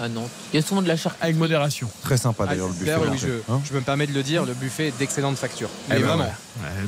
à 0.00 0.08
Nantes. 0.08 0.30
Il 0.52 0.56
y 0.56 0.62
a 0.62 0.66
souvent 0.66 0.82
de 0.82 0.88
la 0.88 0.96
charcuterie. 0.96 1.28
Avec 1.30 1.36
modération. 1.36 1.88
Très 2.02 2.16
sympa 2.16 2.46
d'ailleurs 2.46 2.68
le 2.68 2.72
buffet. 2.72 2.86
D'ailleurs, 2.86 3.10
oui, 3.10 3.18
je, 3.18 3.52
hein. 3.52 3.60
je 3.64 3.74
me 3.74 3.80
permets 3.80 4.06
de 4.06 4.12
le 4.12 4.22
dire, 4.22 4.44
le 4.44 4.54
buffet 4.54 4.88
est 4.88 4.98
d'excellente 4.98 5.36
facture. 5.36 5.68
Eh 5.88 5.94
Mais 5.94 6.00
ben 6.00 6.06
vraiment. 6.06 6.32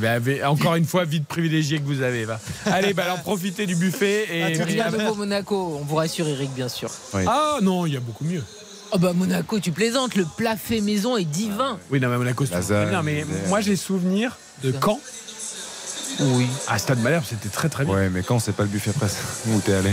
Ouais, 0.01 0.09
avec- 0.09 0.45
encore 0.45 0.75
une 0.75 0.85
fois, 0.85 1.05
vite 1.05 1.27
privilégié 1.27 1.79
que 1.79 1.85
vous 1.85 2.03
avez. 2.03 2.27
Allez, 2.67 2.95
bah, 2.95 3.05
alors 3.05 3.23
profitez 3.23 3.67
du 3.67 3.77
buffet. 3.77 4.27
Et... 4.31 4.53
Il 4.53 4.77
y 4.77 4.81
a 4.81 4.89
un 4.89 4.91
nouveau 4.91 5.15
Monaco, 5.15 5.79
on 5.81 5.85
vous 5.85 5.97
rassure 5.97 6.29
Eric 6.29 6.53
bien 6.55 6.69
sûr. 6.69 6.91
Ah 7.15 7.59
non, 7.63 7.87
il 7.87 7.95
y 7.95 7.97
a 7.97 8.01
beaucoup 8.01 8.25
mieux. 8.25 8.43
Oh 8.93 8.99
bah 8.99 9.13
Monaco, 9.13 9.59
tu 9.59 9.73
plaisantes, 9.73 10.15
le 10.15 10.25
plat 10.25 10.57
fait 10.57 10.81
maison 10.81 11.17
est 11.17 11.25
divin. 11.25 11.79
Oui, 11.91 11.99
non, 12.01 12.09
mais 12.09 12.19
Monaco, 12.19 12.47
c'est 12.47 12.61
très 12.61 12.87
bien. 12.87 13.03
Mais 13.03 13.25
moi, 13.49 13.61
j'ai 13.61 13.77
souvenir 13.77 14.37
de 14.63 14.73
Caen. 14.73 15.01
Oui. 16.21 16.47
À 16.69 16.79
Stade 16.79 17.01
Malherbe, 17.01 17.25
c'était 17.29 17.49
très 17.49 17.69
très 17.69 17.85
bien. 17.85 17.95
Ouais, 17.95 18.09
mais 18.09 18.23
quand 18.23 18.39
c'est 18.39 18.53
pas 18.53 18.63
le 18.63 18.69
buffet 18.69 18.93
presse 18.93 19.17
où 19.49 19.61
t'es 19.61 19.75
allé 19.75 19.91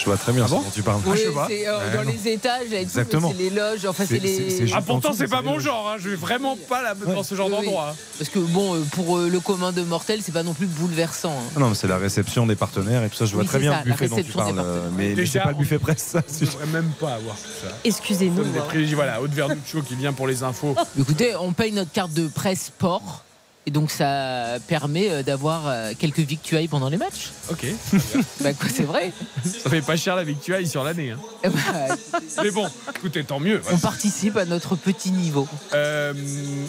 Je 0.00 0.04
vois 0.06 0.16
très 0.16 0.32
bien 0.32 0.44
Ah 0.46 0.48
bon 0.48 0.60
dont 0.62 0.70
tu 0.72 0.82
parles. 0.82 1.00
Oui, 1.06 1.16
je 1.18 1.28
sais 1.28 1.34
pas. 1.34 1.46
c'est 1.48 1.68
euh, 1.68 1.78
Ouais, 1.78 1.96
dans 1.96 2.04
non. 2.04 2.10
les 2.10 2.28
étages, 2.32 2.66
c'est 2.88 3.32
les 3.38 3.50
loges, 3.50 3.84
enfin 3.86 4.04
c'est 4.08 4.18
les. 4.18 4.48
c'est 4.50 4.64
Ah, 4.74 4.80
pourtant, 4.80 5.12
c'est 5.12 5.28
pas 5.28 5.42
mon 5.42 5.58
genre. 5.58 5.90
hein. 5.90 5.96
Je 5.98 6.08
vais 6.10 6.16
vraiment 6.16 6.56
pas 6.56 6.82
là, 6.82 6.94
dans 6.94 7.22
ce 7.22 7.34
genre 7.34 7.48
Oui, 7.48 7.56
oui. 7.60 7.66
d'endroit. 7.66 7.90
hein. 7.92 7.96
Parce 8.18 8.30
que 8.30 8.38
bon, 8.38 8.76
euh, 8.76 8.80
pour 8.92 9.18
euh, 9.18 9.28
le 9.28 9.40
commun 9.40 9.72
de 9.72 9.82
mortels, 9.82 10.20
c'est 10.22 10.32
pas 10.32 10.42
non 10.42 10.54
plus 10.54 10.66
bouleversant. 10.66 11.30
hein. 11.32 11.50
Ah 11.56 11.60
Non, 11.60 11.68
mais 11.68 11.74
c'est 11.74 11.86
la 11.88 11.98
réception 11.98 12.46
des 12.46 12.56
partenaires 12.56 13.04
et 13.04 13.10
tout 13.10 13.16
ça. 13.16 13.26
Je 13.26 13.32
vois 13.34 13.42
Oui, 13.42 13.48
très 13.48 13.58
bien 13.58 13.72
ça, 13.72 13.82
le 13.84 13.90
buffet 13.92 14.08
dont 14.08 14.16
tu 14.16 14.32
parles. 14.32 14.64
Mais, 14.96 15.26
c'est 15.26 15.40
pas 15.40 15.50
le 15.50 15.56
buffet 15.56 15.78
presse, 15.78 16.02
ça. 16.02 16.22
Je 16.40 16.46
devrais 16.46 16.66
même 16.66 16.90
pas 16.98 17.14
avoir 17.14 17.36
tout 17.36 17.42
ça. 17.66 17.68
Excusez-nous. 17.84 18.42
Hein. 18.42 18.84
Voilà, 18.94 19.20
Haute 19.20 19.32
Vernuccio 19.32 19.82
qui 19.82 19.94
vient 19.96 20.12
pour 20.12 20.26
les 20.26 20.42
infos. 20.42 20.74
Écoutez, 20.98 21.34
on 21.36 21.52
paye 21.52 21.72
notre 21.72 21.92
carte 21.92 22.12
de 22.12 22.26
presse 22.28 22.66
sport. 22.66 23.24
Et 23.66 23.70
donc 23.70 23.90
ça 23.90 24.56
permet 24.68 25.10
euh, 25.10 25.22
d'avoir 25.22 25.68
euh, 25.68 25.92
quelques 25.98 26.20
victuailles 26.20 26.66
pendant 26.66 26.88
les 26.88 26.96
matchs. 26.96 27.30
Ok. 27.50 27.66
Bah 28.40 28.54
quoi, 28.54 28.68
c'est 28.74 28.84
vrai. 28.84 29.12
Ça 29.44 29.68
fait 29.68 29.82
pas 29.82 29.96
cher 29.96 30.16
la 30.16 30.24
victuaille 30.24 30.66
sur 30.66 30.82
l'année. 30.82 31.10
hein. 31.10 31.18
Bah, 31.50 31.94
Mais 32.42 32.50
bon, 32.50 32.66
écoutez, 32.96 33.22
tant 33.22 33.38
mieux. 33.38 33.60
on 33.70 33.76
participe 33.76 34.38
à 34.38 34.46
notre 34.46 34.76
petit 34.76 35.10
niveau. 35.10 35.46
Euh, 35.74 36.14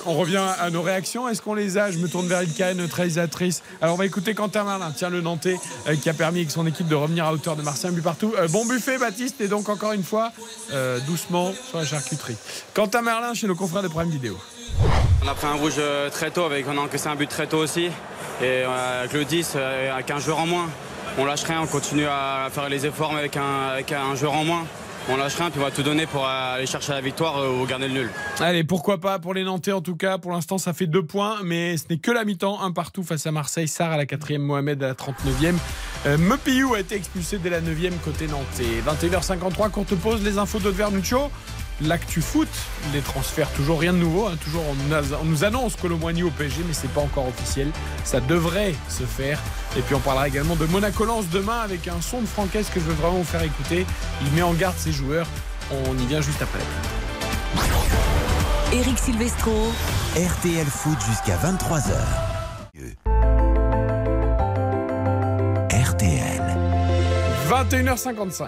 on 0.05 0.15
revient 0.15 0.43
à 0.59 0.69
nos 0.69 0.81
réactions. 0.81 1.29
Est-ce 1.29 1.41
qu'on 1.41 1.53
les 1.53 1.77
a? 1.77 1.91
Je 1.91 1.97
me 1.97 2.09
tourne 2.09 2.27
vers 2.27 2.43
Ilka, 2.43 2.73
notre 2.73 2.97
réalisatrice. 2.97 3.63
Alors, 3.81 3.95
on 3.95 3.97
va 3.97 4.05
écouter 4.05 4.33
Quentin 4.35 4.65
Marlin, 4.65 4.91
tiens, 4.95 5.09
le 5.09 5.21
Nantais, 5.21 5.57
euh, 5.87 5.95
qui 5.95 6.09
a 6.09 6.13
permis 6.13 6.39
avec 6.39 6.51
son 6.51 6.67
équipe 6.67 6.89
de 6.89 6.95
revenir 6.95 7.23
à 7.25 7.31
hauteur 7.33 7.55
de 7.55 7.61
Marseille, 7.61 7.89
un 7.91 7.93
but 7.93 8.01
partout. 8.01 8.33
Euh, 8.37 8.49
bon 8.49 8.65
buffet, 8.65 8.97
Baptiste, 8.97 9.39
et 9.39 9.47
donc 9.47 9.69
encore 9.69 9.93
une 9.93 10.03
fois, 10.03 10.33
doucement 11.07 11.53
sur 11.69 11.77
la 11.79 11.85
charcuterie. 11.85 12.35
Quentin 12.73 13.01
Marlin 13.01 13.33
chez 13.33 13.47
nos 13.47 13.55
confrères 13.55 13.83
de 13.83 13.87
Prime 13.87 14.09
Vidéo. 14.09 14.37
On 15.23 15.27
a 15.27 15.33
pris 15.35 15.47
un 15.47 15.53
rouge 15.53 15.75
euh, 15.77 16.09
très 16.09 16.31
tôt, 16.31 16.43
avec, 16.43 16.65
on 16.67 16.77
a 16.77 16.81
encaissé 16.81 17.07
un 17.07 17.15
but 17.15 17.29
très 17.29 17.47
tôt 17.47 17.57
aussi. 17.59 17.85
Et 17.85 17.91
euh, 18.41 19.01
avec 19.01 19.13
le 19.13 19.23
10, 19.23 19.53
euh, 19.55 19.93
avec 19.93 20.09
un 20.09 20.19
joueur 20.19 20.39
en 20.39 20.47
moins, 20.47 20.67
on 21.17 21.25
lâche 21.25 21.43
rien, 21.43 21.61
on 21.61 21.67
continue 21.67 22.05
à 22.05 22.49
faire 22.51 22.69
les 22.69 22.85
efforts 22.85 23.15
avec 23.15 23.37
un, 23.37 23.67
avec 23.73 23.91
un 23.91 24.15
joueur 24.15 24.33
en 24.33 24.43
moins. 24.43 24.65
On 25.09 25.17
lâche 25.17 25.35
rien, 25.35 25.49
puis 25.49 25.59
on 25.59 25.63
va 25.63 25.71
tout 25.71 25.83
donner 25.83 26.05
pour 26.05 26.25
aller 26.27 26.67
chercher 26.67 26.93
la 26.93 27.01
victoire 27.01 27.35
ou 27.51 27.65
garder 27.65 27.87
le 27.87 27.93
nul. 27.93 28.09
Allez, 28.39 28.63
pourquoi 28.63 28.99
pas 28.99 29.17
pour 29.17 29.33
les 29.33 29.43
Nantais 29.43 29.71
en 29.71 29.81
tout 29.81 29.95
cas. 29.95 30.19
Pour 30.19 30.31
l'instant, 30.31 30.59
ça 30.59 30.73
fait 30.73 30.85
deux 30.85 31.03
points, 31.03 31.37
mais 31.43 31.75
ce 31.77 31.85
n'est 31.89 31.97
que 31.97 32.11
la 32.11 32.23
mi-temps. 32.23 32.61
Un 32.61 32.71
partout 32.71 33.03
face 33.03 33.25
à 33.25 33.31
Marseille. 33.31 33.67
Sarr 33.67 33.91
à 33.91 33.97
la 33.97 34.05
quatrième, 34.05 34.43
Mohamed 34.43 34.81
à 34.83 34.89
la 34.89 34.93
39e. 34.93 35.55
Euh, 36.05 36.17
Mepiou 36.17 36.75
a 36.75 36.79
été 36.79 36.95
expulsé 36.95 37.39
dès 37.39 37.49
la 37.49 37.61
9e 37.61 37.97
côté 38.03 38.27
Nantais. 38.27 38.81
21h53, 38.85 39.69
courte 39.71 39.95
pause, 39.95 40.23
les 40.23 40.37
infos 40.37 40.59
de 40.59 40.69
Vernuccio. 40.69 41.31
L'actu 41.83 42.21
foot, 42.21 42.47
les 42.93 43.01
transferts, 43.01 43.49
toujours 43.51 43.79
rien 43.79 43.91
de 43.93 43.97
nouveau. 43.97 44.27
hein. 44.27 44.35
Toujours 44.43 44.63
on 44.69 44.75
nous, 44.75 44.93
a- 44.93 45.19
on 45.21 45.25
nous 45.25 45.43
annonce 45.43 45.75
Colomboigny 45.75 46.21
au 46.23 46.29
PSG, 46.29 46.63
mais 46.67 46.73
c'est 46.73 46.91
pas 46.91 47.01
encore 47.01 47.27
officiel. 47.27 47.71
Ça 48.03 48.19
devrait 48.19 48.75
se 48.87 49.03
faire. 49.03 49.39
Et 49.75 49.81
puis 49.81 49.95
on 49.95 49.99
parlera 49.99 50.27
également 50.27 50.55
de 50.55 50.65
Monaco 50.65 51.05
Lens 51.05 51.25
demain 51.31 51.59
avec 51.61 51.87
un 51.87 51.99
son 52.01 52.21
de 52.21 52.27
Francaise 52.27 52.67
que 52.73 52.79
je 52.79 52.85
veux 52.85 52.93
vraiment 52.93 53.17
vous 53.17 53.23
faire 53.23 53.41
écouter. 53.43 53.85
Il 54.21 54.31
met 54.33 54.43
en 54.43 54.53
garde 54.53 54.75
ses 54.77 54.91
joueurs. 54.91 55.27
On 55.87 55.97
y 55.97 56.05
vient 56.05 56.21
juste 56.21 56.41
après. 56.41 56.59
Eric 58.73 58.97
Silvestro. 58.99 59.71
RTL 60.15 60.65
Foot 60.67 60.97
jusqu'à 61.09 61.37
23h. 61.37 61.95
RTL. 65.71 66.41
21h55. 67.49 68.47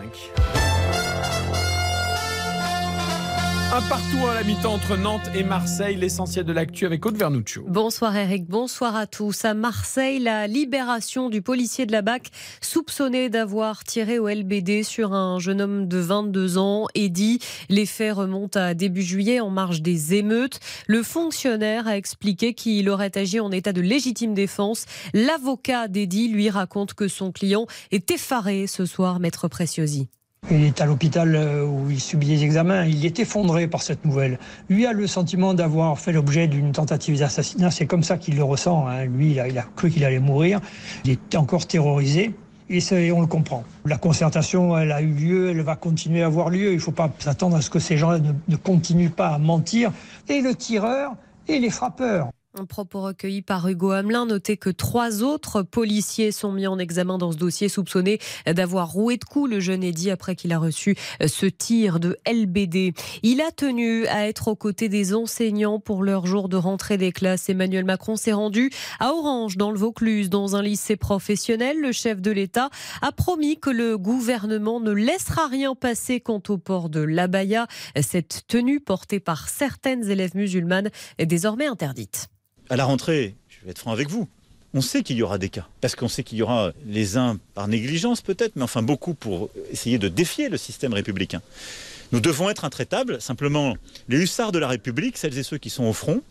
Un 3.73 3.81
partout 3.89 4.27
à 4.29 4.35
la 4.35 4.43
mi-temps 4.43 4.75
entre 4.75 4.95
Nantes 4.97 5.31
et 5.33 5.43
Marseille, 5.43 5.95
l'essentiel 5.95 6.45
de 6.45 6.53
l'actu 6.53 6.85
avec 6.85 7.03
Aude 7.07 7.17
Vernuccio. 7.17 7.65
Bonsoir 7.67 8.15
Eric, 8.15 8.45
bonsoir 8.45 8.95
à 8.95 9.07
tous. 9.07 9.45
À 9.45 9.55
Marseille, 9.55 10.19
la 10.19 10.45
libération 10.45 11.27
du 11.27 11.41
policier 11.41 11.87
de 11.87 11.91
la 11.91 12.03
BAC 12.03 12.29
soupçonné 12.61 13.29
d'avoir 13.29 13.83
tiré 13.83 14.19
au 14.19 14.27
LBD 14.27 14.83
sur 14.83 15.13
un 15.13 15.39
jeune 15.39 15.59
homme 15.59 15.87
de 15.87 15.97
22 15.97 16.59
ans. 16.59 16.85
Eddy, 16.93 17.39
les 17.69 17.87
faits 17.87 18.13
remontent 18.13 18.59
à 18.59 18.75
début 18.75 19.01
juillet 19.01 19.39
en 19.39 19.49
marge 19.49 19.81
des 19.81 20.13
émeutes. 20.13 20.59
Le 20.85 21.01
fonctionnaire 21.01 21.87
a 21.87 21.97
expliqué 21.97 22.53
qu'il 22.53 22.87
aurait 22.91 23.17
agi 23.17 23.39
en 23.39 23.49
état 23.49 23.73
de 23.73 23.81
légitime 23.81 24.35
défense. 24.35 24.85
L'avocat 25.15 25.87
d'Eddy 25.87 26.27
lui 26.27 26.51
raconte 26.51 26.93
que 26.93 27.07
son 27.07 27.31
client 27.31 27.65
est 27.89 28.11
effaré 28.11 28.67
ce 28.67 28.85
soir, 28.85 29.19
maître 29.19 29.47
Preciosi. 29.47 30.09
Il 30.51 30.65
est 30.65 30.81
à 30.81 30.85
l'hôpital 30.85 31.35
euh, 31.35 31.65
où 31.65 31.89
il 31.89 32.01
subit 32.01 32.27
des 32.27 32.43
examens. 32.43 32.85
Il 32.85 33.05
est 33.05 33.19
effondré 33.19 33.67
par 33.67 33.81
cette 33.81 34.03
nouvelle. 34.03 34.39
Lui 34.69 34.85
a 34.85 34.91
le 34.91 35.07
sentiment 35.07 35.53
d'avoir 35.53 35.97
fait 35.99 36.11
l'objet 36.11 36.47
d'une 36.47 36.73
tentative 36.73 37.17
d'assassinat. 37.17 37.71
C'est 37.71 37.85
comme 37.85 38.03
ça 38.03 38.17
qu'il 38.17 38.35
le 38.35 38.43
ressent. 38.43 38.85
hein. 38.87 39.05
Lui, 39.05 39.31
il 39.31 39.39
a, 39.39 39.63
cru 39.75 39.89
qu'il 39.89 40.03
allait 40.03 40.19
mourir. 40.19 40.59
Il 41.05 41.11
est 41.11 41.35
encore 41.35 41.65
terrorisé. 41.65 42.35
Et 42.69 43.11
on 43.11 43.21
le 43.21 43.27
comprend. 43.27 43.63
La 43.85 43.97
concertation, 43.97 44.77
elle 44.77 44.91
a 44.91 45.01
eu 45.01 45.11
lieu, 45.11 45.49
elle 45.51 45.61
va 45.61 45.75
continuer 45.75 46.23
à 46.23 46.25
avoir 46.25 46.49
lieu. 46.49 46.71
Il 46.71 46.75
ne 46.75 46.79
faut 46.81 46.91
pas 46.91 47.11
s'attendre 47.19 47.55
à 47.55 47.61
ce 47.61 47.69
que 47.69 47.79
ces 47.79 47.97
gens-là 47.97 48.19
ne, 48.19 48.31
ne 48.47 48.55
continuent 48.55 49.11
pas 49.11 49.29
à 49.29 49.37
mentir. 49.37 49.91
Et 50.27 50.41
le 50.41 50.55
tireur 50.55 51.13
et 51.47 51.59
les 51.59 51.69
frappeurs. 51.69 52.29
Un 52.55 52.65
propos 52.65 53.01
recueilli 53.01 53.41
par 53.41 53.67
Hugo 53.67 53.89
Hamelin. 53.89 54.27
Notez 54.27 54.57
que 54.57 54.69
trois 54.69 55.23
autres 55.23 55.63
policiers 55.63 56.31
sont 56.31 56.51
mis 56.51 56.67
en 56.67 56.77
examen 56.77 57.17
dans 57.17 57.31
ce 57.31 57.37
dossier, 57.37 57.67
soupçonnés 57.67 58.19
d'avoir 58.45 58.91
roué 58.91 59.17
de 59.17 59.23
coups 59.23 59.49
le 59.49 59.59
jeune 59.59 59.83
Eddy 59.83 60.11
après 60.11 60.35
qu'il 60.35 60.53
a 60.53 60.59
reçu 60.59 60.95
ce 61.25 61.47
tir 61.47 61.99
de 61.99 62.15
LBD. 62.27 62.93
Il 63.23 63.41
a 63.41 63.49
tenu 63.49 64.05
à 64.05 64.27
être 64.27 64.49
aux 64.49 64.55
côtés 64.55 64.87
des 64.87 65.15
enseignants 65.15 65.79
pour 65.79 66.03
leur 66.03 66.27
jour 66.27 66.47
de 66.47 66.55
rentrée 66.55 66.97
des 66.99 67.11
classes. 67.11 67.49
Emmanuel 67.49 67.85
Macron 67.85 68.17
s'est 68.17 68.33
rendu 68.33 68.69
à 68.99 69.13
Orange, 69.13 69.57
dans 69.57 69.71
le 69.71 69.79
Vaucluse, 69.79 70.29
dans 70.29 70.55
un 70.55 70.61
lycée 70.61 70.95
professionnel. 70.95 71.81
Le 71.81 71.91
chef 71.91 72.21
de 72.21 72.29
l'État 72.29 72.69
a 73.01 73.11
promis 73.11 73.59
que 73.59 73.71
le 73.71 73.97
gouvernement 73.97 74.79
ne 74.79 74.91
laissera 74.91 75.47
rien 75.47 75.73
passer 75.73 76.19
quant 76.19 76.43
au 76.49 76.59
port 76.59 76.89
de 76.89 76.99
l'abaya. 76.99 77.65
Cette 77.99 78.43
tenue 78.47 78.79
portée 78.79 79.19
par 79.19 79.49
certaines 79.49 80.07
élèves 80.07 80.35
musulmanes 80.35 80.91
est 81.17 81.25
désormais 81.25 81.65
interdite. 81.65 82.29
À 82.69 82.75
la 82.75 82.85
rentrée, 82.85 83.35
je 83.49 83.65
vais 83.65 83.71
être 83.71 83.79
franc 83.79 83.91
avec 83.91 84.09
vous, 84.09 84.27
On 84.75 84.81
sait 84.81 85.03
qu'il 85.03 85.17
y 85.17 85.21
aura 85.21 85.37
des 85.37 85.49
cas, 85.49 85.67
parce 85.81 85.95
qu'on 85.95 86.07
sait 86.07 86.23
qu'il 86.23 86.39
y 86.39 86.41
aura 86.41 86.71
les 86.87 87.15
uns 87.15 87.37
par 87.53 87.67
négligence 87.67 88.21
peut-être, 88.21 88.55
mais 88.55 88.63
enfin 88.63 88.81
beaucoup 88.81 89.13
pour 89.13 89.51
essayer 89.71 89.99
de 89.99 90.07
défier 90.07 90.49
le 90.49 90.57
système 90.57 90.93
républicain. 90.93 91.43
Nous 92.11 92.19
devons 92.19 92.49
être 92.49 92.65
intraitables, 92.65 93.21
simplement 93.21 93.77
les 94.09 94.17
hussards 94.17 94.51
de 94.51 94.57
la 94.57 94.67
République, 94.67 95.17
celles 95.17 95.37
et 95.37 95.43
ceux 95.43 95.59
qui 95.59 95.69
sont 95.69 95.83
au 95.83 95.93
front, 95.93 96.23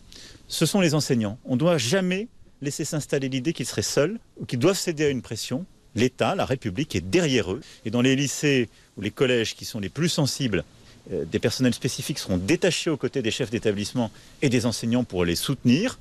ce 0.48 0.66
sont 0.66 0.80
les 0.80 0.94
enseignants. 0.94 1.38
On 1.44 1.54
ne 1.54 1.58
doit 1.60 1.78
jamais 1.78 2.26
laisser 2.62 2.84
s'installer 2.84 3.28
l'idée 3.28 3.52
qu'ils 3.52 3.66
seraient 3.66 3.82
seuls 3.82 4.18
ou 4.40 4.44
qu'ils 4.44 4.58
doivent 4.58 4.78
céder 4.78 5.04
à 5.04 5.08
une 5.08 5.22
pression. 5.22 5.64
L'État, 5.94 6.34
la 6.34 6.44
République 6.44 6.96
est 6.96 7.00
derrière 7.00 7.52
eux. 7.52 7.60
Et 7.84 7.90
dans 7.90 8.02
les 8.02 8.16
lycées 8.16 8.68
ou 8.96 9.02
les 9.02 9.10
collèges 9.10 9.54
qui 9.54 9.64
sont 9.64 9.80
les 9.80 9.88
plus 9.88 10.08
sensibles, 10.08 10.64
des 11.10 11.38
personnels 11.38 11.74
spécifiques 11.74 12.18
seront 12.18 12.36
détachés 12.36 12.90
aux 12.90 12.96
côtés 12.96 13.22
des 13.22 13.30
chefs 13.30 13.50
d'établissement 13.50 14.10
et 14.40 14.48
des 14.48 14.66
enseignants 14.66 15.04
pour 15.04 15.24
les 15.24 15.36
soutenir 15.36 15.98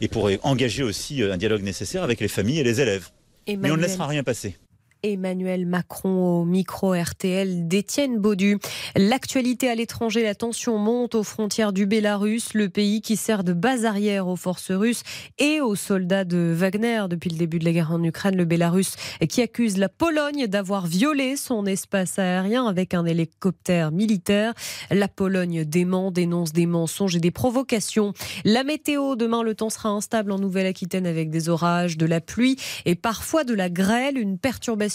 et 0.00 0.08
pour 0.08 0.30
engager 0.42 0.82
aussi 0.82 1.22
euh, 1.22 1.32
un 1.32 1.36
dialogue 1.36 1.62
nécessaire 1.62 2.02
avec 2.02 2.20
les 2.20 2.28
familles 2.28 2.60
et 2.60 2.64
les 2.64 2.80
élèves. 2.80 3.10
Mais 3.48 3.70
on 3.70 3.76
ne 3.76 3.82
laissera 3.82 4.06
rien 4.06 4.22
passer. 4.22 4.56
Emmanuel 5.02 5.66
Macron 5.66 6.40
au 6.40 6.44
micro 6.44 6.94
RTL 6.94 7.66
d'Étienne 7.66 8.18
Baudu. 8.18 8.58
L'actualité 8.94 9.68
à 9.68 9.74
l'étranger, 9.74 10.22
la 10.22 10.36
tension 10.36 10.78
monte 10.78 11.16
aux 11.16 11.24
frontières 11.24 11.72
du 11.72 11.86
Bélarus, 11.86 12.54
le 12.54 12.68
pays 12.68 13.00
qui 13.00 13.16
sert 13.16 13.42
de 13.42 13.52
base 13.52 13.84
arrière 13.84 14.28
aux 14.28 14.36
forces 14.36 14.70
russes 14.70 15.02
et 15.38 15.60
aux 15.60 15.74
soldats 15.74 16.24
de 16.24 16.52
Wagner 16.54 17.02
depuis 17.10 17.30
le 17.30 17.36
début 17.36 17.58
de 17.58 17.64
la 17.64 17.72
guerre 17.72 17.90
en 17.90 18.02
Ukraine. 18.04 18.36
Le 18.36 18.44
Bélarus 18.44 18.94
qui 19.28 19.42
accuse 19.42 19.76
la 19.76 19.88
Pologne 19.88 20.46
d'avoir 20.46 20.86
violé 20.86 21.36
son 21.36 21.66
espace 21.66 22.20
aérien 22.20 22.66
avec 22.66 22.94
un 22.94 23.04
hélicoptère 23.04 23.90
militaire. 23.90 24.54
La 24.90 25.08
Pologne 25.08 25.64
dément, 25.64 26.12
dénonce 26.12 26.52
des 26.52 26.66
mensonges 26.66 27.16
et 27.16 27.20
des 27.20 27.32
provocations. 27.32 28.12
La 28.44 28.62
météo, 28.62 29.16
demain 29.16 29.42
le 29.42 29.56
temps 29.56 29.70
sera 29.70 29.88
instable 29.88 30.30
en 30.30 30.38
Nouvelle-Aquitaine 30.38 31.06
avec 31.06 31.30
des 31.30 31.48
orages, 31.48 31.96
de 31.96 32.06
la 32.06 32.20
pluie 32.20 32.56
et 32.84 32.94
parfois 32.94 33.42
de 33.42 33.54
la 33.54 33.68
grêle, 33.68 34.16
une 34.16 34.38
perturbation 34.38 34.91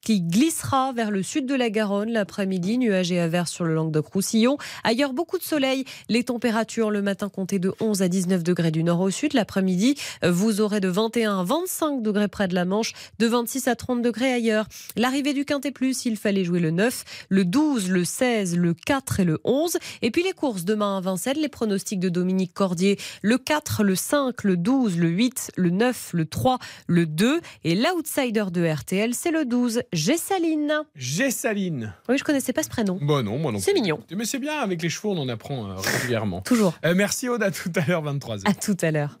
qui 0.00 0.20
glissera 0.20 0.92
vers 0.92 1.10
le 1.10 1.22
sud 1.22 1.46
de 1.46 1.54
la 1.54 1.70
Garonne 1.70 2.10
l'après-midi, 2.10 2.78
nuages 2.78 3.12
et 3.12 3.20
averses 3.20 3.52
sur 3.52 3.64
le 3.64 3.74
Languedoc-Roussillon. 3.74 4.58
Ailleurs, 4.84 5.12
beaucoup 5.12 5.38
de 5.38 5.42
soleil. 5.42 5.84
Les 6.08 6.24
températures 6.24 6.90
le 6.90 7.02
matin 7.02 7.28
comptées 7.28 7.58
de 7.58 7.72
11 7.80 8.02
à 8.02 8.08
19 8.08 8.42
degrés 8.42 8.70
du 8.70 8.84
nord 8.84 9.00
au 9.00 9.10
sud. 9.10 9.34
L'après-midi, 9.34 9.96
vous 10.26 10.60
aurez 10.60 10.80
de 10.80 10.88
21 10.88 11.40
à 11.40 11.44
25 11.44 12.02
degrés 12.02 12.28
près 12.28 12.48
de 12.48 12.54
la 12.54 12.64
Manche, 12.64 12.92
de 13.18 13.26
26 13.26 13.68
à 13.68 13.76
30 13.76 14.02
degrés 14.02 14.32
ailleurs. 14.32 14.66
L'arrivée 14.96 15.32
du 15.32 15.44
Quintet 15.44 15.70
Plus, 15.70 16.04
il 16.04 16.16
fallait 16.16 16.44
jouer 16.44 16.60
le 16.60 16.70
9, 16.70 17.04
le 17.28 17.44
12, 17.44 17.90
le 17.90 18.04
16, 18.04 18.56
le 18.56 18.74
4 18.74 19.20
et 19.20 19.24
le 19.24 19.40
11. 19.44 19.78
Et 20.02 20.10
puis 20.10 20.22
les 20.22 20.32
courses 20.32 20.64
demain 20.64 20.98
à 20.98 21.00
Vincennes, 21.00 21.38
les 21.38 21.48
pronostics 21.48 22.00
de 22.00 22.08
Dominique 22.08 22.54
Cordier, 22.54 22.98
le 23.22 23.38
4, 23.38 23.84
le 23.84 23.94
5, 23.94 24.44
le 24.44 24.56
12, 24.56 24.98
le 24.98 25.08
8, 25.08 25.52
le 25.56 25.70
9, 25.70 26.10
le 26.12 26.26
3, 26.26 26.58
le 26.86 27.06
2. 27.06 27.40
Et 27.64 27.74
l'outsider 27.74 28.44
de 28.50 28.66
RTL, 28.66 29.14
c'est 29.14 29.30
le 29.30 29.39
12. 29.44 29.82
Gessaline. 29.92 30.72
Gessaline. 30.94 31.94
Oui, 32.08 32.18
je 32.18 32.24
connaissais 32.24 32.52
pas 32.52 32.62
ce 32.62 32.68
prénom. 32.68 32.98
Bon, 33.00 33.24
non, 33.24 33.38
moi 33.38 33.52
non 33.52 33.58
C'est 33.58 33.74
mignon. 33.74 34.00
Mais 34.14 34.24
c'est 34.24 34.38
bien, 34.38 34.58
avec 34.58 34.82
les 34.82 34.88
chevaux, 34.88 35.12
on 35.12 35.18
en 35.18 35.28
apprend 35.28 35.68
euh, 35.68 35.74
régulièrement. 35.76 36.40
Toujours. 36.44 36.74
Euh, 36.84 36.94
merci 36.94 37.28
Aude, 37.28 37.42
à 37.42 37.50
tout 37.50 37.72
à 37.74 37.84
l'heure, 37.86 38.04
23h. 38.04 38.42
À 38.44 38.54
tout 38.54 38.76
à 38.82 38.90
l'heure. 38.90 39.18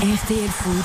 RTL 0.00 0.48
Foot. 0.48 0.84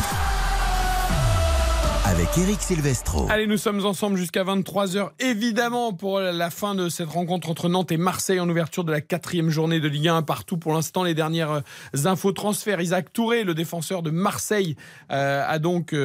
Avec 2.05 2.27
Eric 2.37 2.61
Silvestro. 2.61 3.25
Allez, 3.29 3.47
nous 3.47 3.57
sommes 3.57 3.83
ensemble 3.85 4.15
jusqu'à 4.15 4.43
23h, 4.43 5.09
évidemment, 5.19 5.91
pour 5.91 6.19
la 6.19 6.49
fin 6.49 6.75
de 6.75 6.87
cette 6.87 7.09
rencontre 7.09 7.49
entre 7.49 7.67
Nantes 7.67 7.91
et 7.91 7.97
Marseille 7.97 8.39
en 8.39 8.47
ouverture 8.47 8.83
de 8.83 8.91
la 8.91 9.01
quatrième 9.01 9.49
journée 9.49 9.79
de 9.79 9.87
Ligue 9.87 10.09
1 10.09 10.21
partout. 10.21 10.57
Pour 10.57 10.73
l'instant, 10.73 11.03
les 11.03 11.15
dernières 11.15 11.51
euh, 11.51 12.05
infos 12.05 12.31
transferts. 12.31 12.79
Isaac 12.79 13.11
Touré, 13.11 13.43
le 13.43 13.53
défenseur 13.53 14.03
de 14.03 14.11
Marseille, 14.11 14.75
a 15.09 15.59
donc 15.59 15.95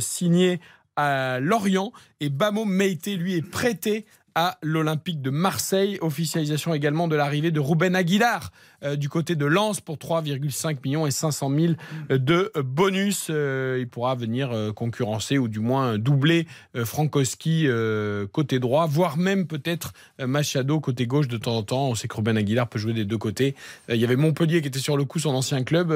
signé 0.00 0.60
à 0.96 1.38
Lorient. 1.40 1.92
Et 2.20 2.28
Bamo 2.28 2.64
Meite 2.64 3.06
lui 3.06 3.34
est 3.34 3.48
prêté 3.48 4.06
à 4.36 4.58
l'Olympique 4.62 5.22
de 5.22 5.30
Marseille. 5.30 5.98
Officialisation 6.02 6.74
également 6.74 7.08
de 7.08 7.16
l'arrivée 7.16 7.50
de 7.50 7.58
Ruben 7.58 7.96
Aguilar 7.96 8.52
euh, 8.84 8.94
du 8.94 9.08
côté 9.08 9.34
de 9.34 9.46
Lens 9.46 9.80
pour 9.80 9.96
3,5 9.96 10.76
millions 10.84 11.06
et 11.06 11.10
500 11.10 11.50
000 11.58 11.72
de 12.10 12.52
bonus. 12.62 13.28
Euh, 13.30 13.78
il 13.80 13.88
pourra 13.88 14.14
venir 14.14 14.50
euh, 14.52 14.72
concurrencer 14.72 15.38
ou 15.38 15.48
du 15.48 15.58
moins 15.58 15.96
doubler 15.96 16.46
Frankowski 16.74 17.66
côté 18.32 18.58
droit, 18.58 18.86
voire 18.86 19.16
même 19.16 19.46
peut-être 19.46 19.94
Machado 20.18 20.80
côté 20.80 21.06
gauche 21.06 21.28
de 21.28 21.38
temps 21.38 21.56
en 21.56 21.62
temps. 21.62 21.88
On 21.88 21.94
sait 21.94 22.06
que 22.06 22.16
Ruben 22.16 22.36
Aguilar 22.36 22.68
peut 22.68 22.78
jouer 22.78 22.92
des 22.92 23.06
deux 23.06 23.16
côtés. 23.16 23.54
il 23.88 23.96
y 23.96 24.04
avait 24.04 24.16
Montpellier 24.16 24.60
qui 24.60 24.68
était 24.68 24.78
sur 24.78 24.98
le 24.98 25.06
coup, 25.06 25.18
son 25.18 25.34
ancien 25.34 25.64
club. 25.64 25.94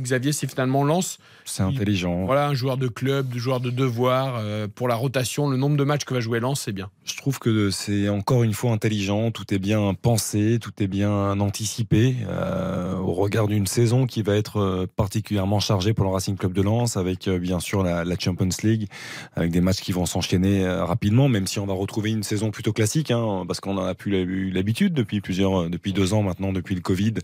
Xavier, 0.00 0.32
c'est 0.32 0.48
finalement 0.48 0.84
Lens. 0.84 1.18
C'est 1.44 1.62
intelligent. 1.62 2.24
voilà, 2.24 2.48
un 2.48 2.54
joueur 2.54 2.78
de 2.78 2.88
club, 2.88 3.26
un 3.34 3.38
joueur 3.38 3.60
de 3.60 3.70
devoir. 3.70 4.42
pour 4.74 4.88
la 4.88 4.94
rotation, 4.94 5.50
le 5.50 5.58
nombre 5.58 5.76
de 5.76 5.84
matchs 5.84 6.04
que 6.04 6.14
va 6.14 6.20
jouer 6.20 6.40
Lens, 6.40 6.62
c'est 6.62 6.72
bien. 6.72 6.88
Je 7.04 7.16
trouve 7.16 7.38
que 7.38 7.49
c'est 7.70 8.08
encore 8.08 8.42
une 8.42 8.52
fois 8.52 8.72
intelligent, 8.72 9.30
tout 9.30 9.52
est 9.54 9.58
bien 9.58 9.94
pensé, 9.94 10.58
tout 10.60 10.72
est 10.80 10.86
bien 10.86 11.38
anticipé 11.40 12.16
euh, 12.28 12.96
au 12.98 13.12
regard 13.12 13.46
d'une 13.46 13.66
saison 13.66 14.06
qui 14.06 14.22
va 14.22 14.36
être 14.36 14.58
euh, 14.58 14.86
particulièrement 14.96 15.60
chargée 15.60 15.94
pour 15.94 16.04
le 16.04 16.10
Racing 16.10 16.36
Club 16.36 16.52
de 16.52 16.62
Lens 16.62 16.96
avec 16.96 17.28
euh, 17.28 17.38
bien 17.38 17.60
sûr 17.60 17.82
la, 17.82 18.04
Champions 18.18 18.48
League 18.62 18.86
avec 19.34 19.50
des 19.50 19.60
matchs 19.60 19.80
qui 19.80 19.92
vont 19.92 20.04
s'enchaîner 20.04 20.68
rapidement 20.68 21.28
même 21.28 21.46
si 21.46 21.58
on 21.58 21.66
va 21.66 21.72
retrouver 21.72 22.10
une 22.10 22.22
saison 22.22 22.50
plutôt 22.50 22.72
classique 22.72 23.10
hein, 23.10 23.44
parce 23.46 23.60
qu'on 23.60 23.78
en 23.78 23.84
a 23.84 23.94
plus 23.94 24.50
l'habitude 24.50 24.92
depuis 24.92 25.20
plusieurs 25.20 25.70
depuis 25.70 25.92
deux 25.94 26.12
ans 26.12 26.22
maintenant 26.22 26.52
depuis 26.52 26.74
le 26.74 26.82
Covid. 26.82 27.14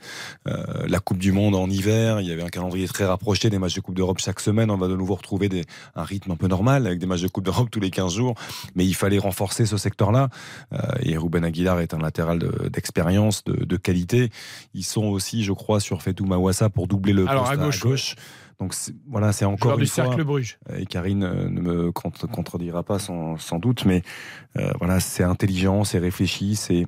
La 0.47 1.01
Coupe 1.01 1.19
du 1.19 1.33
Monde 1.33 1.55
en 1.55 1.69
hiver 1.69 2.21
il 2.21 2.27
y 2.29 2.33
avait 2.33 2.43
un 2.43 2.49
calendrier 2.49 2.89
très 2.89 3.05
rapproché 3.05 3.51
des 3.51 3.59
matchs 3.59 3.75
de 3.75 3.81
Coupe 3.81 3.95
d'Europe 3.95 4.19
chaque 4.19 4.41
semaine. 4.41 4.71
On 4.71 4.77
va 4.77 4.89
de 4.89 4.97
nouveau 4.97 5.17
retrouver 5.17 5.65
un 5.95 6.03
rythme 6.03 6.31
un 6.31 6.37
peu 6.37 6.47
normal 6.47 6.87
avec 6.87 6.99
des 6.99 7.07
matchs 7.07 7.23
de 7.23 7.29
Coupe 7.29 7.45
d'Europe 7.45 7.69
tous 7.71 7.81
les 7.81 7.91
15 7.91 8.15
jours. 8.15 8.35
Mais 8.75 8.87
il 8.87 8.95
fallait 8.95 9.19
renforcer 9.19 9.67
ce 9.67 9.77
secteur 9.77 10.13
là 10.17 10.29
euh, 10.73 10.79
et 11.01 11.17
Ruben 11.17 11.45
Aguilar 11.45 11.81
est 11.81 11.95
un 11.95 11.99
latéral 11.99 12.39
d'expérience, 12.71 13.45
de, 13.45 13.77
qualité. 13.77 14.31
Ils 14.75 14.85
sont 14.85 15.05
aussi, 15.05 15.45
je 15.45 15.53
crois, 15.53 15.81
sur 15.81 16.03
Fetou 16.03 16.25
Mawassa 16.25 16.71
pour 16.71 16.87
doubler 16.87 17.13
le 17.13 17.25
poste 17.25 17.53
à 17.53 17.57
gauche. 17.57 18.17
Donc 18.59 18.75
voilà, 19.07 19.33
c'est 19.33 19.45
encore 19.45 19.75
une 19.75 19.81
du 19.81 19.87
fois. 19.87 20.05
cercle 20.05 20.25
Bruges. 20.25 20.59
Et 20.77 20.87
Karine 20.87 21.25
euh, 21.25 21.49
ne 21.49 21.61
me 21.61 21.93
contredira 21.93 22.83
pas 22.83 22.99
sans, 22.99 23.59
doute, 23.59 23.85
mais 23.85 24.03
euh, 24.57 24.71
voilà, 24.79 24.99
c'est 25.01 25.25
intelligent, 25.25 25.85
c'est 25.85 25.99
réfléchi, 25.99 26.57
c'est 26.57 26.87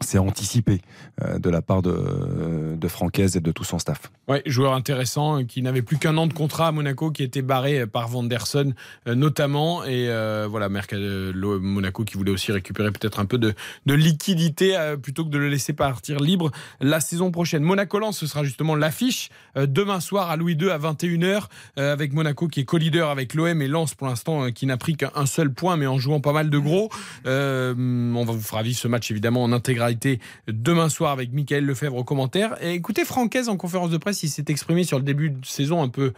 c'est 0.00 0.18
anticipé 0.18 0.80
euh, 1.22 1.38
de 1.38 1.50
la 1.50 1.62
part 1.62 1.82
de, 1.82 1.90
euh, 1.90 2.76
de 2.76 2.88
Francaise 2.88 3.36
et 3.36 3.40
de 3.40 3.52
tout 3.52 3.62
son 3.62 3.78
staff. 3.78 4.10
Oui, 4.26 4.38
joueur 4.44 4.74
intéressant 4.74 5.40
euh, 5.40 5.44
qui 5.44 5.62
n'avait 5.62 5.82
plus 5.82 5.98
qu'un 5.98 6.16
an 6.16 6.26
de 6.26 6.32
contrat 6.32 6.68
à 6.68 6.72
Monaco, 6.72 7.12
qui 7.12 7.22
était 7.22 7.42
barré 7.42 7.86
par 7.86 8.08
Vanderson 8.08 8.74
notamment. 9.06 9.84
Et 9.84 10.08
voilà, 10.48 10.68
Monaco 10.68 12.04
qui 12.04 12.16
voulait 12.16 12.30
aussi 12.30 12.52
récupérer 12.52 12.90
peut-être 12.90 13.20
un 13.20 13.24
peu 13.26 13.38
de, 13.38 13.54
liquidité 13.86 14.76
plutôt 15.02 15.24
que 15.24 15.30
de 15.30 15.38
le 15.38 15.48
laisser 15.48 15.72
partir 15.72 16.18
libre 16.18 16.50
la 16.80 17.00
saison 17.00 17.30
prochaine. 17.30 17.62
Monaco-Lens, 17.62 18.18
ce 18.18 18.26
sera 18.26 18.44
justement 18.44 18.74
l'affiche 18.74 19.30
demain 19.56 20.00
soir 20.00 20.30
à 20.30 20.36
Louis 20.36 20.54
II 20.54 20.70
à 20.70 20.78
21h 20.78 21.44
avec 21.76 22.12
Monaco 22.12 22.48
qui 22.48 22.60
est 22.60 22.64
co-leader 22.64 23.10
avec 23.10 23.34
l'OM 23.34 23.60
et 23.60 23.68
Lens 23.68 23.94
pour 23.94 24.06
l'instant 24.06 24.50
qui 24.50 24.66
n'a 24.66 24.76
pris 24.76 24.96
qu'un 24.96 25.26
seul 25.26 25.52
point 25.52 25.76
mais 25.76 25.86
en 25.86 25.98
jouant 25.98 26.20
pas 26.20 26.32
mal 26.32 26.50
de 26.50 26.58
gros. 26.58 26.90
on 27.24 28.24
va 28.26 28.32
vous 28.32 28.40
faire 28.40 28.62
vivre 28.62 28.78
ce 28.78 28.88
match 28.88 29.10
évidemment 29.10 29.44
en 29.44 29.52
intégration 29.86 30.04
demain 30.48 30.88
soir 30.88 31.12
avec 31.12 31.32
Michael 31.32 31.64
Lefebvre 31.64 31.96
au 31.96 32.04
commentaire. 32.04 32.56
Et 32.62 32.74
écoutez, 32.74 33.04
Francaise 33.04 33.48
en 33.48 33.56
conférence 33.56 33.90
de 33.90 33.96
presse, 33.96 34.22
il 34.22 34.28
s'est 34.28 34.44
exprimé 34.48 34.84
sur 34.84 34.98
le 34.98 35.04
début 35.04 35.30
de 35.30 35.46
saison 35.46 35.82
un 35.82 35.88
peu 35.88 36.12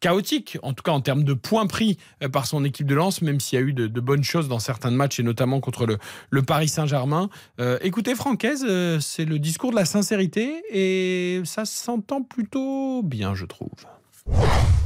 chaotique, 0.00 0.58
en 0.62 0.74
tout 0.74 0.82
cas 0.82 0.92
en 0.92 1.00
termes 1.00 1.24
de 1.24 1.32
points 1.32 1.66
pris 1.66 1.96
euh, 2.22 2.28
par 2.28 2.46
son 2.46 2.62
équipe 2.64 2.86
de 2.86 2.94
lance, 2.94 3.22
même 3.22 3.40
s'il 3.40 3.58
y 3.58 3.62
a 3.62 3.64
eu 3.64 3.72
de, 3.72 4.00
bonnes 4.00 4.22
choses 4.22 4.48
dans 4.48 4.58
certains 4.58 4.90
matchs 4.90 5.18
et 5.18 5.22
notamment 5.22 5.60
contre 5.60 5.86
le, 6.30 6.42
Paris 6.42 6.68
Saint-Germain. 6.68 7.30
Euh, 7.58 7.78
écoutez, 7.80 8.14
Francaise, 8.14 8.66
euh, 8.68 9.00
c'est 9.00 9.24
le 9.24 9.38
discours 9.38 9.70
de 9.70 9.76
la 9.76 9.86
sincérité 9.86 10.62
et 10.70 11.40
ça 11.44 11.64
s'entend 11.64 12.22
plutôt 12.22 13.02
bien, 13.02 13.34
je 13.34 13.46
trouve. 13.46 13.70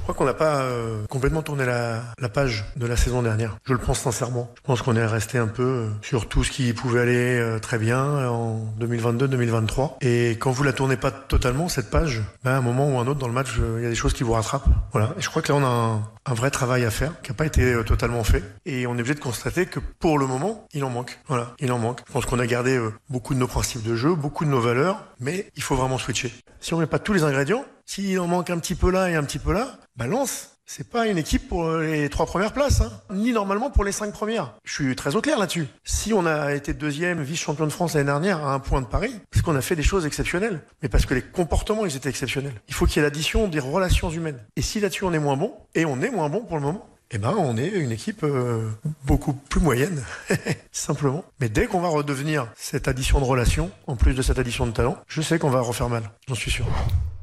Je 0.08 0.14
crois 0.14 0.24
qu'on 0.24 0.32
n'a 0.32 0.32
pas 0.32 0.62
euh, 0.62 1.04
complètement 1.06 1.42
tourné 1.42 1.66
la, 1.66 2.28
page 2.32 2.64
de 2.76 2.86
la 2.86 2.96
saison 2.96 3.20
dernière. 3.20 3.58
Je 3.66 3.74
le 3.74 3.78
pense 3.78 4.00
sincèrement. 4.00 4.50
Je 4.56 4.62
pense 4.62 4.80
qu'on 4.80 4.96
est 4.96 5.04
resté 5.04 5.36
un 5.36 5.48
peu 5.48 5.62
euh, 5.62 5.90
sur 6.00 6.28
tout 6.28 6.44
ce 6.44 6.50
qui 6.50 6.72
pouvait 6.72 7.00
aller 7.00 7.38
euh, 7.38 7.58
très 7.58 7.76
bien 7.76 8.26
en 8.26 8.72
2022-2023. 8.80 9.96
Et 10.00 10.30
quand 10.40 10.50
vous 10.50 10.62
la 10.62 10.72
tournez 10.72 10.96
pas 10.96 11.10
totalement, 11.10 11.68
cette 11.68 11.90
page, 11.90 12.22
ben, 12.42 12.52
à 12.52 12.56
un 12.56 12.60
moment 12.62 12.88
ou 12.88 12.98
un 12.98 13.06
autre 13.06 13.18
dans 13.18 13.28
le 13.28 13.34
match, 13.34 13.58
il 13.76 13.82
y 13.82 13.86
a 13.86 13.90
des 13.90 13.94
choses 13.94 14.14
qui 14.14 14.22
vous 14.22 14.32
rattrapent. 14.32 14.70
Voilà. 14.92 15.12
Et 15.18 15.20
je 15.20 15.28
crois 15.28 15.42
que 15.42 15.52
là, 15.52 15.58
on 15.58 15.64
a 15.64 15.68
un, 15.68 16.08
un 16.24 16.34
vrai 16.34 16.50
travail 16.50 16.86
à 16.86 16.90
faire 16.90 17.20
qui 17.20 17.30
n'a 17.30 17.36
pas 17.36 17.44
été 17.44 17.84
totalement 17.84 18.24
fait. 18.24 18.42
Et 18.64 18.86
on 18.86 18.92
est 18.92 19.00
obligé 19.00 19.14
de 19.14 19.20
constater 19.20 19.66
que 19.66 19.78
pour 19.98 20.18
le 20.18 20.26
moment, 20.26 20.66
il 20.72 20.84
en 20.84 20.90
manque. 20.90 21.20
Voilà, 21.28 21.54
il 21.58 21.70
en 21.70 21.78
manque. 21.78 22.00
Je 22.08 22.12
pense 22.14 22.24
qu'on 22.24 22.38
a 22.38 22.46
gardé 22.46 22.80
beaucoup 23.10 23.34
de 23.34 23.40
nos 23.40 23.46
principes 23.46 23.82
de 23.82 23.94
jeu, 23.94 24.14
beaucoup 24.14 24.46
de 24.46 24.50
nos 24.50 24.60
valeurs, 24.60 25.04
mais 25.20 25.50
il 25.54 25.62
faut 25.62 25.76
vraiment 25.76 25.98
switcher. 25.98 26.32
Si 26.60 26.72
on 26.72 26.78
met 26.78 26.86
pas 26.86 26.98
tous 26.98 27.12
les 27.12 27.24
ingrédients, 27.24 27.66
s'il 27.88 28.20
en 28.20 28.26
manque 28.26 28.50
un 28.50 28.58
petit 28.58 28.74
peu 28.74 28.90
là 28.90 29.08
et 29.10 29.14
un 29.14 29.24
petit 29.24 29.38
peu 29.38 29.52
là, 29.52 29.78
balance 29.96 30.50
c'est 30.70 30.90
pas 30.90 31.06
une 31.06 31.16
équipe 31.16 31.48
pour 31.48 31.78
les 31.78 32.10
trois 32.10 32.26
premières 32.26 32.52
places, 32.52 32.82
hein. 32.82 32.92
ni 33.10 33.32
normalement 33.32 33.70
pour 33.70 33.84
les 33.84 33.92
cinq 33.92 34.12
premières. 34.12 34.52
Je 34.64 34.74
suis 34.74 34.94
très 34.94 35.16
au 35.16 35.22
clair 35.22 35.38
là-dessus. 35.38 35.66
Si 35.82 36.12
on 36.12 36.26
a 36.26 36.52
été 36.52 36.74
deuxième 36.74 37.22
vice-champion 37.22 37.64
de 37.64 37.72
France 37.72 37.94
l'année 37.94 38.04
dernière 38.04 38.46
à 38.46 38.52
un 38.52 38.58
point 38.58 38.82
de 38.82 38.86
Paris, 38.86 39.14
c'est 39.32 39.40
qu'on 39.40 39.56
a 39.56 39.62
fait 39.62 39.76
des 39.76 39.82
choses 39.82 40.04
exceptionnelles. 40.04 40.60
Mais 40.82 40.90
parce 40.90 41.06
que 41.06 41.14
les 41.14 41.22
comportements, 41.22 41.86
ils 41.86 41.96
étaient 41.96 42.10
exceptionnels. 42.10 42.52
Il 42.68 42.74
faut 42.74 42.84
qu'il 42.84 42.96
y 42.96 42.98
ait 42.98 43.02
l'addition 43.04 43.48
des 43.48 43.60
relations 43.60 44.10
humaines. 44.10 44.44
Et 44.56 44.60
si 44.60 44.78
là-dessus 44.78 45.04
on 45.04 45.14
est 45.14 45.18
moins 45.18 45.38
bon, 45.38 45.54
et 45.74 45.86
on 45.86 46.02
est 46.02 46.10
moins 46.10 46.28
bon 46.28 46.42
pour 46.42 46.58
le 46.58 46.62
moment, 46.62 46.86
eh 47.10 47.16
ben, 47.16 47.34
on 47.38 47.56
est 47.56 47.68
une 47.68 47.90
équipe 47.90 48.22
euh, 48.22 48.68
beaucoup 49.06 49.32
plus 49.32 49.62
moyenne, 49.62 50.04
simplement. 50.70 51.24
Mais 51.40 51.48
dès 51.48 51.66
qu'on 51.66 51.80
va 51.80 51.88
redevenir 51.88 52.46
cette 52.54 52.88
addition 52.88 53.20
de 53.20 53.24
relations, 53.24 53.70
en 53.86 53.96
plus 53.96 54.12
de 54.12 54.20
cette 54.20 54.38
addition 54.38 54.66
de 54.66 54.72
talent, 54.72 54.98
je 55.08 55.22
sais 55.22 55.38
qu'on 55.38 55.48
va 55.48 55.60
refaire 55.60 55.88
mal, 55.88 56.02
j'en 56.28 56.34
suis 56.34 56.50
sûr. 56.50 56.66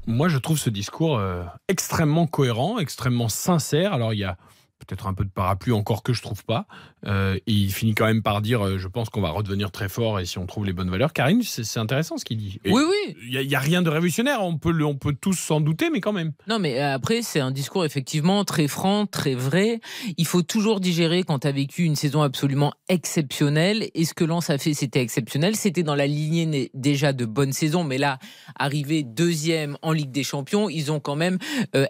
Moi, 0.07 0.27
je 0.27 0.37
trouve 0.37 0.59
ce 0.59 0.69
discours 0.69 1.17
euh, 1.17 1.43
extrêmement 1.67 2.27
cohérent, 2.27 2.77
extrêmement 2.77 3.29
sincère. 3.29 3.91
Alors, 3.91 4.13
il 4.13 4.19
y 4.19 4.23
a 4.23 4.37
peut-être 4.85 5.07
un 5.07 5.13
peu 5.13 5.23
de 5.23 5.29
parapluie 5.29 5.73
encore 5.73 6.03
que 6.03 6.13
je 6.13 6.21
trouve 6.21 6.43
pas. 6.43 6.65
Euh, 7.05 7.35
et 7.47 7.51
il 7.51 7.71
finit 7.71 7.93
quand 7.93 8.05
même 8.05 8.23
par 8.23 8.41
dire, 8.41 8.65
euh, 8.65 8.77
je 8.77 8.87
pense 8.87 9.09
qu'on 9.09 9.21
va 9.21 9.29
redevenir 9.29 9.71
très 9.71 9.89
fort 9.89 10.19
et 10.19 10.25
si 10.25 10.37
on 10.37 10.45
trouve 10.45 10.65
les 10.65 10.73
bonnes 10.73 10.89
valeurs. 10.89 11.13
Karine, 11.13 11.41
c'est 11.43 11.79
intéressant 11.79 12.17
ce 12.17 12.25
qu'il 12.25 12.37
dit. 12.37 12.59
oui, 12.65 12.83
oui. 12.87 13.15
Il 13.29 13.47
n'y 13.47 13.55
a, 13.55 13.59
rien 13.59 13.81
de 13.81 13.89
révolutionnaire, 13.89 14.43
on 14.43 14.57
peut, 14.57 14.83
on 14.83 14.95
peut 14.95 15.15
tous 15.19 15.33
s'en 15.33 15.61
douter, 15.61 15.89
mais 15.89 16.01
quand 16.01 16.13
même. 16.13 16.31
Non, 16.47 16.59
mais 16.59 16.79
euh, 16.79 16.95
après, 16.95 17.21
c'est 17.21 17.39
un 17.39 17.51
discours 17.51 17.85
effectivement 17.85 18.43
très 18.43 18.67
franc, 18.67 19.05
très 19.05 19.35
vrai. 19.35 19.79
Il 20.17 20.25
faut 20.25 20.41
toujours 20.41 20.79
digérer 20.79 21.23
quand 21.23 21.39
tu 21.39 21.47
as 21.47 21.51
vécu 21.51 21.83
une 21.83 21.95
saison 21.95 22.21
absolument 22.21 22.73
exceptionnelle. 22.89 23.89
Et 23.93 24.05
ce 24.05 24.13
que 24.13 24.23
Lens 24.23 24.49
a 24.49 24.57
fait, 24.57 24.73
c'était 24.73 25.01
exceptionnel. 25.01 25.55
C'était 25.55 25.83
dans 25.83 25.95
la 25.95 26.07
lignée 26.07 26.71
déjà 26.73 27.13
de 27.13 27.25
bonnes 27.25 27.53
saisons, 27.53 27.83
mais 27.83 27.97
là, 27.97 28.19
arrivé 28.57 29.03
deuxième 29.03 29.77
en 29.81 29.91
Ligue 29.91 30.11
des 30.11 30.23
Champions, 30.23 30.69
ils 30.69 30.91
ont 30.91 30.99
quand 30.99 31.15
même 31.15 31.37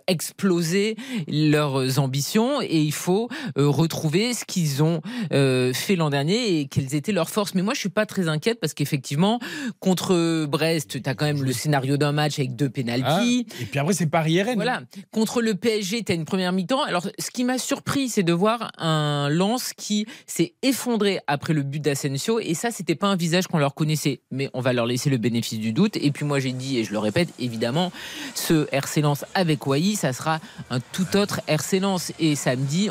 explosé 0.08 0.96
leurs 1.28 2.00
ambitions 2.00 2.62
et 2.62 2.85
il 2.86 2.94
faut 2.94 3.30
retrouver 3.56 4.34
ce 4.34 4.46
qu'ils 4.46 4.84
ont 4.84 5.02
euh, 5.34 5.74
fait 5.74 5.96
l'an 5.96 6.10
dernier 6.10 6.60
et 6.60 6.68
quelles 6.68 6.96
étaient 6.96 7.12
leurs 7.12 7.30
forces. 7.30 7.56
Mais 7.56 7.62
moi, 7.62 7.74
je 7.74 7.80
suis 7.80 7.90
pas 7.90 8.06
très 8.06 8.28
inquiète 8.28 8.60
parce 8.60 8.74
qu'effectivement, 8.74 9.40
contre 9.80 10.46
Brest, 10.46 11.02
tu 11.02 11.10
as 11.10 11.14
quand 11.14 11.26
même 11.26 11.44
le 11.44 11.52
scénario 11.52 11.98
d'un 11.98 12.12
match 12.12 12.40
avec 12.40 12.56
deux 12.56 12.70
pénalties. 12.70 13.48
Ah, 13.50 13.62
et 13.62 13.66
puis 13.66 13.80
après, 13.80 13.94
c'est 13.94 14.08
Paris 14.08 14.42
RN. 14.42 14.56
Voilà. 14.56 14.82
Contre 15.12 15.42
le 15.42 15.56
PSG, 15.56 16.04
tu 16.04 16.12
as 16.12 16.16
une 16.16 16.26
première 16.26 16.52
mi-temps. 16.52 16.84
Alors, 16.84 17.08
ce 17.20 17.32
qui 17.32 17.44
m'a 17.44 17.58
surpris, 17.58 18.10
c'est 18.10 18.24
de 18.24 18.34
voir 18.34 18.72
un 18.78 19.30
Lens 19.30 19.74
qui 19.74 20.06
s'est 20.26 20.54
effondré 20.62 21.20
après 21.28 21.54
le 21.54 21.64
but 21.64 21.82
d'Asensio. 21.82 22.40
Et 22.40 22.54
ça, 22.54 22.72
c'était 22.72 22.96
pas 22.96 23.08
un 23.08 23.16
visage 23.16 23.48
qu'on 23.48 23.58
leur 23.58 23.74
connaissait. 23.74 24.22
Mais 24.32 24.50
on 24.54 24.62
va 24.62 24.74
leur 24.74 24.86
laisser 24.86 25.10
le 25.10 25.18
bénéfice 25.18 25.60
du 25.60 25.72
doute. 25.72 25.98
Et 25.98 26.12
puis 26.12 26.26
moi, 26.26 26.40
j'ai 26.40 26.52
dit, 26.52 26.78
et 26.78 26.84
je 26.84 26.92
le 26.92 27.00
répète, 27.00 27.30
évidemment, 27.40 27.92
ce 28.34 28.68
RC 28.72 29.02
Lens 29.02 29.26
avec 29.34 29.66
Wai, 29.68 29.96
ça 29.96 30.14
sera 30.14 30.40
un 30.70 30.80
tout 30.80 31.16
autre 31.16 31.42
RC 31.48 31.80
Lens. 31.80 32.12
Et 32.20 32.36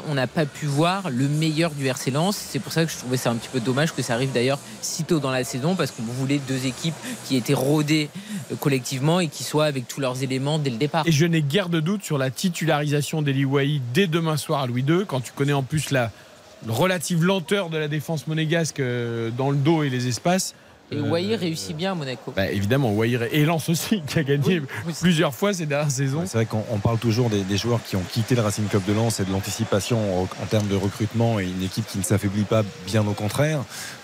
on 0.08 0.14
n'a 0.14 0.26
pas 0.26 0.46
pu 0.46 0.66
voir 0.66 1.10
le 1.10 1.28
meilleur 1.28 1.70
du 1.72 1.86
RC 1.86 2.10
Lens. 2.10 2.36
C'est 2.36 2.58
pour 2.58 2.72
ça 2.72 2.84
que 2.84 2.90
je 2.90 2.96
trouvais 2.96 3.16
ça 3.16 3.30
un 3.30 3.36
petit 3.36 3.48
peu 3.48 3.60
dommage 3.60 3.92
que 3.92 4.02
ça 4.02 4.14
arrive 4.14 4.32
d'ailleurs 4.32 4.58
si 4.80 5.04
tôt 5.04 5.20
dans 5.20 5.30
la 5.30 5.44
saison 5.44 5.74
parce 5.74 5.90
qu'on 5.90 6.02
voulait 6.02 6.40
deux 6.48 6.66
équipes 6.66 6.94
qui 7.26 7.36
étaient 7.36 7.54
rodées 7.54 8.08
euh, 8.52 8.56
collectivement 8.56 9.20
et 9.20 9.28
qui 9.28 9.44
soient 9.44 9.66
avec 9.66 9.88
tous 9.88 10.00
leurs 10.00 10.22
éléments 10.22 10.58
dès 10.58 10.70
le 10.70 10.76
départ. 10.76 11.06
Et 11.06 11.12
je 11.12 11.26
n'ai 11.26 11.42
guère 11.42 11.68
de 11.68 11.80
doute 11.80 12.04
sur 12.04 12.18
la 12.18 12.30
titularisation 12.30 13.22
d'Eli 13.22 13.44
Wahi 13.44 13.80
dès 13.92 14.06
demain 14.06 14.36
soir 14.36 14.62
à 14.62 14.66
Louis 14.66 14.84
II 14.86 15.04
quand 15.06 15.20
tu 15.20 15.32
connais 15.32 15.52
en 15.52 15.62
plus 15.62 15.90
la 15.90 16.10
relative 16.68 17.24
lenteur 17.24 17.70
de 17.70 17.78
la 17.78 17.88
défense 17.88 18.26
monégasque 18.26 18.80
euh, 18.80 19.30
dans 19.30 19.50
le 19.50 19.56
dos 19.56 19.82
et 19.82 19.90
les 19.90 20.06
espaces. 20.08 20.54
Et 20.96 21.00
Wahir 21.00 21.38
réussit 21.38 21.76
bien 21.76 21.92
à 21.92 21.94
Monaco. 21.94 22.32
Bah, 22.34 22.50
évidemment, 22.50 22.92
Wahir 22.92 23.22
et 23.30 23.44
Lens 23.44 23.68
aussi, 23.68 24.02
qui 24.06 24.18
a 24.18 24.22
gagné 24.22 24.62
plusieurs 25.00 25.34
fois 25.34 25.52
ces 25.52 25.66
dernières 25.66 25.90
saisons. 25.90 26.22
c'est 26.26 26.38
vrai 26.38 26.46
qu'on 26.46 26.78
parle 26.78 26.98
toujours 26.98 27.30
des, 27.30 27.56
joueurs 27.56 27.80
qui 27.84 27.96
ont 27.96 28.02
quitté 28.02 28.34
le 28.34 28.42
Racing 28.42 28.66
Club 28.66 28.84
de 28.84 28.92
Lens 28.92 29.20
et 29.20 29.24
de 29.24 29.30
l'anticipation 29.30 30.22
en, 30.22 30.46
termes 30.50 30.66
de 30.66 30.76
recrutement 30.76 31.38
et 31.38 31.44
une 31.44 31.62
équipe 31.62 31.86
qui 31.86 31.98
ne 31.98 32.02
s'affaiblit 32.02 32.42
pas, 32.42 32.62
bien 32.86 33.06
au 33.06 33.12
contraire. 33.12 33.60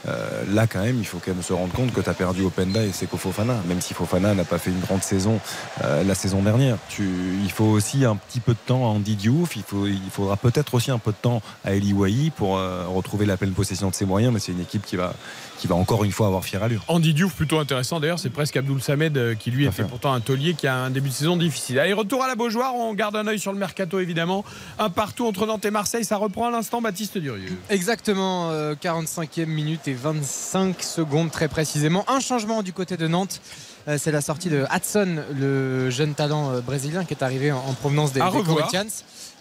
Euh, 0.08 0.44
là, 0.52 0.66
quand 0.66 0.82
même, 0.82 0.98
il 0.98 1.06
faut 1.06 1.18
quand 1.18 1.32
même 1.32 1.42
se 1.42 1.52
rendre 1.52 1.72
compte 1.72 1.92
que 1.92 2.00
tu 2.00 2.08
as 2.08 2.14
perdu 2.14 2.42
Openda 2.42 2.82
et 2.82 2.92
Seko 2.92 3.16
Fofana, 3.16 3.56
même 3.66 3.80
si 3.80 3.94
Fofana 3.94 4.34
n'a 4.34 4.44
pas 4.44 4.58
fait 4.58 4.70
une 4.70 4.80
grande 4.80 5.02
saison 5.02 5.38
euh, 5.84 6.02
la 6.04 6.14
saison 6.14 6.42
dernière. 6.42 6.78
Tu, 6.88 7.08
il 7.42 7.50
faut 7.50 7.64
aussi 7.64 8.04
un 8.04 8.16
petit 8.16 8.40
peu 8.40 8.52
de 8.52 8.58
temps 8.66 8.84
à 8.84 8.88
Andy 8.88 9.16
Diouf, 9.16 9.56
il, 9.56 9.62
faut, 9.62 9.86
il 9.86 10.10
faudra 10.10 10.36
peut-être 10.36 10.74
aussi 10.74 10.90
un 10.90 10.98
peu 10.98 11.12
de 11.12 11.16
temps 11.16 11.42
à 11.64 11.74
Eli 11.74 11.92
Wahi 11.92 12.30
pour 12.30 12.56
euh, 12.56 12.86
retrouver 12.86 13.26
la 13.26 13.36
pleine 13.36 13.52
possession 13.52 13.90
de 13.90 13.94
ses 13.94 14.06
moyens, 14.06 14.32
mais 14.32 14.40
c'est 14.40 14.52
une 14.52 14.60
équipe 14.60 14.84
qui 14.84 14.96
va, 14.96 15.14
qui 15.60 15.66
va 15.66 15.74
encore 15.74 16.04
une 16.04 16.12
fois 16.12 16.26
avoir 16.26 16.44
fière 16.44 16.62
allure. 16.62 16.82
Andy 16.88 17.14
Diouf, 17.14 17.34
plutôt 17.34 17.58
intéressant 17.58 18.00
d'ailleurs, 18.00 18.18
c'est 18.18 18.30
presque 18.30 18.56
Abdoul 18.56 18.80
Samed 18.80 19.36
qui 19.38 19.50
lui 19.50 19.66
était 19.66 19.84
pourtant 19.84 20.12
un 20.12 20.20
taulier 20.20 20.54
qui 20.54 20.66
a 20.66 20.74
un 20.74 20.90
début 20.90 21.10
de 21.10 21.14
saison 21.14 21.36
difficile. 21.36 21.78
Allez, 21.78 21.92
retour 21.92 22.24
à 22.24 22.28
la 22.28 22.34
Beaujoire, 22.34 22.74
on 22.74 22.94
garde 22.94 23.16
un 23.16 23.26
œil 23.26 23.38
sur 23.38 23.52
le 23.52 23.58
mercato 23.58 24.00
évidemment. 24.00 24.44
Un 24.78 24.90
partout 24.90 25.26
entre 25.26 25.46
Nantes 25.46 25.64
et 25.64 25.70
Marseille, 25.70 26.04
ça 26.04 26.16
reprend 26.16 26.48
à 26.48 26.50
l'instant 26.50 26.80
Baptiste 26.80 27.18
Durieux. 27.18 27.56
Exactement, 27.68 28.50
45e 28.74 29.46
minute 29.46 29.88
25 29.88 30.82
secondes 30.82 31.30
très 31.30 31.48
précisément. 31.48 32.04
Un 32.08 32.20
changement 32.20 32.62
du 32.62 32.72
côté 32.72 32.96
de 32.96 33.06
Nantes. 33.06 33.40
Euh, 33.88 33.96
c'est 33.98 34.12
la 34.12 34.20
sortie 34.20 34.50
de 34.50 34.66
Hudson, 34.74 35.22
le 35.38 35.90
jeune 35.90 36.14
talent 36.14 36.52
euh, 36.52 36.60
brésilien 36.60 37.04
qui 37.04 37.14
est 37.14 37.22
arrivé 37.22 37.50
en, 37.50 37.72
provenance 37.72 38.12
des, 38.12 38.20
des 38.20 38.42
Corinthians 38.44 38.86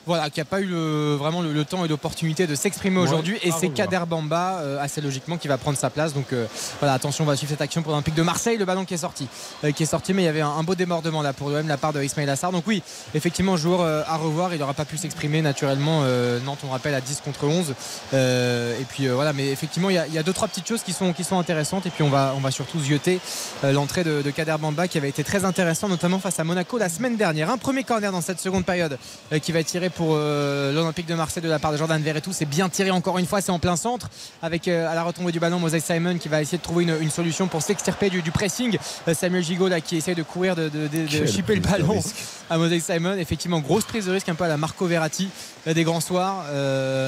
voilà, 0.09 0.31
qui 0.31 0.39
n'a 0.39 0.45
pas 0.45 0.59
eu 0.59 0.71
vraiment 1.17 1.43
le, 1.43 1.65
temps 1.65 1.85
et 1.85 1.87
l'opportunité 1.87 2.47
de 2.47 2.55
s'exprimer 2.55 2.99
aujourd'hui. 2.99 3.37
Et 3.43 3.51
c'est 3.51 3.69
Kader 3.69 4.01
Bamba, 4.07 4.57
euh, 4.57 4.81
assez 4.81 5.01
logiquement, 5.01 5.37
qui 5.37 5.47
va 5.47 5.59
prendre 5.59 5.77
sa 5.77 5.91
place. 5.91 6.15
Donc 6.15 6.33
voilà, 6.79 6.95
attention, 6.95 7.25
on 7.25 7.27
va 7.27 7.35
suivre 7.35 7.51
cette 7.51 7.61
action 7.61 7.83
pour 7.83 7.91
l'Olympique 7.91 8.15
de 8.15 8.23
Marseille. 8.23 8.57
Le 8.57 8.65
ballon 8.65 8.85
qui 8.85 8.95
est 8.95 8.97
sorti, 8.97 9.27
qui 9.75 9.83
est 9.83 9.85
sorti, 9.85 10.15
mais 10.15 10.23
il 10.23 10.25
y 10.25 10.29
avait 10.29 10.41
un, 10.41 10.63
beau 10.63 10.73
démordement 10.73 11.21
là 11.21 11.31
pour 11.31 11.51
l'OM, 11.51 11.67
la 11.67 11.77
part 11.77 11.93
de 11.93 12.01
Ismail 12.01 12.27
Assar. 12.27 12.51
Donc 12.51 12.63
oui, 12.65 12.81
effectivement, 13.13 13.55
joueur 13.55 13.81
à 13.81 14.17
revoir. 14.17 14.51
Il 14.55 14.59
n'aura 14.59 14.73
pas 14.73 14.85
pu 14.85 14.97
s'exprimer 14.97 15.43
naturellement. 15.43 16.01
Nantes, 16.43 16.61
on 16.65 16.71
rappelle, 16.71 16.95
à 16.95 17.01
10 17.01 17.21
contre 17.23 17.45
11. 17.45 17.75
et 18.13 18.85
puis 18.89 19.07
voilà, 19.09 19.31
mais 19.31 19.49
effectivement, 19.49 19.91
il 19.91 19.95
y, 19.95 20.17
a, 20.17 20.23
deux 20.23 20.33
trois 20.33 20.47
petites 20.47 20.67
choses 20.67 20.81
qui 20.81 20.93
sont, 20.93 21.13
qui 21.13 21.23
sont 21.23 21.37
intéressantes. 21.37 21.85
Et 21.85 21.91
puis 21.91 22.01
on 22.01 22.09
va, 22.09 22.33
on 22.35 22.39
va 22.39 22.49
surtout 22.49 22.79
zioter 22.79 23.19
l'entrée 23.61 24.03
de, 24.03 24.23
de, 24.23 24.31
Kader 24.31 24.55
Bamba 24.59 24.87
qui 24.87 24.97
avait 24.97 25.09
été 25.09 25.23
très 25.23 25.45
intéressant, 25.45 25.87
notamment 25.87 26.17
face 26.17 26.39
à 26.39 26.43
Monaco 26.43 26.79
la 26.79 26.89
semaine 26.89 27.15
dernière. 27.15 27.51
Un 27.51 27.59
premier 27.59 27.83
corner 27.83 28.11
dans 28.11 28.21
cette 28.21 28.39
seconde 28.39 28.65
période 28.65 28.97
qui 29.43 29.51
va 29.51 29.59
être 29.59 29.67
tiré 29.67 29.91
pour 29.91 29.98
euh, 30.01 30.73
l'Olympique 30.73 31.05
de 31.05 31.15
Marseille 31.15 31.43
de 31.43 31.49
la 31.49 31.59
part 31.59 31.71
de 31.71 31.77
Jordan 31.77 32.01
Verretou. 32.01 32.31
C'est 32.33 32.45
bien 32.45 32.69
tiré 32.69 32.91
encore 32.91 33.17
une 33.17 33.25
fois, 33.25 33.41
c'est 33.41 33.51
en 33.51 33.59
plein 33.59 33.75
centre 33.75 34.09
avec 34.41 34.67
euh, 34.67 34.89
à 34.89 34.95
la 34.95 35.03
retombée 35.03 35.31
du 35.31 35.39
ballon 35.39 35.59
Moses 35.59 35.79
Simon 35.79 36.17
qui 36.17 36.29
va 36.29 36.41
essayer 36.41 36.57
de 36.57 36.63
trouver 36.63 36.85
une, 36.85 37.09
solution 37.09 37.47
pour 37.47 37.61
s'extirper 37.61 38.09
du, 38.09 38.21
pressing. 38.31 38.77
Euh, 39.07 39.13
Samuel 39.13 39.43
Gigot 39.43 39.67
là, 39.67 39.81
qui 39.81 39.97
essaie 39.97 40.15
de 40.15 40.23
courir, 40.23 40.55
de, 40.55 40.69
de, 40.69 41.25
chipper 41.25 41.55
le 41.55 41.61
ballon 41.61 42.01
à 42.49 42.57
Moses 42.57 42.81
Simon. 42.81 43.15
Effectivement, 43.17 43.59
grosse 43.59 43.85
prise 43.85 44.05
de 44.05 44.11
risque 44.11 44.29
un 44.29 44.35
peu 44.35 44.43
à 44.43 44.47
la 44.47 44.57
Marco 44.57 44.85
Verratti 44.85 45.29
des 45.65 45.83
grands 45.83 46.01
soirs, 46.01 46.45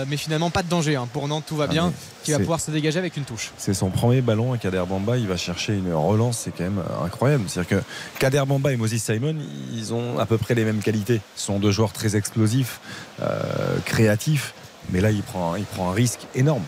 mais 0.08 0.18
finalement 0.18 0.50
pas 0.50 0.62
de 0.62 0.68
danger 0.70 0.96
hein. 0.96 1.08
pour 1.14 1.28
Nantes, 1.28 1.46
tout 1.48 1.56
va 1.56 1.66
ah, 1.66 1.72
bien, 1.72 1.94
qui 2.24 2.32
va 2.32 2.40
pouvoir 2.40 2.60
se 2.60 2.72
dégager 2.72 3.00
avec 3.00 3.18
une 3.18 3.24
touche. 3.24 3.52
C'est 3.58 3.74
son 3.74 3.90
premier 3.90 4.22
ballon 4.22 4.54
à 4.54 4.58
Kader 4.58 4.84
Bamba, 4.88 5.18
il 5.18 5.28
va 5.28 5.38
chercher 5.38 5.74
une 5.74 5.94
relance, 5.94 6.40
c'est 6.40 6.52
quand 6.52 6.64
même 6.64 6.84
incroyable. 7.04 7.46
C'est-à-dire 7.48 7.80
que 7.80 7.84
Kader 8.20 8.44
Bamba 8.48 8.72
et 8.72 8.78
Moses 8.78 8.98
Simon, 8.98 9.36
ils 9.74 9.94
ont 9.94 10.20
à 10.20 10.26
peu 10.26 10.38
près 10.38 10.54
les 10.56 10.66
mêmes 10.66 10.82
qualités. 10.82 11.22
Ce 11.36 11.48
sont 11.48 11.60
deux 11.60 11.72
joueurs 11.72 11.94
très 11.94 12.16
explosifs, 12.16 12.80
euh, 13.22 13.78
créatif. 13.86 14.54
Mais 14.90 15.02
là, 15.02 15.12
il 15.12 15.24
prend, 15.24 15.56
il 15.56 15.66
prend 15.66 15.92
un 15.92 15.94
risque 15.94 16.22
énorme 16.36 16.64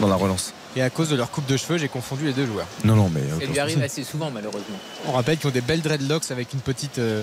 dans 0.00 0.08
la 0.08 0.16
relance. 0.16 0.52
Et 0.74 0.82
à 0.82 0.88
cause 0.88 1.10
de 1.10 1.16
leur 1.16 1.30
coupe 1.30 1.46
de 1.46 1.56
cheveux, 1.56 1.76
j'ai 1.76 1.88
confondu 1.88 2.24
les 2.24 2.32
deux 2.32 2.46
joueurs. 2.46 2.66
Non, 2.84 2.96
non, 2.96 3.10
mais. 3.10 3.20
Ça 3.38 3.46
lui 3.46 3.58
arrive 3.58 3.82
assez 3.82 4.04
souvent, 4.04 4.30
malheureusement. 4.30 4.76
On 5.06 5.12
rappelle 5.12 5.36
qu'ils 5.36 5.48
ont 5.48 5.52
des 5.52 5.60
belles 5.60 5.82
dreadlocks 5.82 6.30
avec 6.30 6.54
une 6.54 6.60
petite, 6.60 6.98
euh, 6.98 7.22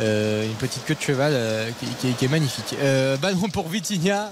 euh, 0.00 0.44
une 0.44 0.54
petite 0.54 0.84
queue 0.84 0.94
de 0.94 1.00
cheval 1.00 1.34
qui, 2.00 2.24
est 2.24 2.28
magnifique. 2.28 2.74
ballon 3.20 3.48
pour 3.52 3.68
Vitinha 3.68 4.30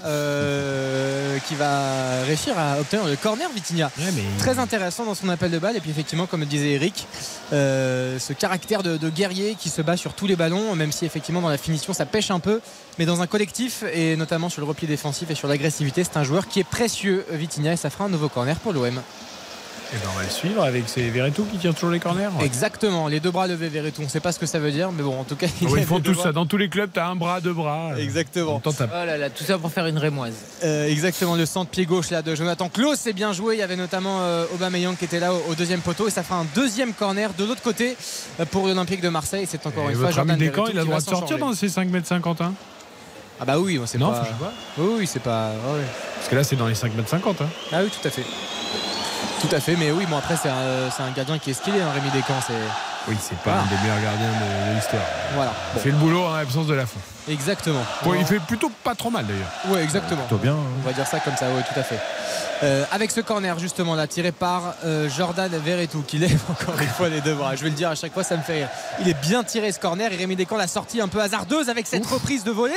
qui 1.47 1.55
va 1.55 2.23
réussir 2.25 2.57
à 2.57 2.79
obtenir 2.79 3.05
le 3.05 3.15
corner 3.15 3.49
Vitinha. 3.53 3.91
Très 4.39 4.59
intéressant 4.59 5.05
dans 5.05 5.15
son 5.15 5.29
appel 5.29 5.51
de 5.51 5.59
balle. 5.59 5.77
Et 5.77 5.79
puis 5.79 5.91
effectivement, 5.91 6.25
comme 6.25 6.41
le 6.41 6.45
disait 6.45 6.71
Eric, 6.71 7.07
ce 7.51 8.33
caractère 8.33 8.83
de, 8.83 8.97
de, 8.97 9.09
guerrier 9.09 9.55
qui 9.55 9.69
se 9.69 9.81
bat 9.81 9.97
sur 9.97 10.13
tous 10.13 10.27
les 10.27 10.35
ballons, 10.35 10.75
même 10.75 10.91
si 10.91 11.05
effectivement 11.05 11.41
dans 11.41 11.49
la 11.49 11.57
finition 11.57 11.93
ça 11.93 12.05
pêche 12.05 12.31
un 12.31 12.39
peu 12.39 12.61
mais 12.99 13.05
dans 13.05 13.21
un 13.21 13.27
collectif 13.27 13.83
et 13.93 14.17
notamment 14.17 14.49
sur 14.49 14.61
le 14.61 14.67
repli 14.67 14.85
défensif 14.85 15.31
et 15.31 15.35
sur 15.35 15.47
l'agressivité, 15.47 16.03
c'est 16.03 16.17
un 16.17 16.23
joueur 16.23 16.47
qui 16.47 16.59
est 16.59 16.65
précieux, 16.65 17.25
Vitinha, 17.31 17.73
et 17.73 17.77
ça 17.77 17.89
fera 17.89 18.03
un 18.03 18.09
nouveau 18.09 18.27
corner 18.27 18.57
pour 18.59 18.73
l'OM. 18.73 19.01
Et 19.91 19.95
ben 19.95 20.09
on 20.13 20.17
va 20.17 20.23
le 20.23 20.29
suivre 20.29 20.63
avec 20.63 20.87
ces 20.87 21.09
Verretou 21.09 21.45
qui 21.45 21.57
tirent 21.57 21.73
toujours 21.73 21.89
les 21.89 21.99
corners. 21.99 22.29
Exactement, 22.43 23.07
les 23.07 23.19
deux 23.19 23.31
bras 23.31 23.47
levés 23.47 23.69
Verretou. 23.69 24.01
On 24.01 24.05
ne 24.05 24.09
sait 24.09 24.19
pas 24.19 24.31
ce 24.31 24.37
que 24.37 24.45
ça 24.45 24.59
veut 24.59 24.71
dire, 24.71 24.91
mais 24.91 25.01
bon, 25.01 25.19
en 25.19 25.23
tout 25.23 25.35
cas. 25.35 25.47
ils 25.61 25.85
font 25.85 25.99
tout 25.99 26.13
ça. 26.13 26.31
Dans 26.31 26.45
tous 26.45 26.57
les 26.57 26.69
clubs, 26.69 26.91
tu 26.93 26.99
as 26.99 27.07
un 27.07 27.15
bras, 27.15 27.41
deux 27.41 27.53
bras. 27.53 27.93
Exactement. 27.97 28.61
Oh 28.65 28.71
là 28.91 29.17
là, 29.17 29.29
tout 29.31 29.43
ça 29.43 29.57
pour 29.57 29.71
faire 29.71 29.87
une 29.87 29.97
rémoise. 29.97 30.35
Euh, 30.63 30.87
exactement, 30.87 31.35
le 31.35 31.47
centre 31.47 31.71
pied 31.71 31.85
gauche 31.85 32.11
là 32.11 32.21
de 32.21 32.35
Jonathan 32.35 32.69
Klaus, 32.69 32.99
c'est 32.99 33.13
bien 33.13 33.33
joué. 33.33 33.55
Il 33.55 33.59
y 33.59 33.63
avait 33.63 33.75
notamment 33.75 34.19
euh, 34.21 34.45
Aubameyang 34.53 34.95
qui 34.95 35.05
était 35.05 35.19
là 35.19 35.33
au, 35.33 35.55
deuxième 35.55 35.81
poteau 35.81 36.07
et 36.07 36.11
ça 36.11 36.21
fera 36.21 36.39
un 36.39 36.45
deuxième 36.55 36.93
corner 36.93 37.33
de 37.33 37.43
l'autre 37.43 37.63
côté 37.63 37.97
euh, 38.39 38.45
pour 38.45 38.67
l'Olympique 38.67 39.01
de 39.01 39.09
Marseille. 39.09 39.47
C'est 39.49 39.65
encore 39.65 39.89
une 39.89 39.95
fois 39.95 40.11
Jordan 40.11 40.37
Descamps, 40.37 40.67
il 40.67 40.77
a 40.77 40.81
le 40.81 40.85
droit 40.85 40.99
de 40.99 41.05
sortir 41.05 41.39
dans 41.39 41.53
ces 41.53 41.69
5 41.69 41.89
m 41.93 42.03
51 42.03 42.53
ah 43.41 43.45
bah 43.45 43.57
oui, 43.57 43.79
on 43.81 43.85
sait 43.85 43.97
non, 43.97 44.11
pas. 44.11 44.27
Oui, 44.77 44.95
oui, 44.99 45.07
c'est 45.07 45.21
pas. 45.21 45.51
Parce 46.17 46.27
que 46.27 46.35
là, 46.35 46.43
c'est 46.43 46.57
dans 46.57 46.67
les 46.67 46.75
5 46.75 46.93
mètres 46.93 47.07
50. 47.07 47.41
Hein. 47.41 47.47
Ah 47.71 47.79
oui, 47.81 47.89
tout 47.89 48.05
à 48.05 48.11
fait. 48.11 48.25
Tout 49.41 49.55
à 49.55 49.59
fait, 49.59 49.75
mais 49.75 49.91
oui, 49.91 50.05
bon 50.09 50.17
après 50.17 50.35
c'est 50.35 50.49
un, 50.49 50.89
un, 51.05 51.11
gardien 51.15 51.37
qui 51.37 51.51
est 51.51 51.53
skillé, 51.53 51.81
hein, 51.81 51.91
Rémi 51.93 52.09
Descamps. 52.11 52.53
Oui, 53.07 53.15
c'est 53.19 53.37
pas 53.39 53.53
un 53.53 53.65
des 53.65 53.81
meilleurs 53.81 54.01
gardiens 54.01 54.27
de, 54.27 54.75
l'histoire. 54.75 55.01
Voilà. 55.33 55.53
Il 55.75 55.81
fait 55.81 55.91
le 55.91 55.97
boulot 55.97 56.25
en 56.25 56.35
l'absence 56.35 56.67
de 56.67 56.73
la 56.73 56.85
fin. 56.85 56.99
Exactement. 57.27 57.83
Bon, 58.03 58.13
il 58.13 58.25
fait 58.25 58.39
plutôt 58.39 58.71
pas 58.83 58.95
trop 58.95 59.09
mal 59.09 59.25
d'ailleurs. 59.25 59.51
Ouais, 59.67 59.83
exactement. 59.83 60.21
Plutôt 60.21 60.41
bien. 60.41 60.55
On 60.55 60.87
va 60.87 60.93
dire 60.93 61.07
ça 61.07 61.19
comme 61.19 61.35
ça, 61.35 61.47
oui, 61.55 61.61
tout 61.71 61.79
à 61.79 61.83
fait. 61.83 61.99
Euh, 62.61 62.83
avec 62.91 63.11
ce 63.11 63.21
corner 63.21 63.57
justement 63.57 63.95
là 63.95 64.05
tiré 64.05 64.33
par 64.33 64.75
euh, 64.83 65.09
Jordan 65.09 65.49
Verretou 65.63 66.03
qui 66.05 66.17
lève 66.17 66.41
encore 66.49 66.79
une 66.79 66.87
fois 66.87 67.09
les 67.09 67.21
deux 67.21 67.33
bras. 67.33 67.55
Je 67.55 67.63
vais 67.63 67.69
le 67.69 67.75
dire 67.75 67.89
à 67.89 67.95
chaque 67.95 68.13
fois, 68.13 68.23
ça 68.23 68.35
me 68.35 68.41
fait 68.41 68.53
rire. 68.53 68.69
Il 69.01 69.07
est 69.07 69.21
bien 69.21 69.43
tiré 69.43 69.71
ce 69.71 69.79
corner 69.79 70.11
et 70.11 70.15
Rémi 70.15 70.35
Descamps 70.35 70.57
l'a 70.57 70.67
sortie 70.67 70.99
un 70.99 71.07
peu 71.07 71.21
hasardeuse 71.21 71.69
avec 71.69 71.87
cette 71.87 72.05
reprise 72.05 72.43
de 72.43 72.51
volée 72.51 72.73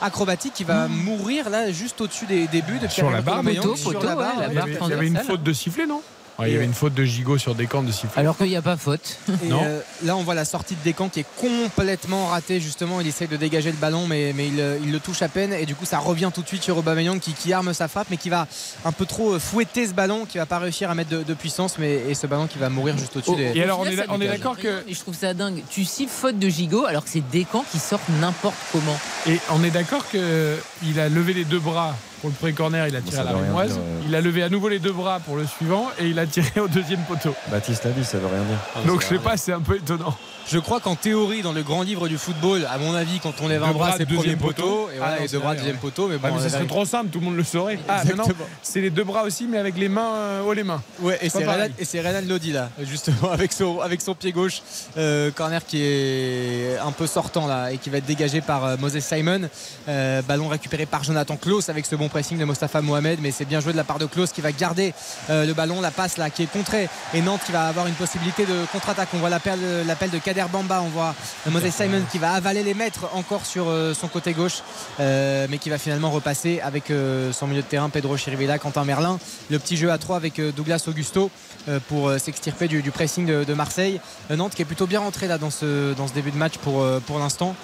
acrobatique 0.00 0.54
qui 0.54 0.64
va 0.64 0.88
mourir 0.88 1.50
là 1.50 1.70
juste 1.72 2.00
au-dessus 2.00 2.26
des, 2.26 2.46
des 2.46 2.62
buts 2.62 2.78
de 2.78 2.88
Sur 2.88 3.10
la 3.10 3.20
barre, 3.20 3.42
Sur 3.76 3.88
ouais, 3.88 3.94
la 4.04 4.32
Il 4.48 4.54
y 4.54 4.58
avait, 4.58 4.78
il 4.80 4.88
y 4.88 4.92
avait 4.92 5.06
une 5.06 5.18
faute 5.18 5.42
de 5.42 5.52
sifflet, 5.52 5.86
non? 5.86 6.02
Ouais, 6.38 6.50
Il 6.50 6.52
y 6.52 6.56
avait 6.56 6.64
une 6.66 6.74
faute 6.74 6.94
de 6.94 7.02
gigot 7.04 7.36
sur 7.36 7.54
Descamps 7.56 7.82
de 7.82 7.90
sifflet. 7.90 8.20
Alors 8.20 8.36
qu'il 8.36 8.46
n'y 8.46 8.54
a 8.56 8.62
pas 8.62 8.76
faute. 8.76 9.18
Et 9.42 9.48
Non. 9.48 9.60
euh, 9.64 9.80
là, 10.04 10.16
on 10.16 10.22
voit 10.22 10.34
la 10.36 10.44
sortie 10.44 10.74
de 10.76 10.80
Descamps 10.84 11.08
qui 11.08 11.20
est 11.20 11.26
complètement 11.36 12.26
ratée. 12.28 12.60
Justement, 12.60 13.00
il 13.00 13.06
essaye 13.08 13.26
de 13.26 13.36
dégager 13.36 13.70
le 13.72 13.76
ballon, 13.76 14.06
mais, 14.06 14.32
mais 14.36 14.46
il, 14.48 14.60
euh, 14.60 14.78
il 14.82 14.92
le 14.92 15.00
touche 15.00 15.22
à 15.22 15.28
peine. 15.28 15.52
Et 15.52 15.66
du 15.66 15.74
coup, 15.74 15.84
ça 15.84 15.98
revient 15.98 16.30
tout 16.32 16.42
de 16.42 16.46
suite 16.46 16.62
sur 16.62 16.78
Aubameyang 16.78 17.18
qui, 17.18 17.32
qui 17.32 17.52
arme 17.52 17.74
sa 17.74 17.88
frappe, 17.88 18.06
mais 18.10 18.16
qui 18.16 18.30
va 18.30 18.46
un 18.84 18.92
peu 18.92 19.04
trop 19.04 19.32
euh, 19.34 19.38
fouetter 19.40 19.86
ce 19.88 19.92
ballon, 19.94 20.26
qui 20.26 20.38
va 20.38 20.46
pas 20.46 20.58
réussir 20.60 20.90
à 20.90 20.94
mettre 20.94 21.10
de, 21.10 21.22
de 21.24 21.34
puissance, 21.34 21.76
mais 21.78 22.02
et 22.08 22.14
ce 22.14 22.26
ballon 22.28 22.46
qui 22.46 22.58
va 22.58 22.68
mourir 22.68 22.96
juste 22.96 23.16
au-dessus 23.16 23.32
Oh, 23.34 23.36
des. 23.36 23.52
Et 23.58 23.62
alors, 23.64 23.80
on 23.80 23.84
est, 23.86 23.90
final, 23.90 24.06
ça 24.06 24.12
on 24.12 24.16
est 24.16 24.18
dégage. 24.20 24.38
d'accord 24.38 24.56
que. 24.58 24.84
Et 24.88 24.94
je 24.94 25.00
trouve 25.00 25.16
ça 25.16 25.34
dingue. 25.34 25.62
Tu 25.70 25.84
siffles 25.84 26.12
faute 26.12 26.38
de 26.38 26.48
gigot 26.48 26.84
alors 26.86 27.02
que 27.02 27.10
c'est 27.10 27.28
Descamps 27.30 27.64
qui 27.72 27.80
sort 27.80 28.00
n'importe 28.20 28.54
comment. 28.70 28.98
Et 29.26 29.38
on 29.50 29.64
est 29.64 29.70
d'accord 29.70 30.04
qu'il 30.08 31.00
a 31.00 31.08
levé 31.08 31.32
les 31.34 31.44
deux 31.44 31.58
bras 31.58 31.96
pour 32.20 32.30
le 32.30 32.34
pré-corner, 32.36 32.86
il 32.88 32.96
a 32.96 33.00
tiré 33.00 33.18
à 33.18 33.24
la 33.24 33.32
rémoise. 33.32 33.72
dire, 33.72 33.82
euh. 33.82 34.02
Il 34.06 34.14
a 34.14 34.20
levé 34.20 34.42
à 34.42 34.48
nouveau 34.48 34.68
les 34.68 34.78
deux 34.78 34.92
bras 34.92 35.20
pour 35.20 35.36
le 35.36 35.46
suivant 35.46 35.88
et 35.98 36.06
il 36.08 36.18
a 36.18 36.26
tiré 36.26 36.60
au 36.60 36.68
deuxième 36.68 37.00
poteau. 37.02 37.34
Baptiste 37.50 37.84
l'a 37.84 37.90
dit, 37.90 38.04
ça 38.04 38.18
veut 38.18 38.26
rien 38.26 38.42
dire. 38.42 38.58
Ah, 38.74 38.80
Donc 38.86 39.02
je 39.02 39.06
sais 39.06 39.18
pas, 39.18 39.36
c'est 39.36 39.52
un 39.52 39.60
peu 39.60 39.76
étonnant. 39.76 40.14
Je 40.50 40.58
crois 40.58 40.80
qu'en 40.80 40.94
théorie, 40.94 41.42
dans 41.42 41.52
le 41.52 41.62
grand 41.62 41.82
livre 41.82 42.08
du 42.08 42.16
football, 42.16 42.66
à 42.72 42.78
mon 42.78 42.94
avis, 42.94 43.20
quand 43.20 43.34
on 43.42 43.48
lève 43.48 43.62
un 43.62 43.72
bras, 43.72 43.92
c'est 43.98 44.06
premier 44.06 44.16
deuxième 44.18 44.38
poteau. 44.38 44.88
Et 44.88 44.94
Ah 44.94 44.98
voilà, 44.98 45.16
non, 45.16 45.20
les 45.20 45.28
c'est 45.28 45.32
deux 45.36 45.42
bras, 45.42 45.54
deuxième 45.54 45.74
ouais. 45.74 45.80
poteau. 45.80 46.08
Mais 46.08 46.16
Ah, 46.22 46.28
bon, 46.28 46.36
mais 46.36 46.42
ça 46.42 46.48
serait 46.48 46.64
trop 46.66 46.86
simple, 46.86 47.10
tout 47.10 47.18
le 47.20 47.26
monde 47.26 47.36
le 47.36 47.44
saurait. 47.44 47.78
Ah, 47.86 48.02
non, 48.16 48.24
c'est 48.62 48.80
les 48.80 48.88
deux 48.88 49.04
bras 49.04 49.24
aussi, 49.24 49.46
mais 49.46 49.58
avec 49.58 49.76
les 49.76 49.90
mains 49.90 50.14
euh, 50.14 50.42
haut 50.42 50.54
les 50.54 50.64
mains. 50.64 50.82
Ouais, 51.00 51.18
et 51.20 51.28
c'est. 51.28 52.00
Renan, 52.00 52.26
Lodi 52.26 52.52
là, 52.52 52.70
justement, 52.82 53.30
avec 53.32 53.52
son, 53.52 53.80
avec 53.80 54.00
son 54.00 54.14
pied 54.14 54.32
gauche. 54.32 54.62
Euh, 54.96 55.30
corner 55.30 55.64
qui 55.66 55.82
est 55.82 56.78
un 56.78 56.92
peu 56.92 57.06
sortant 57.06 57.46
là 57.46 57.70
et 57.70 57.76
qui 57.76 57.90
va 57.90 57.98
être 57.98 58.06
dégagé 58.06 58.40
par 58.40 58.64
euh, 58.64 58.76
Moses 58.78 59.00
Simon. 59.00 59.50
Euh, 59.88 60.22
ballon 60.22 60.48
récupéré 60.48 60.86
par 60.86 61.04
Jonathan 61.04 61.36
Klaus 61.36 61.68
avec 61.68 61.84
ce 61.84 61.94
bon 61.94 62.08
pressing 62.08 62.38
de 62.38 62.44
Mostafa 62.46 62.80
Mohamed, 62.80 63.18
mais 63.20 63.32
c'est 63.32 63.44
bien 63.44 63.60
joué 63.60 63.72
de 63.72 63.76
la 63.76 63.84
part 63.84 63.98
de 63.98 64.06
Klaus 64.06 64.32
qui 64.32 64.40
va 64.40 64.52
garder 64.52 64.94
le 65.28 65.52
ballon, 65.52 65.80
la 65.82 65.90
passe 65.90 66.16
là 66.16 66.30
qui 66.30 66.42
est 66.44 66.50
contrée. 66.50 66.88
Et 67.12 67.20
Nantes 67.20 67.42
qui 67.44 67.52
va 67.52 67.66
avoir 67.66 67.86
une 67.86 67.94
possibilité 67.94 68.46
de 68.46 68.64
contre-attaque. 68.72 69.08
On 69.12 69.18
voit 69.18 69.28
l'appel, 69.28 69.58
de 69.58 70.18
Kader 70.38 70.52
Bamba, 70.52 70.82
on 70.82 70.88
voit 70.88 71.14
Moses 71.50 71.70
Simon 71.74 72.02
qui 72.12 72.18
va 72.18 72.32
avaler 72.32 72.62
les 72.62 72.74
mètres 72.74 73.08
encore 73.14 73.44
sur 73.44 73.64
euh, 73.68 73.92
son 73.92 74.06
côté 74.06 74.34
gauche, 74.34 74.62
euh, 75.00 75.48
mais 75.50 75.58
qui 75.58 75.68
va 75.68 75.78
finalement 75.78 76.10
repasser 76.12 76.60
avec 76.60 76.90
euh, 76.92 77.32
son 77.32 77.48
milieu 77.48 77.62
de 77.62 77.66
terrain 77.66 77.88
Pedro 77.88 78.16
Chirivella, 78.16 78.58
Quentin 78.58 78.84
Merlin. 78.84 79.18
Le 79.50 79.58
petit 79.58 79.76
jeu 79.76 79.90
à 79.90 79.98
3 79.98 80.16
avec 80.16 80.40
Douglas 80.54 80.84
Augusto 80.86 81.30
euh, 81.68 81.80
pour 81.88 82.12
s'extirper 82.20 82.68
du, 82.68 82.82
du 82.82 82.92
pressing 82.92 83.26
de, 83.26 83.42
de 83.42 83.54
Marseille. 83.54 84.00
Nantes 84.30 84.54
qui 84.54 84.62
est 84.62 84.64
plutôt 84.64 84.86
bien 84.86 85.00
rentré 85.00 85.26
là 85.26 85.38
dans 85.38 85.50
ce, 85.50 85.92
dans 85.94 86.06
ce 86.06 86.12
début 86.12 86.30
de 86.30 86.36
match 86.36 86.58
pour, 86.58 86.84
pour 87.06 87.18
l'instant. 87.18 87.56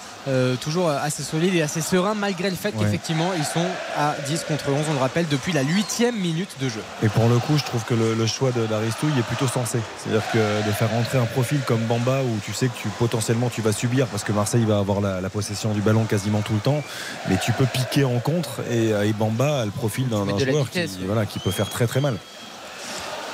Toujours 0.59 0.89
assez 0.89 1.21
solide 1.23 1.53
et 1.55 1.61
assez 1.61 1.81
serein 1.81 2.13
malgré 2.15 2.49
le 2.49 2.55
fait 2.55 2.65
Ouais. 2.75 2.83
qu'effectivement 2.83 3.29
ils 3.37 3.45
sont 3.45 3.65
à 3.95 4.15
10 4.27 4.43
contre 4.47 4.69
11, 4.69 4.85
on 4.89 4.93
le 4.93 4.99
rappelle, 4.99 5.27
depuis 5.29 5.53
la 5.53 5.61
huitième 5.61 6.15
minute 6.15 6.49
de 6.59 6.67
jeu. 6.67 6.81
Et 7.03 7.09
pour 7.09 7.29
le 7.29 7.37
coup, 7.37 7.57
je 7.57 7.63
trouve 7.63 7.83
que 7.85 7.93
le, 7.93 8.15
le 8.15 8.25
choix 8.25 8.51
de 8.51 8.65
d'Aristou 8.65 9.07
il 9.13 9.19
est 9.19 9.23
plutôt 9.23 9.47
sensé. 9.47 9.77
C'est-à-dire 10.03 10.23
que 10.33 10.67
de 10.67 10.71
faire 10.73 10.89
rentrer 10.89 11.19
un 11.19 11.25
profil 11.25 11.59
comme 11.61 11.81
Bamba 11.81 12.21
où 12.23 12.39
tu 12.43 12.53
sais 12.53 12.64
que 12.69 12.77
tu 12.77 12.87
potentiellement 12.99 13.49
tu 13.49 13.61
vas 13.61 13.71
subir 13.71 14.07
parce 14.07 14.23
que 14.23 14.31
Marseille 14.31 14.65
va 14.65 14.77
avoir 14.77 15.01
la, 15.01 15.21
la 15.21 15.29
possession 15.29 15.73
du 15.73 15.81
ballon 15.81 16.05
quasiment 16.05 16.41
tout 16.41 16.53
le 16.53 16.59
temps, 16.59 16.83
mais 17.29 17.37
tu 17.43 17.51
peux 17.51 17.65
piquer 17.65 18.03
en 18.05 18.19
contre 18.19 18.61
et, 18.69 18.89
et 18.89 19.13
Bamba 19.13 19.61
a 19.61 19.65
le 19.65 19.71
profil 19.71 20.07
d'un 20.09 20.25
joueur 20.25 20.65
vitesse, 20.65 20.91
qui, 20.91 20.99
ouais. 20.99 21.05
voilà, 21.07 21.25
qui 21.25 21.39
peut 21.39 21.51
faire 21.51 21.69
très 21.69 21.87
très 21.87 22.01
mal. 22.01 22.15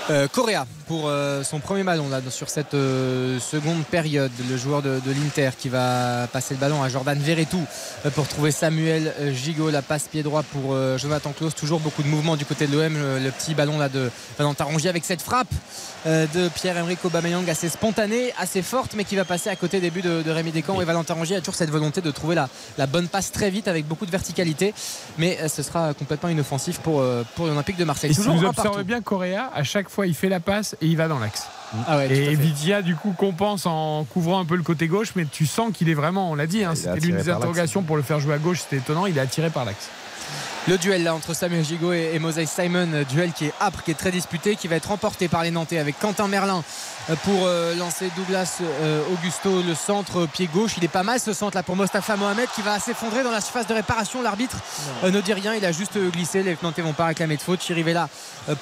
Euh, 0.09 0.27
Correa 0.27 0.65
pour 0.87 1.07
euh, 1.07 1.43
son 1.43 1.59
premier 1.59 1.83
ballon 1.83 2.09
là, 2.09 2.19
sur 2.31 2.49
cette 2.49 2.73
euh, 2.73 3.39
seconde 3.39 3.83
période. 3.85 4.31
Le 4.49 4.57
joueur 4.57 4.81
de, 4.81 4.99
de 5.05 5.11
l'Inter 5.11 5.51
qui 5.57 5.69
va 5.69 6.27
passer 6.33 6.55
le 6.55 6.59
ballon 6.59 6.81
à 6.81 6.89
Jordan 6.89 7.17
Verretou 7.19 7.63
euh, 8.05 8.09
pour 8.09 8.27
trouver 8.27 8.51
Samuel 8.51 9.13
Gigot. 9.31 9.69
La 9.69 9.83
passe 9.83 10.07
pied 10.11 10.23
droit 10.23 10.41
pour 10.41 10.73
euh, 10.73 10.97
Jonathan 10.97 11.31
Klaus. 11.37 11.53
Toujours 11.53 11.79
beaucoup 11.79 12.01
de 12.01 12.07
mouvements 12.07 12.35
du 12.35 12.45
côté 12.45 12.65
de 12.65 12.75
l'OM. 12.75 12.93
Le, 12.93 13.19
le 13.19 13.31
petit 13.31 13.53
ballon 13.53 13.77
là 13.77 13.89
de 13.89 14.09
Valentin 14.39 14.63
Rongier 14.65 14.89
avec 14.89 15.05
cette 15.05 15.21
frappe 15.21 15.53
de 16.05 16.49
Pierre-Emerick 16.49 17.03
Aubameyang 17.05 17.47
assez 17.49 17.69
spontanée, 17.69 18.33
assez 18.37 18.61
forte, 18.61 18.93
mais 18.95 19.03
qui 19.03 19.15
va 19.15 19.25
passer 19.25 19.49
à 19.49 19.55
côté 19.55 19.79
des 19.79 19.91
buts 19.91 20.01
de, 20.01 20.21
de 20.21 20.31
Rémi 20.31 20.51
Descamps. 20.51 20.81
Et 20.81 20.85
Valentin 20.85 21.13
Rongier 21.13 21.35
a 21.35 21.39
toujours 21.39 21.55
cette 21.55 21.69
volonté 21.69 22.01
de 22.01 22.11
trouver 22.11 22.35
la, 22.35 22.49
la 22.77 22.87
bonne 22.87 23.07
passe 23.07 23.31
très 23.31 23.49
vite 23.49 23.67
avec 23.67 23.87
beaucoup 23.87 24.05
de 24.05 24.11
verticalité. 24.11 24.73
Mais 25.17 25.37
euh, 25.41 25.47
ce 25.47 25.63
sera 25.63 25.93
complètement 25.93 26.29
inoffensif 26.29 26.79
pour, 26.79 27.01
euh, 27.01 27.23
pour 27.35 27.47
l'Olympique 27.47 27.77
de 27.77 27.83
Marseille. 27.85 28.11
Et 28.11 28.13
si 28.13 28.21
vous 28.21 28.43
observez 28.43 28.69
partout. 28.69 28.83
bien 28.83 29.01
Correa, 29.01 29.51
à 29.53 29.63
chaque 29.63 29.89
fois 29.89 30.07
il 30.07 30.15
fait 30.15 30.29
la 30.29 30.39
passe 30.39 30.75
et 30.81 30.87
il 30.87 30.97
va 30.97 31.07
dans 31.07 31.19
l'axe. 31.19 31.47
Ah 31.87 31.97
ouais, 31.97 32.11
Et. 32.11 32.35
Vidia 32.35 32.81
du 32.81 32.95
coup 32.95 33.13
compense 33.17 33.65
en 33.65 34.03
couvrant 34.03 34.39
un 34.39 34.45
peu 34.45 34.55
le 34.55 34.63
côté 34.63 34.87
gauche, 34.87 35.13
mais 35.15 35.25
tu 35.25 35.45
sens 35.45 35.71
qu'il 35.73 35.89
est 35.89 35.93
vraiment, 35.93 36.31
on 36.31 36.35
l'a 36.35 36.47
dit, 36.47 36.63
hein, 36.63 36.73
Il 36.75 36.79
est 36.79 36.81
c'était 36.81 36.99
l'une 36.99 37.17
des 37.17 37.29
interrogations 37.29 37.81
pour 37.83 37.95
le 37.95 38.03
faire 38.03 38.19
jouer 38.19 38.33
à 38.33 38.37
gauche, 38.37 38.59
c'était 38.61 38.77
étonnant, 38.77 39.05
il 39.05 39.17
est 39.17 39.21
attiré 39.21 39.49
par 39.49 39.65
l'axe. 39.65 39.89
Le 40.67 40.77
duel 40.77 41.03
là 41.03 41.15
entre 41.15 41.33
Samuel 41.33 41.65
Gigot 41.65 41.91
et, 41.91 42.11
et 42.13 42.19
Moses 42.19 42.45
Simon, 42.45 42.87
euh, 42.93 43.03
duel 43.03 43.31
qui 43.33 43.45
est 43.45 43.53
âpre, 43.59 43.81
qui 43.81 43.89
est 43.89 43.95
très 43.95 44.11
disputé, 44.11 44.55
qui 44.55 44.67
va 44.67 44.75
être 44.75 44.89
remporté 44.89 45.27
par 45.27 45.41
les 45.41 45.49
Nantais 45.49 45.79
avec 45.79 45.97
Quentin 45.97 46.27
Merlin 46.27 46.63
euh, 47.09 47.15
pour 47.23 47.45
euh, 47.45 47.73
lancer 47.73 48.11
Douglas 48.15 48.59
euh, 48.61 49.01
Augusto, 49.11 49.63
le 49.63 49.73
centre 49.73 50.27
pied 50.27 50.45
gauche. 50.45 50.73
Il 50.77 50.83
est 50.83 50.87
pas 50.87 51.01
mal 51.01 51.19
ce 51.19 51.33
centre 51.33 51.57
là 51.57 51.63
pour 51.63 51.75
Mostafa 51.75 52.15
Mohamed 52.15 52.47
qui 52.53 52.61
va 52.61 52.77
s'effondrer 52.77 53.23
dans 53.23 53.31
la 53.31 53.41
surface 53.41 53.65
de 53.65 53.73
réparation. 53.73 54.21
L'arbitre 54.21 54.57
euh, 55.03 55.09
ne 55.09 55.19
dit 55.19 55.33
rien, 55.33 55.55
il 55.55 55.65
a 55.65 55.71
juste 55.71 55.97
glissé. 56.11 56.43
Les 56.43 56.55
Nantais 56.61 56.83
vont 56.83 56.93
pas 56.93 57.07
réclamer 57.07 57.37
de 57.37 57.41
faute. 57.41 57.63
Chirivella 57.63 58.07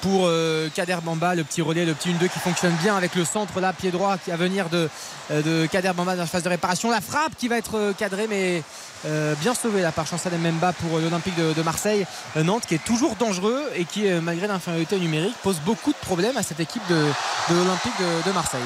pour 0.00 0.30
Kader 0.74 0.98
Bamba, 1.02 1.34
le 1.34 1.44
petit 1.44 1.62
relais, 1.62 1.84
le 1.84 1.94
petit 1.94 2.10
1-2 2.10 2.28
qui 2.28 2.38
fonctionne 2.38 2.74
bien 2.82 2.96
avec 2.96 3.14
le 3.14 3.24
centre 3.24 3.60
là, 3.60 3.72
pied 3.72 3.90
droit 3.90 4.16
qui 4.18 4.30
va 4.30 4.36
venir 4.36 4.68
de, 4.68 4.88
de 5.30 5.66
Kader 5.66 5.92
Bamba 5.94 6.12
dans 6.12 6.22
la 6.22 6.26
surface 6.26 6.42
de 6.42 6.48
réparation. 6.48 6.90
La 6.90 7.00
frappe 7.00 7.34
qui 7.36 7.48
va 7.48 7.56
être 7.56 7.92
cadrée 7.98 8.26
mais 8.28 8.62
euh, 9.06 9.34
bien 9.36 9.54
sauvé 9.54 9.80
là 9.82 9.92
par 9.92 10.06
Chancel 10.06 10.32
Mbemba 10.38 10.72
pour 10.74 10.98
euh, 10.98 11.00
l'Olympique 11.00 11.36
de, 11.36 11.62
Marseille. 11.62 12.06
Euh, 12.36 12.42
Nantes 12.42 12.64
qui 12.66 12.74
est 12.74 12.84
toujours 12.84 13.16
dangereux 13.16 13.62
et 13.74 13.84
qui, 13.84 14.06
malgré 14.22 14.46
l'infériorité 14.46 14.98
numérique, 14.98 15.34
pose 15.42 15.60
beaucoup 15.64 15.92
de 15.92 15.98
problèmes 15.98 16.36
à 16.36 16.42
cette 16.42 16.60
équipe 16.60 16.86
de, 16.88 16.96
de 16.96 17.54
l'Olympique 17.54 17.92
de, 17.98 18.28
de 18.28 18.34
Marseille. 18.34 18.60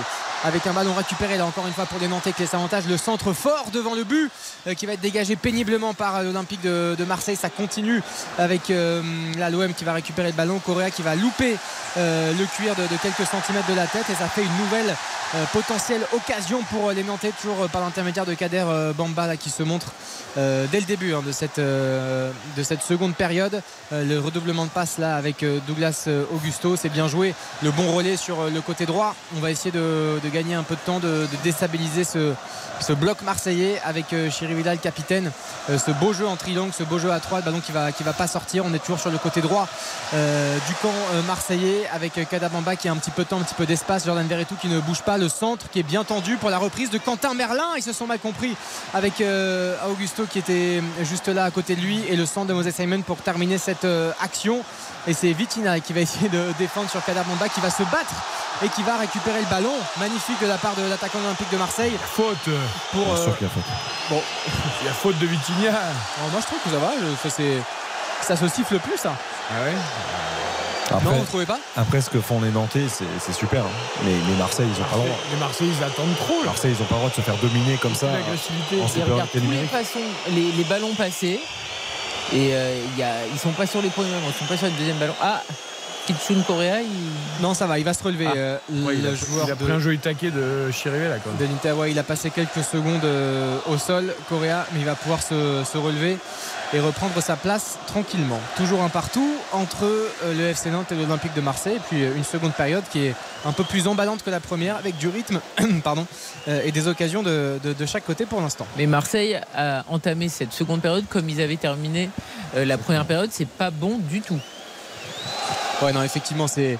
Avec 0.45 0.67
un 0.67 0.75
ballon 0.75 0.93
récupéré 0.93 1.39
là 1.39 1.47
encore 1.47 1.67
une 1.67 1.73
fois 1.73 1.87
pour 1.87 1.99
les 1.99 2.07
Nantais 2.07 2.33
qui 2.35 2.43
laisse 2.43 2.53
avantage 2.53 2.85
le 2.87 2.99
centre 2.99 3.33
fort 3.33 3.69
devant 3.73 3.95
le 3.95 4.05
but 4.05 4.31
qui 4.77 4.85
va 4.85 4.93
être 4.93 5.01
dégagé 5.01 5.37
péniblement 5.37 5.95
par 5.95 6.23
l'Olympique 6.23 6.61
de, 6.61 6.95
de 6.99 7.05
Marseille. 7.05 7.37
Ça 7.37 7.49
continue 7.49 8.03
avec 8.39 8.69
euh, 8.69 9.01
l'OM 9.51 9.73
qui 9.73 9.85
va 9.85 9.95
récupérer 9.95 10.29
le 10.29 10.35
ballon, 10.35 10.59
Correa 10.59 10.91
qui 10.91 11.01
va 11.01 11.15
louper 11.15 11.57
euh, 11.97 12.31
le 12.39 12.45
cuir 12.45 12.75
de, 12.75 12.83
de 12.83 13.01
quelques 13.01 13.27
centimètres 13.27 13.69
de 13.69 13.75
la 13.75 13.87
tête 13.87 14.05
et 14.11 14.15
ça 14.15 14.29
fait 14.29 14.43
une 14.43 14.57
nouvelle 14.59 14.95
potentielle 15.53 16.03
occasion 16.13 16.63
pour 16.71 16.93
les 16.93 17.03
Nantais 17.03 17.33
toujours 17.41 17.67
par 17.71 17.81
l'intermédiaire 17.81 18.27
de 18.27 18.35
Kader 18.35 18.93
Bamba 18.97 19.27
là, 19.27 19.37
qui 19.37 19.51
se 19.51 19.63
montre 19.63 19.87
euh, 20.37 20.67
dès 20.71 20.81
le 20.81 20.87
début 20.87 21.15
hein, 21.15 21.23
de, 21.25 21.33
cette, 21.33 21.59
euh, 21.59 22.31
de 22.57 22.63
cette 22.63 22.83
seconde 22.83 23.15
période. 23.15 23.63
Euh, 23.93 24.05
le 24.05 24.19
redoublement 24.19 24.65
de 24.65 24.71
passe 24.71 24.99
là 24.99 25.17
avec 25.17 25.45
Douglas 25.67 26.09
Augusto, 26.33 26.77
c'est 26.77 26.89
bien 26.89 27.09
joué. 27.09 27.35
Le 27.63 27.71
bon 27.71 27.93
relais 27.93 28.17
sur 28.17 28.51
le 28.51 28.61
côté 28.61 28.87
droit. 28.87 29.15
On 29.37 29.41
va 29.41 29.51
essayer 29.51 29.71
de, 29.71 30.19
gagner 30.33 30.55
un 30.55 30.63
peu 30.63 30.75
de 30.75 30.81
temps, 30.81 31.01
de 31.01 31.27
déstabiliser 31.43 32.05
ce, 32.05 32.35
ce 32.81 32.93
bloc 32.93 33.23
marseillais 33.23 33.81
avec 33.85 34.13
euh, 34.13 34.31
Chirivella 34.31 34.73
le 34.73 34.79
capitaine. 34.79 35.31
Euh, 35.71 35.79
ce 35.79 35.91
beau 35.93 36.13
jeu 36.13 36.27
en 36.27 36.37
triangle, 36.37 36.73
ce 36.77 36.83
beau 36.83 36.99
jeu 36.99 37.11
à 37.11 37.21
3, 37.21 37.39
le 37.39 37.45
ballon 37.45 37.61
qui 37.61 37.73
va, 37.73 37.93
qui 37.93 38.03
va 38.03 38.13
pas 38.13 38.27
sortir. 38.27 38.65
On 38.67 38.75
est 38.75 38.79
toujours 38.79 39.01
sur 39.01 39.11
le 39.11 39.19
côté 39.19 39.41
droit 39.41 39.69
euh, 40.13 40.57
du 40.67 40.75
camp 40.83 40.93
marseillais 41.27 41.89
avec 41.93 42.29
Kadabamba 42.29 42.77
qui 42.77 42.89
a 42.89 42.93
un 42.93 42.97
petit 42.97 43.11
peu 43.11 43.25
de 43.25 43.29
temps, 43.29 43.41
un 43.41 43.45
petit 43.45 43.55
peu 43.55 43.67
d'espace. 43.67 44.05
Jordan 44.05 44.27
Verretou 44.27 44.57
qui 44.61 44.69
ne 44.69 44.81
bouge 44.81 45.03
pas. 45.03 45.19
Le 45.19 45.29
centre 45.29 45.71
qui 45.71 45.81
est 45.81 45.85
bien 45.85 46.05
tendu 46.05 46.37
pour 46.37 46.51
la 46.51 46.59
reprise 46.59 46.91
de 46.91 46.99
Quentin 46.99 47.35
Merlin. 47.35 47.69
Ils 47.77 47.83
se 47.83 47.93
sont 47.93 48.07
mal 48.07 48.19
compris 48.19 48.57
avec 48.93 49.23
Augusto 49.89 50.25
qui 50.27 50.39
était 50.39 50.83
juste 51.03 51.29
là 51.29 51.45
à 51.45 51.51
côté 51.51 51.77
de 51.77 51.81
lui 51.81 52.01
et 52.09 52.17
le 52.17 52.27
centre 52.27 52.47
de 52.47 52.53
Moses 52.55 52.71
Simon 52.71 53.03
pour 53.03 53.19
terminer 53.19 53.59
cette 53.59 53.87
action. 54.21 54.63
Et 55.07 55.13
c'est 55.13 55.33
Vitina 55.33 55.81
qui 55.81 55.93
va 55.93 56.01
essayer 56.01 56.29
de 56.31 56.53
défendre 56.59 56.89
sur 56.89 57.05
Kadabamba 57.05 57.49
qui 57.51 57.61
va 57.61 57.69
se 57.71 57.83
battre 57.85 58.15
et 58.65 58.69
qui 58.69 58.83
va 58.83 58.97
récupérer 58.97 59.41
le 59.41 59.47
ballon. 59.51 59.75
Magnifique 59.99 60.41
de 60.41 60.47
la 60.47 60.57
part 60.57 60.75
de 60.77 60.83
l'attaquant 60.89 61.19
olympique 61.19 61.51
de 61.53 61.59
Marseille. 61.59 61.93
Faute. 62.15 62.37
euh, 62.49 62.59
Pour, 62.93 63.05
Bien 63.05 63.15
euh, 63.15 63.25
sûr 63.25 63.37
qu'il 63.39 63.47
y 63.47 63.51
a 63.51 63.53
faute. 63.53 63.65
bon, 64.09 64.23
Il 64.81 64.87
y 64.87 64.89
a 64.89 64.93
faute 64.93 65.19
de 65.19 65.27
Vitinha. 65.27 65.71
alors 65.71 66.31
moi 66.33 66.41
je 66.41 66.47
trouve 66.47 66.59
que 66.65 66.71
ça 66.71 66.79
va. 66.79 66.93
je- 67.01 67.29
ça, 67.29 68.35
ça 68.35 68.37
se 68.37 68.49
siffle 68.49 68.79
plus 68.79 68.97
ça. 68.97 69.13
Ah 69.51 69.63
ouais? 69.65 69.75
Non, 70.93 70.99
vous 71.13 71.21
ne 71.21 71.25
trouvez 71.27 71.47
pas 71.47 71.59
après, 71.77 72.01
ce 72.03 72.09
que 72.11 72.21
font 72.21 72.41
les 72.43 72.51
Nantais, 72.51 72.87
c'est 72.89 73.33
super. 73.33 73.63
hein. 73.65 73.69
Mais, 74.05 74.13
mais 74.29 74.37
Marseille, 74.37 74.69
ils 74.75 74.81
ont 74.81 74.85
pas 74.85 74.97
le 74.97 75.03
droit. 75.03 75.19
Les 75.33 75.37
Marseillais 75.39 75.73
ils 75.79 75.85
attendent 75.85 76.17
trop 76.19 76.41
là. 76.41 76.47
Marseille, 76.47 76.75
ils 76.79 76.83
ont 76.83 76.87
pas 76.87 76.95
le 76.95 77.01
droit 77.01 77.11
de 77.11 77.15
se 77.15 77.21
faire 77.23 77.37
dominer 77.37 77.77
comme 77.79 77.95
ça. 77.95 78.07
L'agressivité. 78.07 78.77
les 78.77 78.83
les, 80.31 80.53
les 80.53 80.65
ballons 80.65 80.95
passés. 80.95 81.41
Et 82.33 82.55
euh, 82.55 82.77
il 82.93 82.99
y 82.99 83.03
a, 83.03 83.27
ils 83.33 83.39
sont 83.39 83.53
pas 83.53 83.67
sur 83.67 83.83
les 83.83 83.89
premiers 83.91 84.11
ballons, 84.11 84.27
ils 84.29 84.39
sont 84.39 84.47
pas 84.47 84.57
sur 84.57 84.67
le 84.67 84.73
deuxième 84.73 84.97
ballon. 84.97 85.15
Ah, 85.21 85.43
Kitsun 86.07 86.43
Korea 86.47 86.77
Non, 87.41 87.55
ça 87.55 87.67
va, 87.67 87.79
il 87.79 87.85
va 87.85 87.95
se 87.95 88.03
relever. 88.03 88.27
Ah. 88.29 88.37
euh, 88.37 88.59
Ouais, 88.71 88.97
il, 88.97 89.07
a, 89.07 89.15
joueur 89.15 89.47
il 89.47 89.53
a 89.53 89.57
pris 89.57 89.67
de- 89.67 89.73
un 89.73 89.79
joli 89.79 89.99
taquet 89.99 90.31
de 90.31 90.71
Chirivella 90.71 91.17
quand 91.19 91.31
même. 91.31 91.39
de 91.39 91.91
il 91.91 91.99
a 91.99 92.03
passé 92.03 92.31
quelques 92.31 92.63
secondes 92.63 93.05
euh, 93.05 93.57
au 93.71 93.79
sol, 93.79 94.15
Correa, 94.29 94.67
mais 94.73 94.81
il 94.81 94.87
va 94.87 94.95
pouvoir 94.97 95.23
se, 95.23 95.63
se 95.65 95.79
relever 95.79 96.19
et 96.73 96.81
reprendre 96.81 97.21
sa 97.23 97.37
place 97.37 97.79
tranquillement. 97.87 98.41
Toujours 98.57 98.83
un 98.83 98.89
partout 98.89 99.29
entre 99.53 99.85
euh, 99.85 100.09
le 100.37 100.49
FC 100.49 100.71
Nantes 100.71 100.91
et 100.93 100.95
l'Olympique 100.97 101.35
de 101.35 101.41
Marseille. 101.41 101.77
Et 101.77 101.81
puis 101.89 102.03
euh, 102.05 102.17
une 102.17 102.25
seconde 102.25 102.53
période 102.55 102.83
qui 102.91 103.07
est 103.07 103.15
un 103.45 103.53
peu 103.53 103.63
plus 103.65 103.87
emballante 103.87 104.23
que 104.25 104.31
la 104.31 104.41
première, 104.41 104.77
avec 104.77 104.97
du 104.97 105.09
rythme 105.09 105.41
pardon, 105.85 106.07
euh, 106.49 106.63
et 106.65 106.73
des 106.73 106.89
occasions 106.89 107.23
de, 107.23 107.61
de- 107.63 107.73
de 107.75 107.87
chaque 107.87 108.05
côté 108.05 108.27
pour 108.27 108.41
l'instant. 108.41 108.67
Mais 108.77 108.87
Marseille 108.87 109.39
a 109.55 109.85
entamé 109.89 110.29
cette 110.29 110.53
seconde 110.53 110.81
période 110.81 111.05
comme 111.09 111.29
ils 111.29 111.41
avaient 111.41 111.57
terminé 111.57 112.11
la 112.57 112.79
première 112.79 113.05
période. 113.05 113.31
C'est 113.33 113.49
pas 113.49 113.71
bon 113.71 113.99
du 113.99 114.21
tout. 114.21 114.39
Ouais, 115.83 115.93
non, 115.93 116.03
effectivement, 116.03 116.47
c'est. 116.47 116.79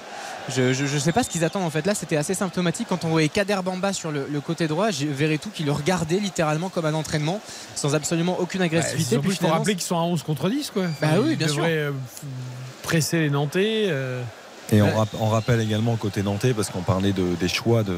Je, 0.49 0.73
je 0.73 0.97
sais 0.99 1.11
pas 1.11 1.23
ce 1.23 1.29
qu'ils 1.29 1.43
attendent 1.43 1.63
en 1.63 1.69
fait. 1.69 1.85
Là, 1.85 1.95
c'était 1.95 2.17
assez 2.17 2.33
symptomatique 2.35 2.87
quand 2.89 3.03
on 3.03 3.09
voyait 3.09 3.29
Kader 3.29 3.57
Bamba 3.63 3.93
sur 3.93 4.11
le, 4.11 4.27
le 4.31 4.41
côté 4.41 4.67
droit. 4.67 4.91
J'ai 4.91 5.07
Verretou 5.07 5.49
qui 5.53 5.63
le 5.63 5.71
regardait 5.71 6.19
littéralement 6.19 6.69
comme 6.69 6.85
un 6.85 6.93
entraînement, 6.93 7.39
sans 7.75 7.95
absolument 7.95 8.37
aucune 8.39 8.59
Bah, 8.59 8.65
agressivité. 8.65 9.09
surtout, 9.15 9.29
Puis 9.29 9.37
il 9.41 9.47
faut 9.47 9.51
rappeler 9.53 9.73
qu'ils 9.73 9.83
sont 9.83 9.97
à 9.97 10.01
11 10.03 10.21
contre 10.23 10.49
10 10.49 10.69
quoi. 10.71 10.83
Bah 11.01 11.07
oui, 11.23 11.35
bien 11.35 11.47
sûr. 11.47 11.57
devraient, 11.57 11.71
euh, 11.77 11.91
presser 12.83 13.19
les 13.19 13.29
Nantais. 13.29 13.85
euh, 13.87 14.21
Et 14.71 14.81
on, 14.81 15.29
rappelle 15.29 15.61
également 15.61 15.95
côté 15.95 16.21
nantais, 16.23 16.53
parce 16.53 16.69
qu'on 16.69 16.81
parlait 16.81 17.11
de- 17.11 17.35
des 17.39 17.47
choix 17.47 17.83
de 17.83 17.97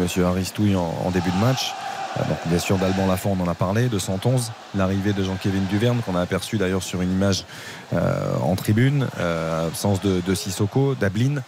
M. 0.00 0.24
Aristouille 0.24 0.76
en, 0.76 0.94
en 1.04 1.10
début 1.10 1.30
de 1.30 1.36
match. 1.44 1.72
Euh, 2.16 2.20
Donc, 2.28 2.38
bien 2.46 2.58
sûr, 2.58 2.78
d'Alban 2.78 3.06
Lafont, 3.06 3.36
on 3.38 3.42
en 3.42 3.48
a 3.48 3.54
parlé, 3.54 3.88
de 3.88 3.98
111, 3.98 4.52
l'arrivée 4.74 5.12
de 5.12 5.22
Jean-Kévin 5.24 5.62
Duverne, 5.70 6.00
qu'on 6.06 6.14
a 6.14 6.20
aperçu 6.20 6.56
d'ailleurs 6.58 6.82
sur 6.82 7.02
une 7.02 7.10
image 7.12 7.44
euh, 7.92 8.36
en 8.42 8.54
tribune, 8.54 9.06
euh, 9.18 9.66
absence 9.66 10.00
de, 10.00 10.20
de 10.26 10.34
Sissoko, 10.34 10.94
d'Ablin 10.94 11.42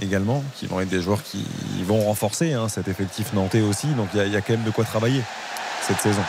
également, 0.00 0.42
qui 0.56 0.66
vont 0.66 0.80
être 0.80 0.88
des 0.88 1.00
joueurs 1.02 1.22
qui 1.22 1.44
vont 1.84 2.00
renforcer 2.04 2.52
hein, 2.52 2.68
cet 2.68 2.88
effectif 2.88 3.32
nantais 3.32 3.60
aussi. 3.62 3.86
Donc 3.88 4.08
il 4.14 4.18
y, 4.18 4.20
a- 4.20 4.26
il 4.26 4.32
y 4.32 4.36
a 4.36 4.40
quand 4.40 4.52
même 4.54 4.64
de 4.64 4.70
quoi 4.70 4.84
travailler 4.84 5.22
cette 5.86 6.00
saison. 6.00 6.22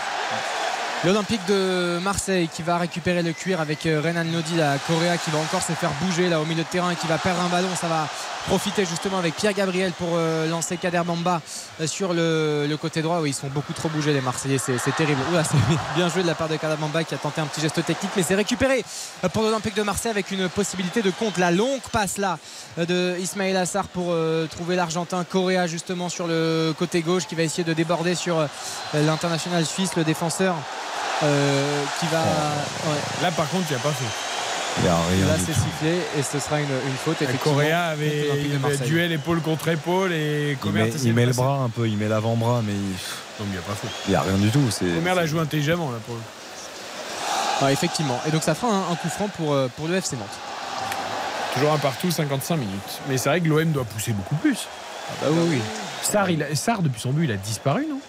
L'Olympique 1.05 1.45
de 1.47 1.99
Marseille 1.99 2.49
qui 2.51 2.63
va 2.63 2.79
récupérer 2.79 3.21
le 3.21 3.31
cuir 3.31 3.61
avec 3.61 3.85
euh, 3.85 4.01
Renan 4.03 4.23
Lodi, 4.23 4.55
la 4.55 4.79
Correa 4.79 5.17
qui 5.17 5.29
va 5.29 5.37
encore 5.37 5.61
se 5.61 5.73
faire 5.73 5.91
bouger 6.01 6.27
là 6.27 6.41
au 6.41 6.45
milieu 6.45 6.63
de 6.63 6.67
terrain 6.67 6.89
et 6.89 6.95
qui 6.95 7.05
va 7.05 7.19
perdre 7.19 7.39
un 7.39 7.49
ballon. 7.49 7.69
Ça 7.79 7.87
va 7.87 8.07
profiter 8.47 8.83
justement 8.83 9.19
avec 9.19 9.35
Pierre 9.35 9.53
Gabriel 9.53 9.91
pour 9.91 10.09
euh, 10.13 10.49
lancer 10.49 10.75
Kader 10.75 11.03
Bamba 11.05 11.39
euh, 11.79 11.85
sur 11.85 12.13
le, 12.13 12.75
côté 12.81 13.03
droit. 13.03 13.19
Oui, 13.21 13.29
ils 13.29 13.33
sont 13.33 13.47
beaucoup 13.47 13.73
trop 13.73 13.89
bougés 13.89 14.11
les 14.11 14.21
Marseillais, 14.21 14.57
c'est 14.57 14.95
terrible. 14.95 15.21
Oula, 15.29 15.43
c'est 15.43 15.57
bien 15.95 16.09
joué 16.09 16.23
de 16.23 16.27
la 16.27 16.33
part 16.33 16.49
de 16.49 16.55
Kader 16.55 16.77
Bamba 16.79 17.03
qui 17.03 17.13
a 17.13 17.17
tenté 17.19 17.41
un 17.41 17.45
petit 17.45 17.61
geste 17.61 17.85
technique, 17.85 18.11
mais 18.15 18.23
c'est 18.23 18.35
récupéré 18.35 18.83
pour 19.33 19.43
l'Olympique 19.43 19.75
de 19.75 19.83
Marseille 19.83 20.11
avec 20.11 20.31
une 20.31 20.49
possibilité 20.49 21.03
de 21.03 21.11
compte. 21.11 21.37
La 21.37 21.51
longue 21.51 21.81
passe 21.91 22.17
là 22.17 22.39
de 22.77 23.15
Ismaël 23.19 23.55
Assar 23.57 23.87
pour 23.87 24.15
trouver 24.49 24.75
l'Argentin 24.75 25.23
Correa 25.23 25.67
justement 25.67 26.09
sur 26.09 26.25
le 26.25 26.73
côté 26.77 27.01
gauche 27.01 27.27
qui 27.27 27.35
va 27.35 27.43
essayer 27.43 27.63
de 27.63 27.73
déborder 27.73 28.15
sur 28.15 28.47
l'international 28.95 29.63
suisse, 29.65 29.95
le 29.95 30.03
défenseur. 30.03 30.55
Euh, 31.23 31.83
qui 31.99 32.05
va. 32.07 32.19
ouais. 32.19 32.99
Là 33.23 33.31
par 33.31 33.47
contre, 33.49 33.65
il 33.69 33.73
n'y 33.73 33.79
a 33.79 33.83
pas 33.83 33.91
fait. 33.91 34.05
Il 34.79 34.83
n'y 34.83 34.89
a 34.89 34.95
rien 34.95 35.25
Là, 35.27 35.33
c'est 35.43 35.53
sifflé 35.53 35.97
et 36.19 36.21
ce 36.21 36.39
sera 36.39 36.59
une, 36.59 36.67
une 36.67 36.97
faute. 37.03 37.19
La 37.19 37.27
Effectivement, 37.29 37.57
Correa 37.57 37.85
avait, 37.87 38.27
il 38.45 38.87
duel 38.87 39.11
épaule 39.11 39.41
contre 39.41 39.69
épaule 39.69 40.13
et 40.13 40.55
Il 40.63 40.71
met, 40.71 40.89
il 40.89 41.13
met 41.13 41.25
le 41.25 41.33
bras 41.33 41.61
un 41.65 41.69
peu, 41.69 41.87
il 41.87 41.97
met 41.97 42.07
l'avant-bras, 42.07 42.61
mais 42.63 42.73
il 42.73 42.91
Donc 43.39 43.47
il 43.47 43.51
n'y 43.53 43.57
a 43.57 43.61
pas 43.61 43.73
faute. 43.73 43.89
n'y 44.07 44.13
a 44.15 44.21
rien 44.21 44.37
du 44.37 44.49
tout. 44.51 44.61
Comer 44.79 45.15
l'a 45.15 45.25
joué 45.25 45.39
intelligemment 45.41 45.89
là 45.91 45.97
pour 46.05 46.15
effectivement. 47.71 48.19
Et 48.27 48.31
donc 48.31 48.43
ça 48.43 48.53
fera 48.53 48.71
un, 48.71 48.91
un 48.91 48.95
coup 48.95 49.09
franc 49.09 49.29
pour, 49.29 49.53
euh, 49.53 49.67
pour 49.75 49.87
le 49.87 49.95
FC 49.95 50.15
Nantes. 50.15 50.27
Toujours 51.55 51.73
un 51.73 51.79
partout, 51.79 52.11
55 52.11 52.55
minutes. 52.57 52.99
Mais 53.09 53.17
c'est 53.17 53.29
vrai 53.29 53.41
que 53.41 53.47
l'OM 53.47 53.71
doit 53.71 53.83
pousser 53.85 54.11
beaucoup 54.11 54.35
plus. 54.35 54.67
Bah 55.21 55.27
oui, 55.31 55.39
oui. 55.49 55.61
Sarr, 56.03 56.29
il 56.29 56.43
a- 56.43 56.53
Sarr, 56.55 56.83
depuis 56.83 57.01
son 57.01 57.09
but, 57.13 57.23
il 57.23 57.31
a 57.31 57.37
disparu, 57.37 57.87
non? 57.89 57.99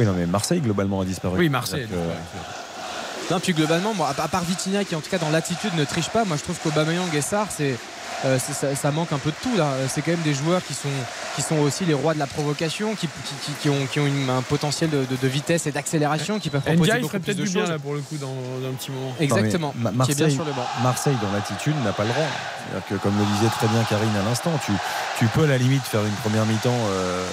Oui, 0.00 0.06
non, 0.06 0.14
mais 0.16 0.26
Marseille 0.26 0.60
globalement 0.60 1.00
a 1.00 1.04
disparu. 1.04 1.38
Oui, 1.38 1.48
Marseille. 1.50 1.86
Que- 1.86 3.32
Non, 3.34 3.38
puis 3.38 3.52
globalement, 3.52 3.94
bon, 3.94 4.04
à 4.04 4.26
part 4.28 4.42
Vitinha 4.42 4.82
qui 4.84 4.96
en 4.96 5.00
tout 5.00 5.10
cas 5.10 5.18
dans 5.18 5.30
l'attitude 5.30 5.74
ne 5.76 5.84
triche 5.84 6.08
pas, 6.08 6.24
moi 6.24 6.36
je 6.36 6.42
trouve 6.42 6.58
qu'Aubameyang 6.58 7.14
et 7.14 7.20
Sarr, 7.20 7.46
c'est 7.56 7.76
euh, 8.24 8.38
ça, 8.38 8.74
ça 8.74 8.90
manque 8.90 9.12
un 9.12 9.18
peu 9.18 9.30
de 9.30 9.36
tout 9.40 9.56
là. 9.56 9.68
C'est 9.88 10.02
quand 10.02 10.10
même 10.10 10.20
des 10.22 10.34
joueurs 10.34 10.60
qui 10.66 10.74
sont, 10.74 10.88
qui 11.36 11.42
sont 11.42 11.56
aussi 11.58 11.84
les 11.84 11.94
rois 11.94 12.12
de 12.12 12.18
la 12.18 12.26
provocation, 12.26 12.94
qui, 12.96 13.06
qui, 13.06 13.34
qui- 13.46 13.52
qui 13.62 13.68
ont, 13.70 13.86
qui 13.86 14.00
ont 14.00 14.06
une- 14.06 14.28
un 14.28 14.42
potentiel 14.42 14.90
de, 14.90 15.04
de- 15.08 15.16
de 15.16 15.28
vitesse 15.28 15.66
et 15.68 15.70
d'accélération, 15.72 16.40
qui 16.40 16.50
peuvent 16.50 16.60
proposer 16.60 16.90
beaucoup 16.98 17.06
ferait 17.08 17.18
plus 17.20 17.26
peut-être 17.26 17.38
de 17.38 17.44
du 17.44 17.50
bien 17.52 17.60
choses. 17.62 17.70
là 17.70 17.78
pour 17.78 17.94
le 17.94 18.00
coup 18.00 18.16
dans, 18.16 18.26
dans 18.26 18.68
un 18.68 18.72
petit 18.72 18.90
moment. 18.90 19.14
Exactement. 19.20 19.74
Non, 19.78 19.90
qui 20.04 20.10
est 20.10 20.14
bien 20.16 20.26
Marseille, 20.26 20.34
sur 20.34 20.44
le 20.44 20.52
banc. 20.52 20.66
Marseille, 20.82 21.16
dans 21.22 21.32
l'attitude, 21.32 21.74
n'a 21.84 21.92
pas 21.92 22.02
le 22.02 22.08
droit. 22.10 22.24
C'est-à-dire 22.68 22.88
que, 22.88 22.94
comme 22.96 23.16
le 23.16 23.24
disait 23.36 23.50
très 23.56 23.68
bien 23.68 23.84
Karine 23.88 24.16
à 24.20 24.28
l'instant, 24.28 24.52
tu, 24.66 24.72
tu 25.20 25.26
peux 25.26 25.44
à 25.44 25.46
la 25.46 25.56
limite 25.56 25.84
faire 25.84 26.04
une 26.04 26.12
première 26.24 26.44
mi-temps 26.46 26.74
euh, 26.90 27.24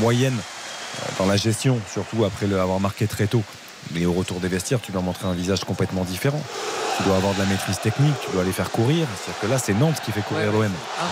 moyenne 0.00 0.38
euh, 0.38 0.40
dans 1.18 1.26
la 1.26 1.36
gestion, 1.36 1.78
surtout 1.92 2.24
après 2.24 2.46
le, 2.46 2.60
avoir 2.60 2.80
marqué 2.80 3.06
très 3.06 3.26
tôt. 3.26 3.42
Mais 3.90 4.06
au 4.06 4.12
retour 4.12 4.38
des 4.40 4.48
vestiaires, 4.48 4.80
tu 4.80 4.92
dois 4.92 5.02
montrer 5.02 5.26
un 5.26 5.32
visage 5.32 5.64
complètement 5.64 6.04
différent. 6.04 6.40
Tu 6.96 7.02
dois 7.02 7.16
avoir 7.16 7.34
de 7.34 7.40
la 7.40 7.46
maîtrise 7.46 7.80
technique, 7.80 8.14
tu 8.24 8.30
dois 8.32 8.42
aller 8.42 8.52
faire 8.52 8.70
courir. 8.70 9.06
C'est-à-dire 9.16 9.40
que 9.40 9.46
là, 9.48 9.58
c'est 9.58 9.74
Nantes 9.74 10.00
qui 10.04 10.12
fait 10.12 10.20
courir 10.22 10.52
l'OM. 10.52 10.70
Ah, 11.00 11.04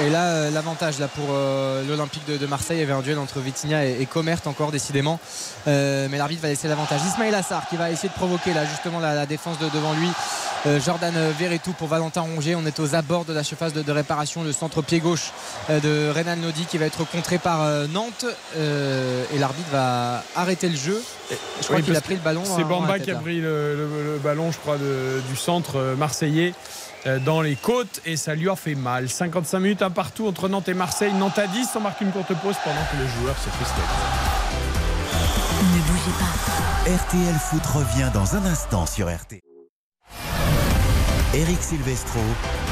Et 0.00 0.08
là, 0.08 0.24
euh, 0.24 0.50
l'avantage 0.50 0.98
là 0.98 1.08
pour 1.08 1.26
euh, 1.30 1.84
l'Olympique 1.86 2.26
de, 2.26 2.38
de 2.38 2.46
Marseille, 2.46 2.78
il 2.78 2.80
y 2.80 2.82
avait 2.82 2.94
un 2.94 3.02
duel 3.02 3.18
entre 3.18 3.40
Vitinha 3.40 3.84
et, 3.84 3.98
et 4.00 4.06
Comert 4.06 4.38
encore 4.46 4.70
décidément. 4.70 5.20
Euh, 5.68 6.08
mais 6.10 6.16
l'arbitre 6.16 6.40
va 6.42 6.48
laisser 6.48 6.66
l'avantage. 6.66 7.00
Ismail 7.06 7.34
Assar 7.34 7.68
qui 7.68 7.76
va 7.76 7.90
essayer 7.90 8.08
de 8.08 8.14
provoquer 8.14 8.54
là 8.54 8.64
justement 8.64 9.00
la, 9.00 9.14
la 9.14 9.26
défense 9.26 9.58
de 9.58 9.68
devant 9.68 9.92
lui. 9.92 10.08
Euh, 10.66 10.78
Jordan 10.80 11.12
Verretou 11.38 11.72
pour 11.72 11.88
Valentin 11.88 12.20
Rongier. 12.20 12.54
On 12.54 12.64
est 12.66 12.78
aux 12.78 12.94
abords 12.94 13.24
de 13.24 13.32
la 13.32 13.42
surface 13.42 13.72
de, 13.72 13.82
de 13.82 13.92
réparation. 13.92 14.44
Le 14.44 14.52
centre 14.52 14.80
pied 14.80 15.00
gauche 15.00 15.32
euh, 15.70 15.80
de 15.80 16.12
Renan 16.16 16.36
Lodi 16.40 16.66
qui 16.66 16.78
va 16.78 16.86
être 16.86 17.04
contré 17.08 17.38
par 17.38 17.62
euh, 17.62 17.86
Nantes. 17.88 18.24
Euh, 18.56 19.24
et 19.34 19.38
l'arbitre 19.38 19.68
va 19.72 20.22
arrêter 20.36 20.68
le 20.68 20.76
jeu. 20.76 21.02
Je 21.60 21.64
crois 21.64 21.76
Oui, 21.78 21.82
qu'il 21.82 21.96
a 21.96 22.00
pris 22.00 22.14
le 22.14 22.20
ballon. 22.20 22.42
C'est 22.44 22.62
en 22.62 22.68
Bamba 22.68 22.98
qui 23.00 23.10
a 23.10 23.16
pris 23.16 23.40
le, 23.40 23.74
le- 23.74 24.12
le 24.12 24.18
ballon, 24.18 24.52
je 24.52 24.58
crois, 24.58 24.78
de- 24.78 25.20
du 25.28 25.36
centre 25.36 25.94
marseillais 25.98 26.54
dans 27.24 27.40
les 27.40 27.56
côtes 27.56 28.00
et 28.06 28.16
ça 28.16 28.36
lui 28.36 28.48
a 28.48 28.54
fait 28.54 28.76
mal. 28.76 29.08
55 29.08 29.58
minutes 29.58 29.82
un 29.82 29.90
partout 29.90 30.28
entre 30.28 30.48
Nantes 30.48 30.68
et 30.68 30.74
Marseille. 30.74 31.12
Nantes 31.12 31.38
à 31.38 31.48
10, 31.48 31.70
on 31.74 31.80
marque 31.80 32.00
une 32.00 32.12
courte 32.12 32.32
pause 32.40 32.54
pendant 32.62 32.76
que 32.92 32.96
le 33.02 33.08
joueur 33.08 33.34
se 33.38 33.48
fait 33.50 33.82
Ne 35.64 35.80
bougez 35.88 36.12
pas. 36.20 36.92
RTL 37.04 37.34
Foot 37.40 37.66
revient 37.66 38.10
dans 38.14 38.36
un 38.36 38.44
instant 38.46 38.86
sur 38.86 39.08
RT. 39.08 39.40
Eric 41.34 41.62
Silvestro, 41.62 42.20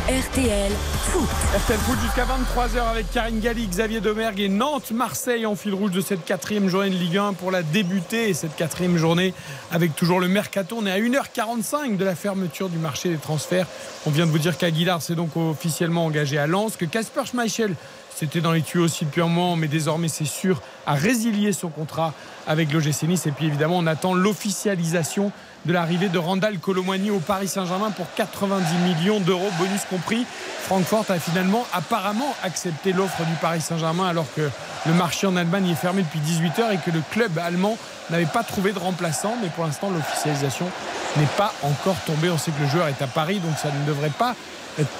RTL 0.07 0.71
Foot. 1.05 1.29
RTL 1.65 1.79
Foot 1.79 1.99
jusqu'à 2.03 2.27
23h 2.27 2.91
avec 2.91 3.11
Karine 3.11 3.41
Galli, 3.41 3.67
Xavier 3.67 4.03
Domergue 4.03 4.39
et 4.39 4.51
Nantes-Marseille 4.51 5.47
en 5.47 5.57
fil 5.57 5.73
rouge 5.73 5.93
de 5.93 6.03
cette 6.03 6.27
quatrième 6.27 6.69
journée 6.69 6.91
de 6.91 6.95
Ligue 6.95 7.17
1 7.17 7.33
pour 7.33 7.51
la 7.51 7.63
débuter. 7.63 8.29
Et 8.29 8.35
cette 8.35 8.55
quatrième 8.57 8.99
journée 8.99 9.33
avec 9.73 9.97
toujours 9.97 10.21
le 10.21 10.29
mercato. 10.29 10.77
On 10.79 10.85
est 10.85 10.93
à 10.93 10.99
1h45 10.99 11.97
de 11.97 12.05
la 12.05 12.15
fermeture 12.15 12.69
du 12.69 12.77
marché 12.77 13.09
des 13.09 13.17
transferts. 13.17 13.67
On 14.05 14.11
vient 14.11 14.27
de 14.27 14.31
vous 14.31 14.39
dire 14.39 14.59
qu'Aguilar 14.59 15.01
s'est 15.01 15.15
donc 15.15 15.39
officiellement 15.39 16.05
engagé 16.05 16.37
à 16.37 16.47
Lens, 16.47 16.77
que 16.77 16.85
Casper 16.85 17.25
Schmeichel 17.25 17.75
c'était 18.21 18.43
dans 18.43 18.53
les 18.53 18.61
tuyaux 18.61 18.85
aussi 18.85 19.07
depuis 19.07 19.23
un 19.23 19.29
moment, 19.29 19.57
mais 19.57 19.67
désormais 19.67 20.09
c'est 20.09 20.27
sûr, 20.27 20.61
a 20.87 20.93
résilié 20.93 21.55
son 21.55 21.71
contrat 21.71 22.13
avec 22.47 22.71
l'OGC 22.71 23.05
Nice. 23.05 23.27
Et 23.27 23.31
puis 23.31 23.47
évidemment, 23.47 23.79
on 23.79 23.87
attend 23.87 24.13
l'officialisation 24.13 25.33
de 25.67 25.73
l'arrivée 25.73 26.09
de 26.09 26.19
Randall 26.19 26.59
Colomwani 26.59 27.11
au 27.11 27.19
Paris 27.19 27.49
Saint-Germain 27.49 27.91
pour 27.91 28.07
90 28.15 28.75
millions 28.85 29.21
d'euros, 29.21 29.51
bonus 29.59 29.83
compris. 29.89 30.25
Francfort 30.63 31.05
a 31.09 31.19
finalement 31.19 31.67
apparemment 31.73 32.35
accepté 32.43 32.93
l'offre 32.93 33.23
du 33.25 33.35
Paris 33.41 33.61
Saint-Germain 33.61 34.09
alors 34.09 34.27
que 34.35 34.49
le 34.87 34.95
marché 34.95 35.27
en 35.27 35.37
Allemagne 35.37 35.69
est 35.69 35.75
fermé 35.75 36.03
depuis 36.03 36.21
18 36.21 36.59
heures 36.61 36.73
et 36.73 36.79
que 36.79 36.91
le 36.91 37.03
club 37.11 37.39
allemand 37.39 37.77
n'avait 38.11 38.27
pas 38.27 38.43
trouvé 38.43 38.73
de 38.73 38.79
remplaçant. 38.79 39.37
Mais 39.43 39.49
pour 39.49 39.65
l'instant, 39.65 39.91
l'officialisation 39.91 40.67
n'est 41.17 41.27
pas 41.37 41.53
encore 41.63 41.97
tombée. 42.07 42.31
On 42.31 42.39
sait 42.39 42.53
que 42.53 42.63
le 42.63 42.69
joueur 42.69 42.89
est 42.89 43.03
à 43.03 43.07
Paris, 43.07 43.41
donc 43.41 43.57
ça 43.59 43.69
ne 43.71 43.87
devrait 43.87 44.11
pas 44.11 44.35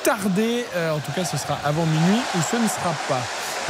tarder. 0.03 0.65
Euh, 0.77 0.93
en 0.93 0.99
tout 0.99 1.13
cas, 1.13 1.25
ce 1.25 1.37
sera 1.37 1.59
avant 1.65 1.87
minuit 1.87 2.21
ou 2.37 2.39
ce 2.51 2.57
ne 2.57 2.69
sera 2.69 2.95
pas. 3.09 3.23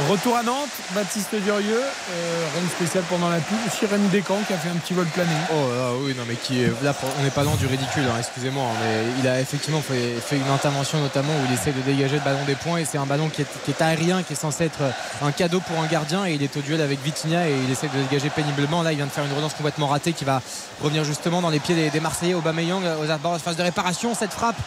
Retour 0.09 0.35
à 0.35 0.43
Nantes, 0.43 0.69
Baptiste 0.95 1.35
Durieux, 1.35 1.79
euh, 1.79 2.47
rien 2.53 2.63
de 2.63 2.69
spécial 2.69 3.03
pendant 3.09 3.29
la 3.29 3.37
pub. 3.37 3.57
Aussi 3.67 3.85
Rémi 3.85 4.07
Descamps 4.09 4.41
qui 4.47 4.53
a 4.53 4.57
fait 4.57 4.69
un 4.69 4.75
petit 4.75 4.93
vol 4.93 5.05
plané. 5.05 5.29
Oh 5.53 6.01
oui, 6.03 6.15
non, 6.17 6.23
mais 6.27 6.35
qui 6.35 6.63
est, 6.63 6.71
là, 6.83 6.93
on 7.19 7.23
n'est 7.23 7.29
pas 7.29 7.43
loin 7.43 7.55
du 7.55 7.67
ridicule, 7.67 8.03
hein, 8.03 8.17
excusez-moi, 8.17 8.63
hein, 8.63 8.77
mais 8.81 9.03
il 9.19 9.27
a 9.27 9.39
effectivement 9.39 9.81
fait, 9.81 10.35
une 10.35 10.51
intervention 10.51 10.99
notamment 10.99 11.33
où 11.33 11.45
il 11.47 11.53
essaie 11.53 11.71
de 11.71 11.81
dégager 11.81 12.15
le 12.15 12.23
ballon 12.23 12.43
des 12.45 12.55
points 12.55 12.77
et 12.77 12.85
c'est 12.85 12.97
un 12.97 13.05
ballon 13.05 13.29
qui 13.29 13.41
est, 13.41 13.81
aérien, 13.81 14.23
qui 14.23 14.33
est 14.33 14.35
censé 14.35 14.65
être 14.65 14.81
un 15.21 15.31
cadeau 15.31 15.59
pour 15.59 15.79
un 15.79 15.87
gardien 15.87 16.25
et 16.25 16.33
il 16.33 16.43
est 16.43 16.55
au 16.57 16.61
duel 16.61 16.81
avec 16.81 17.01
Vitinha 17.03 17.47
et 17.47 17.53
il 17.63 17.71
essaie 17.71 17.87
de 17.87 18.01
dégager 18.09 18.29
péniblement. 18.29 18.81
Là, 18.81 18.93
il 18.93 18.97
vient 18.97 19.07
de 19.07 19.11
faire 19.11 19.25
une 19.25 19.33
relance 19.33 19.53
complètement 19.53 19.87
ratée 19.87 20.13
qui 20.13 20.25
va 20.25 20.41
revenir 20.81 21.03
justement 21.03 21.41
dans 21.41 21.49
les 21.49 21.59
pieds 21.59 21.75
des, 21.75 21.89
des 21.89 21.99
Marseillais. 21.99 22.33
Aubameyang 22.33 22.83
aux 23.01 23.09
abords 23.11 23.33
de 23.33 23.41
phase 23.41 23.55
de 23.55 23.63
réparation. 23.63 24.15
Cette 24.15 24.33
frappe 24.33 24.57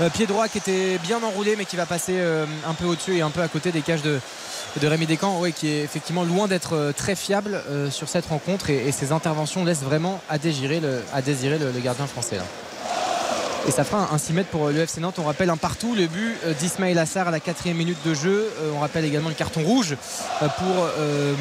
euh, 0.00 0.10
pied 0.10 0.26
droit 0.26 0.48
qui 0.48 0.58
était 0.58 0.98
bien 0.98 1.22
enroulé 1.22 1.54
mais 1.56 1.64
qui 1.64 1.76
va 1.76 1.86
passer 1.86 2.14
euh, 2.16 2.44
un 2.66 2.74
peu 2.74 2.86
au-dessus 2.86 3.16
et 3.16 3.22
un 3.22 3.30
peu 3.30 3.42
à 3.42 3.48
côté 3.48 3.70
des 3.70 3.82
cages 3.82 4.02
de 4.02 4.20
de 4.78 4.86
Rémi 4.86 5.06
Descamps, 5.06 5.40
ouais, 5.40 5.52
qui 5.52 5.68
est 5.68 5.82
effectivement 5.82 6.22
loin 6.22 6.46
d'être 6.46 6.74
euh, 6.74 6.92
très 6.92 7.16
fiable 7.16 7.60
euh, 7.68 7.90
sur 7.90 8.08
cette 8.08 8.26
rencontre 8.26 8.70
et, 8.70 8.92
ses 8.92 9.12
interventions 9.12 9.64
laissent 9.64 9.82
vraiment 9.82 10.20
à 10.28 10.38
désirer 10.38 10.80
le, 10.80 11.80
gardien 11.80 12.06
français. 12.06 12.36
Là. 12.36 12.44
Et 13.68 13.70
ça 13.70 13.84
fera 13.84 14.08
un 14.12 14.18
6 14.18 14.32
mètres 14.32 14.48
pour 14.48 14.68
le 14.68 14.78
FC 14.78 15.00
Nantes. 15.00 15.16
On 15.18 15.24
rappelle 15.24 15.50
un 15.50 15.56
partout, 15.56 15.94
le 15.94 16.06
but 16.06 16.34
d'Ismaël 16.58 16.98
Assar 16.98 17.28
à 17.28 17.30
la 17.30 17.40
quatrième 17.40 17.76
minute 17.76 17.98
de 18.04 18.14
jeu. 18.14 18.48
On 18.74 18.80
rappelle 18.80 19.04
également 19.04 19.28
le 19.28 19.34
carton 19.34 19.62
rouge 19.62 19.96
pour 20.38 20.88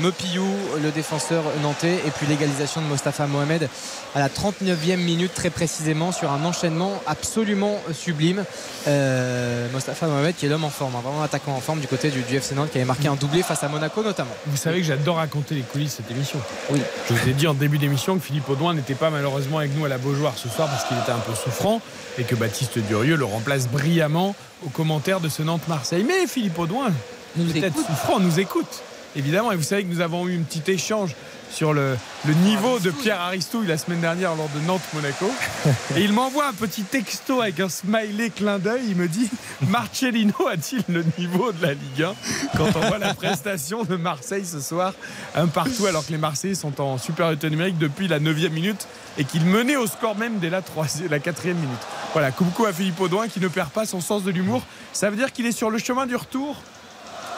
Mepillou, 0.03 0.47
le 0.83 0.91
défenseur 0.91 1.43
nantais. 1.61 1.95
Et 2.05 2.11
puis 2.11 2.27
l'égalisation 2.27 2.81
de 2.81 2.87
Mostafa 2.87 3.25
Mohamed 3.25 3.69
à 4.15 4.19
la 4.19 4.27
39e 4.27 4.97
minute 4.97 5.33
très 5.33 5.49
précisément 5.49 6.11
sur 6.11 6.31
un 6.31 6.43
enchaînement 6.43 7.01
absolument 7.07 7.79
sublime. 7.93 8.43
Mostafa 9.73 10.07
Mohamed 10.07 10.35
qui 10.35 10.45
est 10.45 10.49
l'homme 10.49 10.65
en 10.65 10.69
forme, 10.69 10.95
hein, 10.95 11.01
vraiment 11.03 11.23
attaquant 11.23 11.53
en 11.53 11.61
forme 11.61 11.79
du 11.79 11.87
côté 11.87 12.09
du, 12.09 12.21
du, 12.21 12.35
FC 12.35 12.53
Nantes 12.55 12.69
qui 12.71 12.77
avait 12.77 12.85
marqué 12.85 13.07
un 13.07 13.15
doublé 13.15 13.43
face 13.43 13.63
à 13.63 13.69
Monaco 13.69 14.03
notamment. 14.03 14.35
Vous 14.47 14.57
savez 14.57 14.79
que 14.79 14.85
j'adore 14.85 15.17
raconter 15.17 15.55
les 15.55 15.61
coulisses 15.61 15.97
de 15.97 16.03
cette 16.03 16.11
émission. 16.11 16.39
Oui. 16.71 16.81
Je 17.07 17.13
vous 17.13 17.29
ai 17.29 17.33
dit 17.33 17.47
en 17.47 17.53
début 17.53 17.77
d'émission 17.77 18.17
que 18.17 18.23
Philippe 18.23 18.49
Audouin 18.49 18.73
n'était 18.73 18.95
pas 18.95 19.09
malheureusement 19.09 19.59
avec 19.59 19.75
nous 19.77 19.85
à 19.85 19.89
la 19.89 19.97
Beaujoire 19.97 20.33
ce 20.37 20.49
soir 20.49 20.67
parce 20.67 20.83
qu'il 20.85 20.97
était 20.97 21.11
un 21.11 21.19
peu 21.19 21.33
souffrant 21.33 21.81
et 22.19 22.23
que 22.23 22.35
Baptiste 22.35 22.79
Durieux 22.79 23.15
le 23.15 23.25
remplace 23.25 23.67
brillamment 23.67 24.35
au 24.65 24.69
commentaire 24.69 25.21
de 25.21 25.29
ce 25.29 25.41
Nantes-Marseille. 25.41 26.03
Mais 26.05 26.27
Philippe 26.27 26.59
Audouin, 26.59 26.91
peut-être 27.35 27.77
souffrant, 27.77 28.19
nous 28.19 28.39
écoute. 28.39 28.83
Évidemment, 29.15 29.51
et 29.51 29.55
vous 29.55 29.63
savez 29.63 29.83
que 29.83 29.87
nous 29.87 30.01
avons 30.01 30.27
eu 30.27 30.37
un 30.37 30.43
petit 30.43 30.69
échange 30.71 31.15
sur 31.51 31.73
le, 31.73 31.97
niveau 32.43 32.79
de 32.79 32.91
Pierre 32.91 33.19
Aristouille 33.21 33.67
la 33.67 33.77
semaine 33.77 34.01
dernière 34.01 34.35
lors 34.35 34.49
de 34.49 34.59
Nantes-Monaco. 34.65 35.31
Et 35.95 36.01
il 36.01 36.13
m'envoie 36.13 36.47
un 36.47 36.53
petit 36.53 36.83
texto 36.83 37.41
avec 37.41 37.59
un 37.59 37.69
smiley 37.69 38.29
clin 38.29 38.59
d'œil. 38.59 38.83
Il 38.89 38.95
me 38.95 39.07
dit 39.07 39.29
Marcellino 39.67 40.47
a-t-il 40.47 40.83
le 40.87 41.03
niveau 41.17 41.51
de 41.51 41.61
la 41.61 41.73
Ligue 41.73 42.03
1 42.03 42.13
quand 42.57 42.67
on 42.75 42.87
voit 42.87 42.97
la 42.97 43.13
prestation 43.13 43.83
de 43.83 43.95
Marseille 43.95 44.45
ce 44.45 44.59
soir 44.59 44.93
Un 45.35 45.47
partout 45.47 45.85
alors 45.85 46.05
que 46.05 46.11
les 46.11 46.17
Marseillais 46.17 46.55
sont 46.55 46.79
en 46.81 46.97
supériorité 46.97 47.49
numérique 47.49 47.77
depuis 47.77 48.07
la 48.07 48.19
9 48.19 48.49
minute 48.51 48.87
et 49.17 49.25
qu'il 49.25 49.45
menait 49.45 49.75
au 49.75 49.87
score 49.87 50.15
même 50.15 50.39
dès 50.39 50.49
la, 50.49 50.61
3, 50.61 50.85
la 51.09 51.19
4 51.19 51.45
minute. 51.47 51.59
Voilà, 52.13 52.31
coucou 52.31 52.65
à 52.65 52.73
Philippe 52.73 52.99
Audouin 52.99 53.27
qui 53.27 53.39
ne 53.39 53.47
perd 53.47 53.69
pas 53.69 53.85
son 53.85 54.01
sens 54.01 54.23
de 54.23 54.31
l'humour. 54.31 54.61
Ça 54.93 55.09
veut 55.09 55.15
dire 55.15 55.31
qu'il 55.31 55.45
est 55.45 55.51
sur 55.51 55.69
le 55.69 55.77
chemin 55.77 56.05
du 56.05 56.15
retour? 56.15 56.57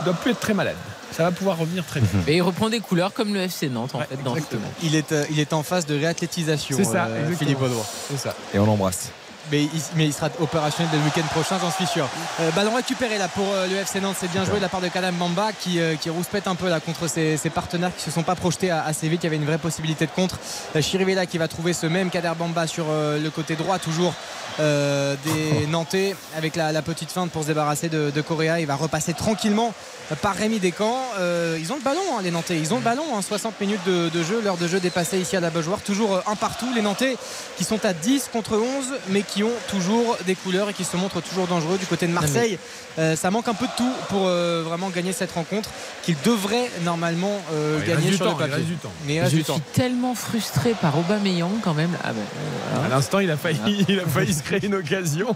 Il 0.01 0.05
doit 0.05 0.13
plus 0.13 0.31
être 0.31 0.39
très 0.39 0.53
malade 0.53 0.75
ça 1.11 1.23
va 1.23 1.31
pouvoir 1.31 1.57
revenir 1.57 1.85
très 1.85 1.99
vite. 1.99 2.09
Et 2.27 2.37
il 2.37 2.41
reprend 2.41 2.69
des 2.69 2.79
couleurs 2.79 3.13
comme 3.13 3.33
le 3.33 3.41
FC 3.41 3.69
Nantes 3.69 3.93
en 3.93 3.99
fait 3.99 4.23
dans 4.23 4.35
il 4.81 4.95
est, 4.95 5.11
euh, 5.11 5.25
il 5.29 5.39
est 5.39 5.53
en 5.53 5.61
phase 5.61 5.85
de 5.85 5.95
réathlétisation. 5.95 6.77
C'est 6.77 6.85
ça, 6.85 7.05
euh, 7.05 7.31
Philippe 7.35 7.61
Audouin. 7.61 7.83
C'est 8.09 8.17
ça. 8.17 8.35
Et 8.53 8.59
on 8.59 8.65
l'embrasse 8.65 9.11
mais 9.49 9.67
il, 9.97 10.13
sera 10.13 10.29
opérationnel 10.39 10.91
dès 10.91 10.97
le 10.97 11.03
week-end 11.03 11.27
prochain, 11.31 11.57
j'en 11.59 11.71
suis 11.71 11.87
sûr. 11.87 12.07
Euh, 12.39 12.51
ballon 12.51 12.75
récupéré 12.75 13.17
là 13.17 13.27
pour 13.27 13.45
le 13.69 13.75
FC 13.77 13.99
Nantes, 13.99 14.17
c'est 14.19 14.31
bien 14.31 14.45
joué 14.45 14.57
de 14.57 14.61
la 14.61 14.69
part 14.69 14.81
de 14.81 14.87
Kadam 14.87 15.15
Bamba 15.15 15.51
qui, 15.53 15.79
qui 15.99 16.09
rouspète 16.09 16.47
un 16.47 16.55
peu 16.55 16.69
là 16.69 16.79
contre 16.79 17.07
ses, 17.07 17.37
partenaires 17.53 17.95
qui 17.95 18.03
se 18.03 18.11
sont 18.11 18.23
pas 18.23 18.35
projetés 18.35 18.71
assez 18.71 19.07
vite. 19.09 19.21
Il 19.23 19.25
y 19.25 19.27
avait 19.27 19.37
une 19.37 19.45
vraie 19.45 19.57
possibilité 19.57 20.05
de 20.05 20.11
contre. 20.11 20.37
Chirivella 20.79 21.25
qui 21.25 21.37
va 21.37 21.47
trouver 21.47 21.73
ce 21.73 21.85
même 21.87 22.09
Kader 22.09 22.33
Bamba 22.37 22.67
sur 22.67 22.85
le 22.89 23.29
côté 23.29 23.55
droit, 23.55 23.79
toujours 23.79 24.13
des 24.57 25.67
Nantais 25.67 26.15
avec 26.37 26.55
la, 26.55 26.81
petite 26.81 27.11
feinte 27.11 27.31
pour 27.31 27.43
se 27.43 27.47
débarrasser 27.47 27.89
de, 27.89 28.11
de 28.11 28.21
Correa. 28.21 28.59
Il 28.59 28.67
va 28.67 28.75
repasser 28.75 29.13
tranquillement 29.13 29.73
par 30.15 30.35
Rémi 30.35 30.59
Descamps. 30.59 31.01
Euh, 31.19 31.57
ils 31.59 31.71
ont 31.71 31.75
le 31.75 31.81
ballon, 31.81 32.01
hein, 32.17 32.21
les 32.21 32.31
Nantais. 32.31 32.57
Ils 32.57 32.73
ont 32.73 32.77
le 32.77 32.83
ballon. 32.83 33.21
60 33.21 33.53
hein, 33.53 33.55
minutes 33.61 33.85
de, 33.85 34.23
jeu. 34.23 34.41
L'heure 34.43 34.57
de 34.57 34.67
jeu 34.67 34.79
dépassée 34.79 35.19
ici 35.19 35.35
à 35.35 35.39
la 35.39 35.49
Beaujoire. 35.49 35.81
Toujours 35.81 36.15
euh, 36.15 36.21
un 36.27 36.35
partout. 36.35 36.67
Les 36.73 36.81
Nantais 36.81 37.15
qui 37.57 37.63
sont 37.63 37.83
à 37.85 37.93
10 37.93 38.29
contre 38.31 38.57
11, 38.57 38.85
mais 39.09 39.21
qui 39.21 39.30
ont 39.43 39.51
toujours 39.69 40.17
des 40.25 40.35
couleurs 40.35 40.69
et 40.69 40.73
qui 40.73 40.83
se 40.83 40.97
montrent 40.97 41.21
toujours 41.21 41.47
dangereux. 41.47 41.77
Du 41.77 41.85
côté 41.85 42.07
de 42.07 42.11
Marseille, 42.11 42.59
euh, 42.99 43.15
ça 43.15 43.31
manque 43.31 43.47
un 43.47 43.53
peu 43.53 43.65
de 43.65 43.71
tout 43.77 43.93
pour 44.09 44.23
vraiment 44.23 44.89
gagner 44.89 45.13
cette 45.13 45.31
rencontre 45.31 45.69
qu'ils 46.03 46.17
devraient 46.23 46.69
normalement 46.83 47.39
gagner 47.85 48.13
sur 48.13 48.25
le 48.25 48.35
papier. 48.35 48.65
Mais 49.07 49.21
je 49.29 49.37
suis 49.41 49.61
tellement 49.73 50.15
frustré 50.15 50.73
par 50.81 50.97
Aubameyang 50.97 51.59
quand 51.63 51.73
même. 51.73 51.95
Ah 52.03 52.11
ben, 52.13 52.83
à 52.85 52.89
l'instant, 52.89 53.19
il 53.19 53.31
a 53.31 53.37
failli, 53.37 53.85
il 53.87 53.99
a 53.99 54.05
failli 54.05 54.33
se 54.33 54.43
créer 54.43 54.65
une 54.65 54.75
occasion. 54.75 55.35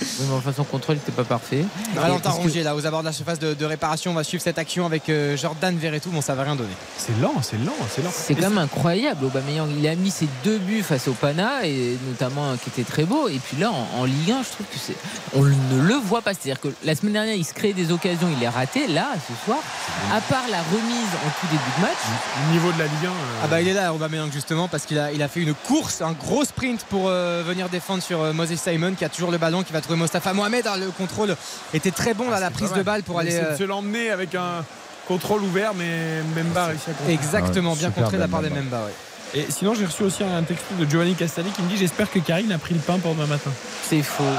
Oui, 0.00 0.26
mais 0.28 0.34
enfin, 0.34 0.52
son 0.52 0.64
contrôle 0.64 0.96
n'était 0.96 1.12
pas 1.12 1.24
parfait. 1.24 1.64
Valentin 1.94 2.30
Rongier, 2.30 2.62
là, 2.62 2.74
aux 2.74 2.84
abords 2.84 3.00
de 3.00 3.06
la 3.06 3.12
surface 3.12 3.38
de, 3.38 3.64
réparation, 3.64 4.10
on 4.10 4.14
va 4.14 4.24
suivre 4.24 4.42
cette 4.42 4.58
action 4.58 4.84
avec 4.86 5.08
euh, 5.08 5.36
Jordan 5.36 5.76
Verretou. 5.76 6.10
Bon, 6.10 6.20
ça 6.20 6.34
va 6.34 6.42
rien 6.42 6.56
donner. 6.56 6.74
C'est 6.98 7.18
lent, 7.20 7.34
c'est 7.42 7.58
lent, 7.58 7.72
c'est 7.88 8.02
lent. 8.02 8.10
C'est 8.12 8.34
quand 8.34 8.50
même 8.50 8.58
incroyable. 8.58 9.24
Aubameyang, 9.24 9.70
il 9.78 9.86
a 9.86 9.94
mis 9.94 10.10
ses 10.10 10.28
deux 10.42 10.58
buts 10.58 10.82
face 10.82 11.08
au 11.08 11.12
Pana, 11.12 11.64
et 11.64 11.96
notamment 12.08 12.50
un 12.50 12.56
qui 12.56 12.70
était 12.70 12.84
très 12.84 13.04
beau. 13.04 13.28
Et 13.28 13.38
puis 13.38 13.56
là, 13.56 13.70
en, 13.70 14.04
Ligue 14.04 14.32
1, 14.32 14.42
je 14.42 14.48
trouve 14.50 14.66
que 14.66 14.78
c'est. 14.78 14.96
On 15.34 15.42
ne 15.42 15.80
le 15.80 15.94
voit 15.94 16.22
pas. 16.22 16.32
C'est-à-dire 16.34 16.60
que 16.60 16.68
la 16.84 16.94
semaine 16.94 17.14
dernière, 17.14 17.36
il 17.36 17.44
se 17.44 17.54
crée 17.54 17.72
des 17.72 17.92
occasions, 17.92 18.28
il 18.32 18.38
les 18.38 18.48
raté. 18.48 18.86
Là, 18.88 19.12
ce 19.28 19.44
soir, 19.44 19.58
à 20.12 20.20
part 20.20 20.44
la 20.50 20.58
remise 20.62 21.12
en 21.24 21.30
tout 21.40 21.46
début 21.46 21.62
de 21.78 21.82
match. 21.82 21.98
Le 22.46 22.52
niveau 22.52 22.72
de 22.72 22.78
la 22.78 22.84
Ligue 22.86 23.06
1. 23.06 23.08
Euh, 23.08 23.12
ah 23.44 23.46
bah, 23.46 23.60
il 23.60 23.68
est 23.68 23.74
là, 23.74 23.94
Aubameyang, 23.94 24.32
justement, 24.32 24.68
parce 24.68 24.84
qu'il 24.84 24.98
a, 24.98 25.12
il 25.12 25.22
a 25.22 25.28
fait 25.28 25.40
une 25.40 25.54
course, 25.54 26.02
un 26.02 26.12
gros 26.12 26.44
sprint 26.44 26.84
pour 26.84 27.04
euh, 27.06 27.42
venir 27.46 27.68
défendre 27.68 28.02
sur 28.02 28.34
Moses 28.34 28.56
Simon, 28.56 28.94
qui 28.94 29.04
a 29.04 29.08
toujours 29.08 29.30
le 29.30 29.38
ballon, 29.38 29.62
qui 29.62 29.72
va 29.72 29.80
trouver 29.84 29.98
Mostafa 29.98 30.32
Mohamed. 30.32 30.66
Hein, 30.66 30.76
le 30.78 30.90
contrôle 30.90 31.36
était 31.72 31.90
très 31.90 32.14
bon, 32.14 32.30
à 32.30 32.40
la 32.40 32.50
prise 32.50 32.72
de 32.72 32.82
balle 32.82 33.02
pour 33.02 33.18
aller. 33.18 33.38
de 33.38 33.56
se 33.56 33.64
l'emmener 33.64 34.10
avec 34.10 34.34
un 34.34 34.64
contrôle 35.06 35.42
ouvert, 35.42 35.74
mais 35.74 36.22
Memba 36.34 36.64
a 36.64 36.66
réussi 36.68 36.90
à 36.90 37.10
Exactement, 37.10 37.74
bien 37.76 37.90
contré 37.90 38.16
de 38.16 38.22
la 38.22 38.28
part 38.28 38.42
des 38.42 38.50
Memba. 38.50 38.88
Et 39.34 39.46
sinon, 39.50 39.74
j'ai 39.74 39.84
reçu 39.84 40.04
aussi 40.04 40.22
un 40.22 40.42
texto 40.44 40.74
de 40.78 40.88
Giovanni 40.88 41.14
Castelli 41.14 41.50
qui 41.50 41.62
me 41.62 41.68
dit 41.68 41.76
J'espère 41.76 42.08
que 42.10 42.20
Karine 42.20 42.52
a 42.52 42.58
pris 42.58 42.74
le 42.74 42.80
pain 42.80 42.98
pour 42.98 43.14
demain 43.14 43.26
matin. 43.26 43.50
C'est 43.82 44.02
faux. 44.02 44.22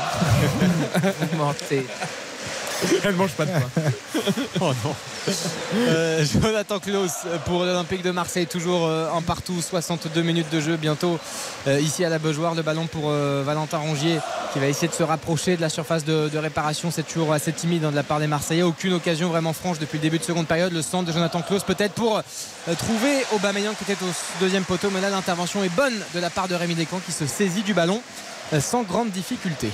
Elle 3.04 3.16
mange 3.16 3.32
pas 3.32 3.46
de 3.46 3.52
pain. 3.52 3.92
oh 4.62 4.72
non. 4.84 4.96
Euh, 5.76 6.26
Jonathan 6.26 6.80
Klaus 6.80 7.12
pour 7.46 7.64
l'Olympique 7.64 8.04
de 8.04 8.12
Marseille, 8.12 8.48
toujours 8.48 8.86
euh, 8.86 9.10
en 9.12 9.22
partout, 9.22 9.62
62 9.62 10.22
minutes 10.22 10.52
de 10.52 10.60
jeu 10.60 10.78
bientôt 10.78 11.20
euh, 11.68 11.80
ici 11.80 12.04
à 12.04 12.10
la 12.10 12.20
Beaujoire. 12.20 12.56
Le 12.56 12.62
ballon 12.62 12.88
pour 12.88 13.10
Valentin 13.10 13.78
Rongier 13.78 14.20
qui 14.54 14.60
va 14.60 14.68
essayer 14.68 14.88
de 14.88 14.94
se 14.94 15.04
rapprocher 15.04 15.58
de 15.58 15.62
la 15.62 15.70
surface 15.70 16.06
de, 16.06 16.38
réparation. 16.38 16.92
C'est 16.92 17.04
toujours 17.04 17.34
assez 17.34 17.54
timide 17.54 17.86
hein, 17.86 17.92
de 17.92 17.96
la 17.96 18.04
part 18.04 18.20
des 18.20 18.28
Marseillais. 18.28 18.64
Aucune 18.64 18.94
occasion 18.94 19.30
vraiment 19.30 19.54
franche 19.54 19.80
depuis 19.80 19.98
le 19.98 20.04
début 20.04 20.20
de 20.20 20.24
seconde 20.24 20.48
période. 20.48 20.74
Le 20.74 20.82
centre 20.82 21.06
de 21.06 21.12
Jonathan 21.12 21.42
Klaus 21.42 21.64
peut-être 21.64 21.94
pour 21.94 22.22
trouver 22.78 23.26
Aubameyang 23.34 23.74
qui 23.76 23.92
était 23.92 24.04
au 24.04 24.40
deuxième 24.40 24.64
poteau. 24.64 24.90
Mais 24.92 25.02
là 25.02 25.10
l'intervention 25.10 25.64
est 25.64 25.76
bonne 25.76 25.96
de 26.14 26.20
la 26.20 26.30
part 26.30 26.48
de 26.48 26.56
Rémi 26.56 26.76
Descamps 26.76 27.02
qui 27.06 27.12
se 27.12 27.26
saisit 27.26 27.64
du 27.64 27.74
ballon 27.74 28.02
sans 28.60 28.84
grande 28.84 29.10
difficulté 29.10 29.70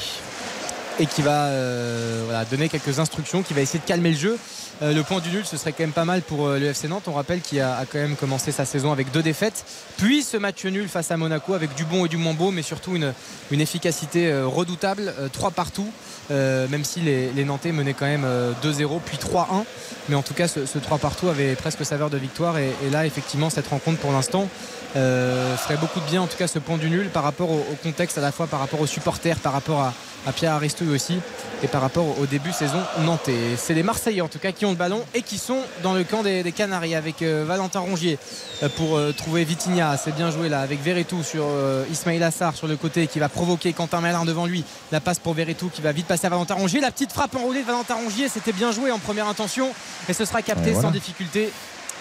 et 0.99 1.05
qui 1.05 1.21
va 1.21 1.45
euh, 1.45 2.43
donner 2.49 2.69
quelques 2.69 2.99
instructions, 2.99 3.41
qui 3.43 3.53
va 3.53 3.61
essayer 3.61 3.79
de 3.79 3.85
calmer 3.85 4.11
le 4.11 4.17
jeu. 4.17 4.39
Euh, 4.81 4.93
le 4.93 5.03
point 5.03 5.19
du 5.19 5.29
nul, 5.29 5.45
ce 5.45 5.57
serait 5.57 5.71
quand 5.71 5.83
même 5.83 5.91
pas 5.91 6.05
mal 6.05 6.21
pour 6.21 6.47
euh, 6.47 6.59
le 6.59 6.67
FC 6.67 6.87
Nantes. 6.87 7.03
On 7.07 7.13
rappelle 7.13 7.41
qu'il 7.41 7.61
a, 7.61 7.83
quand 7.91 7.99
même 7.99 8.15
commencé 8.15 8.51
sa 8.51 8.65
saison 8.65 8.91
avec 8.91 9.11
deux 9.11 9.21
défaites, 9.21 9.63
puis 9.97 10.23
ce 10.23 10.37
match 10.37 10.65
nul 10.65 10.87
face 10.87 11.11
à 11.11 11.17
Monaco 11.17 11.53
avec 11.53 11.75
du 11.75 11.85
bon 11.85 12.05
et 12.05 12.09
du 12.09 12.17
moins 12.17 12.33
beau, 12.33 12.51
mais 12.51 12.61
surtout 12.61 12.95
une, 12.95 13.13
efficacité 13.51 14.33
redoutable, 14.41 15.13
trois 15.33 15.51
partout. 15.51 15.87
même 16.29 16.83
si 16.83 17.01
les, 17.01 17.45
Nantais 17.45 17.71
menaient 17.71 17.93
quand 17.93 18.07
même 18.07 18.25
2-0 18.63 18.99
puis 19.05 19.17
3-1 19.17 19.65
mais 20.09 20.15
en 20.15 20.23
tout 20.23 20.33
cas 20.33 20.47
ce, 20.47 20.79
3 20.79 20.97
partout 20.97 21.27
avait 21.27 21.55
presque 21.55 21.85
saveur 21.85 22.09
de 22.09 22.17
victoire 22.17 22.57
et, 22.57 22.71
là 22.91 23.05
effectivement 23.05 23.49
cette 23.49 23.67
rencontre 23.67 23.99
pour 23.99 24.11
l'instant 24.11 24.47
ferait 24.93 25.77
beaucoup 25.77 25.99
de 25.99 26.05
bien 26.05 26.21
en 26.21 26.27
tout 26.27 26.37
cas 26.37 26.47
ce 26.47 26.59
point 26.59 26.77
du 26.77 26.89
nul 26.89 27.09
par 27.09 27.23
rapport 27.23 27.49
au 27.49 27.77
contexte 27.83 28.17
à 28.17 28.21
la 28.21 28.31
fois 28.31 28.47
par 28.47 28.59
rapport 28.59 28.81
aux 28.81 28.87
supporters 28.87 29.37
par 29.37 29.53
rapport 29.53 29.79
à, 29.79 29.93
à 30.27 30.31
Pierre 30.31 30.53
Aristouille 30.53 30.93
aussi 30.93 31.19
et 31.63 31.67
par 31.67 31.81
rapport 31.81 32.19
au 32.19 32.25
début 32.25 32.51
saison 32.51 32.79
nantais. 33.01 33.55
C'est 33.57 33.73
les 33.73 33.83
Marseillais 33.83 34.21
en 34.21 34.27
tout 34.27 34.39
cas 34.39 34.51
qui 34.51 34.65
ont 34.65 34.71
le 34.71 34.75
ballon 34.75 35.03
et 35.13 35.21
qui 35.21 35.37
sont 35.37 35.59
dans 35.83 35.93
le 35.93 36.03
camp 36.03 36.23
des, 36.23 36.51
Canaries 36.51 36.95
avec 36.95 37.21
euh, 37.21 37.45
Valentin 37.47 37.79
Rongier 37.79 38.17
euh, 38.63 38.69
pour 38.69 38.97
euh, 38.97 39.13
trouver 39.13 39.43
Vitinha. 39.43 39.97
C'est 39.97 40.15
bien 40.15 40.31
joué 40.31 40.49
là 40.49 40.61
avec 40.61 40.81
Verretou 40.81 41.23
sur 41.23 41.45
Ismail 41.91 42.21
Assar 42.23 42.55
sur 42.55 42.67
le 42.67 42.75
côté 42.75 43.07
qui 43.07 43.19
va 43.19 43.29
provoquer 43.29 43.73
Quentin 43.73 44.01
Malin 44.01 44.25
devant 44.25 44.45
lui. 44.45 44.63
La 44.91 44.99
passe 44.99 45.19
pour 45.19 45.33
Verretou 45.33 45.69
qui 45.73 45.81
va 45.81 45.91
vite 45.91 46.07
passer 46.07 46.27
à 46.27 46.29
Valentin 46.29 46.55
Rongier. 46.55 46.81
La 46.81 46.91
petite 46.91 47.11
frappe 47.11 47.35
enroulée 47.35 47.61
de 47.61 47.67
Valentin 47.67 47.95
Rongier, 47.95 48.27
c'était 48.29 48.53
bien 48.53 48.71
joué 48.71 48.91
en 48.91 48.99
première 48.99 49.27
intention 49.27 49.69
et 50.09 50.13
ce 50.13 50.25
sera 50.25 50.41
capté 50.41 50.73
sans 50.73 50.91
difficulté 50.91 51.51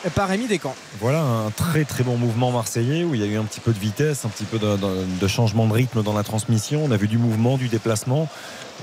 par 0.09 0.29
Rémi 0.29 0.47
Descamps. 0.47 0.75
Voilà 1.01 1.21
un 1.21 1.51
très 1.51 1.85
très 1.85 2.03
bon 2.03 2.17
mouvement 2.17 2.51
marseillais 2.51 3.05
où 3.05 3.15
il 3.15 3.21
y 3.21 3.25
a 3.25 3.27
eu 3.27 3.37
un 3.37 3.45
petit 3.45 3.61
peu 3.61 3.73
de 3.73 3.79
vitesse, 3.79 4.25
un 4.25 4.29
petit 4.29 4.45
peu 4.45 4.59
de, 4.59 5.29
changement 5.29 5.67
de 5.67 5.73
rythme 5.73 6.03
dans 6.03 6.15
la 6.15 6.23
transmission. 6.23 6.83
On 6.85 6.91
a 6.91 6.97
vu 6.97 7.09
du 7.09 7.19
mouvement, 7.19 7.59
du 7.59 7.69
déplacement. 7.69 8.29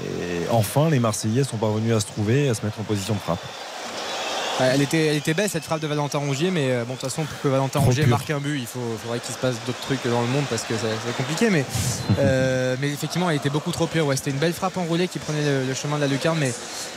Et 0.06 0.48
enfin, 0.52 0.90
les 0.90 1.00
Marseillais 1.00 1.44
sont 1.44 1.58
parvenus 1.58 1.94
à 1.94 2.00
se 2.00 2.06
trouver, 2.06 2.50
à 2.50 2.54
se 2.54 2.64
mettre 2.64 2.80
en 2.80 2.84
position 2.84 3.16
de 3.16 3.20
frappe. 3.20 3.40
Elle 4.60 4.82
était, 4.82 5.08
elle 5.08 5.18
était 5.18 5.34
belle 5.34 5.50
cette 5.50 5.64
frappe 5.64 5.82
de 5.82 5.88
Valentin 5.88 6.18
Rongier, 6.18 6.52
mais 6.52 6.72
euh, 6.72 6.84
bon, 6.84 6.96
de 6.96 7.00
toute 7.00 7.10
façon, 7.10 7.24
pour 7.24 7.42
que 7.42 7.48
Valentin 7.48 7.80
Rongier 7.80 8.06
marque 8.06 8.30
un 8.30 8.40
but, 8.40 8.60
il 8.60 8.66
faut, 8.66 8.80
faudrait 9.04 9.20
qu'il 9.20 9.34
se 9.34 9.40
passe 9.40 9.56
d'autres 9.66 9.80
trucs 9.82 10.04
dans 10.06 10.22
le 10.22 10.28
monde 10.28 10.46
parce 10.50 10.64
que 10.64 10.74
c'est 10.76 11.16
compliqué. 11.18 11.50
Mais, 11.50 11.66
euh, 12.20 12.76
mais 12.80 12.90
effectivement, 12.90 13.30
elle 13.30 13.38
était 13.38 13.50
beaucoup 13.50 13.72
trop 13.72 13.88
pure. 13.88 14.08
Ouais, 14.08 14.16
C'était 14.16 14.32
une 14.32 14.38
belle 14.38 14.54
frappe 14.54 14.78
enroulée 14.78 15.08
qui 15.08 15.20
prenait 15.20 15.66
le, 15.66 15.74
chemin 15.74 15.98
de 15.98 16.02
la 16.02 16.08
lucarne, 16.08 16.40
mais, 16.40 16.54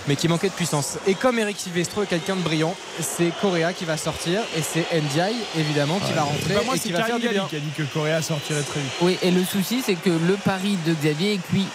mais 0.08 0.16
qui 0.16 0.28
manquait 0.28 0.48
de 0.48 0.54
puissance. 0.54 0.96
Et 1.06 1.14
comme 1.14 1.38
Eric 1.38 1.58
Silvestro 1.58 2.02
est 2.02 2.06
quelqu'un 2.06 2.36
de 2.36 2.42
brillant, 2.42 2.74
c'est 3.00 3.32
Correa 3.40 3.72
qui 3.72 3.84
va 3.84 3.96
sortir 3.96 4.40
et 4.56 4.62
c'est 4.62 4.86
Ndiaye 4.98 5.36
évidemment 5.58 5.98
qui 5.98 6.12
va 6.12 6.22
rentrer 6.22 6.54
moi, 6.64 6.76
et 6.76 6.78
qui 6.78 6.92
va 6.92 7.04
faire 7.04 7.18
du 7.18 7.28
bien. 7.28 7.46
qui 7.48 7.56
a 7.56 7.60
dit 7.60 7.70
que 7.76 7.82
Correa 7.82 8.22
sortirait 8.22 8.62
très 8.62 8.80
vite. 8.80 8.92
Oui, 9.02 9.18
et 9.22 9.30
le 9.30 9.44
souci, 9.44 9.82
c'est 9.84 9.96
que 9.96 10.10
le 10.10 10.34
pari 10.44 10.78
de 10.86 10.94
Xavier 10.94 11.34
est 11.34 11.48
cuit. 11.48 11.66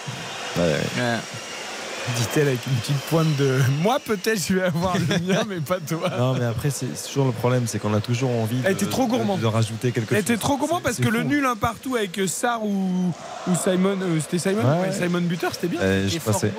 Dit-elle 2.17 2.47
avec 2.49 2.59
une 2.67 2.73
petite 2.73 2.97
pointe 3.09 3.35
de. 3.37 3.59
Moi, 3.81 3.97
peut-être, 4.03 4.39
je 4.47 4.53
vais 4.55 4.63
avoir 4.63 4.95
le 4.97 5.19
mien, 5.25 5.41
mais 5.49 5.59
pas 5.59 5.79
toi. 5.79 6.09
Non, 6.17 6.33
mais 6.33 6.45
après, 6.45 6.69
c'est 6.69 6.85
toujours 7.07 7.25
le 7.25 7.31
problème, 7.31 7.63
c'est 7.67 7.79
qu'on 7.79 7.93
a 7.95 7.99
toujours 7.99 8.29
envie 8.31 8.57
Elle 8.63 8.75
de, 8.75 8.81
était 8.81 8.89
trop 8.91 9.07
gourmande. 9.07 9.37
de, 9.39 9.43
de 9.43 9.47
rajouter 9.47 9.91
quelque 9.91 10.13
Elle 10.13 10.21
chose. 10.21 10.29
était 10.31 10.37
trop 10.39 10.57
gourmand 10.57 10.81
parce 10.81 10.97
que 10.97 11.09
le 11.09 11.23
nul 11.23 11.45
un 11.45 11.55
partout 11.55 11.95
avec 11.95 12.19
Sarr 12.27 12.63
ou, 12.63 13.11
ou 13.47 13.51
Simon. 13.55 13.97
euh, 14.01 14.19
c'était 14.21 14.37
Simon 14.49 14.61
Ouais. 14.81 14.91
Simon 14.91 15.21
Buter, 15.21 15.47
c'était 15.53 15.67
bien. 15.67 15.79
Eh, 15.81 16.07
je 16.07 16.19
passais. 16.19 16.51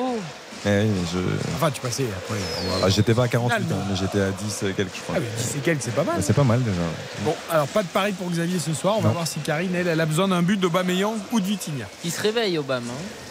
Eh 0.69 0.69
oui, 0.81 0.89
je... 1.13 1.19
Enfin, 1.55 1.71
tu 1.71 1.81
passais 1.81 2.05
après. 2.05 2.39
Ah, 2.83 2.89
j'étais 2.89 3.15
pas 3.15 3.25
à 3.25 3.29
48, 3.29 3.63
Final, 3.67 3.79
hein, 3.79 3.85
mais 3.89 3.95
j'étais 3.97 4.21
à 4.21 4.31
10 4.31 4.61
euh, 4.65 4.73
quelques, 4.77 4.97
je 4.97 5.01
crois. 5.03 5.15
Ah, 5.19 5.21
mais 5.21 5.43
10 5.45 5.57
et 5.57 5.61
quelques, 5.61 5.83
c'est 5.83 5.95
pas 5.95 6.03
mal. 6.03 6.17
Bah, 6.17 6.23
c'est 6.27 6.33
pas 6.33 6.43
mal 6.45 6.61
déjà. 6.63 6.81
Bon, 7.25 7.35
alors 7.53 7.69
pas 7.69 7.83
de 7.85 7.89
pari 7.89 8.11
pour 8.13 8.29
Xavier 8.31 8.59
ce 8.59 8.75
soir. 8.75 8.97
On 8.99 9.01
va 9.01 9.11
voir 9.11 9.29
si 9.29 9.39
Karine, 9.41 9.75
elle, 9.77 9.87
elle 9.87 10.01
a 10.01 10.07
besoin 10.07 10.27
d'un 10.27 10.43
but 10.43 10.59
d'Aubameyang 10.59 11.15
ou 11.31 11.39
de 11.39 11.45
Vitinha. 11.47 11.87
Il 12.05 12.11
se 12.11 12.21
réveille, 12.21 12.59
Obama. 12.59 12.91
hein. 12.91 13.26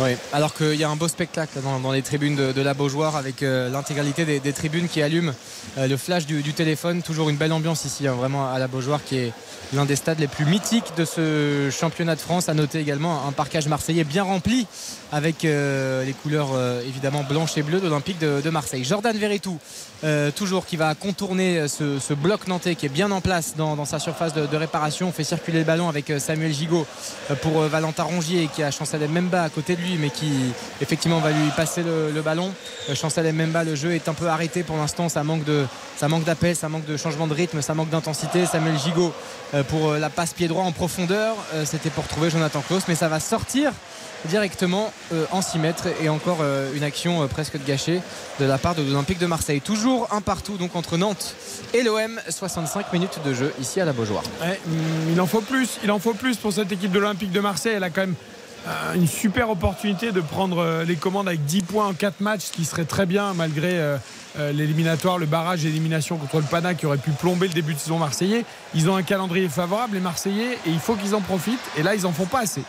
Oui, 0.00 0.16
alors 0.32 0.54
qu'il 0.54 0.74
y 0.74 0.82
a 0.82 0.90
un 0.90 0.96
beau 0.96 1.06
spectacle 1.06 1.60
dans, 1.62 1.92
les 1.92 2.02
tribunes 2.02 2.34
de, 2.34 2.60
la 2.60 2.74
Beaujoire 2.74 3.14
avec 3.14 3.44
euh, 3.44 3.70
l'intégralité 3.70 4.40
des, 4.40 4.52
tribunes 4.52 4.88
qui 4.88 5.00
allument 5.00 5.32
euh, 5.78 5.86
le 5.86 5.96
flash 5.96 6.26
du, 6.26 6.42
du 6.42 6.52
téléphone. 6.52 7.02
Toujours 7.02 7.30
une 7.30 7.36
belle 7.36 7.52
ambiance 7.52 7.84
ici, 7.84 8.08
hein, 8.08 8.14
vraiment 8.14 8.52
à 8.52 8.58
la 8.58 8.66
Beaujoire 8.66 9.04
qui 9.04 9.18
est 9.18 9.32
l'un 9.72 9.84
des 9.84 9.94
stades 9.94 10.18
les 10.18 10.26
plus 10.26 10.46
mythiques 10.46 10.96
de 10.96 11.04
ce 11.04 11.70
championnat 11.70 12.16
de 12.16 12.20
France. 12.20 12.48
À 12.48 12.54
noter 12.54 12.80
également 12.80 13.24
un 13.28 13.30
parcage 13.30 13.68
marseillais 13.68 14.02
bien 14.02 14.24
rempli 14.24 14.66
avec 15.14 15.44
euh, 15.44 16.04
les 16.04 16.12
couleurs 16.12 16.48
euh, 16.54 16.82
évidemment 16.82 17.22
blanches 17.22 17.56
et 17.56 17.62
bleues 17.62 17.78
de 17.78 17.86
l'Olympique 17.86 18.18
de, 18.18 18.50
Marseille. 18.50 18.82
Jordan 18.82 19.16
Verretou, 19.16 19.58
euh, 20.02 20.32
toujours 20.32 20.66
qui 20.66 20.76
va 20.76 20.96
contourner 20.96 21.68
ce, 21.68 22.14
bloc 22.14 22.48
nantais 22.48 22.74
qui 22.74 22.86
est 22.86 22.88
bien 22.88 23.10
en 23.12 23.20
place 23.20 23.54
dans, 23.56 23.84
sa 23.84 24.00
surface 24.00 24.34
de, 24.34 24.56
réparation. 24.56 25.08
On 25.08 25.12
fait 25.12 25.22
circuler 25.22 25.60
le 25.60 25.64
ballon 25.64 25.88
avec 25.88 26.12
Samuel 26.18 26.52
Gigot 26.52 26.84
pour 27.42 27.60
Valentin 27.62 28.02
Rongier 28.02 28.48
qui 28.52 28.64
a 28.64 28.72
Chancel 28.72 29.08
Memba 29.08 29.44
à 29.44 29.48
côté 29.50 29.76
de 29.76 29.82
lui 29.82 29.96
mais 29.98 30.10
qui 30.10 30.32
effectivement 30.80 31.20
va 31.20 31.30
lui 31.30 31.48
passer 31.56 31.82
le, 31.84 32.20
ballon. 32.20 32.52
Chancel 32.94 33.32
Memba, 33.32 33.62
le 33.62 33.76
jeu 33.76 33.94
est 33.94 34.08
un 34.08 34.14
peu 34.14 34.26
arrêté 34.26 34.64
pour 34.64 34.76
l'instant. 34.76 35.08
Ça 35.08 35.22
manque 35.22 35.44
de, 35.44 35.64
ça 35.96 36.08
manque 36.08 36.24
d'appel, 36.24 36.56
ça 36.56 36.68
manque 36.68 36.86
de 36.86 36.96
changement 36.96 37.28
de 37.28 37.34
rythme, 37.34 37.62
ça 37.62 37.74
manque 37.74 37.90
d'intensité. 37.90 38.46
Samuel 38.46 38.78
Gigot 38.78 39.12
pour 39.68 39.92
la 39.92 40.10
passe 40.10 40.32
pied 40.32 40.48
droit 40.48 40.64
en 40.64 40.72
profondeur. 40.72 41.36
C'était 41.64 41.90
pour 41.90 42.06
trouver 42.08 42.30
Jonathan 42.30 42.62
Klaus 42.66 42.82
mais 42.88 42.96
ça 42.96 43.08
va 43.08 43.20
sortir 43.20 43.72
directement 44.28 44.92
euh, 45.12 45.26
en 45.30 45.42
6 45.42 45.58
mètres 45.58 45.88
et 46.02 46.08
encore 46.08 46.38
euh, 46.40 46.72
une 46.74 46.82
action 46.82 47.22
euh, 47.22 47.26
presque 47.26 47.58
de 47.58 47.66
gâchée 47.66 48.00
de 48.40 48.44
la 48.44 48.58
part 48.58 48.74
de 48.74 48.82
l'Olympique 48.82 49.18
de 49.18 49.26
Marseille. 49.26 49.60
Toujours 49.60 50.08
un 50.12 50.20
partout 50.20 50.56
donc 50.56 50.76
entre 50.76 50.96
Nantes 50.96 51.34
et 51.72 51.82
l'OM. 51.82 52.20
65 52.28 52.92
minutes 52.92 53.20
de 53.24 53.34
jeu 53.34 53.52
ici 53.60 53.80
à 53.80 53.84
la 53.84 53.92
Beaujoire. 53.92 54.24
Hum, 54.42 54.52
il 55.12 55.20
en 55.20 55.26
faut 55.26 55.40
plus. 55.40 55.78
Il 55.84 55.90
en 55.90 55.98
faut 55.98 56.14
plus 56.14 56.36
pour 56.36 56.52
cette 56.52 56.72
équipe 56.72 56.92
de 56.92 56.98
l'Olympique 56.98 57.32
de 57.32 57.40
Marseille. 57.40 57.74
Elle 57.76 57.84
a 57.84 57.90
quand 57.90 58.02
même 58.02 58.14
une 58.94 59.06
super 59.06 59.50
opportunité 59.50 60.10
de 60.10 60.22
prendre 60.22 60.84
les 60.86 60.96
commandes 60.96 61.28
avec 61.28 61.44
10 61.44 61.62
points 61.64 61.86
en 61.86 61.92
4 61.92 62.22
matchs, 62.22 62.44
ce 62.44 62.52
qui 62.52 62.64
serait 62.64 62.86
très 62.86 63.04
bien 63.04 63.34
malgré 63.34 63.78
l'éliminatoire, 64.38 65.18
le 65.18 65.26
barrage 65.26 65.64
l'élimination 65.64 66.16
contre 66.16 66.38
le 66.38 66.44
Pana 66.44 66.72
qui 66.72 66.86
aurait 66.86 66.96
pu 66.96 67.10
plomber 67.10 67.48
le 67.48 67.52
début 67.52 67.74
de 67.74 67.78
saison 67.78 67.98
marseillais. 67.98 68.46
Ils 68.74 68.88
ont 68.88 68.96
un 68.96 69.02
calendrier 69.02 69.50
favorable, 69.50 69.96
les 69.96 70.00
Marseillais, 70.00 70.54
et 70.66 70.70
il 70.70 70.78
faut 70.78 70.94
qu'ils 70.94 71.14
en 71.14 71.20
profitent. 71.20 71.60
Et 71.76 71.82
là, 71.82 71.94
ils 71.94 72.06
en 72.06 72.12
font 72.12 72.24
pas 72.24 72.40
assez. 72.40 72.62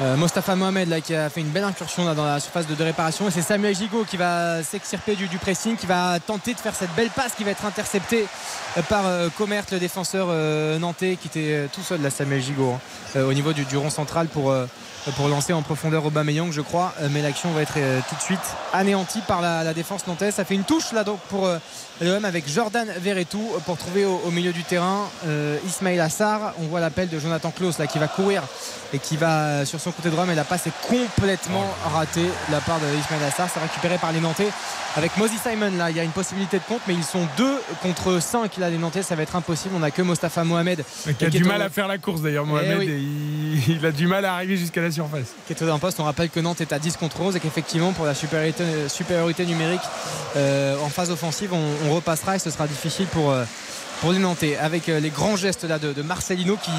Euh, 0.00 0.16
Mostafa 0.16 0.54
Mohamed 0.54 0.88
là, 0.88 1.00
qui 1.00 1.12
a 1.12 1.28
fait 1.28 1.40
une 1.40 1.48
belle 1.48 1.64
incursion 1.64 2.14
dans 2.14 2.24
la 2.24 2.38
surface 2.38 2.68
de, 2.68 2.84
réparation. 2.84 3.26
Et 3.26 3.32
c'est 3.32 3.42
Samuel 3.42 3.74
Gigot 3.74 4.04
qui 4.04 4.16
va 4.16 4.62
s'extirper 4.62 5.16
du, 5.16 5.26
pressing 5.38 5.76
qui 5.76 5.86
va 5.86 6.20
tenter 6.20 6.54
de 6.54 6.60
faire 6.60 6.74
cette 6.74 6.94
belle 6.94 7.10
passe 7.10 7.32
qui 7.34 7.42
va 7.42 7.50
être 7.50 7.64
interceptée 7.64 8.26
euh, 8.76 8.82
par 8.82 9.06
euh, 9.06 9.28
Comert 9.36 9.64
le 9.72 9.80
défenseur 9.80 10.28
nantais 10.78 11.18
qui 11.20 11.26
était 11.26 11.68
tout 11.72 11.82
seul 11.82 12.00
là 12.00 12.10
Samuel 12.10 12.40
Gigot 12.40 12.74
hein, 13.16 13.20
au 13.22 13.32
niveau 13.32 13.52
du, 13.52 13.76
rond 13.76 13.90
central 13.90 14.28
pour, 14.28 14.54
pour 15.16 15.28
lancer 15.28 15.52
en 15.52 15.62
profondeur 15.62 16.06
Aubameyang 16.06 16.52
je 16.52 16.60
crois. 16.60 16.94
Mais 17.10 17.20
l'action 17.20 17.50
va 17.50 17.62
être 17.62 17.74
tout 18.08 18.14
de 18.14 18.20
suite 18.20 18.38
anéantie 18.72 19.20
par 19.26 19.40
la, 19.40 19.74
défense 19.74 20.06
nantaise. 20.06 20.34
Ça 20.34 20.44
fait 20.44 20.54
une 20.54 20.64
touche 20.64 20.92
là 20.92 21.02
donc 21.02 21.18
pour 21.28 21.48
l'OM 22.00 22.24
avec 22.24 22.48
Jordan 22.48 22.88
Verretou 22.98 23.42
pour 23.66 23.76
trouver 23.76 24.04
au, 24.04 24.30
milieu 24.30 24.52
du 24.52 24.62
terrain 24.62 25.08
Ismail 25.66 26.00
Assar. 26.00 26.54
On 26.60 26.66
voit 26.66 26.80
l'appel 26.80 27.08
de 27.08 27.18
Jonathan 27.18 27.50
Klaus 27.50 27.78
là 27.78 27.86
qui 27.86 27.98
va 27.98 28.08
courir 28.08 28.42
et 28.92 28.98
qui 28.98 29.16
va 29.16 29.40
euh, 29.40 29.64
sur 29.88 29.96
côté 29.96 30.10
droit 30.10 30.24
mais 30.26 30.34
la 30.34 30.44
passe 30.44 30.66
est 30.66 30.72
complètement 30.86 31.64
ratée 31.94 32.22
de 32.24 32.52
la 32.52 32.60
part 32.60 32.78
de 32.78 32.84
Ismail 32.86 33.24
Assar 33.26 33.48
c'est 33.52 33.60
récupéré 33.60 33.96
par 33.98 34.12
les 34.12 34.20
Nantais 34.20 34.48
avec 34.96 35.16
Mosey 35.16 35.36
Simon 35.42 35.72
là 35.78 35.90
il 35.90 35.96
y 35.96 36.00
a 36.00 36.04
une 36.04 36.10
possibilité 36.10 36.58
de 36.58 36.62
compte 36.64 36.82
mais 36.86 36.94
ils 36.94 37.04
sont 37.04 37.26
deux 37.36 37.58
contre 37.82 38.20
5 38.20 38.56
là 38.58 38.68
les 38.68 38.78
Nantais 38.78 39.02
ça 39.02 39.14
va 39.14 39.22
être 39.22 39.36
impossible 39.36 39.74
on 39.76 39.78
n'a 39.80 39.90
que 39.90 40.02
Mostafa 40.02 40.44
Mohamed 40.44 40.84
Qui 41.18 41.24
a 41.24 41.30
du 41.30 41.44
mal 41.44 41.62
à 41.62 41.70
faire 41.70 41.88
la 41.88 41.98
course 41.98 42.20
d'ailleurs, 42.20 42.44
Mohamed. 42.46 42.78
oui. 42.78 42.88
et 42.90 42.98
il, 43.68 43.76
il 43.76 43.86
a 43.86 43.92
du 43.92 44.06
mal 44.06 44.24
à 44.24 44.34
arriver 44.34 44.56
jusqu'à 44.56 44.82
la 44.82 44.90
surface. 44.90 45.28
qui 45.46 45.52
est 45.52 45.62
au 45.62 45.78
poste. 45.78 45.98
On 46.00 46.04
rappelle 46.04 46.28
que 46.30 46.40
Nantes 46.40 46.60
est 46.60 46.72
à 46.72 46.78
10 46.78 46.96
contre 46.96 47.20
11 47.20 47.36
et 47.36 47.40
qu'effectivement 47.40 47.92
pour 47.92 48.04
la 48.04 48.14
supériorité, 48.14 48.64
supériorité 48.88 49.46
numérique 49.46 49.80
euh, 50.36 50.76
en 50.84 50.88
phase 50.88 51.10
offensive, 51.10 51.52
on, 51.52 51.88
on 51.88 51.94
repassera 51.94 52.36
et 52.36 52.38
ce 52.38 52.50
sera 52.50 52.66
difficile 52.66 53.06
pour, 53.06 53.30
euh, 53.30 53.44
pour 54.00 54.12
les 54.12 54.18
Nantais. 54.18 54.56
Avec 54.56 54.88
euh, 54.88 55.00
les 55.00 55.10
grands 55.10 55.36
gestes 55.36 55.64
là 55.64 55.78
de, 55.78 55.92
de 55.92 56.02
Marcelino 56.02 56.56
qui 56.56 56.70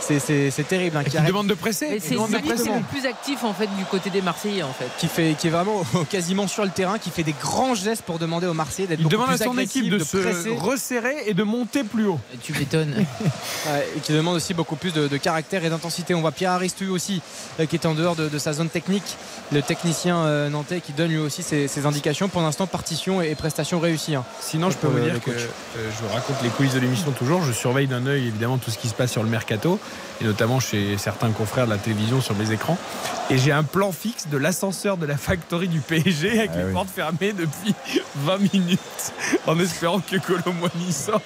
c'est, 0.00 0.66
terrible. 0.68 0.96
hein, 0.96 1.04
qui 1.04 1.16
demande 1.16 1.46
de 1.46 1.54
presser. 1.54 1.86
Et 1.86 1.94
Il 1.96 2.02
c'est 2.02 2.14
le 2.14 2.82
plus 2.90 3.06
actif 3.06 3.44
en 3.44 3.54
fait 3.54 3.68
du 3.78 3.84
côté 3.84 4.10
des 4.10 4.20
Marseillais 4.20 4.62
en 4.64 4.72
fait. 4.72 4.86
qui, 4.98 5.06
fait, 5.06 5.34
qui 5.38 5.46
est 5.46 5.50
vraiment 5.50 5.84
quasiment 6.10 6.48
sur 6.48 6.64
le 6.64 6.70
terrain, 6.70 6.98
qui 6.98 7.10
fait 7.10 7.22
des 7.22 7.34
grands 7.40 7.74
gestes 7.74 8.02
pour 8.02 8.18
demander 8.18 8.46
aux 8.48 8.52
Marseillais 8.54 8.88
d'être 8.88 9.00
Il 9.00 9.08
demande 9.08 9.30
à 9.30 9.38
son 9.38 9.56
équipe 9.58 9.88
de, 9.88 10.00
se 10.00 10.16
presser. 10.16 10.56
resserrer 10.58 11.14
et 11.26 11.34
de 11.34 11.42
monter 11.44 11.84
plus 11.84 12.06
haut. 12.06 12.18
Tu 12.42 12.52
m'étonnes. 12.52 12.94
Ouais, 13.64 13.86
et 13.96 14.00
qui 14.00 14.12
demande 14.12 14.34
aussi 14.36 14.54
beaucoup 14.54 14.74
plus 14.74 14.92
de, 14.92 15.06
de 15.06 15.16
caractère 15.16 15.64
et 15.64 15.70
d'intensité. 15.70 16.14
On 16.14 16.20
voit 16.20 16.32
Pierre 16.32 16.50
Aristu 16.52 16.88
aussi 16.88 17.22
euh, 17.60 17.66
qui 17.66 17.76
est 17.76 17.86
en 17.86 17.94
dehors 17.94 18.16
de, 18.16 18.28
de 18.28 18.38
sa 18.38 18.52
zone 18.52 18.68
technique, 18.68 19.16
le 19.52 19.62
technicien 19.62 20.16
euh, 20.16 20.48
nantais 20.50 20.80
qui 20.80 20.92
donne 20.92 21.10
lui 21.10 21.18
aussi 21.18 21.44
ses, 21.44 21.68
ses 21.68 21.86
indications. 21.86 22.28
Pour 22.28 22.42
l'instant, 22.42 22.66
partition 22.66 23.22
et 23.22 23.34
prestation 23.36 23.78
réussie. 23.78 24.16
hein. 24.16 24.24
Sinon, 24.40 24.70
je 24.70 24.76
peux 24.78 24.88
vous 24.88 24.96
le- 24.96 25.04
dire 25.04 25.20
que 25.20 25.30
coach. 25.30 25.42
euh, 25.76 25.90
je 25.96 26.02
vous 26.06 26.12
raconte 26.12 26.42
les 26.42 26.48
coulisses 26.62 26.74
de 26.74 26.80
l'émission 26.80 27.10
toujours. 27.10 27.42
Je 27.42 27.50
surveille 27.50 27.88
d'un 27.88 28.06
œil 28.06 28.28
évidemment 28.28 28.56
tout 28.56 28.70
ce 28.70 28.78
qui 28.78 28.86
se 28.86 28.94
passe 28.94 29.10
sur 29.10 29.24
le 29.24 29.28
mercato 29.28 29.80
et 30.20 30.24
notamment 30.24 30.60
chez 30.60 30.96
certains 30.96 31.30
confrères 31.32 31.64
de 31.66 31.72
la 31.72 31.76
télévision 31.76 32.20
sur 32.20 32.36
mes 32.36 32.52
écrans. 32.52 32.78
Et 33.30 33.38
j'ai 33.38 33.50
un 33.50 33.64
plan 33.64 33.90
fixe 33.90 34.28
de 34.28 34.36
l'ascenseur 34.36 34.96
de 34.96 35.04
la 35.04 35.16
factory 35.16 35.66
du 35.66 35.80
PSG 35.80 36.38
avec 36.38 36.50
Ah 36.54 36.58
les 36.58 36.64
oui. 36.66 36.72
portes 36.72 36.90
fermées 36.94 37.32
depuis 37.32 37.74
20 38.16 38.52
minutes 38.52 38.78
en 39.48 39.58
espérant 39.58 39.98
que 39.98 40.16
Colomwani 40.18 40.92
sorte. 40.92 41.24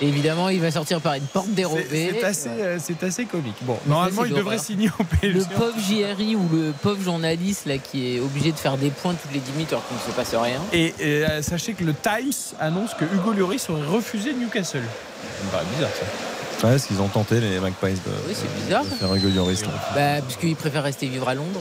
Et 0.00 0.08
évidemment, 0.08 0.48
il 0.50 0.60
va 0.60 0.70
sortir 0.70 1.00
par 1.00 1.14
une 1.14 1.24
porte 1.24 1.48
dérobée. 1.48 1.84
c'est 1.90 2.24
assez, 2.24 2.48
euh, 2.48 2.78
c'est 2.80 3.02
assez 3.02 3.24
comique. 3.24 3.56
Bon, 3.62 3.78
Mais 3.86 3.92
normalement, 3.94 4.24
il 4.24 4.34
devrait 4.34 4.58
signer 4.58 4.90
au 4.98 5.04
PSG. 5.04 5.38
Le 5.38 5.44
pauvre 5.56 5.78
JRI 5.78 6.36
ou 6.36 6.48
le 6.52 6.72
pauvre 6.82 7.02
journaliste 7.02 7.66
là 7.66 7.78
qui 7.78 8.16
est 8.16 8.20
obligé 8.20 8.52
de 8.52 8.56
faire 8.58 8.76
des 8.76 8.90
points 8.90 9.14
toutes 9.14 9.32
les 9.32 9.40
10 9.40 9.52
minutes 9.52 9.68
alors 9.70 9.86
qu'il 9.88 9.96
ne 9.96 10.02
se 10.02 10.10
passe 10.16 10.34
rien. 10.34 10.60
Et 10.72 10.94
euh, 11.00 11.40
sachez 11.42 11.72
que 11.72 11.84
le 11.84 11.94
Times 11.94 12.54
annonce 12.60 12.92
que 12.94 13.04
Hugo 13.04 13.32
Lloris 13.32 13.70
aurait 13.70 13.86
refusé 13.86 14.34
Newcastle. 14.34 14.82
Ça 14.82 15.44
me 15.44 15.50
paraît 15.50 15.64
bizarre 15.74 15.90
ça. 15.94 16.66
Ouais, 16.66 16.74
est-ce 16.74 16.86
qu'ils 16.86 17.00
ont 17.00 17.08
tenté 17.08 17.40
les 17.40 17.58
Magpies 17.60 17.92
de, 17.92 18.10
Oui, 18.28 18.34
c'est 18.34 18.64
bizarre. 18.64 18.84
de 18.84 18.88
faire 18.90 19.14
Hugo 19.14 19.28
Lloris 19.28 19.62
Bah, 19.94 20.20
puisqu'il 20.22 20.56
préfère 20.56 20.82
rester 20.82 21.06
vivre 21.06 21.28
à 21.28 21.34
Londres. 21.34 21.60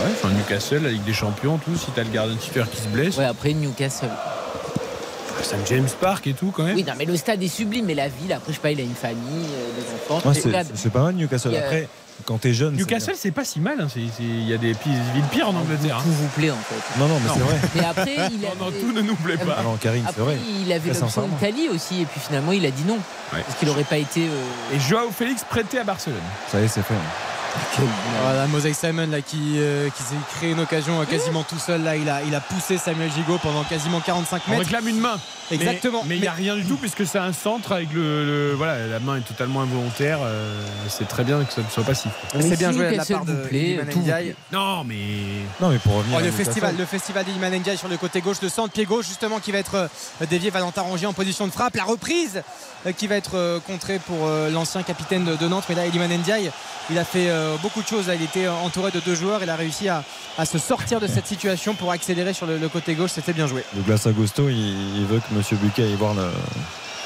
Ouais, 0.00 0.10
enfin 0.12 0.28
Newcastle, 0.30 0.82
la 0.82 0.90
Ligue 0.90 1.04
des 1.04 1.12
Champions, 1.12 1.58
tout, 1.58 1.76
si 1.76 1.90
t'as 1.90 2.04
le 2.04 2.10
gardien 2.10 2.36
titulaire 2.36 2.70
qui 2.70 2.80
se 2.80 2.88
blesse. 2.88 3.16
Ouais, 3.16 3.24
après 3.24 3.52
Newcastle. 3.52 4.10
St 5.42 5.56
James 5.66 5.88
Park 6.00 6.26
et 6.26 6.32
tout 6.34 6.52
quand 6.54 6.64
même. 6.64 6.76
Oui, 6.76 6.84
non, 6.84 6.92
mais 6.98 7.04
le 7.04 7.16
stade 7.16 7.42
est 7.42 7.48
sublime, 7.48 7.86
mais 7.86 7.94
la 7.94 8.08
ville, 8.08 8.32
après, 8.32 8.52
je 8.52 8.56
sais 8.56 8.60
pas, 8.62 8.70
il 8.70 8.80
a 8.80 8.82
une 8.82 8.94
famille, 8.94 9.46
euh, 9.54 9.80
des 9.80 9.94
enfants. 10.14 10.28
Ouais, 10.28 10.34
c'est, 10.74 10.90
pas 10.90 11.02
mal 11.02 11.14
Newcastle. 11.14 11.54
Après, 11.56 11.88
quand 12.24 12.38
t'es 12.38 12.52
jeune. 12.52 12.74
Newcastle, 12.74 13.14
c'est 13.16 13.30
pas 13.30 13.44
si 13.44 13.60
mal. 13.60 13.80
hein. 13.80 13.86
Il 14.20 14.48
y 14.48 14.52
a 14.52 14.58
des 14.58 14.72
villes 14.72 15.24
pires 15.30 15.48
en 15.48 15.54
Angleterre. 15.54 15.96
hein. 15.98 16.02
tout 16.02 16.10
vous 16.10 16.26
plaît 16.28 16.50
en 16.50 16.56
fait. 16.56 16.98
Non, 17.00 17.06
non, 17.06 17.14
mais 17.22 17.30
c'est 17.32 17.40
vrai. 17.40 17.56
Mais 17.76 17.84
après, 17.84 18.14
il 18.32 18.44
a. 18.44 18.48
Non, 18.58 18.66
non, 18.66 18.72
tout 18.72 18.92
ne 18.92 19.02
nous 19.02 19.14
plaît 19.16 19.36
pas. 19.36 19.56
Ah 19.58 19.62
non, 19.62 19.76
Karine, 19.76 20.04
c'est 20.12 20.20
vrai. 20.20 20.36
il 20.64 20.72
avait 20.72 20.88
l'option 20.88 21.06
sincèrement. 21.08 21.36
Italie 21.40 21.68
aussi, 21.68 22.02
et 22.02 22.04
puis 22.06 22.20
finalement, 22.20 22.52
il 22.52 22.66
a 22.66 22.70
dit 22.70 22.84
non. 22.86 22.98
Ouais. 23.32 23.42
Parce 23.46 23.58
qu'il 23.58 23.68
n'aurait 23.68 23.84
pas 23.84 23.98
été. 23.98 24.22
euh, 24.26 24.74
Et 24.76 24.80
Joao 24.80 25.10
Félix 25.10 25.44
prêté 25.44 25.78
à 25.78 25.84
Barcelone. 25.84 26.16
Ça 26.50 26.60
y 26.60 26.64
est, 26.64 26.68
c'est 26.68 26.82
fait. 26.82 26.94
Voilà, 28.22 28.46
Mosaic 28.48 28.74
Simon 28.74 29.06
là, 29.10 29.20
qui, 29.20 29.54
euh, 29.58 29.88
qui 29.90 30.02
s'est 30.02 30.14
créé 30.36 30.50
une 30.52 30.60
occasion 30.60 31.00
euh, 31.00 31.04
quasiment 31.04 31.42
tout 31.44 31.58
seul. 31.58 31.82
Là, 31.82 31.96
il 31.96 32.08
a, 32.08 32.22
il 32.22 32.34
a 32.34 32.40
poussé 32.40 32.76
Samuel 32.78 33.10
Gigot 33.12 33.38
pendant 33.38 33.64
quasiment 33.64 34.00
45 34.00 34.42
On 34.46 34.50
mètres. 34.50 34.62
réclame 34.64 34.88
une 34.88 34.98
main. 35.00 35.18
Exactement. 35.50 36.02
Mais 36.06 36.16
il 36.16 36.20
n'y 36.20 36.26
a 36.26 36.32
rien 36.32 36.56
du 36.56 36.64
tout 36.64 36.76
puisque 36.76 37.06
c'est 37.06 37.18
un 37.18 37.32
centre 37.32 37.72
avec 37.72 37.92
le, 37.92 38.24
le- 38.24 38.54
Voilà, 38.54 38.86
la 38.86 39.00
main 39.00 39.16
est 39.16 39.20
totalement 39.26 39.62
involontaire. 39.62 40.18
euh, 40.22 40.62
c'est 40.88 41.08
très 41.08 41.24
bien 41.24 41.42
que 41.44 41.52
ça 41.52 41.62
ne 41.62 41.68
soit 41.68 41.84
pas 41.84 41.94
si. 41.94 42.08
Mais 42.34 42.42
c'est 42.42 42.56
bien 42.56 42.72
joué 42.72 42.90
de 42.92 42.96
la 42.96 43.04
part 43.04 43.24
de 43.24 43.34
plaît, 43.34 43.80
tout. 43.90 44.04
Non, 44.52 44.84
mais. 44.84 44.96
Non, 45.60 45.70
mais 45.70 45.78
pour 45.78 45.94
revenir. 45.96 46.16
Oh, 46.16 46.20
à 46.20 46.22
le 46.24 46.30
festival, 46.30 46.74
le 46.78 46.84
festival 46.84 47.24
d'Iliman 47.24 47.52
Ndiaye 47.58 47.78
sur 47.78 47.88
le 47.88 47.96
côté 47.96 48.20
gauche, 48.20 48.38
le 48.42 48.48
centre 48.48 48.72
pied 48.72 48.84
gauche 48.84 49.06
justement 49.06 49.38
qui 49.40 49.52
va 49.52 49.58
être 49.58 49.74
euh, 49.76 50.26
dévié 50.28 50.50
Valentin 50.50 50.82
Rongier 50.82 51.06
en 51.06 51.12
position 51.12 51.46
de 51.46 51.52
frappe. 51.52 51.76
La 51.76 51.84
reprise 51.84 52.42
euh, 52.86 52.92
qui 52.92 53.06
va 53.06 53.16
être 53.16 53.60
contrée 53.66 53.98
pour 53.98 54.28
l'ancien 54.52 54.82
capitaine 54.82 55.24
de, 55.24 55.48
Nantes. 55.48 55.64
Mais 55.68 55.74
là, 55.74 55.86
Iliman 55.86 56.08
Ndiaye, 56.18 56.50
il 56.90 56.98
a 56.98 57.04
fait 57.04 57.28
beaucoup 57.62 57.82
de 57.82 57.88
choses. 57.88 58.06
Il 58.14 58.22
était 58.22 58.48
entouré 58.48 58.90
de 58.90 59.00
deux 59.00 59.14
joueurs. 59.14 59.40
Il 59.42 59.50
a 59.50 59.56
réussi 59.56 59.88
à, 59.88 60.04
à 60.38 60.44
se 60.44 60.58
sortir 60.58 61.00
de 61.00 61.06
cette 61.06 61.26
situation 61.26 61.74
pour 61.74 61.90
accélérer 61.90 62.32
sur 62.32 62.46
le, 62.46 62.58
le 62.58 62.68
côté 62.68 62.94
gauche. 62.94 63.10
C'était 63.14 63.32
bien 63.32 63.46
joué. 63.46 63.64
Douglas 63.74 64.02
Agosto, 64.06 64.48
il, 64.48 64.96
il 64.98 65.04
veut 65.06 65.18
que 65.20 65.34
Monsieur 65.38 65.56
Buquet 65.56 65.84
aille 65.84 65.94
voir 65.94 66.14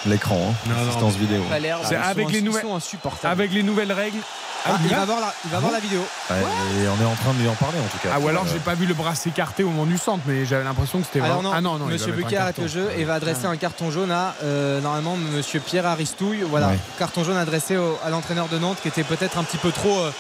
l'écran, 0.07 0.55
hein, 0.67 0.71
l'assistance 0.75 1.15
vidéo. 1.17 1.43
C'est 1.51 1.59
Ils 1.61 1.85
sont 1.85 1.95
avec 2.03 2.31
les 2.33 2.41
nouvelles- 2.41 2.63
sont 2.63 2.75
insupportables. 2.75 3.31
Avec 3.33 3.53
les 3.53 3.63
nouvelles 3.63 3.93
règles, 3.93 4.19
Ah, 4.65 4.79
il, 4.85 4.89
va 4.95 5.05
voir 5.05 5.21
la, 5.21 5.35
il 5.45 5.51
va 5.51 5.59
voir 5.59 5.73
la 5.73 5.81
vidéo. 5.81 6.01
Ouais, 6.31 6.37
et 6.37 6.89
on 6.89 7.03
est 7.03 7.05
en 7.07 7.15
train 7.17 7.35
de 7.35 7.41
lui 7.41 7.49
en 7.49 7.55
parler 7.55 7.79
en 7.79 7.89
tout 7.89 7.99
cas. 8.03 8.11
Ah 8.15 8.21
ou 8.21 8.29
alors 8.29 8.47
j'ai 8.47 8.59
pas 8.61 8.75
vu 8.75 8.87
le 8.87 8.95
bras 8.95 9.15
s'écarter 9.15 9.65
au 9.65 9.69
moment 9.71 9.85
du 9.87 9.99
centre, 9.99 10.23
mais 10.27 10.47
j'avais 10.47 10.65
l'impression 10.65 11.01
que 11.01 11.07
c'était 11.07 11.19
non, 11.21 11.51
ah 11.53 11.61
non, 11.61 11.79
non, 11.79 11.87
Monsieur 11.87 12.13
Buquet 12.13 12.37
arrête 12.37 12.59
le 12.59 12.69
jeu 12.69 12.89
et 12.97 13.05
va 13.05 13.15
adresser 13.15 13.45
un 13.47 13.57
carton 13.57 13.91
jaune 13.91 14.11
à 14.13 14.35
euh, 14.45 14.81
normalement 14.81 15.17
Monsieur 15.17 15.61
Pierre 15.61 15.85
Aristouille. 15.87 16.43
Voilà, 16.49 16.69
Ouais. 16.69 16.79
carton 16.99 17.23
jaune 17.25 17.37
adressé 17.37 17.77
au- 17.77 17.99
à 18.05 18.09
l'entraîneur 18.11 18.49
de 18.49 18.57
Nantes 18.59 18.79
qui 18.81 18.89
était 18.89 19.05
peut-être 19.05 19.37
un 19.37 19.43
petit 19.45 19.59
peu 19.59 19.73
trop 19.73 19.99
euh, 19.99 20.11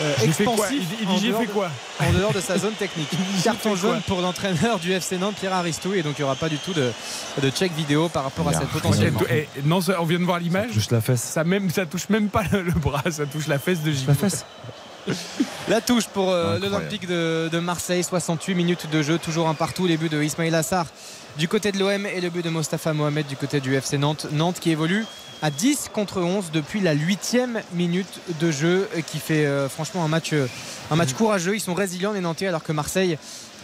euh, 0.00 0.14
J'ai 0.20 0.32
fait 0.32 0.44
quoi 0.44 0.54
expansif. 0.54 0.82
Il 1.00 1.06
dit- 1.06 1.18
j'ai 1.20 1.28
dehors 1.28 1.40
fait 1.40 1.46
de- 1.46 1.52
quoi 1.52 1.70
En 2.00 2.12
dehors 2.12 2.32
de 2.32 2.40
sa 2.40 2.58
zone 2.58 2.74
technique. 2.74 3.08
carton 3.44 3.76
jaune 3.76 4.00
pour 4.06 4.20
l'entraîneur 4.20 4.78
du 4.78 4.92
FC 4.92 5.16
Nantes, 5.18 5.36
Pierre 5.40 5.54
Aristouille, 5.54 5.98
et 5.98 6.02
donc 6.02 6.14
il 6.18 6.22
n'y 6.22 6.24
aura 6.24 6.36
pas 6.36 6.48
du 6.48 6.58
tout 6.58 6.72
de, 6.72 6.90
de 7.42 7.50
check 7.50 7.72
vidéo 7.72 8.08
par 8.08 8.24
rapport 8.24 8.48
à 8.48 8.52
cette 8.52 8.68
potentielle. 8.68 9.12
Et- 9.30 9.34
et- 9.38 9.48
non, 9.64 9.80
ça- 9.80 9.96
on 10.00 10.04
vient 10.04 10.18
de 10.18 10.24
voir 10.24 10.38
l'image. 10.38 10.72
touche 10.72 10.90
la 10.90 11.00
fesse. 11.00 11.22
Ça, 11.22 11.44
même, 11.44 11.70
ça 11.70 11.86
touche 11.86 12.08
même 12.08 12.28
pas 12.28 12.42
le, 12.52 12.62
le 12.62 12.72
bras, 12.72 13.02
ça 13.10 13.26
touche 13.26 13.46
la 13.46 13.58
fesse 13.58 13.80
de 13.82 13.90
Gigot. 13.92 14.08
La 14.12 14.14
fesse. 14.14 14.44
La 15.68 15.80
touche 15.80 16.06
pour 16.06 16.30
euh, 16.32 16.58
l'Olympique 16.58 17.06
de, 17.06 17.48
de 17.50 17.58
Marseille, 17.60 18.02
68 18.02 18.54
minutes 18.56 18.90
de 18.90 19.02
jeu, 19.02 19.18
toujours 19.18 19.48
un 19.48 19.54
partout. 19.54 19.86
Les 19.86 19.96
buts 19.96 20.08
de 20.08 20.20
Ismail 20.20 20.52
Assar 20.54 20.86
du 21.38 21.46
côté 21.48 21.70
de 21.70 21.78
l'OM 21.78 22.06
et 22.06 22.20
le 22.20 22.28
but 22.30 22.44
de 22.44 22.50
Mostafa 22.50 22.92
Mohamed 22.92 23.26
du 23.26 23.36
côté 23.36 23.60
du 23.60 23.74
FC 23.76 23.98
Nantes. 23.98 24.26
Nantes 24.32 24.58
qui 24.58 24.70
évolue 24.70 25.04
à 25.42 25.50
10 25.50 25.90
contre 25.92 26.20
11 26.22 26.50
depuis 26.52 26.80
la 26.80 26.92
8 26.92 27.36
minute 27.74 28.20
de 28.40 28.50
jeu, 28.50 28.88
qui 29.06 29.18
fait 29.18 29.46
euh, 29.46 29.68
franchement 29.68 30.04
un 30.04 30.08
match, 30.08 30.32
euh, 30.32 30.48
un 30.90 30.96
match 30.96 31.12
courageux. 31.12 31.54
Ils 31.54 31.60
sont 31.60 31.74
résilients 31.74 32.12
les 32.12 32.20
Nantais 32.20 32.46
alors 32.46 32.62
que 32.62 32.72
Marseille 32.72 33.18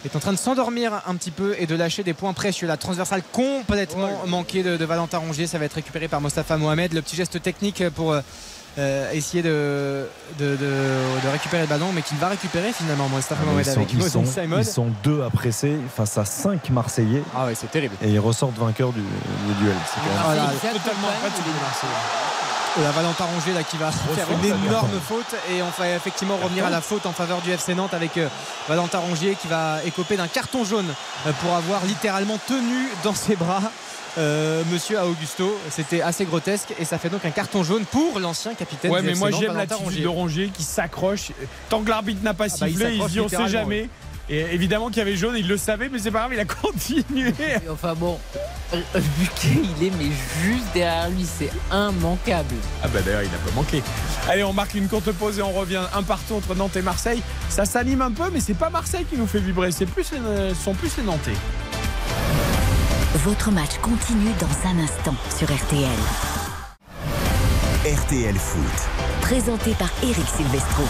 est 0.05 0.15
en 0.15 0.19
train 0.19 0.33
de 0.33 0.37
s'endormir 0.37 1.01
un 1.07 1.15
petit 1.15 1.31
peu 1.31 1.55
et 1.57 1.65
de 1.65 1.75
lâcher 1.75 2.03
des 2.03 2.13
points 2.13 2.33
précieux. 2.33 2.67
La 2.67 2.77
transversale 2.77 3.23
complètement 3.31 4.25
manquée 4.27 4.61
de, 4.61 4.77
de 4.77 4.85
Valentin 4.85 5.17
Rongier, 5.17 5.47
ça 5.47 5.57
va 5.57 5.65
être 5.65 5.73
récupéré 5.73 6.07
par 6.07 6.21
Mostafa 6.21 6.57
Mohamed. 6.57 6.93
Le 6.93 7.01
petit 7.01 7.15
geste 7.15 7.41
technique 7.41 7.87
pour 7.89 8.11
euh, 8.11 8.21
euh, 8.79 9.11
essayer 9.11 9.43
de, 9.43 10.07
de, 10.39 10.55
de- 10.55 10.57
de 10.57 11.29
récupérer 11.31 11.63
le 11.63 11.67
ballon, 11.67 11.91
mais 11.93 12.01
qu'il 12.01 12.17
va 12.17 12.29
récupérer 12.29 12.71
finalement 12.73 13.07
Mostafa 13.09 13.41
Ah, 13.43 13.45
Mohamed 13.45 13.65
ils, 13.67 13.71
sont, 13.71 13.77
avec 13.79 13.93
ils 13.93 14.09
sont- 14.09 14.25
Simon. 14.25 14.57
ils 14.59 14.65
sont 14.65 14.87
deux 15.03 15.21
à 15.23 15.29
presser 15.29 15.77
face 15.95 16.17
à 16.17 16.25
cinq 16.25 16.69
Marseillais 16.71 17.21
Ah 17.35 17.45
ouais, 17.45 17.55
c'est 17.55 17.69
terrible. 17.69 17.95
et 18.01 18.09
ils 18.09 18.19
ressortent 18.19 18.57
vainqueurs 18.57 18.91
du, 18.91 19.01
du 19.01 19.53
duel. 19.61 19.75
C'est 19.85 19.99
Totalement 20.73 21.07
Marseille. 21.21 21.89
Et 22.79 22.81
la 22.81 22.89
Valentin 22.89 23.25
Rongier 23.25 23.53
là 23.53 23.61
qui 23.61 23.77
va 23.77 23.91
faire 23.91 24.25
une 24.31 24.45
énorme 24.45 24.99
faute 25.07 25.35
et 25.51 25.61
on 25.61 25.69
va 25.79 25.89
effectivement 25.89 26.37
revenir 26.37 26.65
à 26.65 26.71
la 26.71 26.81
faute 26.81 27.05
en 27.05 27.11
faveur 27.11 27.39
du 27.41 27.51
FC 27.51 27.75
Nantes 27.75 27.93
avec 27.93 28.17
euh, 28.17 28.27
Valentin 28.67 28.97
Rongier 28.97 29.37
qui 29.39 29.47
va 29.47 29.77
écoper 29.85 30.17
d'un 30.17 30.27
carton 30.27 30.65
jaune 30.65 30.87
euh, 31.27 31.31
pour 31.43 31.53
avoir 31.53 31.85
littéralement 31.85 32.39
tenu 32.47 32.87
dans 33.03 33.13
ses 33.13 33.35
bras 33.35 33.61
euh, 34.17 34.63
Monsieur 34.71 34.99
Augusto. 35.01 35.57
C'était 35.69 36.01
assez 36.01 36.25
grotesque 36.25 36.73
et 36.79 36.85
ça 36.85 36.97
fait 36.97 37.09
donc 37.09 37.25
un 37.25 37.31
carton 37.31 37.63
jaune 37.63 37.85
pour 37.85 38.19
l'ancien 38.19 38.53
capitaine 38.53 38.91
Ouais, 38.91 39.01
mais 39.01 39.15
moi 39.15 39.31
j'aime 39.31 39.53
Valentin 39.53 39.77
l'attitude 39.79 40.03
de 40.03 40.07
Rongier 40.07 40.49
qui 40.53 40.63
s'accroche. 40.63 41.31
Tant 41.69 41.81
que 41.81 41.89
l'arbitre 41.89 42.23
n'a 42.23 42.33
pas 42.33 42.47
bah, 42.47 42.67
il 42.67 42.71
sifflé, 42.71 42.95
il, 42.95 43.03
se 43.03 43.07
dit 43.09 43.19
on 43.19 43.29
sait 43.29 43.47
jamais. 43.47 43.89
Et 44.29 44.39
évidemment 44.53 44.87
qu'il 44.87 44.99
y 44.99 45.01
avait 45.01 45.17
jaune, 45.17 45.35
il 45.37 45.47
le 45.47 45.57
savait, 45.57 45.89
mais 45.89 45.99
c'est 45.99 46.11
pas 46.11 46.19
grave, 46.19 46.33
il 46.33 46.39
a 46.39 46.45
continué. 46.45 47.33
Et 47.39 47.69
Enfin 47.69 47.93
bon, 47.93 48.17
Buquet, 48.71 49.59
il 49.77 49.87
est 49.87 49.91
mais 49.99 50.09
juste 50.41 50.65
derrière 50.73 51.09
lui, 51.09 51.25
c'est 51.25 51.51
immanquable. 51.71 52.55
Ah 52.81 52.87
bah 52.87 53.01
d'ailleurs 53.03 53.23
il 53.23 53.27
a 53.27 53.49
pas 53.49 53.53
manqué. 53.53 53.83
Allez 54.29 54.43
on 54.43 54.53
marque 54.53 54.75
une 54.75 54.87
courte 54.87 55.11
pause 55.11 55.39
et 55.39 55.41
on 55.41 55.51
revient 55.51 55.81
un 55.93 56.03
partout 56.03 56.35
entre 56.35 56.55
Nantes 56.55 56.77
et 56.77 56.81
Marseille. 56.81 57.21
Ça 57.49 57.65
s'anime 57.65 58.01
un 58.01 58.11
peu 58.11 58.29
mais 58.31 58.39
c'est 58.39 58.53
pas 58.53 58.69
Marseille 58.69 59.05
qui 59.09 59.17
nous 59.17 59.27
fait 59.27 59.39
vibrer, 59.39 59.71
c'est 59.71 59.85
plus 59.85 60.11
les, 60.11 60.53
sont 60.55 60.73
plus 60.73 60.95
les 60.97 61.03
Nantais. 61.03 61.33
Votre 63.23 63.51
match 63.51 63.77
continue 63.81 64.31
dans 64.37 64.69
un 64.69 64.83
instant 64.83 65.15
sur 65.33 65.47
RTL. 65.47 65.87
RTL 67.85 68.35
Foot. 68.35 69.21
Présenté 69.21 69.71
par 69.75 69.87
Eric 70.03 70.27
Silvestro. 70.27 70.83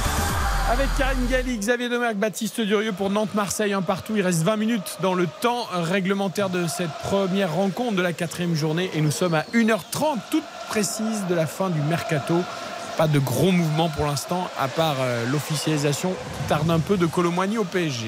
Avec 0.72 0.88
Karine 0.98 1.28
Galli, 1.28 1.60
Xavier 1.60 1.90
Domergue, 1.90 2.18
Baptiste 2.18 2.60
Durieux 2.62 2.92
pour 2.92 3.12
Nantes-Marseille 3.12 3.74
un 3.74 3.84
partout. 3.84 4.14
Il 4.16 4.24
reste 4.24 4.42
20 4.42 4.56
minutes 4.56 4.98
dans 5.04 5.14
le 5.14 5.28
temps 5.28 5.68
réglementaire 5.74 6.50
de 6.50 6.66
cette 6.66 6.94
première 7.04 7.54
rencontre 7.54 7.98
de 7.98 8.02
la 8.02 8.14
quatrième 8.14 8.56
journée 8.56 8.90
et 8.96 9.02
nous 9.02 9.12
sommes 9.12 9.36
à 9.36 9.46
1h30 9.54 10.18
toute 10.32 10.44
précise 10.70 11.28
de 11.30 11.36
la 11.36 11.46
fin 11.46 11.70
du 11.70 11.82
mercato. 11.82 12.34
Pas 12.98 13.08
de 13.08 13.18
gros 13.18 13.52
mouvements 13.52 13.90
pour 13.90 14.06
l'instant, 14.06 14.48
à 14.60 14.68
part 14.68 14.98
euh, 15.00 15.26
l'officialisation 15.26 16.12
qui 16.12 16.48
tarde 16.48 16.70
un 16.70 16.80
peu 16.80 16.96
de 16.96 17.08
Colomboigny 17.08 17.58
au 17.58 17.64
PSG. 17.64 18.08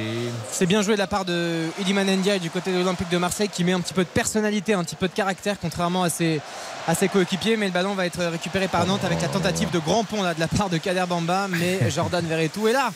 C'est 0.52 0.68
bien 0.68 0.84
joué 0.84 0.94
de 0.94 1.00
la 1.00 1.08
part 1.08 1.26
de 1.26 1.64
Iliman 1.82 2.06
Ndiaye 2.06 2.40
du 2.40 2.52
côté 2.52 2.72
de 2.72 2.78
l'Olympique 2.78 3.10
de 3.10 3.18
Marseille 3.18 3.50
qui 3.50 3.64
met 3.64 3.72
un 3.74 3.80
petit 3.80 3.96
peu 3.96 4.04
de 4.04 4.10
personnalité, 4.10 4.76
un 4.76 4.84
petit 4.84 4.96
peu 4.96 5.08
de 5.08 5.14
caractère 5.14 5.56
contrairement 5.60 6.04
à 6.04 6.10
ses, 6.12 6.40
à 6.88 6.94
ses 6.94 7.08
coéquipiers. 7.08 7.58
Mais 7.58 7.66
le 7.66 7.72
ballon 7.72 7.96
va 7.96 8.06
être 8.06 8.24
récupéré 8.26 8.68
par 8.68 8.86
Nantes 8.86 9.04
avec 9.04 9.24
la 9.24 9.28
tentative 9.28 9.72
de 9.72 9.80
grand 9.80 10.04
pont 10.04 10.22
là, 10.22 10.36
de 10.36 10.40
la 10.40 10.48
part 10.48 10.70
de 10.70 10.78
Kader 10.78 11.06
Bamba. 11.10 11.48
Mais 11.50 11.80
Jordan 11.90 12.24
Verretou 12.24 12.68
est 12.68 12.74
là 12.74 12.92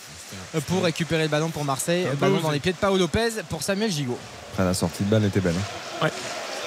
pour 0.68 0.84
récupérer 0.84 1.24
le 1.24 1.30
ballon 1.30 1.50
pour 1.50 1.66
Marseille. 1.66 2.08
Ballon 2.20 2.40
dans 2.40 2.52
les 2.52 2.60
pieds 2.60 2.72
de 2.74 2.78
Paolo 2.78 3.00
Lopez 3.00 3.30
pour 3.50 3.64
Samuel 3.64 3.90
Gigot. 3.92 4.20
Ah, 4.60 4.64
la 4.64 4.76
sortie 4.76 5.04
de 5.04 5.10
balle 5.10 5.26
était 5.26 5.40
belle. 5.40 5.56
hein. 5.58 6.06
Ouais. 6.06 6.12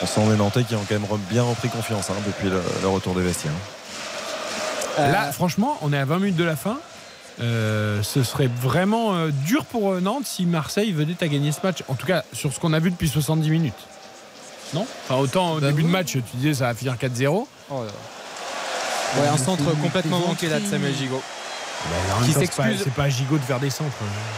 On 0.03 0.07
sent 0.07 0.23
les 0.31 0.37
Nantais 0.37 0.65
qui 0.65 0.75
ont 0.75 0.85
quand 0.89 0.99
même 0.99 1.07
bien 1.31 1.45
repris 1.45 1.69
confiance 1.69 2.11
hein, 2.11 2.15
depuis 2.27 2.51
le, 2.51 2.61
le 2.83 2.89
retour 2.89 3.15
des 3.15 3.23
vestiaires. 3.23 3.53
Euh, 4.99 5.13
Là, 5.13 5.33
franchement, 5.33 5.79
on 5.83 5.93
est 5.93 5.99
à 5.99 6.05
20 6.05 6.19
minutes 6.19 6.37
de 6.37 6.45
la 6.45 6.57
fin. 6.57 6.79
Euh, 7.41 8.03
ce 8.03 8.23
serait 8.23 8.49
vraiment 8.61 9.15
euh, 9.15 9.31
dur 9.31 9.65
pour 9.65 9.93
euh, 9.93 10.01
Nantes 10.01 10.27
si 10.27 10.45
Marseille 10.45 10.93
venait 10.93 11.17
à 11.21 11.29
gagner 11.29 11.51
ce 11.53 11.61
match. 11.63 11.79
En 11.89 11.95
tout 11.95 12.07
cas, 12.07 12.25
sur 12.33 12.53
ce 12.53 12.61
qu'on 12.61 12.73
a 12.75 12.79
vu 12.79 12.91
depuis 12.91 13.09
70 13.09 13.49
minutes. 13.51 13.75
Non? 14.75 14.87
Enfin, 15.05 15.17
autant 15.21 15.53
au 15.55 15.61
Bah 15.61 15.69
début 15.69 15.83
de 15.83 15.89
match, 15.89 16.13
tu 16.13 16.23
disais 16.35 16.55
ça 16.55 16.67
va 16.67 16.75
finir 16.75 16.95
4-0. 16.97 17.47
oh 17.71 17.75
là. 17.85 17.91
Ouais, 19.21 19.29
un 19.29 19.37
centre 19.37 19.65
complètement 19.83 20.19
manqué 20.21 20.49
là 20.49 20.59
de 20.61 20.67
Samuel 20.67 20.95
Gigot. 20.95 21.23
Qui 22.21 22.27
Qui 22.27 22.33
c'est 22.33 22.35
pas, 22.35 22.41
s'excuse. 22.65 22.81
c'est 22.85 22.95
pas 22.95 23.09
Gigot 23.09 23.37
de 23.39 23.43
faire 23.43 23.59
des 23.61 23.69
centres. 23.71 23.91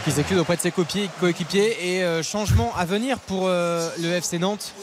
qui 0.03 0.11
s'excuse 0.11 0.37
auprès 0.39 0.55
de 0.57 0.61
ses 0.61 0.71
copiers- 0.71 1.09
coéquipiers 1.19 1.77
et 1.97 2.03
euh, 2.03 2.23
changement 2.23 2.73
à 2.77 2.85
venir 2.85 3.19
pour 3.19 3.43
euh, 3.45 3.87
le 4.01 4.09
FC 4.13 4.39
Nantes 4.39 4.73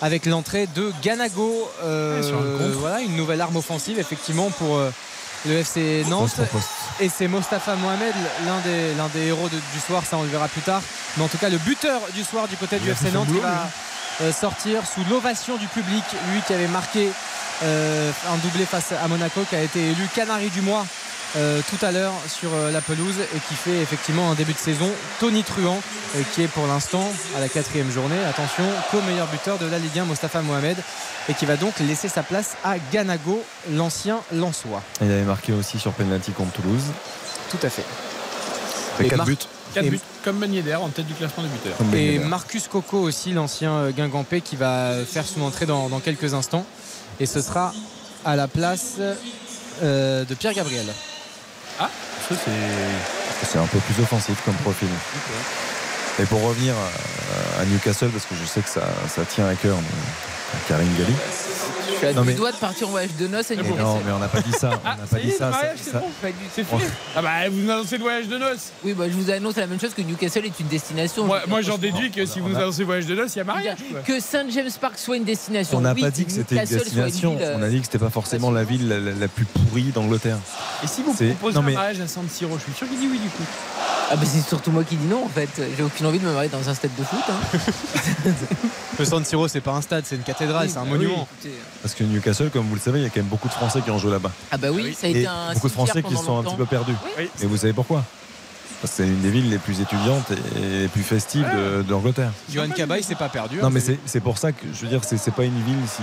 avec 0.00 0.24
l'entrée 0.26 0.66
de 0.76 0.92
Ganago 1.02 1.68
euh, 1.82 2.20
Ouais, 2.20 2.26
sur 2.26 2.38
un 2.38 2.58
contre. 2.58 2.78
voilà 2.78 3.00
une 3.00 3.16
nouvelle 3.16 3.40
arme 3.40 3.56
offensive 3.56 3.98
effectivement 3.98 4.50
pour 4.50 4.76
euh, 4.76 4.90
le 5.46 5.58
FC 5.58 6.04
Nantes 6.08 6.30
et 7.00 7.08
c'est 7.08 7.28
Mostafa 7.28 7.76
Mohamed 7.76 8.14
l'un 8.46 8.58
des, 8.60 8.94
l'un 8.94 9.08
des 9.08 9.26
héros 9.26 9.48
de- 9.48 9.60
du 9.74 9.80
soir 9.86 10.02
ça 10.08 10.16
on 10.16 10.22
le 10.22 10.28
verra 10.28 10.48
plus 10.48 10.62
tard. 10.62 10.82
Mais 11.16 11.24
en 11.24 11.28
tout 11.28 11.38
cas 11.38 11.48
le 11.48 11.58
buteur 11.58 12.00
du 12.14 12.24
soir 12.24 12.48
du 12.48 12.56
côté 12.56 12.76
Il 12.76 12.82
du 12.82 12.90
FC 12.90 13.10
Nantes 13.12 13.28
qui 13.28 13.40
va 13.40 13.68
euh, 14.22 14.32
sortir 14.32 14.82
sous 14.86 15.04
l'ovation 15.10 15.56
du 15.56 15.66
public 15.66 16.04
lui 16.32 16.40
qui 16.46 16.54
avait 16.54 16.68
marqué 16.68 17.10
euh, 17.62 18.10
un 18.32 18.36
doublé 18.38 18.64
face 18.64 18.92
à 18.92 19.06
Monaco 19.08 19.40
qui 19.48 19.56
a 19.56 19.62
été 19.62 19.90
élu 19.90 20.08
Canari 20.14 20.50
du 20.50 20.60
mois 20.60 20.86
euh, 21.36 21.60
tout 21.68 21.84
à 21.84 21.90
l'heure 21.92 22.12
sur 22.28 22.50
euh, 22.54 22.70
la 22.70 22.80
pelouse 22.80 23.14
et 23.34 23.38
qui 23.48 23.54
fait 23.54 23.76
effectivement 23.82 24.30
un 24.30 24.34
début 24.34 24.52
de 24.52 24.58
saison 24.58 24.88
Tony 25.20 25.42
Truant 25.42 25.80
euh, 26.16 26.22
qui 26.34 26.42
est 26.42 26.48
pour 26.48 26.66
l'instant 26.66 27.04
à 27.36 27.40
la 27.40 27.48
quatrième 27.48 27.90
journée 27.90 28.18
attention 28.28 28.64
co-meilleur 28.90 29.26
buteur 29.28 29.58
de 29.58 29.66
la 29.66 29.78
Ligue 29.78 29.98
1 29.98 30.04
Mostafa 30.04 30.42
Mohamed 30.42 30.76
et 31.28 31.34
qui 31.34 31.46
va 31.46 31.56
donc 31.56 31.78
laisser 31.80 32.08
sa 32.08 32.22
place 32.22 32.56
à 32.62 32.74
Ganago 32.92 33.42
l'ancien 33.72 34.20
Lançois 34.32 34.82
Il 35.00 35.10
avait 35.10 35.22
marqué 35.22 35.52
aussi 35.52 35.78
sur 35.78 35.92
penalty 35.92 36.32
contre 36.32 36.52
Toulouse. 36.52 36.82
tout 37.50 37.58
à 37.62 37.70
fait 37.70 37.84
Fait 38.98 39.06
Et 39.06 39.08
4 39.08 39.16
Mar- 39.18 39.26
buts. 39.26 39.36
4 39.74 39.84
Et- 39.86 39.90
buts, 39.90 40.00
comme 40.24 40.38
Ben 40.38 40.52
Yedder 40.54 40.76
en 40.76 40.88
tête 40.88 41.06
du 41.06 41.14
classement 41.14 41.42
des 41.42 41.48
buteurs. 41.48 41.76
Et. 41.94 42.18
Marcus 42.20 42.68
Coco 42.68 42.98
aussi 42.98 43.32
l'ancien 43.32 43.72
euh, 43.72 43.90
Guingampé 43.90 44.40
qui 44.40 44.54
va 44.54 44.92
faire 45.04 45.24
son 45.26 45.42
entrée 45.42 45.66
dans, 45.66 45.88
dans 45.88 45.98
quelques 45.98 46.32
instants 46.34 46.64
et 47.18 47.26
ce 47.26 47.40
sera 47.42 47.72
à 48.24 48.36
la 48.36 48.46
place 48.46 48.94
euh, 49.82 50.24
de 50.24 50.34
Pierre 50.34 50.52
Gabriel 50.54 50.86
Ah, 51.78 51.90
ça 52.28 52.34
c'est. 52.44 53.46
C'est 53.46 53.58
un 53.58 53.66
peu 53.66 53.78
plus 53.78 54.02
offensif 54.02 54.36
comme 54.44 54.54
profil. 54.54 54.88
Et 56.20 56.24
pour 56.26 56.42
revenir 56.42 56.74
à, 56.74 57.60
à 57.60 57.64
Newcastle, 57.64 58.08
parce 58.08 58.24
que 58.24 58.34
je 58.40 58.46
sais 58.46 58.60
que 58.60 58.68
ça, 58.68 58.82
ça 59.08 59.24
tient 59.24 59.46
à 59.46 59.54
cœur 59.54 59.76
Karine 60.68 60.94
Galli. 60.96 61.14
Je 61.94 61.98
suis 61.98 62.06
à 62.06 62.12
Non, 62.12 62.22
deux 62.22 62.32
doigts 62.34 62.52
de 62.52 62.56
partir 62.56 62.88
en 62.88 62.90
voyage 62.90 63.10
de 63.18 63.26
noces 63.28 63.50
à 63.50 63.54
non, 63.56 63.62
mais 64.04 64.12
on 64.12 64.18
n'a 64.18 64.28
pas 64.28 64.40
dit 64.40 64.52
ça. 64.52 64.70
On 64.74 64.78
Ah, 64.84 64.96
n'a 65.00 65.06
pas 65.06 65.18
dit 65.18 65.26
le 65.28 65.32
ça. 65.32 65.52
c'est 66.54 66.64
fait. 66.64 66.76
Ah 67.16 67.22
bah 67.22 67.30
vous 67.50 67.70
annoncez 67.70 67.96
le 67.96 68.02
voyage 68.02 68.28
de 68.28 68.36
noces. 68.38 68.72
Oui, 68.84 68.92
bah, 68.92 69.04
je 69.08 69.14
vous 69.14 69.30
annonce 69.30 69.56
la 69.56 69.66
même 69.66 69.80
chose 69.80 69.94
que 69.94 70.02
Newcastle 70.02 70.44
est 70.44 70.60
une 70.60 70.66
destination. 70.68 71.24
Moi, 71.24 71.40
moi 71.48 71.62
j'en 71.62 71.78
déduis 71.78 72.10
que 72.10 72.26
si 72.26 72.40
vous 72.40 72.54
a- 72.54 72.58
annoncez 72.60 72.80
le 72.80 72.84
voyage 72.86 73.06
de 73.06 73.14
noces, 73.14 73.34
il 73.34 73.38
y 73.38 73.42
a 73.42 73.44
mariage. 73.44 73.78
Que 74.06 74.20
Saint 74.20 74.44
James 74.50 74.70
Park 74.80 74.98
soit 74.98 75.16
une 75.16 75.24
destination. 75.24 75.78
On 75.78 75.80
n'a 75.82 75.92
oui, 75.94 76.00
pas 76.02 76.10
dit 76.10 76.24
que 76.24 76.32
c'était 76.32 76.56
une 76.56 76.64
destination. 76.64 77.34
ville, 77.36 77.42
euh, 77.44 77.56
On 77.58 77.62
a 77.62 77.68
dit 77.68 77.78
que 77.80 77.86
c'était 77.86 77.98
pas 77.98 78.10
forcément 78.10 78.50
la 78.50 78.64
ville 78.64 78.88
la, 78.88 79.28
plus 79.28 79.44
pourrie 79.44 79.84
d'Angleterre. 79.94 80.38
Et 80.82 80.86
si 80.86 81.02
vous 81.02 81.14
C'est- 81.16 81.28
proposez 81.34 81.58
un 81.58 81.62
mariage 81.62 82.00
à 82.00 82.08
San 82.08 82.28
Siro, 82.28 82.56
je 82.58 82.64
suis 82.64 82.72
sûr 82.72 82.88
qu'il 82.88 82.98
dit 82.98 83.08
oui 83.10 83.18
du 83.18 83.28
coup. 83.28 83.42
Ah 84.10 84.16
bah 84.16 84.22
c'est 84.30 84.46
surtout 84.46 84.70
moi 84.70 84.84
qui 84.84 84.96
dis 84.96 85.06
non 85.06 85.24
en 85.24 85.28
fait. 85.28 85.48
J'ai 85.76 85.82
aucune 85.82 86.04
envie 86.06 86.18
de 86.18 86.26
me 86.26 86.32
marier 86.32 86.50
dans 86.50 86.68
un 86.68 86.74
stade 86.74 86.90
de 86.98 87.02
foot. 87.02 87.18
hein. 87.28 87.58
le 88.98 89.04
San 89.04 89.24
Siro 89.24 89.48
c'est 89.48 89.60
pas 89.62 89.72
un 89.72 89.80
stade 89.80 90.04
c'est 90.06 90.16
une 90.16 90.22
cathédrale 90.22 90.66
Oui, 90.66 90.70
c'est 90.72 90.78
un 90.78 90.84
bah 90.84 90.90
monument 90.90 91.26
oui, 91.42 91.48
écoutez. 91.48 91.54
Parce 91.84 91.94
que 91.94 92.02
Newcastle, 92.02 92.48
comme 92.48 92.66
vous 92.66 92.76
le 92.76 92.80
savez, 92.80 93.00
il 93.00 93.02
y 93.02 93.04
a 93.04 93.10
quand 93.10 93.20
même 93.20 93.26
beaucoup 93.26 93.46
de 93.46 93.52
Français 93.52 93.82
qui 93.82 93.90
ont 93.90 93.98
joué 93.98 94.10
là-bas. 94.10 94.30
Ah 94.50 94.56
bah 94.56 94.68
oui, 94.72 94.94
ça 94.98 95.06
a 95.06 95.10
Et 95.10 95.18
été 95.18 95.26
un 95.26 95.52
beaucoup 95.52 95.68
de 95.68 95.72
Français 95.74 96.02
qui 96.02 96.16
sont 96.16 96.38
un 96.38 96.42
petit 96.42 96.56
peu 96.56 96.64
perdus. 96.64 96.94
Oui. 97.18 97.28
Et 97.42 97.44
vous 97.44 97.58
savez 97.58 97.74
pourquoi? 97.74 98.02
C'est 98.86 99.04
une 99.04 99.20
des 99.20 99.30
villes 99.30 99.50
les 99.50 99.58
plus 99.58 99.80
étudiantes 99.80 100.30
et 100.56 100.80
les 100.82 100.88
plus 100.88 101.02
festives 101.02 101.46
de- 101.56 101.82
d'Angleterre. 101.82 102.32
Johan 102.52 102.68
Cabaye 102.68 103.02
s'est 103.02 103.14
pas 103.14 103.28
perdu. 103.28 103.58
Non, 103.58 103.66
hein, 103.66 103.70
mais 103.72 103.80
c'est 103.80 103.98
c'est 104.06 104.20
pour 104.20 104.38
ça 104.38 104.52
que 104.52 104.66
je 104.72 104.80
veux 104.82 104.88
dire, 104.88 105.00
c'est 105.04 105.16
c'est 105.16 105.30
pas 105.30 105.44
une 105.44 105.62
ville 105.62 105.76
si, 105.86 106.02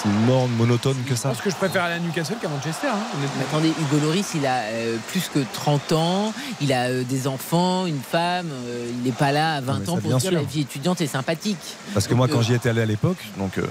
si 0.00 0.08
morne, 0.26 0.50
monotone 0.52 0.96
que 1.06 1.14
Je 1.14 1.20
ça. 1.20 1.28
pense 1.30 1.40
que 1.40 1.50
je 1.50 1.56
préfère 1.56 1.84
aller 1.84 1.94
à 1.94 1.98
Newcastle 1.98 2.36
qu'à 2.40 2.48
Manchester. 2.48 2.88
hein, 2.88 2.98
attendez, 3.40 3.68
Hugo 3.80 4.04
Loris, 4.04 4.28
il 4.34 4.46
a 4.46 4.60
euh, 4.64 4.96
plus 5.08 5.28
que 5.32 5.40
30 5.52 5.92
ans, 5.92 6.32
il 6.60 6.72
a 6.72 6.84
euh, 6.88 7.04
des 7.04 7.26
enfants, 7.26 7.86
une 7.86 8.00
femme, 8.00 8.48
euh, 8.50 8.90
il 8.90 9.02
n'est 9.04 9.12
pas 9.16 9.32
là 9.32 9.54
à 9.56 9.60
20 9.60 9.78
mais 9.80 9.88
ans 9.88 9.94
ça, 9.96 10.00
pour 10.00 10.10
dire 10.10 10.20
sûr. 10.20 10.32
la 10.32 10.42
vie 10.42 10.60
étudiante 10.62 11.00
est 11.00 11.06
sympathique. 11.06 11.58
Parce 11.94 12.06
que 12.06 12.14
moi, 12.14 12.28
quand 12.28 12.38
euh, 12.38 12.42
j'y 12.42 12.54
étais 12.54 12.68
allé 12.68 12.82
à 12.82 12.86
l'époque, 12.86 13.18
donc. 13.38 13.58
euh, 13.58 13.62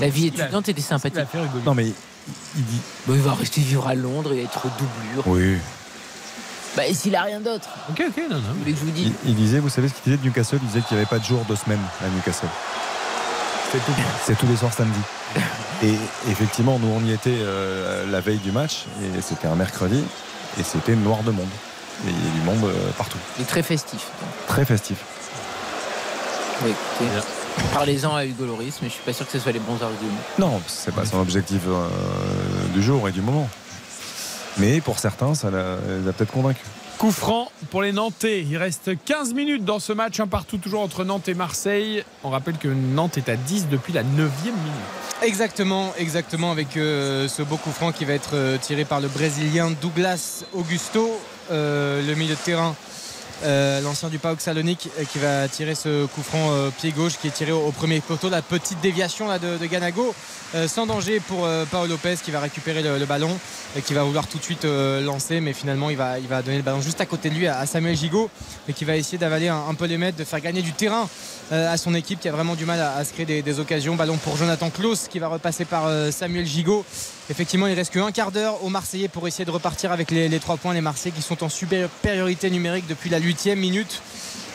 La 0.00 0.08
vie 0.08 0.26
étudiante 0.26 0.68
était 0.68 0.80
sympathique. 0.82 1.24
non, 1.64 1.74
mais 1.74 1.86
il 1.86 2.64
dit. 2.64 2.80
Bon, 3.06 3.14
il 3.14 3.20
va 3.20 3.34
rester 3.34 3.60
vivre 3.60 3.86
à 3.86 3.94
Londres 3.94 4.32
et 4.32 4.42
être 4.42 4.66
doublure. 4.78 5.26
Oui. 5.26 5.56
Bah, 6.76 6.86
et 6.86 6.92
s'il 6.94 7.16
a 7.16 7.22
rien 7.22 7.40
d'autre, 7.40 7.68
Ok, 7.90 8.02
ok, 8.08 8.22
non, 8.30 8.36
non. 8.36 8.42
je 8.66 8.72
vous 8.72 8.92
Il, 9.24 9.34
disait, 9.34 9.60
vous 9.60 9.70
savez 9.70 9.88
ce 9.88 9.94
qu'il 9.94 10.04
disait 10.04 10.16
de 10.18 10.24
Newcastle? 10.24 10.58
Il 10.62 10.68
disait 10.68 10.82
qu'il 10.82 10.96
n'y 10.96 11.02
avait 11.02 11.08
pas 11.08 11.18
de 11.18 11.24
jour 11.24 11.42
de 11.48 11.54
semaine 11.56 11.80
à 12.04 12.08
Newcastle. 12.08 12.48
C'est 13.72 13.78
tout. 13.78 13.92
C'est 14.24 14.38
tous 14.38 14.46
les 14.46 14.56
soirs 14.56 14.72
samedi. 14.74 15.00
Et 15.82 15.94
effectivement, 16.30 16.78
nous, 16.78 16.88
on 16.88 17.02
y 17.04 17.12
était 17.12 17.30
euh, 17.32 18.10
la 18.10 18.20
veille 18.20 18.38
du 18.38 18.52
match, 18.52 18.84
et 19.02 19.22
c'était 19.22 19.48
un 19.48 19.54
mercredi, 19.54 20.04
et 20.60 20.62
c'était 20.62 20.94
noir 20.94 21.22
de 21.22 21.30
monde. 21.30 21.48
Et 22.06 22.10
il 22.10 22.26
y 22.26 22.28
a 22.28 22.32
du 22.32 22.40
monde 22.42 22.70
euh, 22.70 22.90
partout. 22.98 23.18
Il 23.38 23.42
est 23.42 23.46
très 23.46 23.62
festif. 23.62 24.08
Très 24.46 24.64
festif. 24.66 24.98
Oui, 26.64 26.72
Parlez-en 27.72 28.14
à 28.14 28.24
Hugo 28.24 28.44
Loris, 28.44 28.78
mais 28.82 28.88
je 28.88 28.94
suis 28.94 29.02
pas 29.02 29.12
sûr 29.14 29.24
que 29.26 29.32
ce 29.32 29.38
soit 29.38 29.52
les 29.52 29.58
bons 29.58 29.82
arguments. 29.82 30.20
Non, 30.38 30.60
c'est 30.66 30.94
pas 30.94 31.06
son 31.06 31.20
objectif 31.20 31.62
euh, 31.66 31.88
du 32.74 32.82
jour 32.82 33.08
et 33.08 33.12
du 33.12 33.22
moment. 33.22 33.48
Mais 34.58 34.80
pour 34.80 34.98
certains, 34.98 35.34
ça 35.34 35.50
l'a- 35.50 35.76
les 36.02 36.08
a 36.08 36.12
peut-être 36.12 36.32
convaincus. 36.32 36.64
Coup 36.98 37.10
franc 37.12 37.50
pour 37.70 37.82
les 37.82 37.92
Nantais. 37.92 38.40
Il 38.42 38.56
reste 38.56 38.90
15 39.04 39.34
minutes 39.34 39.64
dans 39.66 39.78
ce 39.78 39.92
match, 39.92 40.18
un 40.18 40.26
partout 40.26 40.56
toujours 40.56 40.80
entre 40.80 41.04
Nantes 41.04 41.28
et 41.28 41.34
Marseille. 41.34 42.02
On 42.24 42.30
rappelle 42.30 42.56
que 42.56 42.68
Nantes 42.68 43.18
est 43.18 43.28
à 43.28 43.36
10 43.36 43.68
depuis 43.68 43.92
la 43.92 44.02
9e 44.02 44.06
minute. 44.54 45.22
Exactement, 45.22 45.92
exactement, 45.98 46.50
avec 46.52 46.76
euh, 46.76 47.28
ce 47.28 47.42
beau 47.42 47.56
coup 47.56 47.70
franc 47.70 47.92
qui 47.92 48.04
va 48.06 48.14
être 48.14 48.30
euh, 48.34 48.56
tiré 48.58 48.84
par 48.84 49.00
le 49.00 49.08
Brésilien 49.08 49.70
Douglas 49.82 50.44
Augusto, 50.54 51.10
euh, 51.50 52.06
le 52.06 52.14
milieu 52.14 52.34
de 52.34 52.40
terrain. 52.40 52.74
Euh, 53.44 53.80
L'ancien 53.80 54.08
du 54.08 54.18
PAOK 54.18 54.40
Salonique 54.40 54.88
euh, 54.98 55.04
qui 55.04 55.18
va 55.18 55.46
tirer 55.48 55.74
ce 55.74 56.06
coup 56.06 56.22
franc 56.22 56.50
euh, 56.52 56.70
pied 56.70 56.90
gauche 56.92 57.18
qui 57.20 57.28
est 57.28 57.32
tiré 57.32 57.52
au, 57.52 57.70
premier 57.70 58.00
poteau. 58.00 58.28
La 58.28 58.42
petite 58.42 58.80
déviation 58.80 59.28
là, 59.28 59.38
de, 59.38 59.64
Ganago 59.66 60.14
sans 60.68 60.86
danger 60.86 61.20
pour 61.20 61.46
Paolo 61.70 61.88
Lopez 61.88 62.16
qui 62.24 62.30
va 62.30 62.40
récupérer 62.40 62.82
le, 62.82 63.04
ballon 63.04 63.36
et 63.76 63.82
qui 63.82 63.92
va 63.92 64.04
vouloir 64.04 64.26
tout 64.26 64.38
de 64.38 64.42
suite 64.42 64.64
lancer. 64.64 65.40
Mais 65.40 65.52
finalement, 65.52 65.90
il 65.90 65.96
va, 65.96 66.18
donner 66.42 66.56
le 66.56 66.62
ballon 66.62 66.80
juste 66.80 67.00
à 67.00 67.06
côté 67.06 67.28
de 67.28 67.34
lui 67.34 67.46
à, 67.46 67.66
Samuel 67.66 67.96
Gigot 67.96 68.30
et 68.68 68.72
qui 68.72 68.84
va 68.84 68.96
essayer 68.96 69.18
d'avaler 69.18 69.48
un, 69.48 69.64
un 69.68 69.74
peu 69.74 69.84
les 69.84 69.98
mètres, 69.98 70.16
de 70.16 70.24
faire 70.24 70.40
gagner 70.40 70.62
du 70.62 70.72
terrain 70.72 71.08
à 71.50 71.76
son 71.76 71.94
équipe 71.94 72.20
qui 72.20 72.28
a 72.28 72.32
vraiment 72.32 72.54
du 72.54 72.64
mal 72.64 72.80
à, 72.80 73.04
se 73.04 73.12
créer 73.12 73.42
des, 73.42 73.60
occasions. 73.60 73.94
Ballon 73.94 74.16
pour 74.16 74.36
Jonathan 74.36 74.70
Klaus 74.70 75.08
qui 75.08 75.18
va 75.18 75.28
repasser 75.28 75.64
par 75.64 75.86
euh, 75.86 76.10
Samuel 76.10 76.46
Gigot. 76.46 76.84
Effectivement, 77.30 77.66
il 77.66 77.74
reste 77.74 77.92
qu'un 77.92 78.10
quart 78.12 78.32
d'heure 78.32 78.62
aux 78.64 78.68
Marseillais 78.68 79.08
pour 79.08 79.26
essayer 79.26 79.44
de 79.44 79.50
repartir 79.50 79.92
avec 79.92 80.10
les, 80.10 80.38
trois 80.38 80.56
points. 80.56 80.74
Les 80.74 80.80
Marseillais 80.80 81.14
qui 81.14 81.22
sont 81.22 81.42
en 81.44 81.48
supériorité 81.48 82.50
numérique 82.50 82.86
depuis 82.88 83.10
la 83.10 83.18
huitième 83.18 83.58
minute 83.58 84.02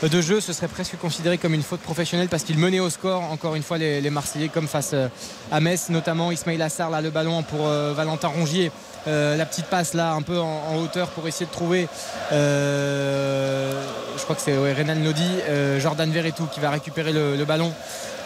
de 0.04 0.22
jeu. 0.22 0.42
Ce 0.42 0.54
serait 0.54 0.68
presque 0.68 0.98
considéré 0.98 1.38
comme 1.38 1.54
une 1.54 1.64
faute 1.64 1.82
professionnelle 1.82 2.30
parce 2.30 2.44
qu'ils 2.44 2.58
menaient 2.58 2.80
au 2.80 2.90
score. 2.90 3.24
Encore 3.24 3.56
une 3.56 3.64
fois, 3.64 3.78
les, 3.78 4.10
Marseillais 4.10 4.50
comme 4.50 4.68
face 4.68 4.92
euh, 4.94 5.08
à 5.52 5.60
Metz, 5.60 5.90
notamment 5.90 6.32
Ismail 6.32 6.62
Assar 6.62 6.90
là 6.90 7.02
le 7.02 7.10
ballon 7.10 7.44
pour 7.44 7.68
euh, 7.68 7.94
Valentin 7.94 8.28
Rongier. 8.28 8.72
Euh, 9.08 9.36
la 9.36 9.46
petite 9.48 9.66
passe 9.66 9.94
là 9.94 10.14
un 10.14 10.22
peu 10.22 10.40
en, 10.40 10.76
hauteur 10.78 11.10
pour 11.10 11.28
essayer 11.28 11.48
de 11.48 11.52
trouver 11.52 11.88
euh, 12.32 13.84
je 14.18 14.24
crois 14.24 14.36
que 14.36 14.42
c'est 14.42 14.58
ouais, 14.58 14.74
Renan 14.74 15.04
Lodi 15.04 15.28
euh, 15.48 15.80
Jordan 15.80 16.12
Verretou 16.12 16.46
qui 16.48 16.60
va 16.60 16.70
récupérer 16.70 17.12
le, 17.12 17.44
ballon 17.46 17.74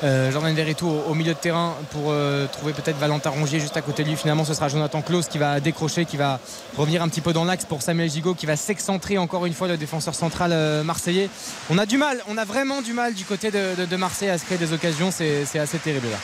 euh, 0.04 0.32
Jordan 0.32 0.54
Verretou 0.54 0.88
au, 0.88 1.14
milieu 1.14 1.34
de 1.34 1.40
terrain 1.40 1.74
pour 1.92 2.08
euh, 2.08 2.48
trouver 2.48 2.74
peut-être 2.74 2.98
Valentin 2.98 3.30
Rongier 3.30 3.60
juste 3.60 3.78
à 3.78 3.82
côté 3.82 4.04
de 4.04 4.10
lui 4.10 4.16
finalement 4.16 4.46
ce 4.46 4.54
sera 4.54 4.68
Jonathan 4.68 5.02
Klaus 5.02 5.28
qui 5.28 5.38
va 5.38 5.60
décrocher 5.60 6.06
qui 6.06 6.18
va 6.18 6.40
revenir 6.78 7.02
un 7.02 7.08
petit 7.08 7.22
peu 7.22 7.34
dans 7.34 7.46
l'axe 7.46 7.66
pour 7.66 7.82
Samuel 7.82 8.10
Gigot 8.10 8.34
qui 8.34 8.46
va 8.46 8.56
s'excentrer 8.56 9.18
encore 9.18 9.46
une 9.46 9.54
fois 9.54 9.68
le 9.68 9.78
défenseur 9.78 10.16
central 10.16 10.84
marseillais 10.84 11.30
on 11.70 11.78
a 11.78 11.86
du 11.86 11.98
mal 11.98 12.22
on 12.28 12.38
a 12.38 12.46
vraiment 12.46 12.82
du 12.82 12.94
mal 12.94 13.14
du 13.14 13.26
côté 13.26 13.52
de, 13.52 13.96
Marseille 13.96 14.30
à 14.30 14.38
se 14.38 14.46
créer 14.46 14.58
des 14.58 14.74
occasions 14.74 15.12
c'est 15.12 15.60
assez 15.60 15.78
terrible 15.78 16.08
là 16.10 16.18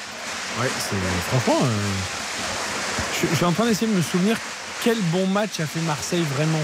Ouais, 0.59 0.67
franchement. 1.29 1.65
je 3.13 3.35
suis 3.35 3.45
en 3.45 3.53
train 3.53 3.65
d'essayer 3.65 3.89
de 3.89 3.95
me 3.95 4.01
souvenir 4.01 4.37
quel 4.83 4.97
bon 5.13 5.27
match 5.27 5.59
a 5.59 5.65
fait 5.65 5.79
Marseille 5.81 6.25
vraiment. 6.35 6.59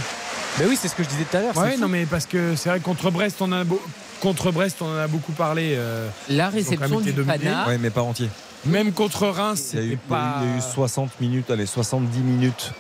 Ben 0.60 0.66
oui, 0.68 0.77
c'est 0.80 0.88
ce 0.88 0.95
que 0.95 1.03
je 1.03 1.10
disais 1.10 1.24
tout 1.30 1.38
à 1.38 1.42
l'heure. 1.42 1.53
c'est 1.56 1.76
fou. 1.76 1.82
non, 1.82 1.88
mais 1.88 2.06
parce 2.06 2.26
que 2.26 2.56
c'est 2.56 2.69
vrai 2.69 2.80
que 2.80 2.84
contre 2.86 3.11
Brest, 3.11 3.38
on 3.42 3.45
en 3.45 3.52
a, 3.53 3.64
beau- 3.64 3.82
contre 4.22 4.52
Brest, 4.52 4.77
on 4.82 4.88
en 4.92 4.98
a 4.98 5.08
beaucoup 5.08 5.32
parlé. 5.34 5.74
euh, 5.76 6.08
La 6.30 6.50
réception 6.50 7.00
du. 7.00 7.14
Pana. 7.14 7.68
Ouais, 7.68 7.77
mais 7.77 7.90
pas 7.90 8.02
entier. 8.02 8.30
Même 8.66 8.92
contre 8.92 9.27
Reims, 9.27 9.69
Il 9.74 9.80
y, 9.80 9.82
a 9.82 9.86
eu, 9.86 9.86
c'était 9.86 9.86
il 9.86 9.90
y 9.90 9.92
a 9.92 9.94
eu- 9.94 9.98
pas. 9.98 10.40
il 10.44 10.50
y 10.50 10.53
a 10.53 10.58
eu 10.58 10.61
60 10.61 11.11
minutes, 11.22 11.52
allez, 11.52 11.66
70 11.68 12.19
minutes. 12.19 12.72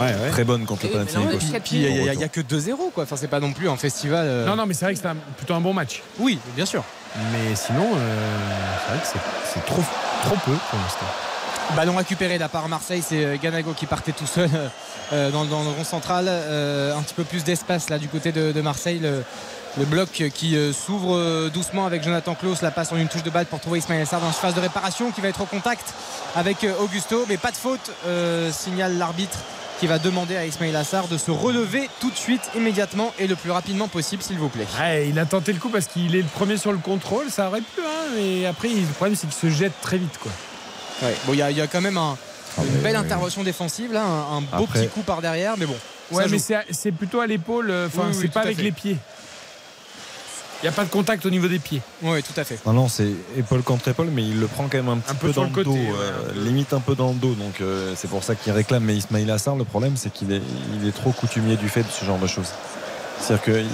Ouais, 0.00 0.06
ouais. 0.06 0.30
Très 0.30 0.44
bonne 0.44 0.64
contre 0.64 0.84
oui, 0.84 0.90
Panathinaikos. 0.92 1.38
il 1.72 2.02
n'y 2.02 2.08
a, 2.08 2.24
a 2.24 2.28
que 2.28 2.40
2-0 2.40 2.90
quoi. 2.94 3.02
Enfin 3.02 3.16
c'est 3.16 3.26
pas 3.28 3.40
non 3.40 3.52
plus 3.52 3.68
un 3.68 3.76
festival. 3.76 4.24
euh, 4.26 4.46
Non, 4.46 4.54
non, 4.56 4.64
mais 4.64 4.74
c'est 4.74 4.84
vrai 4.84 4.94
que 4.94 4.98
c'était 4.98 5.10
un- 5.10 5.16
plutôt 5.36 5.54
un 5.54 5.60
bon 5.60 5.74
match. 5.74 6.02
Oui, 6.20 6.38
bien 6.54 6.64
sûr. 6.64 6.84
Mais 7.32 7.54
sinon, 7.56 7.90
euh, 7.96 8.38
c'est 8.86 8.92
vrai 8.92 9.00
que 9.02 9.06
c'est- 9.08 9.52
c'est 9.54 9.66
trop, 9.66 9.82
trop 10.22 10.36
peu 10.44 10.52
pour 10.70 10.78
l'instant. 10.78 11.06
Ballon 11.74 11.96
récupéré 11.96 12.34
de 12.34 12.40
la 12.40 12.48
part 12.48 12.68
Marseille, 12.68 13.02
c'est 13.06 13.24
euh, 13.24 13.36
Ganago 13.42 13.72
qui 13.72 13.86
partait 13.86 14.12
tout 14.12 14.26
seul 14.26 14.48
euh, 15.12 15.30
dans, 15.30 15.44
dans 15.44 15.62
le 15.62 15.70
rond 15.70 15.84
central. 15.84 16.26
Euh, 16.28 16.96
un 16.96 17.02
petit 17.02 17.14
peu 17.14 17.24
plus 17.24 17.44
d'espace 17.44 17.90
là 17.90 17.98
du 17.98 18.08
côté 18.08 18.32
de, 18.32 18.60
Marseille. 18.60 19.00
Le, 19.00 19.84
bloc 19.84 20.08
qui 20.34 20.56
euh, 20.56 20.72
s'ouvre 20.72 21.16
euh, 21.16 21.50
doucement 21.50 21.84
avec 21.84 22.02
Jonathan 22.02 22.34
Klaus. 22.34 22.62
La 22.62 22.70
passe 22.70 22.92
en 22.92 22.96
une 22.96 23.08
touche 23.08 23.22
de 23.22 23.30
balle 23.30 23.44
pour 23.44 23.60
trouver 23.60 23.80
Ismaël 23.80 24.06
Sarr 24.06 24.20
dans 24.20 24.28
une 24.28 24.32
phase 24.32 24.54
de 24.54 24.60
réparation 24.60 25.10
qui 25.10 25.20
va 25.20 25.28
être 25.28 25.42
au 25.42 25.46
contact 25.46 25.92
avec 26.34 26.64
euh, 26.64 26.72
Augusto. 26.80 27.26
Mais 27.28 27.36
pas 27.36 27.50
de 27.50 27.56
faute, 27.56 27.90
euh, 28.06 28.50
signale 28.52 28.96
l'arbitre 28.96 29.38
qui 29.78 29.86
va 29.86 29.98
demander 29.98 30.36
à 30.36 30.46
Ismaël 30.46 30.74
Assar 30.76 31.06
de 31.08 31.18
se 31.18 31.30
relever 31.30 31.90
tout 32.00 32.10
de 32.10 32.16
suite, 32.16 32.40
immédiatement 32.54 33.12
et 33.18 33.26
le 33.26 33.36
plus 33.36 33.50
rapidement 33.50 33.88
possible, 33.88 34.22
s'il 34.22 34.38
vous 34.38 34.48
plaît. 34.48 34.66
Il 35.06 35.18
a 35.18 35.26
tenté 35.26 35.52
le 35.52 35.58
coup 35.58 35.68
parce 35.68 35.86
qu'il 35.86 36.16
est 36.16 36.22
le 36.22 36.28
premier 36.28 36.56
sur 36.56 36.72
le 36.72 36.78
contrôle, 36.78 37.28
ça 37.28 37.48
aurait 37.48 37.60
pu, 37.60 37.82
hein, 37.82 38.14
mais 38.16 38.46
après, 38.46 38.68
le 38.68 38.86
problème, 38.94 39.14
c'est 39.14 39.26
qu'il 39.26 39.36
se 39.36 39.54
jette 39.54 39.78
très 39.82 39.98
vite. 39.98 40.16
Quoi. 40.18 40.32
Ouais. 41.02 41.14
Bon, 41.26 41.32
il 41.32 41.38
y, 41.38 41.42
a- 41.42 41.50
il 41.50 41.56
y 41.56 41.60
a 41.60 41.66
quand 41.66 41.80
même 41.80 41.98
un- 41.98 42.16
Ah, 42.58 42.62
une 42.64 42.80
belle 42.80 42.96
intervention 42.96 43.42
défensive, 43.42 43.92
là, 43.92 44.02
un, 44.02 44.38
un 44.38 44.40
beau 44.40 44.64
Après- 44.64 44.80
petit 44.84 44.88
coup 44.88 45.02
par 45.02 45.20
derrière, 45.20 45.54
mais 45.58 45.66
bon. 45.66 45.76
Ouais, 46.12 46.24
mais 46.30 46.38
c'est 46.38 46.56
c'est 46.70 46.92
plutôt 46.92 47.20
à 47.20 47.26
l'épaule, 47.26 47.70
euh, 47.70 47.86
enfin, 47.88 48.04
Oui, 48.08 48.14
oui, 48.14 48.18
c'est 48.22 48.28
pas 48.32 48.40
avec 48.42 48.56
fait. 48.56 48.62
les 48.62 48.72
pieds. 48.72 48.96
Il 50.62 50.64
n'y 50.64 50.68
a 50.70 50.72
pas 50.72 50.84
de 50.84 50.88
contact 50.88 51.26
au 51.26 51.30
niveau 51.30 51.48
des 51.48 51.58
pieds. 51.58 51.82
Oui, 52.02 52.22
tout 52.22 52.40
à 52.40 52.44
fait. 52.44 52.58
Non, 52.64 52.72
non, 52.72 52.88
c'est 52.88 53.10
épaule 53.36 53.62
contre 53.62 53.88
épaule, 53.88 54.08
mais 54.10 54.22
il 54.22 54.40
le 54.40 54.46
prend 54.46 54.68
quand 54.68 54.78
même 54.78 54.88
un 54.88 54.96
petit 54.96 55.10
Un 55.10 55.14
peu 55.16 55.32
dans 55.32 55.44
le 55.44 55.50
côté, 55.50 55.64
dos, 55.64 55.74
ouais, 55.74 55.82
euh, 56.00 56.32
limite 56.44 56.72
un 56.72 56.80
peu 56.80 56.94
dans 56.94 57.08
le 57.08 57.14
dos. 57.14 57.34
Donc 57.34 57.60
euh, 57.60 57.92
c'est 57.94 58.08
pour 58.08 58.24
ça 58.24 58.34
qu'il 58.34 58.52
réclame. 58.52 58.82
Mais 58.84 58.96
Ismail 58.96 59.30
Assar, 59.30 59.54
le 59.56 59.64
problème, 59.64 59.96
c'est 59.98 60.10
qu'il 60.10 60.32
est, 60.32 60.40
il 60.80 60.88
est 60.88 60.92
trop 60.92 61.10
coutumier 61.12 61.56
du 61.56 61.68
fait 61.68 61.82
de 61.82 61.90
ce 61.90 62.06
genre 62.06 62.18
de 62.18 62.26
choses. 62.26 62.48
C'est-à-dire 63.20 63.44
qu'il 63.44 63.66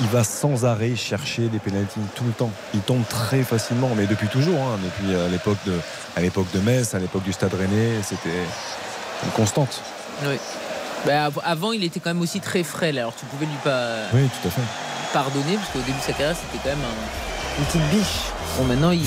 il 0.00 0.08
va 0.08 0.24
sans 0.24 0.64
arrêt 0.64 0.96
chercher 0.96 1.48
des 1.48 1.58
pénalties 1.58 2.00
tout 2.14 2.24
le 2.24 2.32
temps. 2.32 2.50
Il 2.74 2.80
tombe 2.80 3.02
très 3.08 3.42
facilement, 3.42 3.90
mais 3.96 4.06
depuis 4.06 4.28
toujours, 4.28 4.58
hein, 4.60 4.78
depuis 4.82 5.14
euh, 5.14 5.28
l'époque 5.28 5.58
de, 5.66 5.78
à 6.16 6.20
l'époque 6.20 6.46
de 6.52 6.60
Metz, 6.60 6.94
à 6.94 6.98
l'époque 6.98 7.22
du 7.22 7.32
Stade 7.32 7.54
Rennais, 7.54 8.02
c'était 8.02 8.42
une 9.24 9.30
constante. 9.30 9.80
Oui. 10.26 10.36
Bah, 11.06 11.26
av- 11.26 11.40
avant, 11.44 11.72
il 11.72 11.84
était 11.84 12.00
quand 12.00 12.10
même 12.10 12.22
aussi 12.22 12.40
très 12.40 12.62
frêle, 12.62 12.98
alors 12.98 13.14
tu 13.14 13.24
pouvais 13.26 13.46
lui 13.46 13.56
pas 13.62 13.96
Oui, 14.14 14.28
tout 14.42 14.48
à 14.48 14.50
fait. 14.50 14.62
pardonner, 15.12 15.56
parce 15.56 15.68
qu'au 15.70 15.80
début 15.80 15.98
de 15.98 16.02
sa 16.04 16.12
carrière, 16.12 16.34
c'était 16.36 16.62
quand 16.62 16.74
même 16.74 16.84
un- 16.84 17.58
une 17.60 17.64
petite 17.66 17.88
biche. 17.90 18.32
Bon, 18.58 18.64
maintenant, 18.64 18.90
il, 18.90 19.02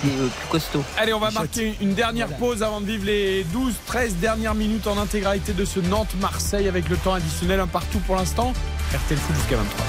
plus 0.00 0.10
costaud. 0.50 0.84
Allez, 0.98 1.12
on 1.12 1.20
va 1.20 1.30
marquer 1.30 1.74
une 1.80 1.94
dernière 1.94 2.28
pause 2.36 2.62
avant 2.62 2.80
de 2.80 2.86
vivre 2.86 3.04
les 3.06 3.44
12-13 3.44 4.14
dernières 4.20 4.54
minutes 4.54 4.86
en 4.86 4.98
intégralité 4.98 5.52
de 5.52 5.64
ce 5.64 5.80
Nantes-Marseille 5.80 6.68
avec 6.68 6.88
le 6.88 6.96
temps 6.96 7.14
additionnel 7.14 7.60
un 7.60 7.66
partout 7.66 7.98
pour 8.00 8.16
l'instant. 8.16 8.52
RTL 8.94 9.18
Foot 9.18 9.36
jusqu'à 9.36 9.56
23. 9.56 9.86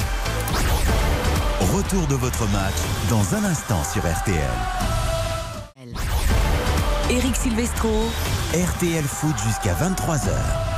Retour 1.78 2.08
de 2.08 2.16
votre 2.16 2.48
match 2.48 2.76
dans 3.10 3.36
un 3.36 3.44
instant 3.46 3.84
sur 3.84 4.02
RTL. 4.02 4.36
Eric 7.10 7.36
Silvestro. 7.36 8.10
RTL 8.54 9.04
Foot 9.04 9.36
jusqu'à 9.46 9.74
23h. 9.74 10.71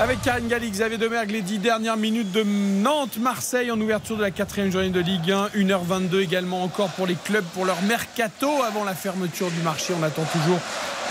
Avec 0.00 0.22
Karine 0.22 0.46
Galli, 0.46 0.70
Xavier 0.70 0.96
Demergue, 0.96 1.32
les 1.32 1.42
10 1.42 1.58
dernières 1.58 1.96
minutes 1.96 2.30
de 2.30 2.44
Nantes-Marseille 2.44 3.72
en 3.72 3.80
ouverture 3.80 4.16
de 4.16 4.22
la 4.22 4.30
quatrième 4.30 4.70
journée 4.70 4.90
de 4.90 5.00
Ligue 5.00 5.32
1. 5.32 5.48
1h22 5.56 6.22
également 6.22 6.62
encore 6.62 6.90
pour 6.90 7.04
les 7.04 7.16
clubs 7.16 7.44
pour 7.46 7.64
leur 7.64 7.82
mercato 7.82 8.48
avant 8.62 8.84
la 8.84 8.94
fermeture 8.94 9.50
du 9.50 9.60
marché. 9.62 9.92
On 9.98 10.02
attend 10.04 10.22
toujours 10.22 10.60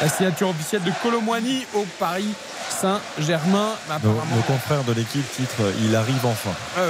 la 0.02 0.08
signature 0.08 0.48
officielle 0.48 0.84
de 0.84 0.92
Colomboigny 1.04 1.66
au 1.74 1.86
Paris 2.00 2.30
Saint-Germain. 2.70 3.72
Nos, 4.04 4.10
nos 4.10 4.42
confrères 4.48 4.86
de 4.86 4.94
l'équipe 4.94 5.30
titre 5.34 5.64
Il 5.84 5.94
arrive 5.94 6.26
enfin. 6.26 6.52
Ah 6.78 6.82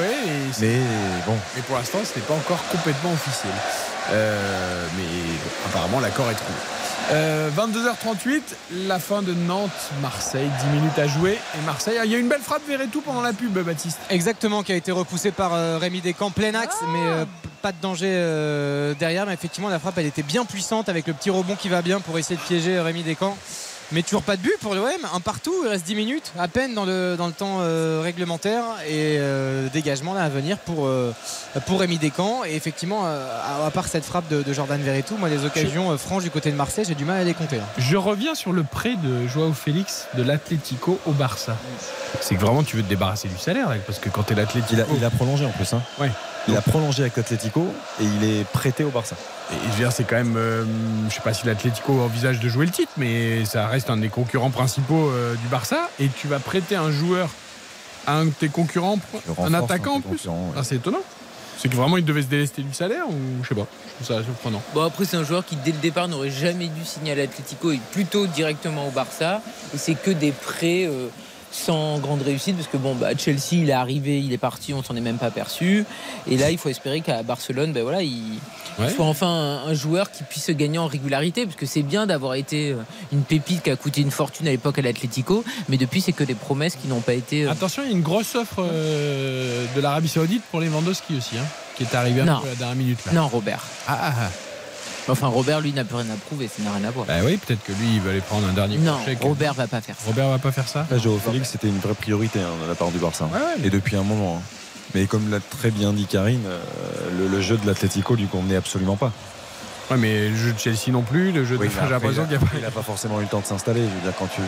Mais 0.61 0.79
bon, 1.25 1.35
Mais 1.55 1.63
pour 1.63 1.77
l'instant, 1.77 1.97
ce 2.03 2.19
n'est 2.19 2.25
pas 2.25 2.35
encore 2.35 2.63
complètement 2.71 3.13
officiel. 3.13 3.53
Euh, 4.11 4.85
mais 4.95 5.03
bon, 5.03 5.49
apparemment, 5.69 5.99
l'accord 5.99 6.29
est 6.29 6.35
trouvé. 6.35 6.59
Euh, 7.09 7.49
22h38, 7.55 8.41
la 8.87 8.99
fin 8.99 9.21
de 9.21 9.33
Nantes-Marseille, 9.33 10.49
10 10.71 10.77
minutes 10.77 10.99
à 10.99 11.07
jouer. 11.07 11.37
Et 11.57 11.65
Marseille, 11.65 11.97
ah, 12.01 12.05
il 12.05 12.11
y 12.11 12.15
a 12.15 12.17
une 12.17 12.27
belle 12.27 12.41
frappe 12.41 12.67
vers 12.67 12.81
et 12.81 12.87
tout 12.87 12.99
pendant 13.01 13.21
la 13.21 13.31
pub, 13.31 13.53
Baptiste. 13.57 13.99
Exactement, 14.09 14.61
qui 14.61 14.73
a 14.73 14.75
été 14.75 14.91
repoussée 14.91 15.31
par 15.31 15.53
euh, 15.53 15.77
Rémi 15.77 16.01
Descamps, 16.01 16.31
plein 16.31 16.53
axe, 16.53 16.75
mais 16.91 16.99
euh, 17.01 17.23
p- 17.23 17.29
pas 17.61 17.71
de 17.71 17.77
danger 17.81 18.09
euh, 18.11 18.93
derrière. 18.99 19.25
Mais 19.25 19.33
effectivement, 19.33 19.69
la 19.69 19.79
frappe, 19.79 19.97
elle 19.99 20.05
était 20.05 20.21
bien 20.23 20.43
puissante 20.43 20.89
avec 20.89 21.07
le 21.07 21.13
petit 21.13 21.29
rebond 21.29 21.55
qui 21.55 21.69
va 21.69 21.81
bien 21.81 22.01
pour 22.01 22.17
essayer 22.19 22.35
de 22.35 22.41
piéger 22.41 22.77
Rémi 22.81 23.03
Descamps. 23.03 23.37
Mais 23.93 24.03
toujours 24.03 24.21
pas 24.23 24.35
de 24.35 24.41
but 24.41 24.57
pour 24.59 24.75
l'OM, 24.75 24.85
un 25.13 25.19
partout, 25.21 25.53
il 25.63 25.69
reste 25.69 25.85
10 25.85 25.95
minutes 25.95 26.33
à 26.37 26.49
peine 26.49 26.73
dans 26.73 26.83
le, 26.83 27.15
dans 27.17 27.27
le 27.27 27.31
temps 27.33 27.59
euh, 27.61 28.01
réglementaire 28.03 28.63
et 28.85 29.15
euh, 29.17 29.69
dégagement 29.69 30.13
là 30.13 30.23
à 30.23 30.29
venir 30.29 30.57
pour, 30.57 30.87
euh, 30.87 31.13
pour 31.65 31.79
Rémi 31.79 31.97
Descamps. 31.97 32.43
Et 32.45 32.55
effectivement, 32.55 33.03
euh, 33.05 33.25
à, 33.41 33.65
à 33.65 33.71
part 33.71 33.87
cette 33.87 34.03
frappe 34.03 34.27
de, 34.27 34.43
de 34.43 34.53
Jordan 34.53 34.81
Verretou, 34.81 35.15
moi 35.17 35.29
les 35.29 35.45
occasions 35.45 35.91
euh, 35.91 35.97
franches 35.97 36.23
du 36.23 36.31
côté 36.31 36.51
de 36.51 36.57
Marseille, 36.57 36.83
j'ai 36.85 36.95
du 36.95 37.05
mal 37.05 37.21
à 37.21 37.23
les 37.23 37.33
compter. 37.33 37.57
là. 37.57 37.63
Je 37.77 37.95
reviens 37.95 38.35
sur 38.35 38.51
le 38.51 38.63
prêt 38.63 38.95
de 39.01 39.25
Joao 39.27 39.53
Félix 39.53 40.07
de 40.15 40.23
l'Atlético 40.23 40.99
au 41.05 41.11
Barça. 41.13 41.55
C'est 42.19 42.35
que 42.35 42.41
vraiment 42.41 42.63
tu 42.63 42.75
veux 42.75 42.83
te 42.83 42.89
débarrasser 42.89 43.29
du 43.29 43.37
salaire, 43.37 43.69
parce 43.85 43.99
que 43.99 44.09
quand 44.09 44.23
t'es 44.23 44.35
l'Atlético. 44.35 44.73
Il 44.73 44.81
a, 44.81 44.85
il 44.97 45.05
a 45.05 45.09
prolongé 45.09 45.45
en 45.45 45.51
plus. 45.51 45.71
Hein. 45.73 45.81
Ouais. 45.97 46.11
Il 46.47 46.55
a 46.55 46.61
prolongé 46.61 47.01
avec 47.03 47.17
l'Atlético 47.17 47.65
et 48.01 48.03
il 48.03 48.23
est 48.23 48.43
prêté 48.45 48.83
au 48.83 48.89
Barça. 48.89 49.15
Et 49.51 49.55
je 49.65 49.71
veux 49.71 49.77
dire, 49.79 49.91
c'est 49.91 50.03
quand 50.05 50.15
même. 50.15 50.35
euh, 50.37 50.63
je 51.09 51.13
sais 51.15 51.21
pas 51.21 51.33
si 51.33 51.45
l'Atlético 51.45 51.99
envisage 52.01 52.39
de 52.39 52.47
jouer 52.49 52.65
le 52.65 52.71
titre, 52.71 52.91
mais 52.97 53.43
ça 53.45 53.67
reste 53.67 53.89
un 53.89 53.97
des 53.97 54.09
concurrents 54.09 54.49
principaux 54.49 55.09
euh, 55.09 55.35
du 55.35 55.47
Barça. 55.47 55.89
Et 55.99 56.07
tu 56.09 56.27
vas 56.27 56.39
prêter 56.39 56.75
un 56.75 56.91
joueur 56.91 57.29
à 58.05 58.13
un 58.15 58.25
de 58.25 58.31
tes 58.31 58.47
concurrents, 58.49 58.99
un 59.39 59.53
attaquant 59.53 59.95
en 59.95 60.01
plus. 60.01 60.25
ouais. 60.25 60.33
Ah, 60.55 60.63
c'est 60.63 60.75
étonnant. 60.75 61.01
C'est 61.59 61.69
que 61.69 61.75
vraiment 61.75 61.97
il 61.97 62.05
devait 62.05 62.21
se 62.21 62.27
délester 62.27 62.61
du 62.61 62.71
salaire 62.71 63.09
ou 63.09 63.15
je 63.43 63.47
sais 63.49 63.55
pas. 63.55 63.65
Je 63.99 64.05
trouve 64.05 64.17
ça 64.17 64.23
surprenant. 64.23 64.61
Bon 64.75 64.83
après 64.83 65.05
c'est 65.05 65.17
un 65.17 65.23
joueur 65.23 65.43
qui 65.43 65.55
dès 65.55 65.71
le 65.71 65.79
départ 65.79 66.07
n'aurait 66.07 66.29
jamais 66.29 66.67
dû 66.67 66.85
signer 66.85 67.13
à 67.13 67.15
l'Atlético 67.15 67.71
et 67.71 67.79
plutôt 67.91 68.27
directement 68.27 68.87
au 68.87 68.91
Barça. 68.91 69.41
Et 69.73 69.77
c'est 69.79 69.95
que 69.95 70.11
des 70.11 70.31
prêts 70.31 70.85
euh, 70.85 71.07
sans 71.57 71.97
grande 71.99 72.21
réussite 72.21 72.55
parce 72.55 72.67
que 72.67 72.77
bon 72.77 72.95
bah 72.95 73.09
Chelsea 73.17 73.53
il 73.53 73.69
est 73.69 73.73
arrivé, 73.73 74.19
il 74.19 74.31
est 74.33 74.37
parti, 74.37 74.73
on 74.73 74.83
s'en 74.83 74.95
est 74.95 75.01
même 75.01 75.17
pas 75.17 75.27
aperçu. 75.27 75.85
Et 76.29 76.37
là 76.37 76.51
il 76.51 76.57
faut 76.57 76.69
espérer 76.69 77.01
qu'à 77.01 77.23
Barcelone 77.23 77.73
ben 77.73 77.83
voilà 77.83 78.01
il 78.03 78.21
Ouais. 78.79 78.91
soit 78.93 79.05
enfin 79.07 79.25
un, 79.27 79.69
un 79.69 79.73
joueur 79.73 80.11
qui 80.11 80.21
puisse 80.23 80.51
gagner 80.51 80.77
en 80.77 80.85
régularité 80.85 81.45
parce 81.45 81.55
que 81.57 81.65
c'est 81.65 81.81
bien 81.81 82.05
d'avoir 82.05 82.35
été 82.35 82.73
euh, 82.73 82.75
une 83.11 83.23
pépite 83.23 83.63
qui 83.63 83.71
a 83.71 83.75
coûté 83.75 84.01
une 84.01 84.11
fortune 84.11 84.47
à 84.47 84.51
l'époque 84.51 84.77
à 84.77 84.83
l'Atlético, 84.83 85.43
mais 85.67 85.77
depuis 85.77 85.99
c'est 85.99 86.11
que 86.11 86.23
des 86.23 86.35
promesses 86.35 86.75
qui 86.75 86.87
n'ont 86.87 86.99
pas 87.01 87.15
été. 87.15 87.45
euh, 87.45 87.51
Attention, 87.51 87.81
il 87.81 87.89
y 87.89 87.93
a 87.93 87.95
une 87.97 88.03
grosse 88.03 88.35
offre 88.35 88.57
euh, 88.59 89.65
de 89.75 89.81
l'Arabie 89.81 90.07
Saoudite 90.09 90.43
pour 90.51 90.59
les 90.59 90.67
Lewandowski 90.67 91.17
aussi, 91.17 91.39
hein, 91.39 91.45
qui 91.75 91.83
est 91.85 91.95
arrivée 91.95 92.21
un 92.21 92.25
Non. 92.25 92.39
peu 92.41 92.45
à 92.47 92.51
la 92.51 92.55
dernière 92.55 92.75
minute. 92.75 92.99
Là. 93.07 93.13
Non 93.13 93.27
Robert. 93.29 93.63
Ah, 93.87 93.97
ah, 93.99 94.13
ah. 94.25 94.29
Enfin 95.09 95.27
Robert 95.27 95.61
lui 95.61 95.71
n'a 95.73 95.83
plus 95.85 95.95
rien 95.95 96.09
à 96.11 96.15
prouver, 96.27 96.47
ça 96.49 96.61
n'a 96.63 96.71
rien 96.73 96.87
à 96.87 96.91
voir. 96.91 97.05
Bah 97.05 97.13
oui, 97.23 97.37
peut-être 97.37 97.63
que 97.63 97.71
lui 97.71 97.95
il 97.95 98.01
va 98.01 98.09
aller 98.11 98.21
prendre 98.21 98.47
un 98.47 98.53
dernier 98.53 98.77
Non, 98.77 98.97
chèque. 99.05 99.21
Robert 99.21 99.53
va 99.53 99.67
pas 99.67 99.81
faire 99.81 99.95
ça. 99.95 100.03
Robert 100.07 100.29
va 100.29 100.37
pas 100.37 100.51
faire 100.51 100.67
ça. 100.67 100.85
Là, 100.91 100.97
Joao 100.97 101.17
Félix, 101.19 101.49
c'était 101.51 101.67
une 101.67 101.79
vraie 101.79 101.93
priorité 101.93 102.39
hein, 102.39 102.49
de 102.63 102.67
la 102.67 102.75
part 102.75 102.91
du 102.91 102.97
Barça. 102.99 103.25
Ouais, 103.25 103.39
ouais, 103.39 103.45
mais- 103.59 103.67
Et 103.67 103.69
depuis 103.69 103.95
un 103.95 104.03
moment. 104.03 104.37
hein. 104.39 104.41
Mais 104.95 105.05
comme 105.05 105.29
l'a 105.29 105.39
très 105.39 105.69
bien 105.71 105.91
dit 105.93 106.05
Karine, 106.05 106.45
euh, 106.45 106.59
le, 107.19 107.27
le 107.27 107.41
jeu 107.41 107.57
de 107.57 107.67
l'Atlético 107.67 108.15
lui 108.15 108.27
convenait 108.27 108.55
absolument 108.55 108.95
pas. 108.95 109.11
Ouais, 109.91 109.97
mais 109.97 110.29
le 110.29 110.35
jeu 110.35 110.51
de 110.53 110.59
Chelsea 110.59 110.91
non 110.91 111.01
plus, 111.01 111.31
le 111.31 111.45
jeu 111.45 111.57
Oui, 111.57 111.67
de 111.67 111.73
j'ai 111.73 111.89
l'impression 111.89 112.23
il 112.23 112.27
qu'il 112.27 112.37
a- 112.37 112.39
y 112.39 112.43
a 112.43 112.45
pas. 112.45 112.55
il 112.57 112.61
n'a 112.63 112.71
pas 112.71 112.81
forcément 112.83 113.19
eu 113.19 113.23
le 113.23 113.29
temps 113.29 113.39
de 113.41 113.45
s'installer. 113.45 113.81
Je 113.81 113.85
veux 113.95 114.01
dire, 114.01 114.13
quand 114.19 114.27
tu 114.27 114.41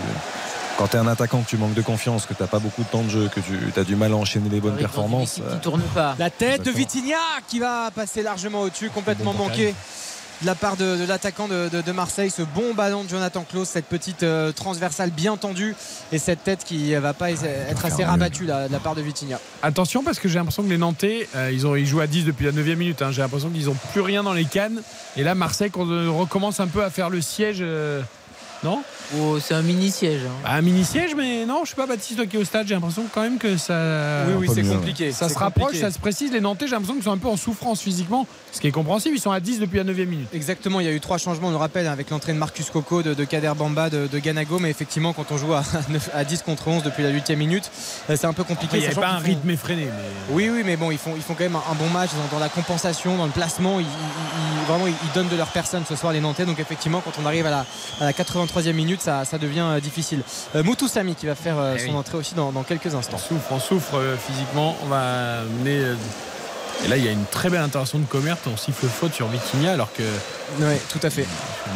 quand 0.77 0.95
es 0.95 0.97
un 0.97 1.07
attaquant, 1.07 1.41
que 1.41 1.49
tu 1.49 1.57
manques 1.57 1.73
de 1.73 1.81
confiance, 1.81 2.25
que 2.25 2.33
tu 2.33 2.41
n'as 2.41 2.47
pas 2.47 2.59
beaucoup 2.59 2.83
de 2.83 2.87
temps 2.87 3.01
de 3.03 3.09
jeu, 3.09 3.29
que 3.35 3.41
tu 3.41 3.79
as 3.79 3.83
du 3.83 3.97
mal 3.97 4.13
à 4.13 4.15
enchaîner 4.15 4.47
les 4.49 4.61
bonnes 4.61 4.77
performances. 4.77 5.39
euh, 5.45 5.53
qui 5.55 5.59
tourne 5.59 5.81
pas. 5.93 6.15
La 6.19 6.29
tête 6.29 6.63
de. 6.63 6.71
Vitinha 6.71 7.17
qui 7.49 7.59
va 7.59 7.91
passer 7.93 8.21
largement 8.21 8.61
au-dessus, 8.61 8.89
complètement 8.89 9.33
Bon 9.33 9.45
manqué 9.49 9.75
de 10.41 10.45
la 10.45 10.55
part 10.55 10.77
de, 10.77 10.95
de 10.97 11.05
l'attaquant 11.05 11.47
de, 11.47 11.69
de- 11.69 11.81
de 11.81 11.91
Marseille. 11.91 12.29
Ce 12.29 12.41
bon 12.41 12.73
ballon 12.73 13.03
de 13.03 13.09
Jonathan 13.09 13.45
Klaus, 13.49 13.67
cette 13.69 13.85
petite 13.85 14.23
euh, 14.23 14.51
transversale 14.51 15.11
bien 15.11 15.37
tendue 15.37 15.75
et 16.11 16.17
cette 16.17 16.43
tête 16.43 16.63
qui 16.63 16.93
va 16.95 17.13
pas 17.13 17.31
être 17.31 17.85
assez 17.85 17.97
faire 17.97 18.09
rabattue 18.09 18.45
là, 18.45 18.67
de 18.67 18.73
la 18.73 18.79
part 18.79 18.95
de 18.95 19.01
Vitinha. 19.01 19.39
Attention 19.63 20.03
parce 20.03 20.19
que 20.19 20.29
j'ai 20.29 20.35
l'impression 20.39 20.63
que 20.63 20.69
les 20.69 20.77
Nantais, 20.77 21.27
euh, 21.35 21.51
ils, 21.51 21.67
ont, 21.67 21.75
ils 21.75 21.85
jouent 21.85 21.99
à 22.01 22.07
10 22.07 22.25
depuis 22.25 22.45
la 22.45 22.51
9 22.51 22.65
minute. 22.77 23.01
hein. 23.01 23.11
J'ai 23.11 23.21
l'impression 23.21 23.49
qu'ils 23.49 23.65
n'ont 23.65 23.77
plus 23.91 24.01
rien 24.01 24.23
dans 24.23 24.33
les 24.33 24.45
cannes. 24.45 24.81
Et 25.17 25.23
là, 25.23 25.35
Marseille 25.35 25.71
qu'on, 25.71 25.89
euh, 25.89 26.09
recommence 26.09 26.59
un 26.59 26.67
peu 26.67 26.83
à 26.83 26.89
faire 26.89 27.09
le 27.09 27.21
siège. 27.21 27.57
euh, 27.61 28.01
non 28.63 28.81
Oh, 29.17 29.39
c'est 29.39 29.55
un 29.55 29.63
mini 29.63 29.89
siège. 29.89 30.21
hein. 30.27 30.31
Bah, 30.43 30.49
Un 30.51 30.61
mini 30.61 30.85
siège, 30.85 31.15
mais 31.17 31.43
non, 31.45 31.61
je 31.63 31.69
sais 31.71 31.75
pas, 31.75 31.87
Baptiste, 31.87 32.15
toi 32.17 32.25
qui 32.27 32.35
est 32.35 32.39
au 32.39 32.43
stade, 32.43 32.67
j'ai 32.67 32.75
l'impression 32.75 33.05
quand 33.11 33.21
même 33.21 33.39
que 33.39 33.57
ça. 33.57 34.25
oui, 34.27 34.33
oui, 34.47 34.49
c'est 34.53 34.61
compliqué. 34.63 35.11
Ça 35.11 35.29
se 35.29 35.37
rapproche, 35.39 35.65
compliqué. 35.67 35.83
ça 35.85 35.91
se 35.91 35.97
précise. 35.97 36.31
Les 36.31 36.41
Nantais, 36.41 36.65
j'ai 36.67 36.73
l'impression 36.73 36.93
qu'ils 36.93 37.03
sont 37.03 37.11
un 37.11 37.17
peu 37.17 37.27
en 37.27 37.37
souffrance 37.37 37.81
physiquement, 37.81 38.27
ce 38.51 38.59
qui 38.61 38.67
est 38.67 38.71
compréhensible. 38.71 39.15
Ils 39.15 39.19
sont 39.21 39.31
à 39.31 39.39
10 39.39 39.59
depuis 39.59 39.77
la 39.77 39.83
9 39.83 39.97
minute. 39.97 40.27
Exactement, 40.33 40.79
il 40.79 40.85
y 40.85 40.89
a 40.89 40.91
eu 40.91 40.99
trois 40.99 41.17
changements, 41.17 41.47
on 41.47 41.51
le 41.51 41.57
rappelle, 41.57 41.87
avec 41.87 42.11
l'entrée 42.11 42.33
de 42.33 42.37
Marcus 42.37 42.69
Coco, 42.69 43.01
de, 43.01 43.15
de 43.15 43.23
Kader 43.23 43.53
Bamba, 43.57 43.89
de, 43.89 44.05
de 44.05 44.19
Ganago, 44.19 44.59
mais 44.59 44.69
effectivement, 44.69 45.13
quand 45.13 45.31
on 45.31 45.37
joue 45.37 45.53
à, 45.53 45.63
9 45.89 46.09
à 46.13 46.23
10 46.23 46.43
contre 46.43 46.67
11 46.67 46.83
depuis 46.83 47.01
la 47.01 47.09
8 47.09 47.31
minute, 47.31 47.71
euh, 48.11 48.15
c'est 48.19 48.27
un 48.27 48.33
peu 48.33 48.43
compliqué. 48.43 48.77
Il 48.77 48.81
n'y 48.81 48.85
sachant 48.87 49.01
pas 49.01 49.09
un 49.09 49.19
font- 49.21 49.25
rythme 49.25 49.49
effréné. 49.49 49.85
Mais... 49.85 49.91
Oui, 50.35 50.49
oui, 50.53 50.61
mais 50.63 50.75
bon, 50.77 50.91
ils 50.91 50.99
font, 50.99 51.13
ils 51.15 51.23
font 51.23 51.33
quand 51.33 51.45
même 51.45 51.55
un, 51.55 51.63
un 51.71 51.75
bon 51.75 51.89
match 51.89 52.11
dans, 52.11 52.37
dans 52.37 52.39
la 52.39 52.49
compensation, 52.49 53.17
dans 53.17 53.25
le 53.25 53.31
placement. 53.31 53.79
Ils, 53.79 53.85
ils- 53.85 53.89
ils- 53.89 54.65
vraiment, 54.67 54.85
ils, 54.85 54.93
donnent 55.15 55.29
de 55.29 55.35
leur 55.37 55.47
personne 55.47 55.83
ce 55.89 55.95
soir, 55.95 56.13
les 56.13 56.19
Nantais. 56.21 56.45
Donc, 56.45 56.59
effectivement, 56.59 57.01
quand 57.03 57.13
on 57.19 57.25
arrive 57.25 57.47
à 57.47 57.49
la, 57.49 57.65
à 57.99 58.05
la 58.05 58.13
83e 58.53 58.73
minute, 58.73 59.01
ça, 59.01 59.25
ça 59.25 59.37
devient 59.37 59.59
euh, 59.65 59.79
difficile. 59.79 60.21
Euh, 60.55 60.63
Moutou 60.63 60.87
Sami 60.87 61.15
qui 61.15 61.25
va 61.25 61.35
faire 61.35 61.57
euh, 61.59 61.75
Eh 61.75 61.79
son 61.79 61.91
oui. 61.91 61.95
entrée 61.97 62.17
aussi 62.17 62.35
dans, 62.35 62.51
dans 62.51 62.63
quelques 62.63 62.93
On 62.93 62.97
instants. 62.99 63.17
souffre, 63.17 63.51
on 63.51 63.59
souffre 63.59 63.95
euh, 63.95 64.15
physiquement. 64.17 64.75
On 64.83 64.87
va 64.87 65.43
mener. 65.59 65.79
euh, 65.79 65.95
Et 66.85 66.87
là, 66.87 66.97
il 66.97 67.03
y 67.03 67.07
a 67.07 67.11
une 67.11 67.25
très 67.25 67.49
belle 67.49 67.61
intervention 67.61 67.99
de 67.99 68.05
Commerce. 68.05 68.39
On 68.51 68.57
siffle 68.57 68.87
faute 68.87 69.13
sur 69.13 69.27
Vitinha 69.27 69.73
alors 69.73 69.91
que. 69.93 70.03
Oui, 70.59 70.73
tout 70.89 70.99
à 71.03 71.09
fait. 71.09 71.25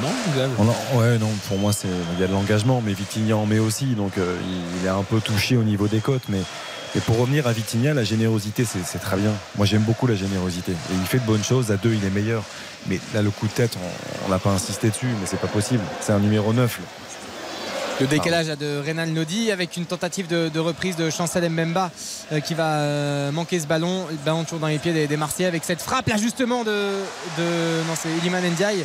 Non, 0.02 0.10
on 0.58 0.68
a- 0.70 0.98
ouais, 1.02 1.18
non, 1.20 1.30
pour 1.48 1.58
moi, 1.60 1.72
c'est 1.74 1.88
il 2.16 2.20
y 2.22 2.24
a 2.24 2.28
de 2.28 2.34
l'engagement, 2.34 2.82
mais 2.84 2.94
Vitinha 2.94 3.36
en 3.36 3.46
met 3.46 3.60
aussi, 3.60 3.86
donc 3.96 4.18
euh, 4.18 4.36
il, 4.44 4.80
il 4.82 4.86
est 4.88 4.90
un 4.90 5.04
peu 5.04 5.20
touché 5.20 5.56
au 5.58 5.64
niveau 5.64 5.88
des 5.88 6.00
côtes. 6.00 6.24
Mais, 6.30 6.40
mais 6.96 7.02
pour 7.02 7.18
revenir 7.18 7.48
à 7.48 7.54
Vitinha, 7.54 7.94
la 7.94 8.04
générosité, 8.04 8.66
c'est 8.66 9.00
très 9.00 9.18
bien. 9.18 9.32
Moi, 9.58 9.66
j'aime 9.66 9.82
beaucoup 9.82 10.06
la 10.06 10.16
générosité. 10.16 10.74
Et 10.74 10.94
il 10.94 11.06
fait 11.06 11.20
de 11.20 11.26
bonnes 11.26 11.44
choses. 11.44 11.72
À 11.72 11.78
deux, 11.78 11.94
il 11.94 12.06
est 12.06 12.12
meilleur. 12.12 12.44
Mais 12.88 13.00
là, 13.14 13.22
le 13.22 13.32
coup 13.32 13.48
de 13.48 13.52
tête, 13.52 13.78
on 14.26 14.30
n'a 14.30 14.40
pas 14.40 14.52
insisté 14.52 14.90
dessus, 14.90 15.08
mais 15.08 15.26
c'est 15.26 15.40
pas 15.40 15.48
possible. 15.48 15.84
C'est 16.02 16.12
un 16.12 16.20
numéro 16.20 16.54
9. 16.54 16.80
là. 16.80 17.03
Le 18.04 18.10
décalage 18.10 18.50
à 18.50 18.58
de 18.58 18.84
Renan 18.86 19.06
Lodi 19.16 19.50
avec 19.50 19.78
une 19.78 19.86
tentative 19.86 20.28
de, 20.28 20.50
de 20.50 20.60
reprise 20.60 20.98
de 20.98 21.10
Chancel 21.10 21.50
Mbemba 21.50 21.90
euh, 22.34 22.42
qui 22.42 22.54
va 22.54 22.76
euh, 22.80 23.32
manquer 23.32 23.62
ce 23.62 23.66
ballon. 23.66 24.06
Le 24.10 24.18
ballon 24.26 24.44
toujours 24.44 24.60
dans 24.60 24.68
les 24.68 24.78
pieds 24.78 24.92
des, 24.92 25.08
des 25.08 25.16
Marseillais 25.16 25.48
avec 25.48 25.64
cette 25.64 25.82
frappe 25.82 26.10
là 26.10 26.18
justement 26.18 26.66
de, 26.66 26.72
de 27.38 27.44
non 27.88 27.94
c'est 27.96 28.10
Iliman 28.22 28.42
Ndiaye. 28.44 28.84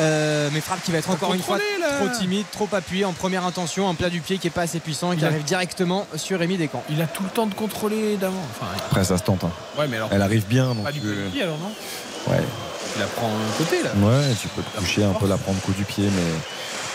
Euh, 0.00 0.48
mais 0.52 0.60
frappe 0.60 0.82
qui 0.82 0.90
va 0.90 0.98
être 0.98 1.10
encore 1.10 1.32
une 1.32 1.42
fois 1.42 1.58
là. 1.58 1.98
trop 1.98 2.08
timide, 2.18 2.44
trop 2.50 2.68
appuyée 2.72 3.04
en 3.04 3.12
première 3.12 3.46
intention, 3.46 3.88
un 3.88 3.94
plat 3.94 4.10
du 4.10 4.20
pied 4.20 4.36
qui 4.38 4.48
est 4.48 4.50
pas 4.50 4.62
assez 4.62 4.80
puissant 4.80 5.12
et 5.12 5.16
qui 5.16 5.22
Il 5.22 5.24
a- 5.24 5.28
arrive 5.28 5.44
directement 5.44 6.06
sur 6.16 6.38
Rémi 6.40 6.56
Descamps. 6.58 6.82
Il 6.90 7.00
a 7.00 7.06
tout 7.06 7.22
le 7.22 7.30
temps 7.30 7.46
de 7.46 7.54
contrôler 7.54 8.16
d'avant. 8.16 8.42
Enfin, 8.50 8.66
Après, 8.90 9.04
ça 9.04 9.16
se 9.16 9.22
tente. 9.22 9.44
hein. 9.44 9.50
ouais, 9.78 9.86
mais 9.88 9.96
alors. 9.96 10.08
Elle 10.12 10.22
arrive 10.22 10.46
bien. 10.46 10.74
Donc 10.74 10.84
Pas 10.84 10.92
du 10.92 11.00
pied 11.00 11.42
alors, 11.42 11.56
non 11.58 11.70
ouais. 12.32 12.42
Il 12.96 13.00
la 13.00 13.06
prend 13.06 13.28
un 13.28 13.58
côté 13.58 13.82
là. 13.82 13.90
Ouais, 13.96 14.34
tu 14.40 14.48
peux 14.48 14.62
te 14.62 14.78
coucher 14.78 15.04
un 15.04 15.12
peu, 15.12 15.28
la 15.28 15.36
prendre 15.36 15.60
coup 15.60 15.72
du 15.72 15.84
pied, 15.84 16.04
mais, 16.04 16.32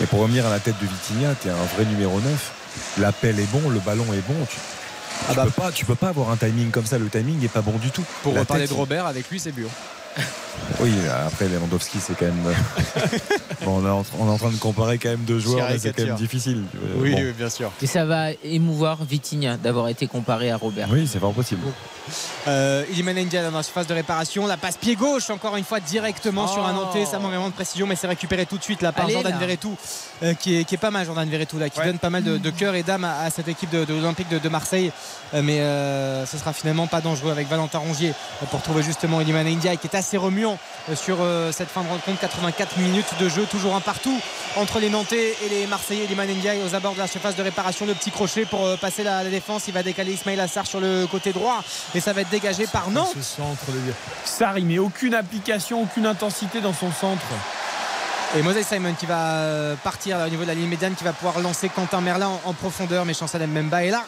mais 0.00 0.06
pour 0.06 0.20
revenir 0.20 0.46
à 0.46 0.50
la 0.50 0.58
tête 0.58 0.74
de 0.80 0.86
Vitinha, 0.86 1.34
tu 1.40 1.48
es 1.48 1.50
un 1.50 1.64
vrai 1.76 1.84
numéro 1.84 2.20
9. 2.20 2.52
L'appel 2.98 3.38
est 3.38 3.50
bon, 3.52 3.68
le 3.70 3.78
ballon 3.80 4.06
est 4.12 4.26
bon. 4.26 4.34
Tu, 4.50 4.56
tu 5.28 5.34
peux 5.34 5.50
pas, 5.50 5.72
tu 5.72 5.84
peux 5.84 5.94
pas 5.94 6.08
avoir 6.08 6.30
un 6.30 6.36
timing 6.36 6.70
comme 6.70 6.86
ça. 6.86 6.98
Le 6.98 7.08
timing 7.08 7.38
n'est 7.38 7.48
pas 7.48 7.62
bon 7.62 7.78
du 7.78 7.90
tout. 7.90 8.04
Pour 8.22 8.34
La 8.34 8.40
reparler 8.40 8.64
tête, 8.64 8.72
de 8.72 8.76
Robert, 8.76 9.06
avec 9.06 9.30
lui 9.30 9.38
c'est 9.38 9.52
but. 9.52 9.66
Oui, 10.80 10.92
après 11.26 11.48
Lewandowski, 11.48 11.98
c'est 12.00 12.14
quand 12.16 12.26
même. 12.26 12.54
bon, 13.64 13.82
on, 13.82 13.86
est 13.86 13.90
en, 13.90 14.04
on 14.18 14.26
est 14.28 14.30
en 14.30 14.38
train 14.38 14.50
de 14.50 14.56
comparer 14.56 14.98
quand 14.98 15.08
même 15.10 15.24
deux 15.24 15.38
joueurs, 15.38 15.66
mais 15.68 15.78
c'est 15.78 15.92
quand 15.94 16.04
même 16.04 16.14
difficile. 16.16 16.62
Euh, 16.76 17.10
bon. 17.10 17.32
bien 17.36 17.48
sûr. 17.50 17.70
Et 17.82 17.86
ça 17.86 18.04
va 18.04 18.28
émouvoir 18.44 19.04
Vitinha 19.04 19.56
d'avoir 19.56 19.88
été 19.88 20.06
comparé 20.06 20.50
à 20.50 20.56
Robert. 20.56 20.88
Oui, 20.90 21.08
c'est 21.10 21.18
pas 21.20 21.30
possible. 21.30 21.62
Euh, 22.48 22.84
Iliman 22.90 23.14
Ndiaye 23.24 23.44
dans 23.44 23.56
la 23.56 23.62
surface 23.62 23.86
de 23.86 23.94
réparation. 23.94 24.46
La 24.46 24.56
passe 24.56 24.76
pied 24.76 24.96
gauche, 24.96 25.30
encore 25.30 25.56
une 25.56 25.64
fois 25.64 25.80
directement 25.80 26.46
sur 26.48 26.64
un 26.66 26.72
Nantais. 26.72 27.06
Ça 27.06 27.18
manque 27.18 27.30
vraiment 27.30 27.48
de 27.48 27.54
précision, 27.54 27.86
mais 27.86 27.96
c'est 27.96 28.08
récupéré 28.08 28.46
tout 28.46 28.58
de 28.58 28.62
suite 28.62 28.82
là 28.82 28.92
par 28.92 29.04
Allez, 29.04 29.14
Jordan 29.14 29.32
là. 29.32 29.38
Verretou, 29.38 29.76
euh, 30.22 30.34
qui, 30.34 30.56
est, 30.60 30.64
qui 30.64 30.74
est 30.74 30.78
pas 30.78 30.90
mal, 30.90 31.06
Jordan 31.06 31.28
Verretou, 31.28 31.58
là, 31.58 31.68
qui 31.70 31.78
Ouais. 31.80 31.86
donne 31.86 31.98
pas 31.98 32.10
mal 32.10 32.22
de, 32.24 32.38
de 32.38 32.50
cœur 32.50 32.74
et 32.74 32.82
d'âme 32.82 33.04
à, 33.04 33.20
à 33.22 33.30
cette 33.30 33.48
équipe 33.48 33.70
de, 33.70 33.84
de 33.84 33.94
l'Olympique 33.94 34.28
de, 34.28 34.38
de 34.38 34.48
Marseille. 34.48 34.90
Euh, 35.34 35.42
mais 35.42 35.60
euh, 35.60 36.26
ce 36.26 36.36
sera 36.38 36.52
finalement 36.52 36.86
pas 36.86 37.00
dangereux 37.00 37.30
avec 37.30 37.48
Valentin 37.48 37.78
Rongier 37.78 38.10
euh, 38.10 38.46
pour 38.50 38.60
trouver 38.62 38.82
justement 38.82 39.20
Iliman 39.20 39.44
Ndiaye 39.46 39.78
qui 39.78 39.86
est 39.86 39.96
assez 39.96 40.01
remuant 40.16 40.58
euh, 40.90 40.96
sur 40.96 41.18
euh, 41.20 41.52
cette 41.52 41.68
fin 41.68 41.82
de 41.82 41.88
rencontre. 41.88 42.20
84 42.20 42.78
minutes 42.78 43.14
de 43.20 43.28
jeu, 43.28 43.46
toujours 43.46 43.74
un 43.74 43.80
partout 43.80 44.18
entre 44.56 44.78
les 44.78 44.90
Nantais 44.90 45.36
et 45.44 45.48
les 45.48 45.66
Marseillais. 45.66 46.04
Iliman 46.04 46.26
Ndiaye 46.26 46.60
aux 46.62 46.74
abords 46.74 46.94
de 46.94 46.98
la 46.98 47.06
surface 47.06 47.36
de 47.36 47.42
réparation. 47.42 47.86
Le 47.86 47.94
petit 47.94 48.10
crochet 48.10 48.44
pour 48.44 48.64
euh, 48.64 48.76
passer 48.76 49.02
la, 49.02 49.22
la 49.22 49.30
défense. 49.30 49.68
Il 49.68 49.74
va 49.74 49.82
décaler 49.82 50.12
Ismail 50.12 50.40
Assar 50.40 50.66
sur 50.66 50.80
le 50.80 51.06
côté 51.06 51.32
droit 51.32 51.62
et 51.94 52.00
ça 52.00 52.12
va 52.12 52.22
être 52.22 52.30
dégagé 52.30 52.66
par 52.66 52.90
Nantes. 52.90 53.12
Ce 53.14 53.22
centre 53.22 53.66
de 53.72 53.78
Sarr, 54.24 54.58
il 54.58 54.66
met 54.66 54.78
aucune 54.78 55.14
application, 55.14 55.82
aucune 55.82 56.06
intensité 56.06 56.60
dans 56.60 56.74
son 56.74 56.90
centre. 56.92 57.22
Et 58.36 58.42
Moses 58.42 58.62
Simon 58.66 58.94
qui 58.98 59.04
va 59.04 59.76
partir 59.84 60.16
là, 60.16 60.26
au 60.26 60.28
niveau 60.30 60.42
de 60.42 60.48
la 60.48 60.54
ligne 60.54 60.68
médiane, 60.68 60.94
qui 60.94 61.04
va 61.04 61.12
pouvoir 61.12 61.38
lancer 61.40 61.68
Quentin 61.68 62.00
Merlin 62.00 62.28
en, 62.28 62.40
en 62.46 62.52
profondeur, 62.54 63.04
mais 63.04 63.12
Chancel 63.12 63.46
Mbemba 63.46 63.84
est 63.84 63.90
là. 63.90 64.04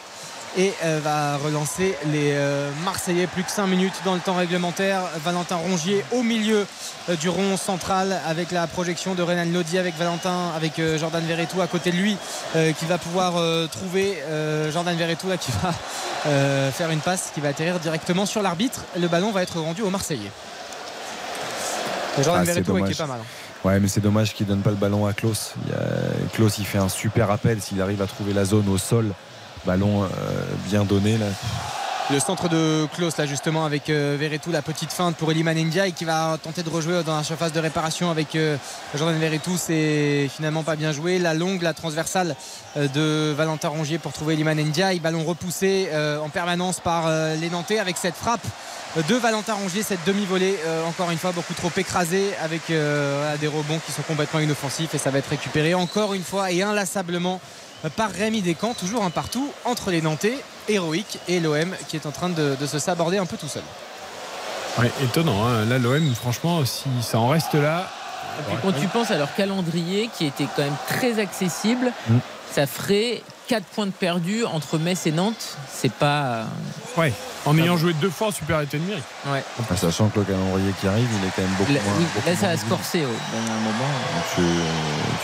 Et 0.57 0.73
euh, 0.83 0.99
va 1.03 1.37
relancer 1.37 1.95
les 2.07 2.31
euh, 2.33 2.69
Marseillais. 2.83 3.27
Plus 3.27 3.43
que 3.43 3.51
5 3.51 3.67
minutes 3.67 3.93
dans 4.05 4.13
le 4.13 4.19
temps 4.19 4.35
réglementaire. 4.35 5.01
Valentin 5.23 5.55
Rongier 5.57 6.03
au 6.11 6.23
milieu 6.23 6.65
euh, 7.09 7.15
du 7.15 7.29
rond 7.29 7.57
central 7.57 8.19
avec 8.27 8.51
la 8.51 8.67
projection 8.67 9.15
de 9.15 9.21
Renan 9.23 9.45
Lodi 9.51 9.77
avec 9.77 9.95
Valentin, 9.97 10.51
avec 10.55 10.81
Jordan 10.97 11.23
Verretou 11.25 11.61
à 11.61 11.67
côté 11.67 11.91
de 11.91 11.97
lui 11.97 12.17
qui 12.77 12.85
va 12.85 12.97
pouvoir 12.97 13.33
trouver 13.69 14.17
Jordan 14.71 14.95
Verretou 14.97 15.27
là, 15.29 15.37
qui 15.37 15.51
va 15.61 15.71
faire 16.71 16.89
une 16.91 16.99
passe 16.99 17.31
qui 17.33 17.41
va 17.41 17.49
atterrir 17.49 17.79
directement 17.79 18.25
sur 18.25 18.41
l'arbitre. 18.41 18.81
Le 18.99 19.07
ballon 19.07 19.31
va 19.31 19.43
être 19.43 19.59
rendu 19.59 19.81
aux 19.81 19.89
Marseillais. 19.89 20.31
Jordan 22.17 22.35
Ah, 22.41 22.45
c'est 22.45 22.61
Verretou 22.61 22.85
qui 22.85 22.91
est 22.93 22.97
pas 22.97 23.07
mal. 23.07 23.19
hein. 23.21 23.67
Ouais, 23.67 23.79
mais 23.79 23.87
c'est 23.87 23.99
dommage 24.01 24.33
qu'il 24.33 24.45
donne 24.45 24.61
pas 24.61 24.69
le 24.69 24.75
ballon 24.75 25.05
à 25.07 25.13
Klaus. 25.13 25.53
Il 25.67 25.73
a- 25.73 26.29
Klaus, 26.33 26.57
il 26.59 26.65
fait 26.65 26.77
un 26.77 26.87
super 26.89 27.31
appel. 27.31 27.61
S'il 27.61 27.81
arrive 27.81 28.01
à 28.01 28.05
trouver 28.07 28.31
la 28.33 28.45
zone 28.45 28.69
au 28.69 28.77
sol, 28.77 29.11
ballon 29.65 30.03
euh, 30.03 30.07
bien 30.69 30.83
donné 30.85 31.17
là. 31.17 31.27
Le 32.11 32.19
centre 32.19 32.49
de 32.49 32.85
Klaus 32.95 33.17
là 33.17 33.25
justement 33.25 33.65
avec 33.65 33.89
euh, 33.89 34.37
la 34.51 34.61
petite 34.61 34.91
feinte 34.93 35.15
pour 35.15 35.31
Eliman 35.31 35.57
Ndiaye 35.57 35.91
qui 35.91 36.05
va 36.05 36.37
tenter 36.41 36.61
de 36.61 36.69
rejouer 36.69 37.01
dans 37.03 37.15
la 37.17 37.23
surface 37.23 37.51
de 37.51 37.59
réparation 37.59 38.11
avec 38.11 38.35
euh, 38.35 38.57
Jordan 38.93 39.17
Verretou 39.17 39.57
c'est 39.57 40.29
finalement 40.29 40.61
pas 40.61 40.75
bien 40.75 40.91
joué. 40.91 41.17
La 41.17 41.33
longue 41.33 41.63
la 41.63 41.73
transversale 41.73 42.35
euh, 42.77 42.87
de 42.89 43.33
Valentin 43.33 43.69
Rongier 43.69 43.97
pour 43.97 44.13
trouver 44.13 44.35
Eliman 44.35 44.55
Ndiaye. 44.55 44.99
Ballon 44.99 45.23
repoussé 45.23 45.89
en 46.23 46.29
permanence 46.29 46.79
par 46.79 47.09
les 47.39 47.49
Nantais 47.49 47.79
avec 47.79 47.97
cette 47.97 48.15
frappe 48.15 48.45
de 49.09 49.15
Valentin 49.15 49.55
Rongier 49.55 49.81
cette 49.81 50.05
demi-volée 50.05 50.55
encore 50.87 51.09
une 51.09 51.17
fois 51.17 51.31
beaucoup 51.31 51.53
trop 51.53 51.71
écrasée 51.75 52.31
avec 52.43 52.61
des 52.67 53.47
rebonds 53.47 53.79
qui 53.85 53.91
sont 53.91 54.03
complètement 54.03 54.39
inoffensifs 54.39 54.93
et 54.93 54.97
ça 54.97 55.09
va 55.09 55.19
être 55.19 55.29
récupéré 55.29 55.73
encore 55.73 56.13
une 56.13 56.23
fois 56.23 56.51
et 56.51 56.61
inlassablement 56.61 57.41
par 57.89 58.11
Rémi 58.11 58.41
Descamps 58.41 58.73
toujours 58.73 59.03
un 59.03 59.09
partout 59.09 59.51
entre 59.65 59.91
les 59.91 60.01
Nantais 60.01 60.37
héroïque 60.67 61.19
et 61.27 61.39
l'OM 61.39 61.75
qui 61.87 61.95
est 61.97 62.05
en 62.05 62.11
train 62.11 62.29
de, 62.29 62.55
de 62.59 62.65
se 62.65 62.79
saborder 62.79 63.17
un 63.17 63.25
peu 63.25 63.37
tout 63.37 63.47
seul 63.47 63.63
Ouais, 64.77 64.91
étonnant. 65.03 65.45
hein. 65.45 65.65
Là, 65.65 65.77
l'OM, 65.79 66.13
franchement, 66.15 66.65
si 66.65 66.83
ça 67.01 67.17
en 67.19 67.27
reste 67.29 67.53
là. 67.53 67.89
Et 68.39 68.43
puis 68.43 68.57
quand 68.61 68.73
tu 68.73 68.87
penses 68.87 69.09
à 69.11 69.17
leur 69.17 69.33
calendrier 69.35 70.09
qui 70.17 70.25
était 70.25 70.47
quand 70.55 70.63
même 70.63 70.75
très 70.87 71.19
accessible, 71.19 71.93
Mm. 72.09 72.17
ça 72.53 72.67
ferait 72.67 73.21
4 73.47 73.63
points 73.67 73.85
de 73.85 73.91
perdus 73.91 74.43
entre 74.43 74.77
Metz 74.77 75.05
et 75.07 75.11
Nantes. 75.13 75.55
C'est 75.71 75.91
pas. 75.93 76.45
Ouais, 76.97 77.11
en 77.45 77.57
ayant 77.57 77.77
joué 77.77 77.93
deux 77.93 78.09
fois 78.09 78.27
en 78.27 78.31
supériorité 78.31 78.79
numérique. 78.79 79.03
Ouais. 79.27 79.43
Sachant 79.75 80.07
que 80.09 80.19
le 80.19 80.25
calendrier 80.25 80.71
qui 80.79 80.87
arrive, 80.87 81.07
il 81.21 81.27
est 81.27 81.31
quand 81.35 81.41
même 81.41 81.51
beaucoup 81.57 81.73
Là, 81.73 81.79
moins. 81.83 81.93
oui, 81.99 82.05
beaucoup 82.15 82.27
là, 82.29 82.35
ça 82.35 82.47
va 82.47 82.57
se 82.57 82.65
corser 82.65 82.99
au 83.05 83.09
dernier 83.33 83.61
moment. 83.63 83.89
Tu, 84.35 84.41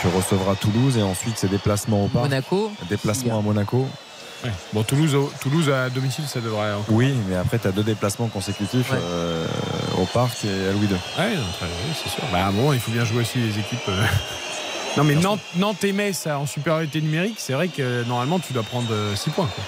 tu 0.00 0.06
recevras 0.14 0.54
Toulouse 0.56 0.96
et 0.98 1.02
ensuite 1.02 1.34
c'est 1.38 1.48
déplacement 1.50 2.04
au 2.04 2.08
parc. 2.08 2.24
Monaco. 2.24 2.72
Déplacement 2.88 3.38
à 3.38 3.42
Monaco. 3.42 3.88
Ouais. 4.44 4.50
Bon, 4.72 4.82
Toulouse, 4.82 5.14
au- 5.14 5.32
Toulouse 5.40 5.70
à 5.70 5.88
domicile, 5.88 6.24
ça 6.26 6.40
devrait. 6.40 6.72
encore- 6.72 6.84
Oui, 6.94 7.14
mais 7.28 7.36
après 7.36 7.58
tu 7.58 7.68
as 7.68 7.72
deux 7.72 7.84
déplacements 7.84 8.26
consécutifs 8.28 8.90
Ouais. 8.90 8.98
euh, 9.00 9.46
au 9.98 10.04
parc 10.04 10.44
et 10.44 10.48
à 10.68 10.72
Louis 10.72 10.86
II. 10.88 10.94
Ouais, 11.18 11.36
c'est 12.02 12.10
sûr. 12.10 12.22
Bah, 12.32 12.50
bon, 12.52 12.72
il 12.72 12.80
faut 12.80 12.90
bien 12.90 13.04
jouer 13.04 13.20
aussi 13.22 13.38
les 13.38 13.58
équipes. 13.58 13.88
euh. 13.88 14.02
Non, 14.98 15.04
mais 15.04 15.14
Nantes, 15.14 15.40
Nantes 15.56 15.82
et 15.84 15.92
Metz 15.92 16.26
en 16.26 16.44
supériorité 16.44 17.00
numérique, 17.00 17.36
c'est 17.38 17.54
vrai 17.54 17.68
que 17.68 18.04
normalement, 18.04 18.38
tu 18.38 18.52
dois 18.52 18.62
prendre 18.62 18.90
6 19.14 19.30
points. 19.30 19.46
quoi. 19.54 19.64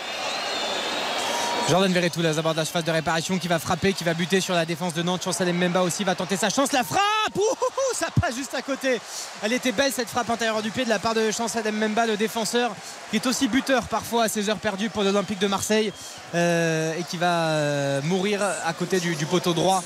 Jordan 1.70 1.90
Verretou 1.92 2.20
la 2.20 2.38
abordage 2.38 2.68
phase 2.68 2.84
de 2.84 2.90
réparation 2.90 3.38
qui 3.38 3.48
va 3.48 3.58
frapper 3.58 3.94
qui 3.94 4.04
va 4.04 4.12
buter 4.12 4.42
sur 4.42 4.54
la 4.54 4.66
défense 4.66 4.92
de 4.92 5.02
Nantes. 5.02 5.24
Chancel 5.24 5.50
Mbemba 5.50 5.80
aussi 5.82 6.04
va 6.04 6.14
tenter 6.14 6.36
sa 6.36 6.50
chance. 6.50 6.72
La 6.72 6.84
frappe! 6.84 7.00
Ouh, 7.36 7.94
ça 7.94 8.08
passe 8.20 8.36
juste 8.36 8.54
à 8.54 8.60
côté. 8.60 9.00
Elle 9.42 9.54
était 9.54 9.72
belle 9.72 9.90
cette 9.90 10.10
frappe 10.10 10.28
intérieure 10.28 10.60
du 10.60 10.70
pied 10.70 10.84
de 10.84 10.90
la 10.90 10.98
part 10.98 11.14
de 11.14 11.30
Chancel 11.30 11.64
Mbemba 11.72 12.04
le 12.04 12.18
défenseur 12.18 12.72
qui 13.10 13.16
est 13.16 13.26
aussi 13.26 13.48
buteur 13.48 13.84
parfois 13.84 14.24
à 14.24 14.28
ses 14.28 14.50
heures 14.50 14.58
perdues 14.58 14.90
pour 14.90 15.04
l'Olympique 15.04 15.38
de 15.38 15.46
Marseille 15.46 15.90
euh, 16.34 16.92
et 16.98 17.02
qui 17.04 17.16
va 17.16 17.48
euh, 17.48 18.02
mourir 18.02 18.42
à 18.42 18.72
côté 18.74 19.00
du, 19.00 19.14
poteau 19.24 19.54
droit 19.54 19.82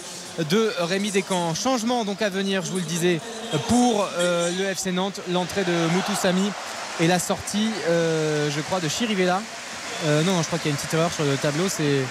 de 0.51 0.73
Rémi 0.81 1.13
Descamps. 1.13 1.55
Changement 1.55 2.05
donc 2.05 2.23
à 2.23 2.29
venir, 2.29 2.65
je 2.65 2.73
vous 2.73 2.79
le 2.79 2.83
disais, 2.83 3.21
pour 3.69 4.09
euh, 4.19 4.51
le 4.59 4.65
FC 4.65 4.91
Nantes, 4.91 5.21
l'entrée 5.31 5.63
de 5.63 5.95
Moutou 5.95 6.15
Sami 6.21 6.51
et 6.99 7.07
la 7.07 7.21
sortie, 7.21 7.71
je 7.87 8.61
crois, 8.63 8.81
de 8.81 8.89
Chirivella. 8.89 9.41
Euh, 10.07 10.23
non, 10.23 10.35
non, 10.35 10.43
je 10.43 10.47
crois 10.47 10.59
qu'il 10.59 10.71
y 10.71 10.71
a 10.71 10.73
une 10.73 10.77
petite 10.77 10.95
erreur 10.95 11.13
sur 11.13 11.25
le 11.25 11.37
tableau. 11.37 11.69
C'est 11.69 12.03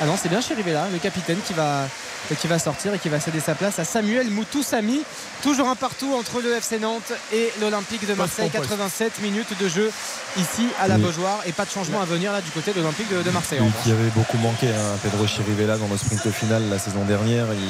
ah 0.00 0.04
non, 0.04 0.14
c'est 0.20 0.28
bien 0.28 0.40
Chirivella, 0.42 0.88
le 0.92 0.98
capitaine, 0.98 1.38
qui 1.46 1.54
va 1.54 1.86
qui 2.34 2.48
va 2.48 2.58
sortir 2.58 2.92
et 2.92 2.98
qui 2.98 3.08
va 3.08 3.20
céder 3.20 3.38
sa 3.38 3.54
place 3.54 3.78
à 3.78 3.84
Samuel 3.84 4.30
Moutoussami. 4.30 5.02
Toujours 5.44 5.68
un 5.68 5.76
partout 5.76 6.12
entre 6.18 6.40
le 6.40 6.54
FC 6.54 6.80
Nantes 6.80 7.12
et 7.32 7.52
l'Olympique 7.60 8.04
de 8.06 8.14
Marseille. 8.14 8.50
pour 8.50 8.62
poste. 8.62 8.70
87 8.70 9.22
minutes 9.22 9.56
de 9.60 9.68
jeu 9.68 9.92
ici 10.36 10.66
à 10.80 10.88
la 10.88 10.96
Oui. 10.96 11.02
Beaujoire 11.02 11.40
et 11.46 11.52
pas 11.52 11.64
de 11.64 11.70
changement 11.70 12.00
à 12.00 12.04
venir 12.04 12.32
là 12.32 12.40
du 12.40 12.50
côté 12.50 12.72
de 12.72 12.80
l'Olympique 12.80 13.08
de, 13.10 13.22
de 13.22 13.30
Marseille. 13.30 13.60
revanche. 13.60 13.74
qui 13.84 13.92
avait 13.92 14.10
beaucoup 14.16 14.38
manqué, 14.38 14.66
hein, 14.68 14.98
Pedro 15.04 15.24
Chirivella 15.26 15.78
dans 15.78 15.86
le 15.86 15.96
sprint 15.96 16.28
final 16.32 16.68
la 16.68 16.80
saison 16.80 17.04
dernière. 17.04 17.46
Il, 17.52 17.60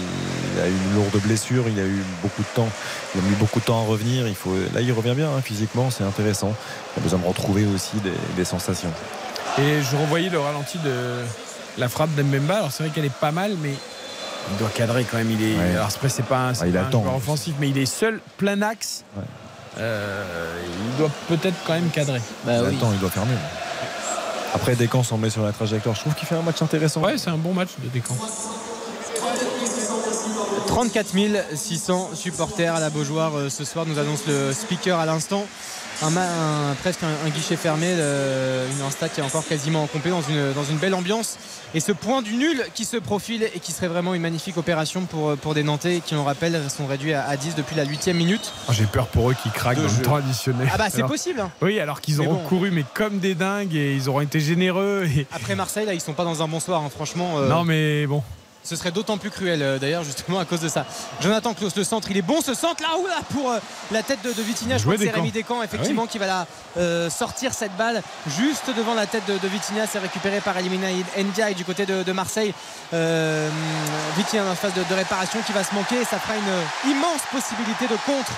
il 0.55 0.61
a 0.63 0.69
eu 0.69 0.73
une 0.73 0.95
lourde 0.95 1.21
blessure, 1.23 1.69
il 1.69 1.79
a 1.79 1.85
eu 1.85 2.03
beaucoup 2.23 2.43
de 2.43 2.49
temps. 2.55 2.69
Il 3.15 3.21
a 3.21 3.25
mis 3.25 3.37
beaucoup 3.37 3.61
de 3.61 3.65
temps 3.67 3.83
à 3.83 3.85
revenir. 3.85 4.27
Il 4.27 4.35
faut, 4.35 4.55
là, 4.73 4.81
il 4.81 4.93
revient 4.93 5.15
bien 5.15 5.29
hein, 5.29 5.43
physiquement, 5.43 5.91
c'est 5.91 6.05
intéressant. 6.05 6.55
Il 6.97 7.01
a 7.01 7.03
besoin 7.03 7.19
de 7.19 7.27
retrouver 7.27 7.67
aussi 7.67 7.97
des, 7.99 8.13
des 8.37 8.45
sensations. 8.47 8.93
Et 9.59 9.83
je 9.83 9.97
revoyais 9.97 10.29
le 10.29 10.39
ralenti 10.39 10.79
de 10.79 10.93
la 11.79 11.89
frappe 11.89 12.15
d'Mbemba. 12.15 12.57
Alors, 12.57 12.73
c'est 12.73 12.83
vrai 12.83 12.93
qu'elle 12.93 13.05
est 13.07 13.11
pas 13.13 13.33
mal, 13.33 13.53
mais 13.63 13.73
il 14.53 14.57
doit 14.59 14.69
cadrer 14.69 15.05
quand 15.05 15.17
même. 15.17 15.31
Il 15.31 15.43
est, 15.43 15.57
Ouais. 15.57 15.71
Alors, 15.75 15.87
après, 15.87 16.09
c'est 16.09 16.25
pas 16.25 16.39
un, 16.49 16.55
c'est 16.55 16.65
Ah, 16.65 16.67
il 16.67 16.73
pas 16.75 16.81
un 16.81 16.85
attend. 16.85 17.03
joueur 17.03 17.17
offensif, 17.17 17.55
mais 17.59 17.69
il 17.71 17.79
est 17.79 17.87
seul, 17.87 18.21
plein 18.37 18.61
axe. 18.63 19.05
Ouais. 19.17 19.23
Euh, 19.79 20.63
il 20.91 20.97
doit 20.97 21.11
peut-être 21.29 21.57
quand 21.67 21.75
même 21.75 21.91
cadrer. 21.91 22.21
Bah 22.45 22.53
il 22.59 22.63
oui. 22.69 22.77
attend, 22.77 22.93
il 22.93 22.99
doit 22.99 23.11
faire 23.11 23.27
mieux. 23.27 23.37
Après, 24.55 24.75
Descamps 24.75 25.03
s'en 25.03 25.19
met 25.19 25.29
sur 25.31 25.43
la 25.43 25.53
trajectoire. 25.53 25.95
Je 25.95 26.01
trouve 26.01 26.15
qu'il 26.15 26.27
fait 26.27 26.35
un 26.35 26.41
match 26.43 26.63
intéressant. 26.63 27.03
Ouais, 27.03 27.19
c'est 27.19 27.29
un 27.31 27.37
bon 27.37 27.53
match 27.53 27.71
de 27.83 27.89
Descamps. 27.89 28.17
34 30.67 31.15
600 31.55 32.11
supporters 32.15 32.75
à 32.75 32.81
la 32.81 32.91
Beaujoire 32.91 33.37
euh, 33.37 33.49
ce 33.49 33.65
soir, 33.65 33.87
nous 33.87 33.99
annonce 33.99 34.27
le 34.27 34.53
speaker 34.53 34.99
à 34.99 35.07
l'instant. 35.07 35.47
Un, 36.03 36.11
presque 36.83 37.03
un, 37.05 37.27
un 37.27 37.31
guichet 37.31 37.57
fermé, 37.57 37.87
euh, 37.89 38.69
une 38.71 38.83
insta 38.85 39.09
qui 39.09 39.21
est 39.21 39.23
encore 39.23 39.47
quasiment 39.47 39.83
en 39.85 39.87
complet 39.87 40.11
dans 40.11 40.21
une, 40.21 40.53
dans 40.53 40.65
une 40.65 40.77
belle 40.77 40.95
ambiance. 40.95 41.39
Et 41.75 41.81
ce 41.81 41.91
point 41.93 42.21
du 42.21 42.35
nul 42.35 42.63
qui 42.75 42.85
se 42.85 42.99
profile 42.99 43.45
et 43.45 43.61
qui 43.61 43.73
serait 43.73 43.89
vraiment 43.89 44.13
une 44.13 44.21
magnifique 44.21 44.59
opération 44.59 45.03
pour, 45.07 45.31
euh, 45.31 45.37
pour 45.37 45.55
des 45.55 45.63
Nantais 45.63 46.03
qui, 46.05 46.15
on 46.15 46.25
rappelle, 46.25 46.61
sont 46.69 46.87
réduits 46.87 47.15
à, 47.15 47.27
à 47.27 47.37
10 47.39 47.55
depuis 47.55 47.77
la 47.77 47.85
8 47.85 48.09
minute. 48.09 48.53
Oh, 48.69 48.73
J'ai 48.75 48.85
peur 48.85 49.07
pour 49.07 49.31
eux 49.31 49.35
qui 49.43 49.49
craquent 49.51 49.81
dans 49.81 49.89
jeu. 49.89 49.97
le 50.01 50.05
temps 50.05 50.17
additionnel. 50.17 50.69
Ah 50.71 50.77
bah 50.77 50.89
c'est 50.91 51.03
possible 51.05 51.41
hein. 51.41 51.51
Oui, 51.63 51.81
alors 51.81 52.03
qu'ils 52.03 52.21
auront 52.21 52.35
bon. 52.35 52.49
couru, 52.49 52.71
mais 52.71 52.85
comme 52.93 53.19
des 53.19 53.35
dingues, 53.35 53.75
et 53.75 53.95
ils 53.95 54.09
auront 54.11 54.21
été 54.21 54.39
généreux. 54.39 55.07
Et... 55.17 55.27
Après 55.33 55.55
Marseille, 55.55 55.87
là, 55.87 55.95
ils 55.95 56.01
sont 56.03 56.13
pas 56.13 56.25
dans 56.25 56.43
un 56.43 56.49
bon 56.49 56.61
soir, 56.61 56.83
hein, 56.83 56.91
franchement. 56.95 57.39
euh, 57.39 57.49
Non, 57.49 57.65
mais 57.65 58.07
bon. 58.07 58.23
Ce 58.67 58.75
serait 58.75 58.91
d'autant 58.91 59.17
plus 59.17 59.31
cruel 59.31 59.63
euh, 59.63 59.79
d'ailleurs 59.79 60.03
justement 60.03 60.41
à 60.41 60.45
cause 60.45 60.59
de 60.59 60.69
ça. 60.69 60.85
Jonathan 61.21 61.55
Klaus, 61.55 61.77
le 61.77 61.85
centre, 61.85 62.11
il 62.11 62.17
est 62.17 62.23
bon 62.23 62.41
ce 62.41 62.53
centre 62.53 62.83
là, 62.83 62.99
oula, 62.99 63.21
pour 63.33 63.53
euh, 63.53 63.59
la 63.93 64.03
tête 64.03 64.19
de, 64.25 64.33
de 64.33 64.43
Vitinha. 64.43 64.77
Je 64.77 64.83
crois 64.83 64.97
que 64.97 65.05
c'est. 65.05 65.11
Rémi 65.11 65.31
Descamps 65.31 65.63
effectivement 65.63 66.03
Ah 66.07 66.11
qui 66.11 66.19
va 66.19 66.27
la 66.27 66.47
euh, 66.77 67.09
sortir 67.09 67.55
cette 67.55 67.77
balle 67.77 68.03
juste 68.37 68.69
devant 68.77 68.95
la 68.95 69.07
tête 69.07 69.23
de, 69.29 69.39
de 69.39 69.49
Vitinha. 69.49 69.87
C'est 69.87 70.01
récupéré 70.01 70.41
par 70.41 70.59
Elimina 70.59 70.89
Ndiaye 71.17 71.55
du 71.55 71.65
côté 71.65 71.87
de, 71.87 72.03
de 72.03 72.13
Marseille. 72.13 72.53
Euh, 72.93 73.49
Vitinha 74.17 74.43
la 74.45 74.57
phase 74.57 74.75
de, 74.75 74.95
réparation 74.95 75.41
qui 75.47 75.53
va 75.53 75.63
se 75.63 75.73
manquer. 75.73 76.05
Ça 76.05 76.19
fera 76.19 76.35
une 76.35 76.91
immense 76.91 77.23
possibilité 77.31 77.87
de 77.87 77.97
contre 78.05 78.33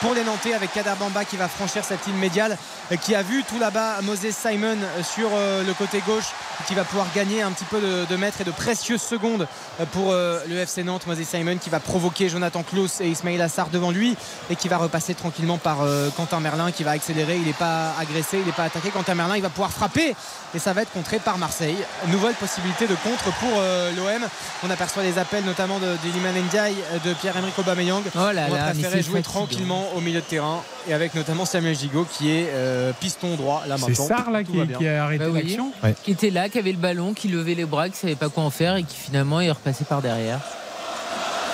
pour 0.00 0.14
les 0.14 0.24
Nantais 0.24 0.54
avec 0.54 0.72
Kader 0.72 0.94
Bamba 0.98 1.26
qui 1.26 1.36
va 1.36 1.46
franchir 1.46 1.84
cette 1.84 2.06
ligne 2.06 2.16
médiale 2.16 2.56
qui 3.02 3.14
a 3.14 3.22
vu 3.22 3.44
tout 3.44 3.58
là-bas 3.58 4.00
Moses 4.02 4.30
Simon 4.30 4.78
sur 5.02 5.28
le 5.30 5.72
côté 5.74 6.02
gauche 6.06 6.32
qui 6.66 6.74
va 6.74 6.84
pouvoir 6.84 7.06
gagner 7.14 7.42
un 7.42 7.50
petit 7.50 7.66
peu 7.66 7.80
de, 7.80 8.06
de 8.06 8.16
mètres 8.16 8.40
et 8.40 8.44
de 8.44 8.50
précieuses 8.50 9.02
secondes 9.02 9.46
pour 9.92 10.12
euh, 10.12 10.40
le 10.48 10.56
FC 10.56 10.84
Nantes. 10.84 11.06
Moses 11.06 11.24
Simon 11.24 11.56
qui 11.58 11.70
va 11.70 11.80
provoquer 11.80 12.28
Jonathan 12.28 12.62
Klaus 12.62 13.00
et 13.00 13.08
Ismail 13.08 13.40
Assar 13.40 13.68
devant 13.68 13.90
lui 13.90 14.16
et 14.50 14.56
qui 14.56 14.68
va 14.68 14.76
repasser 14.76 15.14
tranquillement 15.14 15.58
par 15.58 15.82
euh, 15.82 16.10
Quentin 16.16 16.40
Merlin 16.40 16.70
qui 16.70 16.84
va 16.84 16.92
accélérer. 16.92 17.36
Il 17.36 17.46
n'est 17.46 17.52
pas 17.52 17.92
agressé, 17.98 18.38
il 18.38 18.46
n'est 18.46 18.52
pas 18.52 18.64
attaqué. 18.64 18.90
Quentin 18.90 19.14
Merlin, 19.14 19.36
il 19.36 19.42
va 19.42 19.50
pouvoir 19.50 19.70
frapper 19.72 20.14
et 20.54 20.58
ça 20.58 20.72
va 20.72 20.82
être 20.82 20.92
contré 20.92 21.18
par 21.18 21.38
Marseille. 21.38 21.76
Nouvelle 22.08 22.34
possibilité 22.34 22.86
de 22.86 22.94
contre 22.94 23.32
pour 23.38 23.50
euh, 23.58 23.90
l'OM. 23.96 24.28
On 24.62 24.70
aperçoit 24.70 25.02
les 25.02 25.18
appels 25.18 25.44
notamment 25.44 25.78
de, 25.78 25.86
de 25.86 26.40
Ndiaye, 26.46 26.76
euh, 26.92 26.98
de 27.08 27.14
Pierre-Emerick 27.14 27.58
Aubameyang. 27.58 28.02
Oh 28.14 28.30
là 28.32 28.46
On 28.48 28.54
va 28.54 28.70
préférer 28.70 29.02
jouer 29.02 29.22
tranquillement 29.22 29.88
au 29.94 30.00
milieu 30.00 30.20
de 30.20 30.26
terrain 30.26 30.62
et 30.88 30.94
avec 30.94 31.14
notamment 31.14 31.44
Samuel 31.44 31.76
Gigot 31.76 32.06
qui 32.10 32.30
est 32.30 32.48
euh, 32.50 32.92
piston 32.98 33.36
droit 33.36 33.62
là 33.66 33.76
C'est 33.78 33.88
maintenant. 33.88 34.06
Sarr 34.06 34.30
là 34.30 34.44
Tout 34.44 34.52
qui, 34.78 34.88
a 34.88 35.04
arrêté 35.04 35.24
Bah 35.24 35.30
oui. 35.32 35.42
l'action. 35.42 35.72
Qui 36.02 36.10
était 36.10 36.30
là, 36.30 36.48
qui 36.48 36.58
avait 36.58 36.72
le 36.72 36.78
ballon, 36.78 37.14
qui 37.14 37.28
levait 37.28 37.54
les 37.54 37.64
bras, 37.64 37.88
qui 37.88 37.96
savait 37.96 38.14
pas 38.16 38.28
quoi 38.28 38.44
en 38.44 38.50
faire 38.50 38.76
et 38.76 38.82
qui 38.82 38.96
finalement 38.96 39.40
est 39.40 39.50
repassé 39.50 39.84
par 39.84 40.02
derrière. 40.02 40.40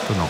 Étonnant. 0.05 0.29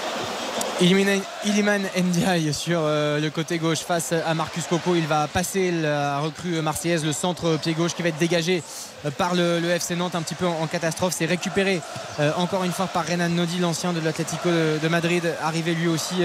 Iliman 0.83 1.83
Ndiaye 1.95 2.55
sur 2.55 2.81
euh, 2.83 3.21
le 3.21 3.29
côté 3.29 3.59
gauche 3.59 3.81
face 3.81 4.13
à 4.13 4.33
Marcus 4.33 4.67
Coco. 4.67 4.95
Il 4.95 5.07
va 5.07 5.29
passer 5.29 5.71
la 5.71 6.21
recrue 6.21 6.63
marseillaise, 6.63 7.05
le 7.05 7.13
centre 7.13 7.59
pied 7.59 7.75
gauche 7.75 7.95
qui 7.95 8.01
va 8.01 8.09
être 8.09 8.19
dégagé 8.19 8.63
euh, 9.05 9.11
par 9.11 9.35
le, 9.35 9.63
FC 9.69 9.95
Nantes 9.95 10.15
un 10.15 10.23
petit 10.23 10.35
peu 10.35 10.47
en, 10.47 10.67
catastrophe. 10.67 11.13
C'est 11.15 11.27
récupéré 11.27 11.83
euh, 12.19 12.33
encore 12.39 12.65
une 12.65 12.73
fois 12.73 12.87
par 12.87 13.07
Renan 13.07 13.29
Nodi, 13.29 13.59
l'ancien 13.59 13.93
de 13.93 14.01
l'Atlético 14.01 14.49
de, 14.49 14.89
Madrid, 14.89 15.23
arrivé 15.43 15.75
lui 15.75 15.87
aussi 15.87 16.23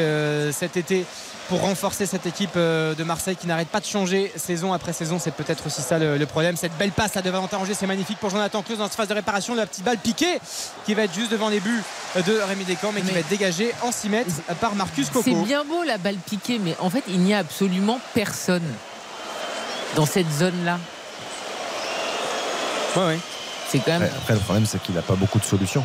cet 0.52 0.78
été 0.78 1.06
pour 1.50 1.62
renforcer 1.62 2.06
cette 2.06 2.26
équipe 2.26 2.56
de 2.56 3.04
Marseille 3.04 3.36
qui 3.36 3.48
n'arrête 3.48 3.68
pas 3.68 3.80
de 3.80 3.86
changer 3.86 4.32
saison 4.36 4.74
après 4.74 4.94
saison. 4.94 5.20
C'est 5.20 5.32
peut-être 5.32 5.66
aussi 5.68 5.82
ça 5.82 6.00
le, 6.00 6.26
problème. 6.26 6.56
Cette 6.58 6.78
belle 6.78 6.92
passe 6.92 7.18
à 7.18 7.22
de 7.22 7.30
Valentin 7.30 7.58
Angers, 7.58 7.74
c'est 7.74 7.88
magnifique 7.88 8.18
pour 8.20 8.30
Jonathan 8.30 8.62
Claus 8.62 8.78
dans 8.78 8.86
cette 8.86 8.96
phase 8.96 9.08
de 9.08 9.14
réparation. 9.14 9.56
La 9.56 9.66
petite 9.66 9.84
balle 9.84 9.98
piquée 9.98 10.40
qui 10.86 10.94
va 10.94 11.04
être 11.04 11.14
juste 11.14 11.32
devant 11.32 11.50
les 11.50 11.60
buts 11.60 11.84
de 12.16 12.40
Rémi 12.48 12.64
Descamps 12.66 12.92
mais, 12.94 13.02
qui 13.02 13.12
va 13.12 13.20
être 13.20 13.30
dégagée 13.30 13.72
en 13.84 13.92
6 13.92 14.10
mètres 14.10 14.32
par 14.60 14.76
Marcus 14.76 15.10
Coco. 15.10 15.24
C'est 15.24 15.46
bien 15.46 15.64
beau 15.64 15.84
la 15.84 15.98
balle 15.98 16.18
piquée, 16.18 16.60
mais 16.60 16.76
en 16.80 16.90
fait, 16.90 17.04
il 17.08 17.20
n'y 17.20 17.34
a 17.34 17.40
absolument 17.40 18.00
personne 18.14 18.64
dans 19.96 20.06
cette 20.06 20.32
zone-là. 20.32 20.80
Ouais, 22.96 23.20
C'est 23.70 23.80
quand 23.80 24.00
même. 24.00 24.10
Après, 24.18 24.34
le 24.34 24.40
problème, 24.40 24.66
c'est 24.66 24.82
qu'il 24.82 24.96
n'a 24.96 25.02
pas 25.02 25.16
beaucoup 25.16 25.40
de 25.40 25.44
solutions. 25.44 25.84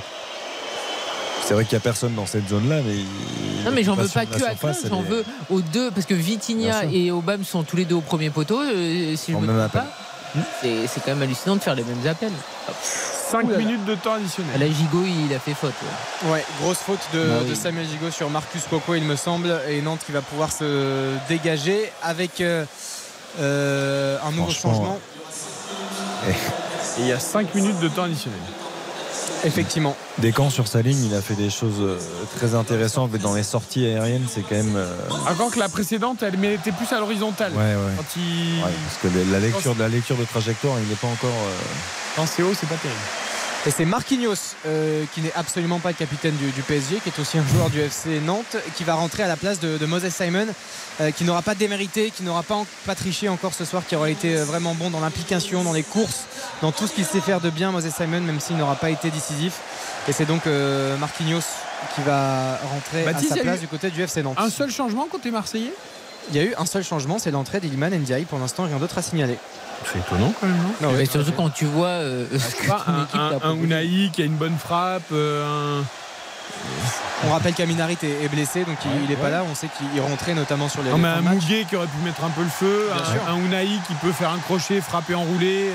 C'est 1.44 1.54
vrai 1.54 1.64
qu'il 1.64 1.76
n'y 1.76 1.82
a 1.82 1.84
personne 1.84 2.14
dans 2.14 2.26
cette 2.26 2.48
zone-là, 2.48 2.80
mais. 2.86 3.64
Non, 3.64 3.72
mais 3.74 3.82
j'en 3.82 3.94
veux 3.94 4.08
pas 4.08 4.26
que 4.26 4.42
à 4.44 4.54
Klaus, 4.54 4.86
j'en 4.88 5.02
veux 5.02 5.24
aux 5.50 5.60
deux, 5.60 5.90
parce 5.90 6.06
que 6.06 6.14
Vitinha 6.14 6.84
et 6.84 7.10
Obama 7.10 7.44
sont 7.44 7.62
tous 7.62 7.76
les 7.76 7.84
deux 7.84 7.96
au 7.96 8.00
premier 8.00 8.30
poteau. 8.30 8.60
Euh, 8.60 9.16
si 9.16 9.32
je 9.32 9.36
me 9.36 9.46
trompe 9.46 9.72
pas, 9.72 9.86
c'est 10.62 11.00
quand 11.04 11.08
même 11.12 11.22
hallucinant 11.22 11.56
de 11.56 11.60
faire 11.60 11.74
les 11.74 11.84
mêmes 11.84 12.06
appels. 12.06 12.32
5 13.30 13.44
minutes 13.56 13.84
de 13.84 13.94
temps 13.94 14.14
additionnel. 14.14 14.58
La 14.58 14.66
Gigot, 14.66 15.04
il 15.04 15.32
a 15.34 15.38
fait 15.38 15.54
faute. 15.54 15.74
Ouais, 16.24 16.44
grosse 16.60 16.78
faute 16.78 16.98
de, 17.14 17.20
bah 17.20 17.54
Samuel 17.54 17.86
Gigot 17.86 18.10
sur 18.10 18.28
Marcus 18.28 18.64
Coco, 18.68 18.94
il 18.94 19.04
me 19.04 19.14
semble. 19.14 19.60
Et 19.68 19.80
Nantes 19.82 20.00
qui 20.04 20.12
va 20.12 20.20
pouvoir 20.20 20.50
se 20.50 21.14
dégager 21.28 21.92
avec 22.02 22.40
euh, 22.40 22.64
euh, 23.38 24.18
un 24.24 24.32
nouveau 24.32 24.50
changement. 24.50 24.98
Et 26.28 26.32
il 26.98 27.06
y 27.06 27.12
a 27.12 27.20
5 27.20 27.54
minutes 27.54 27.78
de 27.78 27.88
temps 27.88 28.04
additionnel. 28.04 28.40
Effectivement. 29.44 29.96
Descamps 30.18 30.50
sur 30.50 30.68
sa 30.68 30.82
ligne, 30.82 31.02
il 31.04 31.14
a 31.14 31.22
fait 31.22 31.34
des 31.34 31.50
choses 31.50 31.80
euh, 31.80 31.98
très 32.36 32.54
intéressantes, 32.54 33.10
mais 33.12 33.18
dans 33.18 33.34
les 33.34 33.42
sorties 33.42 33.86
aériennes, 33.86 34.26
c'est 34.28 34.42
quand 34.42 34.56
même. 34.56 34.78
Avant 35.26 35.50
que 35.50 35.58
la 35.58 35.68
précédente, 35.68 36.22
elle 36.22 36.44
était 36.44 36.72
plus 36.72 36.92
à 36.92 37.00
l'horizontale. 37.00 37.52
Ouais, 37.52 37.74
ouais. 37.74 37.96
parce 37.96 38.98
que 39.02 39.32
la 39.32 39.40
lecture, 39.40 39.74
la 39.78 39.88
lecture 39.88 40.16
de 40.16 40.24
trajectoire, 40.24 40.76
il 40.82 40.88
n'est 40.88 40.94
pas 40.94 41.08
encore. 41.08 41.30
Quand 42.16 42.26
c'est 42.26 42.42
haut, 42.42 42.52
c'est 42.54 42.68
pas 42.68 42.76
terrible. 42.76 43.00
Et 43.66 43.70
c'est 43.70 43.84
Marquinhos 43.84 44.56
euh, 44.64 45.04
qui 45.12 45.20
n'est 45.20 45.34
absolument 45.34 45.80
pas 45.80 45.90
le 45.90 45.94
capitaine 45.94 46.34
du, 46.36 46.62
PSG, 46.62 46.98
qui 47.04 47.10
est 47.10 47.18
aussi 47.20 47.36
un 47.36 47.46
joueur 47.46 47.68
du 47.68 47.78
FC 47.78 48.20
Nantes, 48.20 48.56
qui 48.74 48.84
va 48.84 48.94
rentrer 48.94 49.22
à 49.22 49.28
la 49.28 49.36
place 49.36 49.60
de, 49.60 49.84
Moses 49.84 50.08
Simon, 50.08 50.46
euh, 51.02 51.10
qui 51.10 51.24
n'aura 51.24 51.42
pas 51.42 51.54
démérité, 51.54 52.10
qui 52.10 52.22
n'aura 52.22 52.42
pas, 52.42 52.62
pas, 52.86 52.94
triché 52.94 53.28
encore 53.28 53.52
ce 53.52 53.66
soir, 53.66 53.82
qui 53.86 53.96
aura 53.96 54.08
été 54.08 54.34
euh, 54.34 54.44
vraiment 54.46 54.74
bon 54.74 54.88
dans 54.88 55.00
l'implication, 55.00 55.62
dans 55.62 55.74
les 55.74 55.82
courses, 55.82 56.24
dans 56.62 56.72
tout 56.72 56.86
ce 56.86 56.94
qu'il 56.94 57.04
sait 57.04 57.20
faire 57.20 57.42
de 57.42 57.50
bien, 57.50 57.70
Moses 57.70 57.90
Simon, 57.94 58.22
même 58.22 58.40
s'il 58.40 58.56
n'aura 58.56 58.76
pas 58.76 58.88
été 58.88 59.10
décisif. 59.10 59.60
Et 60.08 60.12
c'est 60.12 60.24
donc 60.24 60.46
Marquinhos 60.98 61.44
qui 61.94 62.00
va 62.00 62.58
rentrer 62.72 63.06
à 63.06 63.18
sa 63.18 63.36
place 63.36 63.60
du 63.60 63.68
côté 63.68 63.90
du 63.90 64.00
FC 64.00 64.22
Nantes. 64.22 64.38
Un 64.38 64.48
seul 64.48 64.70
changement 64.70 65.06
côté 65.06 65.30
Marseillais? 65.30 65.74
Il 66.30 66.36
y 66.36 66.38
a 66.38 66.44
eu 66.44 66.54
un 66.58 66.66
seul 66.66 66.84
changement, 66.84 67.18
c'est 67.18 67.30
l'entrée 67.30 67.60
d'Iliman 67.60 67.92
Ndiaye. 67.92 68.24
Pour 68.24 68.38
l'instant, 68.38 68.64
rien 68.64 68.78
d'autre 68.78 68.98
à 68.98 69.02
signaler. 69.02 69.38
C'est 69.84 69.98
étonnant 69.98 70.32
quand 70.38 70.46
même, 70.46 70.56
non, 70.82 70.92
mais 70.92 71.06
surtout 71.06 71.32
quand 71.32 71.48
tu 71.48 71.64
vois 71.64 71.88
euh, 71.88 72.26
un, 73.14 73.38
un, 73.42 73.54
Unai 73.54 74.10
qui 74.12 74.20
a 74.20 74.26
une 74.26 74.36
bonne 74.36 74.58
frappe. 74.58 75.10
Euh, 75.10 75.80
on 77.26 77.30
rappelle 77.30 77.54
qu'Aminarit 77.54 77.96
est, 78.02 78.28
blessé, 78.28 78.64
donc 78.64 78.76
il 79.02 79.08
n'est 79.08 79.16
pas 79.16 79.30
là. 79.30 79.42
On 79.50 79.54
sait 79.54 79.68
qu'il 79.68 80.00
rentrait 80.02 80.34
notamment 80.34 80.68
sur 80.68 80.82
les. 80.82 80.90
Non, 80.90 80.98
mais 80.98 81.08
un 81.08 81.22
Mouguet 81.22 81.64
qui 81.68 81.76
aurait 81.76 81.86
pu 81.86 81.96
mettre 82.04 82.22
un 82.24 82.28
peu 82.30 82.42
le 82.42 82.48
feu, 82.48 82.90
un, 82.92 83.32
un, 83.32 83.36
Unai 83.38 83.66
qui 83.86 83.94
peut 83.94 84.12
faire 84.12 84.30
un 84.30 84.38
crochet, 84.38 84.80
frapper, 84.82 85.14
enrouler. 85.14 85.70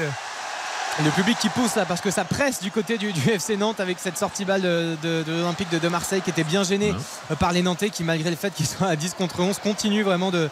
Le 1.04 1.12
public 1.12 1.38
qui 1.38 1.50
pousse 1.50 1.76
là 1.76 1.84
parce 1.84 2.00
que 2.00 2.10
ça 2.10 2.24
presse 2.24 2.62
du 2.62 2.72
côté 2.72 2.98
du, 2.98 3.10
FC 3.10 3.58
Nantes 3.58 3.82
avec 3.82 3.98
cette 4.00 4.18
sortie 4.18 4.46
balle 4.46 4.62
de, 4.62 5.24
l'Olympique 5.28 5.70
de, 5.70 5.90
Marseille 5.90 6.22
qui 6.22 6.30
était 6.30 6.46
bien 6.46 6.64
gêné 6.64 6.96
euh, 7.32 7.36
par 7.36 7.52
les 7.52 7.62
Nantais 7.62 7.90
qui 7.90 8.06
malgré 8.06 8.30
le 8.30 8.38
fait 8.38 8.54
qu'ils 8.54 8.66
soient 8.66 8.88
à 8.88 8.96
10 8.96 9.16
contre 9.16 9.42
11 9.42 9.60
continuent 9.60 10.04
vraiment 10.04 10.32
de, 10.32 10.50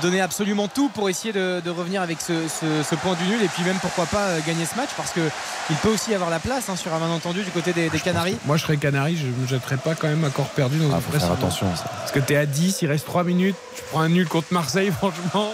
donner 0.00 0.20
absolument 0.20 0.68
tout 0.68 0.90
pour 0.90 1.10
essayer 1.10 1.32
de, 1.32 1.70
revenir 1.70 2.02
avec 2.02 2.20
ce, 2.20 2.94
point 3.02 3.14
du 3.14 3.24
nul 3.24 3.42
et 3.42 3.48
puis 3.48 3.64
même 3.64 3.78
pourquoi 3.80 4.06
pas 4.06 4.26
euh, 4.26 4.38
gagner 4.46 4.64
ce 4.64 4.76
match 4.76 4.90
parce 4.96 5.12
qu'il 5.12 5.76
peut 5.82 5.88
aussi 5.88 6.14
avoir 6.14 6.30
la 6.30 6.38
place 6.38 6.68
hein, 6.68 6.76
sur 6.76 6.94
un 6.94 7.00
malentendu 7.00 7.42
du 7.42 7.50
côté 7.50 7.72
des, 7.72 7.90
Canaries. 7.98 8.36
Moi 8.46 8.56
je 8.58 8.62
serais 8.62 8.76
Canaries, 8.76 9.16
je 9.16 9.26
ne 9.26 9.32
me 9.32 9.46
jetterais 9.48 9.76
pas 9.76 9.96
quand 9.96 10.08
même 10.08 10.24
à 10.24 10.30
corps 10.30 10.50
perdu 10.50 10.78
dans 10.78 10.92
ah, 10.92 11.00
un 11.12 11.32
attention 11.32 11.66
Parce 11.98 12.12
que 12.12 12.20
tu 12.20 12.34
es 12.34 12.36
à 12.36 12.46
10, 12.46 12.82
il 12.82 12.86
reste 12.88 13.06
3 13.06 13.24
minutes, 13.24 13.56
tu 13.74 13.82
prends 13.90 14.00
un 14.02 14.08
nul 14.08 14.28
contre 14.28 14.52
Marseille 14.52 14.92
franchement. 14.96 15.50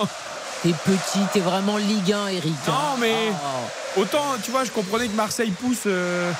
T'es 0.66 0.72
petit, 0.72 1.20
t'es 1.32 1.38
vraiment 1.38 1.76
Ligue 1.76 2.12
1, 2.12 2.26
Eric. 2.26 2.54
Non, 2.66 2.96
mais 2.98 3.14
oh. 3.30 4.00
autant, 4.00 4.34
tu 4.42 4.50
vois, 4.50 4.64
je 4.64 4.72
comprenais 4.72 5.06
que 5.06 5.14
Marseille 5.14 5.52
pousse 5.52 5.82
euh, 5.86 6.32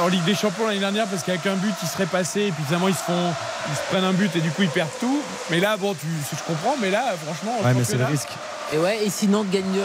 en 0.00 0.08
Ligue 0.08 0.24
des 0.24 0.34
Champions 0.34 0.66
l'année 0.66 0.80
dernière 0.80 1.06
parce 1.06 1.22
qu'avec 1.22 1.44
un 1.44 1.56
but, 1.56 1.74
ils 1.82 1.88
seraient 1.88 2.06
passés 2.06 2.44
et 2.44 2.50
puis 2.50 2.64
finalement, 2.64 2.88
ils 2.88 2.94
se 2.94 3.02
font, 3.02 3.34
ils 3.68 3.76
se 3.76 3.82
prennent 3.90 4.04
un 4.04 4.14
but 4.14 4.34
et 4.36 4.40
du 4.40 4.50
coup, 4.52 4.62
ils 4.62 4.70
perdent 4.70 4.88
tout. 5.00 5.20
Mais 5.50 5.60
là, 5.60 5.76
bon, 5.76 5.92
tu, 5.92 6.06
je 6.32 6.42
comprends, 6.46 6.76
mais 6.80 6.90
là, 6.90 7.14
franchement. 7.26 7.58
Ouais, 7.62 7.74
mais 7.74 7.84
c'est 7.84 7.98
le 7.98 8.06
risque. 8.06 8.30
Et 8.72 8.78
ouais, 8.78 9.04
et 9.04 9.10
sinon, 9.10 9.44
gagne 9.44 9.70
2 9.74 9.82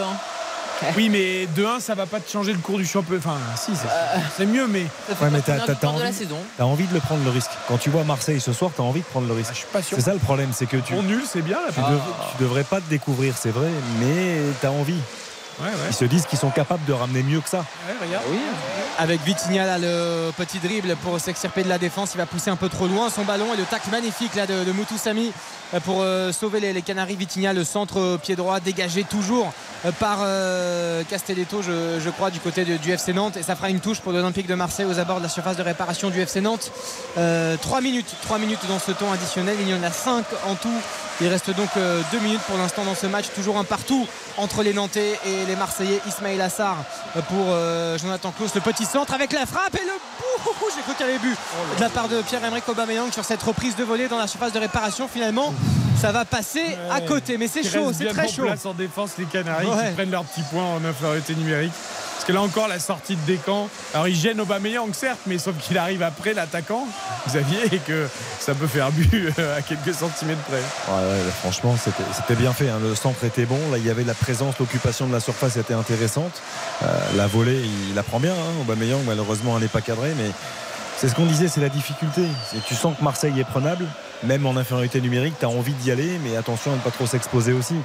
oui, 0.96 1.08
mais 1.08 1.46
2-1, 1.56 1.80
ça 1.80 1.94
va 1.94 2.06
pas 2.06 2.20
te 2.20 2.30
changer 2.30 2.52
le 2.52 2.58
cours 2.58 2.78
du 2.78 2.86
championnat. 2.86 3.20
Enfin, 3.24 3.38
si, 3.56 3.72
c'est 4.36 4.46
mieux, 4.46 4.66
mais. 4.66 4.82
Ouais, 5.20 5.30
mais 5.30 5.40
t'as 5.40 5.54
as, 5.54 6.64
envie, 6.64 6.86
de 6.86 6.94
le 6.94 7.00
prendre 7.00 7.24
le 7.24 7.30
risque. 7.30 7.50
Quand 7.68 7.78
tu 7.78 7.90
vois 7.90 8.04
Marseille 8.04 8.40
ce 8.40 8.52
soir, 8.52 8.70
t'as 8.76 8.82
envie 8.82 9.00
de 9.00 9.06
prendre 9.06 9.26
le 9.26 9.34
risque. 9.34 9.50
Ah, 9.50 9.54
je 9.54 9.58
suis 9.58 9.68
pas 9.72 9.82
sûr. 9.82 9.96
C'est 9.96 10.04
ça 10.04 10.12
le 10.12 10.18
problème, 10.18 10.50
c'est 10.52 10.66
que 10.66 10.76
tu. 10.76 10.94
Bon, 10.94 11.02
nul, 11.02 11.22
c'est 11.30 11.42
bien. 11.42 11.58
tu, 11.68 11.74
tu, 11.74 12.42
devrais 12.42 12.64
pas 12.64 12.80
te 12.80 12.88
découvrir, 12.88 13.34
c'est 13.36 13.50
vrai, 13.50 13.68
mais 14.00 14.38
t'as 14.60 14.70
envie. 14.70 15.00
Ils 15.88 15.94
se 15.94 16.04
disent 16.04 16.26
qu'ils 16.26 16.38
sont 16.38 16.50
capables 16.50 16.84
de 16.86 16.92
ramener 16.92 17.22
mieux 17.22 17.40
que 17.40 17.48
ça. 17.48 17.64
Oui. 17.88 18.38
Avec 19.00 19.22
Vitinha 19.22 19.78
le 19.78 20.30
petit 20.36 20.58
dribble 20.58 20.94
pour 20.96 21.18
s'extirper 21.18 21.62
de 21.62 21.70
la 21.70 21.78
défense, 21.78 22.10
il 22.12 22.18
va 22.18 22.26
pousser 22.26 22.50
un 22.50 22.56
peu 22.56 22.68
trop 22.68 22.86
loin 22.86 23.08
son 23.08 23.24
ballon 23.24 23.54
et 23.54 23.56
le 23.56 23.64
tac 23.64 23.86
magnifique 23.90 24.34
là 24.34 24.46
de, 24.46 24.62
de 24.62 24.72
euh, 25.72 25.80
pour 25.80 26.00
euh, 26.00 26.32
sauver 26.32 26.60
les, 26.60 26.82
Canaries. 26.82 27.16
Vitinha, 27.16 27.54
le 27.54 27.64
centre 27.64 28.18
pied 28.22 28.36
droit 28.36 28.60
dégagé 28.60 29.04
toujours 29.04 29.52
euh, 29.86 29.92
par 29.92 30.18
Castelletto, 31.08 31.62
je, 31.62 32.10
crois, 32.10 32.30
du 32.30 32.40
côté 32.40 32.64
du 32.64 32.90
FC 32.90 33.14
Nantes. 33.14 33.38
Et 33.38 33.42
ça 33.42 33.56
fera 33.56 33.70
une 33.70 33.80
touche 33.80 34.00
pour 34.00 34.12
l'Olympique 34.12 34.46
de 34.46 34.54
Marseille 34.54 34.86
aux 34.86 34.98
abords 34.98 35.18
de 35.18 35.22
la 35.22 35.28
surface 35.30 35.56
de 35.56 35.62
réparation 35.62 36.10
du 36.10 36.20
FC 36.20 36.42
Nantes. 36.42 36.70
3 37.14 37.80
minutes, 37.80 38.14
3 38.22 38.38
minutes 38.38 38.66
dans 38.68 38.78
ce 38.78 38.92
temps 38.92 39.12
additionnel. 39.12 39.56
Il 39.60 39.68
y 39.68 39.74
en 39.74 39.82
a 39.82 39.90
5 39.90 40.24
en 40.46 40.54
tout. 40.56 40.68
Il 41.22 41.28
reste 41.28 41.50
donc 41.50 41.68
2 41.74 42.18
minutes 42.20 42.40
pour 42.46 42.56
l'instant 42.58 42.84
dans 42.84 42.94
ce 42.94 43.06
match. 43.06 43.26
Toujours 43.34 43.58
un 43.58 43.64
partout 43.64 44.06
entre 44.36 44.62
les 44.62 44.72
Nantais 44.72 45.18
et 45.26 45.46
les 45.46 45.56
Marseillais. 45.56 46.00
Ismail 46.06 46.40
Assar 46.40 46.76
pour 47.28 47.54
Jonathan 47.98 48.32
Klaus. 48.36 48.54
Le 48.54 48.60
petit 48.60 48.86
centre 48.90 49.14
avec 49.14 49.32
la 49.32 49.46
frappe 49.46 49.76
et 49.76 49.84
le 49.84 49.92
bout. 49.92 50.66
J'ai 50.74 50.82
cru 50.82 50.94
qu'il 50.94 51.06
y 51.06 51.08
avait 51.10 51.18
but 51.18 51.36
de 51.76 51.80
la 51.80 51.88
part 51.88 52.08
de 52.08 52.22
Pierre-Emerick 52.22 52.68
Aubameyang 52.68 53.12
sur 53.12 53.24
cette 53.24 53.42
reprise 53.42 53.76
de 53.76 53.84
volée 53.84 54.08
dans 54.08 54.18
la 54.18 54.26
surface 54.26 54.52
de 54.52 54.58
réparation. 54.58 55.06
Finalement, 55.08 55.54
ça 56.00 56.10
va 56.12 56.24
passer 56.24 56.76
à 56.90 57.00
côté. 57.00 57.38
Mais 57.38 57.46
c'est 57.46 57.62
chaud, 57.62 57.92
c'est 57.92 58.06
très 58.06 58.28
chaud. 58.28 58.42
Place 58.42 58.66
en 58.66 58.74
défense 58.74 59.12
les 59.18 59.26
Canaries 59.26 59.66
qui 59.66 59.94
prennent 59.94 60.10
leur 60.10 60.24
petit 60.24 60.42
point 60.42 60.64
en 60.64 60.84
infériorité 60.84 61.34
numérique. 61.34 61.72
Parce 62.20 62.28
que 62.28 62.32
là 62.34 62.42
encore, 62.42 62.68
la 62.68 62.78
sortie 62.78 63.16
de 63.16 63.20
Descamps. 63.22 63.70
Alors, 63.94 64.06
il 64.06 64.14
gêne 64.14 64.38
Aubameyang, 64.42 64.92
certes, 64.92 65.20
mais 65.26 65.38
sauf 65.38 65.56
qu'il 65.56 65.78
arrive 65.78 66.02
après 66.02 66.34
l'attaquant, 66.34 66.86
Xavier, 67.26 67.60
et 67.72 67.78
que 67.78 68.06
ça 68.38 68.54
peut 68.54 68.66
faire 68.66 68.92
but 68.92 69.32
euh, 69.38 69.56
à 69.56 69.62
quelques 69.62 69.94
centimètres 69.94 70.42
près. 70.42 70.58
Ouais, 70.58 71.18
franchement, 71.40 71.74
c'était 71.78 72.34
bien 72.34 72.52
fait. 72.52 72.68
Hein. 72.68 72.78
Le 72.82 72.94
centre 72.94 73.24
était 73.24 73.46
bon. 73.46 73.58
Là, 73.72 73.78
il 73.78 73.86
y 73.86 73.88
avait 73.88 74.04
la 74.04 74.12
présence, 74.12 74.58
l'occupation 74.58 75.06
de 75.06 75.14
la 75.14 75.20
surface 75.20 75.56
était 75.56 75.72
intéressante. 75.72 76.42
Euh, 76.82 76.86
la 77.16 77.26
volée, 77.26 77.62
il 77.88 77.94
la 77.94 78.02
prend 78.02 78.20
bien. 78.20 78.34
Hein. 78.34 78.60
Aubameyang, 78.60 79.02
malheureusement, 79.06 79.56
elle 79.56 79.62
n'est 79.62 79.68
pas 79.68 79.80
cadrée, 79.80 80.12
mais 80.18 80.30
c'est 80.98 81.08
ce 81.08 81.14
qu'on 81.14 81.24
disait, 81.24 81.48
c'est 81.48 81.62
la 81.62 81.70
difficulté. 81.70 82.26
Tu 82.66 82.74
sens 82.74 82.98
que 82.98 83.02
Marseille 83.02 83.40
est 83.40 83.44
prenable, 83.44 83.86
même 84.24 84.44
en 84.44 84.58
infériorité 84.58 85.00
numérique, 85.00 85.36
tu 85.40 85.46
as 85.46 85.48
envie 85.48 85.72
d'y 85.72 85.90
aller, 85.90 86.20
mais 86.22 86.36
attention 86.36 86.72
à 86.72 86.74
ne 86.74 86.80
pas 86.80 86.90
trop 86.90 87.06
s'exposer 87.06 87.54
aussi. 87.54 87.76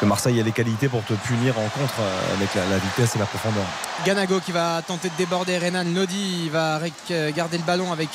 Que 0.00 0.06
Marseille 0.06 0.40
a 0.40 0.44
les 0.44 0.52
qualités 0.52 0.88
pour 0.88 1.04
te 1.04 1.14
punir 1.14 1.58
en 1.58 1.68
contre 1.68 2.00
euh, 2.00 2.36
avec 2.36 2.54
la, 2.54 2.78
vitesse 2.78 3.16
et 3.16 3.18
la 3.18 3.26
profondeur. 3.26 3.64
Ganago 4.06 4.40
qui 4.40 4.52
va 4.52 4.80
tenter 4.82 5.08
de 5.08 5.14
déborder 5.16 5.58
Renan 5.58 5.84
Lodi, 5.84 6.48
va 6.50 6.80
garder 7.34 7.58
le 7.58 7.64
ballon 7.64 7.92
avec 7.92 8.10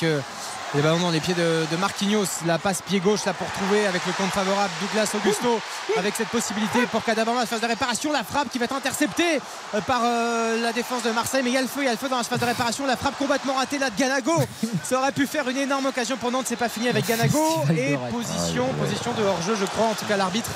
les 0.74 0.82
ballons 0.82 0.98
dans 0.98 1.10
les 1.10 1.20
pieds 1.20 1.34
de, 1.34 1.76
Marquinhos. 1.78 2.26
La 2.46 2.58
passe 2.58 2.82
pied 2.82 3.00
gauche 3.00 3.24
là 3.24 3.32
pour 3.32 3.46
trouver 3.52 3.86
avec 3.86 4.04
le 4.06 4.12
compte 4.12 4.30
favorable 4.30 4.70
Douglas 4.80 5.08
Augusto 5.14 5.60
avec 5.96 6.14
cette 6.16 6.28
possibilité 6.28 6.86
pour 6.90 7.04
Kadabama 7.04 7.46
phase 7.46 7.60
de 7.60 7.66
réparation. 7.66 8.12
La 8.12 8.24
frappe 8.24 8.48
qui 8.50 8.58
va 8.58 8.64
être 8.64 8.74
interceptée 8.74 9.40
euh, 9.74 9.80
par 9.80 10.00
euh, 10.04 10.60
la 10.60 10.72
défense 10.72 11.02
de 11.02 11.10
Marseille. 11.10 11.42
Mais 11.44 11.50
il 11.50 11.54
y 11.54 11.58
a 11.58 11.62
le 11.62 11.68
feu, 11.68 11.82
il 11.82 11.84
y 11.84 11.88
a 11.88 11.92
le 11.92 11.96
feu 11.96 12.08
dans 12.08 12.16
la 12.16 12.24
phase 12.24 12.40
de 12.40 12.44
réparation. 12.44 12.86
La 12.86 12.96
frappe 12.96 13.16
complètement 13.18 13.54
ratée 13.54 13.78
là 13.78 13.90
de 13.90 13.98
Ganago. 13.98 14.34
Ça 14.84 14.98
aurait 14.98 15.12
pu 15.12 15.26
faire 15.26 15.48
une 15.48 15.58
énorme 15.58 15.86
occasion 15.86 16.16
pour 16.16 16.30
Nantes. 16.32 16.46
C'est 16.48 16.56
pas 16.56 16.68
fini 16.68 16.88
avec 16.88 17.06
Ganago. 17.06 17.64
Et 17.70 17.96
position, 18.10 18.66
position 18.80 19.12
de 19.12 19.22
hors-jeu, 19.22 19.56
je 19.58 19.66
crois. 19.66 19.86
En 19.86 19.94
tout 19.94 20.06
cas, 20.06 20.16
l'arbitre 20.16 20.50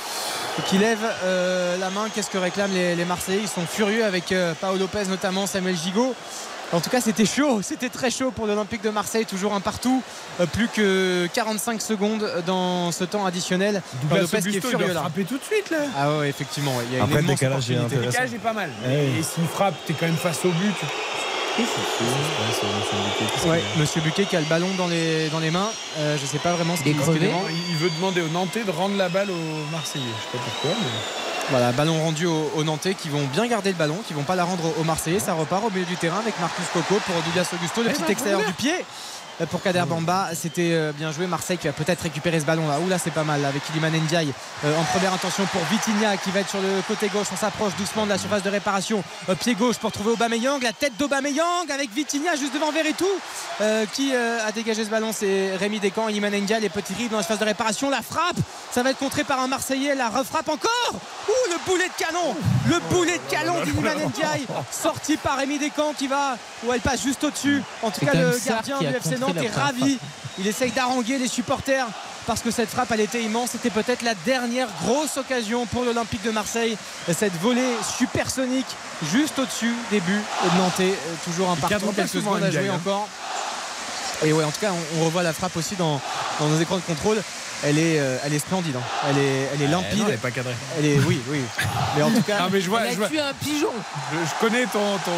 qui 0.67 0.79
lève 0.79 0.99
euh, 1.23 1.77
la 1.79 1.91
main. 1.91 2.09
Qu'est-ce 2.13 2.31
que 2.31 2.39
réclament 2.39 2.73
les, 2.73 3.05
Marseillais? 3.05 3.43
Ils 3.43 3.49
sont 3.49 3.67
furieux 3.67 4.05
avec 4.05 4.35
Paolo 4.61 4.79
Lopez 4.79 5.05
notamment, 5.09 5.47
Samuel 5.47 5.77
Gigot 5.77 6.15
En 6.73 6.81
tout 6.81 6.91
cas, 6.91 7.01
c'était 7.01 7.25
chaud, 7.25 7.63
c'était 7.63 7.89
très 7.89 8.11
chaud 8.11 8.31
pour 8.31 8.47
l'Olympique 8.47 8.83
de 8.83 8.91
Marseille, 8.91 9.25
toujours 9.25 9.55
un 9.55 9.61
partout, 9.61 10.03
euh, 10.39 10.45
plus 10.45 10.69
que 10.69 11.27
45 11.33 11.81
secondes 11.81 12.31
dans 12.47 12.93
ce 12.93 13.05
temps 13.05 13.25
additionnel. 13.25 13.81
Douglas 14.03 14.21
Lopez 14.21 14.29
qui 14.31 14.37
est 14.37 14.39
Augusto, 14.51 14.59
il 14.59 14.71
furieux 14.73 14.85
doit 14.87 14.95
là. 14.95 15.01
frapper 15.01 15.25
tout 15.25 15.39
de 15.39 15.45
suite 15.45 15.71
là. 15.71 15.79
Ah 15.97 16.19
ouais, 16.19 16.29
effectivement, 16.29 16.75
il 16.91 16.97
y 16.97 17.01
a 17.01 17.05
Après, 17.05 17.21
une 17.21 17.27
le 17.27 17.33
décalage 17.33 17.71
est. 17.71 17.75
Le 17.75 17.85
décalage 18.07 18.35
est 18.35 18.39
pas 18.39 18.53
mal. 18.53 18.71
Ouais. 18.87 19.07
Et 19.19 19.23
s'il 19.23 19.47
frappe, 19.47 19.77
t'es 19.87 19.95
quand 19.95 20.07
même 20.07 20.17
face 20.17 20.45
au 20.45 20.51
but. 20.51 20.75
Ouais, 23.47 23.63
Monsieur 23.79 24.01
Buquet 24.03 24.27
qui 24.27 24.37
a 24.37 24.41
le 24.41 24.47
ballon 24.47 24.69
dans 24.77 24.87
les, 24.87 25.29
dans 25.31 25.41
les 25.41 25.51
mains. 25.51 25.71
Euh, 25.99 26.17
je 26.21 26.25
sais 26.27 26.39
pas 26.39 26.53
vraiment 26.53 26.77
ce 26.77 26.83
Il 26.83 26.89
est 26.89 26.93
qu'il 26.93 27.01
crevé. 27.01 27.27
demande. 27.27 27.47
Il 27.71 27.77
veut 27.79 27.91
demander 27.97 28.21
aux 28.21 28.29
Nantais 28.29 28.63
de 28.63 28.71
rendre 28.71 28.97
la 28.97 29.09
balle 29.09 29.31
aux 29.31 29.71
Marseillais. 29.73 30.05
Je 30.07 30.23
sais 30.25 30.39
pas 30.39 30.45
pourquoi. 30.45 30.71
mais- 30.81 31.28
Voilà, 31.51 31.73
ballon 31.73 31.99
rendu 32.03 32.27
aux, 32.27 32.63
Nantais 32.63 32.95
qui 32.95 33.09
vont 33.09 33.25
bien 33.33 33.47
garder 33.47 33.71
le 33.71 33.77
ballon, 33.77 33.97
qui 34.07 34.13
vont 34.13 34.23
pas 34.23 34.37
la 34.37 34.45
rendre 34.45 34.65
aux 34.79 34.85
Marseillais. 34.85 35.19
Ça 35.19 35.33
repart 35.33 35.65
au 35.65 35.71
milieu 35.71 35.87
du 35.87 35.97
terrain 35.97 36.19
avec 36.19 36.39
Marcus 36.41 36.67
Coco 36.75 37.01
pour 37.07 37.15
Douglas 37.23 37.49
Augusto, 37.55 37.83
le 37.83 37.89
Eh 37.89 37.93
petit 37.93 38.03
ben, 38.03 38.11
extérieur 38.11 38.45
du 38.45 38.53
pied. 38.53 38.75
Euh, 39.41 39.47
Pour 39.47 39.63
Kader 39.63 39.85
Bamba, 39.87 40.31
c'était 40.35 40.73
euh, 40.73 40.93
bien 40.93 41.13
joué. 41.13 41.27
Marseille 41.27 41.59
qui 41.59 41.67
va 41.67 41.73
peut-être 41.73 42.03
récupérer 42.03 42.41
ce 42.41 42.45
ballon 42.45 42.67
là. 42.69 42.79
Oula, 42.81 42.99
c'est 42.99 43.11
pas 43.11 43.25
mal 43.25 43.43
là, 43.43 43.49
avec 43.49 43.63
Iliman 43.71 43.93
Ndiaye 43.93 44.33
euh, 44.65 44.79
en 44.79 44.85
première 44.85 45.13
intention 45.13 45.45
pour 45.47 45.61
Vitinha 45.71 46.17
qui 46.17 46.31
va 46.31 46.41
être 46.41 46.49
sur 46.51 46.61
le 46.61 46.83
côté 46.87 47.09
gauche. 47.09 47.27
On 47.33 47.37
s'approche 47.37 47.75
doucement 47.77 48.05
de 48.05 48.11
la 48.11 48.19
surface 48.19 48.43
de 48.43 48.51
réparation. 48.51 49.03
Pied 49.41 49.55
gauche 49.55 49.77
pour 49.79 49.93
trouver 49.93 50.13
Aubameyang. 50.13 50.63
La 50.63 50.73
tête 50.73 50.97
d'Aubameyang 50.99 51.71
avec 51.73 51.91
Vitinha 51.93 52.37
juste 52.37 52.55
devant 52.55 52.73
Veretout 52.73 53.07
qui 53.93 54.15
a 54.15 54.51
dégagé 54.53 54.85
ce 54.85 54.91
ballon. 54.91 55.11
C'est 55.13 55.57
Rémi 55.57 55.81
Descamps. 55.81 56.09
Iliman 56.09 56.31
Ndiaye, 56.31 56.61
les 56.61 56.69
petits 56.69 56.95
rives 56.95 57.11
dans 57.11 57.19
la 57.19 57.23
surface 57.23 57.41
de 57.41 57.45
réparation. 57.45 57.91
La 57.91 58.03
frappe, 58.03 58.37
ça 58.73 58.83
va 58.83 58.91
être 58.91 58.99
contré 58.99 59.25
par 59.25 59.41
un 59.41 59.49
Marseillais. 59.49 59.95
La 59.95 60.09
refrappe 60.09 60.49
encore. 60.49 60.95
Ouh, 61.29 61.51
le 61.51 61.57
boulet 61.67 61.89
de 61.89 62.05
canon 62.05 62.35
Le 62.69 62.79
boulet 62.91 63.19
de 63.19 63.31
canon 63.31 63.63
d'Iliman 63.65 64.09
Ndiaye 64.09 64.47
sorti 64.71 65.17
par 65.17 65.37
Rémi 65.39 65.59
Descamps 65.59 65.95
qui 65.97 66.07
va 66.07 66.37
ou 66.67 66.73
elle 66.73 66.81
passe 66.81 67.03
juste 67.03 67.23
au-dessus. 67.25 67.63
En 67.83 67.91
tout 67.91 68.05
cas, 68.05 68.15
le 68.15 68.39
gardien 68.47 68.79
du 68.79 68.87
FC 68.87 69.17
Nantes 69.29 69.37
la 69.37 69.45
est 69.45 69.51
ravi. 69.55 69.99
Il 70.39 70.47
essaye 70.47 70.71
d'haranguer 70.71 71.19
les 71.19 71.29
supporters 71.29 71.87
parce 72.27 72.41
que 72.43 72.51
cette 72.51 72.69
frappe 72.71 72.91
elle 72.93 73.01
était 73.01 73.23
immense. 73.23 73.51
C'était 73.53 73.71
peut-être 73.71 74.03
la 74.03 74.15
dernière 74.15 74.69
grosse 74.83 75.17
occasion 75.17 75.67
pour 75.67 75.85
l'Olympique 75.85 76.23
de 76.23 76.31
Marseille. 76.31 76.77
Cette 77.13 77.37
volée 77.41 77.73
supersonique 77.99 78.67
juste 79.13 79.39
au-dessus 79.39 79.75
des 79.91 80.01
buts 80.01 80.23
de 80.45 80.59
Nantais. 80.59 80.85
Euh, 80.93 81.15
Toujours 81.25 81.51
un 81.51 81.57
partout, 81.57 81.93
quelques 81.95 82.09
secondes 82.09 82.43
à 82.43 82.51
jouer 82.51 82.69
hein. 82.69 82.75
encore. 82.75 83.09
Et 84.25 84.33
ouais, 84.33 84.43
en 84.45 84.51
tout 84.51 84.61
cas, 84.61 84.71
on, 84.73 85.01
on 85.01 85.05
revoit 85.07 85.23
la 85.23 85.33
frappe 85.33 85.57
aussi 85.57 85.77
dans, 85.77 86.01
dans 86.41 86.49
nos 86.49 86.61
écrans 86.61 86.77
de 86.77 86.83
contrôle. 86.83 87.23
Elle 87.65 87.79
est, 87.79 87.99
euh, 87.99 88.19
elle 88.25 88.35
est 88.35 88.39
splendide. 88.39 88.77
hein. 88.77 88.81
Elle 89.11 89.19
est, 89.19 89.49
elle 89.55 89.63
est 89.63 89.65
Eh 89.65 89.69
limpide. 89.69 89.99
non, 89.99 90.05
elle 90.09 90.15
est 90.15 90.17
pas 90.17 90.31
cadrée. 90.31 90.55
Elle 90.79 90.85
est, 90.87 90.99
oui, 91.01 91.21
oui. 91.29 91.41
Mais 91.97 92.03
en 92.03 92.11
tout 92.11 92.23
cas, 92.23 92.37
Ah, 92.43 92.49
mais 92.53 92.61
je 92.61 92.69
vois, 92.69 92.83
Elle 92.87 92.91
je, 92.91 92.95
a 92.95 92.99
vois- 92.99 93.09
tué 93.09 93.21
un 93.21 93.33
pigeon. 93.35 93.71
je- 94.13 94.29
je 94.29 94.35
connais 94.41 94.65
ton, 94.67 94.97
ton, 95.05 95.11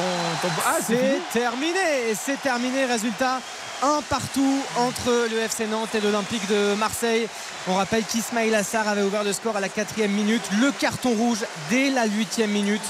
ton- 0.42 0.48
Ah, 0.66 0.76
c'est 0.86 1.18
terminé. 1.32 2.14
C'est 2.22 2.40
terminé. 2.40 2.84
Résultat 2.86 3.40
un 3.82 4.02
partout 4.02 4.58
entre 4.76 5.28
le 5.30 5.38
FC 5.38 5.66
Nantes 5.66 5.94
et 5.94 6.00
l'Olympique 6.00 6.46
de 6.48 6.74
Marseille. 6.74 7.28
On 7.68 7.74
rappelle 7.74 8.04
qu'Ismail 8.04 8.54
Assar 8.54 8.88
avait 8.88 9.02
ouvert 9.02 9.24
le 9.24 9.32
score 9.32 9.56
à 9.56 9.60
la 9.60 9.68
quatrième 9.68 10.12
minute. 10.12 10.42
Le 10.60 10.70
carton 10.72 11.10
rouge 11.10 11.44
dès 11.70 11.90
la 11.90 12.06
huitième 12.06 12.50
minute 12.50 12.82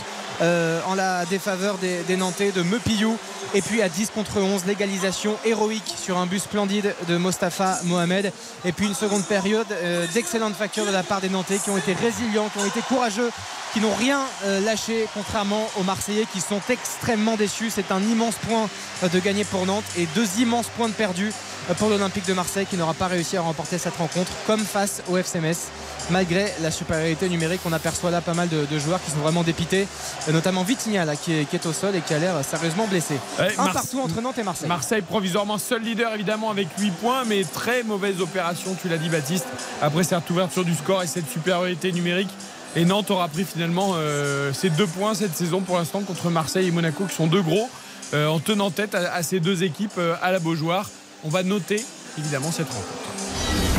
euh, 0.43 0.81
en 0.86 0.94
la 0.94 1.27
défaveur 1.27 1.77
des, 1.78 2.17
Nantais 2.17 2.52
de 2.52 2.62
Meupillou. 2.62 3.17
Et 3.55 3.62
puis 3.62 3.83
à 3.83 3.89
10 3.89 4.10
contre 4.10 4.41
11, 4.41 4.65
l'égalisation 4.67 5.36
héroïque 5.44 5.94
sur 5.97 6.19
un 6.19 6.27
but 6.27 6.39
splendide 6.39 6.94
de 7.09 7.17
Mostafa 7.17 7.81
Mohamed. 7.85 8.33
Et 8.65 8.73
puis 8.73 8.86
une 8.86 8.94
seconde 8.94 9.25
période 9.25 9.67
euh, 9.73 10.07
d'excellente 10.15 10.55
facture 10.55 10.86
de 10.86 10.91
la 10.93 11.02
part 11.02 11.20
des 11.20 11.28
Nantais 11.28 11.59
qui 11.59 11.70
ont 11.70 11.77
été 11.77 11.94
résilients, 11.94 12.49
qui 12.49 12.59
ont 12.59 12.67
été 12.67 12.81
courageux, 12.83 13.31
qui 13.73 13.81
n'ont 13.81 13.94
rien 13.94 14.20
euh, 14.44 14.60
lâché, 14.60 15.09
contrairement 15.15 15.69
aux 15.78 15.83
Marseillais 15.83 16.27
qui 16.33 16.41
sont 16.41 16.60
extrêmement 16.69 17.36
déçus. 17.36 17.70
C'est 17.70 17.93
un 17.93 18.02
immense 18.02 18.36
point 18.36 18.69
euh, 19.02 19.09
de 19.09 19.19
gagner 19.19 19.44
pour 19.44 19.67
Nantes 19.67 19.85
et 19.99 20.07
deux 20.15 20.41
immenses 20.41 20.69
points 20.77 20.89
de 20.89 20.94
perdus 20.94 21.33
pour 21.78 21.89
l'Olympique 21.89 22.27
de 22.27 22.33
Marseille 22.33 22.67
qui 22.67 22.77
n'aura 22.77 22.94
pas 22.94 23.07
réussi 23.07 23.36
à 23.36 23.43
remporter 23.43 23.78
cette 23.78 23.97
rencontre, 23.97 24.31
comme 24.47 24.65
face 24.65 25.02
au 25.09 25.17
FC 25.17 25.41
Metz. 25.41 25.69
Malgré 26.11 26.53
la 26.62 26.70
supériorité 26.70 27.29
numérique, 27.29 27.61
on 27.65 27.73
aperçoit 27.73 28.11
là 28.11 28.20
pas 28.20 28.35
mal 28.35 28.49
de, 28.49 28.65
de 28.65 28.79
joueurs 28.79 29.01
qui 29.05 29.11
sont 29.11 29.19
vraiment 29.19 29.43
dépités, 29.43 29.87
euh, 30.29 30.33
notamment 30.33 30.62
Vitinha 30.65 31.05
là, 31.05 31.15
qui, 31.17 31.33
est, 31.35 31.45
qui 31.45 31.57
est 31.57 31.67
au 31.67 31.73
sol 31.73 31.95
et 31.95 32.01
qui 32.01 32.15
a 32.15 32.19
l'air 32.19 32.35
sérieusement 32.45 32.87
blessé. 32.87 33.15
Ouais, 33.39 33.55
un 33.59 33.67
partout 33.69 34.01
entre 34.01 34.20
Nantes 34.20 34.39
et 34.39 34.43
Marseille. 34.43 34.69
Marseille 34.69 35.03
provisoirement 35.03 35.59
seul 35.59 35.83
leader 35.83 36.12
évidemment 36.15 36.51
avec 36.51 36.69
8 36.79 36.91
points 36.93 37.25
mais 37.27 37.45
très 37.45 37.83
mauvaise 37.83 38.20
opération 38.20 38.77
tu 38.81 38.89
l'as 38.89 38.99
dit 38.99 39.09
Baptiste 39.09 39.47
après 39.83 40.03
cette 40.05 40.29
ouverture 40.31 40.65
du 40.65 40.75
score 40.75 41.03
et 41.03 41.07
cette 41.07 41.29
supériorité 41.31 41.93
numérique 41.93 42.31
et 42.77 42.85
Nantes 42.85 43.11
aura 43.11 43.29
pris 43.29 43.45
finalement 43.45 43.93
euh, 43.95 44.53
ces 44.53 44.70
deux 44.70 44.87
points 44.87 45.15
cette 45.15 45.37
saison 45.37 45.61
pour 45.61 45.77
l'instant 45.77 46.01
contre 46.01 46.31
Marseille 46.31 46.69
et 46.69 46.70
Monaco 46.70 47.05
qui 47.05 47.15
sont 47.15 47.27
deux 47.27 47.43
gros 47.43 47.69
euh, 48.15 48.27
en 48.29 48.39
tenant 48.41 48.70
tête 48.70 48.95
à, 48.95 49.12
à 49.15 49.23
ces 49.23 49.41
deux 49.41 49.62
équipes 49.62 49.99
euh, 49.99 50.15
à 50.23 50.33
la 50.33 50.39
Beaujoire 50.39 50.89
on 51.25 51.29
va 51.29 51.43
noter 51.43 51.85
évidemment 52.19 52.51
cette 52.53 52.69
rencontre 52.69 53.69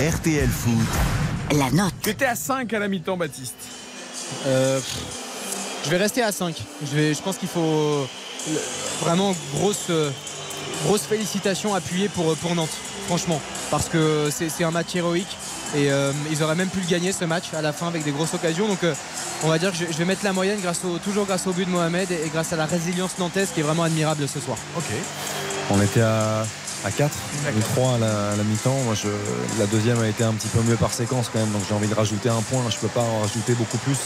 RTL 0.00 0.48
Foot. 0.48 1.58
La 1.58 1.70
note. 1.70 1.92
tu 2.02 2.08
étais 2.08 2.24
à 2.24 2.34
5 2.34 2.72
à 2.72 2.78
la 2.78 2.88
mi-temps 2.88 3.18
Baptiste 3.18 3.54
Euh, 4.46 4.80
je 5.84 5.90
vais 5.90 5.98
rester 5.98 6.22
à 6.22 6.32
5. 6.32 6.56
Je, 6.90 6.96
vais, 6.96 7.12
je 7.12 7.20
pense 7.20 7.36
qu'il 7.36 7.50
faut 7.50 7.60
euh, 7.60 8.06
vraiment 9.02 9.34
grosse, 9.54 9.90
euh, 9.90 10.10
grosse 10.86 11.02
félicitation 11.02 11.74
appuyée 11.74 12.08
pour, 12.08 12.34
pour 12.36 12.54
Nantes, 12.54 12.70
franchement. 13.08 13.42
Parce 13.70 13.90
que 13.90 14.30
c'est 14.32 14.48
c'est 14.48 14.64
un 14.64 14.70
match 14.70 14.96
héroïque 14.96 15.36
et 15.76 15.90
euh, 15.90 16.12
ils 16.30 16.42
auraient 16.42 16.54
même 16.54 16.70
pu 16.70 16.80
le 16.80 16.86
gagner 16.86 17.12
ce 17.12 17.26
match 17.26 17.52
à 17.52 17.60
la 17.60 17.74
fin 17.74 17.88
avec 17.88 18.02
des 18.02 18.12
grosses 18.12 18.32
occasions. 18.32 18.68
Donc 18.68 18.82
euh, 18.84 18.94
on 19.42 19.48
va 19.48 19.58
dire 19.58 19.70
que 19.70 19.76
je, 19.76 19.84
je 19.84 19.98
vais 19.98 20.06
mettre 20.06 20.24
la 20.24 20.32
moyenne 20.32 20.60
grâce 20.62 20.82
au, 20.82 20.96
toujours 20.96 21.26
grâce 21.26 21.46
au 21.46 21.52
but 21.52 21.66
de 21.66 21.70
Mohamed 21.70 22.10
et, 22.10 22.24
et 22.24 22.30
grâce 22.32 22.54
à 22.54 22.56
la 22.56 22.64
résilience 22.64 23.18
nantaise 23.18 23.50
qui 23.52 23.60
est 23.60 23.64
vraiment 23.64 23.82
admirable 23.82 24.26
ce 24.26 24.40
soir. 24.40 24.56
ok 24.78 24.84
On 25.70 25.82
était 25.82 26.00
à, 26.00 26.46
à 26.84 26.90
4, 26.90 27.10
ou 27.56 27.60
3 27.74 27.94
à 27.94 27.98
la, 27.98 28.36
la 28.36 28.42
mi-temps. 28.44 28.76
Moi, 28.84 28.94
je, 28.94 29.08
la 29.58 29.66
deuxième 29.66 30.00
a 30.00 30.08
été 30.08 30.24
un 30.24 30.32
petit 30.32 30.48
peu 30.48 30.60
mieux 30.62 30.76
par 30.76 30.92
séquence 30.92 31.28
quand 31.32 31.38
même, 31.38 31.50
donc 31.50 31.62
j'ai 31.68 31.74
envie 31.74 31.88
de 31.88 31.94
rajouter 31.94 32.28
un 32.28 32.42
point. 32.42 32.62
Je 32.70 32.76
peux 32.78 32.88
pas 32.88 33.00
en 33.02 33.20
rajouter 33.20 33.54
beaucoup 33.54 33.78
plus. 33.78 33.98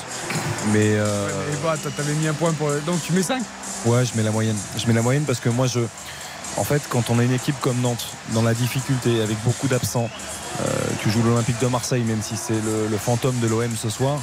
Mais 0.72 0.94
euh, 0.94 1.28
et 1.52 1.56
bah 1.62 1.76
t'avais 1.96 2.14
mis 2.14 2.26
un 2.28 2.34
point 2.34 2.52
pour 2.52 2.70
donc 2.86 3.00
tu 3.02 3.12
mets 3.12 3.22
5 3.22 3.42
ouais, 3.86 4.04
je 4.04 4.16
mets 4.16 4.22
la 4.22 4.30
moyenne. 4.32 4.56
Je 4.76 4.86
mets 4.86 4.94
la 4.94 5.02
moyenne 5.02 5.24
parce 5.24 5.40
que 5.40 5.48
moi, 5.50 5.66
je, 5.66 5.80
en 6.56 6.64
fait, 6.64 6.82
quand 6.88 7.10
on 7.10 7.18
a 7.18 7.22
une 7.24 7.32
équipe 7.32 7.58
comme 7.60 7.80
Nantes, 7.80 8.06
dans 8.32 8.42
la 8.42 8.54
difficulté, 8.54 9.20
avec 9.20 9.36
beaucoup 9.44 9.68
d'absents, 9.68 10.08
euh, 10.60 10.64
tu 11.02 11.10
joues 11.10 11.22
l'Olympique 11.22 11.60
de 11.60 11.66
Marseille, 11.66 12.02
même 12.02 12.22
si 12.22 12.36
c'est 12.36 12.54
le, 12.54 12.88
le 12.90 12.96
fantôme 12.98 13.38
de 13.40 13.46
l'OM 13.46 13.70
ce 13.76 13.90
soir. 13.90 14.18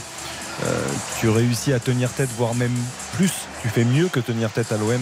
euh, 0.65 0.81
tu 1.19 1.29
réussis 1.29 1.73
à 1.73 1.79
tenir 1.79 2.09
tête, 2.11 2.29
voire 2.37 2.55
même 2.55 2.75
plus. 3.15 3.31
Tu 3.61 3.69
fais 3.69 3.83
mieux 3.83 4.07
que 4.09 4.19
tenir 4.19 4.49
tête 4.51 4.71
à 4.71 4.77
l'OM. 4.77 5.01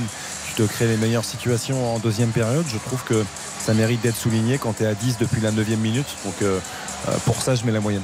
Tu 0.59 0.65
te 0.67 0.73
crées 0.73 0.87
les 0.87 0.97
meilleures 0.97 1.23
situations 1.23 1.95
en 1.95 1.99
deuxième 1.99 2.31
période. 2.31 2.65
Je 2.67 2.77
trouve 2.79 3.01
que 3.05 3.23
ça 3.65 3.73
mérite 3.73 4.01
d'être 4.01 4.17
souligné 4.17 4.57
quand 4.57 4.73
tu 4.75 4.83
es 4.83 4.87
à 4.87 4.93
10 4.93 5.17
depuis 5.17 5.39
la 5.39 5.51
9 5.51 5.65
minute. 5.77 6.05
Donc 6.25 6.33
euh, 6.41 6.59
euh, 7.07 7.11
pour 7.23 7.41
ça, 7.41 7.55
je 7.55 7.63
mets 7.63 7.71
la 7.71 7.79
moyenne. 7.79 8.01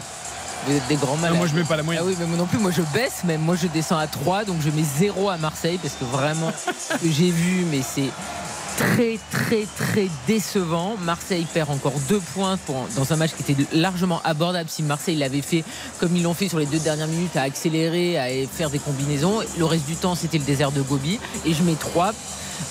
Vous 0.66 0.74
êtes 0.74 0.88
des 0.88 0.96
grands 0.96 1.18
malades. 1.18 1.38
moi 1.38 1.48
je 1.48 1.54
mets 1.54 1.66
pas 1.66 1.76
la 1.76 1.84
moyenne 1.84 2.04
Ah 2.06 2.08
oui, 2.10 2.16
mais 2.18 2.26
moi 2.26 2.38
non 2.38 2.46
plus, 2.46 2.58
moi 2.58 2.72
je 2.72 2.82
baisse 2.94 3.26
même. 3.26 3.42
Moi 3.42 3.58
je 3.62 3.68
descends 3.68 3.98
à 3.98 4.08
3, 4.08 4.46
donc 4.46 4.62
je 4.62 4.70
mets 4.70 4.86
0 4.98 5.28
à 5.30 5.36
Marseille 5.38 5.78
parce 5.82 5.96
que 5.96 6.06
vraiment, 6.06 6.50
ce 6.90 6.94
que 6.98 7.12
j'ai 7.12 7.30
vu, 7.30 7.66
mais 7.70 7.82
c'est 7.82 8.10
très 8.78 9.20
très 9.32 9.66
très 9.78 10.08
décevant. 10.26 10.96
Marseille 11.04 11.46
perd 11.54 11.70
encore 11.70 12.00
deux 12.08 12.22
points 12.36 12.56
pour- 12.66 12.88
dans 12.96 13.12
un 13.12 13.18
match 13.18 13.32
qui 13.36 13.52
était 13.52 13.66
largement 13.74 14.22
abordable 14.24 14.70
si 14.70 14.82
Marseille 14.82 15.18
l'avait 15.18 15.42
fait 15.42 15.66
comme 16.00 16.16
ils 16.16 16.24
l'ont 16.24 16.34
fait 16.34 16.48
sur 16.48 16.60
les 16.60 16.66
deux 16.68 16.80
dernières 16.80 17.08
minutes 17.10 17.36
à 17.36 17.42
accélérer, 17.42 18.18
à 18.18 18.48
faire 18.48 18.70
des 18.70 18.80
combinaisons. 18.80 19.42
Le 19.58 19.66
reste 19.66 19.86
du 19.88 19.96
temps 19.98 20.16
c'était 20.16 20.38
le 20.38 20.46
désert 20.46 20.72
de 20.72 20.82
Gobi 20.82 21.20
et 21.46 21.54
je 21.54 21.62
mets 21.64 21.76
3 21.76 22.14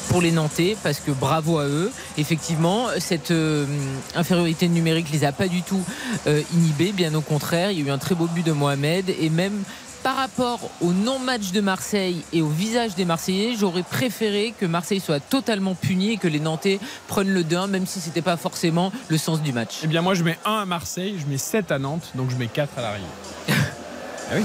pour 0.09 0.21
les 0.21 0.33
Nantais 0.33 0.77
parce 0.83 1.01
que 1.01 1.11
bravo 1.11 1.59
à 1.59 1.67
eux. 1.67 1.93
Effectivement, 2.19 2.87
cette 2.99 3.31
euh, 3.31 3.67
infériorité 4.15 4.69
numérique 4.69 5.11
les 5.13 5.25
a 5.25 5.33
pas 5.33 5.49
du 5.49 5.63
tout 5.63 5.83
euh, 6.27 6.43
inhibés, 6.55 6.93
bien 6.93 7.15
au 7.15 7.21
contraire. 7.21 7.71
Il 7.71 7.81
y 7.81 7.83
a 7.83 7.87
eu 7.87 7.91
un 7.91 7.99
très 7.99 8.15
beau 8.15 8.27
but 8.27 8.45
de 8.45 8.53
Mohamed 8.53 9.11
et 9.21 9.31
même 9.31 9.63
par 10.05 10.17
rapport 10.17 10.61
au 10.83 10.93
non-match 10.93 11.53
de 11.53 11.63
Marseille 11.63 12.23
et 12.35 12.43
au 12.43 12.49
visage 12.49 12.95
des 12.95 13.07
Marseillais, 13.07 13.55
j'aurais 13.59 13.83
préféré 13.83 14.53
que 14.61 14.67
Marseille 14.67 15.01
soit 15.01 15.19
totalement 15.19 15.75
puni 15.75 16.13
et 16.13 16.17
que 16.19 16.29
les 16.29 16.41
Nantais 16.41 16.79
prennent 17.09 17.33
le 17.33 17.43
2-1, 17.43 17.69
même 17.69 17.87
si 17.87 18.01
c'était 18.01 18.21
pas 18.21 18.37
forcément 18.37 18.93
le 19.09 19.17
sens 19.17 19.41
du 19.41 19.55
match. 19.55 19.81
Eh 19.83 19.87
bien, 19.87 20.03
moi, 20.03 20.13
je 20.13 20.23
mets 20.23 20.39
1 20.45 20.53
à 20.53 20.67
Marseille, 20.67 21.17
je 21.19 21.27
mets 21.27 21.39
7 21.39 21.73
à 21.73 21.79
Nantes, 21.79 22.13
donc 22.15 22.31
je 22.31 22.37
mets 22.37 22.49
4 22.49 22.79
à 22.79 22.83
l'arrivée. 22.83 23.07
ah 23.49 24.35
oui 24.35 24.43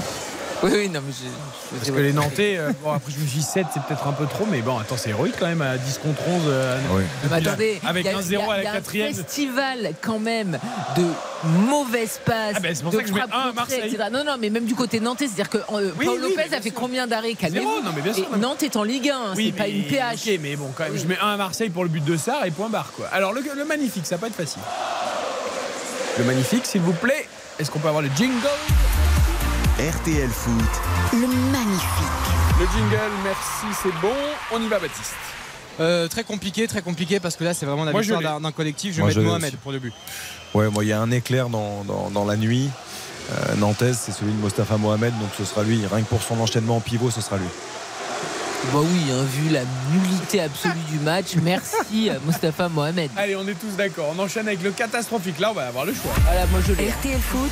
Oui, 0.62 0.70
oui, 0.74 0.88
non, 0.90 1.00
mais 1.06 1.12
je, 1.12 1.76
Parce 1.78 1.90
que 1.90 1.96
les 2.02 2.12
Nantais, 2.12 2.56
euh, 2.58 2.72
bon, 2.82 2.92
après, 2.92 3.10
je 3.10 3.18
me 3.18 3.26
suis 3.26 3.38
dit 3.38 3.42
7, 3.44 3.66
c'est 3.72 3.82
peut-être 3.82 4.06
un 4.06 4.12
peu 4.12 4.26
trop, 4.26 4.44
mais 4.50 4.60
bon, 4.60 4.76
attends, 4.76 4.98
c'est 4.98 5.08
héroïque 5.08 5.36
quand 5.40 5.46
même 5.46 5.62
à 5.62 5.78
10 5.78 5.98
contre 6.02 6.20
11. 6.28 6.42
euh, 6.48 6.78
Oui. 6.90 7.02
Mais 7.30 7.36
attendez, 7.38 7.80
avec 7.82 8.04
il 8.04 8.10
y 8.10 8.14
a- 8.14 8.18
1-0 8.18 8.24
il 8.28 8.32
y 8.32 8.36
a- 8.36 8.52
à 8.52 8.62
la 8.62 8.72
quatrième. 8.72 9.08
Un 9.10 9.14
festival 9.14 9.92
quand 10.02 10.18
même 10.18 10.58
de 10.98 11.04
mauvaises 11.66 12.20
passes. 12.26 12.52
Ah 12.56 12.60
ben, 12.60 12.74
c'est 12.74 12.82
pour 12.82 12.92
de 12.92 12.96
ça 12.98 13.02
que 13.02 13.08
je 13.08 13.14
mets 13.14 13.22
un 13.22 13.48
à 13.48 13.52
Marseille. 13.54 13.80
etc. 13.86 14.04
Non, 14.12 14.22
non, 14.22 14.36
mais 14.38 14.50
même 14.50 14.66
du 14.66 14.74
côté 14.74 15.00
nantais, 15.00 15.28
c'est-à-dire 15.28 15.48
que 15.48 15.58
euh, 15.58 15.92
Oui, 15.98 16.04
Paul 16.04 16.16
oui, 16.22 16.28
Lopez 16.36 16.54
a 16.54 16.60
fait 16.60 16.64
sûr. 16.64 16.74
combien 16.74 17.06
d'arrêts 17.06 17.32
Calmez-vous. 17.34 17.66
Zéro, 17.66 17.82
non, 17.82 17.90
mais 17.96 18.02
bien 18.02 18.12
sûr, 18.12 18.24
Et 18.24 18.26
non, 18.26 18.32
mais- 18.36 18.42
Nantes 18.42 18.62
est 18.62 18.76
en 18.76 18.82
Ligue 18.82 19.08
1, 19.08 19.34
Oui, 19.36 19.46
c'est 19.46 19.52
pas 19.58 19.64
mais- 19.64 19.70
une 19.78 19.84
PH. 19.84 20.26
Ok, 20.26 20.38
mais 20.42 20.56
bon, 20.56 20.70
quand 20.76 20.84
même, 20.84 20.98
je 20.98 21.06
mets 21.06 21.18
1 21.22 21.28
à 21.32 21.36
Marseille 21.38 21.70
pour 21.70 21.84
le 21.84 21.88
but 21.88 22.04
de 22.04 22.18
Sarr 22.18 22.44
et 22.44 22.50
point 22.50 22.68
barre, 22.68 22.92
quoi. 22.94 23.06
Alors, 23.12 23.32
le, 23.32 23.40
le 23.56 23.64
magnifique, 23.64 24.04
ça 24.04 24.16
va 24.16 24.20
pas 24.20 24.26
être 24.26 24.34
facile. 24.36 24.60
Le 26.18 26.24
magnifique, 26.24 26.66
s'il 26.66 26.82
vous 26.82 26.92
plaît. 26.92 27.26
Est-ce 27.58 27.70
qu'on 27.70 27.78
peut 27.78 27.88
avoir 27.88 28.02
le 28.02 28.10
jingle? 28.16 28.34
RTL 29.80 30.28
Foot. 30.28 30.52
Le 31.14 31.26
magnifique. 31.26 32.28
Le 32.58 32.66
jingle, 32.66 33.12
merci, 33.24 33.66
c'est 33.82 33.92
bon. 34.02 34.12
On 34.52 34.60
y 34.60 34.68
va, 34.68 34.78
Baptiste. 34.78 35.14
Euh, 35.80 36.06
très 36.08 36.22
compliqué, 36.22 36.66
très 36.68 36.82
compliqué 36.82 37.18
parce 37.20 37.36
que 37.36 37.44
là 37.44 37.54
c'est 37.54 37.64
vraiment 37.64 37.84
la 37.86 37.92
Moi, 37.92 38.02
je 38.02 38.12
victoire 38.12 38.40
d'un 38.40 38.52
collectif. 38.52 38.92
Je 38.92 38.96
vais 38.96 39.02
Moi, 39.02 39.08
mettre 39.08 39.20
je 39.20 39.26
Mohamed 39.26 39.48
aussi. 39.48 39.56
pour 39.56 39.72
le 39.72 39.78
but. 39.78 39.94
Ouais, 40.52 40.68
moi, 40.68 40.84
il 40.84 40.88
y 40.88 40.92
a 40.92 41.00
un 41.00 41.10
éclair 41.10 41.48
dans, 41.48 41.82
dans- 41.84 42.10
dans 42.10 42.26
la 42.26 42.36
nuit. 42.36 42.68
Euh, 43.32 43.54
Nantes, 43.56 43.78
c'est 43.94 44.12
celui 44.12 44.32
de 44.32 44.38
Mostafa 44.38 44.76
Mohamed, 44.76 45.18
donc 45.18 45.30
ce 45.38 45.44
sera 45.46 45.62
lui. 45.62 45.80
Rien 45.90 46.02
que 46.04 46.08
pour 46.08 46.22
son 46.22 46.38
enchaînement 46.40 46.76
en 46.76 46.80
pivot, 46.80 47.10
ce 47.10 47.22
sera 47.22 47.38
lui. 47.38 47.46
Bah 48.74 48.80
oui, 48.82 49.00
hein, 49.10 49.24
vu 49.32 49.48
la 49.48 49.62
nullité 49.92 50.42
absolue 50.42 50.74
du 50.90 50.98
match, 50.98 51.28
merci 51.42 52.10
à 52.10 52.18
Mustapha 52.26 52.68
Mohamed. 52.68 53.10
Allez, 53.16 53.34
on 53.36 53.48
est 53.48 53.54
tous 53.58 53.74
d'accord. 53.78 54.12
On 54.14 54.18
enchaîne 54.20 54.46
avec 54.48 54.62
le 54.62 54.72
catastrophique. 54.72 55.38
Là, 55.40 55.52
on 55.52 55.54
va 55.54 55.68
avoir 55.68 55.86
le 55.86 55.94
choix. 55.94 56.12
Voilà, 56.26 56.44
moi 56.48 56.60
je 56.66 56.74
l'ai. 56.74 56.90
RTL 56.90 57.18
Foot, 57.20 57.50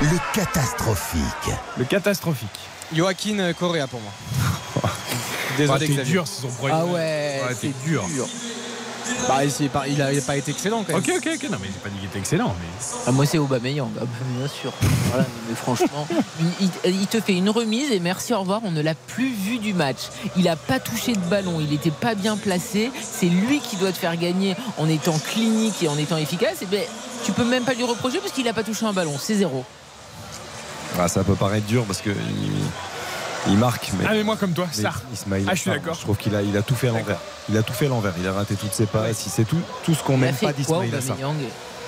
Le 0.00 0.18
catastrophique. 0.34 1.54
Le 1.76 1.84
catastrophique. 1.84 2.48
Joaquin 2.94 3.52
Correa 3.52 3.86
pour 3.86 4.00
moi. 4.00 4.12
Désolé, 5.58 5.86
Ah, 5.90 5.94
c'est 5.96 6.04
dur, 6.04 6.24
c'est 6.26 6.42
son 6.42 6.48
premier. 6.48 6.72
Ah 6.74 6.86
ouais, 6.86 7.40
Ouais, 7.42 7.54
c'est 7.60 7.72
c'est 7.72 7.88
dur. 7.88 8.04
Bah, 9.26 9.42
il, 9.44 9.50
s'est 9.50 9.68
pas- 9.68 9.88
il 9.88 10.00
a, 10.00 10.12
il 10.12 10.18
a 10.18 10.22
pas 10.22 10.36
été 10.36 10.50
excellent 10.52 10.84
quand 10.84 10.92
même. 10.92 10.98
Ok, 11.02 11.10
ok, 11.16 11.28
ok. 11.42 11.50
Non, 11.50 11.56
mais 11.60 11.68
j'ai 11.68 11.80
pas 11.80 11.88
dit 11.88 11.96
qu'il 11.98 12.08
était 12.08 12.18
excellent. 12.18 12.54
Mais... 12.60 12.86
Ah, 13.06 13.10
moi 13.12 13.24
c'est 13.26 13.38
Aubameyang, 13.38 13.90
ah, 13.96 14.04
bah, 14.04 14.06
bien 14.38 14.46
sûr. 14.46 14.72
Voilà, 15.10 15.26
mais 15.48 15.54
franchement, 15.56 16.06
il, 16.60 16.70
il- 16.84 17.06
te 17.06 17.20
fait 17.20 17.32
une 17.32 17.48
remise 17.50 17.90
et 17.90 18.00
merci 18.00 18.34
au 18.34 18.40
revoir. 18.40 18.60
On 18.64 18.70
ne 18.70 18.82
l'a 18.82 18.94
plus 18.94 19.32
vu 19.32 19.58
du 19.58 19.72
match. 19.72 20.02
Il 20.36 20.46
a 20.48 20.56
pas 20.56 20.78
touché 20.78 21.14
de 21.14 21.18
ballon, 21.20 21.58
il 21.60 21.70
n'était 21.70 21.90
pas 21.90 22.14
bien 22.14 22.36
placé. 22.36 22.90
C'est 23.02 23.26
lui 23.26 23.60
qui 23.60 23.76
doit 23.76 23.92
te 23.92 23.98
faire 23.98 24.16
gagner 24.16 24.54
en 24.76 24.88
étant 24.88 25.18
clinique 25.18 25.82
et 25.82 25.88
en 25.88 25.96
étant 25.98 26.18
efficace. 26.18 26.62
Et 26.62 26.66
ben, 26.66 26.82
tu 27.24 27.32
peux 27.32 27.44
même 27.44 27.64
pas 27.64 27.74
lui 27.74 27.84
reprocher 27.84 28.18
parce 28.18 28.32
qu'il 28.32 28.44
n'a 28.44 28.52
pas 28.52 28.62
touché 28.62 28.84
un 28.86 28.92
ballon. 28.92 29.16
C'est 29.18 29.34
zéro. 29.36 29.64
Ah, 30.98 31.08
ça 31.08 31.24
peut 31.24 31.34
paraître 31.34 31.66
dur 31.66 31.84
parce 31.84 32.00
que 32.00 32.10
il, 32.10 33.52
il 33.52 33.58
marque, 33.58 33.90
mais. 33.98 34.04
Ah, 34.08 34.12
mais 34.12 34.22
moi, 34.22 34.36
comme 34.36 34.52
toi, 34.52 34.66
Sarr. 34.72 35.00
Ismaïl 35.12 35.46
Ah, 35.48 35.54
je 35.54 35.60
suis 35.60 35.70
d'accord. 35.70 35.94
Je 35.94 36.00
trouve 36.00 36.16
qu'il 36.16 36.34
a, 36.34 36.42
il 36.42 36.56
a 36.56 36.62
tout 36.62 36.74
fait 36.74 36.88
à 36.88 36.92
l'envers. 36.92 37.18
Il 37.48 37.56
a 37.56 37.62
tout 37.62 37.72
fait 37.72 37.86
à 37.86 37.88
l'envers. 37.88 38.12
Il 38.20 38.26
a 38.26 38.32
raté 38.32 38.54
toutes 38.56 38.72
ses 38.74 38.86
passes. 38.86 39.16
Si 39.16 39.30
c'est 39.30 39.44
tout, 39.44 39.60
tout 39.84 39.94
ce 39.94 40.02
qu'on 40.02 40.14
Il 40.14 40.20
n'aime 40.20 40.34
pas. 40.34 40.50
Aubameyang 40.50 41.36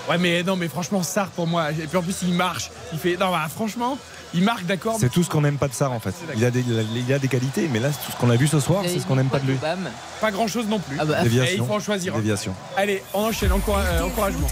Ouais, 0.09 0.19
mais 0.19 0.43
non, 0.43 0.57
mais 0.57 0.69
franchement, 0.69 1.03
Sarr 1.03 1.29
pour 1.29 1.47
moi. 1.47 1.71
Et 1.73 1.87
puis 1.87 1.97
en 1.97 2.03
plus, 2.03 2.17
il 2.23 2.33
marche. 2.35 2.71
Il 2.93 2.99
fait. 2.99 3.17
Non, 3.17 3.31
bah, 3.31 3.47
franchement, 3.55 3.97
il 4.35 4.43
marque, 4.43 4.65
d'accord. 4.65 4.97
C'est 4.99 5.11
tout 5.11 5.23
ce 5.23 5.29
qu'on 5.29 5.43
n'aime 5.43 5.59
pas 5.59 5.69
de 5.69 5.75
Sarr 5.75 5.93
en 5.93 6.01
fait. 6.01 6.15
Il 6.37 6.45
a 6.45 6.51
des, 6.51 6.65
il 6.97 7.13
a 7.13 7.19
des 7.19 7.29
qualités, 7.29 7.69
mais 7.71 7.79
là, 7.79 7.91
tout 7.91 8.11
ce 8.11 8.17
qu'on 8.17 8.31
a 8.31 8.37
vu 8.37 8.49
ce 8.49 8.59
soir, 8.61 8.83
c'est 8.87 8.99
ce 8.99 9.07
qu'on 9.07 9.17
n'aime 9.17 9.29
pas 9.29 9.39
de 9.39 9.47
lui. 9.47 9.55
Bam 9.61 9.89
Pas 10.21 10.31
grand 10.33 10.49
chose 10.49 10.67
non 10.67 10.79
plus. 10.81 10.97
Ah 10.99 11.05
bah, 11.05 11.17
Et 11.19 11.27
il 11.27 11.31
Déviation. 11.31 11.67
faut 11.67 11.75
en 11.75 11.81
choisir. 11.81 12.15
Déviation. 12.15 12.55
Allez, 12.77 13.03
on 13.13 13.25
enchaîne. 13.27 13.51
Encoura- 13.53 13.83
euh, 13.85 14.03
encouragement. 14.03 14.49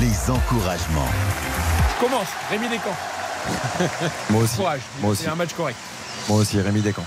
Les 0.00 0.30
encouragements. 0.30 1.08
Je 1.98 2.04
commence. 2.06 2.28
Rémi 2.50 2.68
Descamps. 2.68 2.96
Moi 4.30 4.42
aussi. 4.42 4.56
Courage. 4.56 4.80
Moi 5.00 5.10
aussi. 5.12 5.22
C'est 5.24 5.30
un 5.30 5.34
match 5.34 5.52
correct. 5.54 5.76
Moi 6.28 6.38
aussi, 6.38 6.60
Rémi 6.60 6.80
Descamps. 6.80 7.04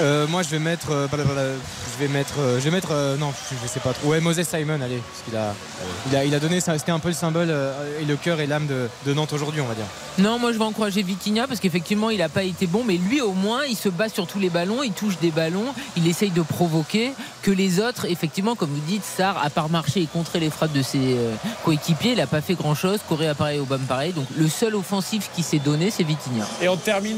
Euh, 0.00 0.26
moi 0.28 0.42
je 0.42 0.48
vais 0.48 0.58
mettre. 0.58 0.92
euh, 0.92 1.06
je 1.10 2.04
vais 2.04 2.08
mettre. 2.12 2.34
euh, 2.38 2.58
je 2.58 2.64
vais 2.64 2.70
mettre. 2.70 2.88
euh, 2.92 3.16
non, 3.16 3.32
je, 3.50 3.56
je 3.62 3.68
sais 3.68 3.80
pas 3.80 3.92
trop. 3.92 4.08
Ouais, 4.10 4.20
Moses 4.20 4.42
Simon, 4.42 4.80
allez. 4.80 4.98
Parce 4.98 5.22
qu'il 5.24 5.36
a, 5.36 5.54
il 6.10 6.16
a, 6.16 6.24
il 6.24 6.34
a 6.34 6.40
donné. 6.40 6.60
ça- 6.60 6.78
C'était 6.78 6.92
un 6.92 6.98
peu 6.98 7.08
le 7.08 7.14
symbole 7.14 7.48
euh, 7.50 8.00
et 8.00 8.04
le 8.04 8.16
cœur 8.16 8.40
et 8.40 8.46
l'âme 8.46 8.66
de, 8.66 8.88
de 9.06 9.14
Nantes 9.14 9.32
aujourd'hui, 9.32 9.60
on 9.60 9.66
va 9.66 9.74
dire. 9.74 9.84
Non, 10.18 10.38
moi 10.38 10.52
je 10.52 10.58
vais 10.58 10.64
encourager 10.64 11.02
Vitinha 11.02 11.46
parce 11.46 11.60
qu'effectivement 11.60 12.10
il 12.10 12.18
n'a 12.18 12.28
pas 12.28 12.42
été 12.42 12.66
bon, 12.66 12.82
mais 12.84 12.96
lui 12.96 13.20
au 13.20 13.32
moins 13.32 13.64
il 13.68 13.76
se 13.76 13.88
bat 13.88 14.08
sur 14.08 14.26
tous 14.26 14.38
les 14.40 14.50
ballons, 14.50 14.82
il 14.82 14.92
touche 14.92 15.18
des 15.20 15.30
ballons, 15.30 15.66
il 15.96 16.06
essaye 16.08 16.30
de 16.30 16.42
provoquer. 16.42 17.12
Que 17.42 17.50
les 17.52 17.80
autres, 17.80 18.04
effectivement, 18.10 18.54
comme 18.56 18.70
vous 18.70 18.80
dites, 18.86 19.04
Sarr, 19.04 19.38
à 19.42 19.48
part 19.48 19.68
marcher 19.70 20.00
et 20.02 20.06
contrer 20.06 20.38
les 20.40 20.50
frappes 20.50 20.72
de 20.72 20.82
ses 20.82 20.98
euh, 20.98 21.34
coéquipiers, 21.64 22.12
il 22.12 22.18
n'a 22.18 22.26
pas 22.26 22.40
fait 22.40 22.54
grand 22.54 22.74
chose. 22.74 22.98
Corée 23.08 23.32
pareil, 23.34 23.58
Obama 23.60 23.84
pareil. 23.88 24.12
Donc 24.12 24.26
le 24.36 24.48
seul 24.48 24.74
offensif 24.74 25.30
qui 25.34 25.42
s'est 25.42 25.58
donné, 25.60 25.90
c'est 25.90 26.02
Vitinha. 26.04 26.44
Et 26.60 26.68
on 26.68 26.76
termine 26.76 27.16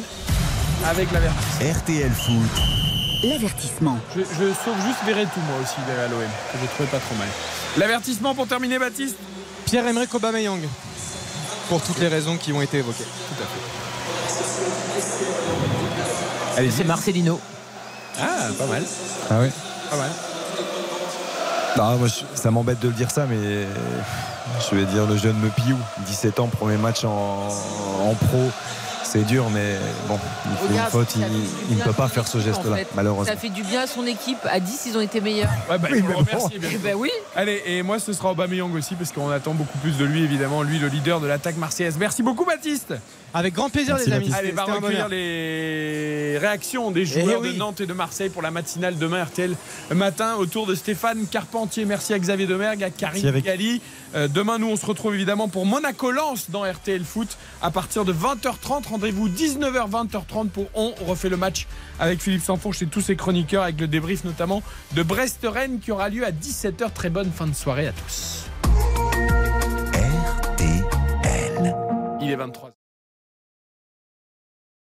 avec 0.86 1.10
l'avertissement. 1.12 1.72
RTL 1.80 2.10
Foot. 2.12 2.62
l'avertissement. 3.24 3.98
Je, 4.16 4.20
je 4.22 4.44
sauve 4.64 4.76
juste 4.86 4.98
Verretou, 5.06 5.40
moi 5.48 5.58
aussi, 5.62 5.76
à 5.90 6.08
l'OM, 6.08 6.20
que 6.20 6.58
j'ai 6.60 6.66
trouvé 6.68 6.88
pas 6.88 6.98
trop 6.98 7.14
mal. 7.16 7.28
L'avertissement 7.76 8.34
pour 8.34 8.46
terminer, 8.46 8.78
Baptiste? 8.78 9.16
Pierre-Emerick 9.66 10.12
Aubameyang. 10.14 10.60
Pour 11.68 11.80
toutes 11.82 11.98
les 12.00 12.08
raisons 12.08 12.36
qui 12.36 12.52
ont 12.52 12.62
été 12.62 12.78
évoquées. 12.78 13.04
Allez, 16.56 16.70
C'est 16.70 16.84
Marcelino. 16.84 17.40
Ah, 18.20 18.48
pas 18.58 18.66
mal. 18.66 18.82
Ah 19.30 19.38
ouais? 19.40 19.50
Pas 19.90 19.96
mal. 19.96 20.10
Non, 21.76 21.96
moi, 21.98 22.08
je- 22.08 22.24
ça 22.40 22.50
m'embête 22.50 22.80
de 22.80 22.88
le 22.88 22.94
dire 22.94 23.10
ça, 23.10 23.26
mais 23.26 23.36
je 24.70 24.74
vais 24.74 24.84
dire 24.86 25.06
le 25.06 25.16
jeune 25.16 25.36
Mepiou, 25.38 25.76
17 26.06 26.40
ans, 26.40 26.48
premier 26.48 26.76
match 26.76 27.04
en, 27.04 27.48
en 27.48 28.14
pro. 28.14 28.50
C'est 29.10 29.24
dur, 29.24 29.50
mais 29.50 29.76
bon, 30.06 30.20
il 30.44 30.56
fait 30.56 30.66
Regarde, 30.68 30.86
une 30.86 30.90
faute, 30.92 31.16
il, 31.68 31.76
ne 31.76 31.82
peut 31.82 31.92
pas 31.92 32.06
faire 32.06 32.28
ce 32.28 32.38
en 32.38 32.40
geste-là, 32.40 32.76
fait. 32.76 32.86
malheureusement. 32.94 33.24
Ça 33.24 33.36
fait 33.36 33.48
du 33.48 33.64
bien 33.64 33.80
à 33.80 33.86
son 33.88 34.06
équipe. 34.06 34.38
À 34.44 34.60
10, 34.60 34.86
ils 34.86 34.96
ont 34.96 35.00
été 35.00 35.20
meilleurs. 35.20 35.50
Ouais, 35.68 35.78
bah, 35.78 35.88
Oui, 35.90 36.00
bien 36.00 36.70
Eh 36.72 36.78
ben 36.78 36.94
oui. 36.94 37.10
Allez, 37.34 37.60
et 37.66 37.82
moi, 37.82 37.98
ce 37.98 38.12
sera 38.12 38.30
Aubameyang 38.30 38.72
aussi, 38.72 38.94
parce 38.94 39.10
qu'on 39.10 39.28
attend 39.30 39.52
beaucoup 39.52 39.78
plus 39.78 39.96
de 39.96 40.04
lui, 40.04 40.22
évidemment. 40.22 40.62
Lui, 40.62 40.78
le 40.78 40.86
leader 40.86 41.18
de 41.18 41.26
l'attaque 41.26 41.56
marseillaise. 41.56 41.96
Merci 41.98 42.22
beaucoup, 42.22 42.44
Baptiste. 42.44 42.94
Avec 43.32 43.54
grand 43.54 43.70
plaisir, 43.70 43.94
Merci, 43.94 44.10
les 44.10 44.16
amis. 44.16 44.32
Allez, 44.34 44.50
va 44.50 44.64
recueillir 44.64 45.08
les 45.08 46.36
réactions 46.38 46.90
des 46.90 47.04
joueurs 47.04 47.26
Eh 47.44 47.48
oui. 47.48 47.52
de 47.54 47.58
Nantes 47.58 47.80
et 47.80 47.86
de 47.86 47.92
Marseille 47.92 48.28
pour 48.28 48.42
la 48.42 48.50
matinale 48.50 48.98
demain 48.98 49.22
RTL 49.24 49.54
matin 49.94 50.34
autour 50.36 50.66
de 50.66 50.74
Stéphane 50.74 51.26
Carpentier. 51.30 51.84
Merci 51.84 52.12
à 52.12 52.18
Xavier 52.18 52.46
Demergue, 52.46 52.82
à 52.82 52.90
Karine 52.90 53.14
Merci 53.22 53.28
avec- 53.28 53.44
Galli. 53.44 53.80
Euh, 54.16 54.26
demain, 54.26 54.58
nous, 54.58 54.66
on 54.68 54.74
se 54.76 54.84
retrouve 54.84 55.14
évidemment 55.14 55.48
pour 55.48 55.64
Monaco-Lens 55.64 56.50
dans 56.50 56.64
RTL 56.64 57.04
Foot 57.04 57.36
à 57.62 57.70
partir 57.70 58.04
de 58.04 58.12
20h30. 58.12 58.86
Rendez-vous 58.88 59.28
19h, 59.28 59.88
20h30 59.88 60.48
pour 60.48 60.66
On 60.74 60.92
refait 61.06 61.28
le 61.28 61.36
match 61.36 61.68
avec 62.00 62.20
Philippe 62.20 62.42
Sanfourche 62.42 62.82
et 62.82 62.86
tous 62.86 63.00
ses 63.00 63.14
chroniqueurs 63.14 63.62
avec 63.62 63.80
le 63.80 63.86
débrief 63.86 64.24
notamment 64.24 64.62
de 64.94 65.02
Brest-Rennes 65.04 65.78
qui 65.78 65.92
aura 65.92 66.08
lieu 66.08 66.26
à 66.26 66.32
17h. 66.32 66.92
Très 66.92 67.10
bonne 67.10 67.30
fin 67.30 67.46
de 67.46 67.54
soirée 67.54 67.86
à 67.86 67.92
tous. 67.92 68.46
RTL. 70.56 71.76
Il 72.22 72.30
est 72.30 72.36
23h. 72.36 72.72